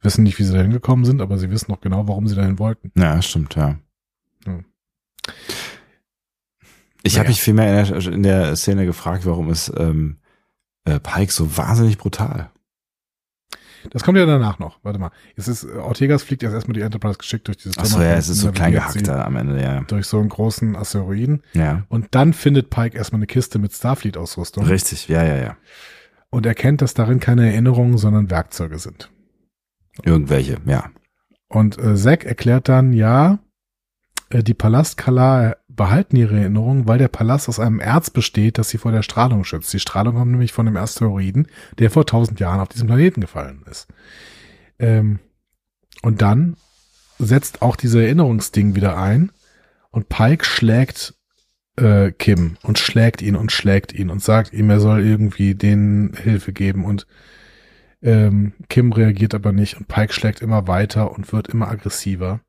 wissen 0.00 0.24
nicht, 0.24 0.38
wie 0.38 0.42
sie 0.44 0.52
dahin 0.52 0.72
gekommen 0.72 1.04
sind, 1.04 1.22
aber 1.22 1.38
sie 1.38 1.50
wissen 1.50 1.70
noch 1.70 1.80
genau, 1.80 2.08
warum 2.08 2.26
sie 2.26 2.34
dahin 2.34 2.58
wollten. 2.58 2.90
Ja, 2.96 3.22
stimmt, 3.22 3.54
ja. 3.54 3.78
Hm. 4.44 4.64
Ich 7.02 7.12
Naja. 7.12 7.20
habe 7.20 7.28
mich 7.28 7.40
vielmehr 7.40 7.80
in 7.80 7.94
der, 7.94 8.12
in 8.12 8.22
der 8.22 8.56
Szene 8.56 8.86
gefragt, 8.86 9.24
warum 9.24 9.50
ist 9.50 9.72
ähm, 9.76 10.18
äh, 10.84 10.98
Pike 10.98 11.32
so 11.32 11.56
wahnsinnig 11.56 11.96
brutal? 11.98 12.50
Das 13.90 14.02
kommt 14.02 14.18
ja 14.18 14.26
danach 14.26 14.58
noch. 14.58 14.78
Warte 14.82 14.98
mal. 14.98 15.10
Jetzt 15.36 15.48
ist, 15.48 15.64
äh, 15.64 15.76
Ortegas 15.76 16.22
fliegt 16.22 16.42
jetzt 16.42 16.52
erstmal 16.52 16.74
die 16.74 16.80
Enterprise 16.80 17.18
geschickt 17.18 17.46
durch 17.48 17.58
dieses 17.58 17.78
Achso, 17.78 18.00
ja, 18.00 18.14
es 18.14 18.28
ist 18.28 18.40
so 18.40 18.52
klein 18.52 18.72
gehackter 18.72 19.24
am 19.24 19.36
Ende, 19.36 19.62
ja. 19.62 19.80
Durch 19.82 20.06
so 20.06 20.18
einen 20.18 20.28
großen 20.28 20.76
Asteroiden. 20.76 21.42
Ja, 21.52 21.84
Und 21.88 22.14
dann 22.14 22.32
findet 22.32 22.70
Pike 22.70 22.96
erstmal 22.96 23.18
eine 23.18 23.26
Kiste 23.26 23.58
mit 23.58 23.72
Starfleet-Ausrüstung. 23.72 24.64
richtig, 24.64 25.08
ja, 25.08 25.22
ja, 25.22 25.36
ja. 25.36 25.56
Und 26.30 26.46
erkennt, 26.46 26.82
dass 26.82 26.94
darin 26.94 27.20
keine 27.20 27.50
Erinnerungen, 27.50 27.96
sondern 27.98 28.30
Werkzeuge 28.30 28.78
sind. 28.78 29.10
Irgendwelche, 30.02 30.58
ja. 30.66 30.90
Und 31.48 31.78
äh, 31.78 31.94
Zack 31.94 32.24
erklärt 32.24 32.68
dann, 32.68 32.92
ja, 32.92 33.38
äh, 34.30 34.42
die 34.42 34.54
Palastkalar 34.54 35.56
behalten 35.76 36.16
ihre 36.16 36.38
Erinnerungen, 36.38 36.86
weil 36.86 36.98
der 36.98 37.08
Palast 37.08 37.48
aus 37.48 37.60
einem 37.60 37.80
Erz 37.80 38.10
besteht, 38.10 38.58
das 38.58 38.70
sie 38.70 38.78
vor 38.78 38.92
der 38.92 39.02
Strahlung 39.02 39.44
schützt. 39.44 39.72
Die 39.72 39.80
Strahlung 39.80 40.14
kommt 40.14 40.30
nämlich 40.30 40.52
von 40.52 40.66
dem 40.66 40.76
Asteroiden, 40.76 41.48
der 41.78 41.90
vor 41.90 42.06
tausend 42.06 42.40
Jahren 42.40 42.60
auf 42.60 42.68
diesem 42.68 42.86
Planeten 42.86 43.20
gefallen 43.20 43.62
ist. 43.70 43.88
Ähm, 44.78 45.20
und 46.02 46.22
dann 46.22 46.56
setzt 47.18 47.62
auch 47.62 47.76
dieser 47.76 48.02
Erinnerungsding 48.02 48.74
wieder 48.74 48.96
ein 48.98 49.30
und 49.90 50.08
Pike 50.08 50.44
schlägt 50.44 51.14
äh, 51.76 52.12
Kim 52.12 52.56
und 52.62 52.78
schlägt 52.78 53.22
ihn 53.22 53.36
und 53.36 53.52
schlägt 53.52 53.92
ihn 53.92 54.10
und 54.10 54.22
sagt 54.22 54.52
ihm, 54.52 54.70
er 54.70 54.80
soll 54.80 55.04
irgendwie 55.04 55.54
denen 55.54 56.14
Hilfe 56.14 56.52
geben 56.52 56.84
und 56.84 57.06
ähm, 58.02 58.52
Kim 58.68 58.92
reagiert 58.92 59.34
aber 59.34 59.52
nicht 59.52 59.76
und 59.76 59.88
Pike 59.88 60.12
schlägt 60.12 60.42
immer 60.42 60.68
weiter 60.68 61.12
und 61.12 61.32
wird 61.32 61.48
immer 61.48 61.68
aggressiver. 61.68 62.40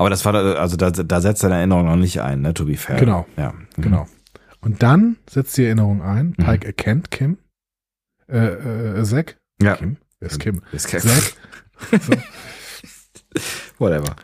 Aber 0.00 0.08
das 0.08 0.24
war, 0.24 0.32
da- 0.32 0.54
also 0.54 0.78
da, 0.78 0.90
da 0.90 1.20
setzt 1.20 1.42
seine 1.42 1.56
Erinnerung 1.56 1.84
noch 1.84 1.96
nicht 1.96 2.22
ein, 2.22 2.40
ne, 2.40 2.54
to 2.54 2.64
be 2.64 2.76
fair. 2.78 2.96
Genau. 2.98 3.26
Ja. 3.36 3.52
Mhm. 3.76 3.82
Genau. 3.82 4.06
Und 4.62 4.82
dann 4.82 5.16
setzt 5.28 5.58
die 5.58 5.64
Erinnerung 5.66 6.00
ein. 6.00 6.32
Pike 6.32 6.66
erkennt 6.66 7.10
Kim. 7.10 7.36
Äh, 8.26 8.98
äh, 8.98 9.04
Zack. 9.04 9.36
Ja. 9.60 9.76
Kim. 9.76 9.98
Wer 10.18 10.30
ist 10.30 10.38
Kim? 10.40 10.62
Ist 10.72 10.88
kein- 10.88 11.02
Zack. 11.02 11.34
So. 12.00 12.12
Whatever. 13.78 14.16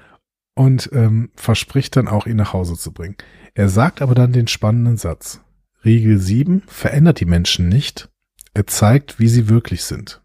Und 0.55 0.89
ähm, 0.93 1.31
verspricht 1.37 1.97
dann 1.97 2.09
auch, 2.09 2.27
ihn 2.27 2.37
nach 2.37 2.53
Hause 2.55 2.77
zu 2.77 2.93
bringen. 2.93 3.17
Er 3.55 3.69
sagt 3.69 4.01
aber 4.03 4.15
dann 4.15 4.33
den 4.33 4.47
spannenden 4.49 4.97
Satz. 4.97 5.41
Regel 5.85 6.19
7 6.19 6.63
verändert 6.67 7.21
die 7.21 7.27
Menschen 7.27 7.69
nicht. 7.69 8.09
Er 8.55 8.67
zeigt, 8.67 9.19
wie 9.21 9.29
sie 9.29 9.49
wirklich 9.51 9.85
sind. 9.85 10.23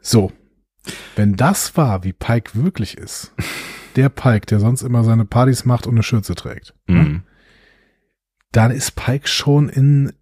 So. 0.00 0.32
Wenn 1.16 1.36
das 1.36 1.76
war, 1.76 2.04
wie 2.04 2.12
Pike 2.12 2.52
wirklich 2.54 2.96
ist, 2.96 3.32
der 3.96 4.08
Pike, 4.08 4.46
der 4.46 4.60
sonst 4.60 4.82
immer 4.82 5.04
seine 5.04 5.24
Partys 5.24 5.64
macht 5.64 5.86
und 5.86 5.94
eine 5.94 6.02
Schürze 6.02 6.34
trägt, 6.34 6.74
Mhm. 6.86 7.22
dann 8.52 8.70
ist 8.70 8.92
Pike 8.96 9.28
schon 9.28 9.68
in, 9.68 10.12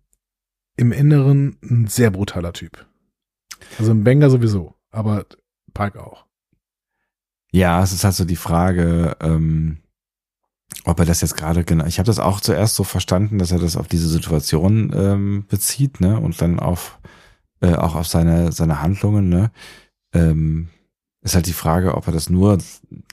im 0.76 0.92
Inneren 0.92 1.56
ein 1.62 1.86
sehr 1.86 2.10
brutaler 2.10 2.52
Typ. 2.52 2.86
Also 3.78 3.90
ein 3.92 4.04
Banger 4.04 4.30
sowieso, 4.30 4.74
aber 4.90 5.26
Pike 5.74 6.02
auch. 6.02 6.26
Ja, 7.50 7.82
es 7.82 7.92
ist 7.92 8.04
halt 8.04 8.14
so 8.14 8.24
die 8.24 8.36
Frage, 8.36 9.16
ähm, 9.20 9.78
ob 10.84 10.98
er 11.00 11.06
das 11.06 11.22
jetzt 11.22 11.36
gerade 11.36 11.64
genau. 11.64 11.86
Ich 11.86 11.98
habe 11.98 12.06
das 12.06 12.18
auch 12.18 12.40
zuerst 12.40 12.74
so 12.74 12.84
verstanden, 12.84 13.38
dass 13.38 13.52
er 13.52 13.58
das 13.58 13.76
auf 13.76 13.88
diese 13.88 14.08
Situation 14.08 14.92
ähm, 14.94 15.46
bezieht, 15.48 16.00
ne, 16.00 16.20
und 16.20 16.40
dann 16.42 16.60
auf 16.60 16.98
äh, 17.60 17.74
auch 17.74 17.94
auf 17.96 18.06
seine 18.06 18.52
seine 18.52 18.82
Handlungen, 18.82 19.28
ne. 19.30 19.50
Ähm, 20.12 20.68
ist 21.22 21.34
halt 21.34 21.46
die 21.46 21.52
Frage, 21.52 21.94
ob 21.96 22.06
er 22.06 22.12
das 22.12 22.30
nur 22.30 22.58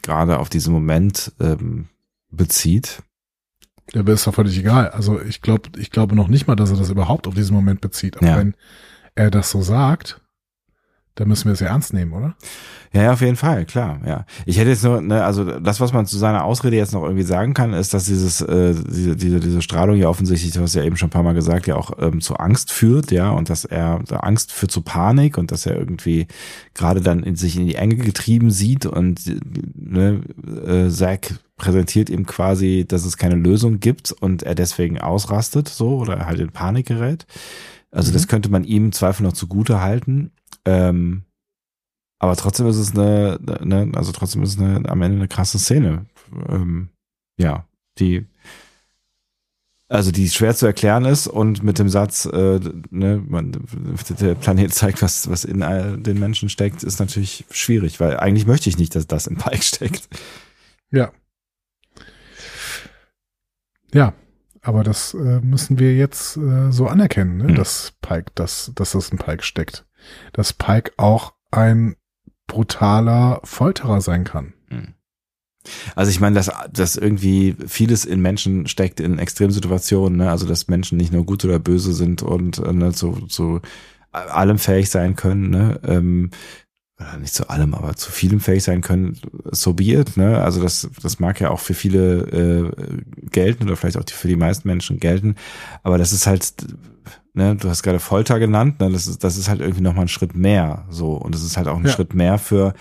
gerade 0.02 0.40
auf 0.40 0.50
diesen 0.50 0.74
Moment 0.74 1.34
ähm, 1.40 1.88
bezieht. 2.32 3.02
Ja, 3.94 4.02
aber 4.02 4.14
ist 4.14 4.26
doch 4.28 4.34
völlig 4.36 4.58
egal. 4.58 4.90
Also 4.90 5.22
ich 5.22 5.42
glaube, 5.42 5.70
ich 5.80 5.92
glaube 5.92 6.16
noch 6.16 6.28
nicht 6.28 6.48
mal, 6.48 6.56
dass 6.56 6.72
er 6.72 6.78
das 6.78 6.90
überhaupt 6.90 7.28
auf 7.28 7.34
diesen 7.36 7.56
Moment 7.56 7.82
bezieht. 7.82 8.18
Aber 8.18 8.28
Ja. 8.28 8.38
wenn 8.38 8.56
er 9.16 9.32
das 9.32 9.52
so 9.52 9.62
sagt, 9.62 10.22
dann 11.16 11.30
müssen 11.30 11.46
wir 11.46 11.54
es 11.54 11.62
ja 11.62 11.68
ernst 11.68 11.94
nehmen, 11.94 12.14
oder? 12.14 12.36
Ja, 12.92 13.04
ja, 13.04 13.14
auf 13.14 13.22
jeden 13.22 13.36
Fall, 13.36 13.66
klar, 13.66 14.00
ja. 14.06 14.26
Ich 14.46 14.58
hätte 14.58 14.70
jetzt 14.70 14.84
nur, 14.84 15.02
ne, 15.02 15.24
also 15.24 15.44
das, 15.44 15.80
was 15.80 15.92
man 15.92 16.06
zu 16.06 16.18
seiner 16.18 16.44
Ausrede 16.44 16.76
jetzt 16.76 16.94
noch 16.94 17.04
irgendwie 17.04 17.24
sagen 17.24 17.54
kann, 17.54 17.74
ist, 17.74 17.94
dass 17.94 18.06
dieses, 18.06 18.42
äh, 18.42 18.74
diese, 18.74 19.16
diese, 19.16 19.40
diese 19.40 19.62
Strahlung 19.62 19.98
ja 19.98 20.08
offensichtlich, 20.08 20.54
du 20.54 20.62
hast 20.62 20.76
ja 20.76 20.84
eben 20.84 20.98
schon 20.98 21.08
ein 21.08 21.12
paar 21.12 21.24
Mal 21.24 21.34
gesagt, 21.34 21.68
ja 21.68 21.76
auch 21.76 21.92
ähm, 22.00 22.22
zu 22.22 22.36
Angst 22.36 22.72
führt, 22.72 23.12
ja, 23.12 23.32
und 23.32 23.50
dass 23.50 23.66
er 23.66 24.02
Angst 24.12 24.52
führt 24.52 24.72
zu 24.72 24.82
Panik 24.82 25.38
und 25.38 25.52
dass 25.52 25.66
er 25.66 25.78
irgendwie 25.78 26.28
gerade 26.74 27.02
dann 27.02 27.24
in 27.24 27.36
sich 27.36 27.58
in 27.58 27.66
die 27.66 27.76
Enge 27.76 27.96
getrieben 27.96 28.52
sieht 28.52 28.86
und 28.86 29.22
ne, 29.76 30.22
äh, 30.66 30.90
Zack 30.90 31.40
präsentiert 31.58 32.10
ihm 32.10 32.26
quasi, 32.26 32.86
dass 32.88 33.06
es 33.06 33.18
keine 33.18 33.36
Lösung 33.36 33.80
gibt 33.80 34.12
und 34.12 34.44
er 34.44 34.56
deswegen 34.56 35.00
ausrastet, 35.00 35.70
so, 35.70 35.98
oder 35.98 36.26
halt 36.26 36.40
in 36.40 36.50
Panik 36.50 36.88
gerät. 36.88 37.26
Also 37.92 38.12
das 38.12 38.28
könnte 38.28 38.50
man 38.50 38.66
ihm 38.66 38.86
im 38.86 38.92
Zweifel 38.92 39.24
noch 39.24 39.34
zugute 39.34 39.82
halten. 39.82 40.32
Ähm, 40.66 41.24
aber 42.20 42.36
trotzdem 42.36 42.68
ist 42.68 42.78
es 42.78 42.92
eine, 42.92 43.40
eine 43.62 43.92
also 43.96 44.12
trotzdem 44.12 44.44
ist 44.44 44.56
es 44.56 44.60
eine, 44.60 44.90
am 44.90 45.02
Ende 45.02 45.18
eine 45.18 45.28
krasse 45.28 45.60
Szene. 45.60 46.06
Ähm, 46.50 46.90
ja, 47.38 47.68
die, 48.00 48.26
also 49.88 50.12
die 50.12 50.30
schwer 50.30 50.56
zu 50.56 50.66
erklären 50.66 51.06
ist 51.06 51.28
und 51.28 51.62
mit 51.62 51.78
dem 51.78 51.90
Satz, 51.90 52.26
äh, 52.26 52.60
ne, 52.90 53.24
man, 53.28 53.52
der 54.20 54.36
Planet 54.36 54.74
zeigt, 54.74 55.02
was, 55.02 55.30
was 55.30 55.46
in 55.46 55.62
all 55.62 55.98
den 55.98 56.20
Menschen 56.20 56.50
steckt, 56.50 56.84
ist 56.84 57.00
natürlich 57.00 57.46
schwierig, 57.52 58.00
weil 58.00 58.18
eigentlich 58.18 58.48
möchte 58.48 58.70
ich 58.70 58.78
nicht, 58.78 58.96
dass 58.96 59.08
das 59.08 59.28
in 59.28 59.38
Pike 59.38 59.64
steckt. 59.64 60.10
Ja. 60.92 61.12
Ja, 63.94 64.14
aber 64.62 64.84
das 64.84 65.14
äh, 65.14 65.40
müssen 65.42 65.78
wir 65.78 65.96
jetzt 65.96 66.38
äh, 66.38 66.72
so 66.72 66.88
anerkennen, 66.88 67.38
ne? 67.38 67.44
Mhm. 67.50 67.56
dass 67.56 67.94
Pike, 68.02 68.32
dass, 68.34 68.72
dass 68.74 68.94
das 68.94 69.10
in 69.10 69.18
Pike 69.18 69.44
steckt. 69.44 69.86
Dass 70.34 70.54
Pike 70.54 70.94
auch 70.98 71.34
ein 71.52 71.96
brutaler 72.48 73.42
Folterer 73.44 74.02
sein 74.02 74.24
kann. 74.24 74.54
Also 75.96 76.12
ich 76.12 76.20
meine, 76.20 76.36
dass, 76.36 76.52
dass 76.72 76.96
irgendwie 76.96 77.56
vieles 77.68 78.06
in 78.06 78.22
Menschen 78.22 78.68
steckt 78.68 79.00
in 79.00 79.20
Extremsituationen, 79.20 80.18
ne? 80.18 80.30
also 80.30 80.48
dass 80.48 80.68
Menschen 80.68 80.98
nicht 80.98 81.12
nur 81.12 81.26
gut 81.26 81.44
oder 81.46 81.60
böse 81.60 81.94
sind 81.94 82.22
und 82.22 82.60
äh, 82.60 82.74
ne, 82.74 82.92
zu, 82.94 83.26
zu 83.28 83.62
allem 84.12 84.60
fähig 84.60 84.90
sein 84.90 85.16
können, 85.16 85.50
ne? 85.50 85.80
ähm, 85.84 86.32
oder 87.00 87.18
nicht 87.18 87.34
zu 87.34 87.50
allem, 87.50 87.74
aber 87.74 87.96
zu 87.96 88.12
vielem 88.12 88.40
fähig 88.40 88.64
sein 88.64 88.82
können, 88.82 89.20
so 89.52 89.74
be 89.74 89.84
it, 89.84 90.16
ne? 90.16 90.42
Also 90.42 90.62
das, 90.62 90.90
das 91.02 91.20
mag 91.20 91.42
ja 91.42 91.50
auch 91.50 91.60
für 91.60 91.74
viele 91.74 92.22
äh, 92.22 93.30
gelten 93.30 93.64
oder 93.64 93.76
vielleicht 93.76 93.98
auch 93.98 94.06
für 94.08 94.30
die 94.30 94.38
meisten 94.38 94.66
Menschen 94.68 95.02
gelten, 95.02 95.36
aber 95.84 95.98
das 95.98 96.14
ist 96.14 96.26
halt, 96.26 96.54
ne, 97.36 97.56
du 97.56 97.70
hast 97.70 97.84
gerade 97.84 98.00
Folter 98.00 98.40
genannt, 98.40 98.80
ne? 98.80 98.90
Das 98.92 99.08
ist, 99.08 99.24
das 99.24 99.38
ist 99.38 99.48
halt 99.50 99.62
irgendwie 99.62 99.82
nochmal 99.82 100.06
ein 100.06 100.10
Schritt 100.10 100.36
mehr 100.36 100.86
so. 100.90 101.14
Und 101.14 101.36
das 101.36 101.44
ist 101.44 101.58
halt 101.58 101.68
auch 101.68 101.78
ein 101.78 101.86
Ja. 101.86 101.92
Schritt 101.92 102.14
mehr 102.14 102.38
für 102.38 102.74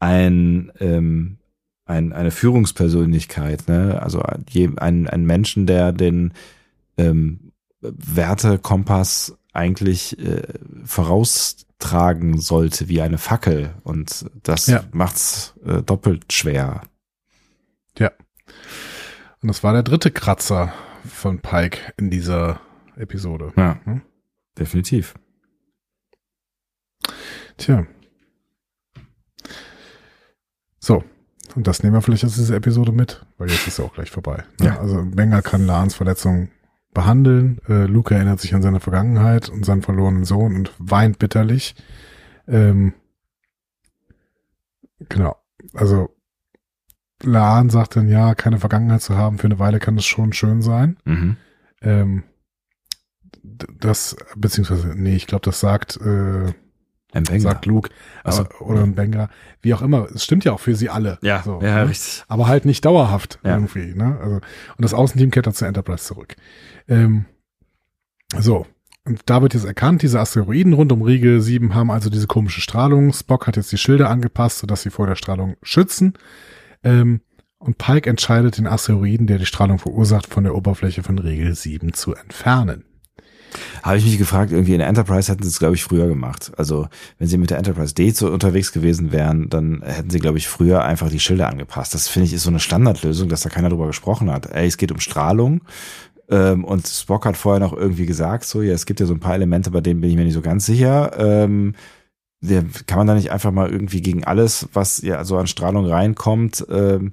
ein, 0.00 0.70
ähm, 0.80 1.38
ein, 1.86 2.12
eine 2.12 2.30
Führungspersönlichkeit, 2.30 3.68
ne? 3.68 4.00
Also 4.02 4.22
je, 4.48 4.70
ein, 4.76 5.08
ein 5.08 5.24
Menschen, 5.24 5.66
der 5.66 5.92
den 5.92 6.32
ähm, 6.96 7.52
Wertekompass 7.80 9.36
eigentlich 9.52 10.18
äh, 10.18 10.42
voraustragen 10.84 12.38
sollte 12.40 12.88
wie 12.88 13.00
eine 13.02 13.18
Fackel. 13.18 13.74
Und 13.82 14.26
das 14.42 14.66
Ja. 14.66 14.82
macht's 14.92 15.54
äh, 15.64 15.82
doppelt 15.82 16.32
schwer. 16.32 16.82
Und 19.42 19.48
das 19.48 19.62
war 19.62 19.74
der 19.74 19.82
dritte 19.82 20.10
Kratzer 20.10 20.72
von 21.06 21.38
Pike 21.40 21.78
in 21.98 22.08
dieser 22.08 22.60
Episode. 22.96 23.52
Ja, 23.56 23.78
Hm? 23.84 24.02
definitiv. 24.58 25.14
Tja. 27.56 27.86
So. 30.80 31.04
Und 31.54 31.66
das 31.68 31.82
nehmen 31.82 31.94
wir 31.94 32.02
vielleicht 32.02 32.24
aus 32.24 32.34
dieser 32.34 32.56
Episode 32.56 32.90
mit, 32.90 33.24
weil 33.38 33.48
jetzt 33.48 33.66
ist 33.68 33.78
ja 33.78 33.84
auch 33.84 33.94
gleich 33.94 34.10
vorbei. 34.10 34.42
ne? 34.58 34.66
Ja. 34.66 34.80
Also 34.80 35.04
Wenger 35.16 35.40
kann 35.40 35.66
Lahns 35.66 35.94
Verletzung 35.94 36.48
behandeln. 36.92 37.60
Äh, 37.68 37.84
Luke 37.86 38.12
erinnert 38.14 38.40
sich 38.40 38.54
an 38.54 38.62
seine 38.62 38.80
Vergangenheit 38.80 39.48
und 39.48 39.64
seinen 39.64 39.82
verlorenen 39.82 40.24
Sohn 40.24 40.56
und 40.56 40.72
weint 40.78 41.18
bitterlich. 41.20 41.74
Ähm, 42.48 42.92
genau. 45.08 45.36
Also 45.74 46.10
Lahn 47.22 47.70
sagt 47.70 47.96
dann, 47.96 48.08
ja, 48.08 48.34
keine 48.34 48.58
Vergangenheit 48.58 49.02
zu 49.02 49.16
haben, 49.16 49.38
für 49.38 49.46
eine 49.46 49.58
Weile 49.60 49.78
kann 49.78 49.96
das 49.96 50.04
schon 50.06 50.32
schön 50.32 50.60
sein. 50.60 50.96
Mhm. 51.04 51.36
Ähm, 51.82 52.22
das, 53.78 54.16
beziehungsweise, 54.36 54.88
nee, 54.96 55.16
ich 55.16 55.26
glaube, 55.26 55.44
das 55.44 55.60
sagt, 55.60 55.96
äh, 55.98 56.52
Ein 57.12 57.28
Wenger. 57.28 57.40
sagt 57.40 57.66
Luke 57.66 57.90
Ach 58.24 58.32
so. 58.32 58.42
aber, 58.42 58.60
oder 58.62 58.82
ein 58.82 58.94
Benga, 58.94 59.28
wie 59.62 59.72
auch 59.74 59.82
immer. 59.82 60.08
Es 60.14 60.24
stimmt 60.24 60.44
ja 60.44 60.52
auch 60.52 60.60
für 60.60 60.74
sie 60.74 60.90
alle. 60.90 61.18
Ja, 61.22 61.42
so, 61.44 61.60
ja, 61.62 61.84
ne? 61.84 61.88
richtig. 61.88 62.24
aber 62.28 62.46
halt 62.48 62.64
nicht 62.64 62.84
dauerhaft 62.84 63.38
Ja. 63.44 63.54
irgendwie. 63.54 63.94
Ne? 63.94 64.18
Also, 64.20 64.34
und 64.36 64.42
das 64.78 64.94
Außenteam 64.94 65.30
kehrt 65.30 65.46
dann 65.46 65.54
zur 65.54 65.68
Enterprise 65.68 66.04
zurück. 66.04 66.34
Ähm, 66.88 67.26
so, 68.36 68.66
und 69.06 69.20
da 69.26 69.42
wird 69.42 69.54
jetzt 69.54 69.66
erkannt, 69.66 70.02
diese 70.02 70.18
Asteroiden 70.18 70.72
rund 70.72 70.90
um 70.90 71.02
Riegel 71.02 71.40
7 71.40 71.74
haben 71.74 71.90
also 71.90 72.08
diese 72.10 72.26
komische 72.26 72.60
Strahlung. 72.62 73.12
Spock 73.12 73.46
hat 73.46 73.56
jetzt 73.56 73.70
die 73.70 73.78
Schilder 73.78 74.08
angepasst, 74.10 74.58
sodass 74.60 74.82
sie 74.82 74.90
vor 74.90 75.06
der 75.06 75.14
Strahlung 75.16 75.56
schützen. 75.62 76.14
Ähm, 76.82 77.20
und 77.58 77.78
Pike 77.78 78.10
entscheidet, 78.10 78.58
den 78.58 78.66
Asteroiden, 78.66 79.26
der 79.26 79.38
die 79.38 79.46
Strahlung 79.46 79.78
verursacht, 79.78 80.26
von 80.26 80.44
der 80.44 80.54
Oberfläche 80.54 81.02
von 81.02 81.18
Riegel 81.18 81.54
7 81.54 81.92
zu 81.94 82.14
entfernen. 82.14 82.84
Habe 83.82 83.98
ich 83.98 84.04
mich 84.04 84.18
gefragt, 84.18 84.52
irgendwie 84.52 84.72
in 84.72 84.78
der 84.78 84.88
Enterprise 84.88 85.30
hätten 85.30 85.42
sie 85.42 85.48
es, 85.48 85.58
glaube 85.58 85.74
ich, 85.74 85.84
früher 85.84 86.06
gemacht. 86.06 86.52
Also, 86.56 86.88
wenn 87.18 87.28
sie 87.28 87.38
mit 87.38 87.50
der 87.50 87.58
Enterprise 87.58 87.94
D 87.94 88.10
so 88.10 88.30
unterwegs 88.30 88.72
gewesen 88.72 89.12
wären, 89.12 89.48
dann 89.48 89.82
hätten 89.82 90.10
sie, 90.10 90.18
glaube 90.18 90.38
ich, 90.38 90.48
früher 90.48 90.84
einfach 90.84 91.10
die 91.10 91.20
Schilder 91.20 91.48
angepasst. 91.48 91.94
Das 91.94 92.08
finde 92.08 92.26
ich 92.26 92.34
ist 92.34 92.42
so 92.42 92.50
eine 92.50 92.60
Standardlösung, 92.60 93.28
dass 93.28 93.42
da 93.42 93.48
keiner 93.48 93.68
drüber 93.68 93.86
gesprochen 93.86 94.30
hat. 94.30 94.46
Ey, 94.52 94.66
es 94.66 94.76
geht 94.76 94.92
um 94.92 95.00
Strahlung. 95.00 95.62
Ähm, 96.28 96.64
und 96.64 96.86
Spock 96.86 97.26
hat 97.26 97.36
vorher 97.36 97.60
noch 97.60 97.72
irgendwie 97.72 98.06
gesagt, 98.06 98.44
so, 98.44 98.62
ja, 98.62 98.72
es 98.72 98.86
gibt 98.86 99.00
ja 99.00 99.06
so 99.06 99.14
ein 99.14 99.20
paar 99.20 99.34
Elemente, 99.34 99.70
bei 99.70 99.80
denen 99.80 100.00
bin 100.00 100.10
ich 100.10 100.16
mir 100.16 100.24
nicht 100.24 100.34
so 100.34 100.40
ganz 100.40 100.66
sicher. 100.66 101.12
Ähm, 101.18 101.74
der, 102.40 102.64
kann 102.86 102.98
man 102.98 103.06
da 103.06 103.14
nicht 103.14 103.30
einfach 103.30 103.52
mal 103.52 103.70
irgendwie 103.70 104.02
gegen 104.02 104.24
alles, 104.24 104.68
was 104.72 105.00
ja 105.02 105.24
so 105.24 105.38
an 105.38 105.46
Strahlung 105.46 105.86
reinkommt, 105.86 106.66
ähm, 106.70 107.12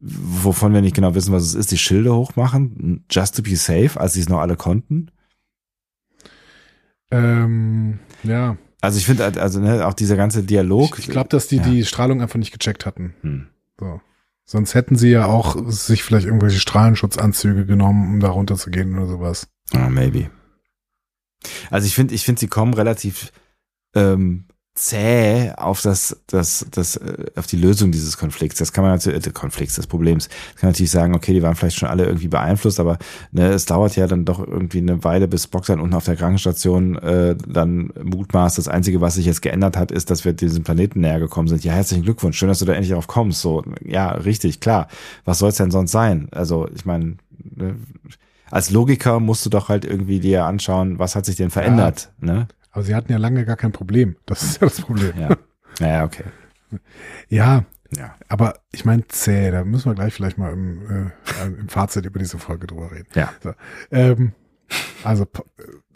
wovon 0.00 0.74
wir 0.74 0.82
nicht 0.82 0.96
genau 0.96 1.14
wissen, 1.14 1.32
was 1.32 1.44
es 1.44 1.54
ist, 1.54 1.70
die 1.70 1.78
Schilde 1.78 2.14
hochmachen, 2.14 3.04
just 3.10 3.36
to 3.36 3.42
be 3.42 3.56
safe, 3.56 3.98
als 3.98 4.14
sie 4.14 4.20
es 4.20 4.28
noch 4.28 4.40
alle 4.40 4.56
konnten? 4.56 5.10
Ähm, 7.14 7.98
ja. 8.22 8.56
Also 8.80 8.98
ich 8.98 9.06
finde, 9.06 9.24
also 9.40 9.60
ne, 9.60 9.86
auch 9.86 9.94
dieser 9.94 10.16
ganze 10.16 10.42
Dialog. 10.42 10.98
Ich, 10.98 11.06
ich 11.06 11.10
glaube, 11.10 11.28
dass 11.28 11.48
die 11.48 11.56
ja. 11.56 11.62
die 11.62 11.84
Strahlung 11.84 12.20
einfach 12.20 12.38
nicht 12.38 12.52
gecheckt 12.52 12.86
hatten. 12.86 13.14
Hm. 13.22 13.46
So. 13.78 14.00
Sonst 14.44 14.74
hätten 14.74 14.96
sie 14.96 15.08
ja 15.08 15.26
auch 15.26 15.56
sich 15.70 16.02
vielleicht 16.02 16.26
irgendwelche 16.26 16.60
Strahlenschutzanzüge 16.60 17.64
genommen, 17.64 18.14
um 18.14 18.20
da 18.20 18.28
runterzugehen 18.28 18.94
oder 18.94 19.06
sowas. 19.06 19.48
Ah, 19.72 19.88
maybe. 19.88 20.30
Also 21.70 21.86
ich 21.86 21.94
finde, 21.94 22.14
ich 22.14 22.24
finde, 22.24 22.40
sie 22.40 22.48
kommen 22.48 22.74
relativ 22.74 23.32
ähm, 23.94 24.46
zäh 24.74 25.52
auf 25.56 25.82
das, 25.82 26.20
das, 26.26 26.66
das, 26.72 26.96
äh, 26.96 27.26
auf 27.36 27.46
die 27.46 27.56
Lösung 27.56 27.92
dieses 27.92 28.18
Konflikts. 28.18 28.58
Das 28.58 28.72
kann 28.72 28.82
man 28.82 28.92
natürlich, 28.92 29.24
äh, 29.24 29.30
Konflikts, 29.30 29.76
des 29.76 29.86
Problems. 29.86 30.28
Das 30.28 30.60
kann 30.60 30.70
natürlich 30.70 30.90
sagen, 30.90 31.14
okay, 31.14 31.32
die 31.32 31.42
waren 31.42 31.54
vielleicht 31.54 31.78
schon 31.78 31.88
alle 31.88 32.04
irgendwie 32.06 32.26
beeinflusst, 32.26 32.80
aber 32.80 32.98
ne, 33.30 33.50
es 33.50 33.66
dauert 33.66 33.94
ja 33.94 34.08
dann 34.08 34.24
doch 34.24 34.40
irgendwie 34.40 34.78
eine 34.78 35.04
Weile, 35.04 35.28
bis 35.28 35.46
Bock 35.46 35.64
dann 35.66 35.78
unten 35.78 35.94
auf 35.94 36.04
der 36.04 36.16
Krankenstation 36.16 36.96
äh, 36.96 37.36
dann 37.46 37.92
mutmaßt. 38.02 38.58
Das 38.58 38.66
Einzige, 38.66 39.00
was 39.00 39.14
sich 39.14 39.26
jetzt 39.26 39.42
geändert 39.42 39.76
hat, 39.76 39.92
ist, 39.92 40.10
dass 40.10 40.24
wir 40.24 40.32
diesem 40.32 40.64
Planeten 40.64 41.00
näher 41.00 41.20
gekommen 41.20 41.46
sind. 41.46 41.62
Ja, 41.62 41.72
herzlichen 41.72 42.02
Glückwunsch, 42.02 42.36
schön, 42.36 42.48
dass 42.48 42.58
du 42.58 42.64
da 42.64 42.72
endlich 42.72 42.92
drauf 42.92 43.06
kommst. 43.06 43.40
So, 43.42 43.62
ja, 43.84 44.10
richtig, 44.10 44.58
klar. 44.58 44.88
Was 45.24 45.38
soll's 45.38 45.56
denn 45.56 45.70
sonst 45.70 45.92
sein? 45.92 46.28
Also, 46.32 46.68
ich 46.74 46.84
meine, 46.84 47.16
ne, 47.54 47.76
als 48.50 48.70
Logiker 48.70 49.20
musst 49.20 49.46
du 49.46 49.50
doch 49.50 49.68
halt 49.68 49.84
irgendwie 49.84 50.18
dir 50.18 50.44
anschauen, 50.44 50.98
was 50.98 51.14
hat 51.14 51.26
sich 51.26 51.36
denn 51.36 51.50
verändert, 51.50 52.10
ja. 52.20 52.32
ne? 52.32 52.48
Aber 52.74 52.82
sie 52.82 52.94
hatten 52.96 53.12
ja 53.12 53.18
lange 53.18 53.44
gar 53.44 53.56
kein 53.56 53.70
Problem. 53.70 54.16
Das 54.26 54.42
ist 54.42 54.60
ja 54.60 54.66
das 54.66 54.80
Problem. 54.80 55.12
Ja, 55.16 55.36
ja 55.78 56.04
okay. 56.04 56.24
Ja, 57.28 57.64
ja. 57.96 58.16
aber 58.28 58.58
ich 58.72 58.84
meine 58.84 59.06
zäh, 59.06 59.52
da 59.52 59.64
müssen 59.64 59.88
wir 59.88 59.94
gleich 59.94 60.12
vielleicht 60.12 60.38
mal 60.38 60.52
im, 60.52 60.82
äh, 60.90 61.46
im 61.46 61.68
Fazit 61.68 62.04
über 62.04 62.18
diese 62.18 62.38
Folge 62.38 62.66
drüber 62.66 62.90
reden. 62.90 63.06
Ja. 63.14 63.32
So, 63.40 63.52
ähm, 63.92 64.32
also, 65.04 65.24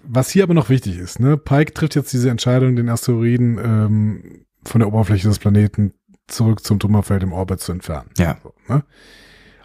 was 0.04 0.30
hier 0.30 0.44
aber 0.44 0.54
noch 0.54 0.68
wichtig 0.68 0.98
ist, 0.98 1.18
ne, 1.18 1.36
Pike 1.36 1.74
trifft 1.74 1.96
jetzt 1.96 2.12
diese 2.12 2.30
Entscheidung, 2.30 2.76
den 2.76 2.88
Asteroiden 2.88 3.58
ähm, 3.58 4.44
von 4.64 4.78
der 4.78 4.86
Oberfläche 4.86 5.26
des 5.26 5.40
Planeten 5.40 5.94
zurück 6.28 6.62
zum 6.62 6.78
Trümmerfeld 6.78 7.24
im 7.24 7.32
Orbit 7.32 7.58
zu 7.58 7.72
entfernen. 7.72 8.10
Ja. 8.18 8.38
So, 8.40 8.54
ne? 8.68 8.84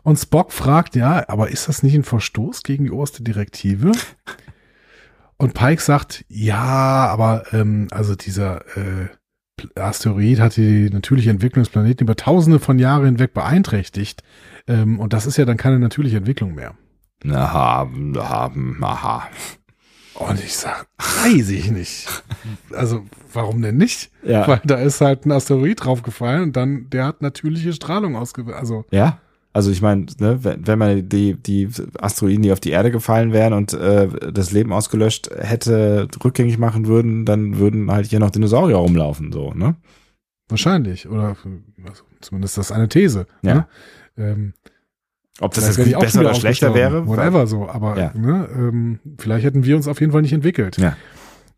Und 0.02 0.18
Spock 0.18 0.52
fragt, 0.52 0.96
ja, 0.96 1.30
aber 1.30 1.50
ist 1.52 1.68
das 1.68 1.84
nicht 1.84 1.94
ein 1.94 2.04
Verstoß 2.04 2.64
gegen 2.64 2.86
die 2.86 2.92
oberste 2.92 3.22
Direktive? 3.22 3.92
Und 5.44 5.54
Pike 5.54 5.82
sagt, 5.82 6.24
ja, 6.30 6.56
aber 7.08 7.44
ähm, 7.52 7.88
also 7.92 8.16
dieser 8.16 8.62
äh, 8.78 9.10
Asteroid 9.76 10.40
hat 10.40 10.56
die 10.56 10.90
natürliche 10.90 11.32
Entwicklung 11.32 11.64
des 11.64 11.72
Planeten 11.72 12.06
über 12.06 12.16
tausende 12.16 12.60
von 12.60 12.80
Jahren 12.80 13.04
hinweg 13.04 13.34
beeinträchtigt. 13.34 14.24
Ähm, 14.68 15.02
und 15.02 15.12
das 15.12 15.26
ist 15.26 15.36
ja 15.36 15.44
dann 15.44 15.58
keine 15.58 15.80
natürliche 15.80 16.16
Entwicklung 16.16 16.56
mehr. 16.56 16.76
Aha, 17.30 17.90
haben, 18.18 18.78
aha. 18.82 19.28
Und 20.16 20.40
ich 20.42 20.56
sag, 20.56 20.88
weiß 20.98 21.50
ich 21.50 21.72
nicht. 21.72 22.24
Also, 22.72 23.06
warum 23.34 23.62
denn 23.62 23.76
nicht? 23.76 24.12
Ja. 24.24 24.48
Weil 24.48 24.62
da 24.64 24.76
ist 24.76 25.02
halt 25.02 25.26
ein 25.26 25.32
Asteroid 25.34 25.84
draufgefallen 25.84 26.44
und 26.44 26.56
dann, 26.56 26.90
der 26.90 27.06
hat 27.06 27.22
natürliche 27.22 27.74
Strahlung 27.74 28.16
ausgewählt. 28.16 28.56
Also. 28.56 28.86
Ja. 28.92 29.20
Also 29.54 29.70
ich 29.70 29.84
meine, 29.84 30.08
ne, 30.20 30.44
wenn, 30.44 30.66
wenn 30.66 30.80
man 30.80 31.08
die, 31.08 31.36
die 31.36 31.70
Asteroiden, 32.00 32.42
die 32.42 32.52
auf 32.52 32.60
die 32.60 32.72
Erde 32.72 32.90
gefallen 32.90 33.34
wären 33.34 33.54
und 33.54 33.74
äh, 33.74 34.08
das 34.32 34.52
Leben 34.52 34.74
ausgelöscht 34.74 35.30
hätte, 35.38 36.08
rückgängig 36.24 36.58
machen 36.58 36.88
würden, 36.88 37.24
dann 37.26 37.60
würden 37.60 37.92
halt 37.92 38.08
hier 38.08 38.20
noch 38.20 38.32
Dinosaurier 38.32 38.78
rumlaufen, 38.78 39.32
so, 39.32 39.54
ne? 39.54 39.76
Wahrscheinlich. 40.50 41.08
Oder 41.08 41.38
also, 41.86 42.04
zumindest 42.20 42.58
das 42.58 42.68
ist 42.68 42.72
eine 42.72 42.90
These. 42.90 43.28
Ja. 43.44 43.54
Ne? 43.54 43.68
Ähm, 44.18 44.54
Ob 45.40 45.54
das 45.54 45.78
jetzt 45.78 46.00
besser 46.00 46.22
oder 46.22 46.34
schlechter 46.34 46.74
wäre? 46.74 47.08
Whatever 47.08 47.48
so, 47.48 47.70
aber 47.70 47.98
ja. 47.98 48.12
ne, 48.16 48.50
ähm, 48.56 49.00
vielleicht 49.20 49.46
hätten 49.46 49.64
wir 49.66 49.76
uns 49.76 49.88
auf 49.88 50.00
jeden 50.00 50.12
Fall 50.12 50.24
nicht 50.24 50.34
entwickelt. 50.34 50.78
Ja. 50.78 50.98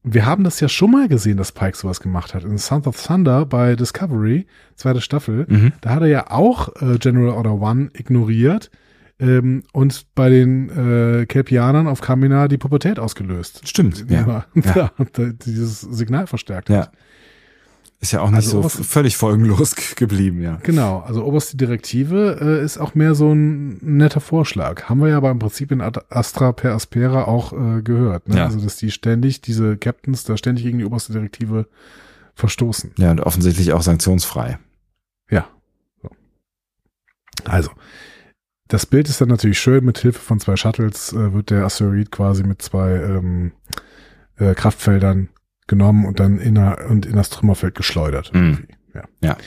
Wir 0.08 0.26
haben 0.26 0.44
das 0.44 0.60
ja 0.60 0.70
schon 0.70 0.92
mal 0.92 1.08
gesehen, 1.08 1.38
dass 1.38 1.52
Pike 1.52 1.76
sowas 1.76 2.00
gemacht 2.00 2.36
hat. 2.36 2.44
In 2.44 2.60
Sound 2.60 2.86
of 2.86 3.02
Thunder 3.04 3.46
bei 3.46 3.76
Discovery, 3.76 4.46
zweite 4.76 5.02
Staffel, 5.02 5.46
mhm. 5.50 5.74
da 5.82 5.90
hat 5.96 6.02
er 6.02 6.08
ja 6.08 6.32
auch 6.32 6.70
äh, 6.82 7.00
General 7.00 7.32
Order 7.32 7.60
One 7.60 7.90
ignoriert 7.94 8.70
ähm, 9.20 9.64
und 9.74 10.06
bei 10.14 10.30
den 10.30 10.70
äh, 10.70 11.26
Kelpianern 11.26 11.88
auf 11.88 12.02
Kamina 12.02 12.48
die 12.48 12.58
Pubertät 12.58 13.00
ausgelöst. 13.00 13.68
Stimmt, 13.68 14.06
ja. 14.10 14.46
ja. 14.56 14.92
dieses 15.46 15.82
Signal 15.82 16.28
verstärkt 16.28 16.70
ja. 16.70 16.92
Ist 18.02 18.12
ja 18.12 18.22
auch 18.22 18.30
nicht 18.30 18.38
also 18.38 18.62
so 18.62 18.84
völlig 18.84 19.18
folgenlos 19.18 19.76
geblieben, 19.96 20.42
ja. 20.42 20.60
Genau, 20.64 21.00
also 21.00 21.24
oberste 21.24 21.58
Direktive 21.58 22.38
äh, 22.42 22.64
ist 22.64 22.78
auch 22.78 22.94
mehr 22.94 23.16
so 23.16 23.34
ein 23.34 23.78
netter 23.82 24.20
Vorschlag. 24.20 24.84
Haben 24.84 25.02
wir 25.02 25.10
ja 25.10 25.18
aber 25.18 25.32
im 25.32 25.40
Prinzip 25.40 25.72
in 25.72 25.82
Astra 25.82 26.52
per 26.52 26.74
Aspera 26.76 27.24
auch 27.24 27.54
äh, 27.54 27.82
gehört. 27.82 28.28
Ne? 28.28 28.38
Ja. 28.38 28.46
Also, 28.46 28.60
dass 28.60 28.76
die 28.76 28.92
ständig, 28.92 29.42
diese 29.42 29.78
Captains 29.78 30.24
da 30.24 30.38
ständig 30.38 30.66
gegen 30.66 30.78
die 30.78 30.86
oberste 30.86 31.14
Direktive 31.14 31.68
verstoßen. 32.36 32.92
Ja, 32.98 33.12
und 33.12 33.22
offensichtlich 33.22 33.72
auch 33.74 33.82
sanktionsfrei. 33.82 34.60
Ja. 35.30 35.48
So. 36.02 36.10
Also, 37.46 37.72
das 38.68 38.86
Bild 38.86 39.10
ist 39.10 39.22
dann 39.22 39.30
natürlich 39.30 39.60
schön. 39.60 39.86
Mit 39.86 40.00
Hilfe 40.00 40.20
von 40.20 40.40
zwei 40.40 40.58
Shuttles 40.58 41.14
äh, 41.14 41.34
wird 41.34 41.50
der 41.50 41.66
Asteroid 41.66 42.12
quasi 42.12 42.44
mit 42.44 42.62
zwei 42.62 42.92
ähm, 42.96 43.54
äh, 44.38 44.54
Kraftfeldern 44.54 45.30
genommen 45.68 46.06
und 46.06 46.20
dann 46.20 46.40
in, 46.40 46.56
der, 46.56 46.90
und 46.90 47.06
in 47.06 47.16
das 47.16 47.30
Trümmerfeld 47.30 47.76
geschleudert. 47.76 48.34
Mhm. 48.34 48.68
Ja. 48.94 49.04
ja. 49.22 49.38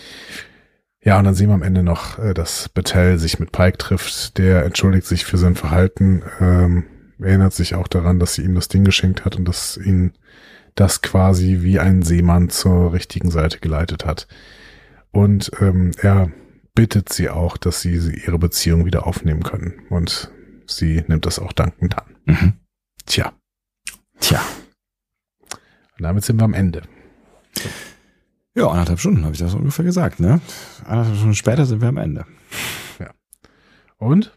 Ja, 1.00 1.18
und 1.18 1.24
dann 1.24 1.34
sehen 1.34 1.48
wir 1.48 1.54
am 1.54 1.62
Ende 1.62 1.82
noch, 1.82 2.18
äh, 2.18 2.34
dass 2.34 2.68
Battelle 2.68 3.18
sich 3.18 3.38
mit 3.38 3.52
Pike 3.52 3.78
trifft. 3.78 4.36
Der 4.36 4.64
entschuldigt 4.64 5.06
sich 5.06 5.24
für 5.24 5.38
sein 5.38 5.54
Verhalten, 5.54 6.22
ähm, 6.40 6.84
erinnert 7.20 7.54
sich 7.54 7.74
auch 7.74 7.88
daran, 7.88 8.18
dass 8.18 8.34
sie 8.34 8.42
ihm 8.42 8.54
das 8.54 8.68
Ding 8.68 8.84
geschenkt 8.84 9.24
hat 9.24 9.36
und 9.36 9.46
dass 9.46 9.76
ihn 9.76 10.12
das 10.74 11.02
quasi 11.02 11.58
wie 11.60 11.78
ein 11.78 12.02
Seemann 12.02 12.50
zur 12.50 12.92
richtigen 12.92 13.30
Seite 13.30 13.58
geleitet 13.58 14.04
hat. 14.04 14.28
Und 15.10 15.50
ähm, 15.60 15.92
er 16.00 16.30
bittet 16.74 17.12
sie 17.12 17.28
auch, 17.28 17.56
dass 17.56 17.80
sie, 17.80 17.98
sie 17.98 18.22
ihre 18.24 18.38
Beziehung 18.38 18.84
wieder 18.84 19.06
aufnehmen 19.06 19.42
können. 19.42 19.74
Und 19.90 20.30
sie 20.66 21.02
nimmt 21.08 21.26
das 21.26 21.38
auch 21.38 21.52
dankend 21.52 21.98
an. 21.98 22.16
Mhm. 22.26 22.52
Tja. 23.06 23.32
Tja. 24.20 24.40
Und 25.98 26.04
damit 26.04 26.24
sind 26.24 26.38
wir 26.38 26.44
am 26.44 26.54
Ende. 26.54 26.82
Ja, 28.54 28.68
anderthalb 28.68 29.00
Stunden 29.00 29.24
habe 29.24 29.34
ich 29.34 29.40
das 29.40 29.54
ungefähr 29.54 29.84
gesagt, 29.84 30.20
ne? 30.20 30.40
Anderthalb 30.84 31.16
Stunden 31.16 31.34
später 31.34 31.66
sind 31.66 31.80
wir 31.80 31.88
am 31.88 31.96
Ende. 31.96 32.24
Ja. 33.00 33.10
Und? 33.96 34.32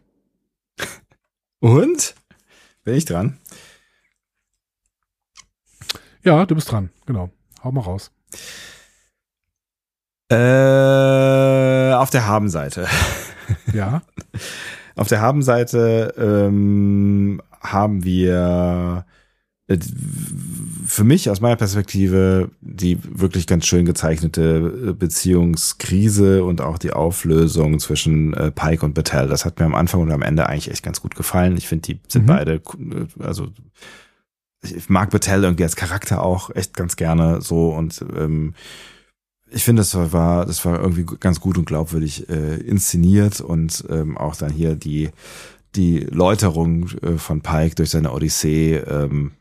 Und? 1.59 2.15
Bin 2.83 2.95
ich 2.95 3.05
dran? 3.05 3.38
Ja, 6.23 6.45
du 6.45 6.55
bist 6.55 6.71
dran, 6.71 6.89
genau. 7.05 7.29
Hau 7.63 7.71
mal 7.71 7.81
raus. 7.81 8.11
Äh, 10.31 11.93
auf 11.93 12.09
der 12.09 12.25
Habenseite. 12.25 12.88
Ja. 13.73 14.01
auf 14.95 15.09
der 15.09 15.21
Habenseite 15.21 16.13
ähm, 16.17 17.41
haben 17.61 18.03
wir 18.03 19.05
für 20.85 21.03
mich 21.03 21.30
aus 21.30 21.39
meiner 21.39 21.56
Perspektive 21.56 22.49
die 22.60 22.98
wirklich 23.03 23.48
ganz 23.48 23.65
schön 23.65 23.85
gezeichnete 23.85 24.89
äh, 24.89 24.93
Beziehungskrise 24.93 26.43
und 26.43 26.60
auch 26.61 26.77
die 26.77 26.91
Auflösung 26.91 27.80
zwischen 27.80 28.34
äh, 28.34 28.52
Pike 28.52 28.85
und 28.85 28.93
Battelle. 28.93 29.30
Das 29.30 29.45
hat 29.45 29.60
mir 29.60 29.65
am 29.65 29.76
Anfang 29.76 30.02
und 30.02 30.11
am 30.11 30.22
Ende 30.22 30.48
eigentlich 30.48 30.69
echt 30.69 30.84
ganz 30.84 31.02
gut 31.02 31.15
gefallen. 31.15 31.56
Ich 31.56 31.68
finde, 31.68 31.93
die 31.93 31.99
sind 32.07 32.23
mhm. 32.23 32.27
beide, 32.27 32.61
also 33.19 33.48
ich 34.64 34.89
mag 34.89 35.11
Battelle 35.11 35.48
irgendwie 35.48 35.64
als 35.64 35.76
Charakter 35.76 36.23
auch 36.23 36.53
echt 36.56 36.76
ganz 36.76 36.95
gerne 36.95 37.41
so 37.41 37.69
und 37.69 38.03
ähm, 38.15 38.53
ich 39.53 39.64
finde, 39.64 39.81
das 39.81 39.95
war, 40.14 40.45
das 40.45 40.64
war 40.65 40.80
irgendwie 40.80 41.06
ganz 41.19 41.41
gut 41.41 41.57
und 41.57 41.65
glaubwürdig 41.65 42.30
äh, 42.30 42.56
inszeniert 42.56 43.41
und 43.41 43.84
ähm, 43.89 44.18
auch 44.18 44.35
dann 44.35 44.52
hier 44.52 44.76
die 44.76 45.10
die 45.76 45.99
Läuterung 45.99 46.89
äh, 47.02 47.18
von 47.18 47.41
Pike 47.41 47.76
durch 47.76 47.91
seine 47.91 48.11
Odyssee 48.11 48.76
ähm, 48.76 49.31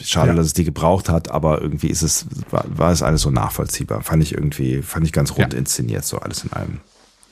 schade, 0.00 0.28
Ja. 0.28 0.34
dass 0.34 0.46
es 0.46 0.52
die 0.52 0.64
gebraucht 0.64 1.08
hat, 1.08 1.30
aber 1.30 1.60
irgendwie 1.62 1.88
ist 1.88 2.02
es, 2.02 2.26
war, 2.50 2.64
war 2.68 2.92
es 2.92 3.02
alles 3.02 3.22
so 3.22 3.30
nachvollziehbar. 3.30 4.02
Fand 4.02 4.22
ich 4.22 4.32
irgendwie, 4.34 4.82
fand 4.82 5.06
ich 5.06 5.12
ganz 5.12 5.30
rund 5.36 5.52
Ja. 5.52 5.58
inszeniert, 5.58 6.04
so 6.04 6.18
alles 6.18 6.44
in 6.44 6.52
allem. 6.52 6.80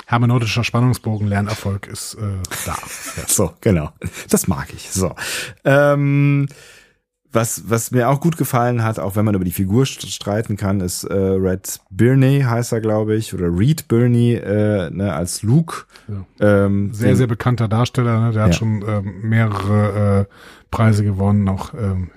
Hermeneutischer 0.07 0.65
Spannungsbogen, 0.65 1.29
Lernerfolg 1.29 1.87
ist 1.87 2.15
äh, 2.15 2.21
da. 2.67 2.77
So, 3.27 3.53
genau. 3.61 3.91
Das 4.29 4.49
mag 4.49 4.69
ich. 4.75 4.91
So. 4.91 5.15
Ähm, 5.65 6.47
was, 7.35 7.69
was 7.69 7.91
mir 7.91 8.09
auch 8.09 8.21
gut 8.21 8.37
gefallen 8.37 8.83
hat, 8.83 8.99
auch 8.99 9.17
wenn 9.17 9.25
man 9.25 9.35
über 9.35 9.45
die 9.45 9.51
Figur 9.53 9.85
st- 9.85 10.07
streiten 10.11 10.57
kann, 10.57 10.81
ist 10.81 11.05
äh, 11.05 11.15
Red 11.15 11.81
Birney 11.91 12.43
heißt 12.43 12.73
er, 12.73 12.81
glaube 12.81 13.15
ich, 13.17 13.35
oder 13.35 13.47
Reed 13.49 13.89
Birney 13.89 14.35
äh, 14.35 14.91
ne, 14.91 15.13
als 15.13 15.43
Luke. 15.43 15.85
Ja. 16.41 16.65
Ähm, 16.67 16.93
Sehr, 16.95 17.17
sehr 17.17 17.27
bekannter 17.27 17.69
Darsteller, 17.69 18.21
ne? 18.21 18.31
der 18.33 18.43
Ja. 18.43 18.47
hat 18.49 18.55
schon 18.55 18.85
ähm, 18.87 19.21
mehrere 19.23 20.27
äh, 20.31 20.35
Preise 20.71 21.05
gewonnen, 21.05 21.49
auch 21.49 21.75
ähm, 21.75 22.11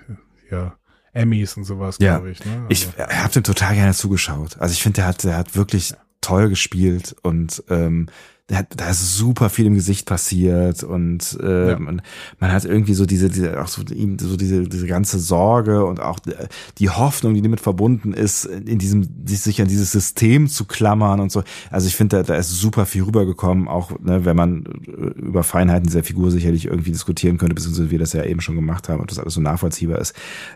ja, 0.49 0.75
Emmys 1.13 1.57
und 1.57 1.63
sowas, 1.63 1.97
Ja. 1.99 2.15
glaube 2.17 2.31
ich. 2.31 2.45
Ne? 2.45 2.65
Ich 2.69 2.87
Also, 2.97 3.13
habe 3.21 3.33
dem 3.33 3.43
total 3.43 3.73
gerne 3.75 3.93
zugeschaut. 3.93 4.57
Also 4.59 4.73
ich 4.73 4.81
finde, 4.83 4.97
der 4.97 5.07
hat, 5.07 5.23
der 5.23 5.37
hat 5.37 5.55
wirklich 5.55 5.93
toll 6.21 6.49
gespielt 6.49 7.15
und 7.23 7.63
ähm, 7.69 8.07
hat, 8.55 8.67
da 8.77 8.89
ist 8.89 9.17
super 9.17 9.49
viel 9.49 9.65
im 9.65 9.73
Gesicht 9.75 10.05
passiert 10.05 10.81
und 10.83 11.37
äh, 11.43 11.71
Ja. 11.71 11.79
man, 11.79 12.01
man 12.39 12.51
hat 12.53 12.63
irgendwie 12.63 12.93
so 12.93 13.05
diese, 13.05 13.29
diese 13.29 13.61
auch 13.61 13.67
so, 13.67 13.81
ihm 13.93 14.17
so 14.19 14.37
diese, 14.37 14.63
diese 14.63 14.87
ganze 14.87 15.19
Sorge 15.19 15.83
und 15.85 15.99
auch 15.99 16.19
äh, 16.27 16.47
die 16.77 16.89
Hoffnung, 16.89 17.33
die 17.33 17.41
damit 17.41 17.59
verbunden 17.59 18.13
ist, 18.13 18.45
in 18.45 18.79
diesem, 18.79 19.07
sich 19.25 19.61
an 19.61 19.67
dieses 19.67 19.91
System 19.91 20.47
zu 20.47 20.63
klammern 20.65 21.19
und 21.19 21.31
so. 21.31 21.43
Also 21.71 21.87
ich 21.87 21.95
finde, 21.97 22.17
da, 22.17 22.23
da 22.23 22.35
ist 22.35 22.51
super 22.51 22.85
viel 22.85 23.03
rübergekommen, 23.03 23.67
auch 23.67 23.91
ne, 23.99 24.23
wenn 24.23 24.37
man 24.37 24.65
äh, 24.87 25.19
über 25.19 25.43
Feinheiten 25.43 25.87
dieser 25.87 26.03
Figur 26.05 26.31
sicherlich 26.31 26.65
irgendwie 26.65 26.91
diskutieren 26.91 27.37
könnte, 27.37 27.55
beziehungsweise 27.55 27.91
wir 27.91 27.99
das 27.99 28.13
ja 28.13 28.23
eben 28.23 28.39
schon 28.39 28.55
gemacht 28.55 28.87
haben, 28.87 29.01
ob 29.01 29.07
das 29.07 29.19
alles 29.19 29.33
so 29.33 29.41
nachvollziehbar 29.41 29.99
ist. 29.99 30.13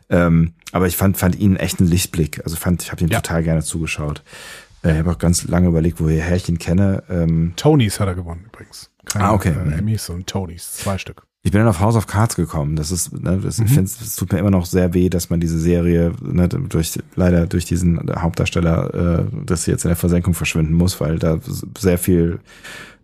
Ähm, 0.10 0.54
aber 0.72 0.88
ich 0.88 0.96
fand, 0.96 1.18
fand 1.18 1.38
ihn 1.38 1.58
echt 1.58 1.82
einen 1.82 1.90
Lichtblick. 1.90 2.42
Also 2.46 2.56
fand, 2.56 2.84
ich 2.84 2.92
habe 2.92 3.04
ihm 3.04 3.10
Ja. 3.10 3.20
total 3.20 3.44
gerne 3.44 3.64
zugeschaut. 3.64 4.24
Äh, 4.84 4.94
Ich 4.94 4.98
habe 5.00 5.12
auch 5.12 5.18
ganz 5.18 5.48
lange 5.48 5.68
überlegt, 5.68 6.00
woher 6.00 6.36
ich 6.36 6.48
ihn 6.50 6.58
kenne. 6.60 7.04
Ähm, 7.10 7.54
Tonys 7.56 8.00
hat 8.00 8.08
er 8.08 8.16
gewonnen 8.16 8.46
übrigens. 8.48 8.90
Keine, 9.06 9.26
Ah, 9.26 9.34
okay. 9.34 9.54
Äh, 9.54 9.80
Emmys 9.80 10.10
und 10.10 10.28
Tonys, 10.28 10.74
zwei 10.74 10.98
Stück. 10.98 11.24
Ich 11.44 11.52
bin 11.52 11.60
dann 11.60 11.68
auf 11.70 11.80
House 11.80 11.96
of 11.96 12.06
Cards 12.06 12.36
gekommen. 12.36 12.76
Das 12.76 12.92
ist, 12.92 13.12
ne, 13.14 13.40
das, 13.40 13.58
Mhm. 13.58 13.66
ich 13.66 13.72
finde, 13.74 13.90
es 14.00 14.16
tut 14.16 14.32
mir 14.32 14.38
immer 14.38 14.52
noch 14.52 14.68
sehr 14.68 14.94
weh, 14.94 15.10
dass 15.10 15.32
man 15.32 15.40
diese 15.40 15.58
Serie 15.60 16.12
ne, 16.22 16.48
durch 16.48 17.00
leider 17.16 17.48
durch 17.48 17.66
diesen 17.66 18.00
Hauptdarsteller, 18.16 19.24
äh, 19.32 19.46
dass 19.46 19.64
sie 19.64 19.72
jetzt 19.72 19.84
in 19.84 19.90
der 19.90 19.96
Versenkung 19.98 20.36
verschwinden 20.36 20.74
muss, 20.74 21.02
weil 21.02 21.18
da 21.18 21.40
sehr 21.80 21.98
viel 21.98 22.40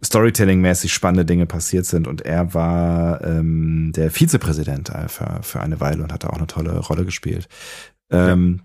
Storytelling-mäßig 0.03 0.93
spannende 0.93 1.25
Dinge 1.25 1.47
passiert 1.47 1.85
sind. 1.87 2.07
Und 2.07 2.21
er 2.21 2.53
war 2.53 3.23
ähm, 3.23 3.91
der 3.95 4.11
Vizepräsident 4.11 4.89
äh, 4.89 5.07
für, 5.07 5.39
für 5.41 5.59
eine 5.59 5.79
Weile 5.79 6.03
und 6.03 6.13
hat 6.13 6.23
da 6.23 6.27
auch 6.29 6.37
eine 6.37 6.47
tolle 6.47 6.77
Rolle 6.77 7.05
gespielt. 7.05 7.47
Ähm, 8.11 8.61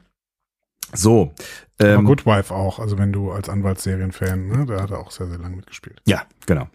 So. 0.94 1.32
Aber 1.78 1.88
Ähm, 1.88 2.04
Good 2.04 2.26
Wife 2.26 2.54
auch, 2.54 2.78
also 2.78 2.98
wenn 2.98 3.12
du 3.12 3.32
als 3.32 3.48
Anwaltsserienfan, 3.48 4.46
ne, 4.46 4.66
da 4.66 4.82
hat 4.82 4.90
er 4.90 4.98
auch 5.00 5.10
sehr, 5.10 5.26
sehr 5.28 5.38
lange 5.38 5.56
mitgespielt. 5.56 6.00
Ja, 6.06 6.22
genau. 6.46 6.68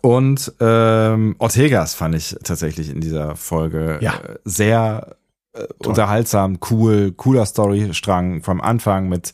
Und 0.00 0.52
ähm, 0.60 1.36
Ortegas 1.38 1.94
fand 1.94 2.14
ich 2.14 2.36
tatsächlich 2.42 2.90
in 2.90 3.00
dieser 3.00 3.36
Folge 3.36 3.98
Ja. 4.00 4.14
äh, 4.14 4.38
sehr 4.44 5.16
äh, 5.52 5.66
unterhaltsam, 5.86 6.58
cool, 6.70 7.12
cooler 7.12 7.46
Storystrang 7.46 8.42
vom 8.42 8.60
Anfang 8.60 9.08
mit 9.08 9.32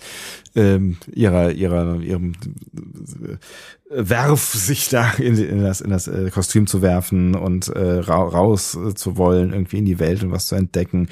ähm, 0.56 0.96
ihrer 1.14 1.52
ihrer 1.52 2.00
ihrem 2.00 2.32
äh, 2.32 3.36
Werf 3.90 4.52
sich 4.52 4.90
da 4.90 5.12
in, 5.12 5.38
in 5.38 5.62
das 5.62 5.80
in 5.80 5.88
das 5.88 6.08
äh, 6.08 6.28
Kostüm 6.30 6.66
zu 6.66 6.82
werfen 6.82 7.34
und 7.34 7.68
äh, 7.68 8.00
ra 8.00 8.16
raus 8.22 8.74
äh, 8.76 8.94
zu 8.94 9.16
wollen 9.16 9.52
irgendwie 9.54 9.78
in 9.78 9.86
die 9.86 9.98
Welt 9.98 10.22
und 10.22 10.30
was 10.30 10.46
zu 10.46 10.56
entdecken 10.56 11.08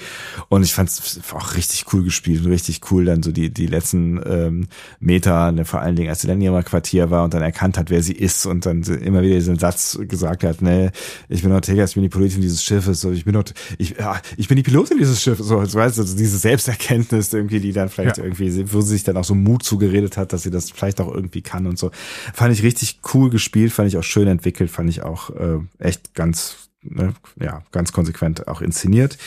und 0.51 0.63
ich 0.63 0.75
fand 0.75 0.91
es 0.91 1.21
auch 1.33 1.55
richtig 1.55 1.87
cool 1.95 2.05
gespielt 2.05 2.45
und 2.45 2.51
richtig 2.53 2.83
cool 2.91 3.07
dann 3.07 3.23
so 3.23 3.33
die 3.33 3.49
die 3.51 3.67
letzten 3.67 4.21
ähm, 4.27 4.67
Meter 5.01 5.53
ne, 5.53 5.65
vor 5.65 5.81
allen 5.81 5.97
Dingen 5.97 6.11
als 6.11 6.21
sie 6.21 6.27
dann 6.29 6.37
in 6.37 6.43
ihrem 6.43 6.63
Quartier 6.65 7.11
war 7.11 7.25
und 7.25 7.33
dann 7.33 7.41
erkannt 7.41 7.79
hat 7.79 7.89
wer 7.89 8.03
sie 8.03 8.13
ist 8.13 8.45
und 8.45 8.67
dann 8.67 8.83
immer 8.83 9.23
wieder 9.23 9.37
diesen 9.37 9.59
Satz 9.59 9.99
gesagt 10.03 10.45
hat 10.45 10.61
ne 10.61 10.93
ich 11.31 11.43
bin 11.43 11.53
Ortega 11.53 11.83
ich 11.85 11.95
bin 11.95 12.03
die 12.03 12.11
Pilotin 12.11 12.43
dieses 12.43 12.63
Schiffes 12.63 13.01
so 13.01 13.11
ich 13.11 13.25
bin 13.25 13.33
dort 13.33 13.55
ich 13.79 13.97
ja, 13.99 14.21
ich 14.37 14.49
bin 14.49 14.57
die 14.59 14.63
Pilotin 14.63 14.99
dieses 14.99 15.23
Schiffes 15.23 15.47
so 15.47 15.65
so 15.65 15.79
weißt 15.79 15.97
du 15.97 16.03
also 16.03 16.15
diese 16.15 16.37
Selbsterkenntnis 16.37 17.33
irgendwie 17.33 17.61
die 17.61 17.73
dann 17.73 17.89
vielleicht 17.89 18.19
Ja. 18.19 18.25
irgendwie 18.25 18.71
wo 18.71 18.83
sie 18.83 18.89
sich 18.95 19.05
dann 19.05 19.17
auch 19.17 19.25
so 19.25 19.35
Mut 19.35 19.63
zugeredet 19.63 20.19
hat 20.19 20.35
dass 20.35 20.43
sie 20.43 20.51
das 20.51 20.71
vielleicht 20.71 21.01
auch 21.01 21.13
irgendwie 21.13 21.41
kann 21.41 21.67
und 21.67 21.79
so 21.79 21.91
fand 22.35 22.53
ich 22.53 22.66
richtig 22.67 23.01
cool 23.15 23.31
gespielt 23.31 23.73
fand 23.73 23.89
ich 23.89 23.97
auch 23.97 24.03
schön 24.03 24.29
entwickelt 24.29 24.71
fand 24.71 24.91
ich 24.91 25.03
auch 25.03 25.31
äh, 25.31 25.59
echt 25.79 26.15
ganz 26.15 26.71
ne, 26.83 27.15
ja 27.41 27.63
ganz 27.73 27.93
konsequent 27.93 28.49
auch 28.49 28.61
inszeniert 28.61 29.19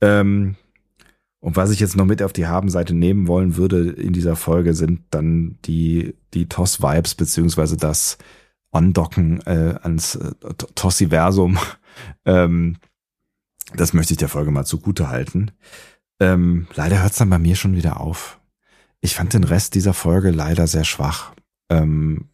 ähm, 0.00 0.56
und 1.40 1.56
was 1.56 1.70
ich 1.70 1.80
jetzt 1.80 1.96
noch 1.96 2.06
mit 2.06 2.22
auf 2.22 2.32
die 2.32 2.46
Habenseite 2.46 2.94
nehmen 2.94 3.26
wollen 3.26 3.56
würde 3.56 3.90
in 3.90 4.12
dieser 4.12 4.36
Folge 4.36 4.74
sind 4.74 5.00
dann 5.10 5.58
die 5.64 6.14
die 6.34 6.48
Toss 6.48 6.82
Vibes 6.82 7.14
beziehungsweise 7.14 7.76
das 7.76 8.18
Andocken 8.70 9.40
äh, 9.42 9.76
ans 9.82 10.16
äh, 10.16 10.32
Tossiversum 10.74 11.58
ähm, 12.24 12.76
das 13.74 13.92
möchte 13.92 14.14
ich 14.14 14.18
der 14.18 14.28
Folge 14.28 14.50
mal 14.50 14.64
zugute 14.64 15.08
halten. 15.08 15.52
Ähm, 16.20 16.66
leider 16.74 17.02
hört 17.02 17.12
es 17.12 17.18
dann 17.18 17.30
bei 17.30 17.38
mir 17.38 17.56
schon 17.56 17.76
wieder 17.76 18.00
auf. 18.00 18.40
Ich 19.00 19.14
fand 19.14 19.32
den 19.32 19.44
Rest 19.44 19.74
dieser 19.74 19.94
Folge 19.94 20.30
leider 20.30 20.66
sehr 20.66 20.84
schwach. 20.84 21.34
Ähm, 21.68 22.28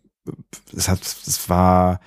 es 0.76 0.88
hat, 0.88 1.00
es 1.00 1.48
war, 1.48 2.00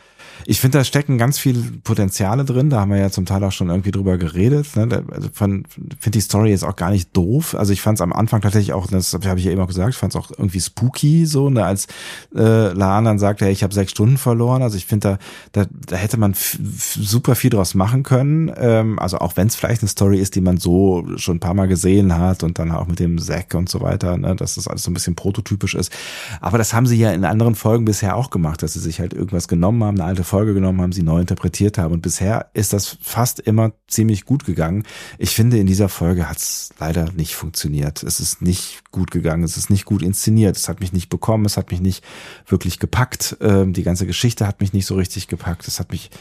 ich 0.45 0.59
finde, 0.59 0.79
da 0.79 0.83
stecken 0.83 1.17
ganz 1.17 1.37
viel 1.37 1.79
Potenziale 1.83 2.45
drin. 2.45 2.69
Da 2.69 2.81
haben 2.81 2.91
wir 2.91 2.97
ja 2.97 3.09
zum 3.09 3.25
Teil 3.25 3.43
auch 3.43 3.51
schon 3.51 3.69
irgendwie 3.69 3.91
drüber 3.91 4.17
geredet. 4.17 4.75
Ne? 4.75 5.03
Also 5.11 5.29
finde 5.33 5.65
die 6.07 6.21
Story 6.21 6.49
jetzt 6.49 6.63
auch 6.63 6.75
gar 6.75 6.91
nicht 6.91 7.15
doof. 7.15 7.55
Also 7.55 7.73
ich 7.73 7.81
fand 7.81 7.97
es 7.97 8.01
am 8.01 8.13
Anfang 8.13 8.41
tatsächlich 8.41 8.73
auch, 8.73 8.87
das 8.87 9.13
habe 9.13 9.39
ich 9.39 9.45
ja 9.45 9.51
eben 9.51 9.61
auch 9.61 9.67
gesagt, 9.67 9.89
ich 9.89 9.97
fand 9.97 10.13
es 10.13 10.19
auch 10.19 10.31
irgendwie 10.31 10.59
spooky 10.59 11.25
so, 11.25 11.49
ne? 11.49 11.65
als 11.65 11.87
äh, 12.35 12.73
Laan 12.73 13.05
dann 13.05 13.19
sagt, 13.19 13.41
hey, 13.41 13.51
ich 13.51 13.63
habe 13.63 13.73
sechs 13.73 13.91
Stunden 13.91 14.17
verloren. 14.17 14.61
Also 14.61 14.77
ich 14.77 14.85
finde, 14.85 15.19
da, 15.51 15.63
da, 15.63 15.69
da 15.87 15.95
hätte 15.95 16.17
man 16.17 16.33
super 16.35 17.35
viel 17.35 17.49
draus 17.49 17.75
machen 17.75 18.03
können. 18.03 18.51
Ähm, 18.55 18.99
also 18.99 19.19
auch 19.19 19.37
wenn 19.37 19.47
es 19.47 19.55
vielleicht 19.55 19.81
eine 19.81 19.89
Story 19.89 20.19
ist, 20.19 20.35
die 20.35 20.41
man 20.41 20.57
so 20.57 21.05
schon 21.17 21.37
ein 21.37 21.39
paar 21.39 21.53
Mal 21.53 21.67
gesehen 21.67 22.17
hat 22.17 22.43
und 22.43 22.59
dann 22.59 22.71
auch 22.71 22.87
mit 22.87 22.99
dem 22.99 23.19
Zack 23.19 23.53
und 23.53 23.69
so 23.69 23.81
weiter, 23.81 24.17
ne? 24.17 24.35
dass 24.35 24.55
das 24.55 24.67
alles 24.67 24.83
so 24.83 24.91
ein 24.91 24.93
bisschen 24.93 25.15
prototypisch 25.15 25.75
ist. 25.75 25.91
Aber 26.39 26.57
das 26.57 26.73
haben 26.73 26.87
sie 26.87 26.97
ja 26.97 27.11
in 27.11 27.25
anderen 27.25 27.55
Folgen 27.55 27.85
bisher 27.85 28.15
auch 28.15 28.29
gemacht, 28.29 28.63
dass 28.63 28.73
sie 28.73 28.79
sich 28.79 28.99
halt 28.99 29.13
irgendwas 29.13 29.47
genommen 29.47 29.83
haben, 29.83 29.99
eine 29.99 30.07
alte 30.07 30.20
Folge 30.23 30.53
genommen 30.53 30.81
haben, 30.81 30.91
sie 30.91 31.03
neu 31.03 31.19
interpretiert 31.19 31.77
haben. 31.77 31.93
Und 31.93 32.01
bisher 32.01 32.49
ist 32.53 32.73
das 32.73 32.97
fast 33.01 33.39
immer 33.39 33.73
ziemlich 33.87 34.25
gut 34.25 34.45
gegangen. 34.45 34.83
Ich 35.17 35.31
finde, 35.31 35.57
in 35.57 35.67
dieser 35.67 35.89
Folge 35.89 36.29
hat 36.29 36.37
es 36.37 36.69
leider 36.79 37.11
nicht 37.11 37.35
funktioniert. 37.35 38.03
Es 38.03 38.19
ist 38.19 38.41
nicht 38.41 38.83
gut 38.91 39.11
gegangen, 39.11 39.43
es 39.43 39.57
ist 39.57 39.69
nicht 39.69 39.85
gut 39.85 40.01
inszeniert, 40.01 40.57
es 40.57 40.69
hat 40.69 40.79
mich 40.79 40.93
nicht 40.93 41.09
bekommen, 41.09 41.45
es 41.45 41.57
hat 41.57 41.71
mich 41.71 41.81
nicht 41.81 42.03
wirklich 42.47 42.79
gepackt. 42.79 43.37
Ähm, 43.41 43.73
die 43.73 43.83
ganze 43.83 44.05
Geschichte 44.05 44.47
hat 44.47 44.61
mich 44.61 44.73
nicht 44.73 44.85
so 44.85 44.95
richtig 44.95 45.27
gepackt. 45.27 45.67
Es 45.67 45.79
hat 45.79 45.91
mich 45.91 46.11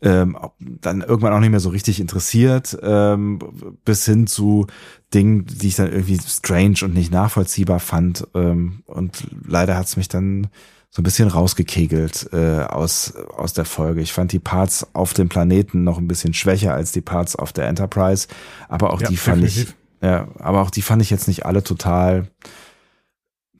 ähm, 0.00 0.36
dann 0.58 1.00
irgendwann 1.00 1.32
auch 1.32 1.40
nicht 1.40 1.50
mehr 1.50 1.60
so 1.60 1.70
richtig 1.70 2.00
interessiert, 2.00 2.78
ähm, 2.82 3.38
bis 3.84 4.04
hin 4.04 4.26
zu 4.26 4.66
Dingen, 5.12 5.46
die 5.46 5.68
ich 5.68 5.76
dann 5.76 5.90
irgendwie 5.90 6.18
strange 6.24 6.78
und 6.82 6.94
nicht 6.94 7.10
nachvollziehbar 7.10 7.80
fand. 7.80 8.26
Ähm, 8.34 8.82
und 8.86 9.26
leider 9.46 9.76
hat's 9.76 9.96
mich 9.96 10.08
dann 10.08 10.48
so 10.90 11.02
ein 11.02 11.04
bisschen 11.04 11.28
rausgekegelt 11.28 12.30
äh, 12.32 12.60
aus, 12.62 13.14
aus 13.16 13.52
der 13.52 13.64
Folge. 13.66 14.00
Ich 14.00 14.12
fand 14.12 14.32
die 14.32 14.38
Parts 14.38 14.86
auf 14.94 15.12
dem 15.14 15.28
Planeten 15.28 15.84
noch 15.84 15.98
ein 15.98 16.08
bisschen 16.08 16.32
schwächer 16.34 16.74
als 16.74 16.92
die 16.92 17.02
Parts 17.02 17.36
auf 17.36 17.52
der 17.52 17.68
Enterprise, 17.68 18.26
aber 18.68 18.92
auch 18.92 19.00
Ja, 19.00 19.08
die 19.08 19.16
fand 19.16 19.42
definitiv. 19.42 19.76
ich, 20.00 20.06
ja, 20.06 20.28
aber 20.38 20.62
auch 20.62 20.70
die 20.70 20.82
fand 20.82 21.02
ich 21.02 21.10
jetzt 21.10 21.28
nicht 21.28 21.44
alle 21.46 21.62
total 21.62 22.28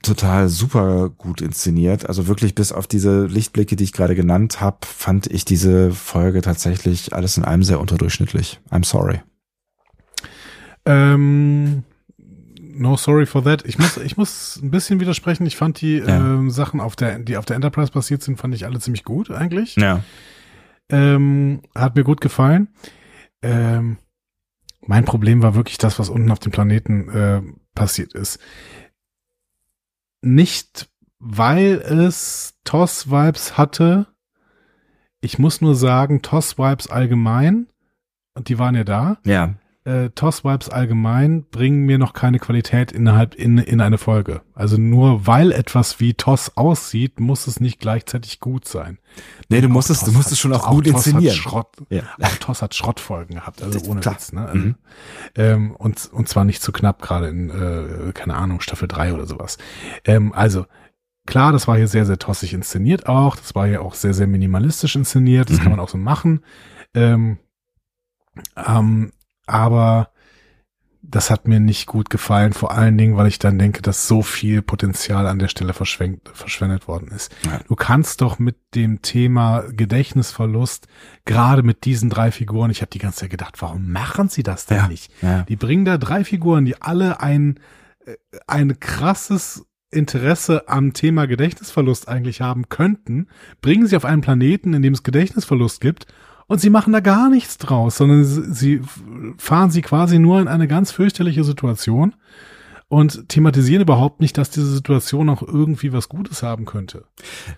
total 0.01 0.47
super 0.47 1.09
gut 1.09 1.41
inszeniert. 1.41 2.07
Also 2.07 2.27
wirklich 2.27 2.55
bis 2.55 2.71
auf 2.71 2.87
diese 2.87 3.25
Lichtblicke, 3.25 3.75
die 3.75 3.83
ich 3.83 3.91
gerade 3.93 4.15
genannt 4.15 4.61
habe, 4.61 4.77
fand 4.85 5.27
ich 5.27 5.43
diese 5.43 5.91
Folge 5.91 6.41
tatsächlich 6.41 7.13
alles 7.13 7.35
in 7.37 7.43
allem 7.43 7.63
sehr 7.63 7.81
unterdurchschnittlich. 7.81 8.61
I'm 8.71 8.85
sorry. 8.85 9.21
Ähm, 10.85 11.83
no 12.79 12.95
sorry 12.97 13.25
for 13.25 13.43
that. 13.43 13.65
Ich 13.65 13.77
muss, 13.77 13.97
ich 13.97 14.17
muss 14.17 14.55
ein 14.57 14.71
bisschen 14.71 14.99
widersprechen. 14.99 15.45
Ich 15.45 15.55
fand 15.57 15.81
die 15.81 15.97
Ja. 15.97 16.17
ähm, 16.17 16.49
Sachen, 16.49 16.79
auf 16.79 16.95
der, 16.95 17.19
die 17.19 17.37
auf 17.37 17.45
der 17.45 17.55
Enterprise 17.55 17.91
passiert 17.91 18.23
sind, 18.23 18.37
fand 18.39 18.55
ich 18.55 18.65
alle 18.65 18.79
ziemlich 18.79 19.03
gut 19.03 19.29
eigentlich. 19.31 19.75
Ja. 19.75 20.03
Ähm, 20.89 21.61
hat 21.75 21.95
mir 21.95 22.03
gut 22.03 22.21
gefallen. 22.21 22.69
Ähm, 23.41 23.97
mein 24.85 25.05
Problem 25.05 25.41
war 25.43 25.53
wirklich 25.55 25.77
das, 25.77 25.99
was 25.99 26.09
unten 26.09 26.31
auf 26.31 26.39
dem 26.39 26.51
Planeten 26.51 27.09
äh, 27.09 27.41
passiert 27.75 28.13
ist. 28.13 28.39
Nicht, 30.21 30.89
weil 31.19 31.75
es 31.75 32.55
TOS-Vibes 32.63 33.57
hatte. 33.57 34.07
Ich 35.21 35.37
muss 35.37 35.61
nur 35.61 35.75
sagen, 35.75 36.21
TOS-Vibes 36.21 36.87
allgemein, 36.89 37.67
und 38.33 38.49
die 38.49 38.57
waren 38.57 38.75
ja 38.75 38.83
da, 38.83 39.17
Ja. 39.25 39.55
Äh, 39.89 40.09
Toss-Vibes 40.11 40.69
allgemein 40.69 41.45
bringen 41.49 41.85
mir 41.85 41.97
noch 41.97 42.13
keine 42.13 42.37
Qualität 42.37 42.91
innerhalb 42.91 43.33
in, 43.33 43.57
in 43.57 43.81
eine 43.81 43.97
Folge. 43.97 44.41
Also 44.53 44.77
nur 44.77 45.25
weil 45.25 45.51
etwas 45.51 45.99
wie 45.99 46.13
Toss 46.13 46.55
aussieht, 46.55 47.19
muss 47.19 47.47
es 47.47 47.59
nicht 47.59 47.79
gleichzeitig 47.79 48.39
gut 48.39 48.65
sein. 48.65 48.99
Nee, 49.49 49.61
du 49.61 49.67
musst 49.67 49.89
es, 49.89 50.01
du 50.01 50.11
musst 50.11 50.31
es 50.31 50.37
schon 50.39 50.53
auch, 50.53 50.67
auch 50.67 50.71
gut 50.71 50.85
Toss 50.85 51.07
inszenieren. 51.07 51.35
Hat 51.35 51.41
Schrott, 51.41 51.67
ja. 51.89 52.03
Auch 52.21 52.35
Toss 52.35 52.61
hat 52.61 52.75
Schrottfolgen 52.75 53.35
gehabt, 53.35 53.63
also 53.63 53.79
ohne 53.89 54.01
Klar. 54.01 54.15
Witz. 54.15 54.31
Ne? 54.31 54.45
Also, 54.45 54.57
mhm. 54.57 54.75
ähm, 55.35 55.71
und, 55.75 56.09
und 56.13 56.29
zwar 56.29 56.45
nicht 56.45 56.61
zu 56.61 56.71
knapp, 56.71 57.01
gerade 57.01 57.27
in, 57.27 57.49
äh, 57.49 58.11
keine 58.13 58.35
Ahnung, 58.35 58.61
Staffel 58.61 58.87
3 58.87 59.13
oder 59.13 59.25
sowas. 59.25 59.57
Ähm, 60.05 60.33
also, 60.33 60.65
Klar, 61.25 61.51
das 61.51 61.67
war 61.67 61.77
hier 61.77 61.87
sehr, 61.87 62.07
sehr 62.07 62.17
tossig 62.17 62.55
inszeniert 62.55 63.05
auch. 63.07 63.35
Das 63.35 63.53
war 63.53 63.67
hier 63.67 63.83
auch 63.83 63.93
sehr, 63.93 64.15
sehr 64.15 64.25
minimalistisch 64.25 64.95
inszeniert. 64.95 65.51
Das 65.51 65.59
mhm. 65.59 65.61
kann 65.61 65.71
man 65.73 65.79
auch 65.79 65.89
so 65.89 65.99
machen. 65.99 66.43
Ähm, 66.95 67.37
ähm, 68.55 69.11
aber 69.49 70.11
das 71.01 71.31
hat 71.31 71.47
mir 71.47 71.59
nicht 71.59 71.87
gut 71.87 72.09
gefallen, 72.09 72.53
vor 72.53 72.71
allen 72.71 72.97
Dingen, 72.97 73.15
weil 73.17 73.27
ich 73.27 73.39
dann 73.39 73.57
denke, 73.57 73.81
dass 73.81 74.07
so 74.07 74.21
viel 74.21 74.61
Potenzial 74.61 75.27
an 75.27 75.39
der 75.39 75.47
Stelle 75.47 75.73
verschwendet 75.73 76.87
worden 76.87 77.09
ist. 77.09 77.33
Ja. 77.45 77.61
Du 77.67 77.75
kannst 77.75 78.21
doch 78.21 78.37
mit 78.37 78.57
dem 78.75 79.01
Thema 79.01 79.63
Gedächtnisverlust, 79.71 80.87
gerade 81.25 81.63
mit 81.63 81.85
diesen 81.85 82.09
drei 82.09 82.31
Figuren, 82.31 82.69
ich 82.69 82.81
habe 82.81 82.91
die 82.91 82.99
ganze 82.99 83.21
Zeit 83.21 83.29
gedacht, 83.29 83.61
warum 83.61 83.91
machen 83.91 84.29
sie 84.29 84.43
das 84.43 84.65
denn 84.65 84.77
ja. 84.77 84.87
nicht? 84.87 85.11
Ja. 85.21 85.43
Die 85.43 85.55
bringen 85.55 85.85
da 85.85 85.97
drei 85.97 86.23
Figuren, 86.23 86.65
die 86.65 86.79
alle 86.81 87.21
ein, 87.21 87.59
äh, 88.05 88.15
ein 88.45 88.79
krasses 88.79 89.65
Interesse 89.91 90.67
am 90.67 90.93
Thema 90.93 91.25
Gedächtnisverlust 91.25 92.07
eigentlich 92.07 92.41
haben 92.41 92.69
könnten, 92.69 93.27
bringen 93.61 93.87
sie 93.87 93.95
auf 93.95 94.05
einen 94.05 94.21
Planeten, 94.21 94.73
in 94.73 94.83
dem 94.83 94.93
es 94.93 95.01
Gedächtnisverlust 95.01 95.81
gibt 95.81 96.05
und 96.49 96.59
sie 96.59 96.69
machen 96.69 96.91
da 96.91 96.99
gar 96.99 97.29
nichts 97.29 97.57
draus, 97.57 97.95
sondern 97.95 98.25
sie 98.25 98.81
fahren 99.37 99.71
sie 99.71 99.81
quasi 99.81 100.19
nur 100.19 100.41
in 100.41 100.49
eine 100.49 100.67
ganz 100.67 100.91
fürchterliche 100.91 101.45
Situation 101.45 102.15
und 102.89 103.29
thematisieren 103.29 103.83
überhaupt 103.83 104.19
nicht, 104.19 104.35
dass 104.37 104.49
diese 104.49 104.73
Situation 104.73 105.29
auch 105.29 105.43
irgendwie 105.43 105.93
was 105.93 106.09
Gutes 106.09 106.41
haben 106.41 106.65
könnte. 106.65 107.05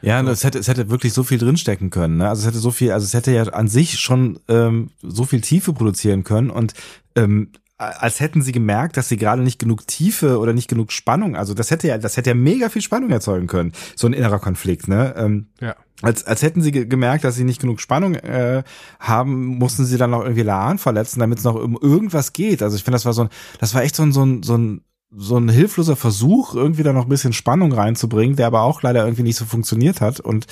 Ja, 0.01 0.22
es 0.22 0.43
hätte, 0.43 0.59
es 0.59 0.68
hätte 0.68 0.89
wirklich 0.89 1.13
so 1.13 1.23
viel 1.23 1.38
drinstecken 1.38 1.89
können. 1.89 2.18
Ne? 2.18 2.27
Also 2.27 2.41
es 2.41 2.47
hätte 2.47 2.59
so 2.59 2.69
viel, 2.69 2.91
also 2.91 3.05
es 3.05 3.13
hätte 3.13 3.31
ja 3.31 3.43
an 3.43 3.69
sich 3.69 3.97
schon 3.97 4.39
ähm, 4.49 4.89
so 5.01 5.23
viel 5.23 5.39
Tiefe 5.39 5.72
produzieren 5.72 6.26
können 6.26 6.49
und 6.49 6.73
ähm, 7.15 7.47
als 7.82 8.20
hätten 8.20 8.41
sie 8.41 8.52
gemerkt, 8.52 8.95
dass 8.95 9.10
sie 9.10 9.18
gerade 9.18 9.41
nicht 9.41 9.60
genug 9.60 9.88
Tiefe 9.88 10.38
oder 10.40 10.53
nicht 10.53 10.68
genug 10.68 10.91
Spannung, 10.91 11.36
also 11.36 11.53
das 11.53 11.72
hätte 11.72 11.88
ja, 11.88 11.98
das 11.98 12.16
hätte 12.16 12.30
ja 12.30 12.36
mega 12.36 12.70
viel 12.70 12.82
Spannung 12.82 13.10
erzeugen 13.10 13.48
können, 13.48 13.74
so 13.95 14.08
ein 14.08 14.14
innerer 14.14 14.40
Konflikt, 14.40 14.88
ne? 14.88 15.16
Ähm, 15.18 15.48
ja. 15.60 15.76
Als, 16.03 16.26
als 16.26 16.41
hätten 16.41 16.62
sie 16.62 16.72
gemerkt, 16.72 17.24
dass 17.24 17.36
sie 17.36 17.44
nicht 17.44 17.62
genug 17.62 17.80
Spannung 17.80 18.16
äh, 18.16 18.64
haben, 18.99 19.45
mussten 19.45 19.86
sie 19.86 19.98
dann 19.98 20.10
noch 20.12 20.24
irgendwie 20.24 20.41
Laan 20.41 20.80
verletzen, 20.80 21.20
damit 21.20 21.38
es 21.38 21.44
noch 21.44 21.56
um 21.56 21.78
irgendwas 21.80 22.34
geht. 22.34 22.64
Also 22.64 22.76
ich 22.76 22.84
finde, 22.84 22.95
das 22.95 23.06
war 23.06 23.14
so 23.14 23.24
ein, 23.24 23.30
das 23.60 23.76
war 23.76 23.84
echt 23.84 23.95
so 23.95 24.03
ein, 24.03 24.12
so 24.12 24.26
ein, 24.26 24.41
so 24.41 24.58
ein 24.58 24.82
so 25.14 25.38
ein 25.38 25.49
hilfloser 25.49 25.98
Versuch, 25.98 26.56
irgendwie 26.56 26.84
da 26.84 26.94
noch 26.94 27.03
ein 27.03 27.10
bisschen 27.10 27.34
Spannung 27.34 27.74
reinzubringen, 27.74 28.38
der 28.38 28.48
aber 28.48 28.62
auch 28.62 28.82
leider 28.82 29.03
irgendwie 29.03 29.24
nicht 29.24 29.36
so 29.36 29.44
funktioniert 29.44 29.99
hat. 29.99 30.22
Und 30.22 30.48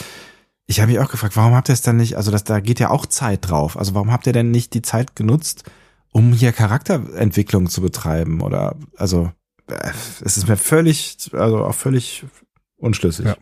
ich 0.66 0.82
habe 0.82 0.92
mich 0.92 1.00
auch 1.00 1.10
gefragt, 1.10 1.38
warum 1.38 1.56
habt 1.56 1.70
ihr 1.70 1.74
es 1.74 1.82
dann 1.82 1.96
nicht, 1.96 2.18
also 2.18 2.30
das, 2.30 2.44
da 2.44 2.60
geht 2.60 2.80
ja 2.80 2.90
auch 2.90 3.06
Zeit 3.06 3.50
drauf. 3.50 3.78
Also 3.78 3.96
warum 3.96 4.12
habt 4.12 4.28
ihr 4.28 4.34
denn 4.34 4.52
nicht 4.52 4.74
die 4.74 4.82
Zeit 4.82 5.16
genutzt, 5.16 5.64
um 6.12 6.34
hier 6.34 6.52
Charakterentwicklung 6.52 7.68
zu 7.68 7.82
betreiben 7.82 8.42
oder 8.42 8.76
also 8.98 9.32
äh, 9.68 9.92
es 10.24 10.38
ist 10.38 10.48
mir 10.48 10.58
völlig, 10.58 11.30
also 11.34 11.66
auch 11.66 11.76
völlig 11.76 12.26
unschlüssig. 12.78 13.26
Ja. 13.26 13.36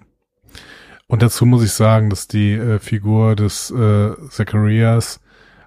Und 1.08 1.22
dazu 1.22 1.46
muss 1.46 1.64
ich 1.64 1.72
sagen, 1.72 2.10
dass 2.10 2.28
die 2.28 2.54
äh, 2.54 2.80
Figur 2.80 3.36
des 3.36 3.72
äh, 3.72 4.12
Zacharias 4.30 5.22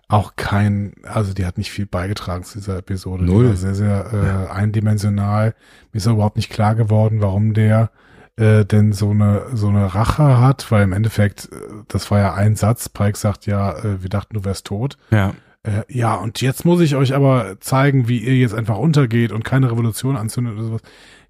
auch 0.08 0.34
kein, 0.36 0.92
also 1.04 1.32
die 1.32 1.46
hat 1.46 1.56
nicht 1.56 1.70
viel 1.70 1.86
beigetragen 1.86 2.44
zu 2.44 2.58
dieser 2.58 2.78
Episode. 2.78 3.24
Null. 3.24 3.44
Die 3.44 3.50
war 3.50 3.56
sehr, 3.56 3.74
sehr 3.74 4.12
äh, 4.12 4.26
ja. 4.26 4.50
eindimensional. 4.50 5.54
Mir 5.92 5.98
ist 5.98 6.06
überhaupt 6.06 6.36
nicht 6.36 6.50
klar 6.50 6.74
geworden, 6.74 7.22
warum 7.22 7.54
der 7.54 7.90
äh, 8.36 8.64
denn 8.64 8.92
so 8.92 9.10
eine 9.10 9.46
so 9.54 9.68
eine 9.68 9.94
Rache 9.94 10.40
hat, 10.40 10.70
weil 10.70 10.82
im 10.82 10.92
Endeffekt, 10.92 11.50
äh, 11.52 11.56
das 11.88 12.10
war 12.10 12.18
ja 12.18 12.34
ein 12.34 12.56
Satz, 12.56 12.88
Pike 12.88 13.16
sagt 13.16 13.46
ja, 13.46 13.72
äh, 13.78 14.02
wir 14.02 14.10
dachten, 14.10 14.34
du 14.34 14.44
wärst 14.44 14.66
tot. 14.66 14.98
Ja. 15.10 15.34
Äh, 15.62 15.82
ja, 15.88 16.14
und 16.14 16.40
jetzt 16.40 16.64
muss 16.64 16.80
ich 16.80 16.94
euch 16.94 17.14
aber 17.14 17.60
zeigen, 17.60 18.08
wie 18.08 18.18
ihr 18.18 18.34
jetzt 18.36 18.54
einfach 18.54 18.78
untergeht 18.78 19.30
und 19.30 19.44
keine 19.44 19.70
Revolution 19.70 20.16
anzündet 20.16 20.54
oder 20.54 20.64
sowas. 20.64 20.80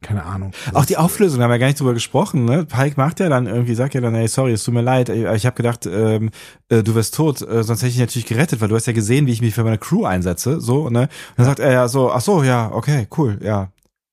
Keine 0.02 0.24
Ahnung. 0.24 0.52
Auch 0.72 0.86
die 0.86 0.96
Auflösung, 0.96 1.40
da 1.40 1.44
haben 1.44 1.50
wir 1.50 1.58
gar 1.58 1.66
nicht 1.66 1.80
drüber 1.80 1.92
gesprochen. 1.94 2.44
Ne? 2.44 2.64
Pike 2.64 2.94
macht 2.96 3.20
ja 3.20 3.28
dann 3.28 3.46
irgendwie, 3.46 3.74
sagt 3.74 3.92
ja 3.92 4.00
dann, 4.00 4.14
hey, 4.14 4.28
sorry, 4.28 4.52
es 4.52 4.64
tut 4.64 4.72
mir 4.72 4.80
leid. 4.80 5.10
Ich 5.10 5.44
habe 5.44 5.56
gedacht, 5.56 5.84
ähm, 5.84 6.30
äh, 6.68 6.82
du 6.82 6.94
wirst 6.94 7.16
tot, 7.16 7.42
äh, 7.42 7.62
sonst 7.64 7.80
hätte 7.80 7.88
ich 7.88 7.94
dich 7.94 8.00
natürlich 8.00 8.26
gerettet, 8.26 8.60
weil 8.60 8.68
du 8.68 8.76
hast 8.76 8.86
ja 8.86 8.94
gesehen, 8.94 9.26
wie 9.26 9.32
ich 9.32 9.42
mich 9.42 9.54
für 9.54 9.64
meine 9.64 9.78
Crew 9.78 10.04
einsetze. 10.06 10.60
So, 10.60 10.88
ne? 10.88 11.02
Und 11.02 11.10
dann 11.36 11.46
sagt 11.46 11.58
er 11.58 11.72
ja 11.72 11.88
so, 11.88 12.10
ach 12.12 12.22
so, 12.22 12.42
ja, 12.42 12.70
okay, 12.72 13.08
cool, 13.18 13.38
ja, 13.42 13.68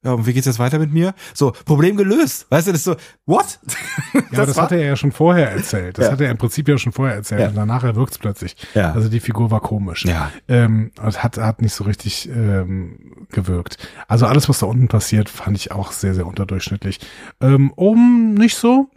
ja, 0.08 0.14
und 0.14 0.26
wie 0.26 0.32
geht's 0.32 0.46
jetzt 0.46 0.58
weiter 0.58 0.80
mit 0.80 0.94
mir? 0.94 1.14
So, 1.34 1.52
Problem 1.66 1.98
gelöst. 1.98 2.48
Weißt 2.50 2.68
du, 2.68 2.72
das 2.72 2.80
ist 2.80 2.86
so, 2.86 2.96
what? 3.26 3.60
ja, 4.14 4.22
das, 4.32 4.40
aber 4.40 4.46
das 4.46 4.58
hat 4.58 4.72
er 4.72 4.86
ja 4.86 4.96
schon 4.96 5.12
vorher 5.12 5.52
erzählt. 5.52 5.98
Das 5.98 6.06
ja. 6.06 6.12
hat 6.14 6.22
er 6.22 6.32
im 6.32 6.38
Prinzip 6.38 6.70
ja 6.70 6.78
schon 6.78 6.94
vorher 6.94 7.16
erzählt. 7.16 7.42
Ja. 7.42 7.48
Und 7.50 7.56
danach 7.56 7.84
wirkt's 7.84 8.18
plötzlich. 8.18 8.56
Ja. 8.74 8.94
Also 8.94 9.10
die 9.10 9.20
Figur 9.20 9.52
war 9.52 9.60
komisch. 9.60 10.06
Ja. 10.06 10.32
Ähm, 10.48 10.92
und 11.02 11.24
hat, 11.24 11.38
hat 11.38 11.62
nicht 11.62 11.74
so 11.74 11.84
richtig 11.84 12.30
ähm, 12.30 13.28
gewirkt. 13.32 13.78
Also 14.08 14.28
alles, 14.28 14.48
was 14.48 14.60
da 14.60 14.66
unten 14.68 14.88
passiert, 14.88 15.28
fand 15.28 15.58
ich 15.58 15.74
auch 15.74 15.92
sehr, 15.92 16.14
sehr 16.14 16.26
unterdurchschnittlich. 16.26 17.02
Ähm, 17.42 17.74
oben 17.76 18.34
nicht 18.34 18.56
so. 18.56 18.90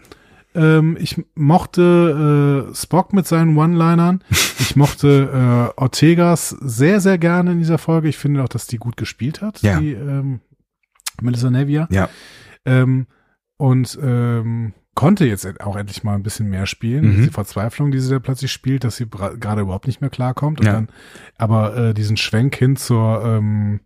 Ähm, 0.54 0.96
ich 1.00 1.20
mochte 1.34 2.68
äh, 2.70 2.74
Spock 2.74 3.12
mit 3.12 3.26
seinen 3.26 3.56
One-Linern. 3.56 4.22
Ich 4.60 4.76
mochte 4.76 5.72
äh, 5.76 5.80
Ortegas 5.80 6.50
sehr, 6.50 7.00
sehr 7.00 7.18
gerne 7.18 7.50
in 7.50 7.58
dieser 7.58 7.78
Folge. 7.78 8.08
Ich 8.08 8.18
finde 8.18 8.44
auch, 8.44 8.48
dass 8.48 8.68
die 8.68 8.76
gut 8.76 8.96
gespielt 8.96 9.42
hat. 9.42 9.60
Ja. 9.62 9.80
Die, 9.80 9.94
ähm, 9.94 10.40
Melissa 11.22 11.50
Nevia. 11.50 11.88
Ja. 11.90 12.08
Ähm, 12.64 13.06
und 13.56 13.98
ähm, 14.02 14.74
konnte 14.94 15.26
jetzt 15.26 15.60
auch 15.60 15.76
endlich 15.76 16.02
mal 16.02 16.14
ein 16.14 16.22
bisschen 16.22 16.48
mehr 16.48 16.66
spielen. 16.66 17.16
Mhm. 17.16 17.22
Die 17.24 17.30
Verzweiflung, 17.30 17.90
die 17.90 18.00
sie 18.00 18.10
da 18.10 18.18
plötzlich 18.18 18.52
spielt, 18.52 18.84
dass 18.84 18.96
sie 18.96 19.08
gerade 19.08 19.62
überhaupt 19.62 19.86
nicht 19.86 20.00
mehr 20.00 20.10
klarkommt. 20.10 20.60
Und 20.60 20.66
ja. 20.66 20.72
dann 20.72 20.88
aber 21.36 21.76
äh, 21.76 21.94
diesen 21.94 22.16
Schwenk 22.16 22.56
hin 22.56 22.76
zur 22.76 23.24
ähm, 23.24 23.80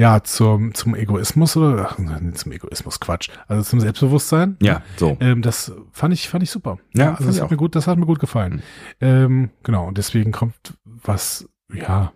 ja, 0.00 0.22
zum, 0.22 0.72
zum 0.72 0.94
Egoismus 0.94 1.58
oder 1.58 1.90
ach, 1.90 1.96
zum 2.32 2.52
Egoismus, 2.52 3.00
Quatsch. 3.00 3.28
Also 3.48 3.64
zum 3.64 3.80
Selbstbewusstsein. 3.80 4.56
Ja, 4.62 4.82
so. 4.96 5.18
Ähm, 5.20 5.42
das 5.42 5.72
fand 5.92 6.14
ich, 6.14 6.30
fand 6.30 6.42
ich 6.42 6.50
super. 6.50 6.78
Ja, 6.94 7.14
also 7.14 7.26
das 7.26 7.36
hat 7.36 7.46
auch. 7.46 7.50
mir 7.50 7.58
gut, 7.58 7.76
das 7.76 7.86
hat 7.86 7.98
mir 7.98 8.06
gut 8.06 8.18
gefallen. 8.18 8.54
Mhm. 8.54 8.62
Ähm, 9.00 9.50
genau, 9.62 9.86
und 9.86 9.98
deswegen 9.98 10.32
kommt 10.32 10.78
was, 10.84 11.46
ja, 11.70 12.12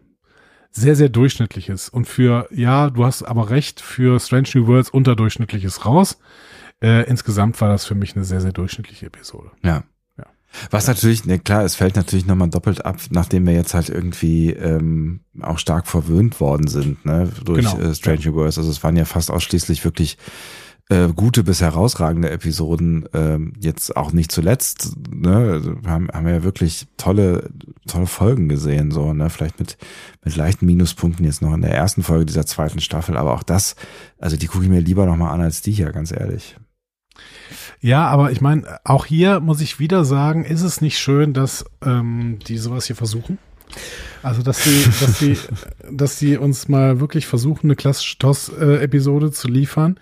sehr, 0.75 0.97
sehr 0.97 1.09
durchschnittliches. 1.09 1.89
Und 1.89 2.07
für, 2.07 2.49
ja, 2.51 2.91
du 2.91 3.05
hast 3.05 3.23
aber 3.23 3.51
recht, 3.51 3.81
für 3.81 4.19
Strange 4.19 4.49
New 4.55 4.67
Worlds 4.67 4.91
unterdurchschnittliches 4.91 5.87
raus. 5.87 6.19
Äh, 6.83 7.09
insgesamt 7.09 7.61
war 7.61 7.69
das 7.69 7.87
für 7.87 7.95
mich 7.95 8.17
eine 8.17 8.25
sehr, 8.25 8.41
sehr 8.41 8.53
durchschnittliche 8.53 9.07
Episode. 9.07 9.53
Ja. 9.63 9.85
ja. 10.19 10.27
Was 10.71 10.89
natürlich, 10.89 11.25
ne, 11.25 11.39
klar, 11.39 11.63
es 11.63 11.77
fällt 11.77 11.95
natürlich 11.95 12.27
nochmal 12.27 12.51
doppelt 12.51 12.85
ab, 12.85 12.99
nachdem 13.11 13.47
wir 13.47 13.55
jetzt 13.55 13.73
halt 13.73 13.89
irgendwie 13.89 14.51
ähm, 14.51 15.21
auch 15.41 15.59
stark 15.59 15.87
verwöhnt 15.87 16.41
worden 16.41 16.67
sind, 16.67 17.05
ne, 17.07 17.31
durch 17.45 17.71
genau. 17.71 17.79
äh, 17.79 17.95
Strange 17.95 18.21
New 18.25 18.35
Worlds. 18.35 18.59
Also 18.59 18.71
es 18.71 18.83
waren 18.83 18.97
ja 18.97 19.05
fast 19.05 19.31
ausschließlich 19.31 19.85
wirklich 19.85 20.19
äh, 20.91 21.09
gute 21.15 21.45
bis 21.45 21.61
herausragende 21.61 22.31
Episoden, 22.31 23.07
äh, 23.15 23.39
jetzt 23.59 23.97
auch 23.97 24.13
nicht 24.13 24.31
zuletzt, 24.31 24.93
ne, 25.11 25.37
also 25.53 25.77
haben, 25.87 26.09
haben 26.13 26.27
wir 26.27 26.35
ja 26.35 26.43
wirklich 26.43 26.87
tolle, 26.97 27.51
tolle 27.87 28.07
Folgen 28.07 28.49
gesehen, 28.49 28.91
so, 28.91 29.15
ne, 29.15 29.31
vielleicht 29.31 29.59
mit, 29.59 29.79
mit 30.25 30.37
leichten 30.37 30.67
Minuspunkten 30.67 31.25
jetzt 31.25 31.43
noch 31.43 31.55
in 31.55 31.63
der 31.63 31.75
ersten 31.75 32.03
Folge 32.03 32.27
dieser 32.27 32.45
zweiten 32.45 32.81
Staffel, 32.81 33.17
aber 33.17 33.33
auch 33.33 33.43
das, 33.43 33.77
also 34.19 34.37
die 34.37 34.47
gucke 34.47 34.65
ich 34.65 34.71
mir 34.71 34.81
lieber 34.81 35.07
nochmal 35.07 35.33
an 35.33 35.41
als 35.41 35.63
die 35.63 35.73
hier, 35.73 35.91
ganz 35.91 36.13
ehrlich. 36.13 36.57
Ja, 37.81 38.07
aber 38.07 38.33
ich 38.33 38.41
meine, 38.41 38.79
auch 38.85 39.07
hier 39.07 39.41
muss 39.41 39.61
ich 39.61 39.79
wieder 39.79 40.05
sagen, 40.05 40.45
ist 40.45 40.63
es 40.63 40.81
nicht 40.81 40.99
schön, 40.99 41.33
dass 41.33 41.65
ähm, 41.83 42.39
die 42.47 42.59
sowas 42.59 42.87
hier 42.87 42.97
versuchen? 42.97 43.39
Also, 44.23 44.43
dass 44.43 44.65
sie, 44.65 44.85
dass 45.01 45.19
sie, 45.19 45.37
dass 45.91 46.19
sie 46.19 46.37
uns 46.39 46.69
mal 46.69 47.01
wirklich 47.01 47.27
versuchen, 47.27 47.67
eine 47.67 47.77
klassische 47.77 48.19
TOS-Episode 48.19 49.33
zu 49.33 49.49
liefern, 49.49 49.99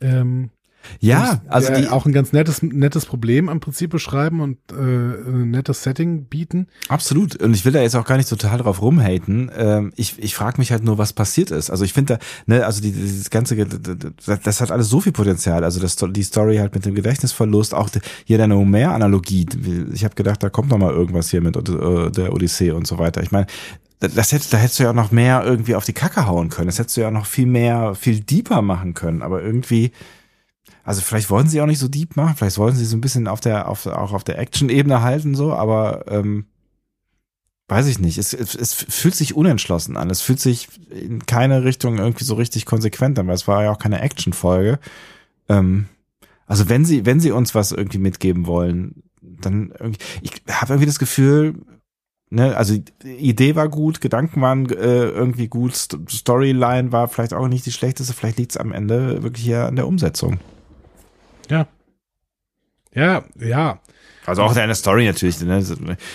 ähm, 0.00 0.50
ja, 0.98 1.40
also 1.48 1.72
die 1.72 1.88
auch 1.88 2.04
ein 2.06 2.12
ganz 2.12 2.32
nettes 2.32 2.62
nettes 2.62 3.06
Problem 3.06 3.48
im 3.48 3.60
Prinzip 3.60 3.90
beschreiben 3.90 4.40
und 4.40 4.58
äh, 4.70 4.74
ein 4.74 5.50
nettes 5.50 5.82
Setting 5.82 6.24
bieten. 6.24 6.66
Absolut. 6.88 7.36
Und 7.36 7.54
ich 7.54 7.64
will 7.64 7.72
da 7.72 7.80
jetzt 7.80 7.94
auch 7.94 8.04
gar 8.04 8.16
nicht 8.16 8.28
total 8.28 8.58
drauf 8.58 8.82
rumhaten. 8.82 9.50
Ähm, 9.56 9.92
ich 9.96 10.18
ich 10.18 10.34
frage 10.34 10.58
mich 10.58 10.72
halt 10.72 10.82
nur, 10.82 10.98
was 10.98 11.12
passiert 11.12 11.50
ist. 11.50 11.70
Also 11.70 11.84
ich 11.84 11.92
finde 11.92 12.14
da, 12.14 12.24
ne, 12.46 12.66
also 12.66 12.82
die, 12.82 12.92
dieses 12.92 13.30
ganze, 13.30 13.56
das 13.56 14.60
hat 14.60 14.70
alles 14.70 14.88
so 14.88 15.00
viel 15.00 15.12
Potenzial. 15.12 15.64
Also 15.64 15.80
das 15.80 15.96
die 15.96 16.22
Story 16.22 16.56
halt 16.56 16.74
mit 16.74 16.84
dem 16.84 16.94
Gedächtnisverlust, 16.94 17.74
auch 17.74 17.88
hier 18.24 18.38
deine 18.38 18.56
Homer-Analogie. 18.56 19.46
Ich 19.92 20.04
habe 20.04 20.14
gedacht, 20.14 20.42
da 20.42 20.50
kommt 20.50 20.70
noch 20.70 20.78
mal 20.78 20.92
irgendwas 20.92 21.30
hier 21.30 21.40
mit 21.40 21.56
äh, 21.56 22.10
der 22.10 22.32
Odyssee 22.32 22.72
und 22.72 22.86
so 22.86 22.98
weiter. 22.98 23.22
Ich 23.22 23.30
meine, 23.30 23.46
das 24.00 24.32
hätte, 24.32 24.50
da 24.50 24.56
hättest 24.56 24.78
du 24.78 24.84
ja 24.84 24.90
auch 24.90 24.94
noch 24.94 25.10
mehr 25.10 25.44
irgendwie 25.44 25.74
auf 25.74 25.84
die 25.84 25.92
Kacke 25.92 26.26
hauen 26.26 26.48
können. 26.48 26.66
Das 26.66 26.78
hättest 26.78 26.96
du 26.96 27.02
ja 27.02 27.10
noch 27.10 27.26
viel 27.26 27.46
mehr, 27.46 27.94
viel 27.94 28.20
deeper 28.20 28.62
machen 28.62 28.94
können. 28.94 29.22
Aber 29.22 29.42
irgendwie, 29.42 29.92
also 30.84 31.02
vielleicht 31.02 31.28
wollen 31.30 31.48
sie 31.48 31.60
auch 31.60 31.66
nicht 31.66 31.78
so 31.78 31.88
deep 31.88 32.16
machen, 32.16 32.34
vielleicht 32.36 32.58
wollen 32.58 32.74
sie 32.74 32.86
so 32.86 32.96
ein 32.96 33.02
bisschen 33.02 33.28
auf 33.28 33.40
der, 33.40 33.68
auf, 33.68 33.86
auch 33.86 34.12
auf 34.12 34.24
der 34.24 34.38
Action-Ebene 34.38 35.02
halten, 35.02 35.34
so, 35.34 35.52
aber 35.52 36.06
ähm, 36.08 36.46
weiß 37.68 37.86
ich 37.86 37.98
nicht, 38.00 38.18
es, 38.18 38.32
es, 38.32 38.54
es 38.54 38.74
fühlt 38.74 39.14
sich 39.14 39.36
unentschlossen 39.36 39.96
an. 39.96 40.10
Es 40.10 40.22
fühlt 40.22 40.40
sich 40.40 40.68
in 40.90 41.24
keine 41.26 41.62
Richtung 41.62 41.98
irgendwie 41.98 42.24
so 42.24 42.34
richtig 42.34 42.66
konsequent 42.66 43.18
an, 43.18 43.28
weil 43.28 43.34
es 43.34 43.46
war 43.46 43.62
ja 43.62 43.70
auch 43.70 43.78
keine 43.78 44.00
Actionfolge. 44.00 44.80
Ähm, 45.48 45.86
also 46.46 46.68
wenn 46.68 46.84
sie, 46.84 47.06
wenn 47.06 47.20
sie 47.20 47.30
uns 47.30 47.54
was 47.54 47.70
irgendwie 47.70 47.98
mitgeben 47.98 48.46
wollen, 48.46 49.04
dann 49.20 49.72
irgendwie, 49.78 50.00
ich 50.22 50.32
habe 50.50 50.72
irgendwie 50.72 50.86
das 50.86 50.98
Gefühl, 50.98 51.54
ne, 52.30 52.56
also 52.56 52.74
Idee 53.04 53.54
war 53.56 53.68
gut, 53.68 54.00
Gedanken 54.00 54.40
waren 54.40 54.68
äh, 54.70 55.04
irgendwie 55.08 55.48
gut, 55.48 55.74
St 55.74 55.98
Storyline 56.08 56.92
war 56.92 57.08
vielleicht 57.08 57.34
auch 57.34 57.48
nicht 57.48 57.66
die 57.66 57.72
schlechteste, 57.72 58.12
vielleicht 58.14 58.38
liegt 58.38 58.52
es 58.52 58.56
am 58.56 58.72
Ende 58.72 59.22
wirklich 59.22 59.44
hier 59.44 59.66
an 59.66 59.76
der 59.76 59.86
Umsetzung. 59.86 60.38
Ja. 61.48 61.66
Ja, 62.94 63.24
ja. 63.38 63.80
Also 64.26 64.42
auch 64.42 64.54
deine 64.54 64.74
Story 64.74 65.06
natürlich. 65.06 65.40
Ne? 65.40 65.58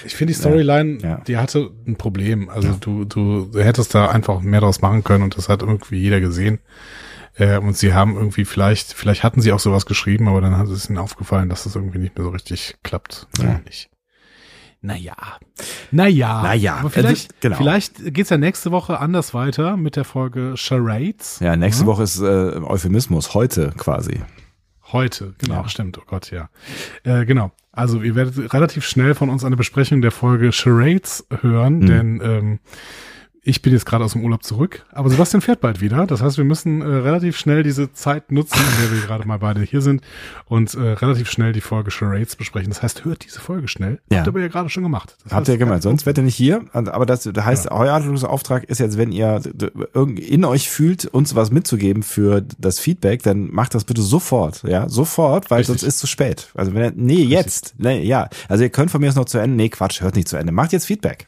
Ich 0.06 0.16
finde 0.16 0.34
die 0.34 0.40
Storyline, 0.40 1.00
Ja. 1.02 1.22
die 1.28 1.38
hatte 1.38 1.72
ein 1.88 1.96
Problem. 1.96 2.50
Also 2.50 2.70
Ja. 2.70 2.78
du, 2.80 3.04
du 3.06 3.50
hättest 3.56 3.96
da 3.96 4.08
einfach 4.10 4.42
mehr 4.42 4.62
draus 4.62 4.82
machen 4.82 5.04
können 5.04 5.24
und 5.24 5.38
das 5.38 5.50
hat 5.50 5.62
irgendwie 5.62 5.98
jeder 5.98 6.22
gesehen. 6.22 6.60
Äh, 7.38 7.58
und 7.58 7.76
sie 7.76 7.94
haben 7.94 8.16
irgendwie 8.16 8.46
vielleicht, 8.46 8.94
vielleicht 8.94 9.24
hatten 9.24 9.42
sie 9.42 9.52
auch 9.52 9.60
sowas 9.60 9.86
geschrieben, 9.86 10.28
aber 10.30 10.40
dann 10.40 10.58
hat 10.58 10.68
es 10.68 10.88
ihnen 10.90 10.98
aufgefallen, 11.00 11.50
dass 11.50 11.64
das 11.64 11.76
irgendwie 11.76 11.98
nicht 11.98 12.18
mehr 12.18 12.24
so 12.26 12.32
richtig 12.32 12.76
klappt. 12.84 13.28
Ja. 13.42 13.60
Nicht. 13.66 13.90
Naja. 14.82 15.16
Naja. 15.92 16.44
Naja. 16.44 16.76
Aber 16.78 16.90
vielleicht, 16.90 17.32
Also, 17.32 17.40
genau. 17.42 17.56
vielleicht 17.58 18.14
geht's 18.14 18.30
ja 18.30 18.38
nächste 18.38 18.72
Woche 18.72 19.00
anders 19.00 19.34
weiter 19.34 19.78
mit 19.78 19.96
der 19.96 20.04
Folge 20.06 20.54
Charades. 20.58 21.40
Ja, 21.40 21.56
nächste 21.56 21.84
Mhm. 21.84 21.88
Woche 21.88 22.04
ist 22.04 22.20
äh, 22.20 22.26
Euphemismus, 22.26 23.34
heute 23.34 23.74
quasi. 23.78 24.22
Heute, 24.92 25.34
genau, 25.40 25.64
Ja. 25.64 25.68
stimmt, 25.70 25.98
oh 25.98 26.04
Gott, 26.06 26.30
ja. 26.32 26.50
Äh, 27.04 27.26
genau. 27.26 27.52
Also 27.72 28.02
ihr 28.02 28.16
werdet 28.16 28.54
relativ 28.54 28.86
schnell 28.86 29.16
von 29.16 29.30
uns 29.30 29.44
eine 29.44 29.58
Besprechung 29.58 30.02
der 30.02 30.12
Folge 30.12 30.52
Charades 30.52 31.26
hören, 31.42 31.80
Mhm. 31.80 31.86
denn 31.88 32.22
ähm, 32.24 32.60
ich 33.48 33.62
bin 33.62 33.74
jetzt 33.74 33.86
gerade 33.86 34.04
aus 34.04 34.14
dem 34.14 34.24
Urlaub 34.24 34.44
zurück, 34.44 34.84
aber 34.92 35.10
Sebastian 35.10 35.40
fährt 35.40 35.62
bald 35.62 35.80
wieder. 35.80 36.08
Das 36.08 36.22
heißt, 36.22 36.38
wir 36.38 36.44
müssen 36.44 36.82
äh, 36.82 36.86
relativ 36.86 37.38
schnell 37.38 37.62
diese 37.62 37.94
Zeit 37.94 38.32
nutzen, 38.32 38.60
in 38.60 38.82
der 38.82 38.92
wir 38.92 39.06
gerade 39.06 39.28
mal 39.28 39.38
beide 39.38 39.62
hier 39.62 39.82
sind 39.82 40.02
und 40.46 40.74
äh, 40.74 40.80
relativ 40.80 41.30
schnell 41.30 41.54
die 41.54 41.62
Folge 41.62 41.92
Charades 41.92 42.36
besprechen. 42.36 42.70
Das 42.70 42.82
heißt, 42.82 43.06
hört 43.06 43.24
diese 43.24 43.40
Folge 43.40 43.68
schnell. 43.68 44.00
Ja. 44.12 44.18
Habt 44.18 44.28
ihr 44.28 44.32
aber 44.32 44.40
ja 44.42 44.48
gerade 44.48 44.70
schon 44.70 44.82
gemacht. 44.82 45.16
Das 45.24 45.34
Habt 45.34 45.48
ihr 45.48 45.58
gemeint, 45.58 45.84
sonst 45.84 46.08
wärt 46.08 46.18
ihr 46.18 46.24
nicht 46.24 46.36
hier. 46.36 46.66
Aber 46.74 47.06
das 47.06 47.26
heißt, 47.28 47.70
euer 47.70 47.94
Handlungsauftrag 47.94 48.64
ist 48.64 48.80
jetzt, 48.80 48.98
wenn 48.98 49.12
ihr 49.12 49.42
in 49.94 50.44
euch 50.44 50.68
fühlt, 50.68 51.06
uns 51.06 51.36
was 51.36 51.52
mitzugeben 51.52 52.02
für 52.02 52.42
das 52.58 52.80
Feedback, 52.80 53.22
dann 53.22 53.52
macht 53.52 53.76
das 53.76 53.84
bitte 53.84 54.02
sofort, 54.02 54.64
ja, 54.64 54.90
sofort, 54.90 55.52
weil 55.52 55.60
Richtig. 55.60 55.82
sonst 55.82 55.88
ist 55.88 56.00
zu 56.00 56.08
spät. 56.08 56.50
Also 56.56 56.74
wenn 56.74 56.84
ihr, 56.84 56.94
nee, 56.96 57.24
jetzt, 57.24 57.76
nee, 57.78 58.02
ja. 58.02 58.28
Also 58.50 58.64
ihr 58.64 58.70
könnt 58.72 58.90
von 58.90 59.02
mir 59.02 59.10
aus 59.10 59.16
noch 59.16 59.26
zu 59.26 59.38
Ende, 59.38 59.56
nee, 59.56 59.70
Quatsch, 59.70 60.02
hört 60.02 60.16
nicht 60.16 60.28
zu 60.28 60.38
Ende. 60.38 60.52
Macht 60.52 60.74
jetzt 60.74 60.86
Feedback. 60.86 61.28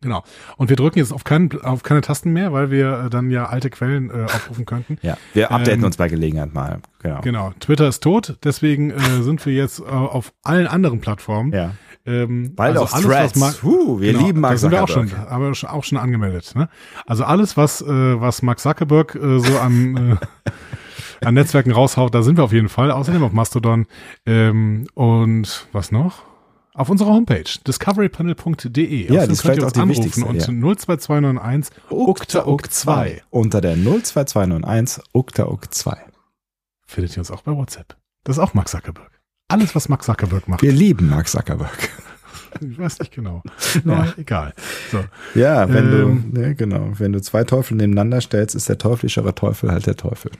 Genau. 0.00 0.22
Und 0.56 0.68
wir 0.68 0.76
drücken 0.76 0.98
jetzt 0.98 1.12
auf, 1.12 1.24
keinen, 1.24 1.60
auf 1.60 1.82
keine 1.82 2.00
Tasten 2.02 2.32
mehr, 2.32 2.52
weil 2.52 2.70
wir 2.70 3.06
äh, 3.06 3.10
dann 3.10 3.30
ja 3.30 3.46
alte 3.46 3.68
Quellen 3.70 4.10
äh, 4.10 4.22
aufrufen 4.24 4.64
könnten. 4.64 4.96
Ja, 5.02 5.16
wir 5.34 5.50
updaten 5.50 5.80
Ähm, 5.80 5.84
uns 5.86 5.96
bei 5.96 6.08
Gelegenheit 6.08 6.54
mal. 6.54 6.80
Genau. 7.02 7.20
Genau, 7.22 7.52
Twitter 7.58 7.88
ist 7.88 8.02
tot, 8.02 8.36
deswegen 8.44 8.90
äh, 8.90 9.22
sind 9.22 9.44
wir 9.44 9.52
jetzt 9.52 9.80
äh, 9.80 9.84
auf 9.84 10.32
allen 10.42 10.66
anderen 10.68 11.00
Plattformen. 11.00 11.52
Ja. 11.52 11.72
Ähm, 12.06 12.54
Bald 12.54 12.76
also 12.76 12.84
auf 12.84 12.94
alles, 12.94 13.06
Threads. 13.06 13.32
Was 13.34 13.40
Mark, 13.40 13.62
Huh, 13.64 14.00
wir 14.00 14.12
genau, 14.12 14.26
lieben 14.26 14.40
Mark 14.40 14.52
da 14.54 14.58
sind 14.58 14.70
wir 14.70 14.82
auch 14.84 14.88
schon, 14.88 15.08
Zuckerberg. 15.08 15.32
aber 15.32 15.52
auch 15.74 15.84
schon 15.84 15.98
angemeldet. 15.98 16.52
Ne? 16.54 16.68
Also 17.06 17.24
alles, 17.24 17.56
was 17.56 17.82
äh, 17.82 17.86
was 18.20 18.40
Mark 18.42 18.60
Zuckerberg 18.60 19.14
äh, 19.16 19.40
so 19.40 19.58
an 19.58 20.18
äh, 21.22 21.26
an 21.26 21.34
Netzwerken 21.34 21.72
raushaut, 21.72 22.14
da 22.14 22.22
sind 22.22 22.36
wir 22.38 22.44
auf 22.44 22.52
jeden 22.52 22.68
Fall. 22.68 22.92
Außerdem 22.92 23.22
auf 23.24 23.32
Mastodon 23.32 23.86
ähm, 24.24 24.86
und 24.94 25.66
was 25.72 25.90
noch? 25.90 26.22
Auf 26.78 26.90
unserer 26.90 27.08
Homepage 27.08 27.42
discoverypanel.de. 27.66 29.12
Ja, 29.12 29.24
ist 29.24 29.42
könnt 29.42 29.58
ihr 29.58 29.64
uns 29.66 29.76
wichtigste, 29.76 30.24
und 30.24 30.36
ja. 30.36 30.76
02291 30.76 31.74
uktauk 31.90 32.70
2 32.70 33.22
Unter 33.30 33.60
der 33.60 33.74
02291 33.74 35.02
uktauk 35.12 35.74
2. 35.74 35.96
findet 36.86 37.16
ihr 37.16 37.18
uns 37.18 37.32
auch 37.32 37.42
bei 37.42 37.50
WhatsApp. 37.50 37.96
Das 38.22 38.36
ist 38.36 38.40
auch 38.42 38.54
Mark 38.54 38.68
Zuckerberg. 38.68 39.10
Alles, 39.48 39.74
was 39.74 39.88
Mark 39.88 40.04
Zuckerberg 40.04 40.46
macht. 40.46 40.62
Wir 40.62 40.70
lieben 40.70 41.08
Mark 41.08 41.26
Zuckerberg. 41.28 41.88
Ich 42.60 42.78
weiß 42.78 43.00
nicht 43.00 43.12
genau. 43.12 43.42
Na, 43.84 44.14
egal. 44.16 44.54
So. 44.90 45.04
Ja, 45.34 45.68
wenn 45.68 45.92
Ähm. 45.92 46.30
du, 46.32 46.40
ne, 46.40 46.54
genau, 46.54 46.92
wenn 46.94 47.12
du 47.12 47.20
zwei 47.20 47.44
Teufel 47.44 47.76
nebeneinander 47.76 48.20
stellst, 48.20 48.54
ist 48.54 48.68
der 48.68 48.78
teuflischere 48.78 49.34
Teufel 49.34 49.70
halt 49.70 49.86
der 49.86 49.96
Teufel. 49.96 50.30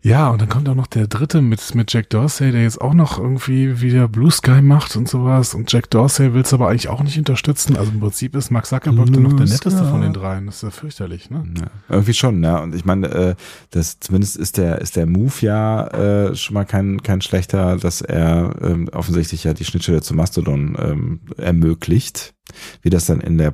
Ja, 0.00 0.30
und 0.30 0.40
dann 0.40 0.48
kommt 0.48 0.68
auch 0.68 0.76
noch 0.76 0.86
der 0.86 1.08
dritte 1.08 1.42
mit, 1.42 1.74
mit 1.74 1.92
Jack 1.92 2.10
Dorsey, 2.10 2.52
der 2.52 2.62
jetzt 2.62 2.80
auch 2.80 2.94
noch 2.94 3.18
irgendwie 3.18 3.80
wieder 3.80 4.06
Blue 4.06 4.30
Sky 4.30 4.62
macht 4.62 4.94
und 4.94 5.08
sowas. 5.08 5.54
Und 5.54 5.72
Jack 5.72 5.90
Dorsey 5.90 6.34
will 6.34 6.42
es 6.42 6.54
aber 6.54 6.68
eigentlich 6.68 6.88
auch 6.88 7.02
nicht 7.02 7.18
unterstützen. 7.18 7.76
Also 7.76 7.90
im 7.90 7.98
Prinzip 7.98 8.36
ist 8.36 8.50
Mark 8.50 8.66
Zuckerberg 8.66 9.12
dann 9.12 9.22
noch 9.24 9.32
der 9.32 9.46
netteste 9.46 9.84
von 9.84 10.02
den 10.02 10.12
dreien. 10.12 10.46
Das 10.46 10.56
ist 10.56 10.62
ja 10.62 10.70
fürchterlich, 10.70 11.30
ne? 11.30 11.44
Ja, 11.58 11.66
irgendwie 11.88 12.14
schon, 12.14 12.38
ne? 12.38 12.60
Und 12.62 12.76
ich 12.76 12.84
meine, 12.84 13.08
äh, 13.08 13.34
das 13.70 13.98
zumindest 13.98 14.36
ist 14.36 14.56
der 14.56 14.80
ist 14.80 14.94
der 14.94 15.06
Move 15.06 15.34
ja 15.40 15.88
äh, 15.88 16.36
schon 16.36 16.54
mal 16.54 16.64
kein 16.64 17.02
kein 17.02 17.20
schlechter, 17.20 17.76
dass 17.76 18.00
er 18.00 18.54
ähm, 18.62 18.88
offensichtlich 18.92 19.42
ja 19.44 19.52
die 19.52 19.64
Schnittstelle 19.64 20.00
zu 20.00 20.14
Mastodon 20.14 20.76
ähm, 20.80 21.20
ermöglicht. 21.36 22.34
Wie 22.82 22.90
das 22.90 23.06
dann 23.06 23.20
in 23.20 23.36
der 23.36 23.52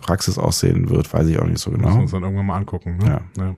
Praxis 0.00 0.38
aussehen 0.38 0.88
wird, 0.88 1.12
weiß 1.12 1.26
ich 1.28 1.38
auch 1.38 1.46
nicht 1.46 1.58
so 1.58 1.70
Müssen 1.70 1.82
wir 1.82 1.90
genau. 1.90 2.02
uns 2.02 2.10
dann 2.12 2.22
irgendwann 2.22 2.46
mal 2.46 2.56
angucken. 2.56 2.96
Ne? 2.98 3.20
Ja. 3.36 3.56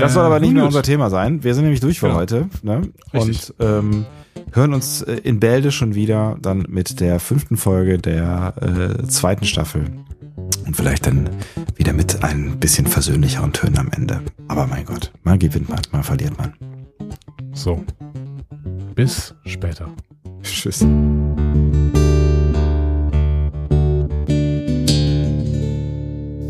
Das 0.00 0.14
soll 0.14 0.24
aber 0.24 0.40
nicht 0.40 0.50
nun 0.50 0.56
mehr 0.56 0.66
unser 0.66 0.82
Thema 0.82 1.10
sein. 1.10 1.42
Wir 1.44 1.54
sind 1.54 1.64
nämlich 1.64 1.80
durch 1.80 2.00
für 2.00 2.06
Genau. 2.06 2.18
heute. 2.18 2.48
Ne? 2.62 2.82
Und 3.12 3.54
ähm, 3.60 4.06
hören 4.52 4.74
uns 4.74 5.02
äh, 5.02 5.14
in 5.24 5.40
Bälde 5.40 5.70
schon 5.72 5.94
wieder 5.94 6.36
dann 6.40 6.66
mit 6.68 7.00
der 7.00 7.20
fünften 7.20 7.56
Folge 7.56 7.98
der 7.98 8.54
äh, 8.60 9.06
zweiten 9.06 9.44
Staffel. 9.44 9.84
Und 10.66 10.76
vielleicht 10.76 11.06
dann 11.06 11.28
wieder 11.76 11.92
mit 11.92 12.22
ein 12.24 12.58
bisschen 12.58 12.86
versöhnlicheren 12.86 13.52
Tönen 13.52 13.78
am 13.78 13.90
Ende. 13.90 14.20
Aber 14.48 14.66
mein 14.66 14.84
Gott, 14.84 15.12
mal 15.22 15.38
gewinnt 15.38 15.68
man, 15.68 15.80
mal 15.92 16.02
verliert 16.02 16.36
man. 16.38 16.54
So. 17.52 17.84
Bis 18.94 19.34
später. 19.44 19.88
Tschüss. 20.42 20.84